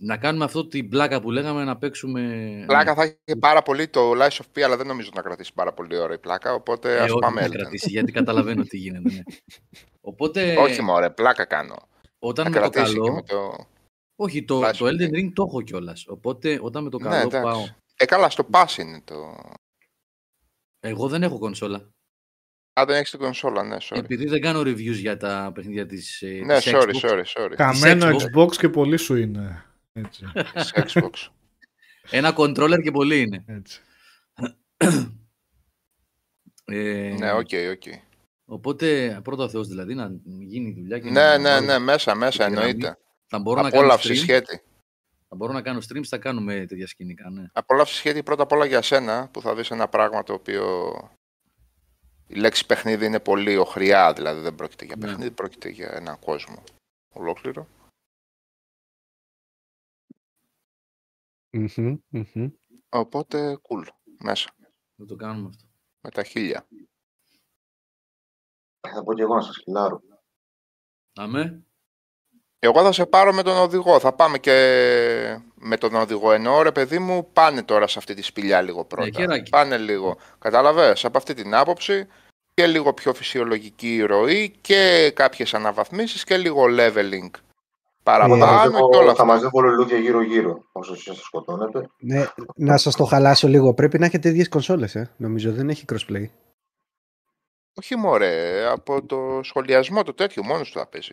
Να 0.00 0.16
κάνουμε 0.16 0.44
αυτό 0.44 0.66
την 0.66 0.88
πλάκα 0.88 1.20
που 1.20 1.30
λέγαμε 1.30 1.64
να 1.64 1.76
παίξουμε... 1.76 2.64
Πλάκα 2.66 2.94
θα 2.94 3.02
έχει 3.02 3.38
πάρα 3.38 3.62
πολύ 3.62 3.88
το 3.88 4.10
Lies 4.12 4.28
of 4.28 4.44
P, 4.54 4.60
αλλά 4.60 4.76
δεν 4.76 4.86
νομίζω 4.86 5.10
να 5.14 5.22
κρατήσει 5.22 5.54
πάρα 5.54 5.72
πολύ 5.72 5.96
ώρα 5.96 6.14
η 6.14 6.18
πλάκα, 6.18 6.52
οπότε 6.52 6.94
Ε, 6.94 6.98
ας 6.98 7.10
όχι, 7.10 7.18
πάμε 7.20 7.40
θα 7.40 7.46
Elden. 7.46 7.52
κρατήσει, 7.52 7.90
γιατί 7.90 8.12
καταλαβαίνω 8.12 8.62
τι 8.62 8.76
γίνεται. 8.76 9.10
Ναι. 9.14 9.22
Οπότε, 10.00 10.56
Όχι 10.56 10.82
μωρέ, 10.82 11.10
πλάκα 11.10 11.44
κάνω. 11.44 11.88
Όταν 12.18 12.44
Θα 12.44 12.50
με 12.50 12.56
το 12.56 12.70
κρατήσει 12.70 12.94
καλό... 12.94 13.04
και 13.04 13.10
με 13.10 13.22
το... 13.22 13.66
Όχι, 14.16 14.44
το, 14.44 14.68
Lies 14.68 14.74
το 14.76 14.86
of 14.86 14.88
Elden 14.88 15.10
P. 15.10 15.14
Ring 15.14 15.30
το 15.32 15.44
έχω 15.48 15.62
κιόλας. 15.62 16.06
Οπότε, 16.08 16.58
όταν 16.62 16.84
με 16.84 16.90
το 16.90 16.98
Ναι, 16.98 17.04
καλό 17.04 17.20
εντάξει. 17.20 17.40
πάω... 17.42 17.66
Ε, 17.96 18.04
καλά, 18.04 18.30
στο 18.30 18.48
Pass 18.52 18.78
είναι 18.78 19.00
το... 19.04 19.40
Εγώ 20.80 21.08
δεν 21.08 21.22
έχω 21.22 21.38
κονσόλα. 21.38 21.92
Α, 22.80 22.84
δεν 22.86 22.96
έχεις 22.96 23.10
την 23.10 23.18
κονσόλα, 23.18 23.62
ναι, 23.62 23.76
sorry. 23.80 23.96
Επειδή 23.96 24.26
δεν 24.26 24.40
κάνω 24.40 24.60
reviews 24.60 24.94
για 24.94 25.16
τα 25.16 25.50
παιχνίδια 25.54 25.86
της, 25.86 26.22
ε, 26.22 26.40
Ναι, 26.44 26.56
της 26.56 26.72
sorry, 26.74 26.90
Xbox. 26.94 27.08
sorry, 27.10 27.24
sorry. 27.24 27.52
Καμένο 27.56 28.06
Xbox. 28.06 28.36
Xbox 28.36 28.56
και 28.56 28.68
πολύ 28.68 28.96
σου 28.96 29.14
είναι. 29.16 29.64
Έτσι. 29.92 30.24
Της 30.54 30.72
Xbox. 30.74 31.10
Ένα 32.10 32.34
controller 32.36 32.80
και 32.82 32.90
πολύ 32.90 33.20
είναι. 33.20 33.44
έτσι. 33.46 33.80
Ε, 36.70 37.14
ναι, 37.18 37.32
οκ, 37.32 37.50
οκ. 37.70 37.82
Οπότε, 38.50 39.20
πρώτα 39.24 39.44
ο 39.44 39.48
Θεός 39.48 39.68
δηλαδή, 39.68 39.94
να 39.94 40.10
γίνει 40.24 40.68
η 40.68 40.72
δουλειά 40.72 40.98
και 40.98 41.10
Ναι, 41.10 41.20
να 41.20 41.38
ναι, 41.38 41.48
βάλω 41.48 41.66
ναι, 41.66 41.78
μέσα, 41.78 42.14
μέσα, 42.14 42.44
τη 42.46 42.50
γραμμή. 42.52 42.68
εννοείται. 42.68 42.98
Θα 43.26 43.38
μπορώ 43.38 43.62
να 43.62 43.70
κάνω 43.70 43.82
Απόλαυση 43.84 44.08
stream. 44.12 44.16
σκέτη. 44.16 44.62
Θα 45.28 45.36
μπορώ 45.36 45.52
να 45.52 45.62
κάνω 45.62 45.78
streams, 45.88 46.04
θα 46.04 46.18
κάνουμε 46.18 46.66
τέτοια 46.66 46.86
σκηνικά, 46.86 47.30
ναι. 47.30 47.46
Απόλαυση 47.52 47.94
σκέτη 47.94 48.22
πρώτα 48.22 48.42
απ' 48.42 48.52
όλα 48.52 48.64
για 48.64 48.82
σένα, 48.82 49.28
που 49.32 49.40
θα 49.40 49.54
δεις 49.54 49.70
ένα 49.70 49.88
πράγμα 49.88 50.22
το 50.22 50.32
οποίο... 50.32 50.92
Η 52.26 52.34
λέξη 52.34 52.66
παιχνίδι 52.66 53.06
είναι 53.06 53.20
πολύ 53.20 53.56
οχριά, 53.56 54.12
δηλαδή 54.12 54.40
δεν 54.40 54.54
πρόκειται 54.54 54.84
για 54.84 54.96
Ναι. 54.96 55.06
παιχνίδι, 55.06 55.30
πρόκειται 55.30 55.68
για 55.68 55.90
έναν 55.92 56.18
κόσμο 56.18 56.62
ολόκληρο. 57.14 57.66
Μμμ, 61.50 61.96
μμμ. 62.08 62.48
Οπότε, 62.88 63.58
cool, 63.68 63.86
μέσα, 64.18 64.50
Θα 64.96 65.04
το 65.04 65.16
κάνουμε 65.16 65.48
αυτό. 65.48 65.64
με 66.00 66.10
τα 66.10 66.22
χίλια. 66.24 66.66
Θα 68.94 69.04
πω 69.04 69.14
και 69.14 69.22
εγώ 69.22 69.34
να 69.34 69.40
σας 69.40 69.56
χιλάρω. 69.64 70.00
Αμέ. 71.14 71.62
Εγώ 72.58 72.82
θα 72.82 72.92
σε 72.92 73.06
πάρω 73.06 73.32
με 73.32 73.42
τον 73.42 73.56
οδηγό. 73.56 73.98
Θα 74.00 74.12
πάμε 74.12 74.38
και 74.38 74.52
με 75.54 75.76
τον 75.76 75.94
οδηγό. 75.94 76.32
Ενώ 76.32 76.62
ρε 76.62 76.72
παιδί 76.72 76.98
μου, 76.98 77.28
πάνε 77.32 77.62
τώρα 77.62 77.86
σε 77.86 77.98
αυτή 77.98 78.14
τη 78.14 78.22
σπηλιά 78.22 78.60
λίγο 78.60 78.84
πρώτα. 78.84 79.10
χεράκι. 79.14 79.50
πάνε 79.50 79.76
λίγο. 79.76 80.16
Κατάλαβες, 80.38 81.04
από 81.04 81.18
αυτή 81.18 81.34
την 81.34 81.54
άποψη 81.54 82.06
και 82.54 82.66
λίγο 82.66 82.92
πιο 82.94 83.14
φυσιολογική 83.14 84.02
ροή 84.02 84.50
και 84.60 85.12
κάποιες 85.14 85.54
αναβαθμίσεις 85.54 86.24
και 86.24 86.36
λίγο 86.36 86.62
leveling. 86.64 87.30
Θα 87.30 88.18
Παραπάνω 88.18 88.46
μαζεύω, 88.46 88.90
και 88.90 88.96
όλα 88.96 89.04
θα 89.06 89.10
αυτά. 89.10 89.24
μαζεύω 89.24 89.60
λουλούδια 89.60 89.98
γύρω-γύρω, 89.98 90.64
όσο 90.72 90.92
εσείς 90.92 91.04
θα 91.16 91.22
σκοτώνετε. 91.24 91.88
Ναι, 91.98 92.26
να 92.56 92.76
σας 92.76 92.96
το 92.96 93.04
χαλάσω 93.04 93.48
λίγο. 93.48 93.74
Πρέπει 93.74 93.98
να 93.98 94.06
έχετε 94.06 94.28
ίδιες 94.28 94.48
κονσόλες, 94.48 94.94
ε. 94.94 95.10
Νομίζω 95.16 95.52
δεν 95.52 95.68
έχει 95.68 95.84
crossplay. 95.92 96.24
Όχι 97.78 97.96
μωρέ, 97.96 98.66
από 98.66 99.06
το 99.06 99.40
σχολιασμό 99.42 100.02
το 100.02 100.14
τέτοιο 100.14 100.44
μόνος 100.44 100.70
του 100.70 100.78
θα 100.78 100.86
παίζει. 100.86 101.12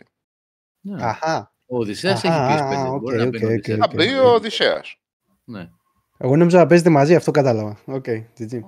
Ναι. 0.81 1.03
Αχά. 1.05 1.53
Ο 1.65 1.77
Οδυσσέας 1.77 2.23
Α, 2.23 2.27
έχει 2.27 2.37
α, 2.37 2.47
PS5. 2.49 2.93
α, 2.93 2.97
Μπορεί 2.99 3.15
οκ, 3.15 3.21
να 3.21 3.25
οκ, 3.25 3.31
παίρνει 3.31 3.45
ο 3.45 3.49
οκ, 3.49 3.53
Οδυσσέας. 3.53 3.77
Θα 3.79 3.85
οκ. 3.85 3.93
μπει 3.95 4.13
ο 4.19 4.33
Οδυσσέας. 4.33 4.97
Ναι. 5.43 5.69
Εγώ 6.17 6.35
νόμιζα 6.35 6.57
να 6.57 6.67
παίζετε 6.67 6.89
μαζί, 6.89 7.15
αυτό 7.15 7.31
κατάλαβα. 7.31 7.77
Οκ, 7.85 8.05
GG. 8.39 8.59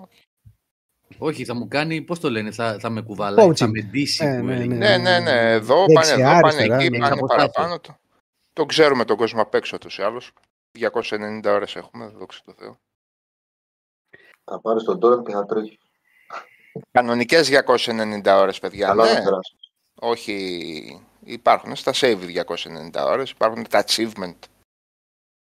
Όχι, 1.17 1.45
θα 1.45 1.53
μου 1.53 1.67
κάνει, 1.67 2.01
πώς 2.01 2.19
το 2.19 2.29
λένε, 2.29 2.51
θα, 2.51 2.79
θα 2.79 2.89
με 2.89 3.01
κουβαλάει, 3.01 3.45
θα 3.53 3.65
Coaching. 3.65 3.69
με 3.71 3.81
ντύσει 3.81 4.25
Ε, 4.25 4.37
που 4.39 4.45
ναι, 4.45 4.53
έλεγε. 4.55 4.73
Ναι, 4.75 4.97
ναι, 4.97 5.19
ναι. 5.19 5.51
Εδώ 5.51 5.75
πάνε 5.75 5.93
Δεξιά, 5.93 6.13
εδώ, 6.15 6.23
πάνε 6.23 6.37
αριστερά, 6.47 6.75
εκεί, 6.75 6.89
ναι. 6.89 6.99
πάνε 6.99 7.13
Από 7.13 7.27
τα 7.27 7.35
παραπάνω. 7.35 7.79
Το, 7.79 7.97
το 8.53 8.65
ξέρουμε 8.65 9.05
τον 9.05 9.17
κόσμο 9.17 9.41
απ' 9.41 9.53
έξω 9.53 9.77
τους 9.77 9.97
ή 9.97 10.01
άλλους. 10.01 10.33
290 10.79 11.41
ώρες 11.45 11.75
έχουμε, 11.75 12.07
δόξα 12.07 12.41
τω 12.45 12.53
Θεώ. 12.57 12.79
Θα 14.43 14.59
πάρεις 14.61 14.83
τον 14.83 14.99
τώρα 14.99 15.21
και 15.23 15.31
θα 15.31 15.45
τρέχει. 15.45 15.79
Κανονικές 16.91 17.49
290 17.49 18.21
ώρες, 18.25 18.59
παιδιά. 18.59 18.87
Καλά 18.87 19.05
ναι. 19.05 19.13
να 19.13 19.23
περάσει. 19.23 19.55
Όχι, 19.99 21.05
υπάρχουν 21.23 21.75
στα 21.75 21.91
save 21.95 22.43
290 22.45 23.05
ώρες, 23.05 23.29
υπάρχουν 23.29 23.67
τα 23.69 23.83
achievement 23.87 24.35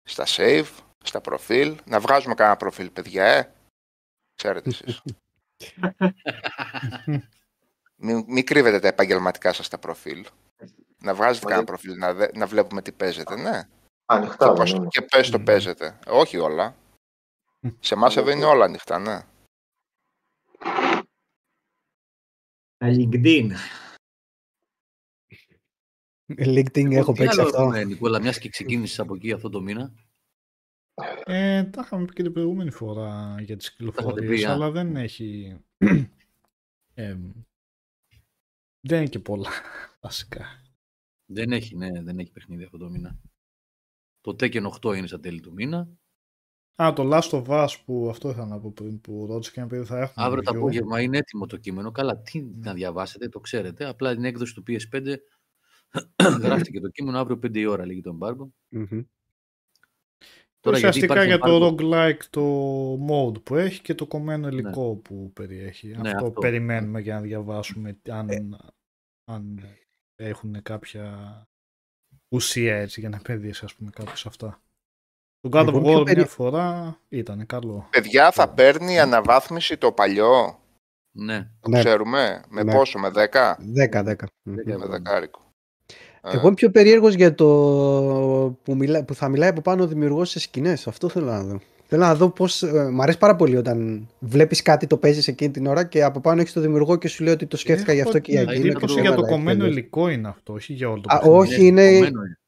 στα 0.03 0.25
save, 0.27 0.67
στα 1.05 1.21
προφίλ. 1.21 1.77
Να 1.85 2.01
βγάζουμε 2.01 2.35
κανένα 2.35 2.57
προφίλ, 2.57 2.91
παιδιά, 2.91 3.25
ε. 3.25 3.53
Ξέρετε 4.35 4.69
εσείς. 4.69 5.03
μην, 7.97 8.25
μην 8.27 8.47
κρύβετε 8.47 8.79
τα 8.79 8.89
επαγγελματικά 8.89 9.53
σας 9.53 9.69
τα 9.69 9.79
προφίλ. 9.79 10.27
Να 10.99 11.15
βγάζετε 11.15 11.45
Μα 11.45 11.51
κανένα 11.51 11.57
δεν- 11.57 11.65
προφίλ, 11.65 11.99
να, 11.99 12.13
δε- 12.15 12.31
να 12.39 12.47
βλέπουμε 12.47 12.83
τι 12.83 12.93
παίζετε, 12.93 13.37
ναι. 13.37 13.69
Ανοιχτά 14.07 14.37
Και, 14.37 14.45
δεν 14.45 14.55
πώς, 14.55 14.71
είναι. 14.71 14.87
και 14.89 15.03
πες 15.03 15.31
το 15.31 15.41
παίζετε. 15.41 15.99
Όχι 16.07 16.37
όλα. 16.39 16.75
Σε 17.81 17.95
εμάς 17.95 18.17
εδώ 18.17 18.31
είναι 18.31 18.45
όλα 18.45 18.65
ανοιχτά, 18.65 18.99
ναι. 18.99 19.21
Τα 20.59 21.05
LinkedIn. 22.85 23.51
LinkedIn 26.29 26.93
έχω 26.93 27.13
Τι 27.13 27.19
παίξει 27.19 27.41
άλλο 27.41 27.49
αυτό. 27.49 27.63
έχουμε, 27.63 27.85
Νικόλα, 27.85 28.21
μιας 28.21 28.39
και 28.39 28.49
ξεκίνησες 28.49 28.99
από 28.99 29.15
εκεί 29.15 29.33
αυτό 29.33 29.49
το 29.49 29.61
μήνα; 29.61 29.93
Ε, 31.25 31.65
τα 31.65 31.83
είχαμε 31.85 32.05
πει 32.05 32.13
και 32.13 32.23
την 32.23 32.33
προηγούμενη 32.33 32.71
φορά 32.71 33.37
για 33.41 33.57
τις 33.57 33.67
είχατε 33.67 33.93
πει, 33.93 33.97
κυκλοφορίες, 33.97 34.45
α. 34.45 34.53
αλλά 34.53 34.71
δεν 34.71 34.97
έχει... 34.97 35.57
ε, 36.95 37.17
δεν 38.81 39.01
είναι 39.01 39.09
και 39.09 39.19
πολλά, 39.19 39.51
βασικά. 40.01 40.63
Δεν 41.27 41.53
έχει, 41.53 41.77
ναι, 41.77 42.03
δεν 42.03 42.19
έχει 42.19 42.31
παιχνίδι 42.31 42.65
αυτό 42.65 42.79
το 42.79 42.91
μήνα. 42.91 43.19
Το 44.21 44.37
Tekken 44.41 44.71
8 44.81 44.97
είναι 44.97 45.07
στα 45.07 45.21
τέλη 45.21 45.41
του 45.41 45.53
μήνα. 45.53 45.89
Α, 46.83 46.93
το 46.93 47.11
Last 47.13 47.31
of 47.31 47.45
Us 47.47 47.69
που 47.85 48.09
αυτό 48.11 48.29
ήθελα 48.29 48.47
να 48.47 48.59
πω 48.59 48.73
πριν 48.73 49.01
που 49.01 49.27
ρώτησε 49.27 49.51
και 49.51 49.61
ένα 49.61 49.69
παιδί 49.69 49.85
θα 49.85 49.99
έχουμε. 49.99 50.27
Αύριο 50.27 50.43
το 50.43 50.51
review. 50.51 50.57
απόγευμα 50.57 51.01
είναι 51.01 51.19
έτοιμο 51.19 51.47
το 51.47 51.57
κείμενο. 51.57 51.91
Καλά, 51.91 52.19
τι 52.19 52.43
να 52.43 52.75
διαβάσετε, 52.75 53.29
το 53.29 53.41
ξέρετε. 53.41 53.89
Απλά 53.89 54.15
την 54.15 54.25
έκδοση 54.25 54.55
του 54.55 54.63
PS5 54.67 55.17
γράφτηκε 56.43 56.81
το 56.81 56.89
κείμενο 56.89 57.19
αύριο 57.19 57.39
5 57.43 57.57
η 57.57 57.67
ώρα, 57.67 57.87
λέγει 57.87 58.01
το 58.01 58.19
embargo. 58.21 58.49
Μμμ. 58.69 59.03
Τώρα, 60.61 60.79
γιατί 60.79 60.99
Ουσιαστικά 60.99 61.13
υπάρχει 61.13 61.29
για 61.29 61.39
το 61.39 61.67
embargo, 61.67 61.81
roguelike 61.81 62.23
το 62.31 62.93
mode 62.93 63.43
που 63.43 63.55
έχει 63.55 63.81
και 63.81 63.95
το 63.95 64.07
κομμένο 64.07 64.49
υλικό 64.49 64.97
που 64.97 65.33
περιέχει. 65.33 65.89
Ναι, 65.89 66.11
αυτό, 66.11 66.27
αυτό. 66.27 66.41
περιμένουμε 66.41 67.01
για 67.01 67.15
να 67.15 67.21
διαβάσουμε 67.21 67.99
αν, 68.09 68.59
αν 69.25 69.61
έχουν 70.15 70.63
κάποια 70.63 71.43
ουσία 72.29 72.77
έτσι 72.77 73.01
για 73.01 73.09
να 73.09 73.19
παιδίσει 73.19 73.65
ας 73.65 73.75
πούμε 73.75 73.91
κάποιος 73.91 74.27
αυτά. 74.27 74.61
Το 75.41 75.49
God 75.59 75.67
Εγώ 75.69 75.79
of 75.79 75.83
πιο 75.83 75.99
War 76.01 76.05
περί- 76.05 76.17
μια 76.19 76.27
φορά 76.27 76.99
ήταν 77.09 77.47
καλό. 77.47 77.87
Παιδιά, 77.91 78.31
θα 78.31 78.49
παίρνει 78.49 78.99
αναβάθμιση 79.01 79.77
το 79.77 79.93
παλιό. 79.93 80.59
Ναι, 81.19 81.49
Το 81.61 81.71
Ναι. 81.71 81.79
ξέρουμε. 81.79 82.43
Με 82.49 82.63
Ναι. 82.63 82.73
πόσο, 82.75 82.99
με 82.99 83.11
10. 83.11 83.57
10, 83.59 84.03
10. 84.03 84.27
Μμμ. 84.43 84.55
Δέκα. 84.55 84.79
Με 84.79 84.87
δεκάρικο. 84.87 85.41
Ε, 86.23 86.37
Εγώ 86.37 86.47
είμαι 86.47 86.55
πιο 86.55 86.71
περίεργος 86.71 87.15
για 87.15 87.35
το 87.35 87.47
που, 88.63 88.75
μιλά... 88.77 89.05
που 89.05 89.15
θα 89.15 89.29
μιλάει 89.29 89.49
από 89.49 89.61
πάνω 89.61 89.83
ο 89.83 89.87
δημιουργός 89.87 90.31
σε 90.31 90.39
σκηνές. 90.41 90.87
Αυτό 90.87 91.09
θέλω 91.09 91.27
να 91.27 91.43
δω. 91.43 91.61
Θέλω 91.89 92.03
να 92.03 92.15
δω 92.15 92.29
πώς... 92.31 92.63
ε, 92.63 92.89
Μ' 92.93 93.03
αρέσει 93.03 93.19
πάρα 93.19 93.37
πολύ 93.37 93.57
όταν 93.57 94.09
βλέπεις 94.19 94.63
κάτι 94.63 94.87
το 94.87 94.97
παίζεις 94.97 95.29
εκείνη 95.29 95.51
την 95.51 95.67
ώρα 95.67 95.85
και 95.85 96.03
από 96.03 96.21
πάνω 96.21 96.41
έχεις 96.41 96.53
το 96.53 96.61
δημιουργό 96.61 96.97
και 96.97 97.09
σου 97.09 97.25
λέει 97.25 97.33
ότι 97.35 97.47
το 97.47 97.57
σκέφτηκα 97.57 97.93
γι' 97.93 98.01
αυτό 98.01 98.19
και 98.19 98.31
για 98.33 98.41
Έχω 98.41 98.51
εκείνο. 98.51 98.67
εντύπωση 98.69 98.95
και 98.95 99.01
για 99.01 99.11
το 99.11 99.15
έβαλα 99.17 99.27
έτσι 99.29 99.39
κομμένο 99.39 99.65
αλλιώς. 99.65 99.79
υλικό 99.79 100.09
είναι 100.09 100.29
αυτό, 100.29 100.53
όχι 100.53 100.73
για 100.73 100.89
όλο 100.91 101.01
το 101.01 101.15
Α, 101.15 101.19
παιχνίδι. 101.19 101.39
όχι, 101.39 101.67
είναι... 101.67 101.83
Κομμένο 101.93 102.07
είναι. 102.07 102.39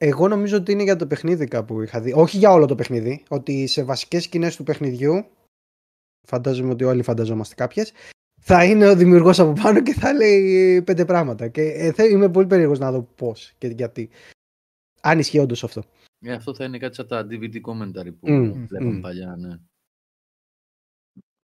Εγώ 0.00 0.28
νομίζω 0.28 0.56
ότι 0.56 0.72
είναι 0.72 0.82
για 0.82 0.96
το 0.96 1.06
παιχνίδι 1.06 1.46
κάπου 1.46 1.82
είχα 1.82 2.00
δει. 2.00 2.12
Όχι 2.12 2.36
για 2.38 2.50
όλο 2.52 2.66
το 2.66 2.74
παιχνίδι. 2.74 3.22
Ότι 3.28 3.66
σε 3.66 3.82
βασικές 3.82 4.22
σκηνές 4.24 4.56
του 4.56 4.62
παιχνιδιού, 4.62 5.26
φαντάζομαι 6.26 6.70
ότι 6.72 6.84
όλοι 6.84 7.02
φανταζόμαστε 7.02 7.54
κάποιες, 7.54 7.92
θα 8.40 8.64
είναι 8.64 8.88
ο 8.88 8.96
δημιουργός 8.96 9.38
από 9.38 9.52
πάνω 9.62 9.82
και 9.82 9.92
θα 9.94 10.12
λέει 10.12 10.82
πέντε 10.82 11.04
πράγματα. 11.04 11.48
Και 11.48 11.62
ε, 11.62 11.92
θε- 11.92 12.10
είμαι 12.10 12.28
πολύ 12.30 12.46
περίεργος 12.46 12.78
να 12.78 12.92
δω 12.92 13.02
πώς 13.02 13.52
και 13.58 13.66
γιατί. 13.66 14.10
Αν 15.00 15.18
ισχύει 15.18 15.38
όντως 15.38 15.64
αυτό. 15.64 15.82
Ε, 16.20 16.32
αυτό 16.32 16.54
θα 16.54 16.64
είναι 16.64 16.78
κάτι 16.78 16.94
σαν 16.94 17.06
τα 17.08 17.26
DVD 17.30 17.54
commentary 17.54 18.12
που 18.20 18.30
Μμ, 18.30 18.66
βλέπαμε 18.66 18.92
μμ. 18.92 19.00
παλιά, 19.00 19.36
ναι. 19.36 19.58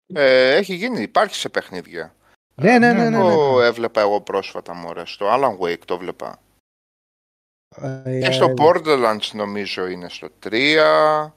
Ε, 0.07 0.57
έχει 0.57 0.75
γίνει, 0.75 1.03
υπάρχει 1.03 1.35
σε 1.35 1.49
παιχνίδια. 1.49 2.15
Ναι, 2.55 2.79
ναι, 2.79 2.93
ναι. 2.93 3.09
ναι, 3.09 3.11
ναι. 3.11 3.17
Το 3.19 3.61
έβλεπα 3.61 4.01
εγώ 4.01 4.21
πρόσφατα, 4.21 4.75
μωρέ. 4.75 5.07
Στο 5.07 5.27
Alan 5.29 5.59
Wake 5.65 5.83
το 5.85 5.95
έβλεπα. 5.95 6.43
Ε, 8.05 8.19
Και 8.19 8.31
στο 8.33 8.55
Borderlands 8.57 9.31
νομίζω 9.33 9.87
είναι 9.87 10.09
στο 10.09 10.29
3. 10.49 11.33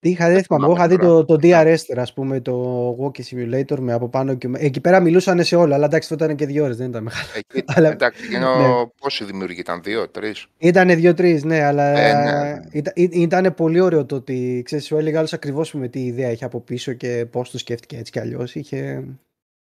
Τι 0.00 0.10
είχα, 0.10 0.28
δεν 0.28 0.42
θυμάμαι. 0.42 0.64
Εγώ 0.64 0.74
είχα 0.74 0.82
θυμάμαι 0.88 1.02
δει 1.02 1.08
τώρα. 1.08 1.24
το, 1.24 1.36
το 1.36 1.38
DRS, 1.42 1.96
ας 1.96 2.12
πούμε, 2.12 2.40
το 2.40 2.90
Walking 3.00 3.22
Simulator 3.22 3.78
με 3.78 3.92
από 3.92 4.08
πάνω 4.08 4.34
και 4.34 4.48
με- 4.48 4.58
εκεί 4.58 4.80
πέρα 4.80 5.00
μιλούσαν 5.00 5.44
σε 5.44 5.56
όλα, 5.56 5.74
αλλά 5.74 5.84
εντάξει, 5.86 6.08
αυτό 6.12 6.24
ήταν 6.24 6.36
και 6.36 6.46
δύο 6.46 6.64
ώρες, 6.64 6.76
δεν 6.76 6.88
ήταν 6.88 7.02
μεγάλο. 7.02 7.26
Εκεί, 7.36 7.64
Αλλά- 7.74 7.90
εντάξει, 7.90 8.24
εκείνο 8.24 8.56
ναι. 8.80 8.86
πόσοι 9.00 9.24
δημιουργοί 9.24 9.60
ήταν, 9.60 9.82
δύο, 9.82 10.08
τρεις; 10.08 10.46
Ήτανε 10.58 10.94
δύο-τρει, 10.94 11.42
ναι, 11.44 11.62
αλλά 11.62 11.84
Ε, 11.98 12.12
ναι. 12.14 12.60
ήταν, 12.72 12.92
ήταν 13.12 13.54
πολύ 13.54 13.80
ωραίο 13.80 14.04
το 14.06 14.14
ότι 14.16 14.62
ξέρεις, 14.64 14.84
σου 14.86 14.96
έλεγε 14.96 15.16
άλλος 15.18 15.32
ακριβώς 15.32 15.72
με 15.72 15.88
τι 15.88 16.04
ιδέα 16.04 16.30
είχε 16.30 16.44
από 16.44 16.60
πίσω 16.60 16.92
και 16.92 17.26
πώς 17.30 17.50
το 17.50 17.58
σκέφτηκε 17.58 17.96
έτσι 17.96 18.12
κι 18.12 18.18
αλλιώς. 18.18 18.54
Είχε... 18.54 19.04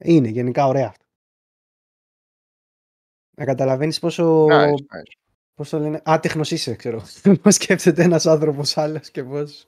Είναι 0.05 0.29
γενικά 0.29 0.67
ωραία 0.67 0.87
αυτό. 0.89 1.05
Να 3.39 3.45
καταλαβαίνεις 3.45 3.99
πόσο. 3.99 4.47
Nice, 4.47 4.69
nice. 4.71 5.13
Πώς 5.55 5.69
το 5.69 5.79
λένε, 5.79 6.01
άτεχνος 6.05 6.51
είσαι, 6.51 6.75
ξέρω. 6.75 7.03
Πώς 7.43 7.55
σκέφτεται 7.55 8.03
ένας 8.03 8.27
άνθρωπος 8.27 8.77
άλλος 8.77 9.11
και 9.11 9.23
πώς. 9.25 9.67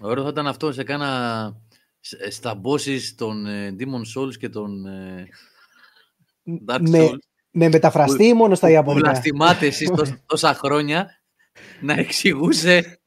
Ωραίο 0.00 0.22
θα 0.24 0.28
ήταν 0.30 0.46
αυτό 0.46 0.72
σε 0.72 0.82
κάνα 0.84 1.52
σ- 2.00 2.30
στα 2.32 2.60
bosses 2.64 3.00
των 3.16 3.46
ε, 3.46 3.76
Demon 3.78 4.02
Souls 4.16 4.36
και 4.38 4.48
των 4.48 4.86
ε, 4.86 5.26
Dark 6.68 6.80
Με, 6.88 6.98
Souls. 7.10 7.16
με 7.50 7.68
μεταφραστή 7.68 8.24
ή 8.26 8.34
μόνο 8.34 8.54
στα 8.54 8.66
που 8.66 8.72
Ιαπωνικά; 8.72 9.10
βλαστημάτε 9.10 9.66
εσείς 9.66 9.88
τόσα, 9.96 10.20
τόσα 10.26 10.54
χρόνια 10.54 11.10
να 11.80 11.92
εξηγούσε 11.94 13.00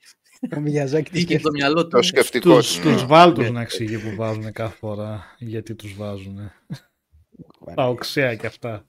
Ο 0.56 0.60
Μιαζάκη 0.60 1.10
τι 1.12 1.12
τι 1.12 1.18
είχε 1.20 1.26
στο 1.28 1.32
σκέφτεται. 1.38 1.58
μυαλό 1.58 1.84
του. 1.84 1.90
Το 1.90 2.02
σκεφτικό 2.02 2.62
Στους, 2.62 2.76
τους. 2.76 2.86
ναι. 2.86 2.92
στους 2.92 3.06
βάλτους 3.08 3.44
Ναι. 3.44 3.50
να 3.50 3.62
εξηγεί 3.62 3.98
που 3.98 4.16
βάζουν 4.16 4.52
κάθε 4.52 4.76
φορά 4.78 5.36
γιατί 5.38 5.76
τους 5.76 5.96
βάζουν. 5.96 6.52
Τα 7.76 7.88
οξέα 7.88 8.36
κι 8.36 8.46
αυτά. 8.46 8.86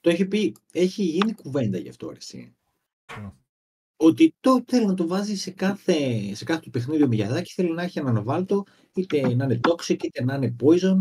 Το 0.00 0.10
έχει 0.10 0.26
πει, 0.26 0.56
έχει 0.72 1.02
γίνει 1.02 1.34
κουβέντα 1.34 1.78
γι' 1.78 1.88
αυτό, 1.88 2.10
ρε, 2.10 2.16
εσύ. 2.16 2.56
Ποιο; 3.04 3.38
Ότι 3.96 4.34
το 4.40 4.62
θέλει 4.66 4.86
να 4.86 4.94
το 4.94 5.06
βάζει 5.06 5.36
σε 5.36 5.50
κάθε, 5.50 5.94
σε 6.34 6.44
κάθε 6.44 6.60
του 6.60 6.70
παιχνίδι 6.70 7.02
ο 7.02 7.06
Μιαδάκης, 7.06 7.54
θέλει 7.54 7.72
να 7.72 7.82
έχει 7.82 7.98
έναν 7.98 8.16
οβάλτο, 8.16 8.64
είτε 8.94 9.34
να 9.34 9.44
είναι 9.44 9.60
toxic, 9.68 10.02
είτε 10.02 10.24
να 10.24 10.34
είναι 10.34 10.56
poison. 10.62 10.96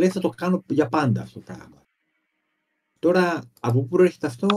Λέει 0.00 0.08
θα 0.08 0.20
το 0.20 0.28
κάνω 0.28 0.64
για 0.68 0.88
πάντα 0.88 1.22
αυτό 1.22 1.38
το 1.38 1.44
πράγμα. 1.44 1.86
Τώρα, 2.98 3.42
από 3.60 3.80
πού 3.80 3.88
προέρχεται 3.88 4.26
αυτό, 4.26 4.48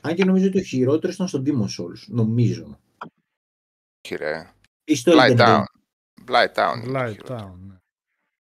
αν 0.00 0.14
και 0.14 0.24
νομίζω 0.24 0.46
ότι 0.46 0.58
ο 0.58 0.62
χειρότερος 0.62 1.14
ήταν 1.14 1.28
στον 1.28 1.42
Demon 1.46 1.66
Souls, 1.78 2.06
νομίζω. 2.06 2.78
Όχι, 4.04 4.14
ρε. 4.16 4.52
Ή 4.84 4.94
στο 4.94 5.12
Blight 5.14 5.30
Elden 5.30 5.38
Town. 5.38 5.62
Ring. 5.62 6.30
Blight 6.30 6.54
Town. 6.54 6.82
είναι 6.82 6.92
το 6.92 6.98
Light 6.98 7.12
χειρότερο. 7.12 7.77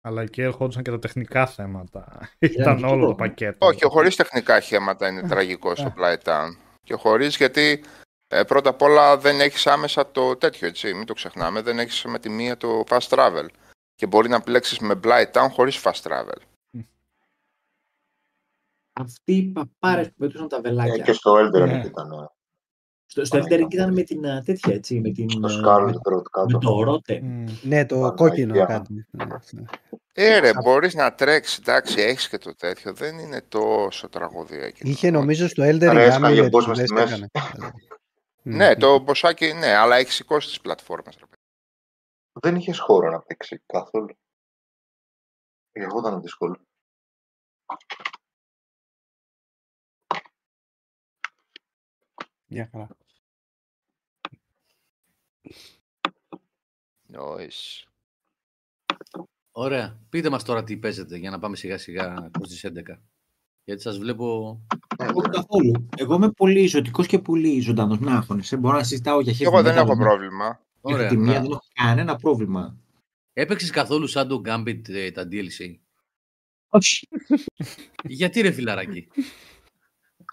Town. 0.05 0.11
ναι. 0.13 0.19
Αλλά 0.19 0.21
εκεί 0.21 0.41
ερχόντουσαν 0.41 0.83
και 0.83 0.91
τα 0.91 0.99
τεχνικά 0.99 1.47
θέματα. 1.47 2.29
Ήταν 2.39 2.61
Ήταν 2.61 2.77
και 2.77 2.85
όλο 2.85 3.01
το- 3.01 3.07
το 3.07 3.15
πακέτο. 3.15 3.65
Όχι, 3.65 3.85
ο 3.85 3.89
χωρίς 3.89 4.15
τεχνικά 4.15 4.59
χέματα 4.59 5.07
είναι 5.07 5.27
τραγικό 5.27 5.75
στο 5.75 5.93
Blight 5.97 6.21
Town. 6.23 6.49
Και 6.83 6.93
χωρίς 6.93 7.35
γιατί 7.37 7.83
ε, 8.27 8.43
πρώτα 8.43 8.69
απ' 8.69 8.81
όλα 8.81 9.17
δεν 9.17 9.39
έχεις 9.39 9.67
άμεσα 9.67 10.11
το 10.11 10.35
τέτοιο, 10.35 10.67
έτσι, 10.67 10.93
μην 10.93 11.05
το 11.05 11.13
ξεχνάμε. 11.13 11.61
Δεν 11.61 11.79
έχεις 11.79 12.03
με 12.05 12.19
τη 12.19 12.29
μία 12.29 12.57
το 12.57 12.83
fast 12.89 13.07
travel. 13.09 13.45
Και 13.95 14.07
μπορεί 14.07 14.29
να 14.29 14.35
επιλέξεις 14.35 14.79
με 14.79 14.99
Blight 15.03 15.31
Town 15.31 15.47
χωρίς 15.51 15.81
fast 15.83 16.01
travel. 16.01 16.37
Αυτοί 18.93 19.33
οι 19.35 19.43
παπάρες 19.43 20.07
που 20.07 20.13
πετούσαν 20.17 20.47
τα 20.47 20.57
Ε, 20.57 20.61
βελάκια. 20.61 21.03
και 21.03 21.11
στο 21.13 21.33
Elden 21.35 21.63
Ring 21.63 21.67
Ναι. 21.67 21.83
ήταν. 21.85 22.31
Ε, 23.05 23.25
Στο, 23.25 23.25
στο 23.25 23.37
Elden 23.37 23.53
Ring 23.63 23.73
ήταν 23.73 23.93
με 23.93 24.01
την 24.03 24.25
α, 24.27 24.43
τέτοια, 24.43 24.73
έτσι, 24.73 24.99
με 24.99 25.09
την... 25.11 25.29
Στο 25.29 25.47
α, 25.47 25.49
Scarlet 25.49 25.85
με, 25.93 25.99
Road 26.15 26.21
με 26.21 26.29
κάτω. 26.31 26.57
το 26.57 26.83
ρότε. 26.83 27.21
Μμ. 27.21 27.45
Ναι, 27.61 27.85
το 27.85 27.95
Παναγία. 27.95 28.15
κόκκινο 28.15 28.65
κάτι. 28.65 29.05
Ναι, 29.11 29.25
ναι. 29.25 29.63
Ε, 30.13 30.39
ρε, 30.39 30.51
μπορείς 30.53 30.93
να 30.93 31.13
τρέξεις, 31.13 31.57
εντάξει, 31.57 32.01
έχεις 32.01 32.29
και 32.29 32.37
το 32.37 32.55
τέτοιο. 32.55 32.93
Δεν 32.93 33.19
είναι 33.19 33.41
τόσο 33.41 34.09
τραγωδία 34.09 34.65
εκεί. 34.65 34.89
Είχε 34.89 35.11
νομίζω 35.11 35.47
στο 35.47 35.63
Elden 35.63 35.89
Ring 35.89 35.93
Ρε, 35.93 36.05
έσχαγε 36.05 36.41
Amulet 36.41 36.45
boss 36.45 36.63
που 36.63 36.67
μες 36.67 36.77
στη 36.77 36.93
δεν 36.93 36.93
μέση. 36.93 37.13
έκανε. 37.13 37.29
Ναι, 38.47 38.69
Μμμ. 38.69 38.79
το 38.79 38.99
μποσάκι, 38.99 39.53
ναι, 39.53 39.73
αλλά 39.75 39.95
έχει 39.95 40.11
σηκώσει 40.11 40.47
τις 40.47 40.61
πλατφόρμες. 40.61 41.15
Ρε. 41.19 41.25
Δεν 42.41 42.55
είχες 42.55 42.79
χώρο 42.79 43.09
να 43.09 43.19
παίξει 43.21 43.61
καθόλου. 43.65 44.17
Γι' 45.71 45.83
αυτό 45.83 45.99
ήταν 45.99 46.21
δύσκολο. 46.21 46.57
Μια 52.55 52.69
χαρά. 52.71 52.87
Nice. 57.11 57.83
Ωραία. 59.51 59.99
Πείτε 60.09 60.29
μας 60.29 60.43
τώρα 60.43 60.63
τι 60.63 60.77
παίζετε 60.77 61.17
για 61.17 61.29
να 61.29 61.39
πάμε 61.39 61.55
σιγά 61.55 61.77
σιγά 61.77 62.29
προς 62.31 62.49
τις 62.49 62.65
11. 62.65 62.97
Γιατί 63.63 63.81
σας 63.81 63.97
βλέπω... 63.97 64.59
Ε, 64.97 65.05
Όχι 65.13 65.29
καθόλου. 65.29 65.87
Εγώ 65.97 66.15
είμαι 66.15 66.31
πολύ 66.31 66.67
ζωτικό 66.67 67.05
και 67.05 67.19
πολύ 67.19 67.59
ζωντανός. 67.59 67.99
Να 67.99 68.15
αγχώνεσαι. 68.15 68.57
Μπορώ 68.57 68.77
να 68.77 68.83
συζητάω 68.83 69.21
για 69.21 69.33
heavy 69.33 69.41
Εγώ 69.41 69.61
δεν 69.61 69.73
metal, 69.73 69.77
έχω 69.77 69.93
για 69.93 69.95
πρόβλημα. 69.95 70.61
Ωραία. 70.81 71.07
τη 71.07 71.17
μία 71.17 71.33
ναι. 71.33 71.39
δεν 71.39 71.51
έχω 71.51 71.63
κανένα 71.73 72.15
πρόβλημα. 72.15 72.77
Έπαιξες 73.33 73.69
καθόλου 73.69 74.07
σαν 74.07 74.27
το 74.27 74.41
Gambit 74.45 74.89
ε, 74.89 75.11
τα 75.11 75.27
DLC. 75.31 75.75
Όχι. 76.69 77.07
Γιατί 78.03 78.41
ρε 78.41 78.51
φιλαράκι; 78.51 79.07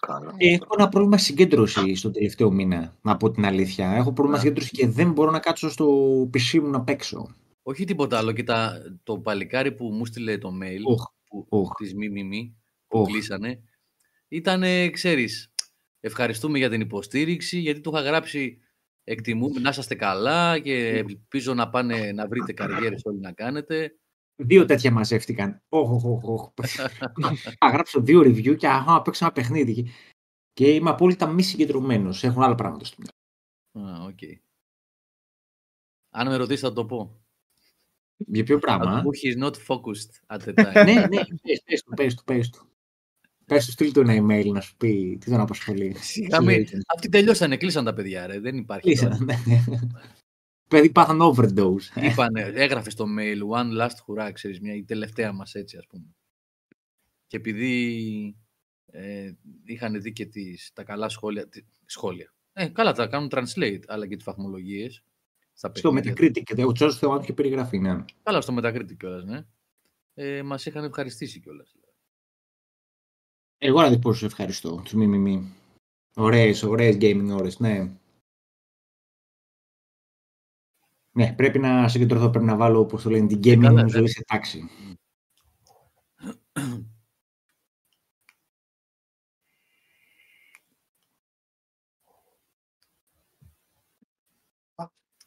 Καλά. 0.07 0.33
Έχω 0.37 0.67
ένα 0.77 0.89
πρόβλημα 0.89 1.17
συγκέντρωση 1.17 1.95
στο 1.95 2.11
τελευταίο 2.11 2.51
μήνα, 2.51 2.97
να 3.01 3.17
πω 3.17 3.31
την 3.31 3.45
αλήθεια. 3.45 3.89
Έχω 3.91 4.13
πρόβλημα 4.13 4.37
Ναι. 4.37 4.43
συγκέντρωση 4.43 4.71
και 4.71 4.87
δεν 4.87 5.11
μπορώ 5.11 5.31
να 5.31 5.39
κάτσω 5.39 5.69
στο 5.69 5.87
PC 6.33 6.59
μου 6.59 6.69
να 6.69 6.81
παίξω. 6.81 7.35
Όχι 7.63 7.85
τίποτα 7.85 8.17
άλλο. 8.17 8.31
Και 8.31 8.43
τα, 8.43 8.81
το 9.03 9.19
παλικάρι 9.19 9.71
που 9.71 9.85
μου 9.85 10.05
στείλε 10.05 10.37
το 10.37 10.49
mail 10.63 10.81
Οχ, 10.83 11.03
που, 11.27 11.45
οχ, 11.49 11.73
της 11.73 11.93
ΜΜΜ 11.93 12.29
που 12.87 12.99
οχ. 12.99 13.07
κλείσανε 13.07 13.61
ήταν, 14.27 14.63
ξέρεις, 14.91 15.53
ευχαριστούμε 15.99 16.57
για 16.57 16.69
την 16.69 16.81
υποστήριξη 16.81 17.59
γιατί 17.59 17.79
του 17.81 17.91
είχα 17.93 18.01
γράψει 18.01 18.57
εκτιμούμε 19.03 19.59
να 19.59 19.69
είσαστε 19.69 19.95
καλά 19.95 20.59
και 20.59 20.87
ελπίζω 20.87 21.53
να 21.53 21.69
πάνε 21.69 22.11
να 22.11 22.27
βρείτε 22.27 22.53
καριέρες 22.53 23.01
όλοι 23.03 23.19
να 23.19 23.31
κάνετε. 23.31 23.95
Δύο 24.35 24.65
τέτοια 24.65 24.91
μαζεύτηκαν. 24.91 25.61
Οχ, 25.69 25.91
οχ, 25.91 26.05
οχ, 26.05 26.23
οχ. 26.29 26.51
Θα 27.59 27.69
γράψω 27.69 28.01
δύο 28.01 28.19
review 28.21 28.57
και 28.57 28.67
αχα, 28.67 28.91
να 28.91 29.01
παίξω 29.01 29.25
ένα 29.25 29.33
παιχνίδι. 29.33 29.89
Και 30.53 30.73
είμαι 30.73 30.89
απόλυτα 30.89 31.27
μη 31.27 31.43
συγκεντρωμένος. 31.43 32.23
Έχουν 32.23 32.43
άλλα 32.43 32.55
πράγματα 32.55 32.85
στο 32.85 32.97
μυαλό. 32.99 33.91
Α, 33.91 34.03
οκ. 34.05 34.19
Αν 36.15 36.27
με 36.27 36.35
ρωτήσεις 36.35 36.61
θα 36.61 36.73
το 36.73 36.85
πω. 36.85 37.21
Για 38.17 38.43
ποιο 38.43 38.59
Θα 38.59 38.61
πράγμα. 38.61 38.95
του 38.95 39.03
πω 39.03 39.09
he's 39.23 39.43
not 39.43 39.53
focused 39.67 40.37
at 40.37 40.39
the 40.43 40.53
time. 40.53 40.85
ναι, 40.85 40.93
ναι, 40.93 41.25
πες, 41.41 41.61
πες 41.65 41.83
του, 41.83 41.93
πες 41.95 42.15
του, 42.15 42.23
πες 42.23 42.49
του. 42.49 42.67
Πες 43.45 43.65
του, 43.65 43.71
στείλ 43.71 43.91
του 43.91 43.99
ένα 43.99 44.13
email 44.13 44.45
να 44.51 44.61
σου 44.61 44.75
πει 44.77 45.17
τι 45.19 45.29
τον 45.31 45.39
απασχολεί. 45.39 45.95
Σιγά 45.97 46.41
μην. 46.41 46.65
Αυτοί 46.95 47.09
τελειώσανε, 47.09 47.57
κλείσαν 47.57 47.85
τα 47.85 47.93
παιδιά 47.93 48.27
ρε. 48.27 48.39
Δεν 48.39 48.57
υπάρχει. 48.57 48.95
τώρα. 48.97 49.17
Κλείσανε, 49.17 49.43
ναι. 49.45 49.63
Παιδί 50.67 50.91
πάθαν 50.91 51.19
overdose. 51.21 52.01
Είπανε, 52.11 52.41
έγραφε 52.41 52.89
στο 52.89 53.05
mail 53.19 53.39
one 53.49 53.79
last 53.81 53.95
hurrah, 54.07 54.29
ξέρεις, 54.33 54.59
μια, 54.59 54.75
η 54.75 54.83
τελευταία 54.83 55.31
μας 55.31 55.55
έτσι 55.55 55.77
ας 55.77 55.87
πούμε. 55.87 56.15
Και 57.27 57.37
επειδή 57.37 58.35
ε, 58.85 59.31
είχαν 59.65 60.01
δει 60.01 60.11
και 60.13 60.25
τις, 60.25 60.71
τα 60.73 60.83
καλά 60.83 61.09
σχόλια, 61.09 61.47
τι- 61.47 61.65
σχόλια. 61.85 62.33
Ε, 62.53 62.67
καλά 62.67 62.93
τα 62.93 63.07
κάνουν 63.07 63.29
translate, 63.31 63.81
αλλά 63.87 64.07
και 64.07 64.15
τις 64.15 64.23
βαθμολογίες. 64.25 65.03
Στα 65.53 65.71
Στο 65.75 65.93
παιχνίδια. 65.93 66.31
Metacritic, 66.43 66.67
ο 66.67 66.71
Τζος 66.71 66.97
Θεωάνου 66.97 67.23
και 67.25 67.33
περιγραφή, 67.33 67.79
ναι. 67.79 68.05
Καλά 68.23 68.41
στο 68.41 68.55
Metacritic 68.57 68.95
κιόλας, 68.97 69.23
ναι. 69.25 69.45
Ε, 70.13 70.43
μας 70.43 70.65
είχαν 70.65 70.83
ευχαριστήσει 70.83 71.39
κιόλας. 71.39 71.75
Εγώ 73.57 73.81
να 73.81 73.89
δεις 73.89 73.99
πόσο 73.99 74.19
σε 74.19 74.25
ευχαριστώ, 74.25 74.81
τους 74.83 74.93
μη 74.93 75.07
μη 75.07 75.17
μη. 75.17 75.53
Ωραίες, 76.15 76.63
ωραίες 76.63 76.97
gaming 76.99 77.29
ώρες, 77.37 77.59
ναι. 77.59 77.91
Ναι, 81.15 81.33
πρέπει 81.33 81.59
να 81.59 81.87
συγκεντρωθώ, 81.87 82.29
πρέπει 82.29 82.45
να 82.45 82.55
βάλω, 82.55 82.79
όπως 82.79 83.03
το 83.03 83.09
λένε, 83.09 83.27
την 83.27 83.39
gaming 83.43 83.71
μου 83.71 83.89
ζωή 83.89 84.07
σε 84.07 84.23
τάξη. 84.27 84.69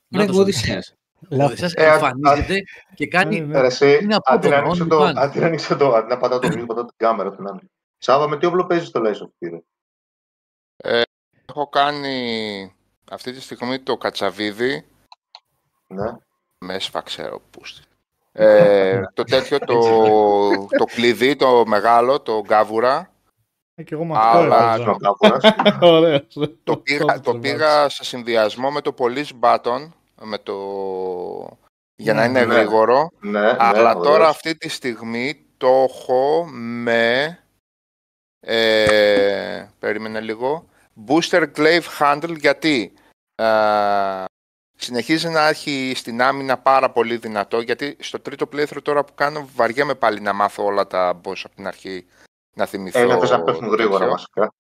Είναι 0.09 0.25
ο 0.25 0.41
Οδυσσέας. 0.41 0.95
Εμφανίζεται 1.75 2.63
και 2.95 3.07
κάνει... 3.07 3.51
Αντί 4.25 4.49
να 4.49 4.57
ανοίξω 4.57 4.87
το, 5.77 5.95
αντί 5.95 6.09
να 6.09 6.19
πατάω 6.19 6.39
το 6.39 6.49
μήνυμα, 6.49 6.67
πατάω 6.67 6.85
την 6.85 6.97
κάμερα. 6.97 7.37
Σάβα, 7.99 8.29
με 8.29 8.39
τι 8.39 8.47
όπλο 8.47 8.67
παίζεις 8.67 8.91
το 8.91 9.01
Lies 9.05 9.47
of 9.47 9.61
ε, 10.77 11.03
Έχω 11.49 11.69
κάνει 11.69 12.73
αυτή 13.11 13.33
τη 13.33 13.41
στιγμή 13.41 13.81
το 13.81 13.97
κατσαβίδι 13.97 14.87
ναι. 15.87 16.13
Με 16.65 16.75
έσφαξε 16.75 17.23
ο 17.23 17.41
πούστη. 17.51 17.83
Ε, 18.33 19.03
το 19.15 19.25
τέτοιο, 19.25 19.59
το, 19.59 19.81
το 20.79 20.85
κλειδί, 20.85 21.37
το 21.37 21.67
μεγάλο, 21.67 22.21
το 22.21 22.41
γκάβουρα. 22.41 23.11
Ε, 23.75 23.83
και 23.83 23.95
εγώ 23.95 24.05
με 24.05 24.15
αυτό 24.17 24.39
Αλλά- 24.39 24.75
έπαιζα. 24.75 24.91
Ο 24.91 24.97
κάβουρας. 24.97 25.55
Ωραίος. 25.81 26.39
Το 26.65 26.77
πήγα, 26.83 27.21
το 27.21 27.39
πήγα 27.39 27.89
σε 27.89 28.05
συνδυασμό 28.05 28.71
με 28.71 28.81
το 28.81 28.95
police 28.99 29.31
button, 29.41 29.89
με 30.23 30.39
το... 30.39 30.55
για 31.97 32.15
να 32.15 32.21
Ναι, 32.21 32.29
είναι 32.29 32.45
ναι. 32.45 32.55
γρήγορο. 32.55 33.11
Ναι, 33.21 33.41
ναι, 33.41 33.57
Αλλά 33.59 33.91
ωραίος. 33.91 34.07
τώρα 34.07 34.29
αυτή 34.29 34.57
τη 34.57 34.69
στιγμή 34.69 35.45
το 35.57 35.69
έχω 35.89 36.45
με... 36.53 37.39
Ε, 38.41 39.67
περίμενε 39.79 40.21
λίγο. 40.21 40.69
Booster 41.07 41.47
Glaive 41.57 41.85
Handle 42.01 42.37
γιατί; 42.39 42.93
Ε, 43.35 44.25
συνεχίζει 44.77 45.29
να 45.29 45.49
έχει 45.49 45.93
στην 45.97 46.23
άμυνα 46.23 46.59
πάρα 46.59 46.91
πολύ 46.91 47.17
δυνατό 47.17 47.61
γιατί 47.61 47.97
στο 48.01 48.21
τρίτο 48.21 48.49
playthrough 48.53 48.83
τώρα 48.83 49.05
που 49.05 49.15
κάνω 49.15 49.49
βαριέμαι 49.55 49.95
πάλι 49.95 50.21
να 50.21 50.33
μάθω 50.33 50.65
όλα 50.65 50.87
τα 50.87 51.21
boss 51.25 51.41
από 51.45 51.55
την 51.55 51.67
αρχή 51.67 52.07
να 52.53 52.67
θυμηθώ. 52.67 52.99
Ε, 52.99 53.05
να 53.05 53.19
θες 53.19 53.31
να 53.31 53.43
πέφτουν 53.43 53.69
γρήγορα 53.69 53.99
τέτοιο. 53.99 54.11
βασικά. 54.11 54.55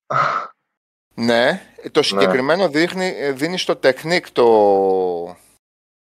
Ναι, 1.14 1.62
το 1.90 2.02
συγκεκριμένο 2.02 2.68
δείχνει, 2.68 3.14
ε, 3.16 3.32
δίνει 3.32 3.59
στο 3.59 3.78
technique 3.82 4.26
το, 4.32 5.36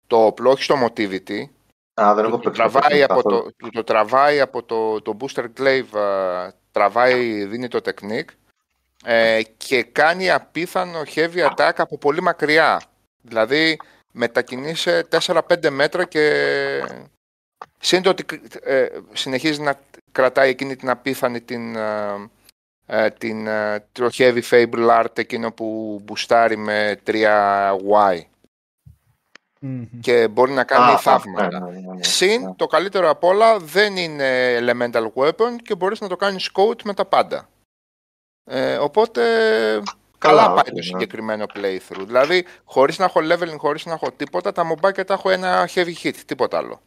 το 0.06 0.24
όπλο, 0.26 0.50
όχι 0.50 0.62
στο 0.62 0.74
motivity. 0.86 1.44
Α, 1.94 2.14
δεν 2.14 2.24
έχω 2.24 2.38
Το, 2.38 2.38
παίξει. 2.38 2.60
τραβάει 2.60 2.98
το 2.98 3.04
από 3.04 3.22
καθόλου. 3.22 3.52
το, 3.56 3.68
το 3.70 3.84
τραβάει 3.84 4.40
από 4.40 4.62
το, 4.62 5.02
το 5.02 5.16
booster 5.20 5.44
glaive, 5.60 5.98
α, 5.98 6.52
τραβάει, 6.72 7.44
δίνει 7.44 7.68
το 7.68 7.80
technique 7.84 8.28
ε, 9.04 9.40
και 9.56 9.82
κάνει 9.82 10.30
απίθανο 10.30 11.02
heavy 11.14 11.50
attack 11.50 11.72
από 11.76 11.98
πολύ 11.98 12.22
μακριά. 12.22 12.80
Δηλαδή 13.20 13.78
μετακινείσαι 14.12 15.06
4-5 15.10 15.70
μέτρα 15.70 16.04
και 16.04 16.24
σύντο 17.78 18.10
ότι 18.10 18.24
ε, 18.62 18.86
συνεχίζει 19.12 19.60
να 19.60 19.80
κρατάει 20.12 20.50
εκείνη 20.50 20.76
την 20.76 20.90
απίθανη 20.90 21.40
την, 21.40 21.76
ε, 21.76 22.30
ε, 22.86 23.10
την, 23.10 23.46
ε, 23.46 23.84
το 23.92 24.08
heavy 24.12 24.42
fable 24.50 25.00
art 25.02 25.18
εκείνο 25.18 25.52
που 25.52 26.00
μπουστάρει 26.04 26.56
με 26.56 27.00
3Y 27.06 28.20
Μμμ. 29.60 29.88
και 30.00 30.28
μπορεί 30.28 30.52
να 30.52 30.64
κάνει 30.64 30.90
Α, 30.90 30.94
α, 30.94 30.98
θαύματα. 30.98 31.60
ναι, 31.60 31.70
ναι, 31.70 31.78
ναι, 31.80 31.92
ναι. 31.94 32.02
Συν 32.02 32.56
το 32.56 32.66
καλύτερο 32.66 33.10
απ' 33.10 33.24
όλα 33.24 33.58
δεν 33.58 33.96
είναι 33.96 34.58
elemental 34.60 35.12
weapon 35.14 35.56
και 35.62 35.74
μπορείς 35.74 36.00
να 36.00 36.08
το 36.08 36.16
κάνεις 36.16 36.50
coat 36.54 36.82
με 36.82 36.94
τα 36.94 37.04
πάντα. 37.04 37.48
Ε, 38.44 38.76
οπότε 38.76 39.22
καλά, 40.22 40.42
Καλά, 40.42 40.48
πάει 40.54 40.58
όχι, 40.62 40.70
το 40.70 40.76
ναι. 40.76 40.82
συγκεκριμένο 40.82 41.44
playthrough. 41.54 42.04
Δηλαδή 42.06 42.44
χωρίς 42.64 42.98
να 42.98 43.04
έχω 43.04 43.20
leveling, 43.22 43.56
χωρίς 43.58 43.86
να 43.86 43.92
έχω 43.92 44.12
τίποτα, 44.12 44.52
τα 44.52 44.64
μομπάκια 44.64 45.04
τα 45.04 45.14
έχω 45.14 45.30
ένα 45.30 45.68
heavy 45.74 45.94
hit, 46.02 46.14
τίποτα 46.26 46.56
άλλο. 46.58 46.80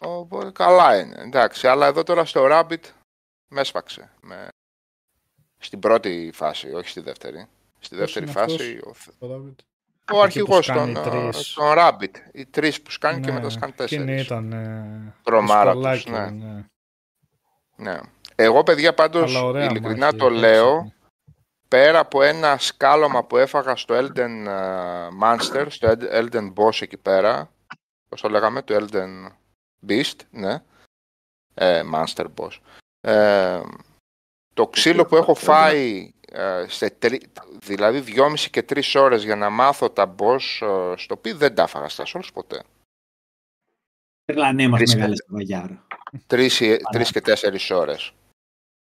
Οπότε 0.00 0.50
καλά 0.50 0.98
είναι, 1.00 1.14
εντάξει. 1.18 1.66
Αλλά 1.68 1.86
εδώ 1.86 2.02
τώρα 2.02 2.24
στο 2.24 2.46
Rabbit 2.50 2.80
με 3.48 3.60
έσφαξε. 3.60 4.10
Με... 4.20 4.48
Στην 5.58 5.78
πρώτη 5.78 6.30
φάση, 6.34 6.72
όχι 6.72 6.88
στη 6.88 7.00
δεύτερη. 7.00 7.46
Στη 7.78 7.96
Πώς 7.96 7.98
δεύτερη 8.04 8.24
είναι 8.24 8.34
φάση 8.34 8.80
αυτός; 8.90 9.06
ο, 9.18 9.26
Το 9.26 9.34
Rabbit. 9.34 9.64
ο 10.16 10.20
αρχηγός 10.22 10.66
κάνει 10.66 10.92
των, 10.94 11.02
τρεις. 11.02 11.52
τον 11.52 11.74
Rabbit. 11.78 12.10
Οι 12.32 12.46
τρεις 12.46 12.82
που 12.82 12.90
σκάνει 12.90 13.20
και 13.20 13.26
Ναι, 13.30 13.32
μετά 13.36 13.50
σκάνει 13.50 13.72
εκείνη 13.78 14.04
τέσσερις. 14.04 14.24
ήταν 14.24 14.52
ε, 14.52 15.14
Τρομάρα 15.22 15.72
τους, 15.72 15.90
δυσκολάκι, 15.90 16.10
ναι. 16.10 16.44
ναι. 16.46 16.64
Ναι. 17.76 17.98
Εγώ, 18.34 18.62
παιδιά, 18.62 18.94
πάντως, 18.94 19.36
Αλλά 19.36 19.44
ωραία 19.44 19.64
ειλικρινά 19.64 20.04
μάχη, 20.06 20.16
το 20.16 20.26
έτσι. 20.26 20.38
λέω, 20.38 20.92
πέρα 21.68 21.98
από 21.98 22.22
ένα 22.22 22.58
σκάλωμα 22.58 23.24
που 23.24 23.36
έφαγα 23.36 23.76
στο 23.76 23.94
Elden 23.98 24.44
ε, 24.46 25.08
Monster, 25.22 25.66
στο 25.68 25.88
Eld- 25.88 26.12
Elden 26.12 26.52
Boss 26.54 26.82
εκεί 26.82 26.96
πέρα, 26.96 27.52
πώς 28.08 28.20
το 28.20 28.28
λέγαμε, 28.28 28.62
το 28.62 28.74
Elden 28.90 29.26
Beast, 29.88 30.16
ναι, 30.30 30.62
ε, 31.54 31.82
Monster 31.94 32.26
Boss. 32.36 32.58
Ε, 33.00 33.60
το 34.54 34.66
ξύλο 34.68 35.06
που 35.06 35.16
έχω 35.16 35.34
φάει, 35.34 36.12
ε, 36.32 36.64
σε 36.68 36.90
τρι- 36.90 37.22
δηλαδή 37.58 38.00
δυόμιση 38.00 38.50
και 38.50 38.62
τρεις 38.62 38.94
ώρες 38.94 39.24
για 39.24 39.36
να 39.36 39.50
μάθω 39.50 39.90
τα 39.90 40.14
boss 40.18 40.66
ε, 40.66 40.96
στο 40.96 41.16
πει 41.16 41.32
δεν 41.32 41.54
τα 41.54 41.62
έφαγα 41.62 41.88
στα 41.88 42.04
Souls 42.06 42.28
ποτέ. 42.34 42.62
Τρελανέ 44.24 44.68
μας 44.68 44.76
Βρίσκεται. 44.78 45.00
μεγάλες 45.00 45.18
τα 45.18 45.26
βαγιάρα. 45.28 45.86
Τρεις, 46.26 46.60
ή- 46.60 46.76
τρεις 46.92 47.10
και 47.10 47.20
τέσσερις 47.20 47.70
ώρες. 47.70 48.12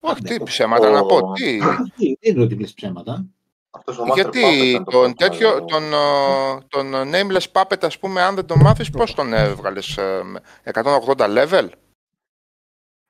Όχι, 0.04 0.14
Άντε. 0.18 0.36
τι 0.36 0.42
ψέματα 0.44 0.90
να 0.90 1.06
πω, 1.06 1.32
τι; 1.32 1.58
Τι, 1.96 2.14
Δεν 2.20 2.34
είναι 2.34 2.42
ότι 2.42 2.58
λες 2.60 2.74
ψέματα. 2.74 3.24
Αυτός 3.70 3.98
ο 3.98 4.02
Master 4.02 4.10
Puppet 4.10 4.14
Γιατί 4.14 4.38
ήταν 4.70 4.84
το 4.84 4.90
τον 4.90 5.14
πρώτο 5.14 5.14
τέτοιο, 5.14 5.48
μεγάλο. 5.48 5.64
τον, 5.64 5.92
ο, 5.92 6.62
τον 6.68 7.10
Nameless 7.14 7.46
Puppet, 7.52 7.84
ας 7.84 7.98
πούμε, 7.98 8.22
αν 8.22 8.34
δεν 8.34 8.46
τον 8.46 8.58
μάθεις, 8.60 8.90
πώς 8.90 9.14
τον 9.14 9.32
έβγαλες, 9.32 9.96
ε, 9.96 10.22
με 10.22 10.40
180 10.64 11.14
level? 11.16 11.68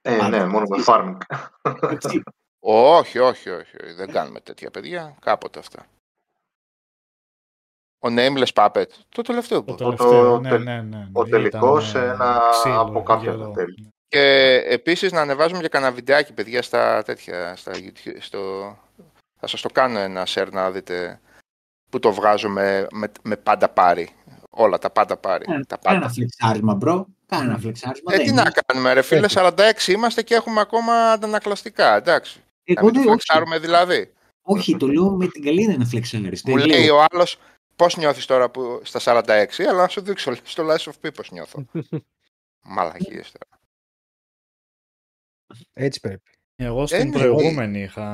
Ε, 0.02 0.28
ναι, 0.28 0.46
μόνο 0.46 0.64
με 0.68 0.82
farming. 0.86 1.16
Έτσι. 1.90 2.22
Όχι, 2.64 3.18
όχι, 3.18 3.50
όχι, 3.50 3.82
όχι, 3.84 3.92
δεν 3.94 4.12
κάνουμε 4.12 4.40
τέτοια 4.40 4.70
παιδιά, 4.70 5.16
κάποτε 5.20 5.58
αυτά. 5.58 5.86
Ο 8.04 8.08
Nameless 8.08 8.52
Puppet, 8.54 8.84
το 9.08 9.22
τελευταίο 9.22 9.62
Το 9.64 9.72
boss. 9.72 9.76
τελευταίο, 9.76 10.30
το- 10.30 10.40
ναι, 10.40 10.48
τελ- 10.48 10.64
ναι, 10.64 10.82
ναι. 10.82 11.08
ο 11.12 11.22
ναι, 11.24 11.30
τελικός 11.30 11.90
ήταν, 11.90 12.02
ε, 12.02 12.12
ένα 12.12 12.40
ξύλο, 12.50 12.80
από 12.80 13.02
κάποιο 13.02 13.32
γερό. 13.34 13.52
Τέλει. 14.12 14.62
Και 14.62 14.72
επίσης 14.72 15.12
να 15.12 15.20
ανεβάζουμε 15.20 15.60
και 15.60 15.68
κανένα 15.68 15.92
βιντεάκι, 15.92 16.32
παιδιά, 16.32 16.62
στα 16.62 17.02
τέτοια, 17.02 17.56
στα 17.56 17.72
YouTube, 17.72 18.16
στο... 18.18 18.76
Θα 19.40 19.46
σας 19.46 19.60
το 19.60 19.68
κάνω 19.68 19.98
ένα 19.98 20.26
share 20.28 20.48
να 20.52 20.70
δείτε 20.70 21.20
που 21.90 21.98
το 21.98 22.12
βγάζω 22.12 22.48
με, 22.48 22.86
με, 22.92 23.12
με 23.22 23.36
πάντα 23.36 23.68
πάρει. 23.68 24.08
Όλα 24.50 24.78
τα 24.78 24.90
πάντα 24.90 25.16
πάρει. 25.16 25.44
Κάνε 25.44 25.64
τα 25.64 25.76
κάνε 25.76 25.94
πάντα. 25.94 26.04
ένα 26.04 26.08
φλεξάρισμα, 26.14 26.74
μπρο. 26.74 27.06
Κάνε 27.26 27.44
ένα 27.44 27.58
φλεξάρισμα. 27.58 28.12
Ε, 28.14 28.16
δεν 28.16 28.26
τι 28.26 28.32
είναι. 28.32 28.42
να 28.42 28.50
κάνουμε, 28.50 28.92
ρε 28.92 29.02
φίλε, 29.02 29.26
46 29.30 29.52
είμαστε 29.88 30.22
και 30.22 30.34
έχουμε 30.34 30.60
ακόμα 30.60 30.92
αντανακλαστικά, 31.10 31.96
εντάξει. 31.96 32.38
Να 32.38 32.74
Εγώ 32.76 32.84
μην 32.84 32.94
το 32.94 33.00
δεν, 33.00 33.08
όχι, 33.08 33.08
φλεξάρουμε 33.08 33.58
δηλαδή. 33.58 34.12
όχι, 34.42 34.76
το 34.76 34.86
λέω 34.88 35.10
με 35.10 35.26
την 35.26 35.44
καλή 35.44 35.62
είναι 35.62 35.76
να 35.76 35.84
φλεξάρεις. 35.84 36.42
Μου 36.44 36.58
Δεν 36.58 36.66
λέει 36.66 36.84
λέω. 36.84 36.96
ο 36.96 37.04
άλλος, 37.10 37.38
πώς 37.76 37.96
νιώθεις 37.96 38.26
τώρα 38.26 38.50
που 38.50 38.80
στα 38.84 39.22
46, 39.22 39.62
αλλά 39.68 39.80
να 39.80 39.88
σου 39.88 40.00
δείξω 40.00 40.32
στο 40.42 40.66
Life 40.68 40.90
of 40.90 41.06
P 41.06 41.14
πώς 41.14 41.30
νιώθω. 41.30 41.64
Μαλακίες 42.74 43.32
τώρα. 43.32 43.51
Έτσι 45.72 46.00
πρέπει. 46.00 46.30
Εγώ 46.56 46.86
στην 46.86 47.08
ναι, 47.08 47.12
προηγούμενη 47.12 47.80
είχα... 47.80 48.06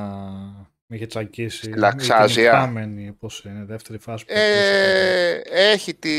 Με 0.91 0.95
είχε 0.95 1.05
τσακίσει. 1.05 1.57
Στη 1.57 1.77
Λαξάζια. 1.77 2.25
Την 2.27 2.43
υπτάμενη, 2.43 3.13
πώς 3.13 3.43
είναι, 3.43 3.65
δεύτερη 3.65 3.97
φάση. 3.97 4.25
που 4.25 4.31
έπαιζα. 4.31 4.45
Ε, 4.45 5.41
έχει, 5.45 5.95
τη... 5.95 6.11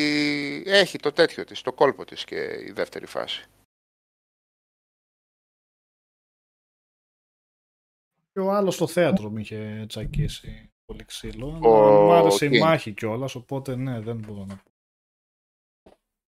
έχει 0.66 0.98
το 0.98 1.12
τέτοιο 1.12 1.44
της, 1.44 1.60
το 1.60 1.72
κόλπο 1.72 2.04
της 2.04 2.24
και 2.24 2.36
η 2.66 2.72
δεύτερη 2.72 3.06
φάση. 3.06 3.44
Και 8.32 8.40
ο 8.40 8.52
άλλος 8.52 8.74
στο 8.74 8.86
θέατρο 8.86 9.30
με 9.30 9.40
είχε 9.40 9.84
τσακίσει 9.88 10.70
πολύ 10.84 11.04
ξύλο. 11.04 11.58
Ο 11.62 11.86
Αλλά 11.86 12.00
μου 12.00 12.12
άρεσε 12.12 12.46
η 12.46 12.50
King. 12.52 12.58
μάχη 12.58 12.92
κιόλας, 12.92 13.34
οπότε 13.34 13.76
ναι, 13.76 14.00
δεν 14.00 14.16
μπορώ 14.16 14.44
να 14.44 14.56
πω. 14.56 14.70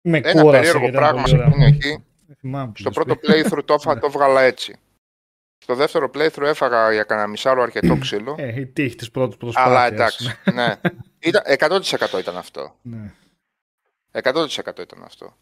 Με 0.09 0.19
Ένα 0.19 0.43
κούρασε, 0.43 0.73
περίεργο 0.73 0.79
γιατί 0.79 0.97
ήταν 0.97 1.01
πράγμα 1.03 1.23
πολύ 1.23 1.35
ωραία 1.35 1.51
σε 1.51 1.51
εκείνη 1.51 1.65
μάχη. 1.65 1.89
εκεί. 1.89 2.05
Δεν 2.33 2.37
θυμάμαι 2.41 2.73
Στο 2.77 2.91
ποιος 2.91 3.05
πρώτο 3.05 3.17
πήγε. 3.21 3.43
playthrough 3.49 3.65
το, 3.65 3.75
έφα- 3.75 3.99
το 3.99 4.07
έβγαλα 4.07 4.41
έτσι. 4.41 4.77
Στο 5.59 5.75
δεύτερο 5.75 6.11
playthrough 6.15 6.43
έφαγα 6.43 6.93
για 6.93 7.03
κανένα 7.03 7.27
μισάρο 7.27 7.63
αρκετό 7.63 7.97
ξύλο. 7.97 8.35
Ε, 8.39 8.61
η 8.61 8.67
τύχη 8.67 8.95
της 8.97 9.11
πρώτης 9.11 9.37
προσπάθειας. 9.37 9.77
αλλά 9.77 9.87
εντάξει, 9.87 10.39
ναι. 10.53 10.81
Ήταν, 11.29 11.43
100% 11.59 12.19
ήταν 12.19 12.37
αυτό. 12.37 12.77
Ναι. 12.83 13.13
100% 14.13 14.79
ήταν 14.81 15.03
αυτό. 15.05 15.37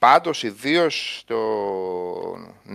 Πάντως 0.00 0.42
ιδίω 0.42 0.90
στο 0.90 1.38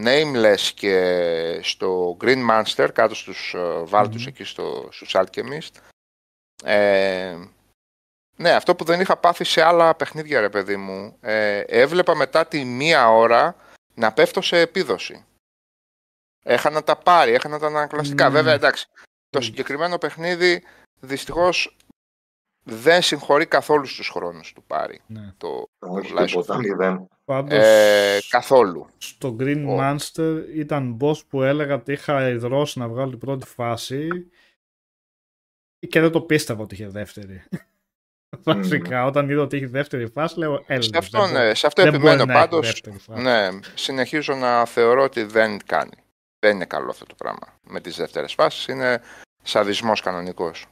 Nameless 0.05 0.71
και 0.75 1.59
στο 1.63 2.17
Green 2.21 2.49
Monster 2.49 2.89
κάτω 2.93 3.15
στους 3.15 3.53
ε, 3.53 3.83
βάλτους 3.83 4.21
Μμμ. 4.21 4.27
εκεί 4.27 4.43
στο, 4.43 4.87
στους 4.91 5.15
Alchemist 5.17 5.79
ε, 6.63 7.35
ναι 8.37 8.51
αυτό 8.51 8.75
που 8.75 8.83
δεν 8.83 9.01
είχα 9.01 9.17
πάθει 9.17 9.43
σε 9.43 9.61
άλλα 9.61 9.95
παιχνίδια 9.95 10.39
ρε 10.41 10.49
παιδί 10.49 10.77
μου 10.77 11.17
ε, 11.21 11.59
έβλεπα 11.59 12.15
μετά 12.15 12.45
τη 12.47 12.63
μία 12.65 13.09
ώρα 13.09 13.55
να 13.93 14.13
πέφτω 14.13 14.41
σε 14.41 14.59
επίδοση 14.59 15.25
έχανα 16.43 16.83
τα 16.83 16.95
πάρει, 16.97 17.31
έχανα 17.33 17.59
τα 17.59 17.67
ανακλαστικά 17.67 18.25
Ναι. 18.29 18.33
βέβαια 18.35 18.53
εντάξει 18.53 18.87
το 19.29 19.39
Μμ. 19.39 19.41
συγκεκριμένο 19.41 19.97
παιχνίδι 19.97 20.63
δυστυχώς 20.99 21.77
δεν 22.63 23.01
συγχωρεί 23.01 23.45
καθόλου 23.45 23.85
στους 23.85 24.09
χρόνους 24.09 24.53
του 24.53 24.63
πάρει 24.63 25.01
ναι. 25.07 25.33
το, 25.37 25.69
Όχι 25.79 26.13
Lies 26.17 26.21
of 26.21 26.25
τίποτα, 26.27 26.55
P. 26.55 26.59
μηδέν. 26.59 27.07
Πάντως, 27.25 27.59
ε, 27.63 28.19
καθόλου. 28.29 28.87
στο 28.97 29.35
Green 29.39 29.65
Ο- 29.67 29.77
Monster 29.79 30.43
ήταν 30.53 30.97
boss 31.01 31.25
που 31.29 31.41
έλεγα 31.43 31.75
ότι 31.75 31.91
είχα 31.91 32.29
ιδρώσει 32.29 32.79
να 32.79 32.87
βγάλω 32.87 33.09
την 33.09 33.19
πρώτη 33.19 33.45
φάση 33.45 34.09
και 35.89 35.99
δεν 36.01 36.11
το 36.11 36.21
πίστευα 36.21 36.63
ότι 36.63 36.73
είχε 36.75 36.87
δεύτερη. 36.87 37.43
Βασικά, 38.43 39.05
όταν 39.05 39.29
είδα 39.29 39.41
ότι 39.41 39.55
έχει 39.57 39.65
δεύτερη 39.65 40.07
φάση, 40.07 40.39
λέω 40.39 40.65
Elden. 40.67 40.77
Σε 40.83 40.97
αυτό, 40.97 41.21
δεν 41.21 41.31
ναι, 41.33 41.39
μπορεί- 41.39 41.55
σε 41.57 41.67
αυτό 41.67 41.83
δεν 41.83 41.93
επιμένω 41.93 42.15
μπορεί 42.15 42.27
να 42.27 42.39
έχει 42.39 42.49
πάντως. 42.49 42.65
δεύτερη 42.65 42.97
φάση. 42.97 43.21
Ναι, 43.21 43.49
συνεχίζω 43.75 44.35
να 44.35 44.65
θεωρώ 44.65 45.03
ότι 45.03 45.23
δεν 45.23 45.59
κάνει. 45.65 45.97
Δεν 46.39 46.55
είναι 46.55 46.65
καλό 46.65 46.89
αυτό 46.89 47.05
το 47.05 47.15
πράγμα. 47.17 47.47
Με 47.67 47.79
τις 47.79 47.95
δεύτερες 47.95 48.33
φάσεις 48.33 48.67
είναι 48.67 49.01
σαδισμός 49.43 50.01
κανονικός. 50.01 50.65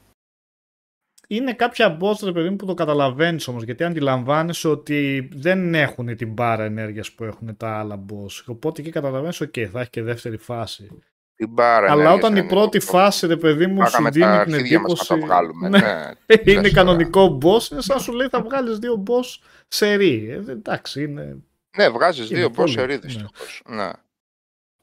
Είναι 1.28 1.54
κάποια 1.54 1.98
boss, 2.02 2.20
ρε 2.24 2.32
παιδί 2.32 2.50
μου, 2.50 2.56
που 2.56 2.66
το 2.66 2.74
καταλαβαίνεις 2.74 3.48
όμως. 3.48 3.64
Γιατί 3.64 3.84
αντιλαμβάνεσαι 3.84 4.68
ότι 4.68 5.30
δεν 5.34 5.76
έχουν 5.76 6.16
την 6.16 6.32
μπάρα 6.34 6.64
ενέργειας 6.64 7.12
που 7.12 7.24
έχουν 7.24 7.58
τα 7.58 7.78
άλλα 7.80 8.06
boss. 8.10 8.44
Οπότε 8.46 8.82
εκεί 8.82 8.90
καταλαβαίνεις, 8.90 9.42
OK, 9.42 9.64
θα 9.66 9.80
έχει 9.80 9.90
και 9.90 10.02
δεύτερη 10.04 10.38
φάση. 10.38 11.00
Την 11.36 11.50
μπάρα 11.50 11.92
Αλλά 11.92 12.02
ενέργειας 12.02 12.14
όταν 12.16 12.34
δεν 12.34 12.44
η 12.44 12.46
είναι 12.46 12.56
πρώτη 12.56 12.80
το 12.80 12.86
πρόβλημα. 12.86 13.06
φάση, 13.12 13.28
ρε 13.28 13.38
παιδί 13.38 13.68
μου, 13.68 13.86
σου 13.86 13.92
Πάγαμε 13.92 14.10
δίνει 14.10 14.26
τα 14.26 14.44
την 14.44 14.54
αρχίδια 14.54 14.80
μας 14.80 14.88
να 14.92 14.94
εντύπωση. 14.94 15.08
τα 15.08 15.18
βγάλουμε. 15.18 15.70
Ναι, 15.70 15.80
ναι. 15.80 16.12
είναι 16.52 16.62
Λες 16.62 16.74
κανονικό 16.74 17.38
boss, 17.42 17.72
είναι 17.72 17.82
σαν 17.82 18.00
σου 18.00 18.12
λέει 18.14 18.28
θα 18.28 18.42
βγάλεις 18.42 18.78
δύο 18.78 19.04
boss 19.08 19.40
σε 19.68 19.94
ρί. 19.96 20.28
Ε, 20.30 20.52
εντάξει, 20.52 21.04
είναι. 21.04 21.38
Ναι, 21.78 21.90
βγάζεις 21.90 22.30
Είναι 22.30 22.40
δύο 22.40 22.50
πολύ, 22.50 22.74
boss 22.74 22.78
ερή 22.82 22.94
ναι. 22.94 23.00
δυστυχώς. 23.00 23.62
Ναι. 23.66 23.90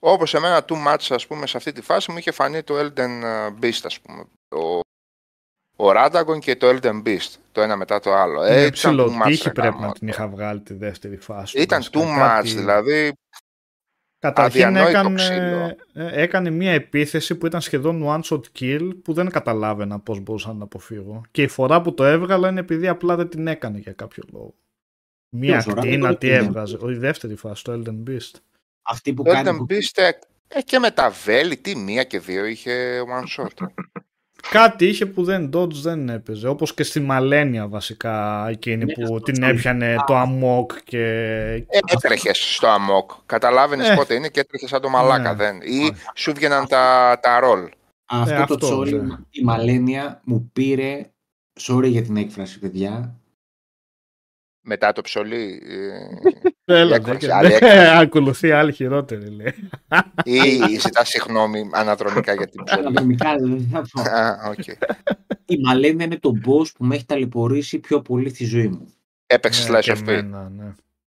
Όπως 0.05 0.35
εμένα 0.35 0.65
too 0.69 0.87
much, 0.87 1.07
ας 1.09 1.27
πούμε, 1.27 1.47
σε 1.47 1.57
αυτή 1.57 1.73
τη 1.73 1.83
φάση 1.83 2.11
μου 2.11 2.19
είχε 2.19 2.31
φανεί 2.31 2.62
το 2.62 2.74
Elden 2.79 3.23
Beast, 3.62 3.81
ας 3.85 4.01
πούμε. 4.01 4.24
Ο, 4.49 4.79
ο 5.87 5.91
Radagon 5.97 6.39
και 6.39 6.57
το 6.57 6.69
Elden 6.69 7.03
Beast, 7.03 7.35
το 7.53 7.61
ένα 7.61 7.77
μετά 7.77 8.01
το 8.01 8.12
άλλο. 8.15 8.43
Ε, 8.43 8.51
Είναι 8.53 8.61
ήταν 8.61 8.73
ψηλό 8.73 9.05
too 9.05 9.23
much, 9.23 9.27
τύχη 9.27 9.43
ρε 9.45 9.51
πρέπει 9.53 9.74
γάμο. 9.74 9.87
να 9.87 9.93
την 9.93 10.09
είχα 10.09 10.29
βγάλει 10.29 10.61
τη 10.61 10.74
δεύτερη 10.74 11.16
φάση. 11.16 11.59
Ήταν 11.61 11.79
βασικά. 11.79 12.01
too 12.01 12.05
much, 12.15 12.16
Κάτι- 12.29 12.49
δηλαδή 12.55 13.12
Καταρχήν 14.23 14.65
αδιανόητο 14.65 14.99
έκανε, 14.99 15.15
ξύλο. 15.15 15.77
ε, 15.93 16.23
έκανε 16.23 16.51
μια 16.51 16.73
επίθεση 16.73 17.35
που 17.35 17.47
ήταν 17.47 17.61
σχεδόν 17.61 18.03
one 18.07 18.20
shot 18.23 18.40
kill 18.59 18.90
που 19.05 19.12
δεν 19.12 19.31
καταλάβαινα 19.31 20.01
πώς 20.01 20.20
μπορούσα 20.20 20.47
να 20.49 20.53
την 20.55 20.62
αποφύγω. 20.62 21.20
Και 21.31 21.43
η 21.43 21.49
φορά 21.49 21.82
που 21.82 21.94
το 21.94 22.05
έβγαλα 22.05 22.49
είναι 22.49 22.61
επειδή 22.61 22.89
απλά 22.89 23.16
δεν 23.16 23.28
την 23.28 23.47
έκανε 23.47 23.78
για 23.78 23.93
κάποιο 23.93 24.23
λόγο. 24.32 24.55
Μια 25.28 25.53
Ποιος, 25.53 25.66
ο 25.66 25.70
ακτίνα 25.78 26.11
Radagon 26.11 26.19
τι 26.19 26.27
ή 26.27 26.31
ο 26.31 26.35
Elden 26.35 26.39
έβγαζε. 26.44 26.78
Η 26.89 26.94
δεύτερη 26.94 27.36
φάση, 27.36 27.65
το 27.65 27.73
Elden 27.73 28.09
Beast. 28.11 28.31
Αυτή 28.82 29.15
που 29.15 29.23
Το 29.23 29.31
κάνει. 29.31 29.49
Elden 29.53 29.57
που- 29.57 29.66
Beast 29.69 30.03
ε, 30.03 30.09
ε, 30.49 30.62
και 30.62 30.78
με 30.78 30.90
τα 30.90 31.11
βέλη, 31.11 31.57
τι 31.57 31.77
μία 31.77 32.05
και 32.05 32.19
δύο 32.19 32.44
είχε 32.44 33.01
one 33.01 33.43
shot. 33.44 33.66
Κάτι 34.51 34.86
είχε 34.86 35.06
που 35.06 35.24
δεν 35.24 35.51
dodge 35.55 35.73
δεν 35.73 36.09
έπαιζε. 36.09 36.48
Όπως 36.48 36.74
και 36.74 36.82
στη 36.82 37.01
Μαλένια 37.01 37.69
βασικά 37.69 38.47
εκείνη 38.48 38.85
Ναι, 38.85 38.93
που 38.93 39.02
αυτό 39.02 39.20
την 39.20 39.35
στο- 39.35 39.47
έπιανε 39.47 39.97
το 40.06 40.16
αμόκ 40.16 40.70
και... 40.85 40.98
Ε, 41.69 41.78
έτρεχες 41.86 42.55
στο 42.55 42.66
αμόκ. 42.66 43.10
Καταλάβαινες 43.27 43.89
Ε. 43.89 43.94
πότε 43.94 44.14
είναι 44.14 44.28
και 44.28 44.40
έτρεχες 44.40 44.69
σαν 44.69 44.81
το 44.81 44.89
μαλάκα. 44.89 45.31
Ναι. 45.31 45.35
Δεν. 45.44 45.60
Ή 45.60 45.93
σου 46.14 46.32
βγαίναν 46.32 46.66
τα, 46.66 47.19
τα 47.23 47.40
ρολ. 47.40 47.69
Αυτό, 48.06 48.32
Ε, 48.32 48.36
το 48.36 48.43
αυτό, 48.43 48.56
τσόρι, 48.56 48.93
ναι. 49.02 49.14
η 49.31 49.43
Μαλένια 49.44 50.20
μου 50.24 50.51
πήρε. 50.52 51.06
Sorry 51.60 51.86
για 51.89 52.02
την 52.02 52.16
έκφραση, 52.16 52.59
παιδιά. 52.59 53.14
Μετά 54.64 54.93
το 54.93 55.01
ψωλί. 55.01 55.62
ε, 56.66 56.80
Έλα, 56.80 56.94
έκφραση, 56.97 57.26
δεν- 57.26 57.36
άλλη 57.36 57.48
ναι, 57.48 57.55
έκφραση. 57.55 57.76
ακολουθεί 58.02 58.51
άλλη 58.51 58.72
χειρότερη 58.72 59.30
λέει. 59.30 59.55
ή 60.24 60.78
ζητάς 60.78 61.09
συγγνώμη 61.09 61.68
αναδρομικά 61.72 62.32
για 62.34 62.48
την 62.48 62.64
ψωλί. 62.64 62.80
Αναδρομικά 62.86 63.36
δεν 63.39 63.68
θα 63.72 63.82
πω. 63.93 64.01
Α, 64.16 64.39
οκ. 64.51 64.66
Η 65.47 65.60
Μαλένια 65.64 66.05
είναι 66.05 66.18
το 66.18 66.32
boss 66.47 66.66
που 66.78 66.84
με 66.84 66.94
έχει 66.94 67.05
ταλαιπωρήσει 67.05 67.78
πιο 67.78 68.01
πολύ 68.02 68.28
στη 68.28 68.44
ζωή 68.44 68.68
μου. 68.68 68.93
Έπαιξε 69.26 69.70
Ναι, 69.70 69.78
slice 69.78 69.82
και 69.82 69.93
of 69.93 69.98
fate. 69.98 70.09
εμένα, 70.09 70.48
ναι. 70.56 70.72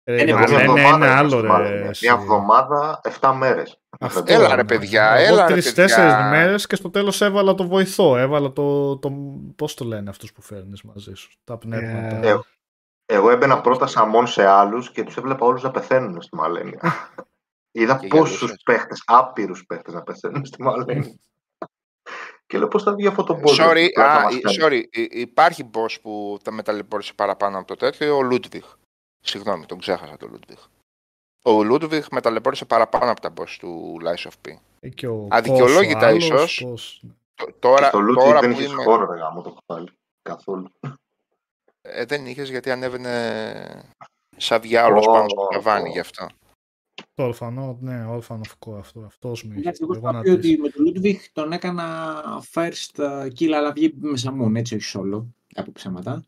Είναι 0.06 0.20
Ε, 0.20 0.24
πολύ 0.24 0.32
Μαλένια 0.34 0.60
εβδομάδα 0.60 0.96
είναι 0.96 1.04
ήμουν 1.06 1.16
άλλο 1.18 1.28
στη 1.28 1.40
ρε. 1.40 1.46
Μαλένια. 1.46 1.88
εσύ. 1.88 2.06
Μια 2.06 2.18
εβδομάδα, 2.20 3.00
7 3.20 3.32
μέρες. 3.38 3.78
Αυτό, 4.00 4.22
Έλα, 4.26 4.48
ρε, 4.48 4.54
ναι. 4.56 4.64
παιδιά, 4.64 5.10
Εγώ 5.10 5.34
έλα, 5.34 5.46
ρε, 5.46 5.52
τρεις-τέσσερις 5.52 6.12
παιδιά. 6.12 6.28
μέρες 6.30 6.66
και 6.66 6.76
στο 6.76 6.90
τέλος 6.90 7.20
έβαλα 7.20 7.54
το 7.54 7.66
βοηθό. 7.68 8.16
Έβαλα 8.16 8.52
το, 8.52 8.96
το 8.96 9.12
πώς 9.56 9.74
το 9.74 9.84
λένε 9.84 10.10
αυτούς 10.10 10.32
που 10.32 10.42
φέρνεις 10.42 10.82
μαζί 10.82 11.12
σου. 11.14 11.30
Τα 11.44 11.58
πνεύματα. 11.58 12.28
Ε, 12.28 12.38
Εγώ 13.06 13.30
έμπαινα 13.30 13.60
πρώτα 13.60 13.86
σαμών 13.86 14.26
σε 14.26 14.46
άλλους 14.46 14.90
και 14.92 15.02
τους 15.04 15.16
έβλεπα 15.16 15.46
όλους 15.46 15.62
να 15.62 15.70
πεθαίνουν 15.70 16.22
στη 16.22 16.36
Μαλένια. 16.36 16.80
Είδα 17.70 17.96
Και 17.98 18.06
πόσους 18.06 18.36
γελούσες. 18.38 18.62
παίχτες, 18.64 19.02
άπειρους 19.06 19.66
παίχτες 19.66 19.94
να 19.94 20.02
πεθαίνουν 20.02 20.44
στη 20.44 20.62
Μαλένια. 20.62 21.14
και 22.46 22.58
λέω 22.58 22.68
πώς 22.68 22.82
θα 22.82 22.94
βγει 22.94 23.06
αυτό 23.06 23.24
το 23.24 23.40
boss. 23.42 23.50
Sorry, 23.50 23.56
δηλαδή, 23.56 23.92
να 23.96 24.04
α, 24.04 24.22
μας 24.22 24.34
ε, 24.36 24.40
κάνει; 24.40 24.56
sorry, 24.60 24.82
ε, 24.90 25.06
υπάρχει 25.20 25.70
boss 25.74 26.00
που 26.02 26.38
τα 26.42 26.50
μεταλλεπόρησε 26.52 27.12
παραπάνω 27.14 27.58
από 27.58 27.66
το 27.66 27.76
τέτοιο, 27.76 28.16
ο 28.16 28.22
Λούντβιχ. 28.22 28.74
Συγγνώμη, 29.20 29.66
τον 29.66 29.78
ξέχασα 29.78 30.16
το 30.16 30.26
Λούντβιχ. 30.26 30.58
Ο 31.44 31.62
Λούντβιχ 31.62 32.06
μεταλλεπόρησε 32.10 32.64
παραπάνω 32.64 33.10
από 33.10 33.20
τα 33.20 33.32
boss 33.36 33.48
του 33.58 33.96
Lies 34.04 34.28
of 34.28 34.48
P. 34.48 34.56
Ε, 34.80 34.88
Και 34.88 35.06
ο 35.06 35.26
Αδικαιολόγητα 35.30 35.98
Κόσο 35.98 36.06
άλλος, 36.06 36.24
ίσως. 36.24 36.60
πώς- 36.70 37.02
Τ- 37.34 37.54
Τώρα, 37.58 37.86
Στο 37.86 38.00
Λούτσι 38.00 38.26
τώρα 38.26 38.40
δεν 38.40 38.52
που 38.52 38.58
είχες 38.60 38.72
είμαι... 38.72 38.82
χώρο 38.82 39.12
ρε 39.12 39.18
γάμο 39.18 39.42
το 39.42 39.56
κεφάλι. 39.66 39.90
Καθόλου. 40.22 40.70
Ε, 41.86 42.04
δεν 42.04 42.26
είχες 42.26 42.50
γιατί 42.50 42.70
ανέβαινε 42.70 43.92
σαν 44.36 44.60
διάολος 44.60 45.06
πάνω 45.06 45.28
στο 45.28 45.42
Ω, 45.42 45.46
ταβάνι 45.48 45.88
ω. 45.88 45.92
γι' 45.92 45.98
αυτό. 45.98 46.26
Το 47.14 47.22
ορφανό, 47.24 47.78
ναι, 47.80 48.04
Orphan 48.08 48.40
of 48.40 48.52
Co, 48.66 48.78
αυτό, 48.78 49.00
αυτός 49.00 49.44
με 49.44 49.50
είχε. 49.52 49.60
Εντάξει, 49.60 49.80
εγώ 49.82 49.94
Εγώ 49.94 50.06
θα 50.06 50.12
να 50.12 50.20
πει 50.20 50.36
τις- 50.36 50.52
ότι 50.52 50.60
με 50.60 50.68
τον 50.68 50.84
Λούντβιχ 50.84 51.32
τον 51.32 51.52
έκανα 51.52 52.22
first 52.52 52.96
uh, 52.96 53.26
kill, 53.38 53.50
αλλά 53.50 53.72
βγει 53.72 53.94
με 54.00 54.16
σαμούν, 54.16 54.56
έτσι, 54.56 54.74
όχι 54.74 54.98
solo. 54.98 55.24
Από 55.54 55.72
ψέματα. 55.72 56.24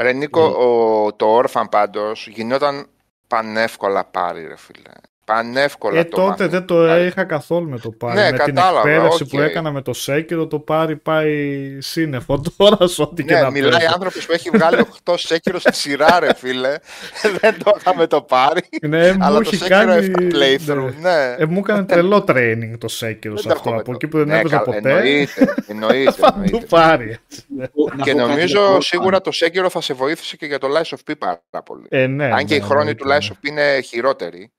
Ρε 0.00 0.12
Νίκο, 0.12 0.40
Ναι. 0.48 0.54
ο, 0.54 1.12
το 1.16 1.38
Orphan 1.38 1.64
πάντως 1.70 2.26
γινόταν 2.28 2.86
πανεύκολα 3.28 4.04
parry 4.04 4.46
ρε 4.46 4.56
φίλε. 4.56 4.90
Πανεύκολα 5.34 5.98
Ε, 5.98 6.04
το 6.04 6.16
τότε 6.16 6.28
μάθαινε 6.28 6.48
δεν 6.48 6.64
το 6.66 6.74
το 6.80 6.86
parry. 6.86 7.06
είχα 7.06 7.24
καθόλου 7.24 7.68
με 7.68 7.78
το 7.78 7.90
parry. 7.90 8.14
Ναι, 8.18 8.30
με 8.30 8.38
την 8.38 8.54
κατάλαβα, 8.54 8.90
εκπαίδευση 8.90 9.22
οκ. 9.22 9.28
που 9.28 9.40
έκανα 9.40 9.70
με 9.72 9.82
το 9.82 9.92
Sekiro, 9.92 10.46
το 10.46 10.58
parry 10.58 10.96
πάει 10.96 11.76
σύννεφο 11.80 12.42
τώρα 12.56 12.86
σε 12.88 13.02
ό,τι 13.02 13.24
και 13.24 13.34
Ναι, 13.34 13.40
να 13.40 13.50
μιλάει 13.50 13.70
παίζει. 13.70 13.86
άνθρωπος 13.86 14.26
που 14.26 14.32
έχει 14.32 14.50
βγάλει 14.50 14.86
8 15.04 15.14
Sekiro 15.16 15.58
στη 15.58 15.74
σειρά 15.74 16.20
ρε 16.20 16.34
φίλε. 16.34 16.74
δεν 17.40 17.54
το 17.64 17.72
είχαμε 17.78 18.06
το 18.06 18.22
parry. 18.22 18.60
Ναι, 18.86 19.12
μου 19.12 19.24
αλλά 19.24 19.34
το 19.40 19.42
έχει 19.52 19.56
Sekiro 19.56 19.78
κάνει... 19.78 20.10
7 20.16 20.18
playthrough, 20.20 20.92
ναι. 21.00 21.10
ναι. 21.10 21.34
Ε, 21.38 21.44
μου 21.46 21.58
έκανε 21.58 21.84
τρελό 21.84 22.24
training 22.28 22.72
το 22.78 22.88
Sekiro 22.88 23.36
σε 23.36 23.48
το 23.48 23.52
αυτό. 23.54 23.62
έχουμε 23.68 23.76
Από 23.80 23.84
το- 23.84 23.92
εκεί 23.94 24.06
που 24.08 24.16
δεν 24.18 24.26
Ναι, 24.26 24.38
έπαιζα 24.38 24.56
κα- 24.56 24.62
ποτέ. 24.62 24.78
Εννοείται, 24.90 25.54
εννοείται, 25.66 26.10
Θα 26.20 26.32
του 26.32 26.40
εννοείται. 26.44 26.66
parry. 26.68 27.18
Να 27.56 27.64
Και 27.66 27.70
πω 27.74 27.84
κάτι 27.84 28.02
για 28.02 28.14
νομίζω 28.14 28.66
το 28.74 28.80
σίγουρα 28.80 29.20
το 29.20 29.30
Sekiro 29.34 29.66
θα 29.70 29.80
σε 29.80 29.94
βοήθησε 29.94 30.36
και 30.36 30.46
για 30.46 30.58
το 30.58 30.68
Lies 30.76 30.96
of 30.96 31.10
P 31.10 31.14
πάρα 31.18 31.62
πολύ. 31.64 31.86
Ε, 31.88 32.06
ναι, 32.06 32.24
Αν 32.24 32.44
και 32.44 32.54
ναι, 32.58 32.64
η 32.64 32.66
χρόνη 32.66 32.94
του 32.94 33.02
εννοείται, 33.08 33.26
Lies 33.30 33.32
of 33.32 33.46
P 33.46 33.48
είναι 33.48 33.80
χειρότερη. 33.80 34.52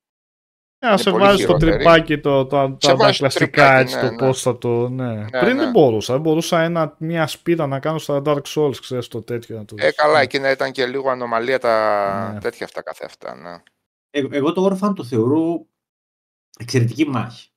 Ε, 0.83 0.87
να 0.87 0.91
είναι 0.93 1.01
σε 1.01 1.11
πολύ 1.11 1.23
βάζει 1.23 1.37
στο 1.37 1.45
χειρότερη. 1.45 1.71
τρυπάκι 1.71 2.19
το, 2.19 2.45
το, 2.45 2.69
το, 2.69 2.77
Σε 2.79 2.87
τα 2.87 2.95
βάζει 2.95 3.13
στο 3.13 3.23
κλασικά 3.23 3.45
τρυπάκι, 3.45 3.81
έτσι 3.81 3.95
ναι, 3.95 4.01
το 4.01 4.09
ναι. 4.11 4.15
πώς 4.17 4.41
θα 4.41 4.57
το... 4.57 4.89
Ναι. 4.89 5.13
Ναι, 5.13 5.25
Πριν 5.39 5.55
ναι. 5.55 5.61
δεν 5.63 5.71
μπορούσα. 5.71 6.13
Δεν 6.13 6.21
μπορούσα 6.21 6.61
ένα, 6.61 6.95
μια 6.97 7.27
σπίδα 7.27 7.67
να 7.67 7.79
κάνω 7.79 7.97
στα 7.97 8.21
Dark 8.25 8.41
Souls, 8.55 8.75
ξέρεις 8.81 9.07
το 9.07 9.21
τέτοιο. 9.21 9.57
Να 9.57 9.65
το 9.65 9.75
Ε, 9.77 9.91
καλά, 9.91 10.19
εκεί 10.19 10.39
να 10.39 10.51
ήταν 10.51 10.71
και 10.71 10.85
λίγο 10.85 11.09
ανομαλία 11.09 11.59
τα 11.59 12.31
Ναι. 12.33 12.39
τέτοια 12.39 12.65
αυτά 12.65 12.81
καθε 12.81 13.05
αυτά. 13.05 13.35
Ναι. 13.35 13.61
Ε, 14.09 14.27
εγώ 14.37 14.53
το 14.53 14.65
Orphan 14.65 14.93
το 14.95 15.03
θεωρώ 15.03 15.65
εξαιρετική 16.59 17.07
μάχη. 17.07 17.49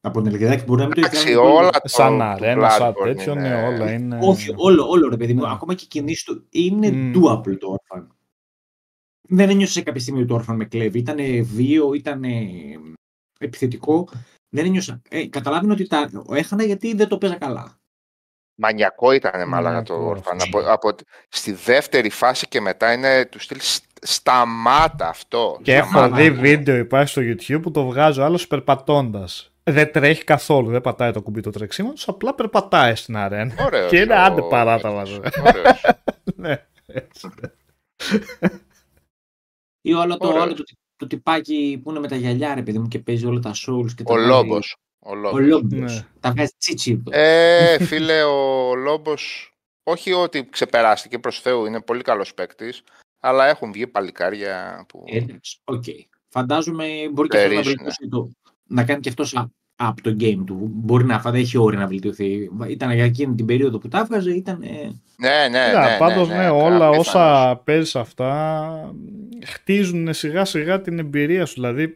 Από 0.00 0.22
την 0.22 0.34
Ελλάδα 0.34 0.62
μπορεί 0.66 0.80
να 0.80 0.86
μην 0.86 0.94
το 0.94 1.00
έχει 1.00 1.08
Εντάξει, 1.16 1.24
κάνει 1.34 1.36
όλα 1.46 1.54
πολύ. 1.58 1.70
το, 1.70 1.88
Σαν 1.88 2.16
του 2.18 2.22
αρένα, 2.24 2.68
σαν 2.70 2.90
Bloodborne 2.92 3.04
τέτοιο, 3.04 3.32
είναι- 3.32 3.48
ναι, 3.48 3.66
όλα 3.66 3.92
είναι... 3.92 4.18
Όχι, 4.22 4.52
όλο, 4.56 4.88
όλο 4.88 5.08
ρε 5.08 5.16
παιδί 5.16 5.34
μου. 5.34 5.40
Ναι. 5.42 5.50
Ακόμα 5.52 5.74
και 5.74 5.84
οι 5.84 5.88
κινήσεις 5.88 6.24
του 6.24 6.46
είναι 6.50 6.90
Μμ. 6.90 7.12
doable 7.16 7.56
το 7.58 7.76
Orphan. 7.76 8.06
Δεν 9.34 9.50
ένιωσε 9.50 9.72
σε 9.72 9.82
κάποια 9.82 10.00
στιγμή 10.00 10.20
ότι 10.20 10.28
το 10.28 10.36
Orphan 10.48 10.54
με 10.56 10.64
κλέβει. 10.64 10.98
Ήταν 10.98 11.16
βίο, 11.44 11.94
ήταν 11.94 12.24
επιθετικό. 13.38 14.08
Δεν 14.48 14.64
ένιωσα. 14.64 15.00
Ε, 15.08 15.26
καταλάβαινε 15.26 15.72
ότι 15.72 15.86
τα 15.86 16.10
έχανα 16.32 16.64
γιατί 16.64 16.94
δεν 16.94 17.08
το 17.08 17.18
παίζα 17.18 17.36
καλά. 17.36 17.76
Μανιακό 18.54 19.12
ήταν 19.12 19.48
μάλακα 19.48 19.82
το 19.82 19.94
Μανιακό 19.98 20.20
Orphan. 20.20 20.36
αυτό. 20.36 20.58
Από, 20.58 20.70
από, 20.88 20.96
στη 21.28 21.52
δεύτερη 21.52 22.10
φάση 22.10 22.48
και 22.48 22.60
μετά 22.60 22.92
είναι 22.92 23.26
του 23.26 23.38
στυλ 23.38 23.58
«Σ- 23.60 23.84
σταμάτα 24.02 25.08
αυτό. 25.08 25.58
Και 25.62 25.74
έχω 25.74 25.88
σταμάτα». 25.88 26.16
δει 26.16 26.30
βίντεο 26.30 26.76
υπάρχει 26.76 27.08
στο 27.08 27.22
YouTube 27.22 27.62
που 27.62 27.70
το 27.70 27.84
βγάζει 27.86 28.20
ο 28.20 28.24
άλλος 28.24 28.46
περπατώντας. 28.46 29.52
Δεν 29.64 29.92
τρέχει 29.92 30.24
καθόλου, 30.24 30.70
δεν 30.70 30.80
πατάει 30.80 31.12
το 31.12 31.22
κουμπί 31.22 31.40
του 31.40 31.50
τρεξίματο, 31.50 32.02
απλά 32.06 32.34
περπατάει 32.34 32.94
στην 32.94 33.16
αρένα. 33.16 33.54
Ωραίος 33.64 33.90
Και 33.90 33.98
είναι 34.00 34.14
ο- 34.14 34.18
άντε 34.22 34.42
παράτα 34.42 34.90
βάζω. 34.92 35.20
Ωραίος. 35.46 35.80
ναι, 36.42 36.66
έτσι. 36.86 37.28
Ή 39.82 39.92
όλο 39.92 40.16
το, 40.16 40.26
Ωραίος. 40.28 40.42
όλο 40.44 40.54
το, 40.54 40.62
το 40.96 41.06
τυπάκι 41.06 41.80
που 41.82 41.90
είναι 41.90 41.98
με 42.00 42.08
τα 42.08 42.16
γυαλιά, 42.16 42.54
ρε 42.54 42.62
παιδί 42.62 42.78
μου, 42.78 42.88
και 42.88 42.98
παίζει 42.98 43.26
όλα 43.26 43.40
τα 43.40 43.50
souls 43.54 43.92
και 43.96 44.02
τα 44.02 44.12
Ο 44.12 44.16
βάζει- 44.16 44.28
Λόμπος. 44.28 44.76
Ο 44.98 45.10
Ο 45.10 45.14
Λόμπος. 45.14 45.40
Λόμπος. 45.46 45.94
Ναι. 45.94 46.06
Τα 46.20 46.30
βγάζει 46.30 46.52
τσίτσι. 46.58 47.02
Ε, 47.10 47.84
φίλε, 47.84 48.22
ο 48.22 48.74
Λόμπος, 48.74 49.52
όχι 49.82 50.12
ότι 50.12 50.48
ξεπεράστηκε 50.50 51.18
προς 51.18 51.40
Θεού, 51.40 51.66
είναι 51.66 51.80
πολύ 51.80 52.02
καλός 52.02 52.34
παίκτης, 52.34 52.82
αλλά 53.20 53.46
έχουν 53.48 53.72
βγει 53.72 53.86
παλικάρια 53.86 54.84
που... 54.88 55.04
Ε, 55.06 55.16
εντάξει, 55.16 55.60
Οκ. 55.64 55.84
Φαντάζομαι 56.28 57.08
μπορεί 57.12 57.28
και 57.28 57.36
αυτός 57.36 57.50
να 57.50 57.60
Περίσσουνε. 57.60 57.74
βελτιώσει 57.76 58.08
το. 58.08 58.30
Να 58.66 58.84
κάνει 58.84 59.00
και 59.00 59.08
αυτός 59.08 59.32
από 59.88 60.02
το 60.02 60.16
game 60.20 60.42
του. 60.46 60.70
Μπορεί 60.72 61.04
να 61.04 61.20
φαντά, 61.20 61.36
έχει 61.38 61.58
όρια 61.58 61.78
να 61.78 61.86
βελτιωθεί. 61.86 62.50
Ήταν 62.68 62.90
για 62.92 63.04
εκείνη 63.04 63.34
την 63.34 63.46
περίοδο 63.46 63.78
που 63.78 63.88
τα 63.88 63.98
έβγαζε, 63.98 64.30
ήταν. 64.30 64.62
ε, 64.62 64.68
Ναι, 65.16 65.48
ναι, 65.50 65.72
Ναι, 65.72 65.88
ναι. 65.90 65.96
πάντως 65.98 66.28
ναι, 66.28 66.34
ναι, 66.36 66.40
ναι, 66.42 66.48
όλα 66.50 66.86
απίθανος. 66.86 66.98
όσα 66.98 67.60
παίζεις 67.64 67.96
αυτά 67.96 68.94
χτίζουν 69.46 70.12
σιγά 70.14 70.44
σιγά 70.44 70.80
την 70.80 70.98
εμπειρία 70.98 71.46
σου. 71.46 71.54
Δηλαδή 71.54 71.94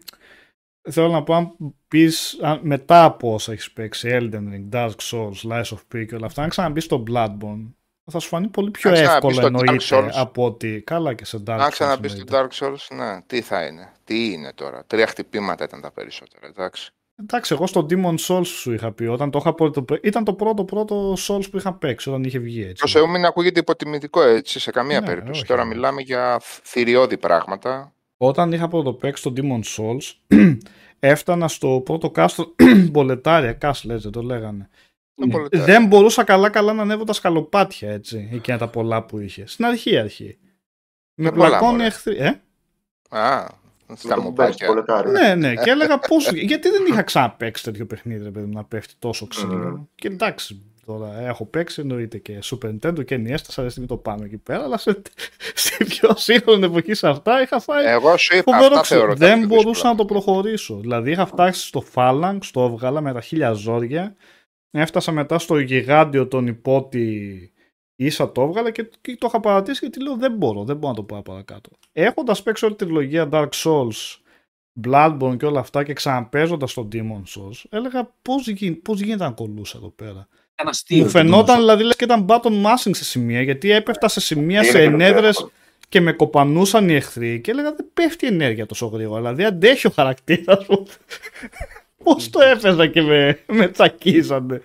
θέλω 0.91 1.09
να 1.09 1.23
πω 1.23 1.35
αν 1.35 1.55
πεις 1.89 2.39
αν- 2.43 2.61
μετά 2.63 3.05
από 3.05 3.35
όσα 3.35 3.53
έχεις 3.53 3.73
παίξει 3.73 4.09
Elden 4.13 4.35
Ring, 4.53 4.69
Dark 4.73 4.91
Souls, 5.03 5.51
Lies 5.51 5.63
of 5.77 5.79
P 5.95 6.07
και 6.09 6.15
όλα 6.15 6.27
αυτά 6.27 6.43
αν 6.43 6.49
ξαναμπείς 6.49 6.85
στο 6.85 7.03
Bloodborne 7.11 7.71
θα 8.13 8.19
σου 8.19 8.29
φανεί 8.29 8.49
πολύ 8.49 8.71
πιο 8.71 8.91
Αν 8.91 8.97
ξαναπείς 8.97 9.17
εύκολο 9.17 9.35
το 9.51 9.59
Dark 9.59 9.61
εννοείται 9.63 9.85
Souls. 9.91 10.11
από 10.21 10.45
ότι 10.45 10.83
καλά 10.87 11.15
και 11.15 11.25
σε 11.25 11.37
Dark 11.47 11.51
Αν 11.51 11.61
Souls. 11.67 11.71
ξαναπεί 11.71 12.09
το 12.09 12.15
εννοείται. 12.15 12.49
Dark 12.61 12.65
Souls, 12.65 12.97
ναι, 12.97 13.21
τι 13.27 13.41
θα 13.41 13.67
είναι. 13.67 13.93
Τι 14.05 14.33
είναι 14.33 14.53
τώρα. 14.55 14.85
Τρία 14.87 15.07
χτυπήματα 15.07 15.65
ήταν 15.65 15.81
τα 15.81 15.91
περισσότερα, 15.93 16.47
εντάξει. 16.47 16.91
Εντάξει, 17.23 17.55
εγώ 17.55 17.67
στο 17.67 17.87
Demon 17.91 18.15
Souls 18.19 18.47
σου 18.47 18.73
είχα 18.73 18.93
πει 18.93 19.05
όταν 19.05 19.31
το 19.31 19.39
είχα 19.39 19.55
πρώτο. 19.55 19.85
Ήταν 20.03 20.25
το 20.25 20.35
πρώτο 20.35 20.65
πρώτο 20.65 21.13
Souls 21.13 21.51
που 21.51 21.57
είχα 21.57 21.73
παίξει 21.75 22.09
όταν 22.09 22.25
είχε 22.25 22.39
βγει 22.39 22.63
έτσι. 22.63 22.83
Το 22.83 22.89
Θεού 22.89 23.09
μην 23.09 23.25
ακούγεται 23.25 23.61
υποτιμητικό 23.61 24.23
έτσι 24.23 24.61
σε 24.61 24.71
καμία 24.71 25.01
Ναι, 25.01 25.07
περίπτωση. 25.07 25.39
όχι. 25.39 25.47
Τώρα 25.49 25.65
μιλάμε 25.65 26.01
για 26.03 26.41
θηριώδη 26.43 27.17
πράγματα. 27.19 27.93
Όταν 28.17 28.53
είχα 28.53 28.69
πρώτο 28.69 28.93
παίξει 28.93 29.23
το 29.23 29.33
Demon 29.37 29.61
Souls, 29.77 30.13
έφτανα 30.99 31.49
στο 31.49 31.81
πρώτο 31.85 32.11
κάστρο 32.11 32.55
μπολετάρια, 32.91 33.53
κάστ 33.53 33.85
λέτε, 33.85 34.11
το 34.11 34.23
λέγανε. 34.23 34.69
Το 35.15 35.27
Ναι. 35.27 35.33
πολιτέ. 35.33 35.59
Δεν 35.59 35.87
μπορούσα 35.87 36.25
καλά-καλά 36.25 36.73
να 36.73 36.83
ανέβω 36.83 37.05
τα 37.05 37.13
σκαλοπάτια 37.13 37.91
έτσι, 37.93 38.29
εκείνα 38.33 38.59
τα 38.59 38.69
πολλά 38.69 39.05
που 39.05 39.19
είχες. 39.19 39.53
Στην 39.53 39.65
αρχή 39.65 39.99
αρχή. 39.99 40.39
Με 41.15 41.29
Ε, 41.29 41.31
πολλά, 41.31 41.47
πλακώνει 41.49 41.73
μωρέ. 41.73 41.85
εχθροί. 41.87 42.17
Ε; 42.17 42.41
Α, 43.09 43.47
στα 43.95 44.15
Το 44.15 44.23
μοπάκια. 44.23 44.67
Πολετάρι. 44.67 45.11
ναι, 45.11 45.35
ναι. 45.35 45.55
Και 45.55 45.71
έλεγα 45.71 45.99
πώς, 45.99 46.33
γιατί 46.33 46.69
δεν 46.69 46.83
είχα 46.91 47.03
ξαναπαίξει 47.03 47.65
τέτοιο 47.65 47.87
παιχνίδι, 47.87 48.25
ρε 48.25 48.31
παιδί 48.31 48.47
μου, 48.47 48.53
να 48.53 48.65
πέφτει 48.65 48.95
τόσο 48.99 49.27
ξύλο. 49.27 49.55
Μμμ. 49.55 49.83
Και 49.95 50.09
εντάξει, 50.09 50.63
τώρα 50.87 51.21
έχω 51.21 51.45
παίξει 51.47 51.81
εννοείται 51.81 52.19
και 52.19 52.39
Super 52.45 52.69
Nintendo 52.69 53.05
και 53.05 53.15
NES, 53.17 53.41
τέσσερα 53.47 53.69
στιγμή 53.69 53.89
το 53.89 53.97
πάνω 53.97 54.25
εκεί 54.25 54.37
πέρα, 54.37 54.63
αλλά 54.63 54.79
σε, 54.79 55.03
σε 55.55 55.85
πιο 55.85 56.11
σύγχρονη 56.17 56.65
εποχή 56.65 56.95
σε 56.95 57.09
αυτά 57.09 57.43
είχα 57.43 57.61
φάει 57.61 57.85
Εγώ 57.87 58.17
σου 58.17 58.37
είπα, 58.37 58.53
φοβερό 58.53 58.67
αυτά 58.75 58.81
ξύλο. 58.81 58.99
θεωρώ. 59.01 59.15
τα 59.15 59.27
Δεν 59.27 59.39
πιο 59.39 59.47
μπορούσα 59.49 59.69
δύσκολα. 59.71 59.93
να 59.93 59.99
το 59.99 60.05
προχωρήσω. 60.05 60.77
Δηλαδή 60.77 61.11
είχα 61.11 61.27
φτάσει 61.27 61.67
στο 61.67 61.85
Phalanx, 61.95 62.39
το 62.53 62.63
έβγαλα 62.65 63.01
με 63.01 63.13
τα 63.13 63.21
χίλια 63.21 63.53
ζόρια, 63.53 64.17
έφτασα 64.71 65.13
μετά 65.13 65.39
στο 65.39 65.59
γιγάντιο 65.59 66.27
τον 66.29 66.47
υπότι 66.47 67.51
ίσα 67.97 68.33
το 68.33 68.43
έβγαλα 68.43 68.71
και, 68.71 68.91
και 69.01 69.17
το 69.17 69.27
είχα 69.27 69.41
παρατήσει 69.41 69.79
γιατί 69.83 70.03
λέω 70.03 70.17
δεν 70.17 70.33
μπορώ, 70.33 70.65
δεν 70.65 70.77
μπορώ 70.77 70.89
να 70.89 70.97
το 70.97 71.03
πάω 71.03 71.23
παρακάτω. 71.23 71.71
Έχοντας 71.93 72.43
παίξει 72.43 72.65
όλη 72.65 72.75
τη 72.75 72.85
τριλογία 72.85 73.29
Dark 73.33 73.49
Souls, 73.55 74.17
Bloodborne 74.87 75.37
και 75.39 75.47
όλα 75.47 75.61
αυτά 75.61 75.85
και 75.85 75.93
ξαναπέζοντας 75.93 76.75
τον 76.75 76.89
Demon 76.93 77.23
Souls, 77.39 77.63
έλεγα 77.71 78.15
πώς, 78.23 78.49
γι, 78.49 78.73
πώς 78.73 79.01
γίνεται 79.01 79.25
να 79.25 79.31
κολούσα 79.31 79.79
εδώ 79.79 79.89
πέρα; 79.91 80.29
Ήταν 80.53 80.69
αστείο. 80.69 81.05
Μου 81.05 81.09
φαινόταν 81.09 81.59
δηλαδή 81.59 81.85
λες 81.85 81.97
και 81.97 82.05
ήταν 82.05 82.27
button 82.29 82.63
mashing 82.65 82.91
σε 82.95 83.05
σημεία 83.05 83.43
γιατί 83.43 83.71
έπεφτα 83.71 84.09
σε 84.09 84.21
σημεία 84.21 84.63
Είναι 84.63 84.71
σε 84.71 84.79
και 84.79 84.85
το 84.85 84.91
ενέδρες 84.91 85.29
εύκολο. 85.29 85.53
και 85.89 86.01
με 86.01 86.13
κοπανούσαν 86.13 86.89
οι 86.89 86.95
εχθροί 86.95 87.41
και 87.41 87.51
έλεγα 87.51 87.75
δεν 87.75 87.91
πέφτει 87.95 88.25
η 88.25 88.29
ενέργεια 88.29 88.67
τόσο 88.67 88.87
γρήγορα. 88.87 89.21
Δηλαδή 89.21 89.45
αντέχει 89.45 89.87
ο 89.87 89.91
χαρακτήρας 89.91 90.67
μου. 90.69 90.87
Πώς 92.05 92.31
το 92.31 92.41
έπαιζα 92.41 92.87
και 92.87 93.03
με, 93.03 93.45
με 93.47 93.69
τσακίζανε. 93.69 94.63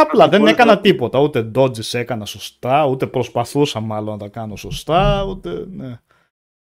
Απλά 0.00 0.28
δεν 0.28 0.38
πολύ 0.38 0.50
έκανα 0.52 0.70
καλό. 0.70 0.80
τίποτα. 0.82 1.18
Ούτε 1.20 1.50
dodges 1.54 1.94
έκανα 1.94 2.24
σωστά, 2.24 2.86
ούτε 2.86 3.06
προσπαθούσα 3.06 3.80
μάλλον 3.80 4.10
να 4.12 4.18
τα 4.18 4.28
κάνω 4.28 4.56
σωστά. 4.56 5.24
Ούτε, 5.28 5.66
ναι. 5.70 5.98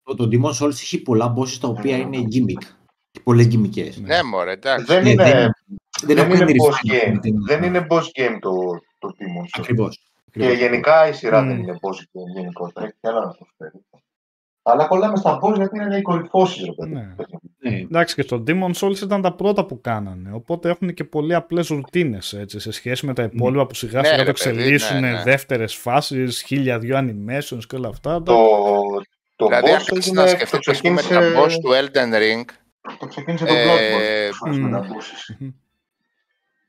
Το, 0.04 0.16
το 0.16 0.30
Demon 0.32 0.52
Souls 0.66 0.70
έχει 0.72 1.02
πολλά 1.02 1.34
bosses 1.38 1.58
τα 1.62 1.68
οποία 1.68 1.98
είναι 1.98 2.18
gimmick. 2.18 2.64
Και 3.12 3.20
πολλές 3.24 3.48
gimmickές. 3.52 3.94
Ναι, 4.02 4.24
μωρέ, 4.24 4.52
εντάξει. 4.52 4.86
Δεν 4.86 5.04
Ναι, 5.04 5.10
είναι, 5.10 5.24
δεν- 5.24 5.52
Δεν 6.02 6.16
δεν 6.16 6.18
έχουν 6.18 6.32
είναι 6.32 6.46
κάνει 6.46 6.54
boss 6.60 6.74
refine 6.74 7.08
game. 7.08 7.12
με 7.14 7.20
την- 7.20 7.44
Δεν 7.46 7.64
είναι 7.64 7.88
boss 7.90 8.02
game 8.02 8.38
το, 8.40 8.52
το 9.00 9.08
Demon 9.18 9.44
Souls. 9.44 9.60
Ακριβώς. 9.60 9.96
Και 10.32 10.40
Ακριβώς. 10.44 10.58
γενικά 10.58 11.08
η 11.08 11.14
σειρά 11.14 11.42
Μμ. 11.42 11.48
δεν 11.48 11.58
είναι 11.58 11.74
boss 11.82 11.96
game 12.00 12.32
γενικότερα. 12.36 12.86
Έχει 12.86 12.96
και 13.02 13.08
άλλα 13.08 13.20
να 13.26 13.32
προσφέρει. 13.32 13.86
Αλλά 14.70 14.86
κολλάμε 14.86 15.16
στα 15.18 15.40
boss 15.42 15.56
γιατί 15.56 15.80
είναι 15.82 15.98
οι 15.98 16.02
κορυφώσεις, 16.02 16.66
ρε 16.66 16.72
παιδί. 16.74 16.94
Ναι. 16.94 17.16
Ναι. 17.60 17.76
Εντάξει 17.78 18.16
και 18.16 18.22
στο 18.22 18.44
Demon 18.48 18.72
Souls 18.74 19.02
ήταν 19.02 19.22
τα 19.22 19.34
πρώτα 19.34 19.66
που 19.66 19.82
κάνανε. 19.82 20.30
Οπότε 20.34 20.70
έχουν 20.70 20.94
και 20.94 21.04
πολύ 21.04 21.34
απλές 21.36 21.68
ρουτίνες 21.68 22.44
σε 22.46 22.72
σχέση 22.72 23.06
με 23.06 23.14
τα 23.14 23.24
υπόλοιπα 23.24 23.66
που 23.68 23.74
σιγά 23.74 24.02
Ναι, 24.02 24.08
σιγά 24.08 24.24
ρε 24.24 24.32
το 24.32 24.44
παιδί, 24.44 24.50
εξελίσσουν 24.60 25.00
ναι, 25.00 25.12
ναι. 25.12 25.24
δεύτερες 25.24 25.76
φάσεις, 25.76 26.42
χίλια 26.42 26.80
δυο 26.80 26.98
animations 26.98 27.62
και 27.68 27.76
όλα 27.76 27.88
αυτά. 27.88 28.24
Το, 28.24 28.34
το 29.36 29.46
Δηλαδή, 29.48 29.72
αν 29.72 29.80
boss 29.80 29.84
κάτσεις 29.86 30.06
έγινε, 30.08 30.22
να 30.22 30.28
το 30.28 30.30
σκεφτείς, 30.36 30.68
ας 30.68 30.82
πούμε, 30.82 31.02
ξεκίνησε, 31.02 31.34
τα 31.34 31.42
boss 31.42 31.52
του 31.52 31.70
Elden 31.72 32.14
Ring, 32.16 32.44
το 33.00 33.08
ξεκίνησε 33.08 33.46
το 33.46 33.54
Ε, 33.54 33.66
Bloodborne. 33.66 34.30
ας 34.32 34.38
πούμε, 34.40 34.58
μ. 34.68 34.70
να 34.70 34.78
ακούσεις. 34.78 35.38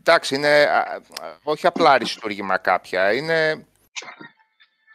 εντάξει, 0.00 0.34
είναι 0.34 0.48
α, 0.48 0.78
α, 0.78 1.38
όχι 1.42 1.66
απλά 1.66 1.90
αριστούργημα 1.90 2.58
κάποια, 2.58 3.12
είναι... 3.14 3.64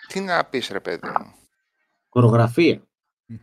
Τι 0.07 0.19
να 0.19 0.43
πεις, 0.43 0.69
ρε 0.69 0.79
παιδί 0.79 1.07
μου. 1.19 1.33
Χορογραφία. 2.09 2.81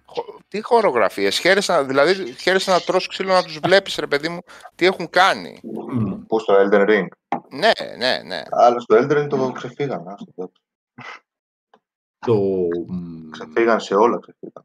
Χο- 0.04 0.38
Τι 0.48 0.60
χορογραφίες, 0.62 1.38
χαίρεσαι, 1.38 1.72
να- 1.72 1.84
δηλαδή 1.84 2.32
χαίρεσαι 2.32 2.70
να 2.70 2.80
τρως 2.80 3.06
ξύλο 3.06 3.32
να 3.32 3.42
τους 3.42 3.58
βλέπεις, 3.58 3.96
ρε 3.96 4.06
παιδί 4.06 4.28
μου, 4.28 4.38
τι 4.74 4.86
έχουν 4.86 5.10
κάνει. 5.10 5.60
Μμ. 5.62 6.26
Πού 6.26 6.38
στο 6.38 6.54
Elden 6.58 6.88
Ring; 6.88 7.06
Ναι, 7.50 7.70
ναι, 7.96 8.22
ναι. 8.22 8.42
Αλλά 8.50 8.80
στο 8.80 8.96
Elden 8.98 9.22
Ring 9.22 9.26
το 9.28 9.52
ξεφύγαν. 9.52 10.08
ας 10.08 10.24
το 10.24 10.32
πω. 10.34 10.52
Το, 12.18 12.36
μ, 12.86 13.30
Ξεφύγαν 13.30 13.80
σε 13.80 13.94
όλα. 13.94 14.18
Ξεφύγαν. 14.18 14.64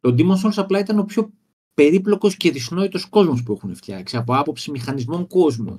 το 0.00 0.14
Demon 0.18 0.44
Souls 0.46 0.52
απλά 0.56 0.78
ήταν 0.78 0.98
ο 0.98 1.04
πιο 1.04 1.30
περίπλοκος 1.74 2.36
και 2.36 2.50
δυσνόητος 2.50 3.08
κόσμος 3.08 3.42
που 3.42 3.52
έχουν 3.52 3.74
φτιάξει 3.74 4.16
από 4.16 4.36
άποψη 4.36 4.70
μηχανισμών 4.70 5.26
κόσμου. 5.26 5.74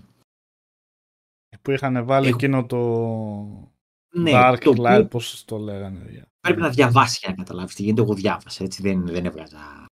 Που 1.62 1.72
είχαν 1.72 2.06
βάλει 2.06 2.28
Έχω- 2.28 2.36
εκείνο 2.36 2.66
το 2.66 3.70
Ναι, 4.14 4.32
Dark 4.34 4.58
το 4.64 4.72
Cloud, 4.72 4.78
οποίο 4.80 5.06
πώς 5.08 5.46
το 5.46 5.58
λέγανε. 5.58 6.06
για- 6.12 6.26
πρέπει 6.40 6.62
να 6.62 6.70
διαβάσει 6.70 7.18
για 7.22 7.30
να 7.30 7.36
καταλάβεις 7.36 7.76
τι 7.76 7.84
γίνεται. 7.84 8.02
Εγώ 8.02 8.14
διάβασα, 8.14 8.64
έτσι 8.64 8.82
δεν, 8.82 9.06
δεν 9.08 9.26
έβγαζα. 9.26 9.86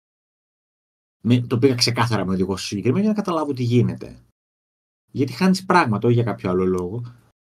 Με, 1.22 1.40
το 1.40 1.58
πήγα 1.58 1.74
ξεκάθαρα 1.74 2.24
με 2.24 2.32
οδηγό 2.32 2.56
στο 2.56 2.66
συγκεκριμένο 2.66 3.00
για 3.04 3.12
να 3.12 3.16
καταλάβω 3.22 3.52
τι 3.52 3.62
γίνεται. 3.62 4.22
Γιατί 5.12 5.32
χάνει 5.32 5.62
πράγματα, 5.66 6.06
όχι 6.06 6.14
για 6.16 6.24
κάποιο 6.24 6.50
άλλο 6.50 6.64
λόγο. 6.64 7.02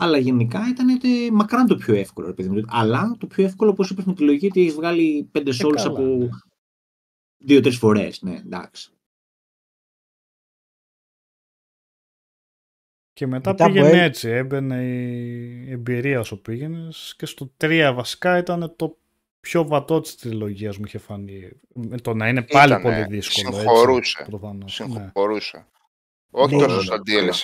Αλλά 0.02 0.18
γενικά 0.18 0.70
ήταν 0.70 1.00
τε- 1.00 1.32
μακράν 1.32 1.68
το 1.68 1.76
πιο 1.76 1.96
εύκολο. 1.96 2.28
Ρε, 2.28 2.34
παιδί 2.34 2.50
μου. 2.50 2.64
Αλλά 2.68 3.16
το 3.20 3.28
πιο 3.28 3.44
εύκολο, 3.46 3.72
όπως 3.72 3.90
είπες 3.90 4.06
με 4.06 4.14
τη 4.14 4.24
λογική, 4.24 4.46
ότι 4.46 4.62
έχεις 4.62 4.74
βγάλει 4.74 5.30
πέντε 5.32 5.52
souls 5.52 5.74
καλά, 5.76 5.88
από 5.88 6.02
ναι. 6.02 6.30
δύο-τρεις 7.38 7.78
φορές. 7.78 8.22
Ναι, 8.22 8.36
εντάξει. 8.36 8.92
Και 13.20 13.28
μετά, 13.28 13.50
Μετά 13.52 13.66
που 13.66 13.72
πήγαινε 13.74 13.98
έ- 13.98 14.02
έτσι, 14.04 14.30
έμπαινε 14.30 14.84
η 14.84 15.72
εμπειρία 15.72 16.20
όσο 16.20 16.38
πήγαινε. 16.38 16.88
Και 17.18 17.26
στο 17.26 17.52
3 17.58 17.92
βασικά 17.96 18.38
ήταν 18.38 18.74
το 18.76 18.98
πιο 19.40 19.68
βατό 19.68 20.02
της 20.02 20.16
τριλογίας 20.16 20.78
μου 20.78 20.84
είχε 20.88 20.98
φανεί. 20.98 21.50
Με 21.74 21.98
το 21.98 22.14
να 22.14 22.28
είναι 22.28 22.42
πάλι 22.42 22.72
Ήτανε, 22.74 22.84
πολύ 22.84 23.06
δύσκολο. 23.18 23.56
συγχωρούσε. 23.56 23.98
Έτσι, 24.20 24.30
προφανώς. 24.30 24.80
Ναι. 24.88 24.94
Συγχωρούσε. 25.02 25.66
Όχι 26.32 26.56
Ναι. 26.56 26.66
τόσο 26.66 26.82
στα 26.82 26.98
DLC, 26.98 27.04
προς 27.24 27.44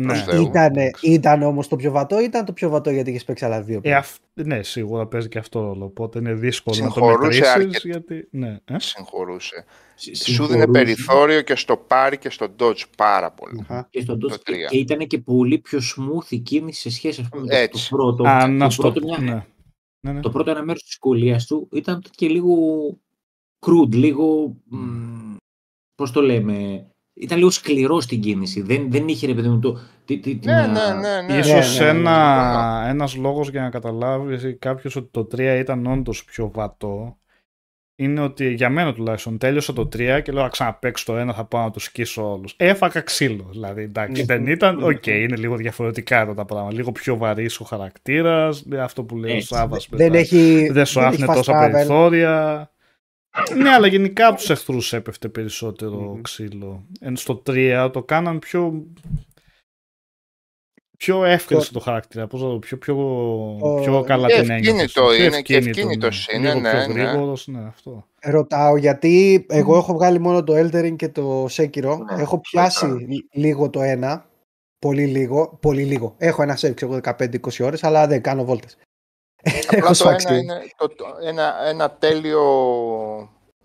Ναι. 0.00 0.14
Θεού. 0.14 0.42
Ήτανε, 0.42 0.90
ήταν 1.02 1.42
όμως 1.42 1.68
το 1.68 1.76
πιο 1.76 1.90
βατό 1.90 2.20
ή 2.20 2.24
ήταν 2.24 2.44
το 2.44 2.52
πιο 2.52 2.68
βατό 2.68 2.90
γιατί 2.90 3.10
είχες 3.10 3.24
παίξει 3.24 3.44
άλλα 3.44 3.62
δύο. 3.62 3.80
Ε, 3.82 3.94
αυ- 3.94 4.20
ναι, 4.34 4.62
σίγουρα 4.62 5.06
παίζει 5.06 5.28
και 5.28 5.38
αυτό 5.38 5.60
ρόλο. 5.60 5.84
Οπότε 5.84 6.18
είναι 6.18 6.34
δύσκολο 6.34 6.76
να 6.76 6.84
το 6.86 6.90
Συγχωρούσε 6.92 7.24
μετρήσεις. 7.26 7.48
αρκετά. 7.54 7.78
Γιατί... 7.88 8.28
Ναι, 8.30 8.56
ε; 8.64 8.78
Συγχωρούσε. 8.78 9.64
Συ- 9.94 10.14
Σου 10.16 10.24
δίνει 10.32 10.36
συγχωρούσε. 10.46 10.66
περιθώριο 10.70 11.40
και 11.42 11.54
στο 11.56 11.76
πάρει 11.76 12.18
και 12.18 12.30
στο 12.30 12.46
dodge 12.58 12.82
πάρα 12.96 13.30
πολύ. 13.30 13.60
Αχα. 13.60 13.86
Και, 13.90 14.00
στον 14.00 14.18
Το 14.20 14.28
Dodge- 14.32 14.40
τρία. 14.44 14.66
και 14.66 14.78
ήταν 14.78 14.98
και 15.06 15.18
πολύ 15.18 15.58
πιο 15.58 15.78
smooth 15.78 16.26
η 16.30 16.38
κίνηση 16.38 16.80
σε 16.80 16.90
σχέση 16.90 17.20
ας 17.20 17.28
πούμε, 17.28 17.42
με 17.42 17.48
το, 17.48 17.54
το 17.54 17.60
Έτσι. 17.62 17.88
πρώτο. 17.88 18.28
Α, 18.28 18.40
το 18.40 18.46
να 18.46 18.70
στο 18.70 18.82
πρώτο 18.82 19.00
πω. 19.00 19.06
μια- 19.06 19.18
Ναι. 19.34 19.46
Ναι, 20.00 20.12
ναι. 20.12 20.20
το 20.20 20.30
πρώτο 20.30 20.50
ένα 20.50 20.62
μέρος 20.64 20.82
της 20.82 20.92
σχολείας 20.92 21.46
του 21.46 21.68
ήταν 21.72 22.02
και 22.10 22.28
λίγο 22.28 22.54
crude, 23.66 23.94
λίγο, 23.94 24.56
μ, 24.64 25.34
πώς 25.94 26.10
το 26.12 26.20
λέμε, 26.22 26.86
ήταν 27.20 27.38
λίγο 27.38 27.50
σκληρό 27.50 28.00
στην 28.00 28.20
κίνηση. 28.20 28.60
Δεν, 28.62 28.90
δεν 28.90 29.08
είχε 29.08 29.26
ρε 29.26 29.34
παιδί 29.34 29.48
μου 29.48 29.58
το... 29.58 29.78
Τι, 30.04 30.18
τι, 30.18 30.36
την, 30.36 30.50
Ναι, 30.50 30.60
α, 30.60 30.66
ναι, 30.66 31.08
ναι, 31.08 31.34
ναι. 31.34 31.38
Ίσως 31.38 31.78
ναι, 31.78 31.84
ναι, 31.86 31.92
ναι, 31.92 31.98
ένα, 31.98 32.84
ένας 32.88 33.16
λόγος 33.16 33.50
για 33.50 33.62
να 33.62 33.70
καταλάβεις 33.70 34.56
κάποιος 34.58 34.96
ότι 34.96 35.08
το 35.10 35.28
3 35.36 35.38
ήταν 35.60 35.86
όντως 35.86 36.24
πιο 36.24 36.50
βατό 36.54 37.18
είναι 38.00 38.20
ότι 38.20 38.52
για 38.52 38.68
μένα 38.70 38.94
τουλάχιστον 38.94 39.38
τέλειωσα 39.38 39.72
το 39.72 39.82
3 39.82 40.20
και 40.22 40.32
λέω 40.32 40.42
να 40.42 40.48
ξαναπαίξω 40.48 41.04
το 41.04 41.30
1 41.30 41.32
θα 41.34 41.44
πάω 41.44 41.62
να 41.62 41.70
του 41.70 41.80
σκίσω 41.80 42.32
όλους. 42.32 42.54
Έφαγα 42.56 43.00
ξύλο 43.00 43.46
δηλαδή 43.50 43.82
εντάξει 43.82 44.20
Ναι. 44.20 44.26
δεν 44.26 44.46
ήταν, 44.46 44.82
οκ 44.82 45.06
είναι 45.06 45.36
λίγο 45.36 45.56
διαφορετικά 45.56 46.20
εδώ 46.20 46.34
τα 46.34 46.44
πράγματα, 46.44 46.74
λίγο 46.74 46.92
πιο 46.92 47.16
βαρύς 47.16 47.60
ο 47.60 47.64
χαρακτήρας, 47.64 48.64
ναι, 48.66 48.78
αυτό 48.80 49.04
που 49.04 49.16
λέει 49.16 49.32
ο 49.32 49.34
Έτσι. 49.34 49.46
Σάβας 49.46 49.88
Δεν 49.90 50.06
μετά. 50.06 50.18
έχει. 50.18 50.68
δεν 50.72 50.86
σου 50.86 50.98
δεν 50.98 51.08
άφηνε 51.08 51.24
έχει 51.24 51.34
τόσα 51.34 51.52
fast 51.52 51.66
travel. 51.66 51.70
περιθώρια. 51.72 52.70
Ναι, 53.56 53.70
αλλά 53.70 53.86
γενικά 53.86 54.26
από 54.26 54.36
τους 54.36 54.50
εχθρούς 54.50 54.92
έπεφτε 54.92 55.28
περισσότερο 55.28 56.00
Μμμ. 56.00 56.20
ξύλο. 56.20 56.86
Εν 57.00 57.16
στο 57.16 57.42
3 57.46 57.90
το 57.92 58.02
κάναν 58.02 58.38
πιο 58.38 58.86
πιο 60.98 61.24
εύκολο 61.24 61.66
το 61.72 61.80
χαρακτήρα, 61.80 62.26
πώς 62.26 62.42
να 62.42 62.48
το 62.48 62.58
πιο, 62.58 62.78
πιο, 62.78 62.94
πιο 63.80 64.02
καλά 64.02 64.28
Και 64.28 64.40
την 64.40 64.50
ένιωθες. 64.50 64.82
ευκίνητο 64.84 65.02
Πιο 65.02 65.24
είναι, 65.24 65.42
και 65.42 65.56
ευκίνητο, 65.56 65.80
ευκίνητος 65.80 66.28
ναι. 66.32 66.38
είναι, 66.38 66.48
Λίγο 66.48 66.60
ναι, 66.60 66.70
πιο 66.70 66.94
ναι. 66.94 67.02
γρήγορος, 67.02 67.46
ναι, 67.46 67.64
αυτό. 67.66 68.06
Ρωτάω 68.20 68.76
γιατί 68.76 69.46
εγώ 69.48 69.76
έχω 69.76 69.92
βγάλει 69.92 70.18
μόνο 70.18 70.44
το 70.44 70.54
Eldering 70.56 70.96
και 70.96 71.08
το 71.08 71.44
Sekiro. 71.44 71.98
Ναι, 72.14 72.22
έχω 72.22 72.40
πιάσει 72.40 72.86
καλά. 72.86 72.98
λίγο 73.32 73.70
το 73.70 73.82
ένα. 73.82 74.26
Πολύ 74.78 75.06
λίγο. 75.06 75.58
Πολύ 75.62 75.84
λίγο. 75.84 76.14
Έχω 76.18 76.42
ένα 76.42 76.58
save, 76.60 76.74
ξέρω 76.74 77.00
15-20 77.02 77.60
ώρες, 77.60 77.84
αλλά 77.84 78.06
δεν 78.06 78.22
κάνω 78.22 78.44
βόλτες. 78.44 78.76
Απλά 79.42 79.78
έχω 79.78 79.88
το 79.88 79.94
σφάξει. 79.94 80.26
ένα 80.34 80.36
είναι 80.38 80.60
το, 80.76 80.88
το- 80.88 81.16
ένα, 81.24 81.54
ένα 81.68 81.90
τέλειο 81.90 82.42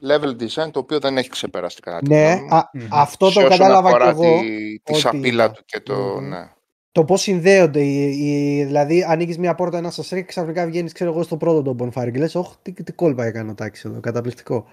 level 0.08 0.36
design 0.41 0.72
το 0.72 0.80
οποίο 0.80 1.00
δεν 1.00 1.18
έχει 1.18 1.30
ξεπεράσει 1.30 1.80
κατά 1.80 2.00
τη 2.00 2.08
Ναι, 2.10 2.32
γνώμη 2.34 2.41
μου. 2.50 2.56
α, 2.56 2.70
Μμμ. 2.74 2.88
αυτό 2.91 3.26
Σε 3.32 3.34
το 3.34 3.40
όσον 3.45 3.50
κατάλαβα 3.58 3.90
κι 3.90 3.95
αφορά 3.95 4.10
εγώ. 4.10 4.40
Τη, 4.41 4.80
τη 4.84 4.91
ότι- 4.91 5.00
σαπίλα 5.02 5.52
του 5.52 5.62
και 5.66 5.80
το... 5.80 5.94
Μμμ. 5.95 6.28
Ναι. 6.30 6.50
το 6.91 7.06
πώς 7.06 7.22
συνδέονται. 7.22 7.80
οι- 7.82 8.18
οι- 8.20 8.64
δηλαδή, 8.66 9.04
ανοίγεις 9.04 9.38
μια 9.38 9.56
πόρτα, 9.56 9.78
ένα 9.78 9.91
σας 9.91 10.08
και 10.08 10.24
ξαφνικά 10.24 10.66
βγαίνεις, 10.66 10.91
ξέρω 10.94 11.12
εγώ, 11.12 11.24
στο 11.24 11.38
πρώτο 11.38 11.62
τον 11.76 11.78
bonfire 11.94 12.12
και 12.12 12.20
λες: 12.20 12.36
Όχι, 12.36 12.56
τι, 12.62 12.72
τι 12.72 12.91
κόλπα 12.91 13.26
έκανε 13.26 13.52
ο 13.52 13.54
Τάκης 13.54 13.86
εδώ. 13.86 14.00
Καταπληκτικό. 14.00 14.66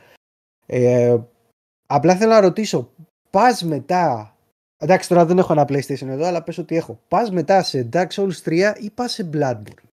Ε, 0.67 1.17
απλά 1.87 2.17
θέλω 2.17 2.33
να 2.33 2.41
ρωτήσω, 2.41 2.91
πας 3.31 3.63
μετά. 3.63 4.35
Εντάξει, 4.79 5.09
τώρα 5.09 5.25
δεν 5.25 5.39
έχω 5.39 5.53
ένα 5.53 5.65
PlayStation 5.69 6.07
εδώ, 6.09 6.25
αλλά 6.25 6.43
πες 6.43 6.59
ότι 6.59 6.77
έχω. 6.77 6.99
Πας 7.09 7.31
μετά 7.31 7.63
σε 7.63 7.89
Dark 7.93 8.07
Souls 8.09 8.43
3 8.45 8.75
ή 8.81 8.91
πας 8.91 9.13
σε 9.13 9.31
Bloodborne; 9.35 9.89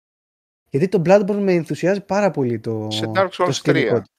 Γιατί 0.74 0.88
το 0.88 1.02
Bloodborne 1.06 1.40
με 1.42 1.52
ενθουσιάζει 1.54 2.02
πάρα 2.02 2.32
πολύ 2.32 2.60
το. 2.60 2.88
Σε 2.92 3.12
Dark 3.16 3.28
το 3.38 3.44
Souls 3.46 3.54
σκηνικό 3.54 3.96
3. 3.96 4.00
του. 4.02 4.10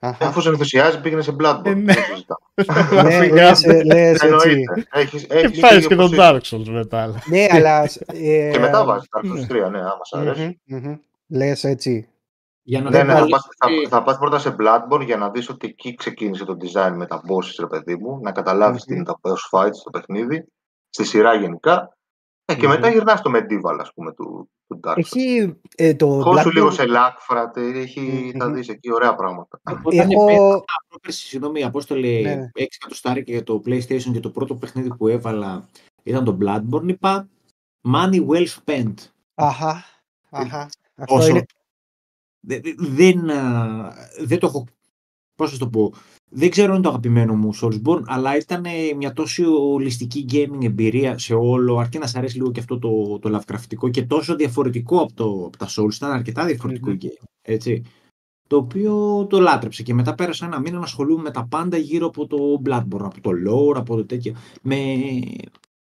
Αχα. 0.00 0.26
Αφού 0.26 0.40
σε 0.40 0.48
ενθουσιάζει, 0.48 1.00
πήγαινε 1.00 1.22
σε 1.22 1.36
Bloodborne. 1.40 1.62
Ε, 1.66 1.74
ναι. 1.74 1.92
Δεν 1.94 2.04
συζητάω. 2.04 3.02
ναι, 3.04 3.28
λες, 3.28 3.64
ε, 3.64 3.82
λες 3.84 4.22
έτσι. 4.22 4.26
Εννοείται. 4.26 4.86
Έχεις, 4.92 5.26
Και 5.26 5.34
έχεις 5.34 5.60
πάρεις 5.60 5.78
δίκιο 5.78 5.88
και 5.88 6.02
τον 6.02 6.10
πως 6.10 6.18
Dark 6.20 6.40
Souls 6.56 6.68
μετά. 6.68 7.02
αλλά. 7.02 7.22
ναι, 7.26 7.46
αλλά. 7.50 7.82
Ε, 8.06 8.50
Και 8.52 8.58
μετά 8.58 8.84
βάζεις 8.84 9.08
Dark 9.10 9.26
Souls 9.26 9.46
3, 9.66 9.70
ναι, 9.70 9.78
άμα 9.78 10.00
σ' 10.02 10.12
αρέσει. 10.14 10.60
Λες 11.28 11.64
έτσι. 11.64 12.08
Για 12.62 12.80
να 12.82 12.90
Ναι, 12.90 12.98
δω 12.98 13.04
ναι, 13.04 13.12
θα 13.12 13.18
πάλι- 13.18 13.30
πας, 13.30 13.46
θα, 13.58 13.68
θα 13.88 14.02
πας 14.02 14.18
πρώτα 14.18 14.38
σε 14.38 14.56
Bloodborne 14.58 15.04
για 15.04 15.16
να 15.16 15.30
δεις 15.30 15.48
ότι 15.48 15.66
εκεί 15.66 15.94
ξεκίνησε 15.94 16.44
το 16.44 16.56
design 16.60 16.92
με 16.94 17.06
τα 17.06 17.20
bosses, 17.28 17.54
ρε 17.58 17.66
παιδί 17.66 17.96
μου, 17.96 18.18
να 18.22 18.32
καταλάβεις 18.32 18.84
τι 18.84 18.94
είναι 18.94 19.04
τα 19.04 19.18
boss 19.22 19.58
fights 19.58 19.74
στο 19.80 19.90
παιχνίδι, 19.90 20.44
στη 20.88 21.04
σειρά 21.04 21.34
γενικά, 21.34 21.96
ε, 22.44 22.54
και 22.54 22.66
Μμμ. 22.66 22.72
μετά 22.72 22.88
γυρνάς 22.90 23.18
στο 23.18 23.30
medieval, 23.34 23.76
ας 23.80 23.92
πούμε, 23.94 24.12
του, 24.12 24.24
του 24.24 24.50
Dark 24.61 24.61
Souls. 24.61 24.61
Έχει 24.96 25.54
ε, 25.76 25.94
το 25.94 26.06
Χώσου 26.06 26.50
λίγο 26.50 26.68
Bloodborne- 26.68 26.72
σε 26.72 26.84
Lackfrat, 26.88 27.56
έχει, 27.56 28.32
θα 28.38 28.46
Μμμ. 28.48 28.54
δεις 28.54 28.68
εκεί 28.68 28.92
ωραία 28.92 29.14
πράγματα. 29.14 29.60
Όταν 29.82 30.10
Έχω- 30.10 30.28
επέβαλα 30.28 30.62
πρόπερση, 30.88 31.26
συγγνώμη, 31.26 31.62
Απόστολε, 31.64 32.20
Ναι, 32.20 32.34
ναι. 32.34 32.50
6 32.54 32.76
εκατοστάρια 32.80 33.22
για 33.26 33.42
το 33.42 33.62
PlayStation 33.66 34.12
και 34.12 34.20
το 34.20 34.30
πρώτο 34.30 34.54
παιχνίδι 34.54 34.94
που 34.96 35.08
έβαλα 35.08 35.68
ήταν 36.02 36.24
το 36.24 36.38
Bloodborne, 36.40 36.88
είπα 36.88 37.28
money 37.92 38.26
well 38.28 38.46
spent. 38.64 38.94
Αχα. 39.34 39.84
Αχα. 40.30 40.68
Αυτό 40.94 41.14
Όσο... 41.14 41.28
είναι. 41.28 41.44
Δε- 42.40 42.60
δε- 42.60 42.74
δεν, 42.78 43.30
α, 43.30 43.92
δεν 44.24 44.38
το 44.38 44.46
έχω. 44.46 44.66
Πώς 45.36 45.50
θα 45.52 45.58
το 45.58 45.68
πω. 45.68 45.92
Δεν 46.34 46.50
ξέρω 46.50 46.68
αν 46.68 46.74
είναι 46.74 46.82
το 46.82 46.88
αγαπημένο 46.88 47.34
μου 47.34 47.50
Soulsborne, 47.62 48.02
αλλά 48.06 48.36
ήταν 48.36 48.64
ε, 48.64 48.70
μια 48.96 49.12
τόσο 49.12 49.72
ολιστική 49.72 50.26
gaming 50.32 50.64
εμπειρία 50.64 51.18
σε 51.18 51.34
όλο, 51.34 51.76
αρκεί 51.78 51.98
να 51.98 52.06
σ' 52.06 52.16
αρέσει 52.16 52.36
λίγο 52.36 52.50
και 52.50 52.60
αυτό 52.60 52.78
το, 52.78 53.18
το 53.18 53.38
Lovecraftικό 53.40 53.90
και 53.90 54.02
τόσο 54.02 54.34
διαφορετικό 54.36 55.00
από, 55.00 55.12
το, 55.14 55.44
από 55.46 55.56
τα 55.56 55.66
Souls, 55.68 55.94
ήταν 55.94 56.10
αρκετά 56.10 56.44
διαφορετικό 56.44 56.90
Μμμ. 56.90 56.96
game, 57.02 57.24
έτσι. 57.42 57.82
Το 58.48 58.56
οποίο 58.56 59.26
το 59.30 59.40
λάτρεψα 59.40 59.82
και 59.82 59.94
μετά 59.94 60.14
πέρασα 60.14 60.46
ένα 60.46 60.60
μήνα 60.60 60.78
να 60.78 60.84
ασχολούμαι 60.84 61.22
με 61.22 61.30
τα 61.30 61.46
πάντα 61.46 61.76
γύρω 61.76 62.06
από 62.06 62.26
το 62.26 62.36
Bloodborne, 62.64 63.00
από 63.04 63.20
το 63.20 63.30
lore, 63.48 63.76
από 63.76 63.96
το 63.96 64.06
τέτοιο. 64.06 64.34
Με... 64.62 64.76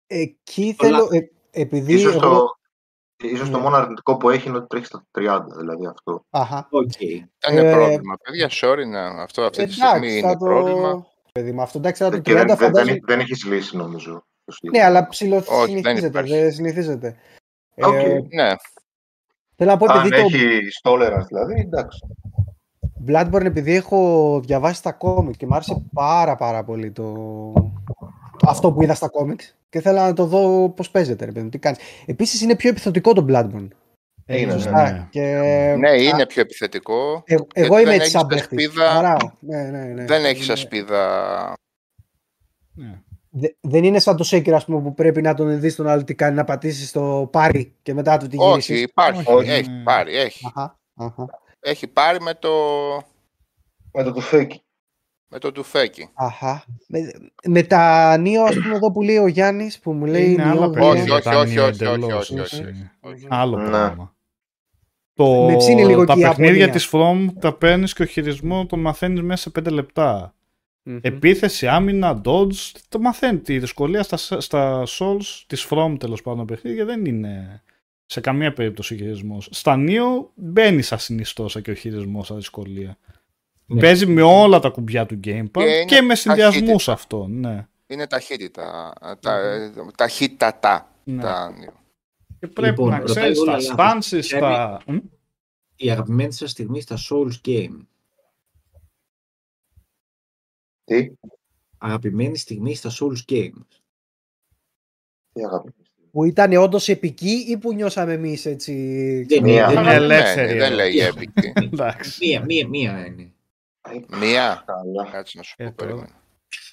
Εκεί 0.07 0.75
Το 0.77 0.83
θέλω. 0.85 0.97
λάθος. 0.97 1.17
ε, 1.17 1.29
επειδή. 1.51 1.93
Ίσως, 1.93 2.13
εγώ- 2.15 2.21
το, 2.21 2.56
ίσως 3.23 3.49
το 3.49 3.57
Ναι. 3.57 3.63
μόνο 3.63 3.75
αρνητικό 3.75 4.17
που 4.17 4.29
έχει 4.29 4.47
είναι 4.47 4.57
ότι 4.57 4.67
τρέχει 4.67 4.85
στα 4.85 5.03
30, 5.19 5.39
δηλαδή 5.57 5.85
αυτό. 5.85 6.25
Αχα. 6.29 6.67
Οκ. 6.71 7.01
Ήταν 7.01 7.57
Ε, 7.57 7.71
πρόβλημα. 7.71 8.17
Παιδιά, 8.23 8.49
sorry, 8.51 8.87
να, 8.87 9.07
αυτό 9.23 9.41
αυτή 9.41 9.65
τη 9.65 9.71
στιγμή 9.71 9.91
Εντάξει, 9.97 10.17
είναι 10.17 10.27
θα 10.27 10.37
το. 10.37 10.45
πρόβλημα. 10.45 11.05
Παιδί 11.31 11.51
μου, 11.51 11.61
αυτό 11.61 11.77
εντάξει, 11.77 12.03
θα 12.03 12.09
το 12.09 12.19
Και 12.19 12.33
δεν, 12.33 12.43
30 12.43 12.47
δεν, 12.47 12.57
δεν, 12.57 12.65
φαντάζομαι. 12.67 12.99
δεν 13.05 13.19
έχεις 13.19 13.45
λύση, 13.45 13.77
νομίζω. 13.77 14.11
το 14.11 14.21
Ναι, 14.45 14.53
συγκεκριμένο. 14.53 14.89
αλλά 14.97 15.07
ψηλό 15.07 15.35
Όχι, 15.35 15.45
δεν 15.49 15.67
συνηθίζεται. 15.67 16.07
υπάρχει. 16.07 16.31
Δεν 16.39 16.51
συνηθίζεται. 16.51 17.15
Οκ. 17.75 17.93
Ε, 17.93 18.21
Ναι, 18.29 18.49
θέλω 19.55 19.71
να 19.71 19.77
πω 19.77 19.85
Αν 19.91 19.99
επειδή 19.99 20.09
το 20.09 20.15
έχει 20.37 20.59
tolerance, 20.83 21.25
δηλαδή, 21.27 21.53
εντάξει. 21.59 21.99
Bloodborne, 23.07 23.45
επειδή 23.45 23.75
έχω 23.75 24.39
διαβάσει 24.43 24.83
τα 24.83 24.91
κόμικ 24.91 25.35
και 25.37 25.45
μου 25.45 25.53
άρεσε 25.55 25.85
πάρα 25.93 26.35
πάρα 26.35 26.63
πολύ 26.63 26.91
το... 26.91 27.23
αυτό 28.47 28.71
που 28.71 28.81
είδα 28.83 28.93
στα 28.93 29.07
κόμικ 29.07 29.41
και 29.69 29.81
θέλω 29.81 29.99
να 29.99 30.13
το 30.13 30.25
δω 30.25 30.69
πώς 30.69 30.91
παίζεται, 30.91 31.25
ρε 31.25 31.31
παιδί 31.31 31.43
μου, 31.43 31.49
τι 31.49 31.57
κάνεις. 31.59 31.79
Επίσης 32.05 32.41
είναι 32.41 32.55
πιο 32.55 32.69
επιθετικό 32.69 33.13
το 33.13 33.25
Bloodborne. 33.29 33.67
Είναι, 34.29 34.51
Σωστά. 34.51 34.91
ναι. 34.91 35.07
Και... 35.11 35.21
ναι, 35.77 36.01
είναι 36.01 36.25
πιο 36.25 36.41
επιθετικό. 36.41 37.23
Ε, 37.25 37.35
και 37.35 37.43
εγώ 37.53 37.73
δεν 37.75 37.83
είμαι 37.83 37.93
έτσι 37.93 38.01
έχεις 38.01 38.11
σαν 38.11 38.21
τα 38.27 38.35
παίχτης. 38.35 38.63
σπίδα- 38.65 38.91
Άρα, 38.91 39.15
ναι, 39.39 39.61
ναι, 39.63 39.83
ναι. 39.83 40.05
Δεν 40.05 40.25
έχεις 40.25 40.43
Είναι- 40.43 40.53
ασπίδα. 40.53 41.53
Ναι. 42.73 43.01
Δε- 43.29 43.53
δεν 43.61 43.83
είναι 43.83 43.99
σαν 43.99 44.15
το 44.17 44.27
Sekiro, 44.31 44.51
ας 44.51 44.65
πούμε, 44.65 44.81
που 44.81 44.93
πρέπει 44.93 45.21
να 45.21 45.33
τον 45.33 45.59
δεις 45.59 45.75
τον 45.75 45.87
άλλο 45.87 46.03
τι 46.03 46.15
κάνει, 46.15 46.35
να 46.35 46.43
πατήσεις 46.43 46.91
το 46.91 47.29
πάρει 47.31 47.75
και 47.81 47.93
μετά 47.93 48.17
του 48.17 48.27
τη 48.27 48.35
γυρίσεις. 48.37 48.69
Όχι, 48.75 48.81
υπάρχει. 48.81 49.23
Όχι. 49.25 49.49
Έχει 49.49 49.69
Ναι. 49.69 49.83
πάρει. 49.83 50.15
Έχει. 50.15 50.45
Αχα, 50.53 50.79
αχα, 50.95 51.25
έχει 51.59 51.87
πάρει 51.87 52.21
με 52.21 52.33
το, 52.33 52.51
Με 53.91 54.03
το 54.03 54.11
τουφέκι. 54.13 54.61
Με 55.29 55.39
το 55.39 55.51
τουφέκι. 55.51 56.09
αχα. 56.13 56.63
Με, 56.87 56.99
με 57.47 57.63
τα 57.63 58.17
νίο, 58.17 58.43
ας 58.43 58.55
πούμε, 58.55 58.75
εδώ 58.75 58.91
που 58.91 59.01
λέει 59.01 59.17
ο 59.17 59.27
Γιάννης, 59.27 59.79
που 59.79 59.93
μου 59.93 60.05
λέει 60.05 60.31
Είναι 60.31 60.43
άλλα 60.43 60.67
Neo 60.67 60.71
Όχι, 60.71 60.79
παιχνίδια, 60.79 61.13
όχι, 61.13 61.23
τα 61.23 61.37
όχι, 61.39 61.55
Neo 61.57 61.59
όχι, 61.59 61.59
όχι, 61.59 61.83
εντελώς, 61.83 62.29
όχι, 62.31 62.39
έτσι. 62.39 62.61
όχι, 62.61 62.89
όχι. 63.01 63.25
Άλλο 63.29 63.57
Ναι. 63.57 63.65
πράγμα. 63.69 64.15
Το, 65.13 65.45
Με 65.45 65.55
ψήνει 65.55 65.85
λίγο 65.85 66.05
τα 66.05 66.13
και 66.13 66.19
η 66.19 66.23
παιχνίδια 66.23 66.51
Ιαπωνία. 66.55 66.73
της 66.73 66.89
From 66.93 67.39
τα 67.39 67.53
παίρνεις 67.53 67.93
και 67.93 68.03
ο 68.03 68.05
χειρισμό 68.05 68.65
το 68.65 68.77
μαθαίνεις 68.77 69.21
μέσα 69.21 69.41
σε 69.41 69.49
5 69.49 69.71
λεπτά. 69.71 70.31
Μμμ. 70.83 70.97
Επίθεση, 71.01 71.67
άμυνα, 71.67 72.21
dodge, 72.25 72.71
το 72.89 72.99
μαθαίνεις. 72.99 73.47
Η 73.47 73.59
δυσκολία 73.59 74.03
στα, 74.03 74.17
στα 74.41 74.83
Souls 74.87 75.43
της 75.47 75.67
From 75.69 75.95
τέλος 75.99 76.21
πάντων 76.21 76.45
παιχνίδια 76.45 76.85
δεν 76.85 77.05
είναι 77.05 77.61
σε 78.05 78.19
καμία 78.21 78.53
περίπτωση 78.53 78.93
ο 78.93 78.97
χειρισμός. 78.97 79.47
Στα 79.51 79.75
Neo 79.77 80.25
μπαίνεις 80.35 80.87
σαν 80.87 80.99
συνιστόσα 80.99 81.61
και 81.61 81.71
ο 81.71 81.73
χειρισμός 81.73 82.27
σαν 82.27 82.37
δυσκολία. 82.37 82.97
Ναι. 83.69 83.79
Παίζει 83.81 84.05
με 84.05 84.21
όλα 84.21 84.59
τα 84.59 84.69
κουμπιά 84.69 85.05
του 85.05 85.19
Gamepad 85.23 85.51
Και 85.51 85.63
είναι 85.63 85.85
και 85.85 86.01
με 86.01 86.15
συνδυασμούς 86.15 86.61
ταχύτητα. 86.85 86.91
αυτό. 86.91 87.27
Ναι. 87.27 87.67
Είναι 87.87 88.07
ταχύτητα. 88.07 88.93
Τα, 89.19 89.39
ταχύτατα. 89.95 90.93
ναι. 91.03 91.21
Τα... 91.21 91.53
Και 92.39 92.47
πρέπει 92.47 92.67
Λοιπόν, 92.69 92.89
να 92.89 92.97
ρωτάει 92.97 93.15
ξέρεις 93.15 93.39
όλα 93.39 93.57
τα 93.57 93.75
λάθος. 93.75 94.11
stances, 94.13 94.25
Πρέπει- 94.29 94.39
τα... 94.41 94.81
Μ; 94.87 94.97
Η 95.75 95.91
αγαπημένη 95.91 96.31
σας 96.33 96.51
στιγμή 96.51 96.81
στα 96.81 96.97
Souls 97.09 97.33
Game. 97.47 97.77
Τι, 100.83 101.07
Αγαπημένη 101.77 102.37
στιγμή 102.37 102.75
στα 102.75 102.89
Souls 102.99 103.31
Game. 103.31 103.51
τι 105.33 105.43
αγάπη. 105.45 105.71
Που 106.11 106.23
ήταν 106.23 106.53
όντως 106.53 106.87
επική 106.89 107.45
ή 107.47 107.57
που 107.57 107.73
νιώσαμε 107.73 108.13
εμείς 108.13 108.45
έτσι. 108.45 108.73
Δεν 109.29 109.43
Μία. 109.43 109.53
είναι, 109.53 109.73
δεν 109.73 109.83
Είναι 109.83 109.93
είναι. 109.93 110.03
ελεύθερη 110.03 110.53
Δεν 110.57 110.61
εδώ. 110.61 110.75
λέει 110.75 110.97
έπικη. 110.99 111.51
Εντάξει. 111.55 112.25
Μία, 112.27 112.43
μία, 112.45 112.67
μία 112.67 113.05
είναι. 113.05 113.31
Μία. 114.07 114.63
Καλά. 114.65 115.09
Κάτσε 115.11 115.37
να 115.37 115.43
σου 115.43 115.53
Ε, 115.57 115.63
πω, 115.69 115.75
τώρα. 115.75 115.91
περίμενε. 115.91 116.19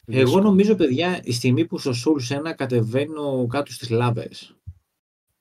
Εγώ 0.07 0.41
νομίζω, 0.41 0.75
παιδιά, 0.75 1.21
η 1.23 1.33
στιγμή 1.33 1.67
που 1.67 1.79
στο 1.79 1.91
Souls 1.91 2.49
1 2.51 2.55
κατεβαίνω 2.57 3.47
κάτω 3.47 3.73
στις 3.73 3.91
λάβες. 3.91 4.57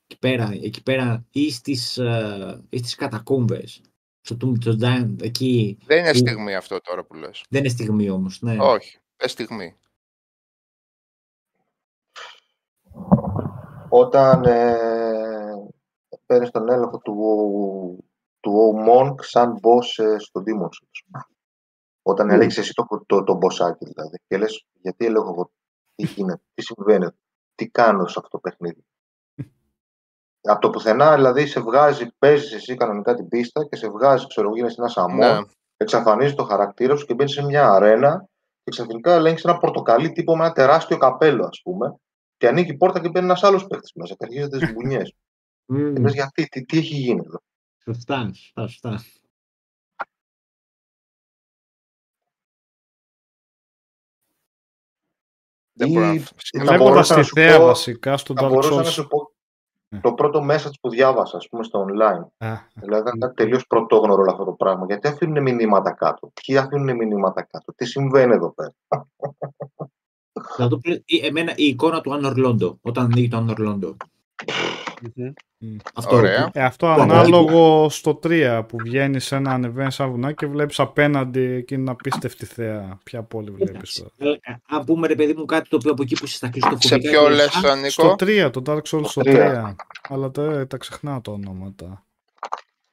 Εκεί 0.06 0.18
πέρα, 0.18 0.50
εκεί 0.62 0.82
πέρα 0.82 1.24
ή 1.30 1.50
στις, 1.50 1.98
ε, 1.98 2.64
ή 2.70 2.78
στις 2.78 2.94
κατακόμβες. 2.94 3.80
Στο 4.20 4.36
Tomb 4.40 4.66
of 4.68 4.78
Giant, 4.80 5.22
εκεί. 5.22 5.78
Δεν 5.86 5.98
είναι 5.98 6.10
που- 6.10 6.16
στιγμή 6.16 6.54
αυτό 6.54 6.80
τώρα 6.80 7.04
που 7.04 7.14
λες. 7.14 7.44
Δεν 7.48 7.60
είναι 7.60 7.68
στιγμή 7.68 8.10
όμως, 8.10 8.42
ναι. 8.42 8.56
Όχι, 8.60 8.98
δεν 9.16 9.28
στιγμή. 9.28 9.76
Όταν 13.88 14.44
ε, 14.44 14.76
παίρνεις 16.26 16.50
τον 16.50 16.68
έλεγχο 16.68 16.98
του, 16.98 17.14
του 18.40 18.52
O 18.52 18.88
Monk 18.88 19.14
σαν 19.20 19.54
boss 19.54 20.04
ε, 20.04 20.18
στο 20.18 20.42
Demon 20.46 20.64
Souls. 20.64 21.20
Όταν 22.06 22.26
Πού; 22.26 22.32
ελέγχεις 22.34 22.58
εσύ 22.58 22.72
το, 22.74 23.04
το, 23.06 23.24
το 23.24 23.38
bossάκι 23.42 23.84
δηλαδή. 23.84 24.16
Και 24.26 24.38
λες, 24.38 24.66
γιατί 24.80 25.04
ελέγχω 25.04 25.30
εγώ, 25.30 25.50
τι 25.94 26.06
γίνεται, 26.06 26.42
τι 26.54 26.62
συμβαίνει, 26.62 27.06
τι 27.54 27.68
κάνω 27.68 28.06
σε 28.06 28.14
αυτό 28.16 28.28
το 28.28 28.38
παιχνίδι; 28.38 28.84
Από 30.52 30.60
το 30.60 30.70
πουθενά, 30.70 31.14
δηλαδή, 31.14 31.46
σε 31.46 31.60
βγάζει, 31.60 32.06
παίζεις 32.18 32.52
εσύ 32.52 32.76
κανονικά 32.76 33.14
την 33.14 33.28
πίστα 33.28 33.64
και 33.64 33.76
σε 33.76 33.88
βγάζει, 33.88 34.26
ξέρω 34.26 34.46
εγώ, 34.46 34.56
γίνεσαι 34.56 34.76
ένα 34.82 34.92
αμόν, 34.94 35.18
Ναι. 35.18 35.48
εξαφανίζεις 35.76 36.34
το 36.34 36.44
χαρακτήρα 36.44 36.96
σου 36.96 37.06
και 37.06 37.14
μπαίνεις 37.14 37.32
σε 37.32 37.42
μια 37.44 37.70
αρένα 37.70 38.28
και 38.62 38.70
ξαφνικά 38.70 39.12
ελέγχεις 39.12 39.44
ένα 39.44 39.58
πορτοκαλί 39.58 40.12
τύπο 40.12 40.36
με 40.36 40.44
ένα 40.44 40.52
τεράστιο 40.52 40.96
καπέλο, 40.96 41.44
ας 41.44 41.60
πούμε, 41.62 41.94
και 42.36 42.48
ανοίγει 42.48 42.70
η 42.70 42.76
πόρτα 42.76 43.00
και 43.00 43.08
μπαίνει 43.08 43.24
ένας 43.26 43.42
άλλος 43.42 43.66
παίχτη 43.66 43.90
μέσα 43.94 44.14
και 44.14 44.24
αρχίζονται 44.24 44.58
τις 44.58 44.72
μπουνιές. 44.72 45.14
Μμμ. 45.66 45.92
και 45.94 46.00
λες, 46.00 46.12
γιατί, 46.14 46.46
τι, 46.48 46.64
τι 46.64 46.78
έχει 46.78 46.94
γίνει 46.94 47.22
εδώ; 47.26 47.38
Σωστά, 47.84 48.30
σωστά, 48.60 49.00
Δεν 55.76 55.88
Ή- 55.88 55.92
μπορώ 55.92 56.06
να 56.06 56.12
ή 56.12 56.18
σκεφτώ. 56.18 56.58
θα 56.58 56.64
Βλέποντα 56.64 56.90
μπορούσα 56.90 57.14
να 57.14 57.20
τη 57.20 57.26
σου 57.26 57.34
θέα 57.34 57.58
πω- 57.58 57.66
βασικά 57.66 58.16
στο 58.16 58.34
Θα 58.36 58.46
Dark 58.46 58.48
μπορούσα 58.48 58.74
να 58.74 58.82
Souls. 58.82 58.84
σου 58.86 59.06
πω 59.06 59.32
Ναι. 59.88 60.00
το 60.00 60.12
πρώτο 60.12 60.46
message 60.50 60.74
που 60.80 60.88
διάβασα, 60.88 61.36
ας 61.36 61.48
πούμε, 61.48 61.64
στο 61.64 61.86
online. 61.88 62.46
Α, 62.46 62.54
Δηλαδή 62.74 63.00
ήταν 63.08 63.18
κάτι 63.18 63.34
τελείως 63.34 63.66
πρωτόγνωρο 63.66 64.22
όλο 64.22 64.30
αυτό 64.30 64.44
το 64.44 64.52
πράγμα. 64.52 64.84
Γιατί 64.86 65.08
αφήνουν 65.08 65.42
μηνύματα 65.42 65.92
κάτω; 65.92 66.30
Ποιοι 66.44 66.56
αφήνουν 66.56 66.96
μηνύματα 66.96 67.42
κάτω; 67.42 67.72
Τι 67.74 67.84
συμβαίνει 67.84 68.34
εδώ 68.34 68.54
πέρα; 68.54 68.72
Θα 70.56 70.68
το 70.68 70.78
πει- 70.78 71.02
ή- 71.06 71.26
εμένα 71.26 71.52
η 71.56 71.64
εικόνα 71.64 72.00
του 72.00 72.14
Άνορ 72.14 72.36
Λόντο, 72.36 72.78
όταν 72.82 73.04
ανοίγει 73.04 73.28
το 73.28 73.36
Άνορ 73.36 73.58
Λόντο. 75.16 75.32
Αυτό. 75.94 76.16
Ωραία. 76.16 76.50
Ε, 76.52 76.64
αυτό 76.64 76.86
Πλάκα. 76.86 77.02
ανάλογο 77.02 77.88
στο 77.90 78.18
3 78.22 78.62
που 78.68 78.76
βγαίνεις 78.78 79.24
σε 79.24 79.36
ένα 79.36 79.50
ανεβαίνει 79.50 79.92
σαν 79.92 80.10
βουνά 80.10 80.32
και 80.32 80.46
βλέπεις 80.46 80.80
απέναντι 80.80 81.40
εκείνη 81.40 81.90
απίστευτη 81.90 82.46
θέα. 82.46 82.98
Ποια 83.04 83.22
πόλη 83.22 83.50
βλέπεις 83.50 83.92
τώρα. 84.18 84.32
Ε, 84.42 84.52
Αν 84.68 84.84
πούμε 84.84 85.06
ρε 85.06 85.14
παιδί 85.14 85.34
μου 85.36 85.44
κάτι 85.44 85.68
το 85.68 85.76
οποίο 85.76 85.90
από 85.90 86.02
εκεί 86.02 86.14
που 86.14 86.24
είσαι 86.24 86.36
στα 86.36 86.48
κλειστοφοβικά. 86.48 86.88
Σε 86.88 86.98
ποιο 86.98 87.22
και- 87.28 87.34
λες, 87.34 87.56
Α, 87.64 87.74
Νίκο; 87.76 87.88
Στο 87.88 88.14
3, 88.18 88.50
το 88.50 88.62
Dark 88.66 88.82
Souls 88.82 89.04
στο 89.04 89.20
3. 89.24 89.34
3. 89.34 89.74
Αλλά 90.08 90.30
τα, 90.30 90.66
τα 90.66 90.76
ξεχνάω 90.76 91.20
τα 91.20 91.32
ονόματα. 91.32 92.04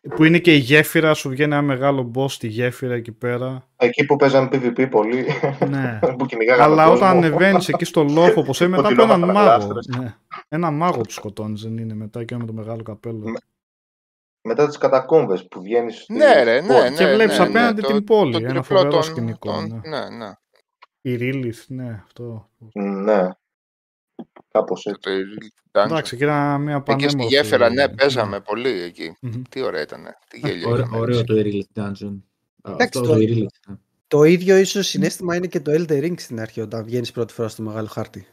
Που 0.09 0.23
είναι 0.23 0.39
και 0.39 0.53
η 0.55 0.57
γέφυρα, 0.57 1.13
σου 1.13 1.29
βγαίνει 1.29 1.53
ένα 1.53 1.61
μεγάλο 1.61 2.11
boss 2.15 2.29
στη 2.29 2.47
γέφυρα 2.47 2.93
εκεί 2.93 3.11
πέρα. 3.11 3.67
Εκεί 3.77 4.05
που 4.05 4.15
παίζαν 4.15 4.49
PvP 4.51 4.87
πολύ. 4.89 5.25
ναι. 5.69 5.99
που 6.17 6.25
κυνηγάγανε 6.25 6.63
Αλλά 6.71 6.85
τον 6.85 6.95
όταν 6.95 7.13
κόσμο. 7.13 7.25
ανεβαίνεις 7.27 7.67
εκεί 7.69 7.85
στο 7.85 8.03
λόφο, 8.03 8.39
όπως 8.41 8.59
είναι 8.59 8.69
μετά 8.69 8.81
από 8.81 8.95
Κοντινό 8.95 9.13
έναν 9.13 9.19
μάγο. 9.19 9.39
μεταλλάστρες. 9.39 9.87
Ναι. 9.87 10.15
Ένα 10.49 10.71
μάγο 10.71 11.01
τους 11.01 11.13
σκοτώνεις, 11.15 11.61
δεν 11.61 11.77
είναι 11.77 11.93
μετά 11.93 12.23
και 12.23 12.37
με 12.37 12.45
το 12.45 12.53
μεγάλο 12.53 12.83
καπέλο. 12.83 13.29
Με- 13.29 13.39
Μετά 14.43 14.67
τις 14.67 14.77
κατακόμβες 14.77 15.47
που 15.47 15.61
βγαίνεις... 15.61 16.01
στη- 16.01 16.13
Ναι, 16.13 16.43
ρε, 16.43 16.61
ναι, 16.61 16.89
ναι. 16.89 16.95
Και 16.95 17.05
βλέπεις 17.13 17.37
ναι, 17.37 17.43
απέναντι 17.45 17.81
ναι, 17.81 17.87
την 17.87 17.95
το- 17.95 18.01
πόλη, 18.13 18.31
το 18.31 18.37
ένα 18.37 18.47
τριπλό 18.47 18.63
φοβερό 18.63 18.89
των- 18.91 19.03
σκηνικό, 19.03 19.51
των- 19.51 19.81
ναι. 19.85 19.99
Ναι, 19.99 20.09
ναι. 20.17 20.31
Η 21.01 21.15
Ρίλιθ, 21.15 21.63
ναι, 21.67 22.01
αυτό. 22.03 22.49
Ναι. 22.73 23.21
Κάπως 24.51 24.85
έτσι. 24.85 25.01
Το 25.71 25.81
Dungeon. 25.81 25.85
Εντάξει, 25.85 26.17
και 26.17 26.23
ήταν 26.23 26.61
μια 26.61 26.83
Εκεί 26.87 27.03
στη 27.03 27.15
πανέμορφη. 27.15 27.35
γέφυρα, 27.35 27.69
ναι, 27.69 27.89
παίζαμε 27.89 28.39
πολύ 28.39 28.69
εκεί. 28.81 29.17
Μμμ. 29.21 29.41
Τι 29.49 29.61
ωραία 29.61 29.81
ήταν. 29.81 30.03
Τι 30.29 30.39
γέλιο 30.39 30.69
Ωραίο, 30.69 30.83
είχαμε 30.83 30.97
ωραίο 31.01 31.19
έτσι. 31.19 31.25
το 31.25 31.33
Irrelate 31.37 31.81
Dungeon. 31.81 32.17
Α, 32.61 32.71
Εντάξει, 32.71 32.99
Αυτό 32.99 33.01
το- 33.01 33.07
το 33.07 33.19
Irrelate. 33.19 33.73
Το 34.07 34.23
ίδιο 34.23 34.57
ίσως 34.57 34.87
συνέστημα 34.87 35.35
είναι 35.35 35.47
και 35.47 35.59
το 35.59 35.71
Elder 35.71 36.03
Ring 36.03 36.13
στην 36.17 36.39
αρχή 36.39 36.61
όταν 36.61 36.83
βγαίνεις 36.83 37.11
πρώτη 37.11 37.33
φορά 37.33 37.47
στο 37.47 37.63
μεγάλο 37.63 37.87
χάρτη. 37.87 38.27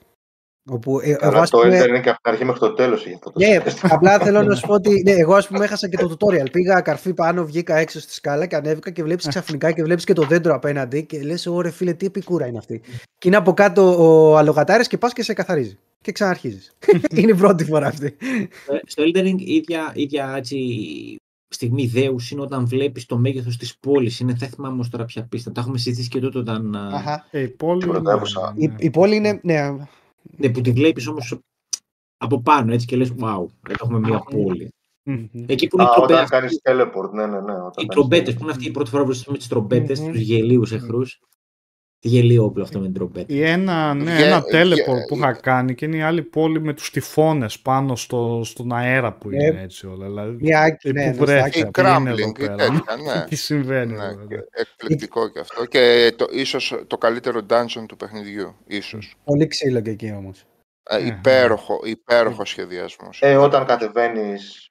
Όπου, 0.70 1.00
ε, 1.00 1.10
εγώ, 1.10 1.18
Αλλά 1.20 1.40
ας 1.40 1.50
το 1.50 1.58
πούμε- 1.58 1.82
Elder 1.84 1.88
είναι 1.88 2.00
και 2.00 2.08
από 2.08 2.20
την 2.22 2.30
αρχή 2.32 2.44
μέχρι 2.44 2.60
το 2.60 2.72
τέλος 2.72 3.04
είχε 3.06 3.14
αυτό 3.14 3.30
το 3.32 3.38
Ναι, 3.38 3.46
συνέστημα. 3.46 3.94
απλά 3.94 4.18
θέλω 4.18 4.42
να 4.42 4.54
σου 4.54 4.66
πω 4.66 4.72
ότι 4.72 5.02
ναι, 5.04 5.12
εγώ 5.12 5.34
ας 5.34 5.48
πούμε 5.48 5.64
έχασα 5.64 5.88
και 5.88 5.96
το 5.96 6.16
tutorial. 6.18 6.50
Πήγα 6.52 6.80
καρφί 6.80 7.14
πάνω, 7.14 7.44
βγήκα 7.44 7.76
έξω 7.76 8.00
στη 8.00 8.12
σκάλα 8.14 8.46
και 8.46 8.56
ανέβηκα 8.56 8.90
και 8.90 9.02
βλέπεις 9.02 9.26
ξαφνικά 9.28 9.72
και 9.72 9.82
βλέπεις 9.82 10.04
και 10.04 10.12
το 10.12 10.22
δέντρο 10.22 10.54
απέναντι 10.54 11.04
και 11.04 11.22
λες 11.22 11.46
ωρε 11.46 11.70
φίλε 11.70 11.92
τι 11.92 12.06
επικούρα 12.06 12.46
είναι 12.46 12.58
αυτή. 12.58 12.80
Και 13.18 13.28
είναι 13.28 13.36
από 13.36 13.52
κάτω 13.52 13.96
ο 14.30 14.36
αλογατάρης 14.36 14.86
και 14.88 14.98
πας 14.98 15.12
και 15.12 15.22
σε 15.22 15.32
καθαρίζει. 15.32 15.78
Και 16.02 16.12
ξαναρχίζεις. 16.12 16.72
είναι 17.16 17.30
η 17.30 17.34
πρώτη 17.34 17.64
φορά 17.64 17.86
αυτή. 17.86 18.06
Ε, 18.06 18.76
Στο 18.86 19.02
Elden 19.06 19.22
Ring 19.22 19.34
η 19.38 19.54
ίδια, 19.54 19.90
η 19.94 20.02
ίδια 20.02 20.34
έτσι, 20.36 20.56
στιγμή 21.48 21.86
δέους 21.86 22.30
είναι 22.30 22.40
όταν 22.40 22.66
βλέπεις 22.66 23.06
το 23.06 23.16
μέγεθος 23.18 23.56
της 23.56 23.76
πόλης. 23.76 24.20
Είναι, 24.20 24.32
δεν 24.38 24.48
θυμάμαι 24.48 24.74
όμως 24.74 24.88
τώρα 24.88 25.04
ποια 25.04 25.26
πίστα. 25.28 25.52
Τα 25.52 25.60
έχουμε 25.60 25.78
συζητήσει 25.78 26.08
και 26.08 26.20
τότε 26.20 26.38
όταν... 26.38 26.76
α, 26.76 26.90
Αχα. 26.96 27.26
Ε, 27.30 27.40
η 27.40 27.48
πόλη. 27.48 27.80
Την 27.80 27.88
πρωτεύουσα. 27.90 28.52
ναι, 28.56 28.64
Η, 28.64 28.66
ναι. 28.68 28.74
η 28.78 28.90
πόλη 28.90 29.16
είναι. 29.16 29.40
Ναι, 29.42 29.76
Ναι, 30.38 30.50
που 30.50 30.60
τη 30.60 30.70
βλέπεις 30.72 31.06
όμως 31.06 31.38
από 32.16 32.40
πάνω 32.42 32.72
έτσι 32.72 32.86
και 32.86 32.96
λες 32.96 33.10
wow, 33.10 33.16
εδώ 33.68 33.74
έχουμε 33.80 33.98
μια 33.98 34.18
πόλη. 34.18 34.68
Μμμ. 35.02 35.28
Εκεί 35.46 35.66
που 35.68 35.76
είναι 35.80 35.88
οι 35.88 35.92
Α, 35.92 36.02
όταν 36.02 36.06
τρομπέτες. 36.06 36.28
κάνεις 36.30 36.60
teleport, 36.64 37.10
ναι, 37.12 37.26
ναι, 37.26 37.40
ναι. 37.40 37.52
όταν 37.52 37.72
Οι 37.76 37.86
κάνεις 37.86 37.88
τρομπέτες, 37.88 38.34
teleport. 38.34 38.36
που 38.36 38.42
είναι 38.42 38.52
αυτή 38.52 38.66
η 38.66 38.70
πρώτη 38.70 38.90
φορά 38.90 39.02
που 39.02 39.08
βρίσκουμε 39.08 39.38
τις 39.38 39.48
τρομπέτες, 39.48 40.00
Μμμ. 40.00 40.10
τους 40.12 40.20
γελίους 40.20 40.72
εχθρούς. 40.72 41.20
Τι 42.00 42.08
γελίο 42.08 42.44
όπλο 42.44 42.62
αυτό 42.62 42.78
με 42.78 42.84
την 42.84 42.94
τρομπέτα. 42.94 43.34
Ή 43.34 43.42
ένα, 43.42 43.94
ναι, 43.94 44.16
Γε- 44.16 44.20
ένα 44.26 44.44
γε- 44.50 44.54
teleport 44.54 45.06
που 45.08 45.16
είχα 45.16 45.32
κάνει 45.32 45.74
και 45.74 45.84
είναι 45.84 45.96
η 45.96 46.00
άλλη 46.02 46.22
πόλη 46.22 46.60
με 46.60 46.72
τους 46.74 46.90
τυφώνες 46.90 47.58
πάνω 47.60 47.96
στο, 47.96 48.40
στον 48.44 48.72
αέρα 48.72 49.12
που 49.12 49.30
είναι 49.30 49.44
Ε, 49.44 49.62
έτσι 49.62 49.86
όλα. 49.86 50.06
Δηλαδή, 50.06 50.36
μια, 50.40 50.78
ε, 50.82 50.92
ναι, 50.92 51.10
που 51.10 51.24
ναι, 51.24 51.24
βρέθηκα, 51.24 51.58
Η 51.58 51.70
τι 51.70 51.80
είναι 51.80 51.88
εδώ 51.90 51.96
crumbling, 51.98 52.38
η 52.38 52.46
πέρα. 52.46 52.54
τέτοια, 52.56 52.96
ναι. 53.14 53.24
Τι 53.28 53.36
συμβαίνει 53.36 53.92
Ναι, 53.92 54.04
εδώ 54.04 54.20
και 54.26 54.26
πέρα. 54.34 54.44
εκπληκτικό 54.52 55.28
και 55.30 55.40
αυτό. 55.40 55.64
Και 55.64 56.12
το, 56.16 56.26
ίσως 56.32 56.74
το 56.86 56.98
καλύτερο 56.98 57.40
dungeon 57.50 57.84
του 57.88 57.96
παιχνιδιού. 57.96 58.54
Ίσως. 58.66 59.14
πολύ 59.24 59.46
ξύλο 59.46 59.80
και 59.80 59.90
εκεί 59.90 60.12
όμως. 60.12 60.44
Ε, 60.90 60.98
Ναι. 60.98 61.06
υπέροχο, 61.06 61.80
υπέροχο 61.84 62.44
σχεδιασμός. 62.44 63.18
Ε, 63.22 63.36
όταν 63.36 63.66
κατεβαίνεις, 63.66 64.68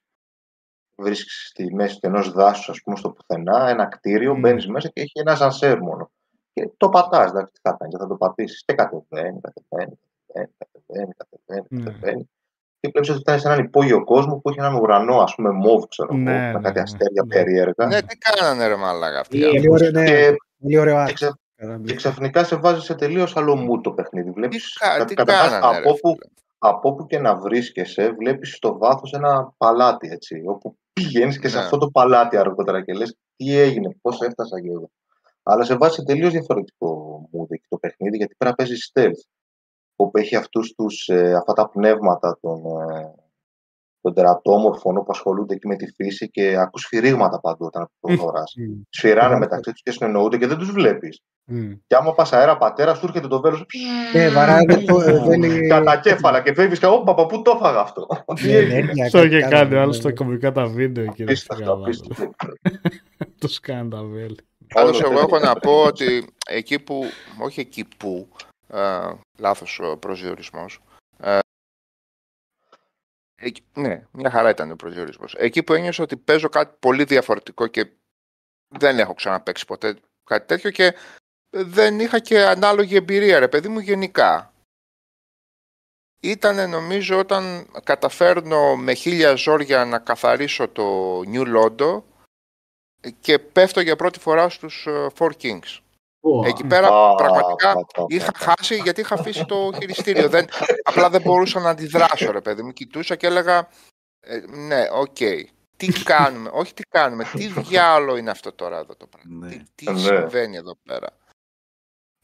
βρίσκεις 0.96 1.46
στη 1.50 1.74
μέση 1.74 1.94
του 2.00 2.06
ενός 2.06 2.32
δάσους, 2.32 2.68
ας 2.68 2.80
πούμε, 2.84 2.96
στο 2.96 3.10
πουθενά, 3.10 3.68
ένα 3.68 3.84
κτίριο, 3.86 4.34
Μμ. 4.36 4.40
μπαίνεις 4.40 4.66
μέσα 4.66 4.88
και 4.88 5.00
έχει 5.00 5.12
ένας 5.20 5.38
ζανσέρ 5.38 5.78
μόνο. 5.80 6.10
Και 6.58 6.70
το 6.76 6.88
πατάς, 6.88 7.30
εντάξει, 7.30 7.52
τι 7.52 7.60
θα 7.62 7.76
κάνεις, 7.78 7.96
θα 7.98 8.06
το 8.06 8.14
πατήσεις. 8.14 8.62
Και 8.66 8.74
κατεβαίνει, 8.74 9.40
κατεβαίνει, 9.40 9.98
κατεβαίνει, 10.26 10.54
κατεβαίνει, 10.58 11.12
κατεβαίνει, 11.16 11.66
Ναι. 11.68 11.82
κατεβαίνει. 11.90 12.28
Και 12.80 12.88
βλέπεις 12.92 13.10
ότι 13.10 13.18
φτάνει 13.20 13.40
σε 13.40 13.48
έναν 13.48 13.64
υπόγειο 13.64 14.04
κόσμο 14.04 14.36
που 14.36 14.48
έχει 14.48 14.58
έναν 14.58 14.74
ουρανό, 14.74 15.18
ας 15.20 15.34
πούμε, 15.34 15.50
μόβ, 15.50 15.84
ξέρω 15.88 16.08
εγώ, 16.12 16.22
Ναι, 16.22 16.30
με 16.32 16.52
ναι, 16.52 16.60
κάτι 16.60 16.74
ναι. 16.74 16.80
αστέρια 16.80 17.22
Ναι. 17.26 17.34
περίεργα. 17.34 17.86
Ναι, 17.86 18.02
τι 18.02 18.16
κάνανε 18.16 18.66
ρε 18.66 18.76
μαλάκα 18.76 19.20
αυτοί. 19.20 19.38
οι 19.38 19.42
Ε, 19.42 19.46
άνθρωποι. 19.46 19.68
Πολύ 19.68 19.82
ωραίο, 19.88 19.90
ναι, 20.02 20.04
Και, 20.10 20.36
πολύ 20.60 20.78
ωραίο 20.78 20.94
και, 21.04 21.10
art. 21.10 21.14
ξε- 21.14 21.32
Καράμπι. 21.56 21.86
και 21.88 21.94
ξαφνικά 21.94 22.44
σε 22.44 22.56
βάζει 22.56 22.80
σε 22.80 22.94
τελείως 22.94 23.36
άλλο 23.36 23.54
mood 23.54 23.80
το 23.82 23.90
παιχνίδι. 23.90 24.26
Τι, 24.28 24.32
Βλέπεις, 24.32 24.72
κα- 24.78 24.96
κα- 24.98 25.04
τι 25.04 25.14
καταρχάς, 25.14 25.50
κάνανε 25.50 25.72
ρε 25.72 25.78
από 25.78 25.88
όπου, 25.90 26.08
φίλε. 26.08 26.32
από 26.58 26.88
όπου 26.88 27.06
και 27.06 27.18
να 27.18 27.36
βρίσκεσαι, 27.36 28.10
βλέπεις 28.18 28.54
στο 28.54 28.78
βάθος 28.78 29.12
ένα 29.12 29.52
παλάτι, 29.56 30.08
έτσι, 30.08 30.42
όπου 30.46 30.76
πηγαίνεις 30.92 31.38
και 31.38 31.48
σε 31.48 31.56
Ναι. 31.56 31.62
αυτό 31.62 31.78
το 31.78 31.90
παλάτι 31.90 32.36
αργότερα 32.36 32.82
και 32.84 32.92
λες 32.92 33.16
τι 33.36 33.58
έγινε, 33.58 33.96
πώς 34.02 34.20
έφτασα 34.20 34.60
και 34.60 34.68
εδώ. 34.68 34.90
Αλλά 35.50 35.64
σε 35.64 35.76
βάζει 35.76 35.94
σε 35.94 36.04
τελείως 36.04 36.32
διαφορετικό 36.32 37.20
mood 37.32 37.46
εκεί 37.50 37.64
το 37.68 37.76
παιχνίδι, 37.76 38.16
γιατί 38.16 38.34
πέρα 38.38 38.54
παίζει 38.54 38.74
stealth, 38.92 39.20
όπου 39.96 40.18
έχει 40.18 40.36
αυτούς 40.36 40.74
τους, 40.74 41.08
ε, 41.08 41.34
αυτά 41.34 41.52
τα 41.52 41.68
πνεύματα 41.68 42.38
των, 42.40 42.56
ε, 42.90 43.14
των 44.00 44.14
τερατόμορφων 44.14 44.94
που 44.94 45.06
ασχολούνται 45.08 45.54
εκεί 45.54 45.66
με 45.66 45.76
τη 45.76 45.86
φύση 45.92 46.30
και 46.30 46.56
ακούς 46.58 46.82
σφυρίγματα 46.82 47.40
παντού 47.40 47.64
όταν 47.64 47.88
προχωράς. 48.00 48.54
Μμ. 48.56 48.80
Σφυράνε 48.88 49.32
Ναι. 49.32 49.38
μεταξύ 49.38 49.70
τους 49.72 49.82
και 49.82 49.90
συνεννοούνται 49.90 50.36
και 50.38 50.46
δεν 50.46 50.58
τους 50.58 50.70
βλέπεις. 50.70 51.20
Μμ. 51.44 51.72
Και 51.86 51.94
άμα 51.94 52.14
πας 52.14 52.32
αέρα 52.32 52.56
πατέρα, 52.56 52.94
σου 52.94 53.06
έρχεται 53.06 53.28
το 53.28 53.40
βέλος 53.40 53.66
Ναι, 54.14 54.28
βαράνε 54.28 54.76
το. 54.84 55.00
ε, 55.00 55.18
βέλη- 55.24 55.68
κατά 55.68 56.00
κέφαλα 56.00 56.42
και 56.42 56.54
φεύγεις 56.54 56.78
και 56.78 56.86
όπα, 56.86 57.26
πού 57.26 57.42
το 57.42 57.52
έφαγα 57.56 57.80
αυτό. 57.80 58.06
Τι 58.34 58.46
Ναι, 58.46 58.52
έγινε. 58.52 58.74
ενέργεια, 58.78 59.04
Αυτό 59.04 59.18
κάτι 59.18 59.28
είχε 59.28 59.38
κάνουν, 59.40 59.56
κάνει 59.58 59.70
ναι, 59.70 59.78
άλλο 59.78 59.86
ναι. 59.86 59.92
στα 59.92 60.12
κομικά 60.12 60.52
τα 60.52 60.66
βίντεο 60.66 61.04
εκεί. 61.04 61.16
ρε 61.24 61.30
Απίστευτο, 61.30 61.64
φίλε, 61.64 61.82
απίστευτο. 61.82 62.32
Τους 63.38 63.60
κάνει 63.60 63.88
τα 63.90 64.02
βέλη. 64.02 64.36
Πάντως 64.74 65.00
Όλο 65.00 65.10
εγώ 65.10 65.20
τέτοιο. 65.20 65.36
έχω 65.36 65.46
να 65.46 65.54
πω 65.60 65.82
ότι 65.84 66.34
εκεί 66.46 66.78
που, 66.78 67.04
όχι 67.40 67.60
εκεί 67.60 67.84
που, 67.84 68.28
ε, 68.68 69.10
λάθος 69.38 69.78
ο 69.80 69.96
προσδιορισμός, 69.96 70.80
ε, 71.18 71.38
εκεί- 73.34 73.64
ναι, 73.74 74.06
μια 74.12 74.30
χαρά 74.30 74.50
ήταν 74.50 74.70
ο 74.70 74.76
προσδιορισμός. 74.76 75.34
Εκεί 75.34 75.62
που 75.62 75.72
ένιωσα 75.72 76.02
ότι 76.02 76.16
παίζω 76.16 76.48
κάτι 76.48 76.76
πολύ 76.80 77.04
διαφορετικό 77.04 77.66
και 77.66 77.90
δεν 78.68 78.98
έχω 78.98 79.14
ξαναπαίξει 79.14 79.64
ποτέ 79.66 79.96
κάτι 80.24 80.46
τέτοιο 80.46 80.70
και 80.70 80.94
δεν 81.50 82.00
είχα 82.00 82.18
και 82.18 82.44
ανάλογη 82.44 82.96
εμπειρία, 82.96 83.38
ρε 83.38 83.48
παιδί 83.48 83.68
μου, 83.68 83.78
γενικά. 83.78 84.52
Ήτανε 86.20 86.66
νομίζω 86.66 87.18
όταν 87.18 87.66
καταφέρνω 87.84 88.76
με 88.76 88.92
χίλια 88.94 89.34
ζόρια 89.34 89.84
να 89.84 89.98
καθαρίσω 89.98 90.68
το 90.68 91.18
New 91.20 91.56
Londo 91.56 92.02
και 93.20 93.38
πέφτω 93.38 93.80
για 93.80 93.96
πρώτη 93.96 94.18
φορά 94.18 94.48
στους 94.48 94.86
ε, 94.86 95.06
Four 95.18 95.30
Kings. 95.42 95.78
Πω, 96.20 96.42
Εκεί 96.46 96.64
πέρα 96.64 96.86
Α, 96.86 97.14
πραγματικά 97.14 97.72
πα, 97.74 97.80
πα, 97.80 97.86
πα, 97.94 98.04
είχα 98.08 98.32
πα. 98.32 98.38
χάσει 98.38 98.76
γιατί 98.76 99.00
είχα 99.00 99.14
αφήσει 99.14 99.44
το 99.44 99.70
χειριστήριο. 99.78 100.28
δεν, 100.28 100.46
απλά 100.82 101.10
δεν 101.10 101.20
μπορούσα 101.22 101.60
να 101.60 101.70
αντιδράσω, 101.70 102.30
ρε 102.32 102.40
παιδί 102.40 102.62
μου. 102.62 102.72
Κοιτούσα 102.72 103.16
και 103.16 103.26
έλεγα, 103.26 103.68
ε, 104.20 104.38
ναι, 104.46 104.86
οκ. 104.92 105.16
Τι 105.76 105.86
κάνουμε, 106.12 106.50
όχι 106.52 106.74
τι 106.74 106.82
κάνουμε, 106.82 107.24
τι 107.24 107.46
διάολο 107.46 108.16
είναι 108.16 108.30
αυτό 108.30 108.52
τώρα 108.52 108.78
εδώ 108.78 108.96
το 108.96 109.06
πράγμα. 109.06 109.46
Ναι. 109.46 109.56
Τι, 109.56 109.64
τι 109.74 109.92
Ναι. 109.92 109.98
συμβαίνει 109.98 110.56
εδώ 110.56 110.74
πέρα. 110.84 111.16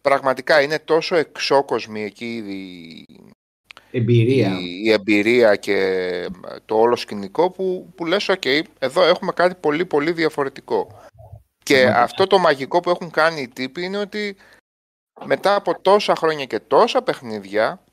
Πραγματικά 0.03 0.63
είναι 0.63 0.79
τόσο 0.79 1.17
εξόκοσμη 1.17 2.03
εκεί 2.03 2.35
η, 2.37 3.34
Εμπειρία. 3.97 4.59
η, 4.59 4.81
η 4.85 4.93
εμπειρία 4.93 5.57
και 5.57 6.29
το 6.65 6.77
όλο 6.79 6.97
σκηνικό 6.97 7.51
που, 7.51 7.93
που 7.95 8.07
λες, 8.07 8.29
οκ, 8.29 8.45
εδώ 8.79 9.03
έχουμε 9.03 9.33
κάτι 9.33 9.55
πολύ 9.55 9.85
πολύ 9.85 10.13
διαφορετικό. 10.13 11.01
Και 11.63 11.75
Πραγματικά. 11.75 12.03
αυτό 12.03 12.27
το 12.27 12.39
μαγικό 12.39 12.81
που 12.81 12.91
έχουν 12.91 13.11
κάνει 13.11 13.41
οι 13.41 13.49
τύποι 13.49 13.83
είναι 13.83 13.99
ότι 13.99 14.37
μετά 15.25 15.55
από 15.55 15.81
τόσα 15.81 16.15
χρόνια 16.15 16.45
και 16.45 16.61
τόσα 16.61 17.03
παιχνίδια, 17.03 17.85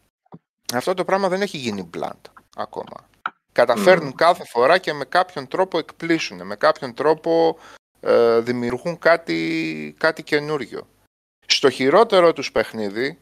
αυτό 0.74 0.94
το 0.94 1.06
πράγμα 1.06 1.30
δεν 1.30 1.42
έχει 1.42 1.58
γίνει 1.58 1.90
blunt 1.98 2.22
ακόμα. 2.56 3.10
Καταφέρνουν 3.52 4.16
κάθε 4.16 4.44
φορά 4.46 4.78
και 4.78 4.94
με 4.94 5.06
κάποιον 5.06 5.48
τρόπο 5.48 5.78
εκπλήσουν, 5.78 6.46
με 6.46 6.56
κάποιον 6.56 6.94
τρόπο 6.94 7.58
ε, 8.00 8.40
δημιουργούν 8.40 9.00
κάτι, 9.00 9.96
κάτι 9.98 10.24
καινούριο. 10.24 10.88
Στο 11.46 11.70
χειρότερο 11.70 12.34
τους 12.34 12.52
παιχνίδι, 12.52 13.18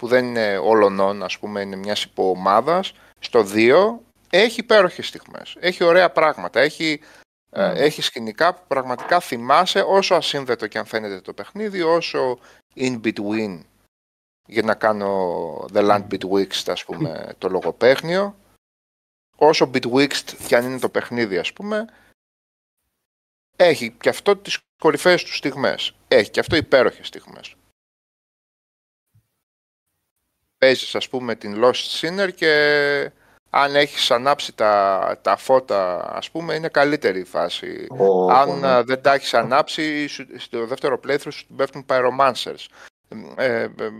που 0.00 0.06
δεν 0.06 0.24
είναι 0.24 0.58
όλων, 0.58 1.22
ας 1.22 1.38
πούμε, 1.38 1.60
είναι 1.60 1.76
μιας 1.76 2.02
υποομάδας, 2.02 2.92
στο 3.18 3.42
2 3.42 4.00
έχει 4.30 4.60
υπέροχες 4.60 5.06
στιγμές, 5.06 5.56
έχει 5.60 5.84
ωραία 5.84 6.10
πράγματα, 6.10 6.60
έχει, 6.60 7.00
ε, 7.50 7.84
έχει 7.84 8.02
σκηνικά 8.02 8.54
που 8.54 8.60
πραγματικά 8.68 9.20
θυμάσαι 9.20 9.80
όσο 9.80 10.14
ασύνδετο 10.14 10.66
και 10.66 10.78
αν 10.78 10.84
φαίνεται 10.84 11.20
το 11.20 11.32
παιχνίδι, 11.32 11.82
όσο 11.82 12.38
in 12.74 13.00
between 13.00 13.60
για 14.46 14.62
να 14.62 14.74
κάνω 14.74 15.66
the 15.72 15.90
land 15.90 16.06
betwixt 16.10 16.64
ας 16.66 16.84
πούμε 16.84 17.34
το 17.38 17.48
λογοπαίχνιο 17.48 18.36
όσο 19.36 19.70
betwixt 19.74 20.34
και 20.46 20.56
αν 20.56 20.64
είναι 20.64 20.78
το 20.78 20.88
παιχνίδι 20.88 21.38
ας 21.38 21.52
πούμε 21.52 21.84
έχει 23.56 23.90
και 23.90 24.08
αυτό 24.08 24.36
τις 24.36 24.58
κορυφαίες 24.82 25.24
του 25.24 25.34
στιγμές. 25.34 25.94
Έχει 26.08 26.30
και 26.30 26.40
αυτό 26.40 26.56
υπέροχες 26.56 27.06
στιγμές 27.06 27.54
παίζεις 30.60 30.94
ας 30.94 31.08
πούμε 31.08 31.34
την 31.34 31.62
Lost 31.64 32.00
Sinner 32.00 32.30
και 32.34 32.52
αν 33.50 33.76
έχεις 33.76 34.10
ανάψει 34.10 34.52
τα, 34.54 35.18
τα 35.22 35.36
φώτα, 35.36 36.10
ας 36.16 36.30
πούμε, 36.30 36.54
είναι 36.54 36.68
καλύτερη 36.68 37.20
η 37.20 37.24
φάση. 37.24 37.86
Ω, 37.90 38.32
αν 38.32 38.48
ω, 38.48 38.56
ναι. 38.56 38.68
α, 38.68 38.84
δεν 38.84 39.02
τα 39.02 39.12
έχεις 39.12 39.34
ανάψει, 39.34 40.06
σου- 40.06 40.40
στο 40.40 40.66
δεύτερο 40.66 41.00
playthrough 41.06 41.32
σου 41.32 41.46
πέφτουν 41.56 41.86
pyromancers. 41.88 42.66
Ε, 43.36 43.62
ε, 43.62 43.90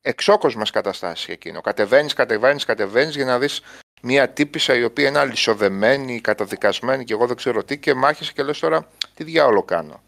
εξόκοσμες 0.00 0.70
καταστάσεις 0.70 1.28
εκείνο. 1.28 1.60
Κατεβαίνεις, 1.60 2.12
κατεβαίνεις, 2.12 2.64
κατεβαίνεις 2.64 3.14
για 3.14 3.24
να 3.24 3.38
δεις 3.38 3.60
μια 4.02 4.28
τύπησα 4.30 4.74
η 4.74 4.84
οποία 4.84 5.08
είναι 5.08 5.18
αλυσοδεμένη, 5.18 6.20
καταδικασμένη 6.20 7.04
και 7.04 7.12
εγώ 7.12 7.26
δεν 7.26 7.36
ξέρω 7.36 7.64
τι 7.64 7.78
και 7.78 7.94
μάχεσαι 7.94 8.32
και 8.32 8.42
λες 8.42 8.58
τώρα 8.58 8.88
τι 9.14 9.24
διάολο 9.24 9.62
κάνω. 9.62 10.02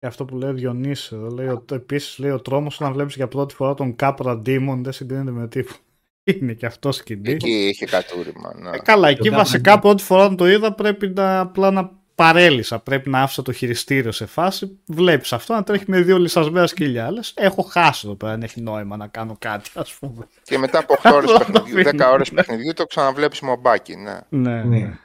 Και 0.00 0.06
αυτό 0.06 0.24
που 0.24 0.36
λέει 0.36 0.50
ο 0.50 0.52
Διονύσης 0.52 1.12
εδώ, 1.12 1.28
λέει, 1.28 1.48
ότι 1.48 1.74
επίσης 1.74 2.18
λέει 2.18 2.30
ο 2.30 2.40
τρόμος 2.40 2.80
όταν 2.80 2.92
βλέπεις 2.92 3.14
για 3.14 3.28
πρώτη 3.28 3.54
φορά 3.54 3.74
τον 3.74 3.96
Capra 4.00 4.32
Demon 4.46 4.78
δεν 4.82 4.92
συγκρίνεται 4.92 5.30
με 5.30 5.48
τίποτα. 5.48 5.78
Είναι 6.40 6.52
και 6.52 6.66
αυτό 6.66 6.92
σκηνή. 6.92 7.30
Εκεί 7.30 7.50
είχε 7.68 7.84
κατούριμα. 7.86 8.54
Ναι. 8.58 8.70
Ε, 8.70 8.78
καλά, 8.78 9.08
εκεί 9.08 9.28
Capra 9.28 9.34
βασικά 9.34 9.78
πρώτη 9.78 10.02
φορά 10.02 10.22
όταν 10.24 10.36
το 10.36 10.48
είδα 10.48 10.72
πρέπει 10.74 11.08
να 11.08 11.40
απλά 11.40 11.70
να 11.70 11.90
παρέλυσα. 12.14 12.78
Πρέπει 12.78 13.10
να 13.10 13.22
άφησα 13.22 13.42
το 13.42 13.52
χειριστήριο 13.52 14.12
σε 14.12 14.26
φάση. 14.26 14.78
Βλέπεις 14.86 15.32
αυτό 15.32 15.54
να 15.54 15.62
τρέχει 15.62 15.84
με 15.86 16.00
δύο 16.00 16.18
λυσασμένα 16.18 16.66
σκυλιά. 16.66 17.10
Λες, 17.10 17.32
έχω 17.36 17.62
χάσει 17.62 18.02
εδώ 18.06 18.14
πέρα, 18.14 18.32
δεν 18.32 18.42
έχει 18.42 18.60
νόημα 18.60 18.96
να 18.96 19.06
κάνω 19.06 19.36
κάτι 19.38 19.70
ας 19.74 19.94
πούμε. 19.94 20.26
Και 20.42 20.58
μετά 20.58 20.78
από 20.78 20.94
8 21.02 21.10
ώρες 21.14 21.30
Αυτό 21.36 21.52
το 21.52 21.60
παιχνιδιού, 21.60 21.82
10 21.82 21.86
αφήνω. 21.86 22.10
ώρες 22.10 22.30
παιχνιδιού 22.30 22.72
το 22.72 22.84
ξαναβλέπεις 22.86 23.40
μομπάκι. 23.40 23.96
Ναι. 23.96 24.18
Ναι, 24.28 24.62
Ναι. 24.62 24.78
ναι. 24.78 24.98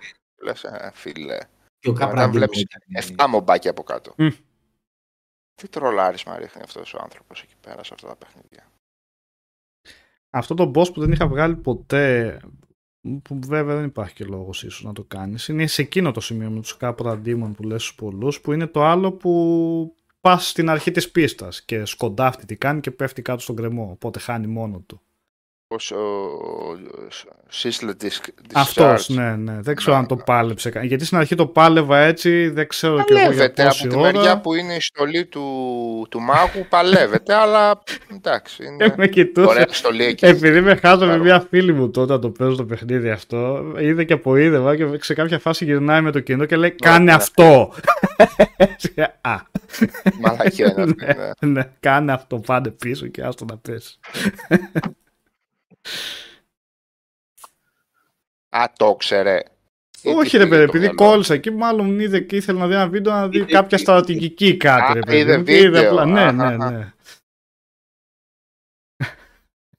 Λες, 0.43 0.63
ε, 0.63 0.91
φίλε. 0.93 1.37
Και 1.79 1.89
ο 1.89 1.91
Μετά 1.91 2.05
Καπραντίνο 2.05 2.31
βλέπεις 2.33 2.61
ήταν- 2.61 3.15
7 3.25 3.27
μομπάκι 3.29 3.67
από 3.67 3.83
κάτω. 3.83 4.13
Μμ. 4.17 4.27
Τι 5.55 5.67
τρολάρισμα 5.67 6.37
ρίχνει 6.37 6.61
αυτός 6.61 6.93
ο 6.93 6.99
άνθρωπος 7.01 7.41
εκεί 7.41 7.55
πέρα 7.61 7.83
σε 7.83 7.93
αυτά 7.93 8.07
τα 8.07 8.15
παιχνίδια; 8.15 8.71
Αυτό 10.29 10.53
το 10.53 10.71
boss 10.75 10.93
που 10.93 10.99
δεν 10.99 11.11
είχα 11.11 11.27
βγάλει 11.27 11.55
ποτέ, 11.55 12.39
που 13.21 13.39
βέβαια 13.45 13.75
δεν 13.75 13.85
υπάρχει 13.85 14.13
και 14.13 14.25
λόγος 14.25 14.63
ίσως 14.63 14.83
να 14.83 14.93
το 14.93 15.03
κάνεις, 15.03 15.47
είναι 15.47 15.67
σε 15.67 15.81
εκείνο 15.81 16.11
το 16.11 16.19
σημείο 16.21 16.49
με 16.49 16.61
τους 16.61 16.77
Capra 16.79 17.21
Demon 17.25 17.51
που 17.55 17.63
λες 17.63 17.83
στους 17.83 17.95
πολλούς, 17.95 18.41
που 18.41 18.53
είναι 18.53 18.67
το 18.67 18.83
άλλο 18.83 19.11
που 19.11 19.95
πας 20.21 20.49
στην 20.49 20.69
αρχή 20.69 20.91
της 20.91 21.11
πίστας 21.11 21.63
και 21.63 21.85
σκοντάφτει 21.85 22.45
τι 22.45 22.55
κάνει 22.55 22.79
και 22.79 22.91
πέφτει 22.91 23.21
κάτω 23.21 23.39
στον 23.41 23.55
κρεμό, 23.55 23.89
οπότε 23.91 24.19
χάνει 24.19 24.47
μόνο 24.47 24.79
του. 24.79 25.01
Ως 25.73 25.91
ο 25.91 25.97
Σίσλε 27.49 27.93
της 27.93 28.21
Αυτός, 28.53 29.09
ναι, 29.09 29.35
ναι. 29.35 29.57
Δεν 29.61 29.75
ξέρω 29.75 29.95
Ναι, 29.95 30.01
αν 30.01 30.07
το 30.07 30.15
ναι. 30.15 30.23
πάλεψε. 30.23 30.69
κα- 30.69 30.83
Γιατί 30.83 31.05
στην 31.05 31.17
αρχή 31.17 31.35
το 31.35 31.47
πάλευα 31.47 31.97
έτσι, 31.99 32.49
δεν 32.49 32.67
ξέρω 32.67 33.03
και 33.03 33.13
εγώ 33.13 33.19
για 33.19 33.27
Παλεύεται 33.29 33.63
πόση 33.63 33.85
από 33.87 33.95
τη 33.95 34.01
μεριά 34.01 34.21
ώρα. 34.21 34.39
που 34.39 34.53
είναι 34.53 34.75
η 34.75 34.79
στολή 34.79 35.25
του, 35.25 35.41
του 36.09 36.21
μάγου, 36.21 36.65
παλεύεται, 36.69 37.33
αλλά 37.33 37.83
εντάξει, 38.13 38.57
Και 38.57 38.63
είναι 38.83 38.93
με 38.97 39.07
κοιτούσε. 39.07 39.47
ωραία 39.49 39.65
στολή 39.69 40.03
εκεί. 40.03 40.25
Επειδή 40.25 40.61
με 40.61 40.75
χάζω 40.75 41.05
με 41.05 41.11
Πάρω. 41.11 41.23
μια 41.23 41.45
φίλη 41.49 41.73
μου 41.73 41.89
τότε 41.91 42.13
να 42.13 42.19
το 42.19 42.29
παίζω 42.29 42.55
το 42.55 42.65
παιχνίδι 42.65 43.09
αυτό, 43.09 43.63
είδε 43.79 44.03
και 44.03 44.13
από 44.13 44.35
είδευα 44.35 44.75
και 44.75 44.87
σε 45.01 45.13
κάποια 45.13 45.39
φάση 45.39 45.65
γυρνάει 45.65 46.01
με 46.01 46.11
το 46.11 46.19
κινητό 46.19 46.45
και 46.45 46.55
λέει 46.55 46.71
Κάνε 46.71 47.03
ναι. 47.03 47.13
αυτό. 47.13 47.73
Α, 49.21 49.35
Μαλακία 50.21 50.71
είναι 50.77 50.81
αυτή, 50.83 51.05
ναι, 51.05 51.13
ναι. 51.39 51.49
ναι, 51.59 51.69
κάνε 51.79 52.11
αυτό, 52.11 52.37
πάνε 52.39 52.69
πίσω 52.69 53.07
και 53.07 53.21
άστο 53.23 53.45
να 53.49 53.57
πέσει. 53.57 53.99
Α, 58.49 58.65
το 58.77 58.95
ξέρε. 58.95 59.39
Ή 60.01 60.09
Όχι 60.09 60.29
τι 60.29 60.37
ρε 60.37 60.43
πήγε 60.43 60.55
παιδί, 60.55 60.65
το 60.65 60.77
επειδή 60.77 60.79
μυαλό. 60.93 60.95
κόλλησα 61.11 61.33
εκεί, 61.33 61.51
μάλλον 61.51 61.99
είδε 61.99 62.19
και 62.19 62.35
ήθελε 62.35 62.59
να 62.59 62.67
δει 62.67 62.73
ένα 62.73 62.89
βίντεο 62.89 63.13
να 63.13 63.27
δει 63.27 63.37
Είδε- 63.37 63.51
κάποια 63.51 63.77
στρατηγική 63.77 64.57
κάτι 64.57 64.91
Α, 64.91 64.93
ρε 64.93 64.99
παιδί. 64.99 65.17
είδε 65.17 65.37
μου, 65.37 65.43
και 65.43 65.57
είδε 65.57 65.65
βίντεο. 65.69 65.89
απλά- 65.89 66.05
Ναι, 66.05 66.31
ναι, 66.31 66.43
Αχα. 66.43 66.71
ναι. 66.71 66.93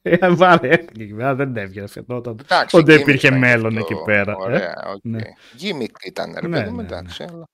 Ε, 0.07 0.35
Βάλε, 0.35 0.69
έφυγε 0.69 1.03
εκεί 1.05 1.15
πέρα, 1.15 1.35
δεν 1.35 1.57
έβγαινε 1.57 1.87
φαινόταν. 1.87 2.39
Εντάξει, 2.43 2.77
Ότι 2.77 2.93
gimmick 2.95 3.01
υπήρχε 3.01 3.27
ήταν 3.27 3.41
και 3.41 3.47
μάλλον 3.47 3.79
αυτό. 3.79 3.95
εκεί 3.95 4.03
πέρα, 4.05 4.33
ε. 4.33 4.35
Ωραία, 4.39 4.85
οκ. 4.87 4.99
Ναι. 5.03 5.21
Gimmick 5.61 6.05
ήταν, 6.07 6.35
ρε 6.41 6.49
Ναι, 6.49 6.59
παιδί 6.59 6.71
μου, 6.71 6.77
ναι, 6.77 6.83
εντάξει. 6.83 7.23
αλλά- 7.23 7.45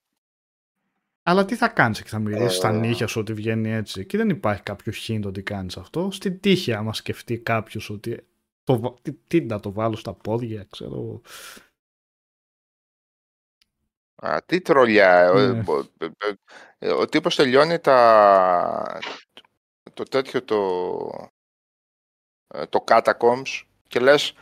Αλλά 1.23 1.45
τι 1.45 1.57
θα 1.57 1.69
κάνεις 1.69 2.03
και 2.03 2.09
θα 2.09 2.19
μυρίσεις 2.19 2.57
στα 2.57 2.69
Ε. 2.69 2.73
νύχια 2.73 3.07
σου 3.07 3.21
ότι 3.21 3.33
βγαίνει 3.33 3.71
έτσι; 3.73 4.07
Και 4.07 4.17
δεν 4.17 4.29
υπάρχει 4.29 4.63
κάποιο 4.63 4.93
hint 5.07 5.23
ότι 5.25 5.43
κάνεις 5.43 5.77
αυτό. 5.77 6.11
Στην 6.11 6.41
τύχη, 6.41 6.73
άμα 6.73 6.93
σκεφτεί 6.95 7.39
κάποιος 7.39 7.91
ότι. 7.91 8.25
Το, 8.65 8.81
βα- 8.81 8.95
τι, 9.03 9.13
τι 9.13 9.41
να 9.41 9.61
το 9.61 9.73
βάλω 9.73 9.97
στα 9.97 10.15
πόδια, 10.15 10.65
ξέρω. 10.71 10.95
εγώ. 10.95 11.21
Α, 14.23 14.43
τι 14.47 14.61
τρολιά. 14.61 15.31
Ο, 15.31 15.39
Ναι. 15.39 15.63
ο, 15.67 15.73
ο- 16.81 17.01
ο 17.01 17.07
τύπος 17.07 17.37
τελειώνει 17.37 17.79
τα, 17.79 18.99
το 19.95 20.03
τέτοιο 20.03 20.45
το, 20.45 20.59
ε, 22.55 22.67
το 22.67 22.85
Catacombs 22.87 23.63
και 23.89 24.01
λες 24.01 24.33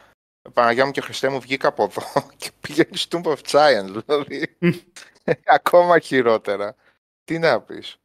Παναγιά 0.53 0.87
μου 0.87 0.93
και 0.93 1.01
Χριστέ 1.01 1.29
μου 1.29 1.41
βγήκα 1.41 1.69
από 1.69 1.83
εδώ 1.83 2.03
και 2.37 2.51
πήγαινε 2.61 2.97
στο 2.97 3.21
Tomb 3.25 3.37
of 3.37 3.39
Giants 3.43 4.03
δηλαδή 4.07 4.57
ακόμα 5.45 5.99
χειρότερα 5.99 6.77
τι 7.25 7.39
να 7.39 7.63
πεις 7.63 7.97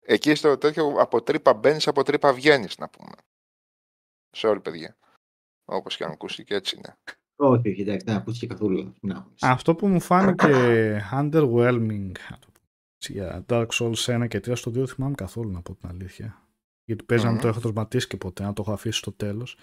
εκεί 0.00 0.34
στο 0.34 0.58
τέτοιο 0.58 0.94
από 0.98 1.22
τρύπα 1.22 1.54
μπαίνεις 1.54 1.88
από 1.88 2.02
τρύπα 2.02 2.32
βγαίνεις 2.32 2.78
να 2.78 2.88
πούμε 2.88 3.12
sorry 4.36 4.60
παιδιά 4.62 4.96
όπως 5.70 5.96
και 5.96 6.04
αν 6.04 6.10
ακούστηκε 6.10 6.54
έτσι 6.54 6.76
είναι 6.76 6.96
Όχι, 7.36 7.68
όχι, 7.68 7.80
εντάξει, 7.80 8.06
δεν 8.06 8.16
ακούστηκε 8.16 8.46
καθόλου. 8.46 8.94
Να, 9.00 9.26
Αυτό 9.40 9.74
που 9.74 9.86
μου 9.86 10.00
φάνηκε 10.00 10.46
underwhelming 11.12 12.12
να 12.30 12.38
το 12.38 12.46
πω 12.52 12.60
έτσι, 12.96 13.12
για 13.12 13.44
Dark 13.48 13.66
Souls 13.66 14.22
1 14.22 14.28
και 14.28 14.38
3 14.38 14.52
στο 14.56 14.70
2 14.70 14.74
δεν 14.74 14.88
θυμάμαι 14.88 15.14
καθόλου 15.14 15.50
να 15.50 15.62
πω 15.62 15.74
την 15.74 15.88
αλήθεια. 15.88 16.48
Γιατί 16.84 17.04
παίζει 17.04 17.24
να 17.24 17.30
μην 17.30 17.40
το 17.40 17.46
Μμμ. 17.46 17.52
έχω 17.52 17.62
τερματίσει 17.62 18.06
και 18.06 18.16
ποτέ, 18.16 18.42
να 18.42 18.52
το 18.52 18.62
έχω 18.62 18.72
αφήσει 18.72 18.98
στο 18.98 19.12
τέλος. 19.12 19.56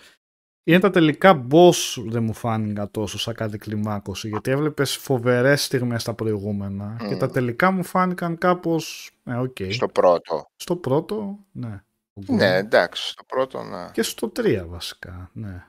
Είναι 0.63 0.79
τα 0.79 0.89
τελικά 0.89 1.47
boss 1.51 2.03
δεν 2.07 2.23
μου 2.23 2.34
φάνηκαν 2.34 2.91
τόσο 2.91 3.19
σαν 3.19 3.34
κάτι 3.34 3.57
κλιμάκωση, 3.57 4.27
γιατί 4.27 4.51
έβλεπες 4.51 4.95
φοβερές 4.95 5.63
στιγμές 5.63 6.01
στα 6.01 6.13
προηγούμενα 6.13 6.95
και 6.99 7.15
Μμ. 7.15 7.17
τα 7.17 7.29
τελικά 7.29 7.71
μου 7.71 7.84
φάνηκαν 7.84 8.38
κάπως. 8.38 9.11
Ε, 9.23 9.35
οκ. 9.35 9.57
στο 9.69 9.88
πρώτο 9.88 10.51
Στο 10.55 10.75
πρώτο, 10.75 11.39
ναι. 11.51 11.84
ναι 12.27 12.55
εντάξει 12.55 13.09
στο 13.09 13.23
πρώτο 13.23 13.63
ναι 13.63 13.89
Και 13.91 14.01
στο 14.01 14.31
3 14.35 14.65
βασικά, 14.67 15.29
ναι. 15.34 15.65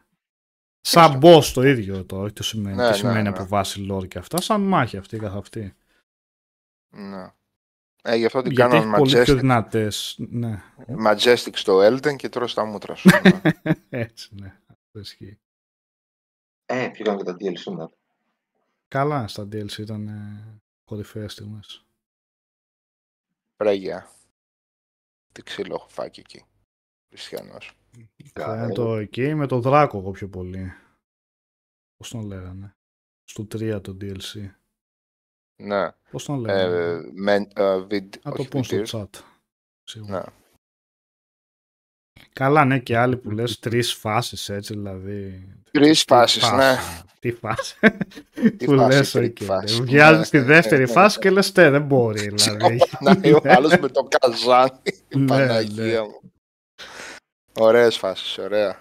Σαν 0.91 1.21
boss 1.23 1.45
το 1.55 1.63
ίδιο 1.63 2.05
το, 2.05 2.21
όχι 2.21 2.33
το 2.33 2.43
σημαίνει, 2.43 2.77
Ναι, 2.77 2.91
τι 2.91 2.97
σημαίνει 2.97 3.23
ναι, 3.23 3.29
από 3.29 3.43
ναι. 3.43 3.47
βάση 3.47 3.89
lore 3.91 4.09
και 4.09 4.19
αυτά, 4.19 4.41
σαν 4.41 4.61
μάχη 4.61 4.97
αυτή 4.97 5.19
καθ' 5.19 5.37
αυτή. 5.37 5.75
Ναι. 6.91 7.33
Ε, 8.03 8.17
γι' 8.17 8.25
αυτό 8.25 8.43
την 8.43 8.53
Γιατί 8.53 8.75
έχει 8.75 8.83
κάνανε 8.83 8.99
πολύ 8.99 9.23
πιο 9.23 9.35
Majestic, 9.35 9.39
δυνατές, 9.39 10.15
ναι, 10.19 10.63
Majestic 11.07 11.53
στο 11.53 11.87
Elden 11.87 12.17
και 12.17 12.29
τώρα 12.29 12.47
στα 12.47 12.65
μούτρα 12.65 12.95
σου. 12.95 13.09
ναι. 13.23 13.73
έτσι 14.03 14.29
ναι, 14.35 14.61
αυτό 14.67 14.99
ισχύει. 14.99 15.39
Ε, 16.67 16.89
βγήκαν 16.89 17.17
και 17.17 17.25
τα 17.25 17.37
DLC 17.41 17.73
μετά. 17.73 17.91
Καλά 18.89 19.29
στα 19.29 19.43
DLC 19.43 19.79
ήταν 19.79 20.09
ε, 20.09 20.61
κορυφαίες 20.85 21.33
στιγμές. 21.33 21.85
Πρέγια. 23.57 24.11
Τι 25.33 25.43
ξύλο 25.43 25.75
έχω 25.75 25.89
φάει 25.89 26.11
εκεί. 26.17 26.45
Χριστιανός. 27.09 27.77
Θα 28.33 28.57
είναι 28.57 28.73
το 28.73 28.97
εκεί 28.97 29.35
με 29.35 29.47
το 29.47 29.61
δράκο 29.61 29.99
εγώ 29.99 30.11
πιο 30.11 30.29
πολύ. 30.29 30.73
Πώς 31.97 32.11
τον 32.11 32.27
λέγανε; 32.27 32.77
Στο 33.25 33.43
3 33.55 33.81
το 33.83 33.97
DLC. 34.01 34.51
Ναι. 35.63 35.89
Πώς 36.11 36.25
τον 36.25 36.47
Ε, 36.49 36.69
λέγανε; 36.69 37.11
με, 37.15 37.49
ε, 37.55 37.79
βιν- 37.79 38.15
Να 38.25 38.31
το 38.33 38.41
όχι 38.41 38.49
πούν 38.49 38.65
στο 38.65 38.77
Midir. 38.77 38.87
chat. 38.87 39.09
Σίγουρα. 39.83 40.13
Ναι. 40.19 40.23
Καλά, 42.33 42.65
ναι, 42.65 42.79
και 42.79 42.97
άλλοι 42.97 43.17
που 43.17 43.31
λες 43.31 43.59
τρεις 43.59 43.95
φάσεις 43.95 44.49
έτσι, 44.49 44.73
δηλαδή. 44.75 45.49
Τρεις 45.71 46.05
Τι 46.05 46.13
φάσεις, 46.15 46.43
φάση, 46.43 46.57
ναι. 46.57 47.03
Τι 47.21 47.33
φάση. 47.33 47.77
Τι 48.57 48.65
που 48.65 48.77
φάση, 48.77 48.97
λες, 48.97 49.11
τρίτη 49.11 49.43
οκ, 49.45 49.49
φάση. 49.51 49.83
Βγάζεις 49.83 50.19
Ναι, 50.33 50.39
τη 50.41 50.47
ναι, 50.47 50.53
δεύτερη 50.55 50.83
ναι, 50.85 50.91
φάση 50.93 51.19
και 51.19 51.31
λες, 51.31 51.53
τε, 51.53 51.71
δεν 51.71 51.87
μπορεί, 51.87 52.29
δηλαδή. 52.29 52.81
Να 53.01 53.11
ο 53.37 53.41
άλλος 53.45 53.79
με 53.79 53.89
το 53.89 54.09
καζάνι. 54.09 54.71
Ναι, 55.17 55.27
Παναγία 55.27 56.01
ναι. 56.01 56.01
μου. 56.09 56.33
Ωραίες 57.61 57.97
φάσεις, 57.99 58.39
ωραία. 58.39 58.77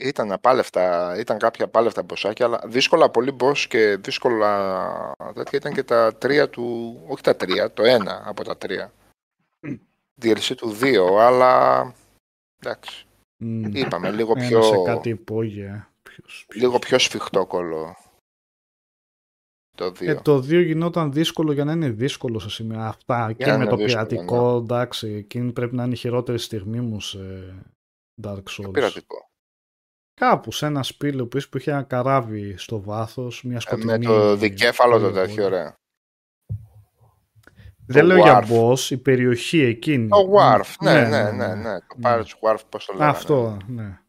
Ήταν 0.00 0.32
απάλευτα, 0.32 1.14
ήταν 1.18 1.38
κάποια 1.38 1.64
απάλευτα 1.64 2.02
μποσάκια, 2.02 2.46
αλλά 2.46 2.60
δύσκολα 2.66 3.10
πολύ 3.10 3.36
boss 3.40 3.58
και 3.68 3.96
δύσκολα 3.96 5.12
τέτοια 5.34 5.58
ήταν 5.58 5.72
και 5.72 5.82
τα 5.82 6.14
τρία 6.16 6.48
του, 6.48 6.96
όχι 7.08 7.22
τα 7.22 7.36
τρία, 7.36 7.72
το 7.72 7.82
ένα 7.84 8.22
από 8.26 8.44
τα 8.44 8.56
τρία. 8.56 8.92
DLC 10.22 10.54
του 10.56 10.70
δύο, 10.70 11.16
αλλά 11.18 11.82
εντάξει, 12.58 13.06
Μμ. 13.36 13.64
είπαμε 13.74 14.10
λίγο 14.10 14.32
Ένα 14.36 14.48
πιο, 14.48 14.62
σε 14.62 14.82
κάτι 14.84 15.08
υπόγεια. 15.08 15.90
Ποιος- 16.02 16.44
ποιος- 16.46 16.46
λίγο 16.62 16.78
πιο 16.78 16.98
σφιχτόκολλο 16.98 17.96
το 19.78 19.90
δύο. 19.90 20.10
Ε, 20.10 20.14
το 20.14 20.36
2 20.36 20.64
γινόταν 20.64 21.12
δύσκολο 21.12 21.52
για 21.52 21.64
να 21.64 21.72
είναι 21.72 21.90
δύσκολο 21.90 22.38
σε 22.38 22.50
σημεία 22.50 22.86
αυτά. 22.86 23.32
Και 23.32 23.46
να 23.46 23.50
με 23.50 23.56
είναι 23.64 23.70
το 23.70 23.76
δύσκολο, 23.76 24.06
πειρατικό, 24.06 24.56
εντάξει, 24.56 25.08
εκείνη 25.08 25.52
πρέπει 25.52 25.74
να 25.74 25.84
είναι 25.84 25.92
η 25.92 25.96
χειρότερη 25.96 26.38
στιγμή 26.38 26.80
μου 26.80 27.00
σε 27.00 27.18
Dark 28.22 28.42
Souls. 28.50 28.72
Πειρατικό. 28.72 29.16
Κάπου 30.20 30.52
σε 30.52 30.66
ένα 30.66 30.82
σπήλαιο 30.82 31.26
που 31.26 31.36
είσαι 31.36 31.48
που 31.48 31.58
είχε 31.58 31.70
ένα 31.70 31.82
καράβι 31.82 32.54
στο 32.56 32.80
βάθος, 32.80 33.42
μια 33.44 33.56
Ε, 33.56 33.60
σκοτεινή... 33.60 33.92
με 33.92 33.98
το 33.98 34.36
δικέφαλο 34.36 34.98
το 34.98 35.00
πόλη. 35.10 35.14
τέτοιο, 35.14 35.44
ωραία. 35.44 35.74
Δεν 37.86 38.00
Το 38.00 38.06
λέω 38.06 38.16
για 38.16 38.44
Wharf. 38.48 38.50
boss, 38.52 38.78
η 38.90 38.96
περιοχή 38.96 39.60
εκείνη. 39.60 40.08
Το 40.08 40.16
Wharf, 40.38 40.74
ναι, 40.82 41.08
ναι, 41.08 41.30
ναι, 41.30 41.54
ναι. 41.54 41.78
Το 41.78 41.94
Ναι. 41.96 42.08
Pirates 42.08 42.22
Wharf, 42.52 42.60
πώς 42.68 42.84
το 42.84 42.92
λέγανε. 42.92 43.10
Αυτό, 43.10 43.56
ναι. 43.66 44.00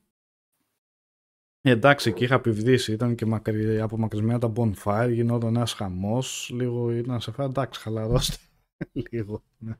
Ε, 1.61 1.71
Εντάξει, 1.71 2.09
εκεί 2.09 2.23
είχα 2.23 2.41
πηδήσει, 2.41 2.91
ήταν 2.91 3.15
και 3.15 3.25
μακρι... 3.25 3.79
απομακρυσμένα 3.79 4.39
τα 4.39 4.51
bonfire, 4.55 5.09
γινόταν 5.11 5.55
ένας 5.55 5.73
χαμός. 5.73 6.49
Λίγο 6.53 6.91
ήταν 6.91 7.21
σε 7.21 7.31
φάση, 7.31 7.49
εντάξει, 7.49 7.79
χαλαρώστε. 7.79 8.37
λίγο. 9.11 9.43
Ναι. 9.57 9.75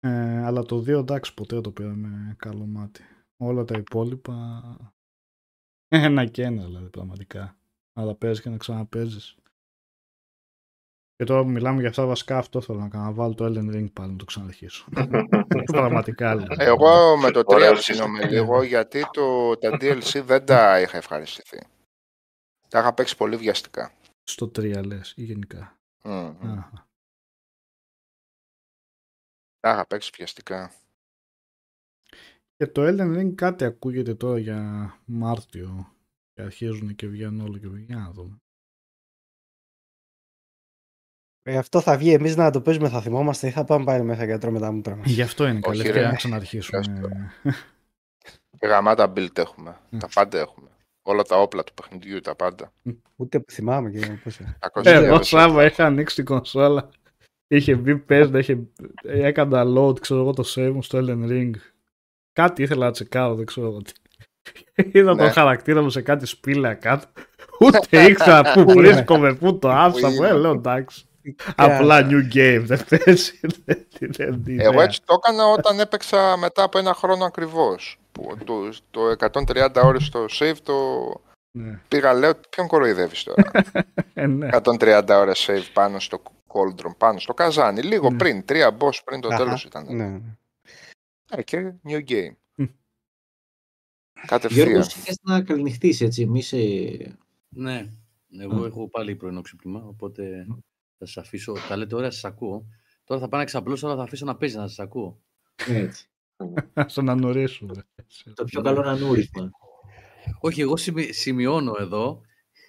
Ε, 0.00 0.44
αλλά 0.44 0.62
το 0.62 0.76
2 0.78 0.88
εντάξει, 0.88 1.34
ποτέ 1.34 1.54
δεν 1.54 1.62
το 1.62 1.72
πήρα 1.72 1.94
με 1.94 2.34
καλό 2.38 2.66
μάτι. 2.66 3.02
Όλα 3.36 3.64
τα 3.64 3.78
υπόλοιπα. 3.78 4.62
Ένα 5.88 6.26
και 6.26 6.42
ένα 6.42 6.64
δηλαδή, 6.64 6.90
πραγματικά. 6.90 7.58
Να 7.92 8.06
τα 8.06 8.14
παίζεις 8.14 8.42
και 8.42 8.48
να 8.48 8.56
ξαναπέζεις. 8.56 9.37
Και 11.18 11.24
τώρα 11.24 11.42
που 11.42 11.48
μιλάμε 11.48 11.80
για 11.80 11.88
αυτά, 11.88 12.06
βασικά 12.06 12.38
αυτό 12.38 12.60
θέλω 12.60 12.78
να 12.78 12.88
κάνω. 12.88 13.04
Να 13.04 13.12
βάλω 13.12 13.34
το 13.34 13.44
Elden 13.44 13.74
Ring 13.74 13.92
πάλι 13.92 14.10
να 14.10 14.16
το 14.16 14.24
ξαναρχίσω. 14.24 14.88
πραγματικά. 15.72 16.36
δηλαδή. 16.36 16.64
Εγώ 16.64 17.16
με 17.16 17.30
το 17.30 17.40
3 17.40 17.44
Ωραίο 17.46 17.72
ψήνομαι 17.72 18.20
σύστημα. 18.20 18.40
λίγο 18.40 18.62
γιατί 18.62 19.04
το, 19.12 19.56
τα 19.56 19.70
DLC 19.70 20.22
δεν 20.24 20.44
τα 20.44 20.80
είχα 20.80 20.96
ευχαριστηθεί. 20.96 21.58
Τα 22.68 22.78
είχα 22.78 22.94
παίξει 22.94 23.16
πολύ 23.16 23.36
βιαστικά. 23.36 23.92
Στο 24.22 24.46
3 24.46 24.84
λες 24.86 25.12
ή 25.16 25.22
γενικά. 25.22 25.78
Μμμ. 26.02 26.36
Αχα. 26.40 26.88
Τα 29.60 29.70
είχα 29.70 29.86
παίξει 29.86 30.10
βιαστικά. 30.16 30.72
Και 32.56 32.66
το 32.66 32.82
Elden 32.86 33.18
Ring 33.18 33.34
κάτι 33.34 33.64
ακούγεται 33.64 34.14
τώρα 34.14 34.38
για 34.38 34.92
Μάρτιο 35.04 35.92
και 36.32 36.42
αρχίζουν 36.42 36.94
και 36.94 37.06
βγαίνουν 37.06 37.46
όλο 37.46 37.58
και 37.58 37.68
βγαίνουν. 37.68 38.42
Να 41.42 41.52
δούμε. 41.52 41.56
Ε, 41.56 41.56
αυτό 41.58 41.80
θα 41.80 41.96
βγει 41.96 42.12
εμείς 42.12 42.36
να 42.36 42.50
το 42.50 42.60
παίζουμε, 42.60 42.88
θα 42.88 43.00
θυμόμαστε 43.00 43.46
ή 43.46 43.50
θα 43.50 43.64
πάμε 43.64 43.84
πάλι 43.84 44.02
μέσα 44.04 44.26
και 44.26 44.32
να 44.32 44.38
τρώμε 44.38 44.58
τα 44.58 44.72
μούτρα 44.72 44.96
μας. 44.96 45.10
Γι' 45.10 45.22
αυτό 45.22 45.46
είναι 45.46 45.60
καλή 45.60 45.76
Όχι, 45.76 45.86
ευκαιρία 45.86 46.02
ρε. 46.02 46.08
να 46.10 46.16
ξαναρχίσουμε. 46.16 46.82
Και 48.58 48.66
γαμάτα 48.70 49.12
build 49.16 49.38
έχουμε. 49.38 49.76
Μμ. 49.90 49.98
Τα 49.98 50.08
πάντα 50.14 50.38
έχουμε. 50.38 50.68
Όλα 51.02 51.22
τα 51.22 51.40
όπλα 51.40 51.64
του 51.64 51.74
παιχνιδιού, 51.74 52.20
τα 52.20 52.34
πάντα. 52.34 52.72
Ούτε 53.16 53.40
που 53.40 53.50
θυμάμαι 53.52 53.90
και 53.90 54.18
πώς. 54.24 54.38
Κακώς 54.58 54.86
Εγώ 54.86 55.14
δεν 55.14 55.22
Σάβα 55.24 55.64
είχα 55.64 55.86
ανοίξει 55.86 56.14
την 56.14 56.24
κονσόλα. 56.24 56.88
Είχε 57.48 57.74
μπει 57.76 57.96
παίζοντα, 57.98 58.38
είχε... 58.38 58.58
έκανα 59.04 59.64
load, 59.76 60.00
ξέρω 60.00 60.20
εγώ, 60.20 60.32
το 60.32 60.44
save 60.54 60.70
μου 60.72 60.82
στο 60.82 60.98
Elden 61.02 61.28
Ring. 61.30 61.50
Κάτι 62.32 62.62
ήθελα 62.62 62.86
να 62.86 62.92
τσεκάρω, 62.92 63.34
δεν 63.34 63.46
ξέρω 63.46 63.66
εγώ 63.66 63.82
τι. 63.82 63.92
Είδα 64.98 65.14
Ναι. 65.14 65.22
τον 65.22 65.30
χαρακτήρα 65.30 65.82
μου 65.82 65.90
σε 65.90 66.02
κάτι 66.02 66.26
σπήλαια 66.26 66.74
κάτω. 66.74 67.06
Ούτε 67.60 68.04
ήξερα 68.04 68.52
πού 68.52 68.64
βρίσκομαι, 68.72 69.34
πού 69.34 69.58
το 69.58 69.70
άφησα 69.70 70.08
μου. 70.10 70.22
Ε, 70.22 70.28
είναι. 70.28 70.36
λέω 70.36 70.52
εντάξει. 70.52 71.07
Απλά 71.56 72.06
new 72.10 72.34
game, 72.34 72.62
δεν 72.64 72.80
παίζει. 72.88 73.40
δεν- 73.64 73.86
δεν- 73.98 74.42
δεν- 74.42 74.60
Εγώ 74.60 74.80
έτσι 74.80 75.00
το 75.04 75.14
έκανα 75.22 75.44
όταν 75.46 75.80
έπαιξα 75.80 76.36
μετά 76.36 76.62
από 76.62 76.78
ένα 76.78 76.94
χρόνο 76.94 77.24
ακριβώς. 77.24 77.98
Που 78.12 78.36
το, 78.44 78.68
το 78.90 79.00
130 79.10 79.82
ώρες 79.84 80.04
στο 80.04 80.26
save 80.30 80.56
το 80.62 80.74
Ναι. 81.50 81.80
πήγα 81.88 82.12
λέω 82.14 82.32
ποιον 82.50 82.66
κοροϊδεύεις 82.66 83.22
τώρα; 83.22 83.50
Ε, 84.14 84.26
ναι. 84.26 84.48
130 84.52 85.04
ώρες 85.18 85.46
save 85.50 85.64
πάνω 85.72 85.98
στο 86.00 86.22
Cauldron, 86.52 86.96
πάνω 86.98 87.18
στο 87.18 87.34
καζάνι. 87.34 87.82
Λίγο 87.82 88.10
Ναι. 88.10 88.16
πριν, 88.16 88.44
τρία 88.44 88.76
boss 88.80 88.98
πριν 89.04 89.20
το 89.20 89.28
τέλος 89.28 89.64
ήταν. 89.64 89.96
Ναι. 89.96 90.20
Ε, 91.30 91.42
και 91.42 91.72
new 91.88 92.08
game. 92.08 92.32
Μμ. 92.54 92.64
Κατευθείαν. 94.26 94.66
Γιώργος, 94.68 94.94
θες 94.94 95.18
να 95.22 95.42
καληνυχτείς 95.42 96.00
έτσι, 96.00 96.22
εμείς 96.22 96.52
ε, 96.52 97.16
Ναι, 97.48 97.88
εγώ 98.38 98.62
Α. 98.62 98.66
έχω 98.66 98.88
πάλι 98.88 99.14
πρωινό 99.14 99.40
ξύπνημα, 99.40 99.84
οπότε 99.88 100.46
θα 100.98 101.06
σας 101.06 101.16
αφήσω. 101.16 101.52
Τα 101.68 101.76
λέτε 101.76 101.94
ωραία, 101.94 102.10
σας 102.10 102.24
ακούω. 102.24 102.64
Τώρα 103.04 103.20
θα 103.20 103.28
πάω 103.28 103.40
να 103.40 103.46
ξαπλώσω, 103.46 103.86
αλλά 103.86 103.96
θα 103.96 104.02
αφήσω 104.02 104.24
να 104.24 104.36
παίζει 104.36 104.56
να 104.56 104.66
σας 104.68 104.78
ακούω. 104.78 105.18
έτσι. 105.66 106.08
Να 106.74 106.88
στον 106.88 107.08
ανουρίσουμε. 107.08 107.74
Το 108.34 108.44
πιο 108.44 108.62
καλό 108.62 108.80
είναι 108.80 108.90
ανούρισμα. 108.90 109.50
Όχι, 110.40 110.60
εγώ 110.60 110.76
σημει- 110.76 111.12
σημειώνω 111.14 111.76
εδώ 111.78 112.20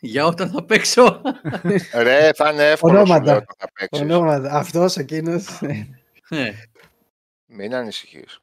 για 0.01 0.25
όταν 0.25 0.49
θα 0.49 0.63
παίξω. 0.63 1.21
Ρε, 2.03 2.31
θα 2.33 2.51
είναι 2.51 2.69
εύκολο 2.69 2.93
σου 2.93 2.99
Ονόματα. 3.01 3.23
λέω 3.25 3.35
όταν 3.35 3.55
θα 3.57 3.71
παίξεις. 3.79 4.01
Ονόματα. 4.05 4.51
Αυτός 4.51 4.97
εκείνος. 4.97 5.61
Ναι. 6.29 6.53
Μην 7.45 7.75
ανησυχείς. 7.75 8.39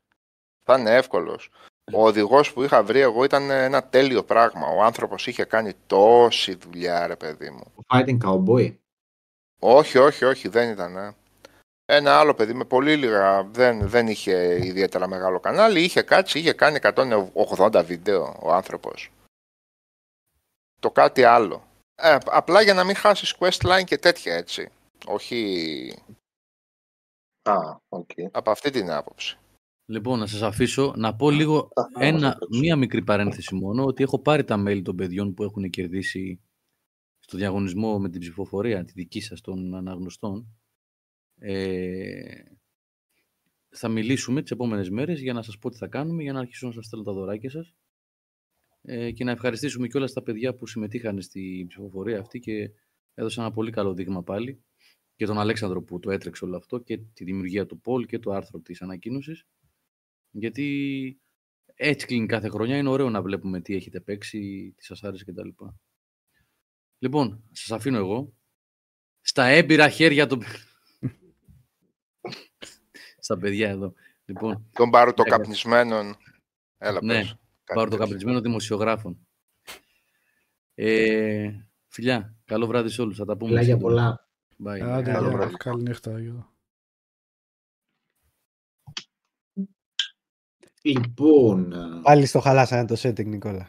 Θα 0.63 0.79
είναι 0.79 0.91
εύκολος. 0.95 1.49
Ο 1.93 2.07
οδηγός 2.07 2.53
που 2.53 2.63
είχα 2.63 2.83
βρει 2.83 3.01
εγώ 3.01 3.25
ήταν 3.25 3.51
ένα 3.51 3.85
τέλειο 3.85 4.25
πράγμα. 4.25 4.67
Ο 4.67 4.83
άνθρωπος 4.83 5.27
είχε 5.27 5.45
κάνει 5.45 5.73
τόση 5.87 6.55
δουλειά, 6.55 7.07
ρε 7.07 7.17
παιδί 7.17 7.51
μου. 7.51 7.73
Ο 7.75 7.81
Fighting 7.89 8.19
Cowboy. 8.19 8.77
Όχι, 9.59 9.99
όχι, 9.99 10.25
όχι, 10.25 10.49
δεν 10.49 10.71
ήταν. 10.71 10.97
ε. 10.97 11.15
Ένα 11.89 12.19
άλλο 12.19 12.35
παιδί 12.35 12.55
με 12.55 12.65
πολύ 12.65 12.97
λίγα, 12.97 13.45
δεν, 13.45 13.89
δεν 13.89 14.09
είχε 14.09 14.67
ιδιαίτερα 14.67 15.09
μεγάλο 15.09 15.41
κανάλι, 15.41 15.81
είχε 15.83 16.03
κάτσει, 16.03 16.39
είχε 16.39 16.53
κάνει 16.53 16.79
180 16.83 17.83
βίντεο 17.85 18.37
ο 18.43 18.53
άνθρωπος. 18.53 19.11
Το 20.81 20.91
κάτι 20.91 21.25
άλλο. 21.25 21.63
Ε, 21.95 22.17
απλά 22.27 22.61
για 22.63 22.75
να 22.75 22.85
μην 22.85 22.95
χάσεις 22.97 23.35
questline 23.39 23.85
και 23.85 23.99
τέτοια 23.99 24.35
έτσι. 24.35 24.69
Όχι 25.07 25.99
Α, 27.43 27.77
οκ. 27.89 28.11
από 28.31 28.51
αυτή 28.51 28.71
την 28.71 28.91
άποψη. 28.91 29.39
Λοιπόν, 29.89 30.19
να 30.19 30.27
σας 30.27 30.43
αφήσω 30.43 30.93
να 30.97 31.15
πω 31.17 31.31
λίγο 31.31 31.69
Θα 31.75 31.89
θέλω 31.93 32.11
να 32.11 32.17
ένα, 32.17 32.33
το 32.33 32.47
παίξω. 32.47 32.61
μία 32.61 32.77
μικρή 32.77 33.03
παρένθεση 33.03 33.55
μόνο, 33.55 33.85
ότι 33.85 34.03
έχω 34.03 34.19
πάρει 34.19 34.45
τα 34.45 34.63
mail 34.67 34.83
των 34.85 34.97
παιδιών 34.97 35.35
που 35.35 35.43
έχουν 35.43 35.71
κερδίσει 35.71 36.41
στο 37.27 37.37
διαγωνισμό 37.37 37.99
με 37.99 38.11
την 38.11 38.21
ψηφοφορία, 38.21 38.85
τη 38.85 38.93
δική 38.93 39.21
σας 39.21 39.41
των 39.41 39.75
αναγνωστών. 39.75 40.47
Ε, 41.39 42.43
θα 43.69 43.89
μιλήσουμε 43.89 44.43
τις 44.43 44.51
επόμενες 44.51 44.91
μέρες 44.91 45.21
για 45.21 45.33
να 45.33 45.43
σας 45.43 45.59
πω 45.59 45.71
τι 45.71 45.77
θα 45.77 45.87
κάνουμε, 45.87 46.23
για 46.23 46.33
να 46.33 46.39
αρχίσουν 46.39 46.69
να 46.69 46.75
σας 46.75 46.87
στέλνω 46.87 47.05
τα 47.05 47.13
δωράκια 47.13 47.51
σας. 47.51 47.75
Ε, 48.83 49.11
και 49.11 49.25
να 49.25 49.31
ευχαριστήσουμε 49.31 49.87
και 49.87 49.97
όλα 49.97 50.07
τα 50.07 50.23
παιδιά 50.23 50.55
που 50.55 50.67
συμμετείχαν 50.67 51.23
στη 51.23 51.65
ψηφοφορία 51.69 52.19
αυτή 52.21 52.39
και 52.39 52.71
έδωσαν 53.15 53.45
ένα 53.45 53.53
πολύ 53.53 53.71
καλό 53.71 53.95
δείγμα 53.95 54.23
πάλι. 54.23 54.65
Και 55.17 55.27
τον 55.27 55.39
Αλέξανδρο 55.39 55.83
που 55.83 55.99
το 55.99 56.11
έτρεξε 56.11 56.45
όλο 56.45 56.57
αυτό 56.57 56.79
και 56.79 56.99
τη 56.99 57.25
δημιουργία 57.25 57.67
του 57.67 57.81
Πολ 57.81 58.07
και 58.07 58.19
το 58.19 58.31
άρθρο 58.31 58.61
της 58.61 58.83
ανακοίνωσης. 58.83 59.47
Γιατί 60.31 61.21
έτσι 61.75 62.07
κλείνει 62.07 62.27
κάθε 62.27 62.49
χρονιά. 62.49 62.77
Είναι 62.77 62.89
ωραίο 62.89 63.11
να 63.11 63.23
βλέπουμε 63.23 63.61
τι 63.61 63.75
έχετε 63.75 64.01
παίξει, 64.01 64.73
τι 64.77 64.85
σας 64.85 65.03
άρεσε 65.03 65.25
κτλ. 65.25 65.49
Λοιπόν, 66.99 67.43
σας 67.53 67.71
αφήνω 67.71 67.97
εγώ. 67.99 68.35
Στα 69.21 69.45
έμπειρα 69.45 69.89
χέρια 69.89 70.27
των... 70.27 70.43
Στα 73.19 73.39
παιδιά 73.39 73.69
εδώ. 73.69 73.93
Λοιπόν, 74.25 74.69
Τον 74.73 74.91
πάρω 74.91 75.15
το 75.15 75.23
Ναι, 75.23 75.29
καπνισμένον. 75.29 76.17
Έλα, 76.79 77.03
Ναι, 77.03 77.15
πες. 77.21 77.27
Κάτι 77.29 77.39
πάρω 77.65 77.81
το 77.83 77.89
τέτοιο. 77.91 77.99
καπνισμένο 77.99 78.41
δημοσιογράφων. 78.41 79.27
Ε, 80.75 81.51
φιλιά, 81.89 82.37
καλό 82.45 82.67
βράδυ 82.67 82.89
σε 82.89 83.03
όλους. 83.03 83.17
Θα 83.17 83.25
τα 83.25 83.37
πούμε. 83.37 83.49
Φιλάκια 83.51 83.75
σύντομα. 83.77 83.89
πολλά. 83.89 84.29
Bye. 84.65 84.81
Άντε, 84.81 85.13
Καλό 85.13 85.29
γεια. 85.29 85.37
βράδυ. 85.37 85.55
Καληνύχτα. 85.57 86.21
Γιώργο. 86.21 86.55
Λοιπόν, 90.83 91.73
ε, 91.73 92.01
Πάλι 92.03 92.27
στο 92.27 92.41
χαλάσανε 92.41 92.87
το 92.87 92.95
setting, 93.03 93.27
Νικόλα. 93.27 93.69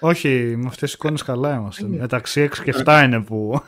Όχι, 0.00 0.56
με 0.56 0.66
αυτές 0.66 0.90
τις 0.90 0.92
εικόνες 0.92 1.22
καλά 1.22 1.54
είμαστε. 1.56 1.86
Μεταξύ 1.86 2.48
6 2.52 2.62
και 2.64 2.72
7 2.86 3.02
είναι 3.04 3.24
που... 3.24 3.60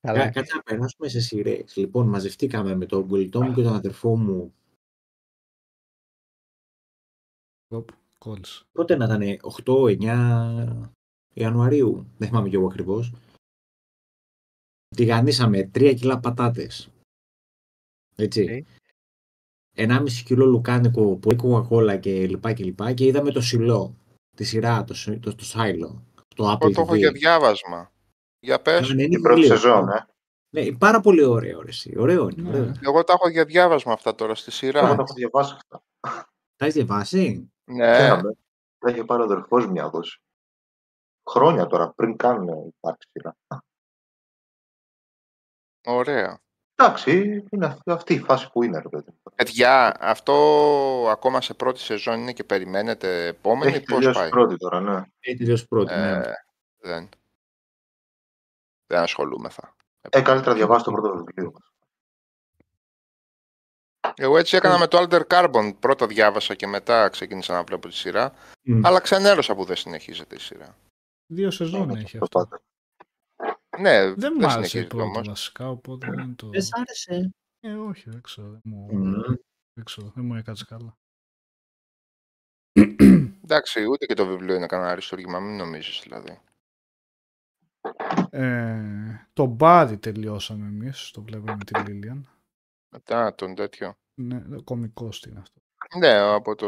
Καλά. 0.00 0.18
κα- 0.18 0.30
κάτσε 0.30 0.54
να 0.56 0.62
περάσουμε 0.62 1.08
σε 1.08 1.20
σειρές. 1.20 1.76
Λοιπόν, 1.76 2.08
μαζευτήκαμε 2.08 2.74
με 2.74 2.86
τον 2.86 3.08
κολλητό 3.08 3.42
μου 3.42 3.54
και 3.54 3.62
τον 3.62 3.74
αδερφό 3.74 4.16
μου. 4.16 4.54
Οπ, 7.68 7.88
Κόλλησε. 8.18 8.64
Πότε 8.72 8.96
να 8.96 9.04
ήταν, 9.04 9.38
8-9 9.64 10.90
Ιανουαρίου. 11.34 12.06
Δεν 12.18 12.28
θυμάμαι 12.28 12.48
κι 12.48 12.54
εγώ 12.54 12.66
ακριβώς. 12.66 13.12
Τηγανίσαμε 14.96 15.70
3 15.74 15.94
κιλά 15.96 16.20
πατάτες. 16.20 16.90
Έτσι. 18.16 18.64
1,5 19.76 20.22
κιλό 20.24 20.46
λουκάνικο, 20.46 21.16
πολύ 21.16 21.36
κοκακόλα 21.36 21.96
και 21.98 22.26
λοιπά 22.26 22.52
και 22.52 22.64
λοιπά 22.64 22.92
και 22.92 23.04
είδαμε 23.04 23.30
το 23.30 23.40
σιλό, 23.40 23.94
τη 24.36 24.44
σειρά, 24.44 24.84
το, 24.84 24.94
σι- 24.94 25.20
το, 25.20 25.34
το 25.34 25.44
σάιλο, 25.44 26.02
το 26.36 26.52
Apple 26.52 26.60
Εγώ 26.62 26.70
το 26.74 26.80
έχω 26.80 26.92
TV. 26.92 26.96
για 26.98 27.12
διάβασμα. 27.12 27.92
Για 28.38 28.62
πες. 28.62 28.88
Ναι, 28.92 29.02
είναι 29.02 29.10
Την 29.14 29.22
πρώτη 29.22 29.40
βιβλίο. 29.40 29.58
σεζόν, 29.58 29.88
ε. 29.88 30.06
Ναι, 30.48 30.76
πάρα 30.78 31.00
πολύ 31.00 31.22
ωραίο, 31.24 31.60
ρε, 31.62 31.68
εσύ. 31.68 31.94
Ωραίο 31.98 32.28
είναι. 32.28 32.50
Ναι. 32.50 32.58
Ωραίο. 32.58 32.72
Εγώ 32.80 33.04
τα 33.04 33.12
έχω 33.12 33.28
για 33.28 33.44
διάβασμα 33.44 33.92
αυτά 33.92 34.14
τώρα 34.14 34.34
στη 34.34 34.48
Εγώ 34.50 34.56
σειρά. 34.56 34.80
τα 34.80 35.02
έχω 35.02 35.14
διαβάσει 35.14 35.52
αυτά. 35.54 35.84
Τα 36.56 36.64
έχεις 36.66 36.74
διαβάσει; 36.74 37.52
Ναι, 37.64 37.96
Φαίναμε. 37.96 38.36
Τα 38.78 38.90
είχε 38.90 39.04
πάρει 39.04 39.22
ο 39.22 39.24
αδερφός 39.24 39.66
μια 39.66 39.88
δόση. 39.88 40.20
Χρόνια 41.30 41.66
τώρα, 41.66 41.92
πριν 41.92 42.16
καν 42.16 42.48
ε, 42.48 42.52
υπάρξει 42.66 43.08
σειρά. 43.12 43.36
ωραία. 45.86 46.40
Εντάξει, 46.78 47.44
είναι 47.50 47.66
αυτή, 47.66 47.90
αυτή 47.90 48.14
η 48.14 48.18
φάση 48.18 48.50
που 48.52 48.62
είναι, 48.62 48.78
ρε 48.78 48.88
παιδί. 48.88 49.10
Παιδιά, 49.34 49.96
αυτό 50.00 50.34
ακόμα 51.10 51.40
σε 51.40 51.54
πρώτη 51.54 51.80
σεζόν 51.80 52.20
είναι 52.20 52.32
και 52.32 52.44
περιμένετε 52.44 53.26
επόμενη. 53.26 53.72
Έχει 53.72 53.84
Πώς 53.84 53.98
τελειώσει 53.98 54.18
πάει; 54.18 54.28
πρώτη 54.28 54.56
τώρα, 54.56 54.80
ναι. 54.80 55.02
Έχει 55.20 55.36
τελειώσει 55.36 55.66
πρώτη. 55.68 55.94
ναι. 55.94 56.10
Ε, 56.10 56.32
δεν. 56.80 57.08
δεν 58.86 59.00
ασχολούμεθα. 59.00 59.74
Ε, 60.10 60.20
καλύτερα 60.20 60.54
διαβάσει 60.54 60.84
το 60.84 60.90
πρώτο 60.92 61.16
βιβλίο. 61.16 61.52
Εγώ 64.14 64.38
έτσι 64.38 64.56
έκανα 64.56 64.78
με 64.78 64.86
το 64.86 64.98
Alter 64.98 65.22
Carbon. 65.26 65.74
Πρώτα 65.80 66.06
διάβασα 66.06 66.54
και 66.54 66.66
μετά 66.66 67.08
ξεκίνησα 67.08 67.52
να 67.52 67.62
βλέπω 67.62 67.88
τη 67.88 67.94
σειρά. 67.94 68.32
Μμ. 68.62 68.86
Αλλά 68.86 69.00
ξενέρωσα 69.00 69.54
που 69.54 69.64
δεν 69.64 69.76
συνεχίζεται 69.76 70.34
η 70.34 70.38
σειρά. 70.38 70.76
Δύο 71.26 71.50
σεζόν 71.50 71.90
έχει 71.90 72.18
Το 72.18 72.26
αυτό. 72.38 72.58
Πάτε. 73.76 74.06
Ναι, 74.08 74.14
Δεν 74.14 74.32
μου 74.38 74.46
άρεσε 74.46 74.58
η 74.60 74.64
συνεχίζεται 74.68 74.86
πρώτη 74.96 75.02
όμως. 75.16 75.28
βασικά, 75.28 75.68
οπότε 75.70 76.10
δεν 76.10 76.36
το... 76.36 76.48
Δεν 76.48 76.62
σ' 76.62 76.72
άρεσε; 76.74 77.30
Ε, 77.60 77.72
όχι, 77.74 78.10
δεν 78.10 78.20
ξέρω. 78.20 78.50
Δεν 78.50 78.60
μου, 78.64 78.88
Μμ. 78.92 79.12
δεν, 79.72 79.84
ξέρω, 79.84 80.10
δεν 80.14 80.24
μου 80.24 80.34
έκατσε 80.34 80.64
καλά. 80.68 80.96
Εντάξει, 83.42 83.84
ούτε 83.84 84.06
και 84.06 84.14
το 84.14 84.26
βιβλίο 84.26 84.54
είναι 84.54 84.66
κανένα 84.66 84.90
αριστούργημα, 84.90 85.40
μην 85.40 85.56
νομίζεις 85.56 86.00
δηλαδή. 86.02 86.40
Ε, 88.30 89.28
το 89.32 89.46
μπάρι 89.46 89.98
τελειώσαμε 89.98 90.66
εμείς, 90.66 91.10
το 91.10 91.22
βλέπαμε 91.22 91.56
με 91.56 91.64
τη 91.64 91.90
Λίλιαν. 91.90 92.28
Μετά 92.94 93.34
τον 93.34 93.54
τέτοιο. 93.54 93.94
Ναι, 94.14 94.42
κομικός 94.64 95.20
τι 95.20 95.30
είναι 95.30 95.38
αυτό. 95.40 95.60
Ναι, 95.98 96.12
από 96.18 96.54
το 96.54 96.66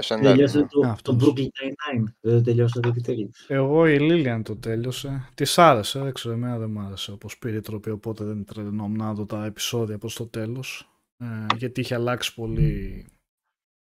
SNL. 0.00 0.18
Τελειώσατε 0.22 0.66
το, 0.70 0.80
το 0.80 0.88
Αυτός. 0.88 1.16
Brooklyn 1.20 1.40
Nine-Nine. 1.42 2.04
Δεν 2.20 2.34
το 2.34 2.40
τελειώσατε 2.42 2.88
επιτέλους. 2.88 3.44
Εγώ 3.48 3.86
η 3.88 3.98
Λίλιαν 3.98 4.42
το 4.42 4.56
τέλειωσε. 4.56 5.28
Της 5.34 5.58
άρεσε, 5.58 6.00
δεν 6.00 6.12
ξέρω, 6.12 6.34
εμένα 6.34 6.58
δεν 6.58 6.70
μ' 6.70 6.78
άρεσε 6.78 7.12
όπως 7.12 7.38
πήρε 7.38 7.56
η 7.56 7.60
τροπή, 7.60 7.90
οπότε 7.90 8.24
δεν 8.24 8.44
τρελνόμουν 8.44 8.96
να 8.96 9.12
δω 9.14 9.24
τα 9.26 9.44
επεισόδια 9.44 9.98
προς 9.98 10.14
το 10.14 10.26
τέλος. 10.26 10.88
Ε, 11.18 11.26
γιατί 11.56 11.80
είχε 11.80 11.94
αλλάξει 11.94 12.34
πολύ 12.34 13.06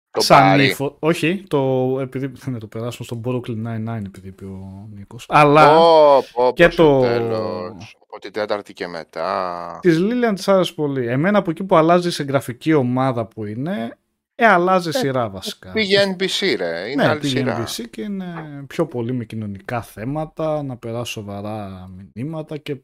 Το 0.10 0.22
σαν 0.22 0.58
Barry. 0.60 0.64
ύφο- 0.64 0.96
Όχι, 1.00 1.44
το, 1.48 1.98
επειδή, 2.02 2.32
να 2.52 2.60
το 2.60 2.68
περάσουμε 2.68 3.06
στο 3.06 3.22
Brooklyn 3.26 3.66
Nine-Nine 3.68 4.06
επειδή 4.06 4.28
είπε 4.28 4.46
ο 4.46 4.88
Νίκος. 4.96 5.26
Αλλά 5.30 5.76
Πω, 5.78 6.24
πω, 6.34 6.52
και 6.56 6.66
πως, 6.66 6.74
στο 6.74 6.84
το- 7.00 7.02
τέλος. 7.02 7.98
Από 8.08 8.20
την 8.20 8.32
τέταρτη 8.32 8.74
και 8.74 8.88
μετά. 8.88 9.80
της 9.82 10.00
Λίλιαν 10.00 10.36
της 10.36 10.48
άρεσε 10.48 10.74
πολύ. 10.74 11.08
Εμένα 11.08 11.38
από 11.38 11.50
εκεί 11.52 11.64
που 11.64 11.76
αλλάζει 11.76 12.12
σε 12.12 12.24
γραφική 12.24 12.74
ομάδα 12.74 13.26
που 13.26 13.46
είναι, 13.46 13.98
ε, 14.36 14.46
αλλάζει 14.46 14.92
σειρά 14.92 15.30
βασικά. 15.30 15.72
Πήγε 15.72 16.16
NBC 16.18 16.56
ρε, 16.58 16.90
είναι 16.90 17.04
ναι, 17.04 17.10
άλλη 17.10 17.20
πήγε 17.20 17.38
σειρά. 17.38 17.64
NBC 17.66 17.90
και 17.90 18.02
είναι 18.02 18.64
πιο 18.68 18.86
πολύ 18.86 19.14
με 19.14 19.26
κοινωνικά 19.26 19.82
θέματα, 19.82 20.64
να 20.64 20.78
περάσει 20.78 21.12
σοβαρά 21.12 21.88
μηνύματα 22.14 22.58
και 22.58 22.78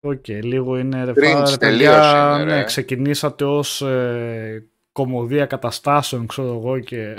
Οκ, 0.00 0.28
λίγο 0.28 0.78
είναι 0.78 1.04
ρε, 1.04 1.12
Cringe 1.12 1.22
φα- 1.22 1.50
ρε, 1.50 1.56
τελείως 1.56 1.94
παιδιά, 1.94 2.40
είναι, 2.40 2.44
ρε. 2.44 2.54
ναι, 2.56 2.64
ξεκινήσατε 2.64 3.44
ως 3.44 3.82
ε, 3.82 4.66
κωμωδία 4.92 5.46
καταστάσεων, 5.46 6.26
ξέρω 6.26 6.48
εγώ, 6.48 6.78
και 6.80 7.16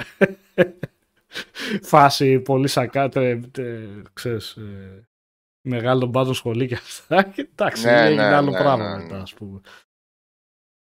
φάση 1.82 2.40
πολύ 2.40 2.68
σακάτε, 2.68 3.40
ξέρεις, 4.14 4.52
ε, 4.56 5.08
μεγάλο 5.68 6.06
μπάζο 6.06 6.34
σχολή 6.34 6.68
και 6.68 6.74
αυτά. 6.74 7.24
Και 7.24 7.42
εντάξει, 7.52 7.86
Ναι, 7.86 8.02
έγινε 8.06 8.28
ναι, 8.30 8.36
άλλο 8.36 8.52
ναι, 8.52 8.58
πράγμα 8.58 8.90
ναι, 8.90 8.98
ναι. 8.98 9.04
μετά, 9.04 9.22
ας 9.22 9.34
πούμε. 9.34 9.60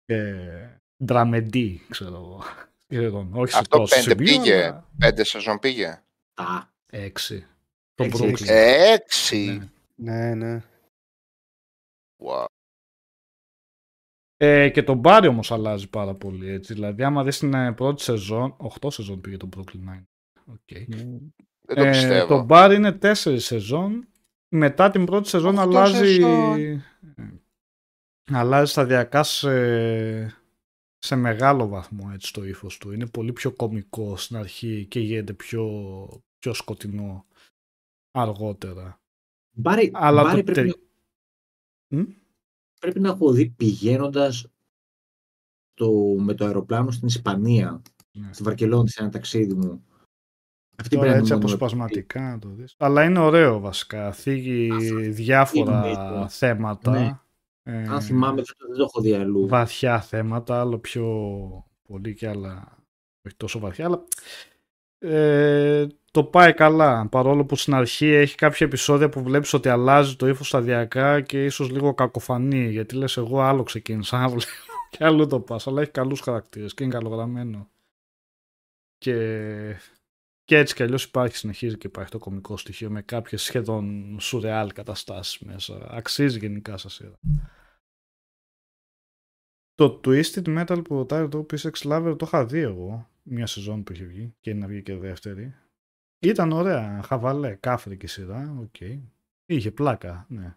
Ε, 0.05 0.78
ντραμεντί, 1.05 1.83
ξέρω 1.89 2.15
εγώ. 2.15 2.43
Σχεδόν. 2.91 3.31
Όχι 3.35 3.53
σε 3.53 3.59
Αυτό 3.59 3.79
τόσο 3.79 3.95
πέντε 3.95 4.11
σημείο, 4.25 4.43
πήγε. 4.43 4.65
αλλά 4.65 4.89
Πέντε 4.99 5.25
σεζόν 5.25 5.59
πήγε. 5.59 6.03
Τα. 6.35 6.73
Έξι. 6.87 7.47
Το 7.95 8.05
Έξι, 8.05 8.23
Brooklyn. 8.25 8.31
έξι. 8.31 8.47
Ε, 8.49 8.93
Έξι. 8.93 9.71
Ναι. 9.95 10.13
Ναι, 10.13 10.35
ναι. 10.35 10.63
Wow. 12.25 12.45
Ε, 14.37 14.69
και 14.69 14.83
το 14.83 14.95
μπάρι 14.95 15.27
όμως 15.27 15.53
αλλάζει 15.53 15.89
πάρα 15.89 16.15
πολύ 16.15 16.51
έτσι. 16.51 16.75
Δηλαδή 16.75 17.03
άμα 17.03 17.25
δεις 17.25 17.39
την 17.39 17.55
ε, 17.55 17.73
πρώτη 17.73 18.03
σεζόν, 18.03 18.57
8 18.81 18.89
σεζόν 18.93 19.21
πήγε 19.21 19.37
το 19.37 19.49
Brooklyn 19.57 19.91
Nine. 19.91 20.03
Οκ. 20.47 20.59
Δεν 20.69 21.77
το 21.77 21.83
Ε, 21.85 21.91
πιστεύω. 21.91 22.27
το 22.27 22.43
Barry 22.43 22.75
είναι 22.75 22.99
4 23.03 23.13
σεζόν. 23.37 24.09
Μετά 24.49 24.91
την 24.91 25.05
πρώτη 25.05 25.29
σεζόν 25.29 25.59
Οχτώ 25.59 25.69
αλλάζει. 25.79 25.95
σεζόν. 26.15 26.61
ε, 26.61 26.85
αλλάζει 28.33 28.71
σταδιακά 28.71 29.23
σε, 29.23 30.38
σε 30.99 31.17
μεγάλο 31.17 31.69
βαθμό 31.69 32.11
έτσι 32.13 32.33
το 32.33 32.45
ύφος 32.45 32.79
του. 32.79 32.93
Είναι 32.93 33.07
πολύ 33.07 33.33
πιο 33.33 33.53
κωμικό 33.53 34.17
στην 34.17 34.37
αρχή 34.37 34.87
και 34.87 35.01
γίνεται 35.01 35.33
πιο, 35.33 35.65
πιο 36.39 36.55
σκοτεινό 36.55 37.27
αργότερα. 38.11 39.01
Barry, 39.57 39.91
Αλλά 39.95 40.23
Barry 40.23 40.45
το 40.45 40.53
πρέπει, 40.53 40.69
τε- 40.71 40.81
να, 41.95 41.99
Μ; 42.01 42.05
πρέπει 42.81 43.01
να 43.01 43.09
έχω 43.09 43.33
δει 43.33 43.51
πηγαίνοντας 43.51 44.47
με 46.19 46.35
το 46.35 46.45
αεροπλάνο 46.45 46.91
στην 46.91 47.07
Ισπανία, 47.09 47.83
Ναι. 48.13 48.33
στη 48.33 48.43
Βαρκελόνη, 48.43 48.89
σε 48.89 49.03
ένα 49.03 49.11
ταξίδι 49.11 49.55
μου. 49.55 49.85
Αυτή 50.81 50.95
Τώρα 50.97 51.07
πρέπει 51.07 51.19
έτσι 51.21 51.31
να 51.33 51.37
είναι 51.37 51.45
η 51.45 51.49
μόνη 51.49 51.53
αποσπασματικά 51.55 52.21
να 52.31 52.39
το 52.39 52.49
δεις. 52.49 52.75
Αλλά 52.79 53.05
είναι 53.05 53.19
ωραίο 53.19 53.61
βασικά. 53.61 54.13
Θίγει 54.13 54.71
διάφορα 55.11 55.89
είναι, 55.89 56.29
θέματα. 56.29 56.91
Ναι. 56.91 57.19
Ε, 57.69 57.87
Αν 57.89 58.01
θυμάμαι, 58.01 58.35
δεν 58.35 58.45
το, 58.45 58.67
δεν 58.67 58.77
το 58.77 58.83
έχω 58.83 59.01
δει 59.01 59.15
αλλού. 59.15 59.49
βαθιά 59.49 60.01
θέματα, 60.01 60.61
άλλο 60.61 60.79
πιο 60.79 61.05
πολύ 61.89 62.15
και 62.15 62.29
άλλα 62.29 62.79
όχι 63.27 63.37
τόσο 63.37 63.59
βαθιά, 63.59 63.85
αλλά 63.85 64.05
ε, 64.99 65.87
το 66.11 66.25
πάει 66.25 66.55
καλά. 66.55 67.09
Παρόλο 67.09 67.45
που 67.45 67.57
στην 67.57 67.75
αρχή 67.75 68.07
έχει 68.07 68.35
κάποια 68.35 68.67
επεισόδια 68.67 69.09
που 69.09 69.23
βλέπεις 69.23 69.53
ότι 69.53 69.69
αλλάζει 69.69 70.17
το 70.17 70.29
ύφος 70.29 70.49
σταδιακά 70.49 71.21
και 71.21 71.45
ίσως 71.45 71.71
λίγο 71.71 71.95
κακοφανεί, 71.95 72.69
γιατί 72.69 72.95
λες 72.95 73.17
εγώ 73.17 73.41
άλλο 73.41 73.63
ξεκίνησα 73.63 74.19
να 74.19 74.29
βλέπω 74.29 74.47
και 74.91 75.05
αλλού 75.05 75.27
το 75.27 75.41
πας, 75.41 75.67
αλλά 75.67 75.81
έχει 75.81 75.91
καλούς 75.91 76.21
χαρακτήρες 76.21 76.75
και 76.75 76.85
είναι 76.85 76.93
καλογραμμένο. 76.93 77.69
Και, 78.99 79.15
και 80.49 80.57
έτσι 80.57 80.75
κι 80.75 80.83
αλλιώς 80.83 81.05
υπάρχει, 81.05 81.37
συνεχίζει 81.37 81.79
και 81.79 81.87
υπάρχει 81.87 82.11
το 82.11 82.19
κωμικό 82.19 82.57
στοιχείο 82.57 82.91
με 82.91 83.03
κάποιες 83.03 83.43
σχεδόν 83.43 84.17
σουρεάλ 84.21 84.73
καταστάσεις 84.73 85.39
μέσα. 85.39 85.87
Αξίζει 85.91 86.39
γενικά 86.39 86.77
σαν 86.77 86.91
σειρά. 86.91 87.19
Το 89.75 90.01
Twisted 90.05 90.59
Metal 90.59 90.85
που 90.85 90.95
ρωτάει 90.95 91.23
εδώ 91.23 91.47
PSX 91.51 91.73
Lover 91.73 92.15
το 92.19 92.25
είχα 92.27 92.47
δει 92.47 92.59
εγώ. 92.59 93.11
Μια 93.23 93.47
σεζόν 93.47 93.83
που 93.83 93.93
είχε 93.93 94.05
βγει 94.05 94.35
και 94.41 94.51
είναι 94.51 94.59
να 94.61 94.67
βγει 94.67 94.83
και 94.83 94.95
δεύτερη. 94.95 95.55
Ήταν 96.19 96.53
ωραία, 96.53 97.03
χαβαλέ, 97.03 97.55
κάφρικη 97.55 98.07
σειρά, 98.07 98.57
οκ. 98.61 98.77
Είχε 99.47 99.71
πλάκα, 99.71 100.27
ναι. 100.29 100.57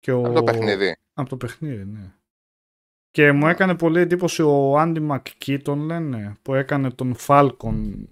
Και 0.00 0.12
ο... 0.12 0.24
Από 0.24 0.34
το 0.34 0.42
παιχνίδι. 0.42 0.96
Από 1.12 1.28
το 1.28 1.36
παιχνίδι, 1.36 1.84
ναι. 1.84 2.14
Και 3.10 3.32
μου 3.32 3.48
έκανε 3.48 3.76
πολύ 3.76 4.00
εντύπωση 4.00 4.42
ο 4.42 4.78
Άντι 4.78 5.00
Μακκί, 5.00 5.58
τον 5.58 5.80
λένε, 5.80 6.36
που 6.42 6.54
έκανε 6.54 6.90
τον 6.90 7.14
Falcon 7.26 8.04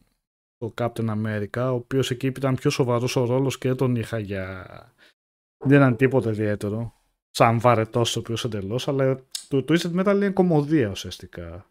το 0.63 0.75
Captain 0.77 1.09
America, 1.09 1.71
ο 1.71 1.75
οποίος 1.75 2.11
εκεί 2.11 2.27
ήταν 2.27 2.55
πιο 2.55 2.71
σοβαρός 2.71 3.17
ο 3.17 3.25
ρόλος 3.25 3.59
και 3.59 3.69
δεν 3.69 3.77
τον 3.77 3.97
είχα 3.97 4.19
για... 4.19 4.67
Δεν 5.65 5.79
ήταν 5.79 5.97
τίποτα 5.97 6.31
ιδιαίτερο. 6.31 6.95
Σαν 7.31 7.61
βαρετός 7.61 8.13
το 8.13 8.19
οποίος 8.19 8.45
εντελώς, 8.45 8.89
αλλά 8.89 9.25
το 9.49 9.65
Twisted 9.69 10.01
Metal 10.01 10.15
είναι 10.15 10.31
κομμωδία 10.31 10.89
ουσιαστικά. 10.89 11.71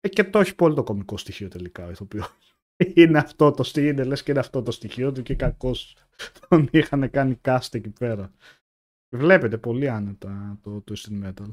Ε, 0.00 0.08
και 0.08 0.24
το 0.24 0.38
έχει 0.38 0.54
πολύ 0.54 0.74
το 0.74 0.82
κομικό 0.82 1.16
στοιχείο 1.16 1.48
τελικά 1.48 1.86
ο 1.86 1.90
ηθοποιός. 1.90 2.32
Είναι 2.94 3.18
αυτό 3.18 3.50
το 3.50 3.62
στοιχείο, 3.62 3.90
είναι 3.90 4.04
λες 4.04 4.22
και 4.22 4.30
είναι 4.30 4.40
αυτό 4.40 4.62
το 4.62 4.70
στοιχείο 4.70 5.12
του 5.12 5.22
και 5.22 5.34
κακώς 5.34 5.96
τον 6.48 6.68
είχαν 6.70 7.10
κάνει 7.10 7.40
cast 7.44 7.68
εκεί 7.70 7.90
πέρα. 7.90 8.32
Βλέπετε 9.16 9.58
πολύ 9.58 9.88
άνετα 9.88 10.58
το 10.62 10.84
Twisted 10.88 11.24
Metal. 11.24 11.50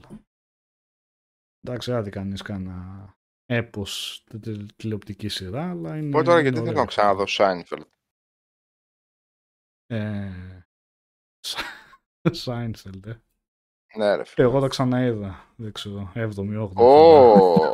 Εντάξει, 1.61 1.91
δεν 1.91 1.99
θα 1.99 2.01
δει 2.01 2.09
κανείς 2.09 2.41
κανένα 2.41 3.15
έπος 3.55 4.23
τε- 4.29 4.41
τε- 4.43 4.73
τηλεοπτική 4.75 5.27
σειρά, 5.27 5.69
αλλά 5.69 5.97
είναι. 5.97 6.09
Πω 6.11 6.23
τώρα 6.23 6.31
είναι 6.39 6.41
γιατί 6.41 6.55
δεν 6.57 6.67
ωραίο. 6.67 6.77
έχω 6.79 6.85
ξαναδώ 6.87 7.25
Σάινφελντ. 7.27 7.83
Ε, 9.87 10.29
Σάινφελντ, 12.31 13.05
ε. 13.05 13.21
Ναι, 13.95 14.15
ρε 14.15 14.23
φίλε. 14.25 14.47
Εγώ 14.47 14.59
το 14.59 14.67
ξαναείδα. 14.67 15.45
Δεν 15.55 15.71
ξέρω, 15.71 16.11
7η, 16.15 16.61
8η. 16.63 16.71
Ω, 16.75 17.69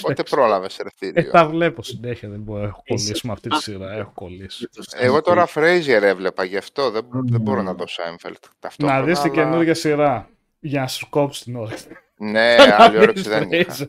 πότε 0.00 0.22
πρόλαβες 0.30 0.76
ρε 0.76 0.88
Ε, 0.88 0.90
θήριο. 0.96 1.30
τα 1.30 1.46
βλέπω 1.48 1.82
συνέχεια, 1.82 2.28
δεν 2.28 2.40
μπορώ, 2.40 2.62
έχω 2.64 2.82
Εσύ- 2.84 3.04
κολλήσει 3.04 3.26
με 3.26 3.32
αυτή 3.32 3.48
τη 3.48 3.56
σειρά, 3.62 3.92
έχω 3.92 4.10
κολλήσει. 4.14 4.68
Εγώ 4.96 5.20
τώρα 5.22 5.46
Φρέιζερ 5.46 6.02
έβλεπα, 6.02 6.44
γι' 6.44 6.56
αυτό 6.56 6.90
δεν, 6.90 7.06
δεν 7.12 7.40
μπορώ 7.40 7.62
να 7.62 7.74
δω 7.74 7.86
Σάινφελντ. 7.86 8.36
Να 8.78 9.02
δεις 9.02 9.20
την 9.20 9.30
αλλά- 9.32 9.42
καινούργια 9.42 9.74
σειρά, 9.74 10.30
για 10.60 10.80
να 10.80 10.86
σου 10.88 11.08
κόψει 11.10 11.44
την 11.44 11.56
ώρα. 11.56 11.76
Ναι, 12.16 12.54
Να 12.68 12.76
άλλη 12.76 12.96
δεις 12.96 13.02
όρεξη 13.02 13.28
δεν 13.28 13.52
είχα. 13.52 13.88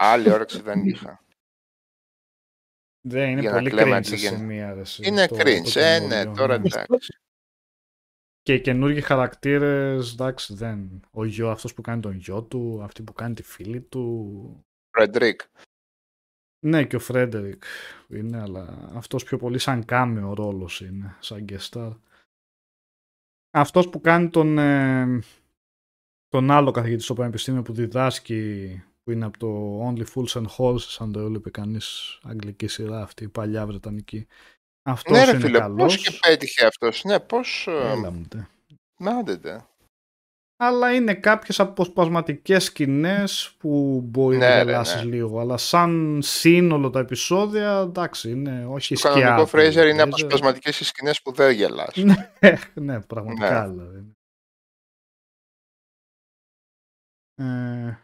Fraser. 0.00 0.06
Άλλη 0.06 0.30
όρεξη 0.32 0.60
δεν 0.62 0.84
είχα. 0.84 1.24
Δεν 3.08 3.30
είναι 3.30 3.40
Για 3.40 3.50
να 3.50 3.56
πολύ 3.56 3.70
κλαίμε 3.70 3.90
cringe 3.90 3.94
αντί 3.96 4.06
σε 4.08 4.14
για- 4.16 4.30
σημεία. 4.36 4.74
ρε, 4.74 4.80
εσύ, 4.80 5.02
Είναι 5.06 5.26
το- 5.26 5.36
cringe, 5.38 5.70
το 5.74 5.80
ε, 5.80 5.98
ναι, 5.98 6.08
καινούριο, 6.08 6.32
τώρα 6.34 6.58
ναι. 6.58 6.66
εντάξει. 6.66 7.18
Και 8.42 8.54
οι 8.54 8.60
καινούργιοι 8.60 9.00
χαρακτήρες, 9.00 10.12
εντάξει, 10.12 10.54
δεν. 10.54 11.00
Ο 11.10 11.24
γιο, 11.24 11.50
αυτός 11.50 11.74
που 11.74 11.82
κάνει 11.82 12.00
τον 12.00 12.14
γιο 12.14 12.42
του, 12.42 12.80
αυτή 12.82 13.02
που 13.02 13.12
κάνει 13.12 13.34
τη 13.34 13.42
φίλη 13.42 13.80
του. 13.80 14.64
Φρεντρίκ. 14.96 15.40
Ναι, 16.66 16.84
και 16.86 16.96
ο 16.96 16.98
Φρέντερικ 16.98 17.62
είναι, 18.08 18.40
αλλά 18.40 18.90
αυτός 18.94 19.24
πιο 19.24 19.38
πολύ 19.38 19.58
σαν 19.58 19.84
κάμεο 19.84 20.34
ρόλος 20.34 20.80
είναι, 20.80 21.16
σαν 21.20 21.44
guest 21.48 21.68
star. 21.70 21.96
Αυτός 23.50 23.88
που 23.90 24.00
κάνει 24.00 24.30
τον, 24.30 24.58
ε, 24.58 25.20
τον 26.28 26.50
άλλο 26.50 26.70
καθηγητή 26.70 27.02
στο 27.02 27.14
πανεπιστήμιο 27.14 27.62
που 27.62 27.72
διδάσκει, 27.72 28.82
που 29.10 29.16
είναι 29.16 29.24
από 29.24 29.38
το 29.38 29.80
Only 29.88 30.04
Fools 30.14 30.40
and 30.42 30.46
Horses, 30.56 30.96
αν 30.98 31.12
το 31.12 31.20
έβλεπε 31.20 31.50
κανείς 31.50 32.18
αγγλική 32.22 32.66
σειρά 32.66 33.02
αυτή, 33.02 33.24
η 33.24 33.28
παλιά 33.28 33.66
βρετανική. 33.66 34.26
Αυτός 34.82 35.16
Ναι, 35.18 35.24
ρε 35.24 35.30
είναι 35.30 35.40
φίλε, 35.40 35.58
καλός. 35.58 35.94
πώς 35.94 35.96
και 36.08 36.18
πέτυχε 36.28 36.66
αυτός. 36.66 37.04
Ναι, 37.04 37.20
πώς... 37.20 37.66
ε, 37.68 37.90
Έλα 37.90 38.10
μου, 38.10 38.26
τε. 38.28 38.46
Άντε, 39.18 39.36
τε. 39.36 39.60
Αλλά 40.56 40.94
είναι 40.94 41.14
κάποιες 41.14 41.60
αποσπασματικές 41.60 42.64
σκηνές 42.64 43.54
που 43.58 44.00
μπορεί 44.04 44.36
Ναι, 44.36 44.48
να 44.48 44.54
ρε, 44.62 44.70
γελάσεις 44.70 45.02
ναι. 45.04 45.10
λίγο. 45.10 45.40
Αλλά 45.40 45.56
σαν 45.56 46.20
σύνολο 46.22 46.90
τα 46.90 46.98
επεισόδια, 47.00 47.78
εντάξει, 47.78 48.30
είναι 48.30 48.66
όχι 48.66 48.94
Το 48.94 49.00
σκιά. 49.00 49.10
κανονικό 49.12 49.42
του 49.42 49.48
Φρέιζερ 49.48 49.86
είναι 49.86 50.02
Fraser. 50.02 50.06
αποσπασματικές 50.06 50.80
οι 50.80 50.84
σκηνές 50.84 51.22
που 51.22 51.32
δεν 51.32 51.52
γελάς. 51.54 51.96
Ναι, 51.96 52.30
ναι, 52.74 53.00
πραγματικά 53.00 53.66
Ναι. 53.66 53.72
δηλαδή. 53.72 54.12
Ε, 57.34 57.98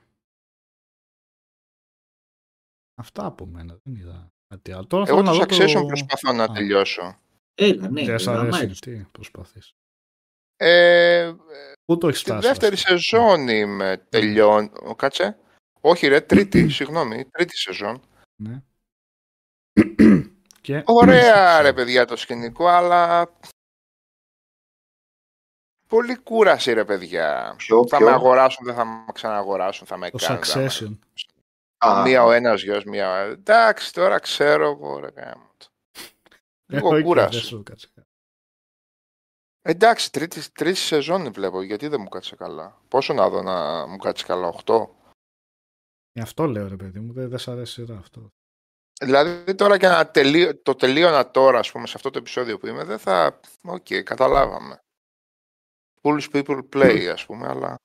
αυτά 3.01 3.27
από 3.27 3.47
μένα, 3.47 3.78
δεν 3.82 3.94
είδα 3.94 4.32
κάτι 4.48 4.73
άλλο. 4.73 4.86
Τώρα 4.86 5.05
Εγώ 5.09 5.16
θέλω 5.16 5.28
το 5.28 5.39
να 5.39 5.47
δω 5.47 5.64
Succession 5.66 5.73
το... 5.81 5.86
προσπαθώ 5.86 6.32
να 6.32 6.43
Α. 6.44 6.52
τελειώσω. 6.52 7.18
Έλα, 7.55 7.89
ναι. 7.90 8.05
Δεν 8.05 8.18
σ' 8.18 8.27
να 8.27 8.32
αρέσει, 8.32 8.51
μάθεις. 8.64 8.78
τι 8.81 9.05
προσπαθείς. 9.12 9.74
Ε, 10.56 11.32
Πού 11.85 11.98
το 11.98 12.09
έχεις 12.09 12.20
Στη 12.20 12.31
φτάσει. 12.31 12.48
δεύτερη 12.48 12.70
βασικά; 12.74 12.90
σεζόν 12.98 13.48
είμαι 13.48 14.06
τελειώνω. 14.09 14.94
Κάτσε. 14.97 15.39
Όχι 15.81 16.06
ρε, 16.06 16.20
τρίτη, 16.20 16.68
συγγνώμη, 16.78 17.24
τρίτη 17.24 17.56
σεζόν. 17.56 18.02
Ναι. 18.36 18.62
Και... 20.60 20.82
Ωραία 20.86 21.60
ρε 21.62 21.73
παιδιά 21.73 22.05
το 22.05 22.16
σκηνικό, 22.16 22.66
αλλά... 22.68 23.31
Πολύ 25.89 26.16
κούραση 26.18 26.73
ρε 26.73 26.85
παιδιά. 26.85 27.55
Ποιο, 27.59 27.86
Θα 27.89 27.97
ποιο; 27.97 28.06
με 28.06 28.12
αγοράσουν, 28.12 28.64
δεν 28.66 28.74
θα 28.74 28.85
με 28.85 29.05
ξαναγοράσουν, 29.12 29.86
θα 29.86 29.97
με 29.97 30.10
Το 30.10 30.18
κάνουν. 30.18 30.44
θα 30.44 30.59
με- 30.60 30.66
Succession. 30.70 30.98
Α, 31.78 32.03
Μία 32.03 32.24
ο 32.24 32.31
ένας 32.32 32.62
γιος, 32.62 32.85
μία 32.85 33.11
ο... 33.11 33.31
Εντάξει, 33.31 33.93
τώρα 33.93 34.19
ξέρω 34.19 34.70
εγώ 34.70 34.98
ρε 34.98 35.09
γάμο 35.16 35.51
το. 35.57 35.66
Λίγο 36.66 36.94
Ε, 36.97 36.98
οκ, 36.98 37.05
κούραση. 37.05 37.39
δεν 37.39 37.47
σου 37.47 37.62
κάτσε. 37.62 37.89
Εντάξει, 39.62 40.12
τρίτη, 40.12 40.53
τρίτη 40.53 40.78
σεζόν 40.78 41.32
βλέπω, 41.32 41.62
γιατί 41.62 41.89
δεν 41.89 42.01
μου 42.01 42.09
κάτσε 42.09 42.36
καλά. 42.36 42.81
Πόσο 42.89 43.12
να 43.15 43.28
δω 43.28 43.43
να 43.43 43.86
μου 43.86 43.97
κάτσει 43.97 44.24
καλά, 44.24 44.55
8. 44.65 44.86
Ε, 46.12 46.20
Αυτό 46.20 46.47
λέω 46.47 46.69
ρε 46.69 46.77
παιδί 46.77 47.01
μου, 47.01 47.12
δεν, 47.12 47.28
δεν 47.28 47.39
σ' 47.39 47.48
αρέσει 47.48 47.81
η 47.82 47.85
σειρά 47.85 47.98
αυτό. 47.98 48.28
Δηλαδή 49.01 49.55
τώρα 49.55 49.78
και 49.78 49.89
να 49.89 50.11
τελείω, 50.11 50.57
το 50.62 50.74
τελείωνα 50.74 51.31
τώρα, 51.31 51.59
ας 51.59 51.73
πούμε, 51.73 51.86
σε 51.86 51.93
αυτό 51.97 52.11
το 52.11 52.19
επεισόδιο 52.19 52.59
που 52.59 52.66
είμαι, 52.66 52.85
δεν 52.85 52.98
θα... 52.98 53.40
Οκ, 53.62 53.86
καταλάβαμε. 54.05 54.78
Foolish 56.03 56.31
people 56.32 56.69
play, 56.73 57.07
ας 57.12 57.27
πούμε, 57.27 57.47
αλλά... 57.48 57.77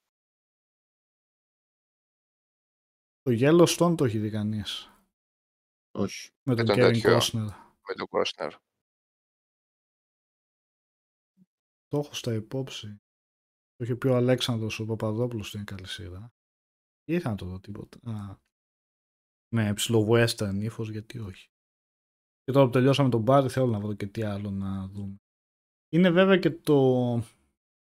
Το 3.21 3.31
Yellowstone 3.31 3.95
το 3.97 4.05
έχει 4.05 4.19
δει 4.19 4.29
κανείς. 4.29 4.91
Όχι. 5.91 6.31
Με 6.43 6.55
τον 6.55 6.65
τον 6.65 6.75
Kevin 6.75 6.79
τέτοιο. 6.79 7.17
Costner. 7.17 7.47
με 7.87 7.93
τον 7.95 8.07
Κόσνερ. 8.07 8.53
Το 11.87 11.97
έχω 11.97 12.13
στα 12.13 12.33
υπόψη. 12.33 12.87
Το 13.75 13.83
είχε 13.83 13.95
πει 13.95 14.07
ο 14.07 14.15
Αλέξανδρος 14.15 14.79
ο 14.79 14.85
Παπαδόπουλος 14.85 15.47
στην 15.47 15.65
καλή 15.65 15.87
σειρά. 15.87 16.33
Ήρθα 17.03 17.29
να 17.29 17.35
το 17.35 17.45
δω 17.45 17.59
τίποτα. 17.59 18.11
Α, 18.11 18.35
με 19.53 19.73
ψηλό 19.73 20.07
western 20.09 20.55
ύφος, 20.61 20.89
γιατί 20.89 21.19
όχι. 21.19 21.49
Και 22.43 22.51
τώρα 22.51 22.65
που 22.65 22.71
τελειώσαμε 22.71 23.09
τον 23.09 23.21
Μπάρι 23.21 23.49
θέλω 23.49 23.65
να 23.65 23.79
βρω 23.79 23.93
και 23.93 24.07
τι 24.07 24.23
άλλο 24.23 24.51
να 24.51 24.87
δούμε. 24.87 25.15
Είναι 25.89 26.09
βέβαια 26.09 26.37
και 26.37 26.51
το 26.51 27.13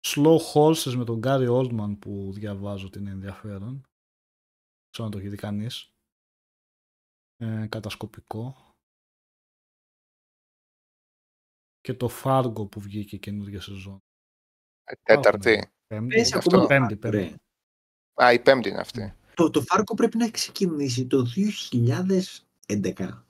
Slow 0.05 0.37
Horses 0.53 0.93
με 0.95 1.05
τον 1.05 1.19
Gary 1.23 1.49
Oldman 1.49 1.97
που 1.99 2.31
διαβάζω 2.33 2.85
ότι 2.85 2.99
είναι 2.99 3.11
ενδιαφέρον. 3.11 3.86
Ξέρω 4.97 5.09
αν 5.11 5.15
το 5.15 5.21
έχει 5.25 5.29
δει 5.35 5.41
κανείς. 5.41 5.91
Ε, 7.37 7.67
κατασκοπικό. 7.69 8.55
Και 11.79 11.93
το 11.93 12.09
Fargo 12.23 12.71
που 12.71 12.79
βγήκε 12.79 13.17
καινούργια 13.17 13.61
σεζόν. 13.61 13.99
Ε, 14.83 14.93
Τέταρτη. 15.03 15.71
Πέμπτη, 15.87 16.15
Πες 16.15 16.33
αυτό. 16.33 16.49
ακόμα 16.55 16.67
πέμπτη, 16.67 16.93
Fargo, 16.93 16.99
πέμπτη. 16.99 17.17
ρε. 17.17 17.35
Α, 18.23 18.33
η 18.33 18.39
πέμπτη 18.39 18.69
είναι 18.69 18.79
αυτή. 18.79 19.15
Το, 19.35 19.49
το 19.49 19.61
Fargo 19.61 19.93
πρέπει 19.93 20.17
να 20.17 20.23
έχει 20.23 20.33
ξεκινήσει 20.33 21.07
το 21.07 21.25
2011. 21.35 23.23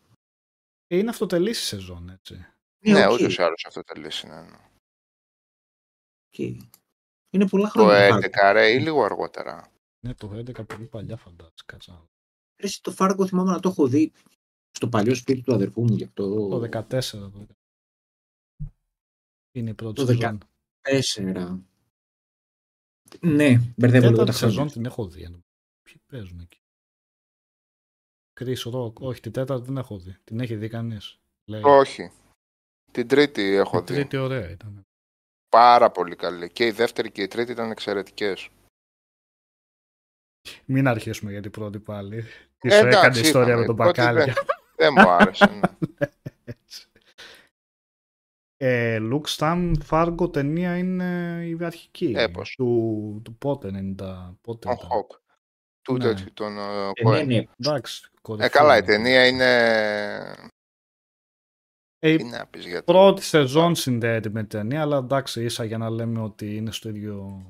Ε, 0.87 0.97
είναι 0.97 1.09
αυτοτελής 1.09 1.59
η 1.61 1.65
σεζόν, 1.65 2.09
έτσι. 2.09 2.45
Ναι, 2.79 3.07
οκ, 3.07 3.11
ούτως 3.13 3.35
ή 3.37 3.41
άλλως 3.41 3.65
αυτό 3.65 3.83
τελείωσε. 3.83 4.27
Ναι, 4.27 4.41
ναι. 4.41 4.57
οκ. 6.27 6.39
Είναι 7.29 7.47
πολλά 7.49 7.71
Το 7.71 7.79
χρόνια. 7.79 8.17
11 8.17 8.51
ρε 8.53 8.71
ή 8.71 8.79
λίγο 8.79 9.03
αργότερα. 9.03 9.71
Ναι, 10.07 10.13
το 10.13 10.27
11 10.33 10.67
πολύ 10.67 10.85
παλιά 10.85 11.17
φαντάζεσαι. 11.17 11.63
Κάτσα. 11.65 11.91
να 11.91 11.97
δω. 11.97 12.09
Ρε, 12.59 12.65
εσύ 12.67 12.81
το 12.81 12.91
Fargo 12.91 13.27
θυμάμαι 13.27 13.51
να 13.51 13.59
το 13.59 13.69
έχω 13.69 13.87
δει 13.87 14.11
στο 14.71 14.89
παλιό 14.89 15.15
σπίτι 15.15 15.41
του 15.41 15.53
αδερφού 15.53 15.81
μου 15.83 15.95
γι' 15.95 16.03
αυτό. 16.03 16.47
Το 16.49 16.59
14 16.59 16.59
το 16.59 17.45
14. 17.49 17.55
Είναι 19.51 19.69
η 19.69 19.73
πρώτη 19.73 20.05
Το 20.05 20.05
σεζόν. 20.05 20.39
4. 20.81 21.59
Ναι, 23.21 23.57
μπερδεύω 23.77 24.05
λίγο 24.09 24.17
τα 24.17 24.25
Τέταρτη 24.25 24.31
σεζόν 24.33 24.53
χρόνια. 24.55 24.73
την 24.73 24.85
έχω 24.85 25.07
δει. 25.07 25.21
ενώ. 25.23 25.39
Ποιοι 25.83 26.01
παίζουν 26.05 26.39
εκεί; 26.39 26.59
Chris 28.39 28.71
Rock. 28.73 28.93
Όχι, 28.93 29.19
την 29.21 29.31
τέταρτη 29.31 29.65
δεν 29.65 29.77
έχω 29.77 29.99
δει. 29.99 30.17
Την 30.23 30.39
έχει 30.39 30.55
δει 30.55 30.67
κανείς; 30.69 31.19
Λέει. 31.45 31.61
Όχι. 31.63 32.11
Την 32.91 33.07
τρίτη 33.07 33.41
έχω 33.55 33.77
Η 33.77 33.79
δει. 33.79 33.85
τρίτη 33.85 34.17
ωραία 34.17 34.49
ήταν. 34.49 34.81
Πάρα 35.49 35.91
πολύ 35.91 36.15
καλή. 36.15 36.51
Και 36.51 36.65
η 36.65 36.71
δεύτερη 36.71 37.11
και 37.11 37.21
η 37.21 37.27
τρίτη 37.27 37.51
ήταν 37.51 37.71
εξαιρετικές. 37.71 38.49
Μην 40.65 40.87
αρχίσουμε 40.87 41.31
για 41.31 41.41
την 41.41 41.51
πρώτη 41.51 41.79
πάλι. 41.79 42.23
Τι 42.57 42.67
Ε, 42.67 42.71
σου 42.71 42.77
έκανε 42.77 42.97
εντάξει, 42.97 43.21
ιστορία 43.21 43.47
είπαμε, 43.53 43.59
με 43.59 43.65
τον 43.65 43.75
η 43.75 43.77
πρώτη 43.77 43.99
μπακάλι. 44.01 44.19
δεν- 44.23 44.33
Δεν 44.75 44.93
μου 44.97 45.09
άρεσε. 45.09 45.45
ναι. 45.45 45.59
Έτσι. 46.45 46.85
Ε, 48.57 48.97
Luke 49.01 49.25
Stam 49.37 49.73
Fargo 49.89 50.31
ταινία 50.33 50.77
είναι 50.77 51.41
η 51.45 51.57
αρχική. 51.65 52.13
Έπως. 52.17 52.53
Του, 52.57 53.21
του 53.23 53.35
πότε, 53.35 53.67
90. 53.97 54.35
Πότε 54.41 54.67
Τον 54.67 54.75
ήταν; 54.75 54.89
Χοκ. 54.89 55.11
Του 55.81 55.93
Ναι. 55.93 55.99
τέτοιου, 56.03 56.33
τον 56.33 56.57
ε, 56.57 56.61
Ε, 56.93 57.09
ναι, 57.09 57.19
Cohen. 57.19 57.25
ναι. 57.27 57.43
Εντάξει, 57.59 58.01
Ε, 58.05 58.17
κορυφή 58.21 58.49
καλά, 58.49 58.75
η 58.75 58.79
είναι. 58.83 58.87
ταινία 58.93 59.27
είναι... 59.27 59.49
Ε, 61.99 62.15
Τι 62.15 62.23
να 62.23 62.45
πεις 62.47 62.65
για 62.65 62.83
το... 62.83 62.93
πρώτη 62.93 63.21
σεζόν 63.21 63.75
συνδέεται 63.75 64.29
με 64.29 64.39
την 64.39 64.49
ταινία, 64.49 64.81
αλλά 64.81 64.97
εντάξει, 64.97 65.43
ίσα 65.43 65.63
για 65.63 65.77
να 65.77 65.89
λέμε 65.89 66.21
ότι 66.21 66.55
είναι 66.55 66.71
στο 66.71 66.89
ίδιο. 66.89 67.45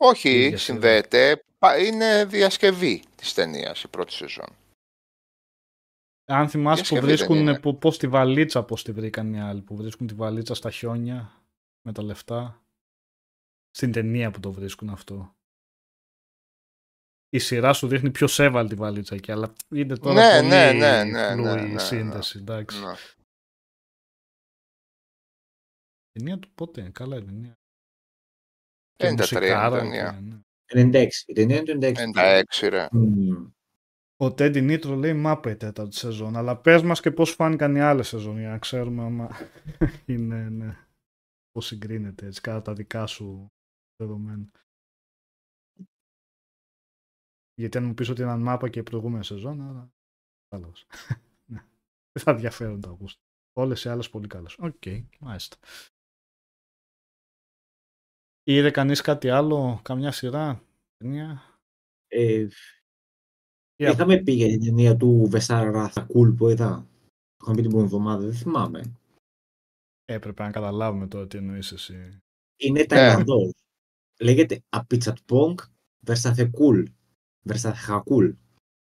Όχι, 0.00 0.28
ίδια 0.30 0.46
σειρά. 0.58 0.58
συνδέεται. 0.58 1.44
Πα- 1.58 1.78
Είναι 1.78 2.24
διασκευή 2.24 3.02
της 3.16 3.34
ταινίας 3.34 3.82
η 3.82 3.88
πρώτη 3.88 4.12
σεζόν. 4.12 4.56
Αν 6.30 6.48
θυμάσαι 6.48 6.82
που 6.82 6.88
Διασκευή 6.88 7.06
δεν 7.06 7.16
βρίσκουν 7.16 7.36
είναι. 7.36 7.60
που, 7.60 7.78
πώς 7.78 7.98
τη 7.98 8.08
βαλίτσα, 8.08 8.64
πώς 8.64 8.84
τη 8.84 8.92
βρήκαν 8.92 9.34
οι 9.34 9.40
άλλοι, 9.40 9.62
που 9.62 9.76
βρίσκουν 9.76 10.06
τη 10.06 10.14
βαλίτσα 10.14 10.54
στα 10.54 10.70
χιόνια 10.70 11.42
με 11.86 11.92
τα 11.92 12.02
λεφτά. 12.02 12.62
Στην 13.70 13.92
ταινία 13.92 14.30
που 14.30 14.40
το 14.40 14.52
βρίσκουν 14.52 14.88
αυτό. 14.90 15.32
Η 17.30 17.38
σειρά 17.38 17.72
σου 17.72 17.88
δείχνει 17.88 18.10
ποιος 18.10 18.38
έβαλε 18.38 18.68
τη 18.68 18.74
βαλίτσα 18.74 19.14
εκεί, 19.14 19.32
αλλά 19.32 19.52
είναι 19.68 19.96
τώρα 19.96 20.14
Ναι, 20.14 20.36
πολύ 20.36 20.48
ναι, 20.48 20.72
ναι, 20.72 21.04
ναι, 21.04 21.32
φλούη 21.32 21.44
ναι, 21.44 21.60
η 21.68 21.72
ναι, 21.72 21.78
σύνδεση, 21.78 22.38
εντάξει. 22.38 22.80
Ναι. 22.84 22.92
Η 26.10 26.18
ταινία 26.18 26.38
του 26.38 26.50
πότε, 26.54 26.80
είναι, 26.80 26.90
καλά 26.90 27.16
η 27.16 27.24
ταινία. 27.24 27.58
93 28.98 29.14
μουσικάρα 29.16 29.84
είναι 29.84 29.96
η 29.96 30.00
ταινία. 30.00 30.22
και, 30.66 30.82
ναι. 30.82 31.06
96. 31.06 31.08
Η 31.26 31.32
ταινία 31.32 31.56
είναι 31.56 31.64
το 31.64 31.86
96. 31.86 32.42
96 32.62 32.68
ρε. 32.68 32.88
Μμμ. 32.92 33.46
Ο 34.20 34.34
Τέντι 34.34 34.60
Νίτρο 34.60 34.94
λέει 34.94 35.12
μάπα 35.12 35.50
η 35.50 35.56
τέταρτη 35.56 35.96
σεζόν, 35.96 36.36
αλλά 36.36 36.56
πες 36.60 36.82
μας 36.82 37.00
και 37.00 37.10
πώς 37.10 37.30
φάνηκαν 37.30 37.74
οι 37.74 37.80
άλλες 37.80 38.08
σεζόν 38.08 38.38
για 38.38 38.48
να 38.48 38.58
ξέρουμε 38.58 39.02
άμα 39.02 39.30
είναι, 40.06 40.48
ναι, 40.48 40.86
πώς 41.50 41.66
συγκρίνεται 41.66 42.26
έτσι, 42.26 42.40
κατά 42.40 42.62
τα 42.62 42.72
δικά 42.72 43.06
σου 43.06 43.46
δεδομένα. 43.96 44.50
Γιατί 47.54 47.78
αν 47.78 47.84
μου 47.84 47.94
πεις 47.94 48.08
ότι 48.08 48.20
ήταν 48.20 48.40
μάπα 48.40 48.68
και 48.68 48.78
η 48.78 48.82
προηγούμενη 48.82 49.24
σεζόν, 49.24 49.60
άρα 49.60 49.92
καλώς. 50.48 50.86
Ναι. 51.50 51.64
Δεν 52.12 52.22
θα 52.22 52.30
ενδιαφέρον 52.30 52.80
το 52.80 52.90
ακούσω. 52.90 53.16
Όλες 53.52 53.84
οι 53.84 53.88
άλλες 53.88 54.10
πολύ 54.10 54.26
καλές. 54.26 54.58
Οκ, 54.58 54.82
μάλιστα. 55.20 55.56
Είδε 58.48 58.70
κανείς 58.70 59.00
κάτι 59.00 59.30
άλλο, 59.30 59.80
καμιά 59.82 60.12
σειρά, 60.12 60.62
ταινία; 60.96 61.42
Ε, 62.08 62.46
Ή 63.76 63.84
από- 63.86 63.92
είχαμε 63.94 64.16
πει 64.22 64.32
για 64.32 64.46
την 64.46 64.60
ταινία 64.64 64.96
του 64.96 65.26
Βεσάρα 65.30 65.88
Θακούλ 65.88 66.30
που 66.30 66.48
είδα. 66.48 66.86
Το 67.36 67.42
είχαμε 67.42 67.56
πει 67.56 67.62
την 67.62 67.70
προηγούμενη 67.70 67.84
εβδομάδα, 67.84 68.24
δεν 68.24 68.34
θυμάμαι. 68.34 68.82
Έπρεπε 70.04 70.42
να 70.42 70.50
καταλάβουμε 70.50 71.06
τώρα 71.06 71.26
τι 71.26 71.38
εννοείς 71.38 71.72
εσύ. 71.72 71.96
Ναι. 71.96 72.16
Είναι 72.56 72.84
Ταϊλανδός. 72.84 73.52
Λέγεται 74.20 74.60
Απιτσατπόγκ 74.68 75.58
Βερσαθεκούλ. 76.06 76.84
Βερσαθεκούλ. 77.46 78.30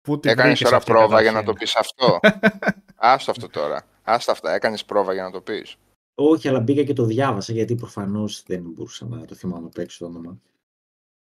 Πού 0.01 0.19
τη 0.19 0.29
Έκανες 0.29 0.45
βρήκες 0.51 0.63
τώρα 0.63 0.77
αυτή 0.77 0.91
πρόβα 0.91 1.21
για 1.21 1.31
να 1.31 1.39
καταρχήν; 1.43 1.45
το 1.45 1.53
πεις 1.53 1.75
αυτό; 1.75 2.19
Άστο 2.95 3.31
αυτό 3.31 3.49
τώρα. 3.49 3.87
Άστα 4.03 4.31
αυτά. 4.31 4.53
Έκανες 4.53 4.85
πρόβα 4.85 5.13
για 5.13 5.23
να 5.23 5.31
το 5.31 5.41
πεις. 5.41 5.75
Όχι, 6.15 6.47
αλλά 6.47 6.59
μπήκα 6.59 6.83
και 6.83 6.93
το 6.93 7.05
διάβασα 7.05 7.53
γιατί 7.53 7.75
προφανώς 7.75 8.43
δεν 8.43 8.71
μπορούσα 8.71 9.05
να 9.05 9.25
το 9.25 9.35
θυμάμαι 9.35 9.65
απ' 9.65 9.77
έξω 9.77 9.97
το 9.99 10.05
όνομα. 10.05 10.41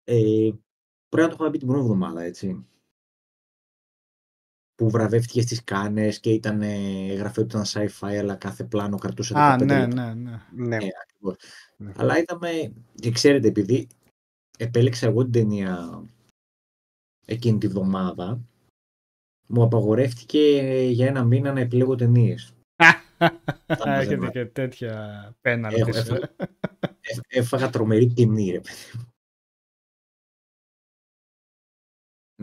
Ε, 0.03 0.49
πρέπει 1.10 1.24
να 1.24 1.28
το 1.28 1.34
είχαμε 1.34 1.49
πει 1.52 1.57
την 1.57 1.68
προηγούμενη 1.68 1.95
εβδομάδα, 2.03 2.26
έτσι. 2.26 2.66
Που 4.76 4.90
βραβεύτηκε 4.90 5.41
στις 5.41 5.64
Κάνες 5.64 6.20
και 6.20 6.30
ήταν, 6.32 6.62
ε, 6.62 7.07
έγραφε 7.12 7.41
ότι 7.41 7.56
ήταν 7.57 7.64
sci-fi, 7.68 8.16
αλλά 8.16 8.36
κάθε 8.36 8.64
πλάνο 8.64 8.98
κρατούσε 8.98 9.34
15 9.34 9.38
Α, 9.38 9.57
ναι, 9.64 9.80
λεπτά. 9.80 10.14
ναι, 10.14 10.14
ναι. 10.14 10.41
Ναι. 10.68 10.78
Ε, 10.78 11.94
Αλλά 11.95 12.18
είδαμε, 12.18 12.74
και 12.95 13.12
ξέρετε, 13.12 13.48
επειδή 13.48 13.88
επέλεξα 14.57 15.07
εγώ 15.07 15.24
την 15.24 15.32
ταινία 15.32 16.03
εκείνη 17.26 17.57
τη 17.57 17.68
βδομάδα, 17.68 18.41
μου 19.47 19.64
απαγορεύτηκε 19.64 20.39
για 20.91 21.07
ένα 21.07 21.23
μήνα 21.23 21.54
να 21.54 21.60
επιλέγω 21.60 21.96
ταινίες. 21.96 22.55
Έχετε 23.68 24.29
και 24.31 24.45
τέτοια 24.45 25.35
πέναλτι. 25.41 25.84
Έφαγα 27.27 27.69
τρομερή 27.69 28.13
ποινή, 28.13 28.52
ρε 28.52 28.60
παιδί 28.60 28.91
μου. 28.97 29.13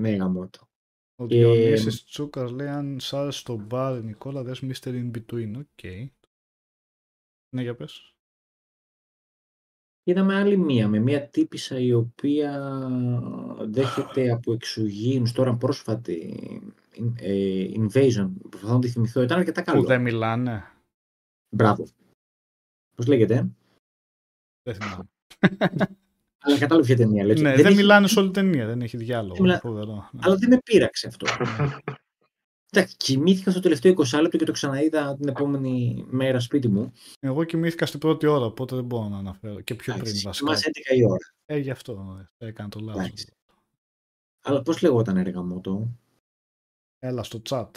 Ναι, 0.00 0.10
γαμώτο. 0.10 0.68
Ο 1.16 1.26
Και- 1.26 1.36
Διονύσης 1.36 2.04
Τσούκας 2.04 2.50
λέει 2.50 2.68
αν 2.68 3.00
σ' 3.00 3.12
άρεσε 3.12 3.44
το 3.44 3.56
Barry 3.56 4.02
Νικόλα 4.02 4.42
δες 4.42 4.60
Mr. 4.62 4.72
Inbetween. 4.86 5.52
Οκ. 5.58 5.84
Ναι, 7.54 7.62
για 7.62 7.74
πες. 7.74 8.14
Είδαμε 10.04 10.34
άλλη 10.34 10.56
μία, 10.56 10.88
με 10.88 10.98
μία 10.98 11.28
τύπισσα 11.28 11.78
η 11.78 11.92
οποία 11.92 12.80
δέχεται 13.60 14.30
από 14.30 14.52
εξωγήινους 14.52 15.32
τώρα 15.32 15.56
πρόσφατη 15.56 16.20
ε, 16.50 16.81
invasion. 16.96 18.30
Προσπαθώ 18.48 18.72
να 18.74 18.78
τη 18.78 18.88
θυμηθώ. 18.88 19.22
Ήταν 19.22 19.38
αρκετά 19.38 19.62
Που 19.62 19.70
καλό. 19.70 19.82
δεν 19.84 20.00
μιλάνε. 20.00 20.64
Μπράβο. 21.50 21.86
Πώς 22.94 23.06
λέγεται; 23.06 23.48
Δεν 24.62 24.74
θυμάμαι. 24.74 25.04
Αλλά 26.44 26.58
κατάλαβε 26.58 26.86
ποια 26.86 26.96
ταινία. 26.96 27.24
λέω. 27.24 27.34
ναι, 27.40 27.54
δεν, 27.56 27.66
έχει- 27.66 27.74
μιλάνε 27.76 28.06
σε 28.08 28.18
όλη 28.18 28.30
την 28.30 28.42
ταινία. 28.42 28.66
Δεν 28.66 28.82
έχει 28.82 28.96
διάλογο. 28.96 29.34
Δεν 29.34 29.42
μιλά- 29.42 29.58
Φοβερό. 29.60 30.08
Ναι. 30.12 30.20
Αλλά 30.22 30.36
δεν 30.36 30.48
με 30.48 30.58
πείραξε 30.64 31.06
αυτό. 31.06 31.26
Εντάξει, 32.74 32.96
κοιμήθηκα 32.96 33.50
στο 33.50 33.60
τελευταίο 33.60 33.92
20 33.96 34.20
λεπτό 34.22 34.36
και 34.36 34.44
το 34.44 34.52
ξαναείδα 34.52 35.16
την 35.16 35.28
επόμενη 35.28 36.04
μέρα 36.08 36.40
σπίτι 36.40 36.68
μου. 36.68 36.92
Εγώ 37.20 37.44
κοιμήθηκα 37.44 37.86
στην 37.86 38.00
πρώτη 38.00 38.26
ώρα, 38.26 38.44
οπότε 38.44 38.74
δεν 38.76 38.84
μπορώ 38.84 39.08
να 39.08 39.18
αναφέρω. 39.18 39.60
Και 39.60 39.74
πιο 39.74 39.92
πριν 39.92 40.04
Εντάξει, 40.06 40.22
βασικά. 40.24 40.44
Κοιμάσαι 40.46 40.70
11 40.92 40.96
η 40.96 41.04
ώρα. 41.04 41.32
Ε, 41.46 41.56
γι' 41.58 41.70
αυτό 41.70 42.26
ε, 42.38 42.46
έκανα 42.46 42.68
το 42.68 42.80
λάθος. 42.80 43.02
Εντάξει. 43.04 43.32
Αλλά 44.42 44.62
πώς 44.62 44.82
λεγόταν 44.82 45.16
έργα 45.16 45.42
μου 45.42 45.60
το. 45.60 45.88
Έλα 47.04 47.22
στο 47.22 47.42
chat. 47.48 47.68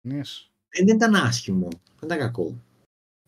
Νης. 0.00 0.50
Δεν, 0.68 0.86
δεν 0.86 0.96
ήταν 0.96 1.14
άσχημο. 1.14 1.68
Δεν 1.70 2.04
ήταν 2.04 2.18
κακό. 2.18 2.62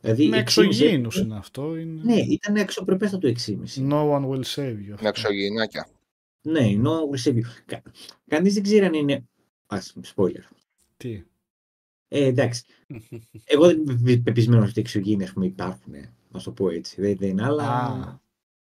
Δηλαδή, 0.00 0.28
Με 0.28 0.36
6,5 0.36 0.40
εξωγήινους 0.40 1.16
είναι 1.16 1.36
αυτό. 1.36 1.76
Είναι... 1.76 2.02
Ναι, 2.02 2.14
ήταν 2.20 2.56
αξιοπρεπέστατο 2.56 3.28
6,5. 3.46 3.56
No 3.90 4.10
one 4.10 4.28
will 4.28 4.42
save 4.44 4.76
you. 4.76 5.00
Με 5.02 5.08
εξωγηινάκια. 5.08 5.88
Ναι, 6.42 6.60
no 6.82 6.90
will 7.10 7.22
save 7.30 7.34
you. 7.36 7.42
Κα... 7.66 7.82
Κανείς 8.26 8.54
δεν 8.54 8.62
ξέρει 8.62 8.84
αν 8.84 8.94
είναι... 8.94 9.24
Ας, 9.66 9.96
spoiler. 10.14 10.44
Τι; 10.96 11.22
Ε, 12.08 12.24
εντάξει. 12.24 12.62
Εγώ 13.44 13.66
δεν 13.66 13.84
είμαι 13.88 14.16
πεπεισμένος 14.16 14.70
ότι 14.70 14.80
εξωγήινοι 14.80 15.22
έχουμε 15.24 15.46
υπάρχουν. 15.46 15.92
Να 16.30 16.40
το 16.40 16.52
πω 16.52 16.68
έτσι. 16.70 17.00
Δεν, 17.00 17.16
δεν 17.16 17.28
είναι, 17.28 17.44
αλλά... 17.44 17.68
Α. 17.84 18.18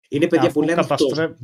είναι 0.09 0.27
παιδιά 0.27 0.49
Αφού 0.49 0.61
πολύ 0.61 0.73
ανοιχτό. 0.73 0.94
καταστρέ- 0.97 1.36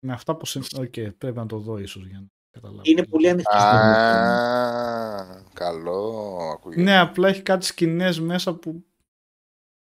Με 0.00 0.12
αυτά 0.12 0.36
που... 0.36 0.46
συν- 0.46 0.78
Οκ, 0.78 0.92
πρέπει 1.18 1.36
να 1.36 1.46
το 1.46 1.58
δω 1.58 1.78
ίσως 1.78 2.06
για 2.06 2.18
να 2.20 2.26
καταλάβω. 2.50 2.80
Είναι 2.84 3.06
πολύ 3.06 3.28
ανοιχτό. 3.28 3.56
Α, 3.56 5.42
καλό. 5.52 6.38
Ακούγεται. 6.52 6.82
Ναι, 6.82 6.98
απλά 6.98 7.28
έχει 7.28 7.42
κάτι 7.42 7.64
σκηνές 7.66 8.20
μέσα 8.20 8.54
που 8.54 8.84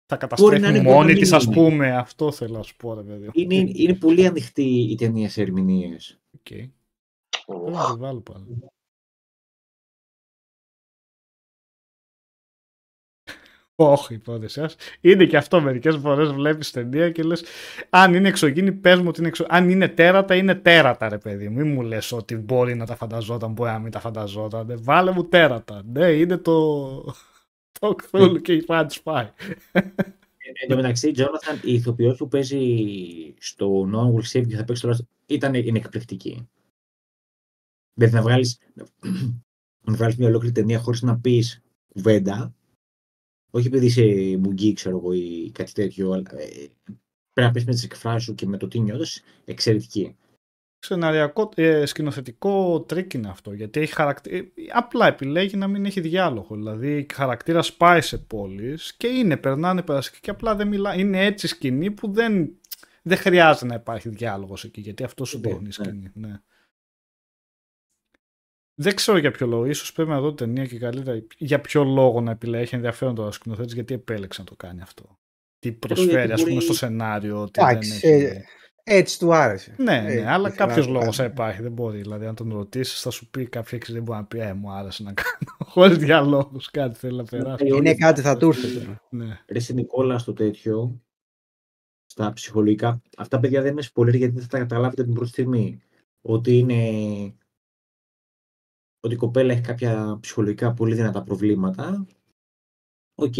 θα 0.05 0.15
να 0.15 0.17
καταστρέφουν 0.17 0.57
είναι, 0.57 0.67
μπορεί 0.71 0.83
να 0.87 0.93
μόνη 0.93 1.11
μην 1.11 1.21
της, 1.21 1.33
ας 1.33 1.43
είναι. 1.43 1.55
πούμε. 1.55 1.95
Αυτό 1.97 2.31
θέλω 2.31 2.57
να 2.57 2.63
σου 2.63 2.75
πω, 2.75 2.93
ρε 2.93 3.01
παιδί. 3.01 3.25
μου. 3.25 3.31
Είναι, 3.33 3.71
είναι 3.73 3.93
πολύ 3.93 4.25
ανοιχτή 4.25 4.81
η 4.91 4.95
ταινία 4.95 5.29
σε 5.29 5.41
ερμηνείες. 5.41 6.19
Οκ. 6.35 6.47
Πρέπει 7.45 7.71
να 7.71 7.87
το 7.87 7.97
βάλω 7.97 8.19
πάλι. 8.19 8.45
Όχι, 13.75 14.13
υπόθεση 14.13 14.59
σας. 14.59 14.75
Είναι 15.01 15.25
και 15.25 15.37
αυτό 15.37 15.61
μερικές 15.61 15.95
φορές 15.95 16.31
βλέπεις 16.31 16.71
ταινία 16.71 17.11
και 17.11 17.23
λες: 17.23 17.43
Αν 17.89 18.13
είναι 18.13 18.27
εξωγήινη, 18.27 18.71
πες 18.71 18.99
μου 18.99 19.05
ότι 19.07 19.19
είναι 19.19 19.27
εξωγήινη. 19.27 19.57
Αν 19.59 19.69
είναι 19.69 19.87
τέρατα, 19.87 20.35
είναι 20.35 20.55
τέρατα, 20.55 21.09
ρε 21.09 21.17
παιδί. 21.17 21.49
μου. 21.49 21.59
Μην 21.59 21.71
μου 21.71 21.81
λες 21.81 22.11
ότι 22.11 22.35
μπορεί 22.35 22.75
να 22.75 22.85
τα 22.85 22.95
φανταζόταν, 22.95 23.51
μπορεί 23.51 23.71
να 23.71 23.79
μην 23.79 23.91
τα 23.91 23.99
φανταζόταν. 23.99 24.65
Ναι, 24.65 24.75
βάλε 24.75 25.11
μου 25.11 25.27
τέρατα. 25.27 25.81
Ναι, 25.91 26.05
είναι 26.05 26.37
το. 26.37 26.53
Το 27.79 27.95
Cthulhu 28.11 28.41
και 28.41 28.53
η 28.53 28.65
Fat 28.67 28.87
Spy. 29.03 29.27
Εν 29.71 30.67
τω 30.67 30.75
μεταξύ, 30.75 31.11
Τζόναθαν, 31.11 31.59
η 31.63 31.73
ηθοποιός 31.73 32.17
που 32.17 32.27
παίζει 32.27 32.59
στο 33.37 33.89
No 33.93 33.97
One 33.97 34.13
Will 34.13 34.31
Save 34.31 34.41
You 34.41 34.47
και 34.47 34.55
θα 34.55 34.63
παίξει 34.63 34.81
το 34.81 34.89
Last 34.89 35.05
ήταν 35.25 35.53
είναι 35.53 35.77
εκπληκτική. 35.77 36.49
Δηλαδή 37.93 38.15
να 38.15 38.21
βγάλεις, 38.21 38.59
να 39.85 39.93
βγάλεις 39.93 40.15
μια 40.15 40.27
ολόκληρη 40.27 40.53
ταινία 40.53 40.79
χωρίς 40.79 41.01
να 41.01 41.19
πεις 41.19 41.61
κουβέντα, 41.87 42.53
όχι 43.55 43.67
επειδή 43.67 43.85
είσαι 43.85 44.37
μουγγί, 44.37 44.73
ξέρω 44.73 44.97
εγώ, 44.97 45.13
ή 45.13 45.51
κάτι 45.53 45.71
τέτοιο, 45.71 46.11
αλλά 46.11 46.23
ε, 46.35 46.47
πρέπει 47.33 47.47
να 47.47 47.51
πεις 47.51 47.65
με 47.65 47.71
τις 47.71 47.83
εκφράσεις 47.83 48.23
σου 48.23 48.35
και 48.35 48.45
με 48.45 48.57
το 48.57 48.67
τι 48.67 48.79
νιώθεις, 48.79 49.23
εξαιρετική. 49.45 50.15
Σεναριακό, 50.79 51.49
ε, 51.55 51.85
σκηνοθετικό 51.85 52.81
τρίκ 52.81 53.13
είναι 53.13 53.29
αυτό. 53.29 53.53
Γιατί 53.53 53.79
έχει 53.79 53.93
χαρακτη... 53.93 54.35
ε, 54.37 54.41
απλά 54.73 55.07
επιλέγει 55.07 55.57
να 55.57 55.67
μην 55.67 55.85
έχει 55.85 56.01
διάλογο. 56.01 56.55
Δηλαδή, 56.55 57.05
χαρακτήρα 57.13 57.63
πάει 57.77 58.01
σε 58.01 58.17
πόλεις 58.17 58.93
και 58.97 59.07
είναι, 59.07 59.37
περνάνε 59.37 59.81
περαστικά 59.81 60.17
και 60.21 60.29
απλά 60.29 60.55
δεν 60.55 60.67
μιλά. 60.67 60.95
Είναι 60.95 61.25
έτσι 61.25 61.47
σκηνή 61.47 61.91
που 61.91 62.11
δεν, 62.11 62.59
δεν 63.01 63.17
χρειάζεται 63.17 63.65
να 63.65 63.75
υπάρχει 63.75 64.09
διάλογος 64.09 64.63
εκεί. 64.63 64.81
Γιατί 64.81 65.03
αυτό 65.03 65.25
σου 65.25 65.37
Λοιπόν, 65.37 65.51
δείχνει 65.51 65.67
η 65.67 65.91
ναι. 65.91 66.09
σκηνή. 66.09 66.27
Ναι. 66.27 66.41
Δεν 68.75 68.95
ξέρω 68.95 69.17
για 69.17 69.31
ποιο 69.31 69.47
λόγο. 69.47 69.65
Ίσως 69.65 69.91
πρέπει 69.93 70.09
να 70.09 70.19
δω 70.21 70.27
την 70.33 70.45
ταινία 70.45 70.65
και 70.65 70.79
καλύτερα. 70.79 71.23
Για 71.37 71.61
ποιο 71.61 71.83
λόγο 71.83 72.21
να 72.21 72.31
επιλέγει. 72.31 72.63
Έχει 72.63 72.75
ενδιαφέρον 72.75 73.15
τώρα 73.15 73.27
ο 73.27 73.31
σκηνοθέτης 73.31 73.73
γιατί 73.73 73.93
επέλεξε 73.93 74.41
να 74.41 74.47
το 74.47 74.55
κάνει 74.55 74.81
αυτό. 74.81 75.17
Τι 75.59 75.71
προσφέρει, 75.71 76.17
ας 76.17 76.25
γιατί 76.25 76.41
πούμε, 76.41 76.53
μπορεί- 76.53 76.63
στο 76.65 76.73
σενάριο. 76.73 77.41
Ότι 77.41 77.61
Εντάξει, 77.61 77.99
δεν 77.99 78.13
έχει... 78.15 78.25
ε, 78.25 78.43
Έτσι 78.83 79.19
του 79.19 79.33
άρεσε. 79.33 79.75
Ναι, 79.77 79.95
Ε, 79.97 80.01
ναι, 80.01 80.09
αλλά 80.31 80.47
ήθελα 80.47 80.49
κάποιος 80.49 80.77
να 80.87 80.93
το 80.93 80.99
λόγος 80.99 81.17
κάνω. 81.17 81.29
θα 81.29 81.33
υπάρχει. 81.33 81.61
Δεν 81.61 81.71
μπορεί. 81.71 81.97
Δηλαδή, 82.01 82.25
αν 82.25 82.35
τον 82.35 82.53
ρωτήσεις, 82.53 83.01
θα 83.01 83.09
σου 83.09 83.29
πει 83.29 83.45
κάποιο 83.47 83.77
έξι 83.77 83.91
δεν 83.93 84.03
μπορεί 84.03 84.17
να 84.19 84.25
πει 84.25 84.39
Ε, 84.39 84.53
μου 84.53 84.71
άρεσε 84.71 85.03
να 85.03 85.13
κάνω. 85.13 85.57
Χωρίς 85.71 85.97
διαλόγους, 85.97 86.69
κάτι 86.71 86.97
θέλει 86.99 87.17
να 87.17 87.23
περάσει. 87.23 87.67
Είναι 87.67 87.95
κάτι 87.95 88.21
θα 88.21 88.37
του 88.37 88.47
έρθει 88.47 88.73
τώρα. 88.79 89.01
Ναι. 89.09 89.39
Ρε 89.47 89.59
συ 89.59 89.73
Νικόλα 89.73 90.17
στο 90.17 90.33
τέτοιο, 90.33 91.01
στα 92.05 92.33
ψυχολογικά, 92.33 93.01
αυτά 93.17 93.39
παιδιά 93.39 93.61
δεν 93.61 93.71
είναι 93.71 93.83
spoiler 93.93 94.15
γιατί 94.15 94.33
δεν 94.33 94.41
θα 94.41 94.47
τα 94.47 94.57
καταλάβετε 94.57 95.03
την 95.03 95.13
πρώτη 95.13 95.29
στιγμή. 95.29 95.81
Ότι 96.21 96.57
είναι 96.57 96.81
ότι 99.05 99.13
η 99.13 99.17
κοπέλα 99.17 99.53
έχει 99.53 99.61
κάποια 99.61 100.17
ψυχολογικά 100.21 100.73
πολύ 100.73 100.95
δυνατά 100.95 101.23
προβλήματα. 101.23 102.05
Οκ. 103.15 103.33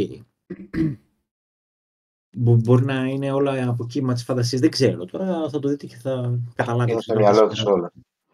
Μπο- 2.37 2.55
Μπορεί 2.55 2.85
να 2.85 3.05
είναι 3.05 3.31
όλα 3.31 3.69
αποκύημα 3.69 4.13
της 4.13 4.23
φαντασίας. 4.23 4.61
Δεν 4.61 4.69
ξέρω. 4.69 5.05
Τώρα 5.05 5.49
θα 5.49 5.59
το 5.59 5.67
δείτε 5.69 5.85
και 5.85 5.95
θα 5.95 6.39
καταλάβετε. 6.55 6.91
Είναι 6.91 7.01
στο 7.01 7.15
μυαλό 7.15 7.47
της 7.47 7.65
όλα. 7.65 7.91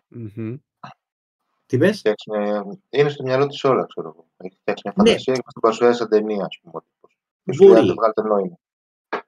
Μμμ. 0.07 0.55
Τι 1.65 1.77
πες; 1.77 1.97
Φτιάξει 1.99 2.29
μια- 2.29 2.77
Είναι 2.89 3.09
στο 3.09 3.23
μυαλό 3.23 3.47
της 3.47 3.63
όλα, 3.63 3.85
ξέρω 3.85 4.07
εγώ. 4.07 4.25
Έχει 4.37 4.55
φτιάξει 4.59 4.83
μια 4.85 4.93
Ναι. 4.97 5.03
φαντασία 5.09 5.33
και 5.33 5.41
μα 5.45 5.51
την 5.51 5.61
παρουσιάζει 5.61 5.97
σαν 5.97 6.09
ταινία, 6.09 6.45
ας 6.45 6.59
πούμε. 6.61 6.73
ο 6.75 6.81
τύπος. 6.81 7.17
Και 7.43 7.53
σου 7.53 7.63
λέει, 7.63 7.71
Μπορεί. 7.71 7.81
«Άντε, 7.83 7.93
βγάλτε 7.93 8.21
νόημα. 8.21 8.57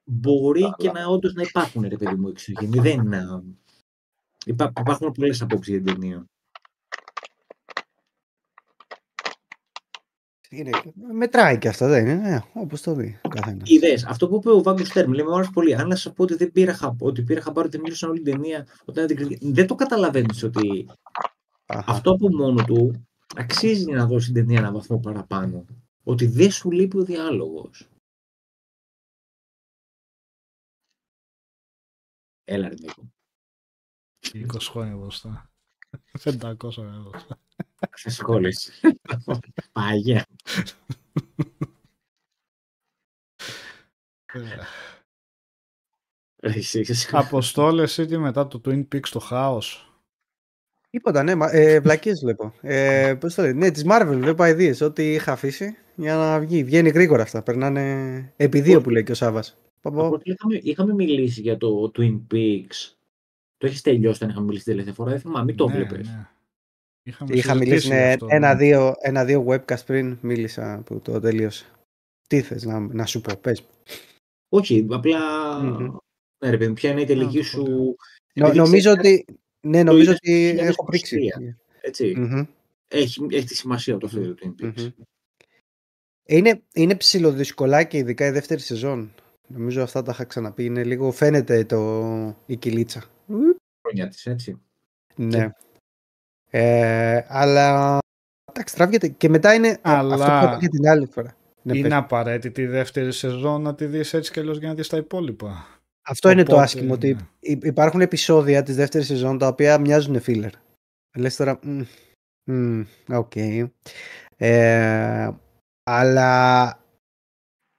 Μπορεί 0.03 0.61
Καλά. 0.61 0.75
και 0.77 0.91
να 0.91 1.05
όντως 1.05 1.33
να 1.33 1.41
υπάρχουν 1.41 1.81
ρε 1.87 1.97
παιδί 1.97 2.15
μου 2.15 2.27
εξωγενεί. 2.27 2.79
Δεν 2.79 2.99
είναι. 2.99 3.43
Υπά, 4.45 4.71
υπάρχουν 4.79 5.11
πολλές 5.11 5.41
απόψεις 5.41 5.73
για 5.73 5.83
την 5.83 5.93
ταινία. 5.93 6.25
Είναι- 10.53 10.81
Μετράει 11.13 11.57
και 11.57 11.67
αυτό, 11.67 11.87
δεν 11.87 12.05
είναι. 12.07 12.15
Ναι, 12.29 12.39
Όπως 12.53 12.81
το 12.81 12.93
δει 12.93 13.19
ο 13.23 13.29
καθένας. 13.29 13.69
Ιδέες. 13.69 14.05
Αυτό 14.05 14.27
που 14.27 14.35
είπε 14.35 14.49
ο 14.51 14.61
Βάγκος 14.63 14.87
Στέρν, 14.87 15.13
λέει, 15.13 15.25
μου 15.25 15.35
άρεσε 15.35 15.51
πολύ. 15.53 15.75
Αν 15.75 15.87
να 15.87 15.95
σας 15.95 16.13
πω 16.13 16.23
ότι 16.23 16.35
δεν 16.35 16.51
πήρα, 16.51 16.73
χα- 16.73 16.95
ότι 16.99 17.23
πήρα 17.23 17.41
χαμπάρι 17.41 17.67
ότι 17.67 17.79
μίλησαν 17.79 18.09
όλη 18.09 18.21
την 18.21 18.33
ταινία, 18.33 18.67
όταν 18.85 19.07
την 19.07 19.15
κριτική- 19.15 19.51
δεν 19.51 19.67
το 19.67 19.75
καταλαβαίνεις 19.75 20.43
ότι 20.43 20.89
αυτό 21.65 22.11
από 22.11 22.29
μόνο 22.29 22.63
του 22.63 23.07
αξίζει 23.35 23.91
να 23.91 24.05
δώσει 24.07 24.25
την 24.25 24.33
ταινία 24.33 24.59
ένα 24.59 24.71
βαθμό 24.71 24.99
παραπάνω. 24.99 25.65
Ότι 26.03 26.25
δεν 26.27 26.51
σου 26.51 26.71
λείπει 26.71 26.97
ο 26.97 27.03
διάλογος. 27.03 27.87
Έλα 32.43 32.67
ρε 32.67 32.75
Νίκο. 32.79 33.11
20 34.33 34.69
χρόνια 34.69 34.95
μπροστά. 34.95 35.51
500 36.23 36.55
χρόνια 36.71 36.99
μπροστά. 36.99 37.39
Σε 37.93 38.09
σχόλες. 38.09 38.81
Πάγια. 39.71 40.25
Ε, 44.33 44.57
Εσύ, 46.43 46.79
εσύ. 46.79 47.09
Αποστόλες 47.11 47.97
ή 47.97 48.17
μετά 48.17 48.47
το 48.47 48.61
Twin 48.65 48.87
Peaks 48.95 49.07
το 49.11 49.19
χάος; 49.19 49.93
Τίποτα, 50.89 51.23
ναι, 51.23 51.35
μα- 51.35 51.53
ε, 51.55 51.79
βλακίες 51.79 52.19
βλέπω. 52.19 52.53
Ε, 52.61 53.15
πώς 53.19 53.33
το 53.35 53.41
λέει, 53.41 53.53
ναι, 53.53 53.71
της 53.71 53.83
Marvel 53.87 54.15
βλέπω 54.19 54.45
ιδέες, 54.45 54.81
ό,τι 54.81 55.13
είχα 55.13 55.31
αφήσει 55.31 55.75
για 55.95 56.15
να 56.15 56.39
βγει. 56.39 56.63
Βγαίνει 56.63 56.89
γρήγορα 56.89 57.21
αυτά, 57.23 57.43
περνάνε 57.43 58.33
επί 58.37 58.61
δύο 58.61 58.81
που 58.81 58.89
λέει 58.89 59.03
και 59.03 59.11
ο 59.11 59.15
Σάβας. 59.15 59.57
Πω, 59.81 59.91
πω. 59.91 60.05
Οπότε 60.05 60.23
είχαμε, 60.25 60.55
είχαμε 60.61 60.93
μιλήσει 60.93 61.41
για 61.41 61.57
το 61.57 61.91
Twin 61.95 62.21
Peaks. 62.33 62.93
Το 63.57 63.67
έχεις 63.67 63.81
τελειώσει 63.81 64.15
όταν 64.15 64.29
είχαμε 64.29 64.45
μιλήσει 64.45 64.63
την 64.63 64.71
τελευταία 64.73 64.93
φορά. 64.95 65.09
Δεν 65.11 65.19
θυμάμαι, 65.19 65.45
μην 65.45 65.55
το 65.55 65.67
ναι, 65.67 65.73
βλέπεις. 65.75 66.07
ναι. 66.09 66.27
Είχαμε 67.03 67.35
Είχα 67.35 67.53
μιλήσει 67.53 67.79
συζητήσει 67.79 67.89
ναι, 68.01 68.07
γι' 68.07 68.13
αυτό, 68.13 68.25
ναι. 68.25 68.35
ένα-δύο 68.35 68.93
ένα-δύο 69.01 69.45
webcast 69.47 69.85
πριν 69.85 70.17
μίλησα 70.21 70.81
που 70.85 70.99
το 71.01 71.19
τελείωσε. 71.19 71.65
Τι 72.27 72.41
θες 72.41 72.63
να, 72.63 72.79
να 72.79 73.05
σου 73.05 73.21
πω, 73.21 73.35
πες. 73.41 73.61
μου. 73.61 73.67
Όχι, 74.49 74.87
απλά. 74.89 75.19
Μμμ. 75.63 75.95
Ναι, 76.43 76.49
ρε 76.49 76.57
παιδί, 76.57 76.73
ποια 76.73 76.91
είναι 76.91 77.01
η 77.01 77.05
τελική 77.05 77.37
το 77.37 77.43
σου. 77.43 77.63
πω, 77.63 77.95
Νο- 78.33 78.45
Επειδή 78.47 78.57
νομίζω 78.57 78.95
ξέρεις 78.95 79.21
ότι. 79.25 79.25
Ναι, 79.67 79.83
νομίζω 79.83 80.11
είδες 80.11 80.17
ότι 80.23 80.55
το 80.57 80.63
έχω 80.63 80.85
πρίξει. 80.85 81.17
2023. 81.17 81.57
Έτσι. 81.81 82.13
Μμμ. 82.17 82.45
Έχει, 82.87 83.25
έχει 83.29 83.45
τη 83.45 83.55
σημασία 83.55 83.97
το 83.97 84.05
αυτό 84.05 84.33
το 84.33 84.35
Twin 84.41 84.63
Peaks. 84.63 84.73
Μμμ. 84.77 84.89
Είναι, 86.27 86.61
είναι 86.73 86.95
ψηλοδυσκολάκι, 86.95 87.97
ειδικά 87.97 88.25
η 88.25 88.31
δεύτερη 88.31 88.61
σεζόν. 88.61 89.13
Νομίζω 89.47 89.81
αυτά 89.81 90.01
τα 90.01 90.11
είχα 90.11 90.23
ξαναπεί. 90.23 90.65
Είναι 90.65 90.83
λίγο, 90.83 91.11
φαίνεται 91.11 91.63
το, 91.65 92.35
η 92.45 92.55
κυλίτσα. 92.55 93.03
Χρόνια 93.81 94.07
της, 94.07 94.25
έτσι. 94.25 94.61
Ναι. 95.15 95.49
Ε, 96.53 97.21
αλλά 97.27 97.97
εντάξει, 98.51 98.75
τραβιέται. 98.75 99.07
Και 99.07 99.29
μετά 99.29 99.53
είναι 99.53 99.77
Αλλά 99.81 100.13
αυτό 100.13 100.25
που 100.25 100.45
είπα 100.45 100.57
και 100.59 100.67
την 100.67 100.87
άλλη 100.87 101.05
φορά. 101.05 101.35
Ναι, 101.61 101.77
είναι 101.77 101.87
πες. 101.87 101.97
απαραίτητη 101.97 102.61
η 102.61 102.65
δεύτερη 102.65 103.11
σεζόν 103.11 103.61
να 103.61 103.75
τη 103.75 103.85
δεις 103.85 104.13
έτσι 104.13 104.31
κι 104.31 104.39
αλλιώς 104.39 104.57
για 104.57 104.67
να 104.67 104.73
δεις 104.73 104.87
τα 104.87 104.97
υπόλοιπα. 104.97 105.65
Αυτό 106.01 106.29
είναι 106.29 106.43
το 106.43 106.51
Οπότε, 106.51 106.63
άσχημο, 106.65 106.93
ότι 106.93 107.13
ναι. 107.13 107.19
υ- 107.39 107.63
υπάρχουν 107.65 108.01
επεισόδια 108.01 108.63
της 108.63 108.75
δεύτερης 108.75 109.07
σεζόν 109.07 109.37
τα 109.37 109.47
οποία 109.47 109.77
μοιάζουν 109.79 110.21
filler. 110.25 110.49
Λες 111.17 111.35
τώρα, 111.35 111.59
μμ, 111.63 111.81
μμ, 112.43 112.81
οκ. 113.07 113.31
Ε, 114.37 115.29
αλλά 115.83 116.79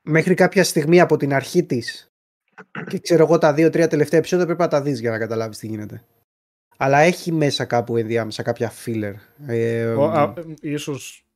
μέχρι 0.09 0.34
κάποια 0.34 0.65
στιγμή 0.65 1.01
από 1.01 1.17
την 1.17 1.33
αρχή 1.34 1.65
της 1.65 2.07
και 2.89 2.99
ξέρω 2.99 3.23
εγώ 3.25 3.39
τα 3.39 3.55
δύο-τρία 3.55 3.89
τελευταία 3.89 4.18
επεισόδια 4.18 4.44
πρέπει 4.47 4.60
να 4.60 4.68
τα 4.68 4.83
δεις 4.83 5.01
για 5.01 5.10
να 5.10 5.18
καταλάβεις 5.18 5.59
τι 5.59 5.67
γίνεται. 5.67 6.05
Αλλά 6.76 6.99
έχει 6.99 7.33
μέσα 7.33 7.65
κάπου 7.65 7.97
ενδιάμεσα 7.97 8.42
κάποια 8.42 8.73
filler. 8.84 9.15
Ε, 9.47 9.84
Ο, 9.84 10.05
α, 10.05 10.33
ίσως 10.60 11.26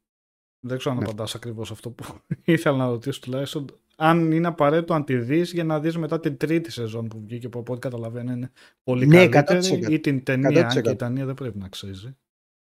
δεν 0.61 0.79
ξέρω 0.79 0.95
αν 0.95 1.01
Ναι. 1.01 1.07
απαντάς 1.09 1.35
ακριβώς 1.35 1.71
αυτό 1.71 1.91
που 1.91 2.05
ήθελα 2.45 2.77
να 2.77 2.87
ρωτήσω 2.87 3.21
τουλάχιστον. 3.21 3.67
Αν 3.99 4.33
είναι 4.33 4.47
απαραίτητο 4.47 4.95
να 4.95 5.05
τη 5.05 5.17
δεις 5.17 5.53
για 5.53 5.65
να 5.65 5.81
δεις 5.81 5.97
μετά 5.97 6.21
την 6.21 6.37
τρίτη 6.37 6.71
σεζόν 6.71 7.09
που 7.09 7.21
βγήκε 7.21 7.49
που 7.49 7.59
από 7.59 7.73
ό,τι 7.73 7.81
καταλαβαίνω 7.81 8.33
είναι 8.33 8.51
πολύ 8.83 9.07
Ναι, 9.07 9.29
καλύτερη 9.29 9.83
100%. 9.87 9.91
ή 9.91 10.01
την 10.01 10.23
ταινία, 10.23 10.67
αν 10.67 10.73
και 10.73 10.81
100%. 10.81 10.93
η 10.93 10.97
ταινία 10.97 11.25
δεν 11.27 11.35
πρέπει 11.35 11.59
να 11.59 11.65
αξίζει. 11.67 12.17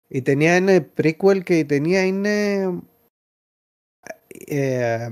Η 0.08 0.22
ταινία 0.22 0.56
είναι 0.56 0.92
prequel 0.96 1.42
και 1.42 1.58
η 1.58 1.64
ταινία 1.64 2.06
είναι... 2.06 2.62
Ε, 4.46 5.10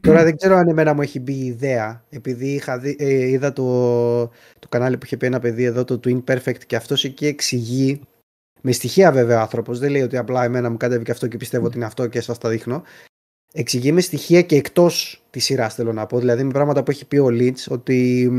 τώρα 0.00 0.24
δεν 0.24 0.36
ξέρω 0.36 0.56
αν 0.56 0.68
εμένα 0.68 0.94
μου 0.94 1.02
έχει 1.02 1.20
μπει 1.20 1.32
η 1.32 1.46
ιδέα, 1.46 2.04
επειδή 2.10 2.48
είχα 2.48 2.78
δει, 2.78 2.96
ε, 2.98 3.28
είδα 3.28 3.52
το, 3.52 4.26
το 4.58 4.68
κανάλι 4.68 4.96
που 4.98 5.04
είχε 5.04 5.16
πει 5.16 5.26
ένα 5.26 5.38
παιδί 5.38 5.64
εδώ, 5.64 5.84
το 5.84 6.00
Twin 6.04 6.24
Perfect, 6.24 6.64
και 6.66 6.76
αυτός 6.76 7.04
εκεί 7.04 7.26
εξηγεί, 7.26 8.00
με 8.60 8.72
στοιχεία 8.72 9.12
βέβαια 9.12 9.38
ο 9.38 9.40
άνθρωπος, 9.40 9.78
δεν 9.78 9.90
λέει 9.90 10.02
ότι 10.02 10.16
απλά 10.16 10.44
εμένα 10.44 10.70
μου 10.70 10.76
κατέβηκε 10.76 11.10
αυτό 11.10 11.26
και 11.26 11.36
πιστεύω 11.36 11.66
ότι 11.66 11.76
είναι 11.76 11.84
αυτό 11.84 12.06
και 12.06 12.20
σας 12.20 12.38
τα 12.38 12.48
δείχνω. 12.48 12.82
Εξηγεί 13.52 13.92
με 13.92 14.00
στοιχεία 14.00 14.42
και 14.42 14.56
εκτός 14.56 15.22
της 15.30 15.44
σειράς 15.44 15.74
θέλω 15.74 15.92
να 15.92 16.06
πω, 16.06 16.18
δηλαδή 16.18 16.42
με 16.44 16.52
πράγματα 16.52 16.82
που 16.82 16.90
έχει 16.90 17.06
πει 17.06 17.18
ο 17.18 17.26
Lynch, 17.26 17.64
ότι 17.68 18.30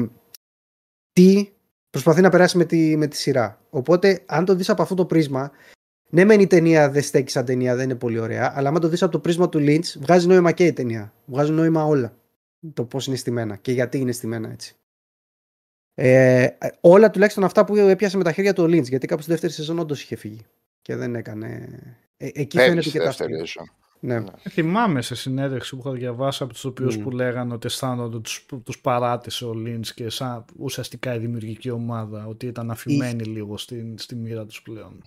τι 1.13 1.49
προσπαθεί 1.89 2.22
να 2.22 2.30
περάσει 2.30 2.57
με 2.57 2.65
τη, 2.65 2.97
με 2.97 3.07
τη 3.07 3.15
σειρά. 3.15 3.61
Οπότε 3.69 4.23
αν 4.25 4.45
το 4.45 4.55
δεις 4.55 4.69
από 4.69 4.81
αυτό 4.81 4.95
το 4.95 5.05
πρίσμα, 5.05 5.51
ναι, 6.14 6.24
μεν 6.25 6.40
η 6.40 6.48
ταινία 6.48 6.90
δεν 6.90 7.01
στέκει 7.01 7.32
σαν 7.32 7.45
ταινία, 7.45 7.75
δεν 7.75 7.83
είναι 7.83 7.95
πολύ 7.95 8.19
ωραία, 8.19 8.53
αλλά 8.56 8.69
άμα 8.69 8.80
το 8.80 8.88
δεις 8.88 9.03
από 9.03 9.11
το 9.11 9.19
πρίσμα 9.19 9.50
του 9.50 9.59
Lynch, 9.59 10.00
βγάζει 10.00 10.27
νόημα 10.27 10.51
και 10.51 10.66
η 10.66 10.74
ταινία. 10.74 11.14
Βγάζουν 11.25 11.56
νόημα 11.56 11.85
όλα. 11.85 12.17
Το 12.74 12.85
πώς 12.85 13.08
είναι 13.08 13.16
στημένα 13.16 13.56
και 13.56 13.72
γιατί 13.72 13.98
είναι 13.98 14.11
στημένα 14.11 14.51
έτσι. 14.51 14.75
Ε, 15.93 16.48
όλα 16.82 17.09
τουλάχιστον 17.09 17.43
αυτά 17.43 17.66
που 17.66 17.75
έπιασε 17.75 18.17
με 18.17 18.24
τα 18.24 18.32
χέρια 18.32 18.53
του 18.53 18.64
ο 18.64 18.66
Lynch, 18.66 18.88
γιατί 18.88 19.08
κάπου 19.08 19.22
στη 19.22 19.32
δεύτερη 19.32 19.53
σεζόν 19.53 19.80
όντως 19.80 20.01
είχε 20.01 20.16
φύγει. 20.16 20.45
Και 20.82 20.95
δεν 20.95 21.16
έκανε. 21.16 21.80
Ε, 22.17 22.25
εκεί 22.33 22.58
Φεύγει 22.58 22.69
φαίνεται 22.69 22.82
στη 22.82 22.92
και 22.92 22.98
τα 22.98 23.06
δεύτερη 23.06 23.33
αστεία. 23.33 23.45
σεζόν. 23.45 23.72
Ναι. 24.00 24.19
Ναι. 24.19 24.32
Θυμάμαι 24.50 25.01
σε 25.01 25.16
συνέντευξη 25.16 25.75
που 25.75 25.82
είχα 25.85 25.92
διαβάσει 25.98 26.43
από 26.43 26.53
τους 26.53 26.66
οποίους 26.66 26.98
Μμ. 26.98 27.03
που 27.03 27.11
λέγανε 27.11 27.53
ότι 27.53 27.67
αισθάνονται 27.67 28.19
τους, 28.19 28.45
τους 28.64 28.80
παράτησε 28.80 29.45
ο 29.45 29.53
Λίντς 29.53 29.93
και 29.93 30.09
σαν 30.09 30.45
ουσιαστικά 30.58 31.16
η 31.16 31.19
δημιουργική 31.19 31.69
ομάδα 31.69 32.25
ότι 32.25 32.45
ήταν 32.45 32.72
αφημένοι 32.72 33.24
λίγο 33.24 33.58
στη, 33.58 33.93
στη 33.98 34.16
μοίρα 34.16 34.45
τους 34.45 34.61
πλέον. 34.61 35.03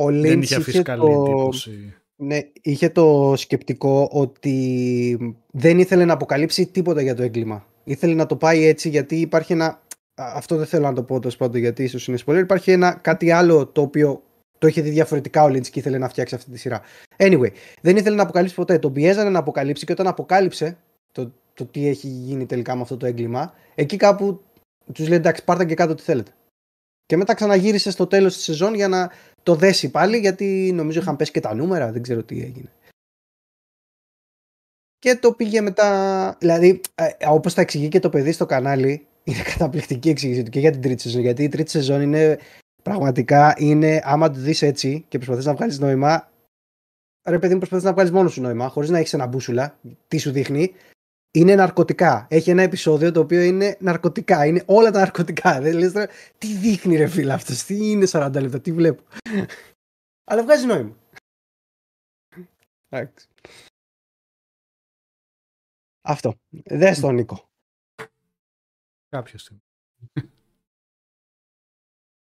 Ο 0.00 0.10
Δεν 0.12 0.38
Lynch 0.38 0.42
είχε 0.42 0.54
αφήσει 0.54 0.70
είχε 0.70 0.82
καλή 0.82 1.00
το, 1.00 1.24
εντύπωση. 1.26 1.94
ναι, 2.16 2.38
είχε 2.62 2.88
το 2.88 3.34
σκεπτικό 3.36 4.08
ότι 4.12 5.36
δεν 5.52 5.78
ήθελε 5.78 6.04
να 6.04 6.12
αποκαλύψει 6.12 6.66
τίποτα 6.66 7.02
για 7.02 7.14
το 7.14 7.22
έγκλημα. 7.22 7.66
Ήθελε 7.84 8.14
να 8.14 8.26
το 8.26 8.36
πάει 8.36 8.64
έτσι 8.64 8.88
γιατί 8.88 9.16
υπάρχει 9.20 9.52
ένα. 9.52 9.66
α, 9.66 10.32
Αυτό 10.34 10.56
δεν 10.56 10.66
θέλω 10.66 10.84
να 10.86 10.92
το 10.92 11.02
πω 11.02 11.20
τόσο 11.20 11.36
πάντων 11.36 11.60
γιατί 11.60 11.82
ίσως 11.82 12.08
είναι 12.08 12.18
spoiler. 12.26 12.38
Υπάρχει 12.38 12.70
ένα 12.70 12.92
κάτι 12.92 13.30
άλλο 13.30 13.66
το 13.66 13.80
οποίο 13.80 14.22
το 14.58 14.66
είχε 14.66 14.80
δει 14.80 14.90
διαφορετικά 14.90 15.42
ο 15.44 15.46
Lynch 15.46 15.66
και 15.66 15.78
ήθελε 15.78 15.98
να 15.98 16.08
φτιάξει 16.08 16.34
αυτή 16.34 16.50
τη 16.50 16.58
σειρά. 16.58 16.80
Anyway, 17.16 17.50
δεν 17.80 17.96
ήθελε 17.96 18.16
να 18.16 18.22
αποκαλύψει 18.22 18.54
ποτέ. 18.54 18.78
Τον 18.78 18.92
πιέζανε 18.92 19.30
να 19.30 19.38
αποκαλύψει 19.38 19.84
και 19.86 19.92
όταν 19.92 20.06
αποκάλυψε 20.06 20.76
το, 21.12 21.32
το 21.54 21.64
τι 21.66 21.88
έχει 21.88 22.08
γίνει 22.08 22.46
τελικά 22.46 22.74
με 22.74 22.80
αυτό 22.82 22.96
το 22.96 23.06
έγκλημα, 23.06 23.54
εκεί 23.74 23.96
κάπου 23.96 24.40
τους 24.92 25.08
λέει 25.08 25.18
εντάξει, 25.18 25.44
πάρτε 25.44 25.64
και 25.64 25.74
κάτω 25.74 25.94
τι 25.94 26.02
θέλετε. 26.02 26.30
Και 27.06 27.16
μετά 27.16 27.34
ξαναγύρισε 27.34 27.90
στο 27.90 28.06
τέλος 28.06 28.34
της 28.34 28.42
σεζόν 28.44 28.74
για 28.74 28.88
να 28.88 29.10
το 29.48 29.54
δέσει 29.54 29.90
πάλι 29.90 30.18
γιατί 30.18 30.72
νομίζω 30.74 31.00
είχαν 31.00 31.16
πέσει 31.16 31.30
και 31.30 31.40
τα 31.40 31.54
νούμερα, 31.54 31.92
δεν 31.92 32.02
ξέρω 32.02 32.22
τι 32.22 32.40
έγινε. 32.40 32.72
Και 34.98 35.16
το 35.16 35.32
πήγε 35.32 35.60
μετά, 35.60 36.36
δηλαδή 36.40 36.80
ε, 36.94 37.08
όπως 37.28 37.54
τα 37.54 37.60
εξηγεί 37.60 37.88
και 37.88 38.00
το 38.00 38.08
παιδί 38.08 38.32
στο 38.32 38.46
κανάλι, 38.46 39.06
είναι 39.24 39.42
καταπληκτική 39.52 40.08
εξήγηση 40.08 40.42
του 40.42 40.50
και 40.50 40.60
για 40.60 40.70
την 40.70 40.80
τρίτη 40.80 41.02
σεζόν, 41.02 41.20
γιατί 41.20 41.42
η 41.42 41.48
τρίτη 41.48 41.70
σεζόν 41.70 42.00
είναι 42.00 42.38
πραγματικά, 42.82 43.54
είναι 43.58 44.00
άμα 44.04 44.30
το 44.30 44.38
δεις 44.38 44.62
έτσι 44.62 45.04
και 45.08 45.18
προσπαθείς 45.18 45.44
να 45.44 45.54
βγάλεις 45.54 45.78
νόημα, 45.78 46.30
ρε 47.28 47.38
παιδί 47.38 47.52
μου 47.52 47.58
προσπαθείς 47.58 47.84
να 47.84 47.92
βγάλεις 47.92 48.12
μόνος 48.12 48.32
σου 48.32 48.40
νόημα, 48.40 48.68
χωρίς 48.68 48.90
να 48.90 48.98
έχεις 48.98 49.12
ένα 49.12 49.26
μπούσουλα, 49.26 49.78
τι 50.08 50.18
σου 50.18 50.30
δείχνει, 50.30 50.74
είναι 51.30 51.54
ναρκωτικά. 51.54 52.26
Έχει 52.30 52.50
ένα 52.50 52.62
επεισόδιο 52.62 53.12
το 53.12 53.20
οποίο 53.20 53.40
είναι 53.40 53.76
ναρκωτικά. 53.80 54.46
Είναι 54.46 54.62
όλα 54.66 54.90
τα 54.90 54.98
ναρκωτικά. 54.98 55.60
Δεν 55.60 55.78
λες 55.78 55.92
τώρα, 55.92 56.08
τι 56.38 56.54
δείχνει 56.54 56.96
ρε 56.96 57.06
φίλε 57.06 57.32
αυτός, 57.32 57.64
τι 57.64 57.90
είναι 57.90 58.06
40 58.12 58.30
λεπτά, 58.32 58.60
τι 58.60 58.72
βλέπω; 58.72 59.02
Αλλά 60.24 60.42
βγάζει 60.42 60.66
νόημα. 60.66 60.96
Εντάξει. 62.88 63.28
Αυτό. 66.02 66.34
Δες 66.64 67.00
τον 67.00 67.14
Νίκο. 67.14 67.48
Κάποια 69.08 69.38
στιγμή. 69.38 69.62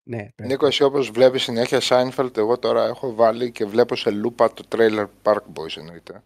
Ναι, 0.09 0.31
πρέπει. 0.35 0.53
Νίκο, 0.53 0.67
εσύ 0.67 0.83
όπως 0.83 1.11
βλέπεις 1.11 1.43
συνέχεια 1.43 1.81
Seinfeld, 1.83 2.37
εγώ 2.37 2.59
τώρα 2.59 2.85
έχω 2.85 3.15
βάλει 3.15 3.53
και 3.53 3.65
βλέπω 3.65 3.97
σε 3.97 4.11
λούπα 4.11 4.53
το 4.53 4.65
trailer 4.69 5.07
Park 5.23 5.43
Boys 5.55 5.77
εννοείται. 5.77 6.23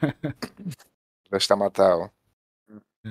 Δεν 1.28 1.40
σταματάω. 1.40 2.08
Ε, 3.00 3.08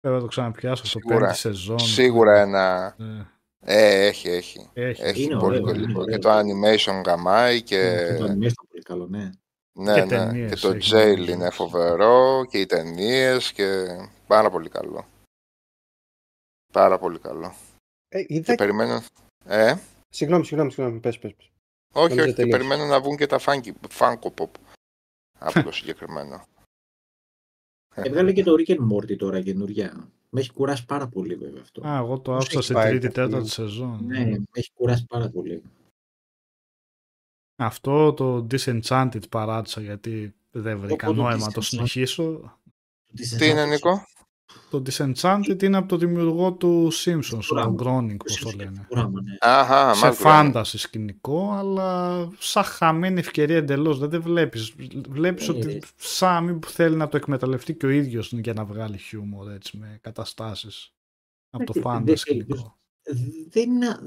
Πρέπει 0.00 0.14
να 0.16 0.20
το 0.20 0.26
ξαναπιάσω 0.26 0.86
στο 0.86 0.98
Σίγουρα. 0.98 1.18
πέμπτη 1.18 1.38
σεζόν. 1.38 1.78
Σίγουρα 1.78 2.40
ένα... 2.40 2.96
Ε, 2.98 3.26
Ε, 3.64 4.06
έχει, 4.06 4.28
έχει. 4.28 4.70
έχει. 4.72 5.02
Έχει 5.02 5.22
Είναι 5.22 5.38
πολύ 5.38 5.44
ωραίο, 5.60 5.60
πολύ. 5.72 5.82
είναι 5.82 5.92
Και 5.92 5.98
ωραίο. 5.98 6.18
το 6.18 6.38
animation 6.38 7.02
γαμάει 7.06 7.62
και... 7.62 8.06
Και 8.08 8.16
το 8.18 8.24
anime 8.24 8.34
είναι 8.34 8.52
πολύ 8.70 8.82
καλό, 8.82 9.06
ναι. 9.06 9.30
Ναι, 9.72 9.94
Και 9.94 10.00
ναι. 10.00 10.06
ταινίες 10.06 10.50
Και 10.50 10.60
το 10.60 10.68
έχει 10.74 10.90
jail 10.94 11.14
νομίζω. 11.16 11.32
είναι 11.32 11.50
φοβερό 11.50 12.44
και 12.50 12.58
οι 12.60 12.66
ταινίες 12.66 13.52
και 13.52 13.86
πάρα 14.26 14.50
πολύ 14.50 14.68
καλό. 14.68 15.06
Πάρα 16.72 16.98
πολύ 16.98 17.18
καλό. 17.18 17.54
Ε, 18.08 18.24
είδα... 18.26 18.44
Και 18.52 18.54
περιμένω... 18.54 19.02
Ε, 19.44 19.74
Συγγνώμη, 20.08 20.44
συγγνώμη, 20.44 20.70
συγγνώμη. 20.72 21.00
Πες, 21.00 21.18
πες. 21.18 21.34
πες. 21.34 21.50
όχι, 21.92 22.08
Νόμιζα 22.08 22.22
όχι, 22.22 22.30
και 22.30 22.36
τελείωσε. 22.36 22.56
περιμένω 22.58 22.84
να 22.84 23.00
βγουν 23.00 23.16
και 23.16 23.26
τα 23.26 23.38
Funky, 23.40 23.72
Funko 23.98 24.28
Pop 24.38 24.50
από 25.38 25.62
το 25.62 25.72
συγκεκριμένο. 25.78 26.44
Έβγαλε 27.94 28.32
και 28.32 28.42
το 28.42 28.54
Rick 28.58 28.70
and 28.70 28.92
Morty 28.92 29.16
τώρα 29.16 29.42
καινούρια. 29.42 30.08
Με 30.30 30.40
έχει 30.40 30.52
κουράσει 30.52 30.84
πάρα 30.84 31.08
πολύ 31.08 31.34
βέβαια 31.34 31.60
αυτό. 31.62 31.86
Α, 31.86 31.96
εγώ 31.96 32.20
το 32.20 32.32
Πώς 32.32 32.42
άφησα 32.42 32.58
έχει 32.58 32.66
σε 32.66 32.72
πάει 32.72 32.90
τρίτη, 32.90 33.06
αυτό, 33.06 33.20
τέταρτη 33.20 33.44
ναι. 33.44 33.50
σεζόν. 33.50 34.00
Ναι, 34.06 34.24
με 34.24 34.42
έχει 34.52 34.70
κουράσει 34.74 35.06
πάρα 35.06 35.28
πολύ. 35.28 35.62
Αυτό 37.56 38.12
το 38.12 38.46
Disenchanted 38.50 39.28
παράτησα 39.28 39.80
γιατί 39.80 40.34
δεν 40.50 40.78
βρήκα 40.78 41.08
Οπότε 41.08 41.20
το 41.20 41.22
νόημα 41.22 41.46
να 41.46 41.52
το 41.52 41.60
Disenchanted. 41.60 41.64
συνεχίσω. 41.64 42.58
Τι 43.38 43.48
είναι, 43.48 43.66
Νίκο; 43.66 44.04
Το 44.70 44.82
Disenchanted 44.86 45.62
είναι 45.62 45.76
από 45.76 45.88
το 45.88 45.96
δημιουργό 45.96 46.52
του 46.52 46.88
Simpsons, 46.92 47.38
Του 47.46 47.56
ο 47.56 47.74
Groening. 47.78 47.86
Groening, 47.86 48.16
πώς 48.16 48.38
το 48.38 48.50
λένε. 48.56 48.86
Πράγμα, 48.88 49.20
ναι. 49.22 49.36
Αχα, 49.40 49.94
σε 49.94 50.06
Mark 50.06 50.10
Groening. 50.10 50.14
φάνταση 50.14 50.78
σκηνικό, 50.78 51.52
αλλά 51.52 52.28
σαν 52.38 52.64
χαμένη 52.64 53.18
ευκαιρία 53.20 53.56
εντελώς. 53.56 53.98
Δεν 53.98 54.10
δεν 54.10 54.22
βλέπεις. 54.22 54.74
Βλέπεις 55.08 55.48
Ε, 55.48 55.50
ότι 55.52 55.82
σαν 55.96 56.44
μη 56.44 56.54
που 56.54 56.68
θέλει 56.68 56.96
να 56.96 57.08
το 57.08 57.16
εκμεταλλευτεί 57.16 57.74
και 57.74 57.86
ο 57.86 57.90
ίδιος 57.90 58.32
για 58.32 58.52
να 58.52 58.64
βγάλει 58.64 58.98
χιούμορ 58.98 59.50
έτσι, 59.50 59.76
με 59.76 59.98
καταστάσεις 60.00 60.92
από 61.50 61.64
το 61.64 61.72
Ε, 61.76 61.80
δεν 61.80 61.92
φάνταση 61.92 62.24
θέλει, 62.28 62.40
σκηνικό. 62.40 62.78
Δεν 63.50 63.70
είναι. 63.70 63.98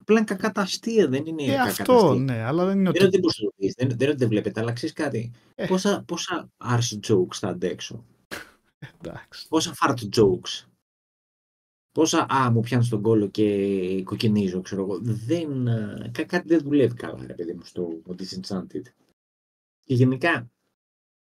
Απλά 0.00 0.16
είναι 0.16 0.26
κακά 0.26 0.52
τα 0.52 0.60
αστεία, 0.60 1.08
δεν 1.08 1.26
είναι 1.26 1.42
Ε, 1.42 1.46
κακά 1.46 1.62
τα 1.64 1.70
αυτό 1.70 1.94
αστεία. 1.94 2.20
ναι, 2.22 2.42
αλλά 2.42 2.64
δεν 2.64 2.78
είναι 2.78 2.90
Δεν 2.90 3.00
είναι 3.00 3.06
ότι... 3.06 3.16
ότι 3.16 3.20
πώς 3.20 3.36
το 3.36 3.52
δεις, 3.56 3.74
δεν, 3.76 3.88
δεν 3.88 3.96
είναι 4.00 4.08
ότι 4.08 4.18
δεν 4.18 4.28
βλέπετε, 4.28 4.60
αλλά 4.60 4.72
ξέρεις 4.72 4.94
κάτι. 4.94 5.32
Ε. 5.54 5.66
Πόσα, 5.66 6.04
πόσα 6.06 6.48
arse 6.64 7.12
jokes 7.12 7.34
θα 7.34 7.48
αντέξω. 7.48 8.04
Εντάξει. 8.78 9.48
Πόσα 9.48 9.74
fart 9.80 10.08
jokes. 10.16 10.64
Πόσα 11.92 12.26
α, 12.32 12.50
μου 12.50 12.60
πιάνει 12.60 12.86
τον 12.88 13.02
κόλλο 13.02 13.28
και 13.28 14.02
κοκκινίζω, 14.04 14.60
ξέρω 14.60 14.82
εγώ. 14.82 14.98
Δεν, 15.02 15.66
ε, 15.66 16.10
κά- 16.14 16.26
κάτι 16.26 16.48
δεν 16.48 16.60
δουλεύει 16.60 16.94
καλά, 16.94 17.26
ρε 17.26 17.34
παιδί 17.34 17.52
μου, 17.54 17.64
στο 17.64 18.02
Disenchanted. 18.06 18.82
Και 19.84 19.94
γενικά, 19.94 20.50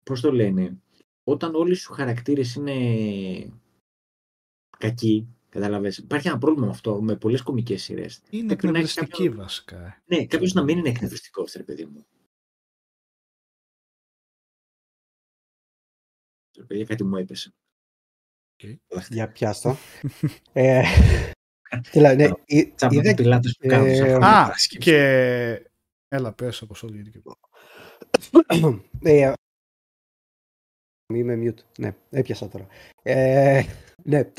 πώς 0.04 0.20
το 0.20 0.32
λένε, 0.32 0.78
όταν 1.24 1.54
όλοι 1.54 1.74
σου 1.74 1.92
χαρακτήρες 1.92 2.54
είναι 2.54 3.52
κακοί, 4.78 5.26
καταλαβες, 5.48 5.98
υπάρχει 5.98 6.28
ένα 6.28 6.38
πρόβλημα 6.38 6.66
με 6.66 6.72
αυτό, 6.72 7.02
με 7.02 7.16
πολλές 7.16 7.42
κομικές 7.42 7.82
σειρές. 7.82 8.20
Είναι 8.30 8.56
Πρέπει 8.56 8.72
να 8.72 8.78
έχεις 8.78 8.90
εκνευριστική 8.96 9.28
κάποιον- 9.28 9.36
βασικά. 9.44 10.02
Ναι, 10.06 10.26
κάποιος 10.26 10.52
να 10.52 10.62
μην 10.62 10.78
είναι 10.78 10.88
εκνευριστικός, 10.88 11.52
ρε 11.52 11.62
παιδί 11.62 11.84
μου. 11.84 12.06
Ρε 16.60 16.66
παιδιά, 16.66 16.84
κάτι 16.84 17.04
μου 17.04 17.16
έπεσε. 17.16 17.50
Για 19.08 19.28
πιάστο. 19.28 19.76
ε, 20.52 20.82
Κοίτα, 21.90 22.14
ναι, 22.14 22.28
εί- 22.44 22.74
Τσάμπα 22.74 22.94
είδα- 22.94 23.10
του 23.14 23.22
πιλάτος 23.22 23.56
που 23.60 23.68
κάνουν. 23.68 23.86
ε, 23.88 23.94
σαν 23.94 24.14
Α, 24.14 24.42
παρασκευή. 24.42 24.82
και... 24.84 24.96
Έλα, 26.08 26.32
πες 26.32 26.62
από 26.62 26.74
όλη 26.82 27.00
γιατί 27.02 27.22
ε, 29.02 29.32
Είμαι 31.14 31.38
mute. 31.50 31.64
Ναι, 31.78 31.94
έπιασα 32.10 32.48
τώρα. 32.48 32.66
Ε, 33.02 33.62
ναι. 34.04 34.30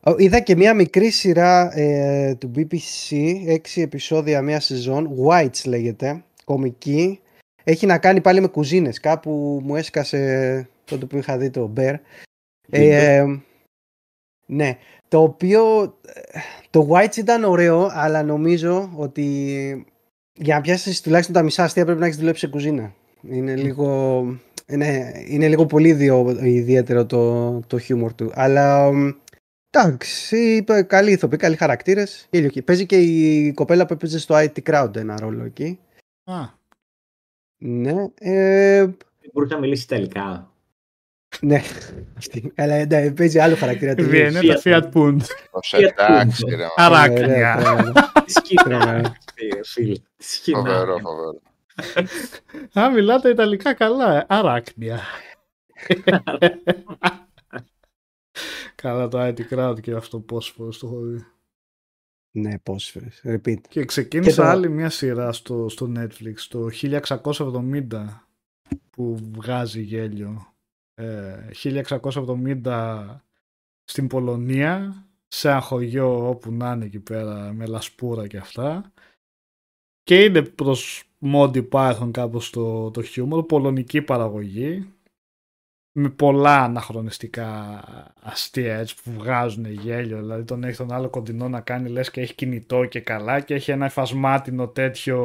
Ο- 0.00 0.18
Είδα 0.18 0.40
και 0.40 0.56
μία 0.56 0.74
μικρή 0.74 1.10
σειρά 1.10 1.78
ε, 1.78 2.34
του 2.34 2.50
BBC, 2.56 3.16
έξι 3.46 3.80
επεισόδια 3.80 4.42
μία 4.42 4.60
σεζόν, 4.60 5.16
Whites 5.26 5.64
λέγεται, 5.66 6.24
κομική. 6.44 7.20
Έχει 7.64 7.86
να 7.86 7.98
κάνει 7.98 8.20
πάλι 8.20 8.40
με 8.40 8.46
κουζίνες, 8.48 9.00
κάπου 9.00 9.60
μου 9.64 9.76
έσκασε 9.76 10.68
τότε 10.84 11.06
που 11.06 11.16
είχα 11.16 11.38
δει 11.38 11.50
το 11.50 11.72
Bear. 11.76 11.94
Ε, 12.70 13.24
ναι, 14.46 14.78
το 15.08 15.22
οποίο 15.22 15.82
ε, 16.06 16.38
το 16.70 16.88
Whites 16.90 17.16
ήταν 17.16 17.44
ωραίο, 17.44 17.88
αλλά 17.92 18.22
νομίζω 18.22 18.92
ότι 18.96 19.86
για 20.32 20.54
να 20.54 20.60
πιάσεις 20.60 21.00
τουλάχιστον 21.00 21.34
τα 21.34 21.42
μισά 21.42 21.64
αστεία 21.64 21.84
πρέπει 21.84 22.00
να 22.00 22.06
έχεις 22.06 22.18
δουλέψει 22.18 22.40
σε 22.40 22.50
κουζίνα. 22.50 22.94
Είναι 23.22 23.56
λίγο, 23.56 24.20
είναι, 24.68 25.12
είναι 25.26 25.48
λίγο 25.48 25.66
πολύ 25.66 25.88
ιδιο- 25.88 26.38
ιδιαίτερο 26.42 27.06
το, 27.06 27.60
το 27.60 27.78
χιούμορ 27.78 28.14
του. 28.14 28.30
Αλλά 28.34 28.92
μ, 28.92 29.10
εντάξει, 29.70 30.56
είπε, 30.56 30.82
καλή 30.82 31.10
ηθοποιή, 31.12 31.38
καλοί 31.38 31.56
χαρακτήρες. 31.56 32.26
Γέλιο 32.30 32.46
εκεί. 32.46 32.62
Παίζει 32.62 32.86
και 32.86 33.00
η 33.00 33.52
κοπέλα 33.52 33.86
που 33.86 33.92
έπαιζε 33.92 34.18
στο 34.18 34.34
IT 34.38 34.62
Crowd 34.70 34.96
ένα 34.96 35.20
ρόλο 35.20 35.44
εκεί. 35.44 35.78
Α, 36.24 36.40
Ναι, 37.58 37.94
ε, 38.18 38.86
Μπορούσε 39.32 39.54
να 39.54 39.60
μιλήσει 39.60 39.82
Ιταλικά. 39.84 40.51
Ναι. 41.40 41.62
Αυτή. 42.16 42.52
Αλλά 42.56 42.84
ναι, 42.86 43.12
παίζει 43.12 43.38
άλλο 43.38 43.56
χαρακτήρα. 43.56 43.94
τελείως. 43.94 44.10
Βιέννετα 44.32 44.60
Fiat 44.64 44.92
Pund. 44.94 45.18
Ως 45.50 45.72
εντάξει, 45.72 46.44
ρε. 46.56 46.66
Αράκνια. 46.76 47.24
Ωραία, 47.26 47.72
ωραία. 47.72 47.92
Σκηνά, 48.26 49.00
Ναι. 49.00 49.10
φίλε, 49.34 49.64
φίλε. 49.64 49.94
Σκηνά. 50.16 50.58
Φοβερό, 50.58 50.98
φοβερό. 50.98 51.40
Α, 52.80 52.90
μιλάτε 52.92 53.28
Ιταλικά 53.28 53.74
καλά. 53.74 54.16
ε. 54.16 54.24
Αράκνια. 54.28 55.00
Καλά 58.74 59.08
το 59.08 59.18
IT 59.26 59.40
Crowd 59.50 59.80
και 59.80 59.92
αυτό 59.92 60.20
πόσες 60.20 60.54
φορές 60.54 60.78
το 60.78 60.86
έχω 60.86 61.00
δει. 61.00 61.24
Ναι, 62.34 62.58
πόσες 62.58 62.90
φορές. 62.90 63.22
Repeat. 63.24 63.60
Και 63.68 63.84
ξεκίνησα 63.84 64.30
Και 64.30 64.36
το- 64.36 64.42
άλλη 64.46 64.68
μια 64.68 64.90
σειρά 64.90 65.32
στο, 65.32 65.68
στο 65.68 65.92
Netflix, 65.96 66.34
το 66.48 66.68
1670, 66.70 68.26
που 68.90 69.30
βγάζει 69.36 69.80
γέλιο. 69.82 70.51
Ε, 70.94 71.48
1670 71.52 73.20
στην 73.84 74.06
Πολωνία, 74.06 75.06
σε 75.28 75.48
ένα 75.48 75.60
χωριό 75.60 76.28
όπου 76.28 76.52
να 76.52 76.72
είναι 76.72 76.84
εκεί 76.84 77.00
πέρα, 77.00 77.52
με 77.52 77.66
λασπούρα 77.66 78.26
και 78.26 78.36
αυτά. 78.36 78.92
Και 80.02 80.24
είναι 80.24 80.42
προς 80.42 81.04
Monty 81.20 81.68
Python 81.68 82.10
κάπως 82.10 82.50
το, 82.50 82.90
το 82.90 83.02
χιούμορ, 83.02 83.46
πολωνική 83.46 84.02
παραγωγή, 84.02 84.92
με 85.94 86.10
πολλά 86.10 86.62
αναχρονιστικά 86.62 87.80
αστεία 88.20 88.78
έτσι 88.78 88.94
που 89.02 89.10
βγάζουν 89.12 89.64
γέλιο. 89.64 90.18
Δηλαδή 90.18 90.44
τον 90.44 90.64
έχει 90.64 90.76
τον 90.76 90.92
άλλο 90.92 91.08
κοντινό 91.08 91.48
να 91.48 91.60
κάνει 91.60 91.88
λες 91.88 92.10
και 92.10 92.20
έχει 92.20 92.34
κινητό 92.34 92.84
και 92.84 93.00
καλά 93.00 93.40
και 93.40 93.54
έχει 93.54 93.70
ένα 93.70 93.84
εφασμάτινο 93.84 94.68
τέτοιο 94.68 95.18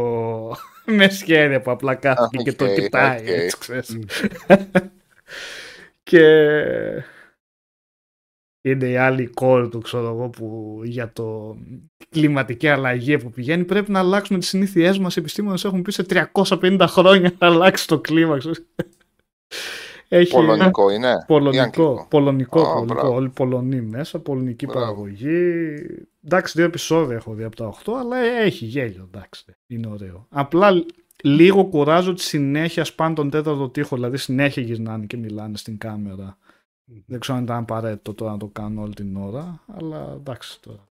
με 0.98 1.10
σχέδια 1.10 1.62
που 1.62 1.72
απλά 1.72 1.96
κάθεται 1.96 2.44
και 2.44 2.54
το 2.54 2.66
Οκ, 2.66 2.74
κοιτάει 2.74 3.20
οκ. 3.20 3.28
έτσι 3.28 3.58
ξέρεις. 3.58 4.00
Και 6.04 6.24
είναι 8.62 8.88
η 8.90 8.96
άλλη 8.98 9.28
κόρη 9.28 9.70
του 9.70 9.80
ξέρω 9.80 10.08
εγώ 10.08 10.30
που 10.30 10.80
για 10.84 11.12
το 11.14 11.58
την 11.98 12.10
κλιματική 12.10 12.68
αλλαγή 12.68 13.18
που 13.18 13.30
πηγαίνει 13.30 13.64
πρέπει 13.64 13.92
να 13.92 14.00
αλλάξουμε 14.00 14.40
τις 14.40 14.48
συνήθειές 14.48 14.98
μας 15.00 15.16
οι 15.16 15.20
επιστήμονες 15.20 15.66
έχουν 15.66 15.82
πει 15.82 15.92
σε 15.92 16.06
350 16.34 16.86
χρόνια 16.88 17.34
να 17.40 17.48
αλλάξει 17.48 17.88
το 17.88 18.00
κλίμα 18.00 18.38
ξέρεις. 18.38 18.66
Έχει... 20.10 20.32
Πολωνικό 20.32 20.90
είναι; 20.90 21.10
ή 21.10 21.26
Πολωνικό, 21.28 21.62
αγγλικό; 21.62 22.08
πολωνικό, 22.10 22.62
Α, 22.62 22.64
πολωνικό, 22.64 22.94
μπράβο. 22.94 23.14
όλοι 23.14 23.30
Πολωνοί 23.30 23.82
μέσα, 23.82 24.20
πολωνική 24.20 24.66
Μπράβο. 24.66 24.80
παραγωγή. 24.80 25.74
Εντάξει, 26.26 26.54
δύο 26.56 26.66
επεισόδια 26.66 27.16
έχω 27.16 27.34
δει 27.34 27.44
από 27.44 27.56
τα 27.56 27.74
8, 27.86 27.94
αλλά 28.00 28.18
έχει 28.18 28.66
γέλιο, 28.66 29.10
εντάξει, 29.14 29.46
είναι 29.68 29.88
ωραίο. 29.88 30.28
Απλά 30.30 30.86
λίγο 31.28 31.66
κουράζω 31.66 32.12
ότι 32.12 32.22
συνέχεια 32.22 32.84
σπάνε 32.84 33.16
τον 33.16 33.30
τέταρτο 33.30 33.70
τοίχο, 33.70 33.96
δηλαδή 33.96 34.18
συνέχεια 34.18 34.64
γυρνάνε 34.64 35.06
και 35.06 35.18
μιλάνε 35.18 35.58
στην 35.58 35.78
κάμερα. 35.78 36.38
Δεν 37.06 37.20
ξέρω 37.20 37.38
αν 37.38 37.44
ήταν 37.44 37.58
απαραίτητο 37.58 38.14
τώρα 38.14 38.32
να 38.32 38.38
το 38.38 38.48
κάνω 38.48 38.82
όλη 38.82 38.94
την 38.94 39.16
ώρα, 39.16 39.64
αλλά 39.68 40.14
εντάξει 40.14 40.62
τώρα. 40.62 40.88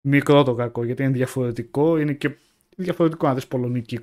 Μικρό 0.00 0.42
το 0.42 0.54
κακό, 0.54 0.84
γιατί 0.84 1.02
είναι 1.02 1.12
διαφορετικό, 1.12 1.98
είναι 1.98 2.12
και 2.12 2.36
διαφορετικό 2.76 3.26
να 3.26 3.34
δεις 3.34 3.46
πολωνική 3.46 3.98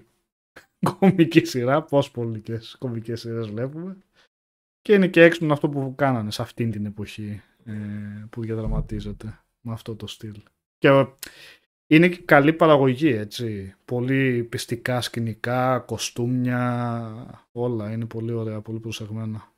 κομική 1.00 1.46
σειρά, 1.46 1.84
πώς 1.84 2.12
πολωνικές 2.12 2.76
κομικές 2.80 3.20
σειρές 3.20 3.48
βλέπουμε. 3.48 3.98
Και 4.82 4.94
είναι 4.94 5.08
και 5.08 5.24
έξυπνο 5.24 5.54
αυτό 5.54 5.70
που 5.70 5.94
κάνανε 5.96 6.32
σε 6.32 6.42
αυτήν 6.42 6.72
την 6.72 6.86
εποχή 6.86 7.42
ε, 7.66 7.74
που 8.30 8.42
διαδραματίζεται 8.42 9.40
με 9.62 9.74
αυτό 9.74 9.96
το 9.96 10.08
στυλ. 10.08 10.42
Και 10.78 10.88
ε, 10.88 11.06
είναι 11.88 12.10
και 12.10 12.22
καλή 12.22 12.54
παραγωγή, 12.54 13.10
έτσι. 13.10 13.76
Πολύ 13.86 14.44
πιστικά 14.44 15.02
σκηνικά, 15.02 15.80
κοστούμια, 15.80 17.48
όλα. 17.52 17.92
Είναι 17.92 18.06
πολύ 18.06 18.32
ωραία, 18.32 18.62
πολύ 18.62 18.80
προσεγμένα. 18.80 19.52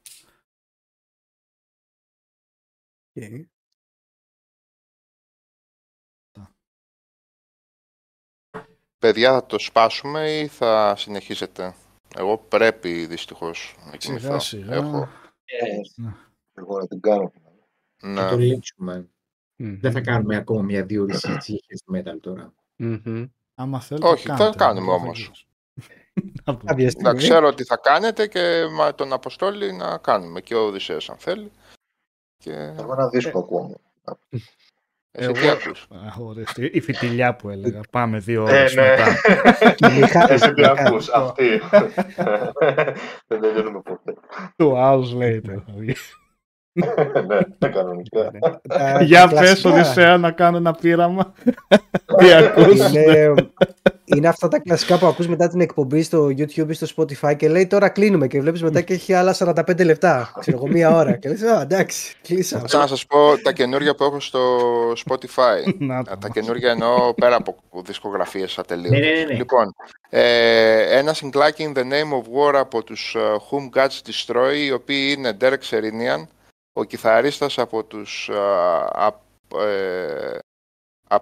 Okay. 3.16 3.43
Παιδιά, 8.98 9.32
θα 9.33 9.45
το 9.45 9.59
σπάσουμε 9.59 10.40
ή 10.40 10.48
θα 10.48 10.95
συνεχίσετε; 10.95 11.75
Εγώ 12.16 12.38
πρέπει 12.38 13.06
δυστυχώς 13.06 13.75
να 13.85 13.98
κοιμηθώ. 13.98 14.40
Σιγά 14.40 14.40
σιγά. 14.40 14.74
Έχω. 14.75 15.08
Ε, 15.45 15.66
Εγώ 16.53 16.77
να 16.80 16.88
την 16.88 17.01
κάνω. 17.01 17.32
Θα 17.95 18.30
το 18.30 18.35
Ναι. 18.35 18.43
λύσουμε. 18.43 19.09
Μμμ. 19.61 19.77
Δεν 19.79 19.91
θα 19.91 20.01
κάνουμε 20.01 20.35
ακόμα 20.35 20.61
μια 20.61 20.83
δύο 20.83 21.01
ώρες 21.01 21.17
συζήτηση 21.19 21.51
για 21.51 21.65
heavy 21.69 21.97
metal 21.97 22.17
τώρα. 22.21 22.53
Μμμ. 22.75 23.25
Άμα 23.55 23.79
θέλετε, 23.79 24.07
Όχι, 24.07 24.27
θα 24.27 24.35
κάντε, 24.35 24.57
κάνουμε 24.57 24.85
δεν 24.91 24.95
θα 24.99 25.03
όμως. 25.03 25.17
γυρίσω. 25.19 25.45
Να 26.45 26.55
πω. 26.57 26.65
Κάποια 26.65 26.83
Να 26.85 26.89
στιγμή. 26.91 27.17
ξέρω 27.17 27.47
ότι 27.47 27.63
θα 27.63 27.77
κάνετε 27.77 28.27
και 28.27 28.65
μα, 28.77 28.95
τον 28.95 29.13
Αποστόλη 29.13 29.71
να 29.73 29.97
κάνουμε. 29.97 30.41
Και 30.41 30.55
ο 30.55 30.65
Οδυσσέας 30.65 31.09
αν 31.09 31.17
θέλει. 31.17 31.51
Και... 32.38 32.51
Εγώ 32.51 32.93
ένα 32.93 33.09
δίσκο 33.09 33.39
ακούω. 33.39 33.75
Εσύ 35.11 35.31
τι 35.31 35.39
Εγώ- 35.39 35.51
ακούς. 35.51 35.88
Α, 35.91 36.15
ορίστε, 36.19 36.69
Η 36.73 36.79
φιτιλιά 36.81 37.35
που 37.35 37.49
έλεγα. 37.49 37.79
Πάμε 37.91 38.19
δύο 38.19 38.47
Ε, 38.47 38.51
ώρες 38.51 38.75
ναι. 38.75 38.81
μετά. 38.81 39.05
Μιχα- 39.95 40.31
Εσύ 40.31 40.53
τι 40.53 40.61
Μιχα- 40.61 40.71
ακούς, 40.88 41.09
αυτή. 41.09 41.47
Δεν 43.27 43.41
τελειώνουμε 43.41 43.81
ποτέ. 43.81 44.13
Two 44.57 44.71
hours 44.73 45.13
later. 45.21 45.57
Θα 46.82 47.03
βγει. 47.14 47.25
Ναι, 47.59 47.69
κανονικά. 47.69 48.32
Τα- 48.69 49.03
Για 49.03 49.22
τα 49.27 49.27
πες 49.27 49.40
κλασικά. 49.40 49.69
Οδυσσέα 49.69 50.17
να 50.17 50.32
κάνω 50.32 50.58
ένα 50.58 50.74
πείραμα. 50.74 51.33
Τι 52.17 52.33
ακούς. 52.33 52.77
Είναι, 52.93 53.33
είναι 54.06 54.27
αυτά 54.27 54.48
τα 54.48 54.59
κλασικά 54.59 54.98
που 54.98 55.06
ακούς 55.08 55.27
μετά 55.27 55.48
την 55.49 55.61
εκπομπή 55.61 56.01
στο 56.03 56.25
YouTube 56.25 56.69
ή 56.69 56.74
στο 56.74 56.88
Spotify 56.95 57.35
και 57.35 57.49
λέει 57.49 57.67
τώρα 57.67 57.90
κλείνουμε 57.90 58.27
και 58.27 58.41
βλέπεις 58.41 58.64
μετά 58.64 58.82
και 58.82 58.93
έχει 58.93 59.14
άλλα 59.14 59.35
45 59.38 59.85
λεπτά, 59.85 60.32
ξέρω 60.40 60.58
εγώ, 60.58 60.67
μία 60.67 60.95
ώρα 60.95 61.11
και 61.17 61.30
λες, 61.30 61.41
α, 61.41 61.61
εντάξει, 61.61 62.16
κλείσαμε. 62.22 62.67
Θα 62.67 62.77
να 62.77 62.88
σας 62.88 63.06
πω 63.06 63.17
τα 63.43 63.51
καινούργια 63.51 63.95
που 63.95 64.03
έχω 64.03 64.19
στο 64.19 64.40
Spotify. 64.91 65.74
Να 65.80 65.98
Α, 65.98 66.03
το. 66.03 66.17
Τα 66.19 66.30
καινούργια 66.30 66.72
εννοώ 66.72 67.14
πέρα 67.14 67.35
από 67.35 67.56
δισκογραφίες 67.85 68.58
ατελείωτες. 68.59 68.99
Ναι, 68.99 69.06
ναι, 69.06 69.11
ναι, 69.19 69.24
ναι. 69.24 69.33
Λοιπόν, 69.33 69.74
ε, 70.09 70.98
ένα 70.98 71.14
σινγκλάκι 71.13 71.71
In 71.73 71.77
the 71.77 71.82
Name 71.83 72.11
of 72.14 72.22
War 72.51 72.55
από 72.56 72.83
τους 72.83 73.16
ε, 73.16 73.19
Whom 73.19 73.80
Gods 73.80 73.99
Destroy, 74.09 74.53
οι 74.66 74.72
οποίοι 74.72 75.16
είναι 75.17 75.38
Derek 75.41 75.61
Sherinian, 75.69 76.27
ο 76.73 76.83
κιθαρίστας 76.83 77.57
από 77.57 77.83
τους... 77.83 78.30
ε, 78.30 78.38
α, 78.91 79.11
ε, 79.56 80.38
α, 81.07 81.19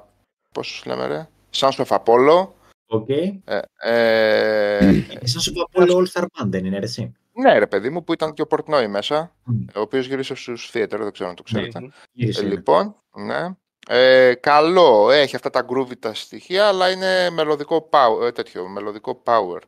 πώς 0.53 0.67
τους 0.71 0.85
λέμε 0.85 1.05
ρε; 1.07 1.27
Sons 1.55 1.85
of 1.85 1.97
Apollo. 2.03 2.47
Οκ. 2.89 3.09
Ε, 3.09 3.41
ε, 3.81 4.77
Εσάς 5.21 5.43
σου 5.43 5.51
πω 5.53 5.61
από 5.61 5.99
All 5.99 6.05
Star 6.13 6.21
Band 6.23 6.45
δεν 6.47 6.65
είναι 6.65 6.79
ρε 6.79 6.85
συ; 6.85 7.13
ναι 7.33 7.57
ρε 7.59 7.67
παιδί 7.67 7.89
μου 7.89 8.03
που 8.03 8.13
ήταν 8.13 8.33
και 8.33 8.41
ο 8.41 8.47
Portnoy 8.49 8.87
μέσα, 8.89 9.31
Μμ. 9.43 9.65
ο 9.75 9.79
οποίος 9.79 10.05
γύρισε 10.07 10.35
στους 10.35 10.69
Theater, 10.73 10.89
δεν 10.97 11.11
ξέρω 11.11 11.29
αν 11.29 11.35
το 11.35 11.43
ξέρετε. 11.43 11.79
Ναι. 11.79 11.87
Γύρισε, 12.11 12.39
Ε, 12.41 12.43
ναι. 12.43 12.49
λοιπόν, 12.49 12.95
ναι. 13.15 13.47
Ε, 13.89 14.33
καλό, 14.35 15.11
έχει 15.11 15.35
αυτά 15.35 15.49
τα 15.49 15.65
groovy 15.69 15.97
τα 15.99 16.13
στοιχεία, 16.13 16.67
αλλά 16.67 16.91
είναι 16.91 17.29
μελωδικό 17.29 17.89
power, 17.91 18.21
ε, 18.25 18.31
τέτοιο, 18.31 18.67
μελωδικό 18.67 19.21
power. 19.25 19.59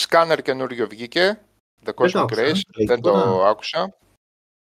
Scanner 0.00 0.38
καινούριο 0.42 0.86
βγήκε, 0.88 1.40
The 1.84 1.94
το 1.94 2.04
Cosmic 2.04 2.16
άκουσα, 2.20 2.42
Race, 2.42 2.60
λέει 2.76 2.86
δεν 2.86 3.00
το 3.00 3.12
τίποτα. 3.12 3.48
άκουσα. 3.48 3.96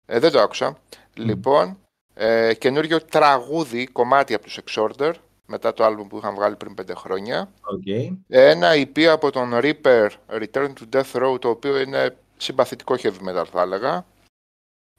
Ε, 0.10 0.20
δεν 0.20 0.32
το 0.32 0.40
άκουσα. 0.40 0.78
Λοιπόν, 1.14 1.80
ε, 2.14 2.54
καινούριο 2.54 3.02
τραγούδι, 3.02 3.88
κομμάτι 3.88 4.34
από 4.34 4.44
τους 4.44 4.60
Exhorder, 4.66 5.14
μετά 5.46 5.74
το 5.74 5.84
άλμπουμ 5.84 6.08
που 6.08 6.18
είχαν 6.18 6.36
βγάλει 6.36 6.56
πριν 6.56 6.74
πέντε 6.74 6.94
χρόνια. 6.94 7.52
Οκ. 7.62 7.88
Ένα 8.28 8.70
EP 8.74 9.04
από 9.04 9.32
τον 9.32 9.50
Reaper, 9.54 10.10
Return 10.30 10.74
to 10.74 10.96
Death 10.96 11.12
Row, 11.12 11.42
το 11.42 11.50
οποίο 11.50 11.80
είναι 11.80 12.16
συμπαθητικό 12.38 12.96
heavy 12.98 13.30
metal 13.30 13.46
θα 13.52 13.62
έλεγα. 13.62 14.06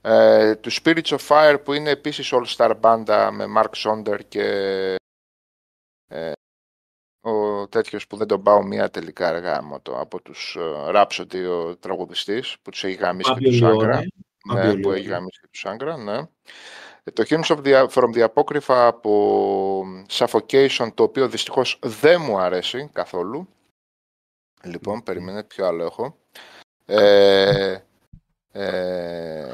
Ε, 0.01 0.55
του 0.55 0.71
Spirits 0.73 1.17
of 1.17 1.19
Fire 1.29 1.57
που 1.65 1.73
είναι 1.73 1.91
επίσης 1.91 2.33
all 2.33 2.57
star 2.57 2.75
μπάντα 2.81 3.31
με 3.33 3.45
Mark 3.57 3.71
Sonder 3.77 4.19
και 4.29 4.45
ε, 6.09 6.33
ο 7.21 7.69
τέτοιος 7.69 8.07
που 8.07 8.17
δεν 8.17 8.27
τον 8.27 8.43
πάω 8.43 8.63
μία 8.63 8.91
τελικά 8.91 9.29
αργά 9.29 9.81
το, 9.83 10.01
από 10.01 10.23
τους 10.23 10.57
ε, 10.57 10.91
Rhapsody 10.95 11.47
ο 11.51 11.77
τραγουδιστής 11.77 12.57
που 12.63 12.71
τους 12.71 12.85
έχει 12.85 12.95
γαμίσει 12.95 13.33
και 13.33 13.39
Fabio 13.39 13.51
τους 13.51 13.61
Lione. 13.63 13.67
Άγκρα. 13.67 14.03
Ναι, 14.53 14.71
Fabio 14.71 14.81
που 14.83 14.89
Lione. 14.89 14.95
έχει 14.95 15.09
γαμίσει 15.09 15.41
και 15.41 15.49
τους 15.51 15.67
Άγκρα, 15.67 15.97
ναι. 15.97 16.19
Ε, 17.05 17.11
Το 17.13 17.25
Hymns 17.29 17.57
of 17.57 17.63
the, 17.65 17.89
from 17.89 18.15
the 18.15 18.27
Apocrypha 18.35 18.75
από 18.87 19.85
Suffocation, 20.11 20.89
το 20.95 21.03
οποίο 21.03 21.29
δυστυχώς 21.29 21.79
δεν 21.83 22.21
μου 22.21 22.39
αρέσει 22.39 22.91
καθόλου. 22.93 23.49
Λοιπόν, 24.63 25.03
περιμένετε 25.03 25.47
ποιο 25.47 25.67
άλλο 25.67 25.85
έχω. 25.85 26.17
Ε, 26.87 27.77
ε, 28.53 29.47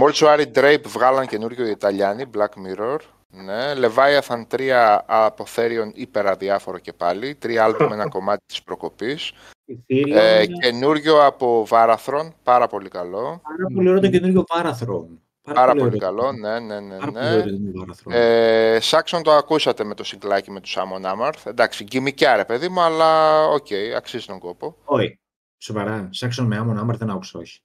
Mortuary 0.00 0.52
Drape 0.54 0.82
βγάλαν 0.86 1.26
καινούριο 1.26 1.66
οι 1.66 1.70
Ιταλιάνοι, 1.70 2.30
Black 2.34 2.48
Mirror. 2.66 2.98
Ναι. 3.30 3.72
Leviathan 3.76 4.46
3 4.50 4.98
από 5.06 5.44
Therion 5.56 5.90
υπεραδιάφορο 5.94 6.78
και 6.78 6.92
πάλι. 6.92 7.34
Τρία 7.34 7.64
άλμπουμ 7.64 7.84
με 7.88 7.94
ένα 7.94 8.08
κομμάτι 8.16 8.44
της 8.46 8.62
προκοπής. 8.62 9.32
Ethereum, 9.68 10.10
Ε, 10.14 10.42
είναι 10.42 10.58
καινούριο 10.60 11.24
από 11.24 11.66
Varathron, 11.70 12.28
πάρα 12.42 12.66
πολύ 12.66 12.88
καλό. 12.88 13.40
Πάρα 13.42 13.66
πολύ 13.74 13.88
ωραίο 13.88 14.00
το 14.00 14.08
καινούργιο 14.08 14.44
Varathron. 14.48 15.06
Πάρα 15.54 15.72
πολύ 15.72 15.82
ωραίο. 15.82 15.98
καλό, 15.98 16.32
ναι, 16.32 16.60
ναι, 16.60 16.80
ναι. 16.80 16.96
Πάρα 16.98 17.10
πολύ 17.10 17.24
ναι. 17.24 17.30
ωραίο 17.30 17.42
το 17.42 17.50
καινούργιο 17.50 17.84
Varathron. 17.86 18.12
Ε, 18.12 18.78
Saxon 18.80 19.22
το 19.22 19.32
ακούσατε 19.32 19.84
με 19.84 19.94
το 19.94 20.04
σινγκλάκι 20.04 20.50
με 20.50 20.60
τους 20.60 20.70
Amon 20.70 21.06
Amarth. 21.06 21.46
Εντάξει, 21.46 21.84
γκιμικιά 21.84 22.36
ρε 22.36 22.44
παιδί 22.44 22.68
μου, 22.68 22.80
αλλά 22.80 23.42
οκ, 23.44 23.66
αξίζει 23.96 24.26
τον 24.26 24.38
κόπο. 24.38 24.76
Όχι. 24.84 25.18
Σοβαρά. 25.58 26.08
Saxon 26.10 26.46
με 26.46 26.56
Amon 26.56 26.78
Amarth 26.78 26.96
δεν 26.96 27.10
άκουσα, 27.10 27.38
όχι. 27.38 27.60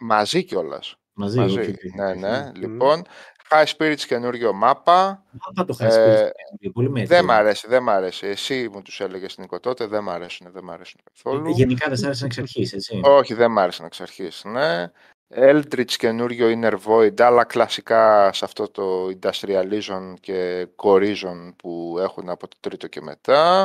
Μαζί 0.00 0.44
κιόλας. 0.44 0.96
Μαζί. 1.12 1.38
Μαζί. 1.38 1.58
οκ, 1.58 1.68
οκ. 1.68 1.94
Ναι, 1.94 2.14
ναι. 2.14 2.38
Μμμ. 2.38 2.52
Λοιπόν, 2.54 3.02
High 3.50 3.64
Spirits 3.76 4.00
καινούριο 4.00 4.52
μάπα. 4.52 5.24
Άπα 5.38 5.64
το 5.64 5.76
Ε, 5.80 5.84
χάσει. 5.84 6.32
πολύ 6.72 6.90
μέτριο. 6.90 7.16
Δεν 7.16 7.24
μ' 7.24 7.30
αρέσει, 7.30 7.68
δεν 7.68 7.82
μ' 7.82 7.90
αρέσει. 7.90 8.26
Εσύ 8.26 8.68
μου 8.72 8.82
τους 8.82 9.00
έλεγες 9.00 9.38
Νίκο 9.38 9.60
τότε, 9.60 9.86
δεν 9.86 10.02
μ' 10.02 10.10
αρέσουν, 10.10 10.50
δεν 10.52 10.64
μ' 10.64 10.70
αρέσουν 10.70 11.00
καθόλου. 11.12 11.50
Γενικά 11.50 11.88
δεν 11.88 11.96
σ' 11.96 12.04
άρεσαν 12.04 12.26
εξ 12.26 12.38
αρχής, 12.38 12.72
έτσι. 12.72 13.00
Όχι, 13.04 13.34
δεν 13.34 13.50
μ' 13.50 13.58
άρεσαν 13.58 13.86
εξ 13.86 14.00
αρχής. 14.00 14.42
Ναι. 14.44 14.90
Eldritch 15.34 15.90
καινούριο 15.90 16.60
Inner 16.60 16.76
Void, 16.86 17.20
αλλά 17.20 17.44
κλασικά 17.44 18.32
σε 18.32 18.44
αυτό 18.44 18.68
το 18.68 19.06
Industrialism 19.20 20.14
και 20.20 20.68
Corizon 20.76 21.52
που 21.56 21.96
έχουν 21.98 22.28
από 22.28 22.48
το 22.48 22.56
τρίτο 22.60 22.86
και 22.86 23.00
μετά. 23.00 23.62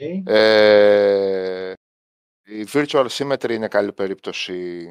Οκ. 0.00 0.26
Ε, 0.28 1.72
η 2.44 2.66
Virtual 2.72 3.06
Symmetry 3.08 3.50
είναι 3.50 3.68
καλή 3.68 3.92
περίπτωση 3.92 4.88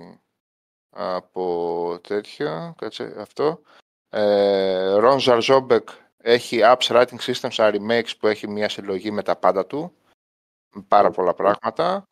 από 0.89 1.99
τέτοια. 2.07 2.75
Κάτσε 2.77 3.15
αυτό. 3.17 3.61
Ε, 4.09 4.95
Ron 4.99 5.19
Zarzobek 5.19 5.83
έχει 6.17 6.59
Apps 6.63 6.87
Writing 6.87 7.19
Systems 7.19 7.55
and 7.55 7.75
Remakes 7.75 8.11
που 8.19 8.27
έχει 8.27 8.47
μια 8.47 8.69
συλλογή 8.69 9.11
με 9.11 9.23
τα 9.23 9.35
πάντα 9.35 9.65
του. 9.65 9.93
Με 10.75 10.81
πάρα 10.87 11.11
πολλά 11.11 11.33
πράγματα. 11.33 12.03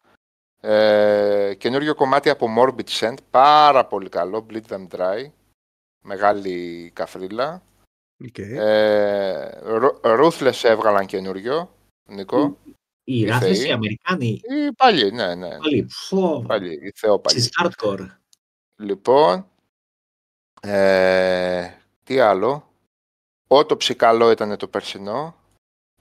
Ε, 0.62 1.54
καινούριο 1.58 1.96
κομμάτι 1.96 2.30
από 2.30 2.48
Morbid 2.58 2.90
Scent. 2.90 3.18
Πάρα 3.30 3.86
πολύ 3.86 4.10
καλό. 4.10 4.46
Bleed 4.50 4.66
Them 4.70 4.88
Dry. 4.88 5.32
Μεγάλη 6.04 6.92
καφρίλα. 6.96 7.62
Οκ. 8.28 8.38
Ε, 8.38 9.62
Ru- 9.64 10.00
Ruthless 10.02 10.64
έβγαλαν 10.64 11.06
καινούριο. 11.06 11.76
Νικό. 12.10 12.58
Οι 13.04 13.20
οι 13.20 13.26
ράφτες 13.26 13.60
θεοί. 13.60 13.68
οι 13.68 13.72
Αμερικάνοι. 13.72 14.28
Ή 14.28 14.72
πάλι, 14.78 15.12
ναι, 15.12 15.36
ναι. 15.36 15.58
Πάλι. 15.58 15.88
Φω. 15.90 16.44
Πάλι, 16.48 16.74
η 16.74 16.92
Θεό 16.96 17.20
πάλι. 17.20 17.40
Στις 17.40 17.52
hardcore. 17.62 18.08
Λοιπόν, 18.76 19.48
ε, 20.62 21.72
τι 22.06 22.20
άλλο; 22.20 22.70
Autopsy 23.48 23.96
καλό 23.96 24.32
ήταν 24.32 24.58
το 24.58 24.68
περσινό. 24.68 25.36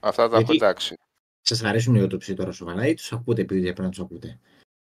Αυτά 0.01 0.29
τα 0.29 0.35
έχω 0.37 0.45
Γιατί- 0.51 0.55
εντάξει. 0.65 0.95
Σας 1.41 1.63
αρέσουν 1.63 1.95
οι 1.95 2.01
Autopsy 2.01 2.33
τώρα 2.33 2.51
σοβαρά 2.51 2.87
ή 2.87 2.93
τους 2.93 3.11
ακούτε 3.13 3.41
επειδή 3.41 3.61
πρέπει 3.61 3.81
να 3.81 3.89
τους 3.89 3.99
ακούτε. 3.99 4.39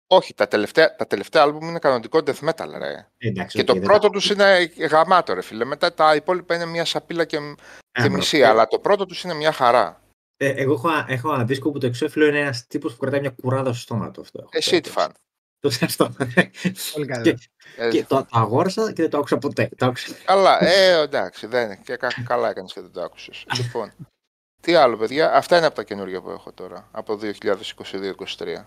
Όχι, 0.10 0.34
τα 0.34 0.48
τελευταία, 0.48 0.95
τα 0.95 1.08
τελευταία 1.08 1.44
άλμπουμ 1.44 1.68
είναι 1.69 1.80
κανονικό 1.80 2.19
death 2.26 2.50
metal, 2.50 2.69
ρε. 2.77 3.08
Ε, 3.18 3.27
Εντάξει, 3.27 3.56
Και 3.56 3.61
οκ, 3.61 3.68
το 3.68 3.74
δεν 3.74 3.82
πρώτο 3.82 4.00
τα- 4.00 4.10
τους 4.10 4.30
είναι 4.30 4.64
γαμάτο, 4.90 5.34
ρε 5.34 5.42
φίλε. 5.42 5.66
Μετά 5.66 5.94
τα 5.94 6.16
υπόλοιπα 6.16 6.56
είναι 6.56 6.66
μια 6.66 6.86
σαπίλα 6.86 7.26
και, 7.26 7.38
Α, 7.38 7.42
και 7.92 8.08
μπρο. 8.08 8.11
μισή. 8.18 8.44
Αλλά 8.44 8.68
το 8.68 8.80
πρώτο 8.80 9.06
τους 9.06 9.24
είναι 9.24 9.34
μια 9.34 9.52
χαρά. 9.52 10.02
Ε, 10.38 10.50
εγώ 10.50 10.74
έχω, 10.74 10.90
έχω 11.08 11.34
ένα 11.34 11.44
δίσκο 11.44 11.72
που 11.72 11.77
το 11.80 11.86
εξώφυλλο 11.86 12.26
είναι 12.26 12.40
ένας 12.40 12.68
τύπος 12.68 12.94
που 12.94 13.00
κρατάει 13.00 13.19
μια 13.19 13.30
κουράδα 13.30 13.72
στο 13.74 13.82
στόμα 13.82 14.11
του. 14.11 14.22
Αυτό 14.22 14.40
έχω. 14.42 14.50
Εσύ 14.53 14.82
τι 14.82 14.90
φαν. 14.90 15.11
Το 15.60 15.69
ξέρω 15.69 15.86
αυτό. 15.86 16.10
Πολύ 16.94 17.06
καλά. 17.08 17.22
Και, 17.22 17.38
Ε, 17.77 17.90
και 17.90 18.06
το, 18.06 18.16
το 18.16 18.27
αγόρασα 18.32 18.94
και 18.94 19.02
δεν 19.02 19.10
το 19.10 19.18
άκουσα 19.18 19.38
ποτέ. 19.38 19.69
Το 19.77 19.86
άκουσα. 19.86 20.14
Καλά, 20.26 20.64
ε, 20.64 21.00
εντάξει, 21.02 21.48
δεν 21.48 21.66
είναι. 21.66 21.80
Και 21.84 21.95
κα- 21.98 22.24
καλά 22.26 22.50
έκανες 22.50 22.74
και 22.74 22.82
δεν 22.82 22.92
το 22.92 23.02
άκουσες. 23.02 23.45
λοιπόν, 23.61 23.92
τι 24.61 24.76
άλλο, 24.76 24.98
παιδιά; 24.98 25.34
Αυτά 25.34 25.58
είναι 25.58 25.66
από 25.66 25.76
τα 25.76 25.84
καινούργια 25.84 26.22
που 26.22 26.30
έχω 26.30 26.52
τώρα. 26.52 26.88
Από 26.92 27.18
2022-2023. 27.22 28.66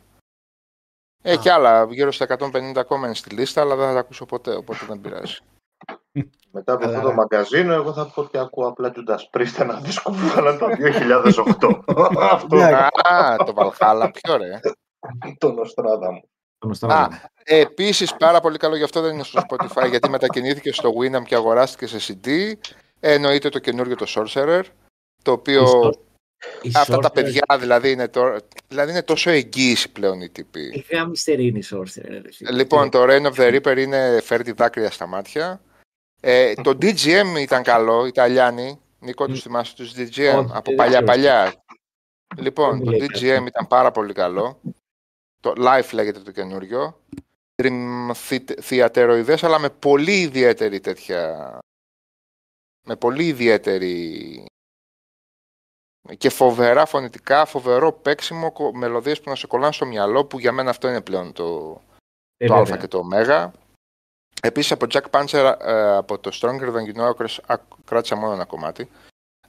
Ε, 1.23 1.33
Α. 1.33 1.37
και 1.37 1.51
άλλα, 1.51 1.87
γύρω 1.91 2.13
στα 2.13 2.27
150 2.39 2.73
ακόμα 2.77 3.07
είναι 3.07 3.15
στη 3.15 3.35
λίστα, 3.35 3.61
αλλά 3.61 3.77
δεν 3.77 3.87
θα 3.87 3.93
τα 3.93 3.99
ακούσω 3.99 4.27
ποτέ, 4.27 4.55
οπότε 4.55 4.85
δεν 4.89 5.01
πειράζει. 5.01 5.37
Μετά 6.53 6.73
από 6.73 6.81
Καλά, 6.85 6.93
αυτό 6.97 7.03
το 7.03 7.09
ρε. 7.09 7.15
μαγκαζίνο, 7.15 7.73
εγώ 7.73 7.93
θα 7.93 8.07
πω 8.11 8.21
ότι 8.23 8.39
ακούω 8.39 8.67
απλά 8.69 8.93
Judas 8.95 9.39
Priest 9.39 9.59
ένα 9.61 9.81
δίσκο 9.81 10.11
που 10.11 10.17
βγάλαν 10.17 10.59
το 10.59 10.67
2008. 10.81 11.81
αυτό 12.21 12.57
Ναι. 12.57 12.65
Α, 13.03 13.37
το 13.37 13.73
Valhalla, 13.79 14.11
ποιο 14.13 14.37
ρε. 14.37 14.61
το 15.39 15.53
Νοστράδα 15.53 16.13
μου. 16.13 16.29
Το 16.61 16.69
νοστάλγιο. 16.69 17.19
Ε, 17.45 17.59
Επίσης, 17.61 18.15
πάρα 18.17 18.41
πολύ 18.41 18.59
καλό, 18.59 18.77
γι' 18.77 18.83
αυτό 18.83 19.01
δεν 19.01 19.15
είναι 19.15 19.23
στο 19.25 19.41
Spotify, 19.49 19.89
γιατί 19.91 20.09
μετακινήθηκε 20.09 20.73
στο 20.73 20.93
Winamp 21.01 21.23
και 21.25 21.35
αγοράστηκε 21.35 21.99
σε 21.99 22.15
CD. 22.25 22.29
Ε, 23.01 23.13
εννοείται 23.13 23.49
το 23.49 23.59
καινούριο 23.59 23.97
το 23.97 24.07
Sorcerer, 24.09 24.63
το 25.23 25.33
οποίο 25.33 25.93
Η 26.63 26.71
αυτά 26.75 26.97
τα 26.99 27.09
Sorcerer- 27.09 27.13
παιδιά 27.15 27.43
δηλαδή 27.59 27.91
είναι, 27.91 28.09
τώρα, 28.09 28.39
δηλαδή 28.69 28.91
είναι 28.91 29.03
τόσο 29.03 29.31
εγγύηση 29.31 29.93
πλέον 29.93 30.21
οι 30.21 30.29
τύποι. 30.29 30.61
Η 30.61 30.87
γάμιστερη 30.91 31.47
είναι 31.47 31.59
η 31.59 31.65
Sorcerer. 31.71 32.09
ρε 32.23 32.33
φίλε. 32.33 32.53
Λοιπόν, 32.53 32.91
το 32.91 33.03
Rain 33.09 33.23
of 33.27 33.33
the 33.35 33.61
Reaper 33.61 33.77
είναι 33.79 34.21
φέρνει 34.25 34.51
δάκρυα 34.53 34.91
στα 34.91 35.07
μάτια. 35.07 35.61
Ε, 36.21 36.53
το 36.55 36.71
DGM 36.71 37.37
ήταν 37.41 37.63
καλό, 37.63 38.07
Ιταλιάνοι. 38.07 38.81
Νίκο, 38.99 39.27
τους 39.27 39.43
θυμάσαι 39.43 39.75
τους 39.75 39.93
DGM 39.97 39.99
Όχι, 39.99 40.51
από 40.53 40.63
δεν 40.65 40.75
παλιά 40.75 40.91
ξέρω. 40.91 41.05
παλιά. 41.07 41.55
Λοιπόν, 42.37 42.71
Δεν 42.71 42.79
το 42.79 42.85
μου 42.85 42.91
λέει 42.99 43.07
κάτι. 43.09 43.21
DGM 43.27 43.47
ήταν 43.47 43.67
πάρα 43.69 43.91
πολύ 43.91 44.13
καλό. 44.13 44.61
Το 45.41 45.53
Life 45.57 45.91
λέγεται 45.93 46.21
το 46.21 46.31
καινούριο. 46.31 47.01
Dream 47.63 48.11
thea- 48.29 48.61
θεατεροειδές, 48.61 49.43
αλλά 49.45 49.59
με 49.59 49.71
πολύ 49.71 50.21
ιδιαίτερη 50.21 50.81
τέτοια... 50.81 51.59
Με 52.87 52.97
πολύ 52.97 53.27
ιδιαίτερη... 53.27 54.45
Και 56.19 56.31
φοβερά 56.31 56.87
φωνητικά, 56.87 57.45
φοβερό 57.45 57.93
παίξιμο, 57.93 58.53
κο- 58.53 58.73
μελωδίες 58.75 59.21
που 59.21 59.31
να 59.31 59.37
σε 59.37 59.47
κολλάνε 59.47 59.73
στο 59.73 59.87
μυαλό, 59.87 60.25
που 60.25 60.39
για 60.39 60.53
μένα 60.53 60.71
αυτό 60.71 60.89
είναι 60.89 61.01
πλέον 61.01 61.33
το, 61.33 61.81
Ε, 62.37 62.47
το 62.47 62.55
βέβαια. 62.55 62.75
Α 62.75 62.79
και 62.79 62.89
το 62.89 62.99
Ω. 62.99 63.53
Επίσης 64.43 64.73
από 64.73 64.87
Jag 64.91 65.11
Panzer, 65.11 65.57
ε, 65.61 65.97
από 65.97 66.19
το 66.19 66.31
Stronger 66.35 66.75
Than 66.75 66.95
You 66.95 66.97
Know, 66.97 67.09
άκρες- 67.09 67.41
α, 67.47 67.57
κράτησα 67.85 68.17
μόνο 68.17 68.33
ένα 68.33 68.45
κομμάτι. 68.45 68.91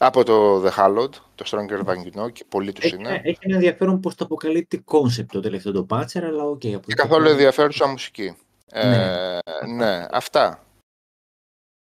Από 0.04 0.24
το 0.24 0.64
The 0.66 0.72
Hallowed, 0.78 1.10
το 1.36 1.46
Stronger 1.46 1.86
Than 1.86 1.96
You 1.96 2.22
Know, 2.22 2.32
και 2.32 2.46
πολλοί 2.50 2.72
τους 2.72 2.84
Έχει, 2.86 2.96
είναι. 2.96 3.22
έχει 3.24 3.38
ένα 3.42 3.56
ενδιαφέρον 3.56 4.00
post 4.00 4.26
apocalyptic 4.26 4.78
concept 4.78 5.32
το 5.32 5.40
τελευταίο 5.40 5.72
το 5.72 5.86
Patcher, 5.90 6.22
αλλά 6.24 6.44
οκ. 6.44 6.52
από 6.52 6.60
Και 6.60 6.68
εκεί 6.68 6.94
καθόλου 6.94 7.22
πέρα- 7.22 7.32
ενδιαφέρουσα 7.34 7.88
μουσική. 7.88 8.36
Ε, 8.66 8.90
Ναι. 8.90 9.40
ναι, 9.76 10.06
αυτά. 10.12 10.64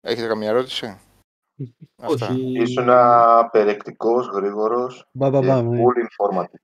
Έχετε 0.01 0.27
καμία 0.27 0.49
ερώτηση; 0.49 0.97
Αυτά. 2.01 2.27
Όχι. 2.27 2.41
Ήσουν 2.61 2.87
περιεκτικός, 3.51 4.27
γρήγορος 4.27 4.97
και 4.97 5.09
Μπαμπαμπαμ, 5.11 5.69
ναι. 5.69 5.81
full 5.83 5.97
informative. 6.07 6.59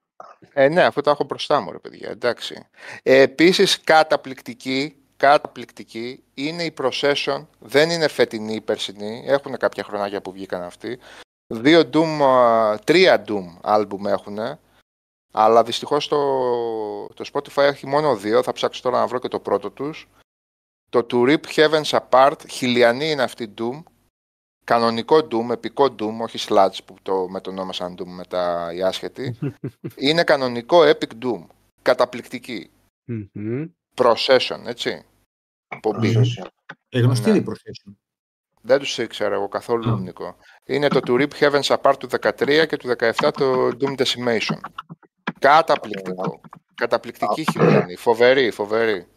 Ε, 0.54 0.68
ναι, 0.70 0.84
αφού 0.84 1.02
τα 1.02 1.12
έχω 1.12 1.24
μπροστά 1.24 1.60
μου, 1.62 1.72
ρε 1.72 1.80
παιδιά, 1.80 2.10
εντάξει. 2.10 2.68
Ε, 3.04 3.22
επίσης, 3.22 3.82
καταπληκτική, 3.84 4.96
καταπληκτική 5.18 6.24
είναι 6.34 6.64
η 6.64 6.74
Procession, 6.82 7.46
δεν 7.60 7.90
είναι 7.90 8.08
φετινή 8.08 8.54
ή 8.54 8.62
περσινή, 8.62 9.24
έχουν 9.28 9.58
κάποια 9.58 9.84
χρονάκια 9.84 10.22
που 10.22 10.32
βγήκαν 10.32 10.62
αυτοί. 10.62 11.00
Δύο 11.54 11.90
Doom, 11.94 12.22
α, 12.22 12.80
τρία 12.80 13.24
Doom 13.28 13.58
άλμπουμ 13.62 14.08
έχουν, 14.08 14.38
αλλά 15.32 15.64
δυστυχώς 15.64 16.08
το, 16.08 16.18
το 17.08 17.30
Spotify 17.34 17.62
έχει 17.64 17.88
μόνο 17.88 18.16
δύο, 18.16 18.44
θα 18.44 18.52
ψάξω 18.52 18.82
τώρα 18.82 19.00
να 19.00 19.08
βρω 19.08 19.20
και 19.20 19.28
το 19.28 19.40
πρώτο 19.40 19.72
τους. 19.72 20.08
Το 20.90 21.06
To 21.10 21.16
Rip 21.16 21.46
Heavens 21.56 22.00
Apart, 22.00 22.36
χιλιανή 22.50 23.10
είναι 23.10 23.24
αυτή 23.24 23.54
Doom, 23.58 23.84
κανονικό 24.66 25.18
Doom, 25.18 25.50
επικό 25.52 25.84
Doom, 25.86 26.18
όχι 26.22 26.48
Sludge 26.50 26.78
που 26.86 26.96
το 27.02 27.28
μετονόμασαν 27.30 27.96
Doom 28.00 28.08
μετά 28.08 28.74
οι 28.74 28.82
άσχετοι. 28.84 29.38
είναι 29.96 30.24
κανονικό 30.24 30.80
Epic 30.82 31.12
Doom. 31.24 31.46
Καταπληκτική. 31.82 32.72
Μμμ. 33.06 33.66
Procession, 33.96 34.62
έτσι. 34.66 35.06
Πομπή. 35.82 36.14
Procession. 36.16 36.48
Ε, 36.90 37.00
γνωστή 37.00 37.24
Ναι. 37.24 37.30
είναι 37.30 37.40
η 37.40 37.44
προσθέσεων. 37.44 38.00
Δεν 38.62 38.80
τους 38.80 38.98
ήξερα 38.98 39.36
εγώ 39.36 39.48
καθόλου, 39.48 39.90
Α. 39.92 39.98
Νίκο. 40.00 40.36
Είναι 40.66 40.88
το 40.88 41.00
To 41.08 41.12
Rip 41.22 41.30
Heavens 41.40 41.76
Apart 41.78 41.94
του 42.00 42.08
13 42.22 42.66
και 42.68 42.78
του 42.78 42.88
17 43.22 43.30
το 43.34 43.68
Doom 43.82 43.96
Decimation. 44.02 44.58
Καταπληκτικό. 45.40 46.40
Καταπληκτική 46.76 47.46
χιλιανή. 47.52 47.96
Φοβερή, 47.96 48.52
φοβερή. 48.52 49.08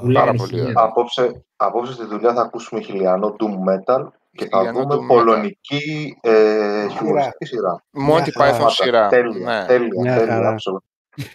Που 0.00 0.08
λέγανε 0.08 0.36
πολύ 0.36 0.48
χιλιάδες. 0.48 0.74
ωραία. 0.74 0.88
Απόψε, 0.88 1.44
απόψε 1.56 1.92
στη 1.92 2.04
δουλειά 2.04 2.34
θα 2.34 2.40
ακούσουμε 2.42 2.80
χιλιανό 2.80 3.36
Doom 3.38 3.52
Metal 3.70 4.06
και 4.32 4.46
θα 4.48 4.58
Χιλιανό 4.58 4.80
δούμε 4.80 4.94
Doom 4.94 4.98
Metal. 4.98 5.06
πολωνική 5.06 6.16
ε, 6.20 6.88
χιουμοριστική 6.88 7.44
σειρά. 7.44 7.84
Monty 8.08 8.28
χαρά. 8.38 8.58
Python 8.58 8.66
σειρά. 8.70 9.08
Τέλεια, 9.08 9.58
Ναι. 9.60 9.66
τέλεια, 9.66 10.00
Μια 10.00 10.14
τέλεια, 10.16 10.32
χαρά. 10.34 10.54
absolute. 10.54 10.84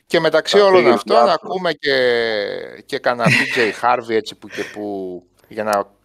Και 0.05 0.19
μεταξύ 0.19 0.57
Θα 0.57 0.65
όλων 0.65 0.81
φύγει 0.81 0.93
αυτών 0.93 1.15
διάφορα. 1.15 1.33
ακούμε 1.33 1.71
και, 1.73 1.95
και 2.85 2.99
κανένα 2.99 3.29
DJ 3.29 3.57
Harvey 3.85 4.09
έτσι 4.13 4.35
που 4.37 4.47
και 4.47 4.63
που 4.73 4.83
για 5.47 5.63
να 5.63 5.95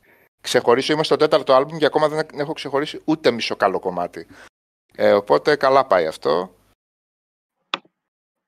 ξεχωρίσω. 0.42 0.92
Είμαι 0.92 1.04
στο 1.04 1.16
τέταρτο 1.16 1.54
άλμπουμ 1.54 1.78
και 1.78 1.86
ακόμα 1.86 2.08
δεν 2.08 2.26
έχω 2.36 2.52
ξεχωρίσει 2.52 3.00
ούτε 3.04 3.30
μισό 3.30 3.56
καλό 3.56 3.78
κομμάτι. 3.80 4.26
Ε, 4.96 5.12
οπότε 5.12 5.56
καλά 5.56 5.86
πάει 5.86 6.06
αυτό. 6.06 6.54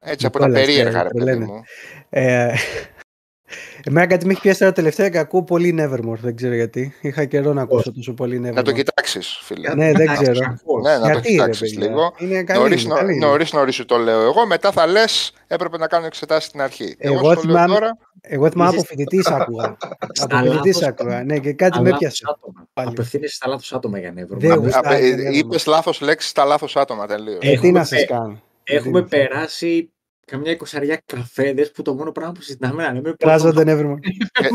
Έτσι 0.07 0.27
από 0.27 0.39
τα 0.39 0.49
Νικόλας, 0.49 0.67
περίεργα 0.67 1.01
ε, 1.01 1.03
ρε 1.03 1.09
παιδί 1.09 1.25
τρελαίνε. 1.25 1.45
μου. 1.45 1.63
Ε, 2.11 2.55
εμένα 3.85 4.07
κάτι 4.07 4.27
με 4.27 4.33
έχει 4.33 4.41
πιάσει 4.41 4.59
τώρα 4.59 4.73
τελευταία 4.73 5.09
και 5.09 5.19
ακούω 5.19 5.43
πολύ 5.45 5.77
Nevermore. 5.81 6.19
Δεν 6.21 6.37
ξέρω 6.37 6.55
γιατί. 6.55 6.95
Είχα 7.01 7.25
καιρό 7.25 7.53
να 7.53 7.63
ακούσω 7.63 7.93
τόσο 7.93 8.15
πολύ 8.15 8.41
Nevermore. 8.45 8.55
Να 8.55 8.63
το 8.63 8.73
κοιτάξεις 8.73 9.39
φίλε. 9.43 9.75
Ναι, 9.75 9.93
δεν 9.93 10.07
Να 10.07 10.13
ξέρω. 10.13 10.31
τους 10.31 10.41
ακούω. 10.41 10.81
Ναι, 10.81 10.93
να 10.93 11.01
το 11.01 11.07
γιατί 11.07 11.21
ρε 11.29 11.33
κοιτάξεις 11.35 11.75
παιδιά. 11.75 11.89
λίγο. 11.89 12.13
Είναι 12.19 12.43
καλή. 12.43 12.61
Νωρίς, 12.61 12.83
είναι, 12.85 12.93
νο- 12.95 13.01
καλή 13.01 13.15
είναι. 13.15 13.27
νωρίς, 13.27 13.53
νωρίς 13.53 13.75
σου 13.75 13.85
το 13.85 13.97
λέω 13.97 14.21
εγώ, 14.23 14.47
μετά 14.47 14.73
θα 14.73 14.87
λες 14.87 15.33
έπρεπε 15.47 15.79
να 15.79 15.87
κάνω 15.87 16.07
εξετάσεις 16.07 16.45
στην 16.49 16.61
αρχή. 16.61 16.95
Εγώ, 16.99 17.15
Εγώ 17.15 17.29
σου 17.29 17.35
το 17.35 17.43
λέω 17.47 17.55
θυμάμαι- 17.55 17.73
τώρα, 17.79 17.97
Εγώ 18.21 18.51
θυμάμαι 18.51 18.69
από 18.71 18.77
Είσαι- 18.79 18.87
φοιτητή 18.89 19.23
άκουγα. 19.33 19.77
Στα 20.13 20.25
από 20.25 20.37
φοιτητή 20.37 20.69
λάθος- 20.69 20.83
άκουγα. 20.83 21.25
Ναι, 21.25 21.39
και 21.39 21.53
κάτι 21.53 21.73
Στα 21.75 21.83
με 21.83 21.89
λάθος 21.91 22.03
έπιασε. 22.07 22.25
άτομα. 22.29 22.67
πάλι. 22.73 22.89
Απευθύνεσαι 22.89 23.35
στα 23.35 23.49
λάθος 23.49 23.73
άτομα 23.73 23.99
για 23.99 24.13
νεύρο. 24.13 24.39
Δεν 24.39 24.51
Μα- 24.51 24.57
γουστάρει. 24.57 24.87
απε- 24.87 25.01
δεν 25.17 25.19
είναι 25.19 25.37
είπες 25.37 25.67
λάθος 25.67 26.01
λέξεις 26.01 26.31
στα 26.31 26.45
λάθος 26.45 26.77
άτομα 26.77 27.07
τελείως. 27.07 27.37
Ε, 27.37 27.39
τι 27.41 27.49
Έχουμε 27.53 27.71
να 27.71 27.85
σα 27.85 27.97
πε- 27.97 28.09
κάνω. 28.09 28.41
Έχουμε 28.65 29.03
Τι- 29.03 29.09
περάσει 29.09 29.91
καμιά 30.25 30.51
εικοσαριά 30.51 31.03
καφέδες 31.07 31.71
που 31.71 31.83
το 31.83 31.95
μόνο 31.95 32.13
πράγμα 32.13 32.33
που 32.33 32.41
συζητάμε 32.43 32.83
να 32.83 32.89
λέμε 32.93 33.09
πώς 33.09 33.17
Κράζονται 33.19 33.63
Nevermore. 33.67 33.99
και, 34.01 34.51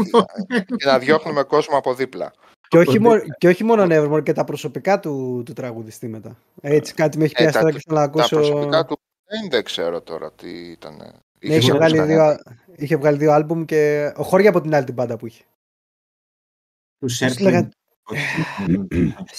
και 0.76 0.86
να 0.86 1.00
διώχνουμε 1.00 1.44
κόσμο 1.44 1.78
από 1.78 1.94
δίπλα. 1.94 2.34
και, 2.68 2.78
όχι 2.78 3.00
μόνο, 3.00 3.22
και 3.38 3.48
όχι 3.48 3.64
μόνο 3.64 3.84
Nevermore, 3.90 4.24
και 4.24 4.34
τα 4.34 4.44
προσωπικά 4.44 5.00
του, 5.00 5.44
του 5.46 5.54
τραγουδιστή 5.54 6.08
μετά. 6.08 6.38
Έτσι, 6.62 6.94
κάτι 6.94 7.18
με 7.18 7.24
έχει 7.24 7.34
Ε, 7.38 7.42
πιάσει 7.42 7.54
τα- 7.54 7.60
τώρα 7.60 7.72
και 7.74 7.82
θέλω 7.88 8.00
να 8.00 8.06
Τα 8.10 8.12
ακούσω. 8.12 8.36
προσωπικά 8.36 8.86
του 8.86 9.00
δεν, 9.26 9.50
δεν 9.50 9.64
ξέρω 9.64 10.02
τώρα 10.02 10.32
τι 10.32 10.50
ήταν. 10.50 10.96
Ναι, 11.42 11.56
είχε, 11.56 11.72
βγάλει 11.74 12.02
δύο, 12.02 12.38
είχε 12.76 12.96
βγάλει 12.98 13.18
δύο 13.18 13.32
άλμπουμ 13.32 13.66
και 13.66 14.12
ο 14.16 14.24
Χώρια 14.24 14.50
από 14.50 14.62
την 14.62 14.76
άλλη 14.76 14.86
την 14.86 14.96
πάντα 14.96 15.18
που 15.18 15.26
είχε. 15.28 15.44
τους 15.44 15.48
Πώς 17.00 17.14
Σέρκλιν. 17.16 17.48
λέγανε- 17.50 17.70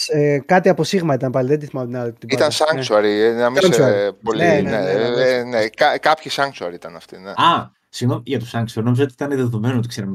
Ε, 0.08 0.38
κάτι 0.46 0.68
από 0.68 0.84
Σίγμα 0.84 1.14
ήταν 1.14 1.30
πάλι, 1.30 1.48
δεν 1.48 1.58
τη 1.58 1.66
θυμάμαι 1.66 1.86
την 1.86 1.96
άλλη 1.96 2.12
την 2.12 2.28
Ήταν 2.32 2.48
πάντα. 2.58 2.74
Ναι. 2.74 2.80
Sanctuary, 2.82 3.04
ε, 3.04 3.32
να 3.32 3.50
μην 3.50 3.60
Sanctuary. 3.62 3.72
σε 3.74 4.12
πολύ. 4.22 4.38
Ναι, 4.42 4.60
Ναι, 4.60 4.60
ναι, 4.60 4.78
ναι, 4.92 5.08
ναι, 5.08 5.22
ε, 5.22 5.42
ναι, 5.44 5.68
κά- 5.68 5.98
Κάποιοι 6.00 6.30
Sanctuary 6.34 6.72
ήταν 6.74 6.96
αυτοί. 6.96 7.18
Ναι. 7.18 7.30
Α, 7.30 7.70
συγγνώμη 7.88 8.22
για 8.26 8.38
τους 8.38 8.50
Sanctuary. 8.54 8.82
Νόμιζα 8.82 9.02
ότι 9.02 9.12
ήταν 9.12 9.28
δεδομένο 9.36 9.76
ότι 9.78 9.88
ξέραμε. 9.88 10.12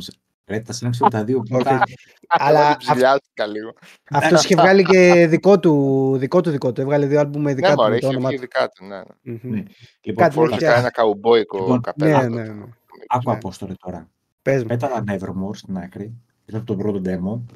Ρε, 0.47 0.59
τα 0.59 0.73
Sanctuary 0.81 1.07
τα 1.09 1.23
δύο. 1.23 1.43
Όχι. 1.51 1.63
τα- 1.63 1.81
Αλλά 2.27 2.59
Αλλά 2.59 2.67
αυ- 2.69 2.77
ψηλιάστηκα 2.77 3.45
λίγο. 3.45 3.73
Αυτός 4.09 4.43
είχε 4.43 4.55
βγάλει 4.55 4.83
και 4.83 5.27
δικό 5.29 5.59
του, 5.59 6.15
δικό 6.17 6.41
του 6.41 6.49
δικό 6.49 6.71
του. 6.71 6.81
Έβγαλε 6.81 7.05
δύο 7.05 7.19
άλμπουμ 7.19 7.41
με 7.41 7.49
Ναι, 7.49 7.55
δικά 7.55 7.69
του 7.73 7.81
μωρέ, 7.81 7.93
με 7.93 7.99
το 7.99 8.07
είχε 8.07 8.15
όνομα 8.15 8.27
βγει 8.29 8.37
του. 8.37 8.41
δικά 8.41 8.69
του. 8.69 8.85
Ναι. 8.85 9.01
Μμμ. 9.21 9.39
Ναι. 9.41 9.63
Λοιπόν, 10.01 10.23
Κάτι 10.23 10.35
Φόρεσε 10.35 10.57
τέτοια. 10.59 10.75
ένα 10.75 10.91
καουμπόικο 10.91 11.57
Λοιπόν, 11.57 11.81
καπέλο. 11.81 12.17
Ναι, 12.17 12.27
ναι, 12.27 12.41
ναι. 12.43 12.63
Άκου 13.07 13.29
Ναι. 13.29 13.35
Απόστολε 13.35 13.73
τώρα. 13.79 14.09
Πες 14.41 14.61
μου. 14.61 14.67
Πέτα 14.67 14.87
τα 14.87 15.03
Nevermore 15.09 15.55
στην 15.55 15.77
άκρη. 15.77 16.13
Πήρα 16.45 16.57
από 16.57 16.67
τον 16.67 16.77
πρώτο 16.77 17.01
demo. 17.05 17.53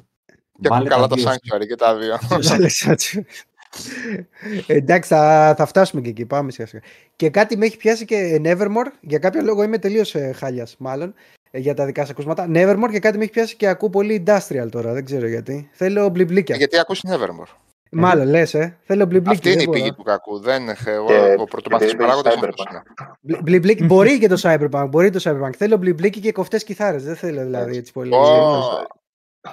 Και 0.60 0.68
Βάλε 0.68 0.88
καλά 0.88 1.06
τα 1.06 1.08
τα 1.08 1.14
δύο 1.16 1.30
Sanctuary 1.30 1.66
και 1.66 1.74
τα 1.74 1.96
δύο. 1.96 2.18
Τους 2.36 2.50
Αλεξάνδρου. 2.50 3.22
Εντάξει, 4.66 5.08
θα, 5.14 5.54
θα 5.56 5.66
φτάσουμε 5.66 6.02
και 6.02 6.08
εκεί. 6.08 6.24
Πάμε 6.26 6.50
σιγά 6.50 6.66
σιγά. 6.66 6.82
Και 7.16 7.30
κάτι 7.30 7.56
με 7.56 7.66
έχει 7.66 7.76
πιάσει 7.76 8.04
και 8.04 8.40
Nevermore. 8.44 8.90
Για 9.00 9.18
κάποιο 9.18 9.42
λόγο 9.42 9.62
είμαι 9.62 9.78
τελείως 9.78 10.14
ε, 10.14 10.32
χάλιας, 10.36 10.74
μάλλον. 10.78 11.14
ε, 11.50 11.58
για 11.58 11.74
τα 11.74 11.84
δικά 11.84 12.00
σας 12.00 12.10
ακούσματα. 12.10 12.46
Nevermore 12.54 12.88
και 12.90 12.98
κάτι 12.98 13.16
με 13.16 13.22
έχει 13.22 13.32
πιάσει 13.32 13.56
και 13.56 13.66
ακούω 13.66 13.90
πολύ 13.90 14.24
industrial 14.26 14.68
τώρα. 14.70 14.92
Δεν 14.92 15.04
ξέρω 15.04 15.26
γιατί. 15.26 15.68
Θέλω 15.72 16.08
μπλιμπλίκια. 16.08 16.56
Γιατί 16.56 16.78
ακούς 16.78 17.00
Nevermore. 17.08 17.54
Μάλλον 17.92 18.26
λες, 18.28 18.54
ε. 18.54 18.76
Θέλω 18.82 19.04
μπλιμπλίκια. 19.06 19.32
Αυτή 19.32 19.48
είναι 19.48 19.56
δεν 19.56 19.64
η 19.64 19.66
μπορώ. 19.66 19.78
πηγή 19.80 19.92
του 19.94 20.02
κακού. 20.02 20.38
Δεν 20.40 20.68
έχω 20.68 20.90
εγώ. 20.90 21.06
Και- 21.06 21.34
Ο 21.38 21.44
πρωτοπαθής 21.44 21.90
και 21.90 21.96
παράγοντας 21.96 22.34
είπες 22.34 22.48
αυτός 22.48 22.66
Cyberpunk. 22.68 22.72
είναι. 22.72 22.82
Μπλι- 23.20 23.42
μπλιμπλίκ- 23.42 23.84
μπορεί 23.84 24.18
και 24.18 24.28
το 24.28 24.40
Cyberpunk. 24.42 24.86
Μπορεί 24.90 25.10
το 25.10 25.20
Cyberpunk. 25.24 25.50
Θέλω 25.56 25.76
μπλιμπλίκι 25.76 26.20
και 26.20 26.32
κοφτές 26.32 26.64
κιθάρες. 26.64 27.04
Δεν 27.04 27.16
θέλω 27.16 27.42
δηλαδή 27.42 27.76
έτσι 27.76 27.92
πολύ. 27.92 28.10
Ω, 29.48 29.50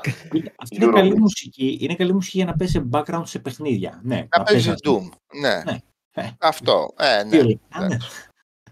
Αυτή 0.61 0.75
είναι 0.75 0.91
καλή 0.91 1.11
Eurobeat. 1.13 1.17
μουσική. 1.19 1.77
Είναι 1.81 1.95
καλή 1.95 2.13
μουσική 2.13 2.37
για 2.37 2.45
να 2.45 2.55
παίζει 2.55 2.81
background 2.91 3.21
σε 3.25 3.39
παιχνίδια. 3.39 3.99
Ναι, 4.03 4.27
Να 4.37 4.43
παίζει 4.43 4.65
παίζεις, 4.67 4.81
Doom. 4.87 5.09
Ναι. 5.41 5.61
Ναι. 5.71 5.77
Ε. 6.11 6.29
Αυτό. 6.39 6.93
Ε, 6.97 7.23
δύο 7.23 7.41
ναι. 7.43 7.47
λεπτά, 7.49 7.87
ναι. 7.87 7.97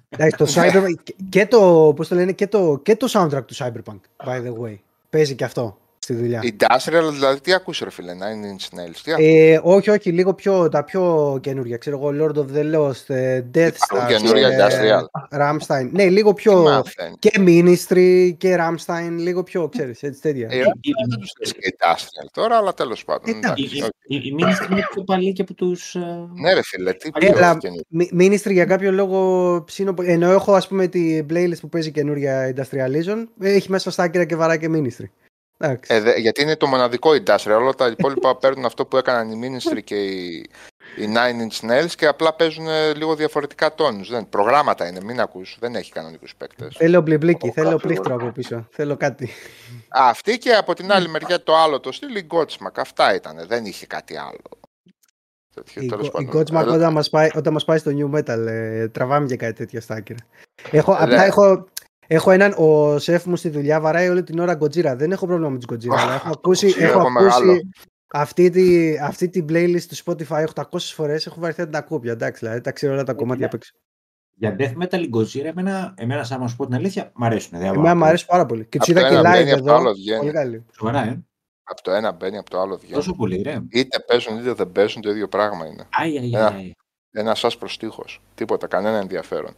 Εντάξει, 0.09 0.37
το 0.37 0.45
Cyberpunk 0.61 1.03
και- 1.03 1.15
και 1.29 1.45
το, 1.47 1.93
πώς 1.95 2.07
το 2.07 2.15
λένε, 2.15 2.31
και 2.31 2.47
το, 2.47 2.79
και 2.83 2.95
το 2.95 3.07
soundtrack 3.11 3.43
του 3.47 3.55
Cyberpunk, 3.55 3.99
by 4.25 4.45
the 4.45 4.53
way. 4.61 4.77
Παίζει 5.09 5.35
και 5.35 5.43
αυτό 5.43 5.77
στη 6.05 6.13
δουλειά. 6.13 6.41
Industrial, 6.43 7.09
δηλαδή 7.11 7.41
τι 7.41 7.53
ακούς 7.53 7.79
ρε 7.79 7.89
φίλε, 7.89 8.11
Nine 8.13 8.45
Inch 8.45 8.79
Nails. 8.79 8.95
Τι 9.03 9.11
ακούς; 9.11 9.25
Ε, 9.25 9.59
όχι, 9.63 9.89
όχι, 9.89 10.11
λίγο 10.11 10.33
πιο, 10.33 10.69
τα 10.69 10.83
πιο 10.83 11.37
καινούργια. 11.41 11.77
Ξέρω 11.77 11.97
εγώ, 11.97 12.09
Lord 12.25 12.37
of 12.37 12.57
the 12.57 12.75
Lost, 12.75 13.03
ε, 13.15 13.41
Death 13.53 13.73
Υπάρχουν 13.89 13.99
Star, 13.99 14.07
καινούργια 14.07 14.47
ε, 14.47 14.57
Industrial. 14.57 15.39
Rammstein. 15.39 15.89
Ναι, 15.91 16.05
λίγο 16.09 16.33
Τι 16.33 16.41
πιο. 16.41 16.61
μαθαίνεις; 16.61 17.15
Και 17.19 17.31
Ministry 17.37 18.33
και 18.37 18.57
Rammstein, 18.59 19.11
λίγο 19.17 19.43
πιο, 19.43 19.69
ξέρεις, 19.69 20.03
έτσι 20.03 20.21
τέτοια. 20.21 20.47
Ε, 20.51 20.57
δεν 21.09 21.19
τους 21.19 21.31
λες 21.39 21.53
και 21.53 21.75
Industrial 21.79 22.27
τώρα, 22.33 22.57
αλλά 22.57 22.73
τέλος 22.73 23.05
πάντων. 23.05 23.35
Εντάξει. 23.35 23.63
Η- 23.63 23.65
εντάξει, 23.77 23.91
η- 24.07 24.15
Η 24.15 24.21
η 24.27 24.35
Ministry 24.39 24.71
είναι 24.71 24.85
πιο 24.93 25.03
παλή 25.03 25.33
και 25.33 25.41
από 25.41 25.53
τους... 25.53 25.95
ε, 25.95 25.99
Ναι 26.33 26.53
ρε 26.53 26.61
φίλε, 26.63 26.93
τι 26.93 27.09
Ε, 27.13 27.19
πιο 27.19 27.33
αλλά- 27.37 27.57
καινούργιο. 27.57 27.85
Mi- 27.99 28.21
Ministry 28.21 28.51
για 28.51 28.65
κάποιο 28.65 28.91
λόγο 28.91 29.63
ψήνω 29.65 29.93
πολύ. 29.93 30.09
Ενώ 30.09 30.31
έχω 30.31 30.53
ας 30.53 30.67
πούμε 30.67 30.87
την 30.87 31.25
playlist 31.29 31.59
που 31.61 31.69
παίζει 31.69 31.91
καινούρια 31.91 32.53
Industrialization, 32.55 33.23
έχει 33.41 33.71
μέσα 33.71 33.91
στα 33.91 34.03
άκυρα 34.03 34.25
και 34.25 34.35
βαρά 34.35 34.57
και 34.57 34.69
Ministry. 34.71 35.05
Εντάξει. 35.57 35.93
Ε, 35.93 35.99
δε- 35.99 36.17
γιατί 36.17 36.41
είναι 36.41 36.55
το 36.55 36.67
μοναδικό 36.67 37.09
Industrial. 37.11 37.57
Όλα 37.59 37.73
τα 37.73 37.87
υπόλοιπα 37.87 38.35
παίρνουν 38.41 38.65
αυτό 38.65 38.85
που 38.85 38.97
έκαναν 38.97 39.31
οι 39.31 39.39
Ministry 39.43 39.83
και 39.83 39.95
οι, 40.05 40.49
οι 40.97 41.13
Nine 41.15 41.41
Inch 41.41 41.69
Nails 41.71 41.89
και 41.97 42.05
απλά 42.07 42.33
παίζουν 42.33 42.67
ε, 42.67 42.93
λίγο 42.93 43.15
διαφορετικά 43.15 43.73
τόνους. 43.75 44.09
Δεν, 44.09 44.29
προγράμματα 44.29 44.87
είναι, 44.87 44.99
μην 45.03 45.19
ακούς. 45.19 45.57
Δεν 45.59 45.75
έχει 45.75 45.91
κανονικούς 45.91 46.35
παίκτες. 46.35 46.75
Θέλω 46.77 47.01
μπλιμπλίκι, 47.01 47.47
Ω, 47.47 47.51
θέλω 47.51 47.69
κάτι 47.69 47.81
πλήκτρο 47.87 48.13
ωραίο. 48.13 48.25
από 48.27 48.35
πίσω. 48.35 48.67
Θέλω 48.71 48.97
κάτι. 48.97 49.29
Αυτή 49.89 50.37
και 50.37 50.51
από 50.53 50.73
την 50.73 50.91
άλλη 50.91 51.07
μεριά 51.09 51.43
το 51.43 51.55
άλλο 51.55 51.79
το 51.79 51.91
στυλ, 51.91 52.15
η 52.15 52.27
Godsmack. 52.31 52.73
Αυτά 52.75 53.15
ήταν. 53.15 53.45
Δεν 53.47 53.65
είχε 53.65 53.85
κάτι 53.85 54.17
άλλο. 54.17 54.41
Τέτοιο, 55.53 55.81
Η, 55.81 55.87
τέλος 55.87 56.07
Go- 56.13 56.21
η 56.21 56.25
πάντων. 56.25 56.41
Godsmack 56.67 56.71
Ε, 56.73 56.75
όταν 56.75 56.93
μας, 56.93 57.09
πάει, 57.09 57.29
όταν 57.35 57.53
μας 57.53 57.65
πάει 57.65 57.77
στο 57.77 57.91
New 57.95 58.17
Metal 58.19 58.45
ε, 58.47 58.87
τραβάμε 58.87 59.27
και 59.27 59.35
κάτι 59.35 59.53
τέτοια 59.53 59.81
στα 59.81 59.95
άκυρα. 59.95 60.19
Έχω, 60.71 60.91
Ε, 60.91 60.95
απλά 60.99 61.17
ναι. 61.17 61.23
έχω, 61.25 61.67
έχω 62.07 62.31
έναν, 62.31 62.53
ο 62.57 62.99
σεφ 62.99 63.25
μου 63.25 63.35
στη 63.35 63.49
δουλειά 63.49 63.79
βαράει 63.81 64.09
όλη 64.09 64.23
την 64.23 64.39
ώρα 64.39 64.57
Godzilla. 64.61 64.93
Δεν 64.95 65.11
έχω 65.11 65.25
πρόβλημα 65.27 65.49
με 65.49 65.57
τις 65.57 65.67
Godzilla, 65.71 65.97
αλλά 65.97 66.13
έχω 66.13 66.29
ακούσει, 66.29 66.67
Godzilla, 66.77 66.81
έχω 66.81 66.99
έχω 66.99 67.09
μεγάλο. 67.09 67.51
ακούσει 67.51 67.69
αυτή, 68.07 68.49
τη, 68.49 68.97
αυτή 68.97 69.29
την 69.29 69.45
playlist 69.49 69.81
του 69.81 69.95
Spotify 69.95 70.45
800 70.53 70.63
φορές. 70.79 71.25
Έχω 71.25 71.39
βαρεθεί 71.39 71.59
να 71.59 71.65
την 71.67 71.75
ακούω 71.75 71.99
πια, 71.99 72.11
εντάξει, 72.11 72.39
δηλαδή, 72.45 72.61
τα 72.61 72.71
ξέρω 72.71 72.93
όλα 72.93 73.03
τα 73.03 73.13
κομμάτια 73.13 73.45
απ' 73.45 73.53
έξω. 73.53 73.71
Για 74.37 74.55
death 74.59 74.83
metal 74.83 74.99
η 75.01 75.09
Godzilla, 75.13 75.43
εμένα, 75.45 75.93
εμένα 75.97 76.23
σαν 76.23 76.39
να 76.39 76.47
σου 76.47 76.55
πω 76.55 76.65
την 76.65 76.75
αλήθεια, 76.75 77.11
μ' 77.15 77.23
αρέσουν. 77.23 77.59
Δεν 77.59 77.73
Εμένα 77.73 77.95
μου 77.95 78.05
αρέσει 78.05 78.25
πάρα 78.25 78.45
πολύ. 78.45 78.65
Και 78.65 78.77
τους 78.79 78.89
Από 78.89 78.99
το 78.99 79.05
είδα 79.05 79.09
και 79.09 79.19
ένα 79.19 79.29
live 79.29 79.33
μπαίνει, 79.37 79.51
από 79.51 79.63
το 79.63 79.71
εδώ. 79.71 79.79
άλλο 79.79 79.93
βγαίνει. 79.93 80.19
Πολύ 80.19 80.31
καλή. 80.31 80.65
Σοβαρά, 80.77 81.03
ε. 81.03 81.23
Από 81.63 81.81
το 81.81 81.91
ένα 81.91 82.11
μπαίνει, 82.11 82.37
από 82.37 82.49
το 82.49 82.59
άλλο 82.59 82.77
βγαίνει. 82.77 82.93
Τόσο 82.93 83.13
πολύ, 83.15 83.41
ρε. 83.41 83.59
Είτε 83.69 83.99
παίζουν 84.07 84.37
είτε 84.39 84.53
δεν 84.53 84.71
παίζουν, 84.71 85.01
το 85.01 85.09
ίδιο 85.09 85.27
πράγμα 85.27 85.65
είναι. 85.65 85.87
Άι, 85.91 86.17
άι, 86.17 86.27
Ένα. 86.33 86.47
άι. 86.47 86.71
Ένα 87.11 87.35
σας 87.35 87.57
προστίχος. 87.57 88.21
Τίποτα, 88.35 88.67
κανένα 88.67 88.97
ενδιαφέρον. 88.97 89.55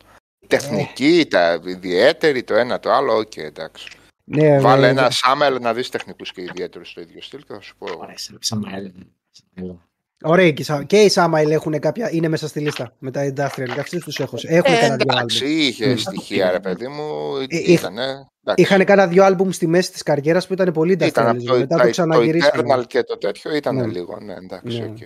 Τεχνική, 0.47 1.25
τα 1.29 1.59
ιδιαίτερη, 1.65 2.43
το 2.43 2.55
ένα 2.55 2.79
το 2.79 2.91
άλλο, 2.91 3.17
οκ, 3.17 3.37
εντάξει. 3.37 3.87
Ναι, 4.23 4.59
Βάλε 4.59 4.81
ναι, 4.93 4.99
ένα 5.01 5.09
Σάμελ 5.11 5.57
να 5.61 5.73
δεις 5.73 5.89
τεχνικούς 5.89 6.31
και 6.31 6.41
ιδιαίτερους 6.41 6.89
στο 6.89 7.01
ίδιο 7.01 7.21
στυλ 7.21 7.39
και 7.39 7.53
θα 7.53 7.61
σου 7.61 7.75
πω. 7.77 7.85
εγώ. 7.89 7.99
Ωραία, 8.01 8.17
σαν- 8.17 8.37
σαν 8.41 8.59
να 8.59 8.75
έλεγα. 8.75 9.85
Ωραία, 10.23 10.51
και, 10.51 10.61
οι 10.61 10.65
Sa- 10.69 10.83
και 10.87 11.01
οι 11.01 11.11
Samail 11.13 11.49
έχουν 11.49 11.79
κάποια, 11.79 12.11
είναι 12.11 12.27
μέσα 12.27 12.47
στη 12.47 12.59
λίστα 12.59 12.93
με 12.99 13.11
τα 13.11 13.21
industrial. 13.25 13.69
Και 13.73 13.79
αυτούς 13.79 14.03
τους 14.03 14.19
έχω. 14.19 14.37
Έχουν 14.41 14.73
Ε, 14.73 14.79
κάνα 14.79 14.95
δύο 14.95 15.05
εντάξει, 15.09 15.43
άλμπουμ. 15.45 15.59
είχε 15.59 15.89
Μμ. 15.89 15.95
στοιχεία 15.97 16.51
ρε 16.51 16.59
παιδί 16.59 16.87
μου, 16.87 17.35
Ε, 17.37 17.45
είχ- 17.49 17.67
ήτανε. 17.79 18.03
εντάξει. 18.43 18.63
Είχαν 18.63 18.85
κάνα 18.85 19.07
δύο 19.07 19.23
άλμπουμ 19.23 19.49
στη 19.49 19.67
μέση 19.67 19.91
της 19.91 20.03
καριέρας 20.03 20.47
που 20.47 20.53
ήταν 20.53 20.71
πολύ 20.71 20.91
Ήταν 20.91 21.09
industrial. 21.09 21.27
από 21.29 21.43
το, 21.43 21.53
Μετά 21.57 21.67
τα- 21.67 21.77
το 21.77 21.83
το 21.83 21.89
ξαναγυρίσανε. 21.89 22.61
Eternal 22.75 22.87
και 22.87 23.03
το 23.03 23.17
τέτοιο 23.17 23.55
ήταν 23.55 23.75
Ναι. 23.75 23.85
λίγο, 23.85 24.19
ναι, 24.19 24.33
εντάξει, 24.33 24.79
Ναι. 24.79 24.85
οκ. 24.85 24.97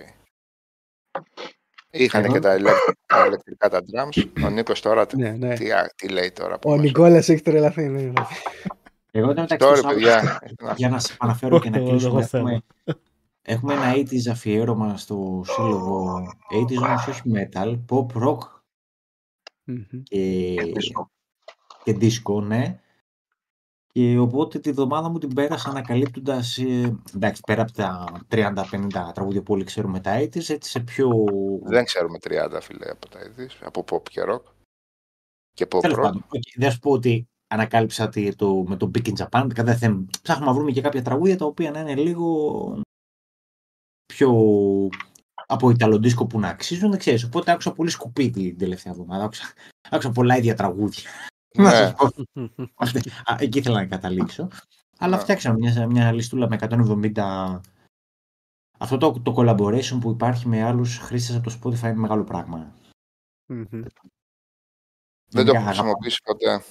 Είχαν 1.94 2.24
Εγώ- 2.24 2.32
και 2.32 2.38
τα, 2.40 2.54
ηλεκ- 2.54 2.74
τα 3.06 3.26
ηλεκτρικά 3.26 3.68
τα 3.68 3.80
drums. 3.80 4.22
Ο 4.44 4.48
Νίκος 4.50 4.80
τώρα 4.80 5.06
τι, 5.06 5.16
Ναι, 5.16 5.30
ναι. 5.30 5.54
τι, 5.54 5.72
α, 5.72 5.92
τι 5.96 6.08
λέει 6.08 6.30
τώρα. 6.32 6.58
που 6.58 6.70
Ο 6.70 6.72
μας- 6.74 6.82
Νικόλας 6.84 7.28
έχει 7.28 7.42
τρελαθεί. 7.42 7.88
Ναι, 7.88 8.00
ναι. 8.00 8.12
Εγώ 9.10 9.30
ήταν 9.30 9.46
μεταξύ 9.50 9.66
Sorry, 9.68 9.74
του 9.74 9.80
Σάββατο, 9.80 9.94
παιδιά. 9.94 10.42
για 10.76 10.88
να 10.88 10.98
σας 10.98 11.16
αναφέρω 11.20 11.60
και 11.60 11.70
να 11.70 11.78
Το 11.78 11.84
κλείσουμε. 11.88 12.18
έχω 12.20 12.28
θέμα. 12.28 12.50
Έχουμε, 12.50 12.62
έχουμε 13.42 13.72
ένα 13.74 13.92
80s 13.94 14.26
αφιέρωμα 14.30 14.96
στο 14.96 15.42
σύλλογο 15.46 16.22
80s 16.50 16.76
όμως 16.76 17.06
όχι 17.06 17.20
metal, 17.34 17.78
pop 17.88 18.06
rock 18.24 18.38
Μμμ. 19.64 20.02
και, 20.02 20.54
Disco. 20.74 21.04
και 21.84 21.96
disco, 22.00 22.42
ναι. 22.42 22.80
Και 23.92 24.18
οπότε 24.18 24.58
τη 24.58 24.72
βδομάδα 24.72 25.08
μου 25.08 25.18
την 25.18 25.34
πέρασα 25.34 25.68
ανακαλύπτοντας. 25.70 26.58
εντάξει, 27.14 27.40
πέρα 27.46 27.62
από 27.62 27.72
τα 27.72 28.04
30-50 28.28 28.88
τραγούδια 29.14 29.42
που 29.42 29.52
όλοι 29.52 29.64
ξέρουμε 29.64 30.00
τα 30.00 30.18
AIDS, 30.20 30.36
έτσι 30.36 30.60
σε 30.70 30.80
πιο. 30.80 31.08
Δεν 31.62 31.84
ξέρουμε 31.84 32.18
30 32.20 32.58
φίλε 32.62 32.90
από 32.90 33.08
τα 33.08 33.18
είδη, 33.24 33.48
από 33.62 33.84
pop 33.90 34.02
και 34.10 34.22
rock. 34.28 34.42
Και 35.52 35.64
pop 35.70 35.80
Τέλος 35.80 35.96
rock. 35.98 36.02
πάντων, 36.02 36.24
οκ, 36.28 36.42
δεν 36.56 36.70
σου 36.70 36.78
πω 36.78 36.90
ότι 36.90 37.26
ανακάλυψα 37.46 38.08
τι- 38.08 38.34
το, 38.36 38.64
με 38.68 38.76
το 38.76 38.90
Big 38.94 39.08
in 39.08 39.24
Japan. 39.26 39.46
Κατά 39.54 39.74
δεν 39.74 40.08
ψάχνουμε 40.22 40.50
να 40.50 40.56
βρούμε 40.56 40.70
και 40.70 40.80
κάποια 40.80 41.02
τραγούδια 41.02 41.36
τα 41.36 41.44
οποία 41.44 41.70
να 41.70 41.80
είναι 41.80 41.94
λίγο 41.94 42.80
πιο 44.06 44.30
από 45.46 45.70
Italo 45.70 45.98
disco 45.98 46.26
που 46.26 46.38
να 46.40 46.48
αξίζουν, 46.48 46.90
δεν 46.90 46.98
ξέρεις. 46.98 47.24
Οπότε 47.24 47.50
άκουσα 47.50 47.72
πολύ 47.72 47.90
σκουπίδι 47.90 48.48
την 48.48 48.58
τελευταία 48.58 48.92
εβδομάδα. 48.92 49.24
Άκουσα, 49.24 49.44
άκουσα 49.90 50.10
πολλά 50.10 50.36
ίδια 50.36 50.54
τραγούδια. 50.54 51.10
Να 51.54 51.62
Ναι. 51.64 51.70
σας 51.70 51.94
πω. 51.94 52.08
Αυτή- 52.74 53.10
α, 53.24 53.36
εκεί 53.38 53.58
ήθελα 53.58 53.80
να 53.80 53.86
καταλήξω. 53.86 54.48
Αλλά 54.98 55.16
Ναι. 55.16 55.22
φτιάξαμε 55.22 55.58
μια, 55.58 55.86
μια 55.86 56.12
λιστούλα 56.12 56.48
με 56.48 56.54
170. 56.54 57.60
Αυτό 58.78 58.96
το, 58.96 59.20
το 59.20 59.34
collaboration 59.36 59.98
που 60.00 60.10
υπάρχει 60.10 60.48
με 60.48 60.62
άλλους 60.62 60.98
χρήστες 60.98 61.36
από 61.36 61.50
το 61.50 61.56
Spotify 61.62 61.82
είναι 61.82 61.94
μεγάλο 61.94 62.24
πράγμα. 62.24 62.74
Μμμ. 63.46 63.64
Δεν 65.30 65.44
το 65.46 65.50
Μια 65.50 65.60
έχω 65.60 65.64
χρησιμοποιήσει 65.68 66.20
ποτέ. 66.24 66.62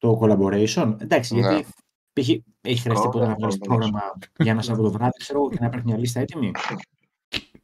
το 0.00 0.18
collaboration. 0.22 0.96
Εντάξει, 1.00 1.34
Ναι. 1.34 1.40
γιατί 1.40 1.66
π.χ. 2.12 2.28
έχει 2.60 2.80
χρειαστεί 2.80 3.06
Ω, 3.06 3.10
ποτέ 3.10 3.24
να 3.24 3.28
ναι, 3.30 3.34
βγάλεις 3.34 3.58
ναι, 3.58 3.66
πρόγραμμα 3.66 4.12
για 4.38 4.52
ένα 4.52 4.62
Σαββατοβράδυ, 4.62 5.18
ξέρω 5.18 5.38
εγώ, 5.38 5.50
και 5.50 5.56
να 5.60 5.66
υπάρχει 5.66 5.86
μια 5.86 5.96
λίστα 5.98 6.20
έτοιμη; 6.20 6.50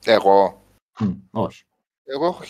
Εγώ. 0.04 0.62
Μμ, 1.00 1.12
όχι. 1.30 1.64
Εγώ 2.04 2.26
έχω 2.26 2.42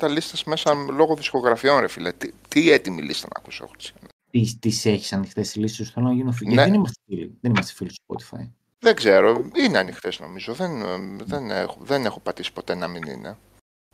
1650 0.00 0.08
λίστες 0.10 0.44
μέσα 0.44 0.74
λόγω 0.74 1.14
δισκογραφιών, 1.14 1.80
ρε 1.80 1.88
φίλε. 1.88 2.12
Τι, 2.12 2.30
τι 2.48 2.70
έτοιμη 2.70 3.02
λίστα 3.02 3.28
να 3.34 3.40
ακούσω. 3.40 3.64
έχω 3.64 3.74
σήμερα. 3.78 4.06
Τις 4.30 4.58
τις 4.58 4.86
έχεις 4.86 5.12
ανοιχτές 5.12 5.54
οι 5.54 5.58
λίστες 5.60 5.86
σου, 5.86 5.92
θέλω 5.92 6.06
να 6.06 6.12
γίνω 6.12 6.32
φίλο. 6.32 6.48
Ναι. 6.48 6.54
Γιατί 6.54 6.70
δεν 6.70 6.78
είμαστε 6.78 7.00
φίλοι. 7.06 7.38
Δεν 7.40 7.50
είμαστε 7.50 7.72
φίλοι 7.72 7.90
του 7.90 8.02
Spotify. 8.06 8.48
Δεν 8.78 8.94
ξέρω. 8.94 9.50
Είναι 9.54 9.78
ανοιχτές 9.78 10.20
νομίζω. 10.20 10.52
Δεν, 10.52 10.82
ε, 10.82 11.16
δεν, 11.24 11.50
έχω, 11.50 11.78
δεν 11.80 12.04
έχω 12.04 12.20
πατήσει 12.20 12.52
ποτέ 12.52 12.74
να 12.74 12.88
μην 12.88 13.02
είναι. 13.02 13.36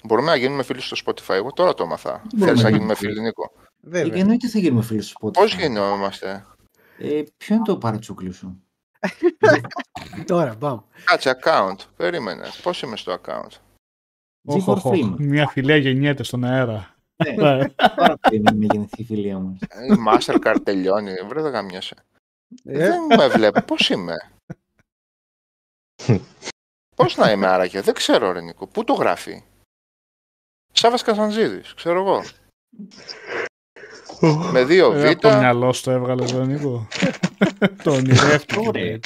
Μπορούμε 0.02 0.30
να 0.30 0.36
γίνουμε 0.36 0.62
φίλοι 0.62 0.80
στο 0.80 0.96
Spotify. 1.04 1.34
Εγώ 1.34 1.52
τώρα 1.52 1.74
το 1.74 1.82
έμαθα. 1.82 2.22
μπορούμε 2.34 2.60
Θέλει 2.60 2.62
να 2.62 2.70
να 2.70 2.76
γίνουμε 2.76 2.94
γίνουμε 2.94 2.94
φίλοι, 2.94 3.20
Νίκο. 3.20 3.52
Ε, 3.54 3.88
Βέβαια. 3.88 4.20
εννοείται 4.20 4.48
θα 4.48 4.58
γίνουμε 4.58 4.82
φίλοι 4.82 5.00
του 5.00 5.12
Spotify. 5.20 5.32
Πώς 5.32 5.54
γινόμαστε. 5.54 6.46
Ε, 6.98 7.22
ποιο 7.36 7.54
είναι 7.54 7.64
το 7.64 7.78
παρατσούκλι 7.78 8.32
σου; 8.32 8.62
Τώρα, 10.26 10.56
πάμε. 10.56 10.82
Κάτσε 11.04 11.38
account. 11.42 11.76
Περίμενε. 11.96 12.44
Πώς 12.62 12.82
είμαι 12.82 12.96
στο 12.96 13.20
account; 13.22 13.50
Όχ, 14.46 14.64
G4 14.64 14.68
όχ, 14.68 14.84
όχ. 14.86 14.92
Freeman. 14.94 15.14
Μια 15.18 15.46
φιλία 15.48 15.76
γεννιέται 15.76 16.22
στον 16.22 16.44
αέρα. 16.44 16.94
Ναι, 17.24 17.30
Ναι. 17.56 17.68
πάρα 17.96 18.16
πολύ 18.16 18.40
να 18.40 18.52
με 18.54 18.66
γεννηθεί 18.70 19.02
η 19.02 19.04
φιλία 19.04 19.38
μου. 19.38 19.58
Ε, 19.68 19.84
Η 19.84 19.96
Mastercard 20.08 20.56
τελειώνει. 20.64 21.10
Βρε 21.28 21.42
δεν 21.42 21.52
γαμιέσαι. 21.52 21.94
Ε, 22.64 22.78
Δεν 22.78 23.04
με 23.16 23.28
βλέπω. 23.28 23.60
Πώς 23.60 23.90
είμαι; 23.90 24.14
Πώς 26.96 27.16
να 27.16 27.30
είμαι 27.30 27.46
άραγε; 27.46 27.80
Δεν 27.80 27.94
ξέρω, 27.94 28.32
ρε 28.32 28.40
Νίκο. 28.40 28.66
Πού 28.66 28.84
το 28.84 28.92
γράφει; 28.92 29.42
Σάβα 30.72 30.98
Καζαντζίδη, 31.02 31.62
ξέρω 31.76 32.00
εγώ. 32.00 32.22
Με 34.52 34.64
δύο 34.64 34.92
Ε, 34.92 35.08
Από 35.10 35.20
το 35.20 35.30
β. 35.30 35.34
μυαλό 35.38 35.72
σου 35.72 35.82
το 35.82 35.90
έβγαλες 35.90 36.32
το 36.32 36.44
Νίκο. 36.44 36.86
το 37.82 37.92
ονειρεύτηκε. 37.92 39.00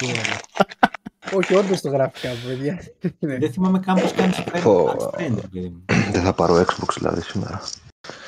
Ωραία. 1.33 1.49
λέει, 1.49 1.49
τώρα. 1.49 1.55
Όχι, 1.55 1.55
όντως 1.55 1.81
το 1.81 1.89
γράφει 1.89 2.21
κάπου, 2.21 2.37
παιδιά. 2.47 2.83
Ναι. 3.19 3.37
Δεν 3.39 3.53
θυμάμαι 3.53 3.79
καν 3.79 4.01
πώς 4.01 4.13
κάνεις 4.13 4.43
friend, 4.47 4.61
Πω. 4.63 4.87
add 4.87 5.03
friend, 5.03 5.37
παιδί 5.53 5.69
μου. 5.69 5.85
Δεν 6.13 6.23
θα 6.23 6.33
πάρω 6.33 6.55
Xbox 6.55 6.95
δηλαδή 6.99 7.21
σήμερα. 7.21 7.61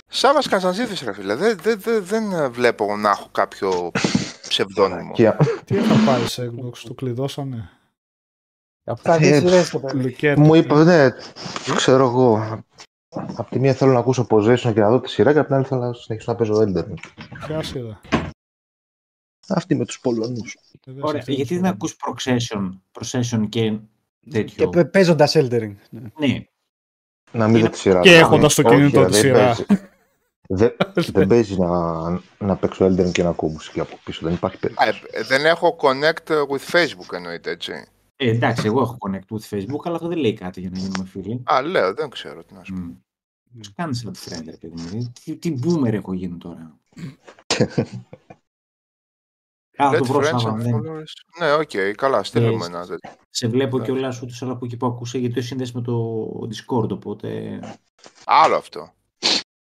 Σάβας 0.08 0.48
Καζαντζίδη, 0.48 1.04
ρε 1.04 1.12
φίλε. 1.12 1.34
Δεν, 1.34 1.58
δεν, 1.62 1.80
δεν, 1.80 2.04
δεν 2.04 2.52
βλέπω 2.52 2.96
να 2.96 3.10
έχω 3.10 3.28
κάποιο 3.32 3.90
ψευδόνυμο. 4.48 5.12
Και 5.12 5.32
Τι 5.64 5.74
θα 5.74 5.94
πάρει 6.06 6.28
σε 6.28 6.52
Xbox, 6.54 6.78
το 6.86 6.94
κλειδώσανε; 6.94 7.70
Από 8.84 9.02
τα 9.02 9.16
δύο 9.16 9.38
σειρές 9.38 9.70
το 9.70 9.78
παίρνω. 9.78 10.02
Λουκέτο. 10.02 10.40
μου 10.40 10.54
είπε, 10.54 10.74
ναι, 10.84 11.08
ξέρω 11.74 12.04
εγώ. 12.04 12.60
Απ' 13.36 13.48
τη 13.50 13.58
μία 13.58 13.74
θέλω 13.74 13.92
να 13.92 13.98
ακούσω 13.98 14.26
Possession 14.30 14.72
και 14.74 14.80
να 14.80 14.90
δω 14.90 15.00
τη 15.00 15.10
σειρά 15.10 15.32
και 15.32 15.38
απ' 15.38 15.46
την 15.46 15.54
άλλη 15.54 15.64
θέλω 15.64 15.80
να 15.80 15.92
συνεχίσω 15.92 16.32
να 16.32 16.38
παίζω 16.38 16.54
Elden. 16.60 16.94
Ποια 17.46 17.62
σειρά. 17.62 18.00
Αυτή 19.48 19.74
με 19.74 19.84
τους 19.84 20.00
Πολωνούς. 20.00 20.54
Ε, 20.54 20.92
δεν 20.92 21.02
Ωραία, 21.02 21.22
σε 21.22 21.32
γιατί 21.32 21.54
δεν 21.54 21.62
θέλω. 21.62 21.74
ακούς 21.74 21.96
procession, 22.06 22.70
procession 22.92 23.48
και 23.48 23.70
Και 23.70 24.30
τέτοιο. 24.30 24.86
παίζοντας 24.90 25.32
Eldering. 25.36 25.74
Ναι. 25.90 26.00
Ναι, 26.18 26.44
Να 27.32 27.48
μην 27.48 27.60
δω 27.60 27.68
τη 27.68 27.78
σειρά. 27.78 28.00
Και 28.00 28.08
δηλαδή. 28.08 28.24
έχοντας 28.26 28.54
το 28.54 28.62
Όχι, 28.68 28.76
κινητό 28.76 29.04
τη 29.04 29.10
δεν 29.10 29.20
σειρά. 29.20 29.38
παίζει. 29.44 29.64
Δεν, 30.54 30.72
δεν 31.12 31.26
παίζει 31.26 31.56
να, 31.58 31.68
να 32.38 32.56
παίξω 32.56 32.86
Elden 32.86 33.10
και 33.12 33.22
να 33.22 33.28
ακούω 33.28 33.48
μουσική 33.50 33.80
από 33.80 33.98
πίσω. 34.04 34.20
Δεν 34.26 34.34
υπάρχει 34.34 34.56
Α, 34.56 34.58
περίπτωση. 34.60 35.00
ε, 35.10 35.22
δεν 35.22 35.44
έχω 35.46 35.76
connect 35.80 36.32
with 36.32 36.70
Facebook 36.72 37.12
εννοείται 37.12 37.50
έτσι. 37.50 37.72
Ε, 38.16 38.30
εντάξει, 38.30 38.66
εγώ 38.66 38.80
έχω 38.80 38.96
connect 39.06 39.34
with 39.36 39.56
Facebook, 39.56 39.80
αλλά 39.84 39.94
αυτό 39.94 40.08
δεν 40.08 40.18
λέει 40.18 40.32
κάτι 40.34 40.60
για 40.60 40.70
να 40.70 40.78
γίνουμε 40.78 41.04
φίλοι. 41.04 41.42
Α, 41.44 41.62
λέω, 41.62 41.94
δεν 41.94 42.10
ξέρω 42.10 42.44
τι 42.44 42.54
να 42.54 42.64
σου 42.64 42.72
πω. 42.74 42.80
Mm. 42.90 42.96
Πώς 43.58 43.72
κάνεις 43.74 44.06
add 44.06 44.28
friend, 44.28 44.42
ρε 44.44 44.56
παιδί 44.56 44.74
μου. 44.96 45.12
Τι, 45.24 45.36
τι 45.36 45.58
boomer 45.64 45.92
έχω 45.92 46.12
γίνει 46.12 46.36
τώρα. 46.38 46.78
Α, 49.76 49.90
Let 49.92 49.98
το 49.98 50.04
βρω 50.04 50.20
friends 50.20 50.40
Σάβα, 50.40 50.52
and 50.52 50.58
δεν. 50.60 50.74
followers. 50.80 51.12
Ναι, 51.38 51.52
οκ, 51.52 51.70
καλά, 51.96 52.22
στείλε 52.22 52.50
μου 52.50 52.62
Ε, 52.62 52.66
ένα 52.66 52.86
τέτοιο. 52.86 53.10
Σε 53.30 53.48
βλέπω 53.48 53.76
Εντάξει. 53.76 53.92
κιόλας 53.92 54.22
ούτως 54.22 54.42
άλλα 54.42 54.52
από 54.52 54.64
εκεί 54.64 54.76
που 54.76 54.86
ακούσε, 54.86 55.18
γιατί 55.18 55.34
το 55.34 55.42
σύνδεσαι 55.42 55.72
με 55.74 55.82
το 55.82 56.24
Discord, 56.50 56.90
οπότε... 56.90 57.58
Άλλο 58.24 58.56
αυτό. 58.56 58.92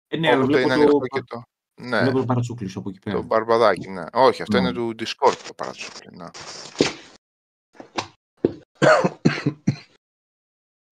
Ε, 0.09 0.17
ναι, 0.17 0.29
αλλά 0.31 0.43
Όποτε 0.43 0.61
είναι 0.61 0.75
βλέπω 0.75 0.91
το, 0.91 0.97
ανοιχτό 0.99 1.19
και 1.19 1.23
το. 1.27 1.43
Ναι, 1.83 2.01
βλέπω 2.01 2.19
το 2.19 2.25
παρατσούκλι 2.25 2.69
σου 2.69 2.79
από 2.79 2.89
εκεί 2.89 2.99
πέρα. 2.99 3.17
το 3.17 3.23
μπαρμπαδάκι, 3.23 3.89
ναι. 3.89 4.05
Όχι, 4.13 4.43
αυτό 4.43 4.61
Ναι. 4.61 4.69
είναι 4.69 4.73
του 4.73 4.95
Discord 4.99 5.35
το 5.47 5.55
παρατσούκλι, 5.57 6.17
ναι. 6.17 6.27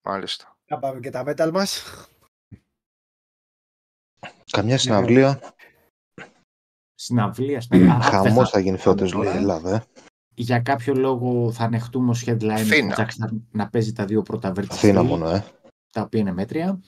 Μάλιστα. 0.06 0.56
Να 0.66 0.78
πάμε 0.78 1.00
και 1.00 1.10
τα 1.10 1.22
metal 1.26 1.50
μας. 1.52 1.84
Καμιά 4.50 4.78
συναυλία. 4.78 5.54
Συναυλία, 7.04 7.60
στην 7.60 7.90
Α, 7.90 8.00
Χαμός 8.00 8.32
δεν 8.34 8.46
θα 8.46 8.58
γίνει 8.60 8.76
φέτο, 8.78 9.04
τώρα. 9.08 9.18
λέει 9.24 9.32
η 9.34 9.36
Ελλάδα. 9.36 9.74
ε. 9.74 9.84
Για 10.34 10.60
κάποιο 10.60 10.94
λόγο 10.94 11.52
θα 11.52 11.64
ανεχτούμε 11.64 12.10
ως 12.10 12.24
headline 12.26 12.48
Αθήνα. 12.50 12.94
ο 12.94 13.02
Jack 13.02 13.14
να, 13.16 13.30
να 13.50 13.68
παίζει 13.70 13.92
τα 13.92 14.04
δύο 14.04 14.22
πρώτα 14.22 14.52
Vertical 14.56 14.66
Αθήνα 14.70 15.00
Steel, 15.00 15.04
μόνο, 15.04 15.28
ε. 15.28 15.44
τα 15.90 16.02
οποία 16.02 16.20
είναι 16.20 16.32
μέτρια. 16.32 16.80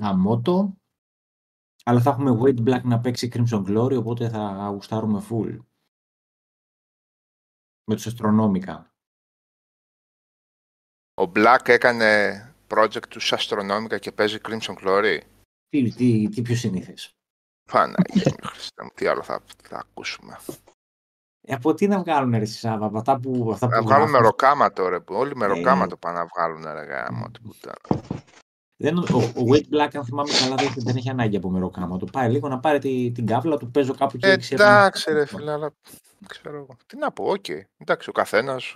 Γαμώτο. 0.00 0.76
Αλλά 1.84 2.00
θα 2.00 2.10
έχουμε 2.10 2.38
Wade 2.42 2.68
Black 2.68 2.82
να 2.82 3.00
παίξει 3.00 3.30
Crimson 3.32 3.64
Glory, 3.66 3.96
οπότε 3.98 4.28
θα 4.28 4.68
γουστάρουμε 4.72 5.22
full. 5.30 5.58
Με 7.84 7.94
τους 7.94 8.06
αστρονόμικα. 8.06 8.92
Ο 11.14 11.22
Black 11.34 11.62
έκανε 11.68 12.42
project 12.68 13.06
τους 13.08 13.32
Αστρονόμικα 13.32 13.98
και 13.98 14.12
παίζει 14.12 14.38
Crimson 14.42 14.74
Glory. 14.84 15.20
Τι, 15.68 15.90
τι, 15.90 16.28
τι 16.28 16.42
πιο 16.42 16.56
συνήθες. 16.56 17.12
Παναγία 17.72 18.32
μου, 18.42 18.48
Χριστέ 18.48 18.82
μου, 18.82 18.90
τι 18.94 19.06
άλλο 19.06 19.22
θα, 19.22 19.40
θα 19.62 19.78
ακούσουμε. 19.78 20.36
Ε, 21.46 21.54
από 21.54 21.74
τι 21.74 21.86
να 21.86 21.98
βγάλουν 21.98 22.30
ρε 22.38 22.44
Σάβα, 22.44 22.86
από 22.86 22.98
αυτά 22.98 23.18
που, 23.20 23.48
αυτά 23.52 23.66
που 23.66 23.72
Να 23.74 23.82
βγάλουμε 23.82 24.08
γράφουν. 24.10 24.26
ροκάματο, 24.26 24.88
ρε. 24.88 25.00
που 25.00 25.14
Όλοι 25.14 25.36
με 25.36 25.44
Ε. 25.44 25.48
ροκάματο 25.48 25.96
πάνε 25.96 26.18
να 26.18 26.26
βγάλουν, 26.26 26.62
ρε 26.72 26.84
γάμο. 26.84 27.30
την 27.30 27.42
πουτάνα. 27.42 28.02
Δεν, 28.80 28.96
ο, 28.98 29.02
ο 29.18 29.42
Wade 29.52 29.74
Black, 29.74 29.88
αν 29.94 30.04
θυμάμαι 30.04 30.30
καλά, 30.40 30.54
δεν, 30.54 30.72
δεν 30.76 30.96
έχει 30.96 31.10
ανάγκη 31.10 31.36
από 31.36 31.50
μεροκάμα. 31.50 31.98
του. 31.98 32.06
πάει 32.06 32.30
λίγο 32.30 32.48
να 32.48 32.58
πάρει 32.60 32.78
τη, 32.78 33.10
την 33.14 33.26
κάβλα 33.26 33.56
του, 33.56 33.70
παίζω 33.70 33.94
κάπου 33.94 34.16
και 34.16 34.36
ξέρω. 34.36 34.62
Εντάξει, 34.62 35.12
ρε 35.12 35.26
φίλε, 35.26 35.52
αλλά 35.52 35.72
ξέρω 36.26 36.56
εγώ. 36.56 36.76
Τι 36.86 36.96
να 36.96 37.10
πω, 37.12 37.24
οκ. 37.24 37.44
Εντάξει, 37.78 38.08
ο 38.08 38.12
καθένας. 38.12 38.74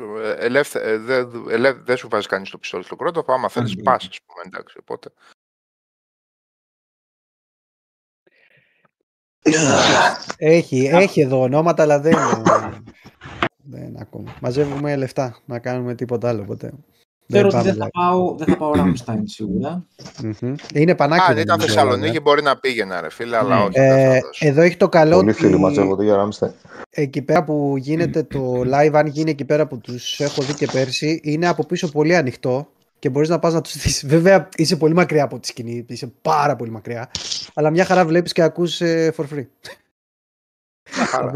Δεν 1.85 1.97
σου 1.97 2.09
βάζει 2.09 2.27
κανείς 2.27 2.51
το 2.51 2.59
πιστόλι 2.59 2.85
στον 2.85 2.97
κρόταφο. 2.97 3.25
Άμα 3.27 3.49
θέλεις, 3.49 3.75
ναι. 3.77 3.83
πας, 3.83 4.07
ας 4.11 4.19
πούμε. 4.27 4.43
Εντάξει, 4.47 4.77
οπότε. 4.81 5.13
Έχει, 10.37 10.89
έχει 10.93 11.21
εδώ 11.21 11.41
ονόματα, 11.41 11.83
αλλά 11.83 12.01
δεν, 12.01 12.15
δεν 13.63 13.97
ακόμα. 14.01 14.35
Μαζεύουμε 14.41 14.97
λεφτά 14.97 15.37
να 15.45 15.59
κάνουμε 15.59 15.95
τίποτα 15.95 16.29
άλλο 16.29 16.43
ποτέ. 16.43 16.73
Ξέρω 17.29 17.47
ότι 17.49 17.57
πάμε 17.57 17.69
δεν 17.73 17.79
θα 17.83 17.89
πάω, 17.91 18.35
δεν 18.37 18.47
θα 18.47 18.57
πάω 18.57 18.73
Rammstein 18.77 19.21
σίγουρα. 19.25 19.85
live. 20.23 20.33
Μμμ. 20.41 20.55
Είναι 20.75 20.95
πανάκριβο. 20.95 21.31
Αν 21.33 21.39
ήταν 21.39 21.57
νομίζω, 21.59 21.75
Θεσσαλονίκη, 21.75 22.05
βέβαια. 22.07 22.21
μπορεί 22.23 22.43
να 22.43 22.57
πήγαινα, 22.57 23.01
ρε 23.01 23.11
φίλε, 23.11 23.37
αλλά 23.37 23.57
Ναι. 23.57 23.63
όχι. 23.63 23.71
δεν 23.73 23.91
Ε, 23.99 24.15
θα 24.15 24.21
δώσω. 24.27 24.47
εδώ 24.49 24.61
έχει 24.63 24.77
το 24.77 24.89
καλό 24.89 25.17
Πολλοί 25.17 25.31
ότι 25.31 25.39
φίλοι 25.41 25.59
μαζεύονται 25.59 26.05
για 26.05 26.17
Ράμστεν. 26.17 26.53
εκεί 26.91 27.23
πέρα 27.23 27.45
που 27.45 27.75
γίνεται 27.79 28.23
το 28.23 28.61
live, 28.61 28.91
αν 28.93 29.07
γίνει 29.07 29.31
εκεί 29.31 29.45
πέρα 29.45 29.67
που 29.67 29.79
τους 29.79 30.21
έχω 30.21 30.43
δει 30.43 30.55
και 30.55 30.67
πέρσι, 30.73 31.21
είναι 31.23 31.49
από 31.49 31.67
πίσω 31.67 31.89
πολύ 31.91 32.17
ανοιχτό 32.17 32.69
και 33.03 33.09
μπορείς 33.11 33.29
να 33.29 33.39
πας 33.39 33.53
να 33.55 33.61
τους 33.61 33.77
δεις. 33.77 34.07
Βέβαια 34.07 34.49
είσαι 34.57 34.77
πολύ 34.77 34.95
μακριά 34.95 35.25
από 35.25 35.39
τη 35.39 35.47
σκηνή, 35.47 35.85
είσαι 35.89 36.13
πάρα 36.23 36.57
πολύ 36.57 36.71
μακριά, 36.71 37.11
αλλά 37.55 37.71
μια 37.71 37.85
χαρά 37.85 38.05
βλέπεις 38.05 38.33
και 38.33 38.43
ακούς 38.43 38.81
ε, 38.81 39.15
for 39.17 39.25
free. 39.35 39.47
Χαρά. 40.91 41.27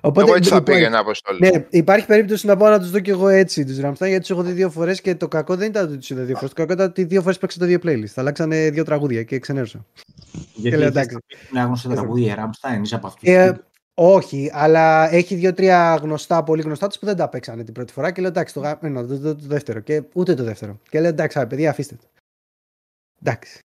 Από- 0.00 0.20
Εγώ 0.20 0.34
έτσι 0.34 0.50
θα 0.50 0.56
λοιπόν, 0.56 0.74
πήγαινα, 0.74 0.98
Αποστολή. 0.98 1.38
Ναι, 1.40 1.66
υπάρχει 1.70 2.06
περίπτωση 2.06 2.46
να 2.46 2.56
πάω 2.56 2.70
να 2.70 2.78
τους 2.78 2.90
δω 2.90 3.00
και 3.00 3.10
εγώ 3.10 3.28
έτσι 3.28 3.64
τους 3.64 3.80
Ραμστάιν 3.80 4.10
γιατί 4.10 4.26
τους 4.26 4.36
έχω 4.38 4.46
δει 4.46 4.52
δύο 4.52 4.70
φορές 4.70 5.00
και 5.00 5.14
το 5.14 5.28
κακό 5.28 5.56
δεν 5.56 5.68
ήταν 5.68 5.84
ότι 5.86 5.96
τους 5.96 6.10
είδα 6.10 6.22
δύο 6.22 6.34
φορές. 6.34 6.48
Το 6.50 6.54
κακό 6.54 6.72
ήταν 6.72 6.86
ότι 6.86 7.04
δύο 7.04 7.20
φορές 7.22 7.38
παίξα 7.38 7.58
τα 7.58 7.66
δύο 7.66 7.78
playlist. 7.82 8.12
Αλλάξανε 8.14 8.70
δύο 8.70 8.84
τραγούδια 8.84 9.22
και 9.22 9.38
ξενέρωσα. 9.38 9.86
Γιατί 10.54 10.76
λέω, 10.76 10.92
θες 10.92 11.02
εντάξει. 11.02 11.14
να 11.14 11.20
παίξουν 11.26 11.58
άγνωστα 11.58 11.88
τραγούδια 11.88 12.34
Rammstein, 12.36 12.82
είσαι 12.82 12.94
από 12.94 13.06
αυτούς 13.06 13.28
Ε, 13.28 13.52
που 13.52 13.62
Όχι, 14.02 14.50
αλλά 14.52 15.10
έχει 15.14 15.34
δύο-τρία 15.34 15.94
γνωστά, 16.02 16.42
πολύ 16.42 16.62
γνωστά 16.62 16.86
τους 16.86 16.98
που 16.98 17.06
δεν 17.06 17.16
τα 17.16 17.28
παίξανε 17.28 17.64
την 17.64 17.74
πρώτη 17.74 17.92
φορά 17.92 18.10
και 18.10 18.20
λέω 18.20 18.30
εντάξει, 18.30 18.54
το, 18.54 18.60
γα- 18.60 18.78
ε, 18.84 18.90
το, 18.92 19.06
το, 19.06 19.18
το, 19.18 19.34
το 19.36 19.46
δεύτερο. 19.46 19.80
Και 19.80 20.02
ούτε 20.12 20.34
το 20.34 20.42
δεύτερο. 20.44 20.78
Και 20.90 21.00
λέω 21.00 21.08
εντάξει, 21.08 21.38
α, 21.38 21.46
παιδιά, 21.46 21.70
αφήστε 21.70 21.94
το. 21.94 22.06
Εντάξει. 23.22 23.58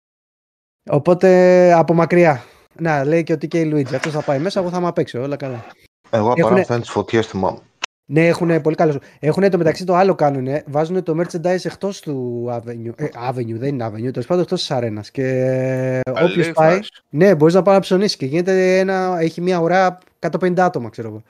Οπότε 0.90 1.72
από 1.72 1.94
μακριά. 1.94 2.44
Να, 2.78 3.04
λέει 3.04 3.22
και 3.22 3.32
ότι 3.32 3.48
και 3.48 3.60
η 3.60 3.64
Λουίτζι. 3.64 3.94
Αυτός 3.94 4.12
θα 4.12 4.22
πάει 4.22 4.38
μέσα, 4.38 4.60
εγώ 4.60 4.70
θα 4.70 4.80
με 4.80 4.92
παίξω. 4.92 5.22
Όλα 5.22 5.36
καλά. 5.36 5.64
Εγώ 6.10 6.32
Έχουνε- 6.36 6.62
απ' 6.64 6.70
όλα 6.70 6.80
τις 6.80 6.90
φωτιές 6.90 7.26
θυμάμαι. 7.26 7.58
Ναι, 8.06 8.26
έχουν 8.26 8.60
πολύ 8.60 8.76
καλό. 8.76 9.00
Έχουν 9.18 9.50
το 9.50 9.58
μεταξύ 9.58 9.84
το 9.84 9.94
άλλο 9.94 10.14
κάνουν. 10.14 10.62
Βάζουν 10.66 11.02
το 11.02 11.20
merchandise 11.20 11.64
εκτός 11.64 12.00
του 12.00 12.46
Avenue. 12.50 12.92
Ε, 12.96 13.08
avenue, 13.28 13.54
δεν 13.54 13.68
είναι 13.68 13.86
Avenue, 13.86 14.12
τέλος 14.12 14.26
πάντων 14.26 14.42
εκτός 14.42 14.60
της 14.60 14.70
αρένας. 14.70 15.10
Και 15.10 16.00
όποιος 16.10 16.34
Καλή 16.34 16.52
πάει. 16.52 16.76
φάση. 16.76 16.90
Ναι, 17.10 17.34
μπορείς 17.34 17.54
να 17.54 17.62
πάει 17.62 17.74
να 17.74 17.80
ψωνίσεις 17.80 18.16
και 18.16 18.26
γίνεται 18.26 18.78
ένα. 18.78 19.18
Έχει 19.18 19.40
μια 19.40 19.58
ουρά 19.58 19.98
150 20.18 20.64
άτομα, 20.64 20.88
ξέρω 20.88 21.08
εγώ. 21.08 21.22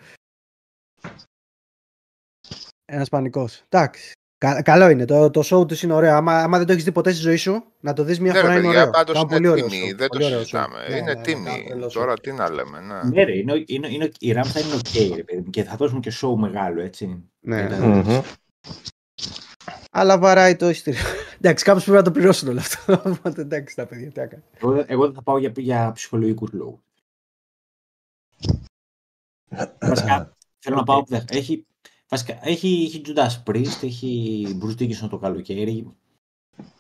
Ένας 2.85 3.09
πανικός. 3.09 3.63
Εντάξει. 3.69 4.13
Κα- 4.45 4.63
καλό 4.63 4.89
είναι. 4.89 5.05
Το, 5.05 5.31
το 5.31 5.41
show 5.45 5.69
του 5.69 5.77
είναι 5.83 5.93
ωραίο. 5.93 6.15
Άμα, 6.17 6.39
άμα 6.39 6.57
δεν 6.59 6.67
το 6.67 6.73
έχεις 6.73 6.85
δει 6.85 6.93
ποτέ 6.93 7.11
στη 7.13 7.21
ζωή 7.21 7.37
σου, 7.37 7.65
να 7.81 7.93
το 7.93 8.05
δεις 8.05 8.21
μια 8.21 8.33
Ναι, 8.33 8.39
ρε 8.39 8.45
φορά 8.45 8.55
είναι 8.59 8.63
παιδιά, 8.67 8.79
ωραίο. 8.81 8.91
πάντως 8.93 9.15
Κάνω 9.15 9.27
είναι 9.27 9.37
πολύ 9.37 9.49
ωραίο 9.49 9.67
τίμη, 9.67 9.91
show. 9.93 9.97
δεν 9.97 10.09
το 10.09 10.17
Πολύ 10.19 10.25
ωραίο 10.25 10.37
show. 10.39 10.41
συζητάμε. 10.41 10.89
Ναι, 10.89 10.97
Είναι 10.97 11.15
ναι, 11.15 11.21
τίμη. 11.23 11.45
κάνω 11.45 11.65
τρελό 11.69 11.87
show. 11.87 11.93
Τώρα 11.93 12.19
τι 12.19 12.33
να 12.33 12.51
λέμε, 12.51 12.81
ναι. 12.81 13.03
Ναι, 13.11 13.25
ρε, 13.25 13.37
είναι, 13.39 13.63
είναι, 13.67 13.89
είναι, 13.89 14.11
οι 14.19 14.33
Rammstein 14.37 14.61
είναι 14.61 14.75
οκ, 14.75 15.17
ρε 15.17 15.23
παιδί 15.23 15.41
μου, 15.41 15.51
και 15.51 15.63
θα 15.65 15.77
δώσουν 15.77 16.01
και 16.01 16.13
show 16.21 16.35
μεγάλο, 16.37 16.81
έτσι. 16.81 17.25
Ναι. 17.41 17.57
Για 17.67 17.69
τα- 17.69 17.87
Μμμ. 17.87 18.21
Αλλά 19.91 20.19
βαράει 20.19 20.57
το 20.57 20.69
εισιτήριο. 20.69 21.01
εντάξει, 21.41 21.65
κάπως 21.65 21.79
πρέπει 21.81 21.97
να 21.97 22.03
το 22.03 22.11
πληρώσουν 22.11 22.49
όλο 22.49 22.59
αυτό. 22.59 22.93
Οπότε 23.11 23.41
εντάξει, 23.41 23.77
τα 23.77 23.87
παιδιά, 23.87 24.11
τι 24.11 24.21
να 24.21 24.27
κάνω. 24.27 24.43
Εγώ, 24.61 24.73
δεν- 24.73 24.85
εγώ 24.89 25.05
δεν 25.05 25.15
θα 25.15 25.23
πάω 25.23 25.39
για, 25.39 25.53
για 25.57 25.93
ψυχολογικούς 25.95 26.53
λόγους. 26.53 26.81
Βασικά, 29.81 30.33
θέλω 30.59 30.77
να 30.77 30.83
πάω 30.83 31.03
που 31.03 31.09
δεν- 31.09 31.25
Έχει, 31.29 31.67
βασικά, 32.09 32.39
έχει, 32.49 32.83
έχει 32.85 33.03
Judas 33.07 33.43
Priest, 33.47 33.83
έχει 33.83 34.47
Bruce 34.63 34.81
Dickinson 34.83 35.09
το 35.11 35.19
καλοκαίρι. 35.19 35.97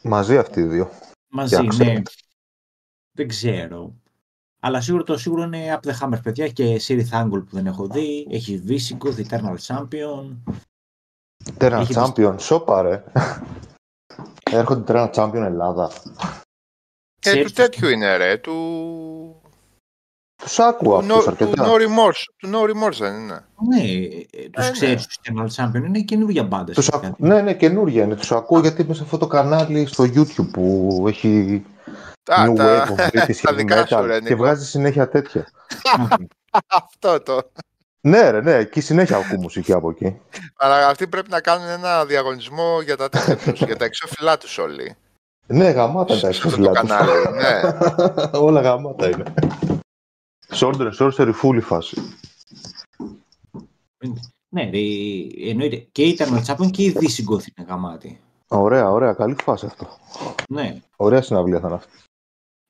Μαζί 0.02 0.38
αυτοί 0.38 0.60
οι 0.60 0.64
δύο. 0.66 0.90
Μαζί, 1.28 1.54
Για 1.54 1.68
ξέρω. 1.68 1.92
ναι. 1.92 2.02
Δεν 3.16 3.28
ξέρω. 3.28 3.94
Αλλά 4.60 4.80
σίγουρα 4.80 5.02
το 5.02 5.16
σίγουρο 5.18 5.42
είναι 5.42 5.72
από 5.72 5.88
the 5.90 5.98
Hammer, 6.00 6.22
παιδιά. 6.22 6.44
Έχει 6.44 6.52
και 6.52 6.80
Siri 6.86 7.08
Angle 7.10 7.30
που 7.46 7.50
δεν 7.50 7.66
έχω 7.66 7.86
δει. 7.86 8.26
Έχει 8.30 8.62
Visigoth, 8.68 9.26
Eternal 9.28 9.56
Champion. 9.66 10.36
Τέρνα 11.56 11.78
Έχει 11.80 11.92
Champion, 11.96 12.34
σώπα 12.38 12.82
ρε. 12.82 13.04
Έρχονται 14.50 14.80
τέρνα 14.92 15.10
Champion 15.14 15.34
Ελλάδα. 15.44 15.90
Και 17.20 17.30
Ξέρεις- 17.30 17.46
του 17.46 17.52
τέτοιου 17.52 17.88
είναι 17.88 18.16
ρε, 18.16 18.36
του... 18.38 19.42
Τους 20.44 20.58
άκουα 20.58 21.00
Του 21.00 21.14
αυτούς 21.14 21.16
no, 21.16 21.22
του 21.22 21.30
αρκετά. 21.30 21.64
no 21.66 21.70
remorse, 21.76 22.22
του 22.36 22.50
no 22.52 22.70
remorse 22.70 22.96
δεν 22.98 23.14
είναι. 23.14 23.44
Ναι, 23.68 23.80
ε, 23.82 24.48
τους 24.50 24.64
Ε, 24.64 24.68
ναι. 24.68 24.70
ξέρεις 24.70 25.06
τους 25.06 25.16
Eternal 25.22 25.64
Champion. 25.64 25.84
Είναι 25.86 26.00
καινούργια 26.00 26.42
μπάντα. 26.42 26.72
Τους 26.72 26.88
ακού... 26.88 27.14
Ναι, 27.18 27.40
ναι, 27.40 27.54
καινούργια 27.54 28.02
είναι. 28.04 28.14
Τους 28.14 28.32
ακούω 28.32 28.60
γιατί 28.60 28.82
είμαι 28.82 28.94
σε 28.94 29.02
αυτό 29.02 29.18
το 29.18 29.26
κανάλι 29.26 29.86
στο 29.86 30.04
YouTube 30.04 30.48
που 30.52 31.04
έχει 31.08 31.62
Α, 32.30 32.44
New 32.48 32.56
τα, 32.56 32.86
Wave 32.86 32.88
of 32.88 33.04
British 33.10 33.36
τα 33.42 33.52
Heavy 33.52 33.56
δικά 33.56 33.86
σου 33.86 33.96
Metal 33.98 34.02
ρε, 34.06 34.14
και 34.18 34.22
Νίκο. 34.28 34.36
βγάζει 34.36 34.64
συνέχεια 34.66 35.08
τέτοια. 35.08 35.46
Αυτό 36.76 37.20
το. 37.20 37.40
Ναι, 38.00 38.30
ρε, 38.30 38.40
ναι, 38.40 38.52
εκεί 38.54 38.80
συνέχεια 38.80 39.16
ακούω 39.16 39.40
μουσική 39.40 39.72
από 39.72 39.90
εκεί. 39.90 40.16
Αλλά 40.56 40.88
αυτοί 40.88 41.06
πρέπει 41.06 41.30
να 41.30 41.40
κάνουν 41.40 41.68
ένα 41.68 42.04
διαγωνισμό 42.04 42.80
για 42.84 42.96
τα 42.96 43.08
τέτοια 43.08 43.36
τους, 43.36 43.60
για 43.62 43.76
τα 43.76 43.84
εξώφυλλά 43.84 44.38
τους 44.38 44.58
όλοι. 44.58 44.96
Ναι, 45.46 45.68
γαμάτα 45.70 46.12
τα 46.12 46.18
Σε 46.18 46.26
αυτό 46.26 46.42
το 46.42 46.46
εξώφυλλα 46.46 46.70
τους. 46.72 46.90
κανάλι, 46.90 47.10
ναι. 47.34 48.38
Όλα 48.46 48.60
γαμάτα 48.60 49.06
είναι. 49.08 49.24
Sword 50.48 50.74
and 50.76 50.92
Sorcery 50.98 51.32
full 51.42 51.54
η 51.56 51.60
φάση. 51.60 51.96
Ναι, 54.48 54.70
ρε, 54.70 54.78
εννοείται. 55.50 55.76
Και 55.92 56.02
η 56.04 56.16
Eternal 56.18 56.44
Champion 56.46 56.70
και 56.70 56.82
η 56.84 56.96
Visigoth 57.00 57.46
είναι 57.56 57.66
γαμάτη. 57.68 58.20
Ωραία, 58.48 58.90
ωραία, 58.90 59.12
καλή 59.12 59.36
φάση 59.42 59.66
αυτό. 59.66 59.88
Ναι. 60.48 60.82
Ωραία 60.96 61.22
συναυλία 61.22 61.60
θα 61.60 61.66
είναι 61.66 61.76
αυτή. 61.76 61.92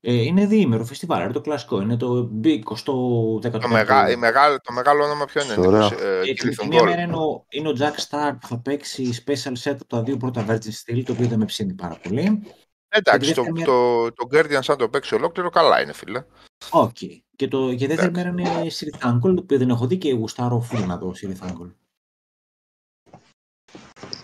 Ε, 0.06 0.12
είναι 0.12 0.46
διήμερο 0.46 0.84
φεστιβάλ, 0.84 1.22
είναι 1.22 1.32
το 1.32 1.40
κλασικό. 1.40 1.80
Είναι 1.80 1.96
το 1.96 2.30
20 2.44 2.60
Το, 2.82 3.68
μεγα, 3.68 4.10
η 4.10 4.16
μεγάλο, 4.16 4.60
το 4.60 4.72
μεγάλο 4.72 5.04
όνομα 5.04 5.24
ποιο 5.24 5.42
είναι, 5.44 5.66
Ωραία. 5.66 5.84
Νίκος, 5.84 6.00
ε, 6.02 6.20
Ε, 6.20 6.32
κύριε 6.32 6.54
την 6.54 6.68
μία 6.68 6.82
μέρα 6.82 6.96
Θονγκόλ. 6.96 7.04
είναι 7.04 7.16
ο, 7.16 7.44
είναι 7.48 7.68
ο 7.68 7.72
Jack 7.78 8.08
Star 8.08 8.36
που 8.40 8.46
θα 8.46 8.58
παίξει 8.58 9.24
special 9.26 9.52
set 9.62 9.72
από 9.72 9.86
τα 9.86 10.02
δύο 10.02 10.16
πρώτα 10.16 10.44
Virgin 10.48 10.92
Steele, 10.92 11.02
το 11.04 11.12
οποίο 11.12 11.26
δεν 11.26 11.38
με 11.38 11.44
ψήνει 11.44 11.72
πάρα 11.72 11.98
πολύ. 12.02 12.42
Εντάξει, 12.88 13.28
Και 13.28 13.34
το, 13.34 13.42
τη 13.42 13.50
δεύτερη 13.50 13.64
το, 13.64 14.12
το 14.12 14.28
Guardians 14.32 14.62
αν 14.62 14.76
το 14.76 14.88
παίξει 14.88 15.14
ολόκληρο, 15.14 15.50
καλά 15.50 15.82
είναι, 15.82 15.92
φίλε. 15.92 16.24
Οκ. 16.70 16.96
Και, 17.36 17.48
το, 17.48 17.74
και 17.74 17.86
δεύτερη 17.86 18.08
Εντάξει. 18.08 18.32
μέρα 18.32 18.58
είναι 18.60 18.70
Cirith 18.70 18.98
Ungol, 18.98 19.34
το 19.34 19.40
οποίο 19.42 19.58
δεν 19.58 19.70
έχω 19.70 19.86
δει 19.86 19.98
και 19.98 20.12
γουστάρω 20.12 20.60
φουλ 20.60 20.80
να 20.80 20.96
δω 20.98 21.14
Cirith 21.20 21.36
Ungol. 21.40 21.70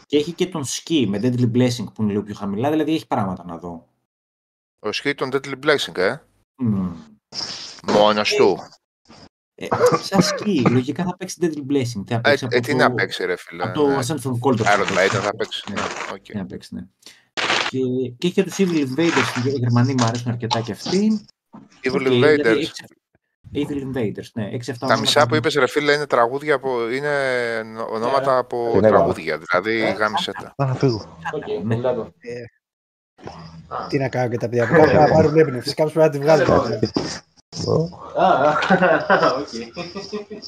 Και 0.06 0.16
έχει 0.16 0.32
και 0.32 0.46
τον 0.46 0.64
Ski 0.66 1.04
με 1.08 1.18
Deadly 1.22 1.52
Blessing 1.52 1.84
που 1.94 2.02
είναι 2.02 2.10
λίγο 2.10 2.22
πιο 2.22 2.34
χαμηλά, 2.34 2.70
δηλαδή 2.70 2.94
έχει 2.94 3.06
πράγματα 3.06 3.44
να 3.44 3.58
δω. 3.58 3.88
Ο 4.78 4.92
Ski 4.92 5.14
των 5.14 5.28
Deadly 5.32 5.54
Blessing, 5.64 5.96
ε. 5.98 6.16
Μμμ. 6.62 6.96
Μόνος 7.86 8.34
του. 8.34 8.58
Ε, 9.54 9.66
σαν 10.02 10.20
Ski, 10.22 10.70
λογικά 10.70 11.04
θα 11.04 11.16
παίξει 11.16 11.36
Deadly 11.40 11.70
Blessing. 11.72 12.02
Θα 12.06 12.14
Ε, 12.14 12.18
παίξει 12.20 12.44
ε, 12.50 12.56
από 12.56 12.66
τι 12.66 12.70
το- 12.72 12.76
να 12.76 12.92
παίξει, 12.94 13.24
ρε 13.24 13.36
φίλε. 13.36 13.62
Από 13.64 13.74
το 13.74 13.86
ναι. 13.88 13.98
Ascent 13.98 14.18
from 14.20 14.32
Cold. 14.40 14.58
Iron 14.60 14.98
Maiden 14.98 15.20
θα 15.22 15.36
παίξει. 15.36 15.72
Ναι. 15.72 15.80
Οκ. 16.12 16.22
Τι 16.22 16.36
να 16.36 16.46
παίξει, 16.46 16.74
ναι. 16.74 16.86
Και, 17.68 17.78
και 18.18 18.26
έχει 18.26 18.32
και 18.34 18.42
τους 18.44 18.54
Evil 18.58 18.86
Invaders, 18.88 19.46
οι 19.46 19.48
Γερμανοί 19.50 19.94
μου 19.94 20.04
αρέσουν 20.04 20.30
αρκετά 20.30 20.60
και 20.60 20.72
αυτοί. 20.72 21.26
Evil 21.82 21.92
Οκ, 21.94 22.02
δηλαδή 22.02 22.40
Invaders. 22.44 22.66
Έξι- 23.52 23.68
Evil 23.70 23.96
Invaders, 23.96 24.30
ναι. 24.34 24.48
6-7 24.52 24.86
Τα 24.86 24.98
μισά 24.98 25.26
που 25.26 25.34
είπες 25.34 25.54
ρε 25.54 25.66
φίλε 25.66 25.92
είναι 25.92 26.06
τραγούδια 26.06 26.54
από, 26.54 26.90
είναι 26.90 27.10
ονόματα 27.90 28.38
από 28.38 28.72
Είναι 28.74 28.88
τραγούδια, 28.88 29.38
δηλαδή 29.38 29.82
Ε, 29.82 29.90
γάμισε 29.90 30.32
τα. 30.32 30.52
Θα 30.56 30.66
να 30.66 30.74
φύγω. 30.74 31.18
Τι 33.88 33.98
να 33.98 34.08
κάνω 34.08 34.28
και 34.30 34.36
τα 34.36 34.48
παιδιά. 34.48 34.66
Πρέπει 34.68 34.94
να 34.94 35.08
πάρουν 35.08 35.38
έμπνευση. 35.38 35.74
Κάποιος 35.74 35.92
πρέπει 35.92 36.06
να 36.06 36.34
τη 36.36 36.44
βγάλει. 36.44 36.78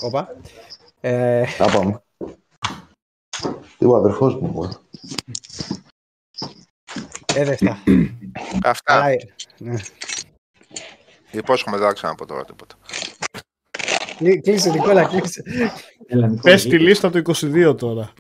Όπα. 0.01 0.37
Ε, 1.01 1.47
Θα 1.47 1.71
πάμε. 1.71 2.03
Τι 3.79 3.85
ο 3.87 3.97
αδερφός 3.97 4.35
μου. 4.37 4.49
μόνο. 4.49 4.81
ε, 7.35 7.45
δεν 7.45 7.57
φτά. 7.57 7.79
Αυτά. 8.65 9.05
Καλά, 11.33 11.37
ε, 11.37 11.37
ναι. 11.37 11.41
Υπόσχομαι 11.41 11.77
δεν 11.77 11.87
θα 11.87 11.93
ξαναπώ 11.93 12.27
τώρα 12.27 12.45
τίποτα. 12.45 12.75
Κλεί- 14.17 14.43
Κλείσε, 14.43 14.71
Νικόλα, 14.71 15.05
κλείσε. 15.05 15.43
Πες 16.43 16.63
τη 16.63 16.79
λίστα 16.79 17.11
του 17.11 17.19
22 17.19 17.75
τώρα. 17.79 18.13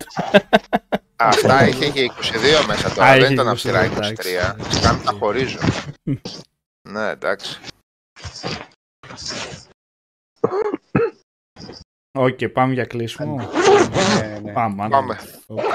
Αυτά 1.16 1.68
είχε 1.68 1.90
και 1.90 2.00
22 2.02 2.66
μέσα 2.66 2.86
Α, 2.86 2.92
τώρα, 2.94 3.12
δεν 3.12 3.22
είχε 3.22 3.32
ήταν 3.32 3.46
22, 3.46 3.50
αυστηρά 3.50 3.84
23. 3.84 3.90
εντάξει. 3.90 4.80
Κάνε 4.82 5.02
τα 5.04 5.12
χωρίζω. 5.12 5.58
Ναι, 6.88 7.08
εντάξει. 7.08 7.58
Οκ, 12.18 12.48
πάμε 12.52 12.72
για 12.72 12.84
κλείσιμο. 12.84 13.36
Ναι, 13.36 14.38
ναι. 14.42 14.52
Πάμε. 14.52 14.88
Πάμε. 14.88 15.16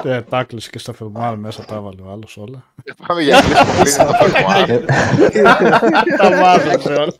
Ε, 0.03 0.21
τα 0.21 0.43
κλείσε 0.43 0.69
και 0.69 0.79
στα 0.79 0.93
φερμουάρ 0.93 1.37
μέσα 1.37 1.65
τα 1.65 1.75
έβαλε 1.75 2.01
ο 2.01 2.11
άλλος 2.11 2.37
όλα. 2.37 2.73
Πάμε 3.07 3.21
για 3.21 3.39
κλείσιμο, 3.39 4.05
κλείνει 4.05 4.07
το 4.07 4.13
φερμουάρ. 4.13 4.85
τα 6.17 6.41
βάζω 6.41 7.01
όλα. 7.01 7.11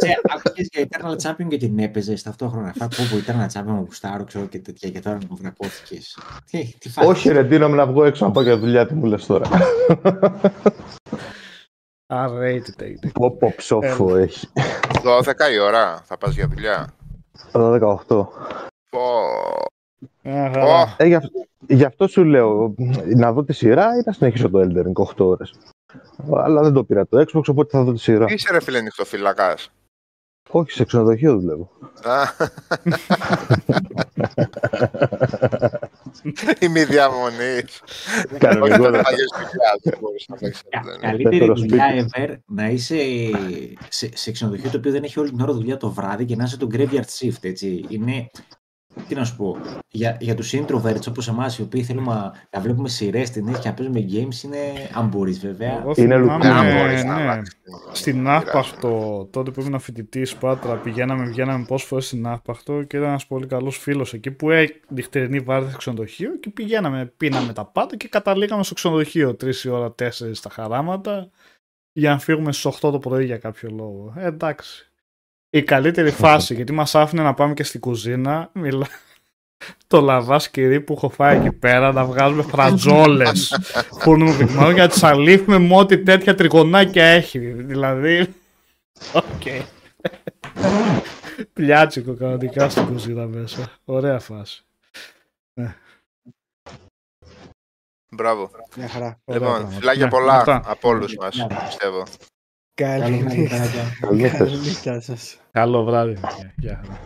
Σε, 0.00 0.20
άκουγες 0.36 0.68
για 0.72 0.88
Eternal 0.88 1.16
Champion 1.22 1.48
και 1.48 1.56
την 1.56 1.78
έπαιζες 1.78 2.22
ταυτόχρονα. 2.22 2.68
Αυτά 2.68 2.88
που 2.88 3.02
που 3.10 3.22
Eternal 3.26 3.58
Champion 3.58 3.72
μου 3.72 3.84
γουστάρω, 3.86 4.24
ξέρω 4.24 4.46
και 4.46 4.58
τέτοια 4.58 4.90
και 4.90 5.00
τώρα 5.00 5.18
μου 5.28 5.36
βρακώθηκες. 5.40 6.18
Τι, 6.50 6.72
τι 6.78 6.88
φάση. 6.88 7.08
Όχι 7.08 7.28
ρε, 7.28 7.42
ντύνομαι 7.42 7.76
να 7.76 7.86
βγω 7.86 8.04
έξω 8.04 8.24
να 8.24 8.30
πάω 8.30 8.42
για 8.42 8.58
δουλειά, 8.58 8.86
τι 8.86 8.94
μου 8.94 9.04
λες 9.04 9.26
τώρα. 9.26 9.48
Unrated 12.12 12.80
έγινε. 12.80 13.10
Πω 13.12 13.36
πω 13.36 13.52
ψόφο 13.56 14.16
έχει. 14.16 14.48
12 15.02 15.52
η 15.52 15.58
ώρα 15.58 16.02
θα 16.04 16.18
πας 16.18 16.34
για 16.34 16.48
δουλειά. 16.48 16.97
Το 17.52 17.72
18. 17.72 18.06
Πω. 18.90 19.00
Μια 20.22 20.50
Πω. 20.50 20.60
χαρά. 20.60 20.94
Ε, 20.98 21.06
γι' 21.06 21.14
αυτό, 21.14 21.30
γι' 21.66 21.84
αυτό 21.84 22.06
σου 22.08 22.24
λέω, 22.24 22.74
να 23.16 23.32
δω 23.32 23.44
τη 23.44 23.52
σειρά 23.52 23.96
ή 23.96 24.02
να 24.04 24.12
συνεχίσω 24.12 24.50
το 24.50 24.60
Elden 24.60 24.86
Ring 24.86 25.04
8 25.04 25.26
ώρες. 25.26 25.54
Αλλά 26.32 26.62
δεν 26.62 26.72
το 26.72 26.84
πήρα 26.84 27.06
το 27.06 27.20
Xbox, 27.20 27.42
οπότε 27.46 27.76
θα 27.78 27.84
δω 27.84 27.92
τη 27.92 27.98
σειρά. 27.98 28.24
Τι 28.24 28.34
είσαι 28.34 28.52
ρε 28.52 28.60
φίλε 28.60 28.80
νυχτοφυλακάς. 28.80 29.70
Όχι, 30.50 30.70
σε 30.70 30.84
ξενοδοχείο 30.84 31.38
δουλεύω. 31.38 31.70
Α. 32.02 32.22
Η 36.60 36.68
μη 36.68 36.84
διαμονής. 36.84 37.82
Όχι 38.30 38.38
Κανονικό 38.38 38.82
να 38.82 38.90
δεν 38.90 39.02
θα 39.04 39.10
γίνεις 39.10 39.30
δουλειά, 39.36 39.78
δεν 39.82 39.98
μπορείς 40.00 40.24
να 40.28 40.36
παίξεις 40.36 40.62
Κα- 40.68 40.82
Elden 40.82 40.96
Ring. 40.96 41.00
Καλύτερη 41.00 41.36
Δεύτερο 41.38 41.54
δουλειά 41.54 42.08
ever 42.16 42.34
να 42.46 42.68
είσαι 42.68 42.96
σε, 43.88 44.10
σε 44.14 44.30
ξενοδοχείο 44.30 44.70
το 44.70 44.76
οποίο 44.76 44.92
δεν 44.92 45.02
έχει 45.02 45.20
όλη 45.20 45.30
την 45.30 45.40
ώρα 45.40 45.52
δουλειά 45.52 45.76
το 45.76 45.90
βράδυ 45.90 46.24
και 46.24 46.36
να 46.36 46.44
είσαι 46.44 46.56
το 46.56 46.66
graveyard 46.72 47.04
shift, 47.18 47.40
έτσι. 47.40 47.84
Είναι 47.88 48.26
τι 49.08 49.14
να 49.14 49.24
σου 49.24 49.36
πω, 49.36 49.56
για, 49.88 50.16
για 50.20 50.34
τους 50.34 50.54
introverts 50.54 51.08
όπως 51.08 51.28
εμάς, 51.28 51.58
οι 51.58 51.62
οποίοι 51.62 51.82
θέλουμε 51.82 52.30
να 52.50 52.60
βλέπουμε 52.60 52.88
σειρές, 52.88 53.30
ταινίες 53.30 53.58
και 53.58 53.68
να 53.68 53.74
παίζουμε 53.74 54.00
games, 54.00 54.44
είναι, 54.44 54.58
αν 54.94 55.08
μπορείς 55.08 55.38
βέβαια. 55.38 55.78
Εγώ 55.78 55.92
Είναι 55.96 56.14
θυμάμαι, 56.20 56.46
Αν 56.48 56.76
μπορείς 56.78 57.04
να 57.04 57.14
ναι, 57.14 57.22
αλλάξεις. 57.22 57.56
στην 57.92 58.22
Ναύπαχτο, 58.22 59.24
τότε 59.32 59.50
που 59.50 59.60
ήμουν 59.60 59.78
φοιτητής 59.80 60.36
Πάτρα, 60.36 60.74
πηγαίναμε, 60.74 61.24
βγαίναμε 61.24 61.64
πόσες 61.64 61.88
φορές 61.88 62.06
στην 62.06 62.20
Ναύπαχτο 62.20 62.82
και 62.82 62.96
ήταν 62.96 63.08
ένας 63.08 63.26
πολύ 63.26 63.46
καλός 63.46 63.78
φίλος 63.78 64.12
εκεί 64.14 64.30
που 64.30 64.50
έχει 64.50 64.80
νυχτερινή 64.88 65.40
βάρδια 65.40 65.68
στο 65.68 65.78
ξενοδοχείο 65.78 66.38
και 66.38 66.50
πηγαίναμε, 66.50 67.12
πίναμε 67.16 67.52
τα 67.52 67.64
πάντα 67.64 67.96
και 67.96 68.08
καταλήγαμε 68.08 68.62
στο 68.62 68.74
ξενοδοχείο 68.74 69.30
3 69.30 69.54
η 69.64 69.68
ώρα, 69.68 69.94
4 69.98 70.10
στα 70.32 70.50
χαράματα 70.50 71.30
για 71.92 72.10
να 72.10 72.18
φύγουμε 72.18 72.52
στις 72.52 72.64
8 72.80 72.90
το 72.90 72.98
πρωί 72.98 73.24
για 73.24 73.38
κάποιο 73.38 73.68
λόγο. 73.72 74.14
Ε, 74.16 74.26
εντάξει. 74.26 74.82
Η 75.50 75.62
καλύτερη 75.62 76.10
φάση, 76.10 76.54
γιατί 76.54 76.72
μας 76.72 76.94
άφηνε 76.94 77.22
να 77.22 77.34
πάμε 77.34 77.54
και 77.54 77.62
στην 77.62 77.80
κουζίνα, 77.80 78.50
μιλά. 78.52 78.86
Το 79.86 80.00
λαβά 80.00 80.38
σκυρί 80.38 80.80
που 80.80 80.92
έχω 80.92 81.08
φάει 81.08 81.36
εκεί 81.38 81.52
πέρα 81.52 81.92
να 81.92 82.04
βγάζουμε 82.04 82.42
φρατζόλε 82.42 83.30
φούρνου 84.00 84.34
πυγμάτων 84.38 84.72
για 84.74 84.82
να 84.82 84.88
τις 84.88 85.02
αλήφουμε 85.02 85.58
με 85.58 85.76
ό,τι 85.76 86.02
τέτοια 86.02 86.34
τριγωνάκια 86.34 87.04
έχει. 87.04 87.38
Δηλαδή. 87.38 88.34
Οκ. 89.12 89.42
Πλιάτσικο 91.52 92.14
κανονικά 92.14 92.68
στην 92.68 92.86
κουζίνα 92.86 93.26
μέσα. 93.26 93.72
Ωραία 93.84 94.18
φάση. 94.18 94.62
Μπράβο. 98.10 98.50
Μια 98.76 98.88
χαρά. 98.88 99.18
Ωραία 99.24 99.40
Λοιπόν, 99.42 99.56
πράγματα. 99.58 99.78
φιλάκια 99.80 100.04
Ναι, 100.04 100.10
πολλά 100.10 100.32
αυτά. 100.34 100.62
από 100.66 100.88
όλους 100.88 101.14
μας, 101.16 101.36
Ναι. 101.36 101.46
πιστεύω. 101.68 102.04
Καλή 102.78 103.00
Καλή 103.00 103.22
νύχτα. 103.22 103.58
νύχτα. 103.58 103.96
Καλή 104.00 104.22
νύχτα. 104.22 104.38
Καλή 104.38 104.56
νύχτα 104.58 105.00
σας. 105.00 105.40
Καλό 105.50 105.84
βράδυ. 105.84 106.12
παιδιά. 106.20 106.52
Γεια 106.56 106.80
χαρά. 106.84 107.00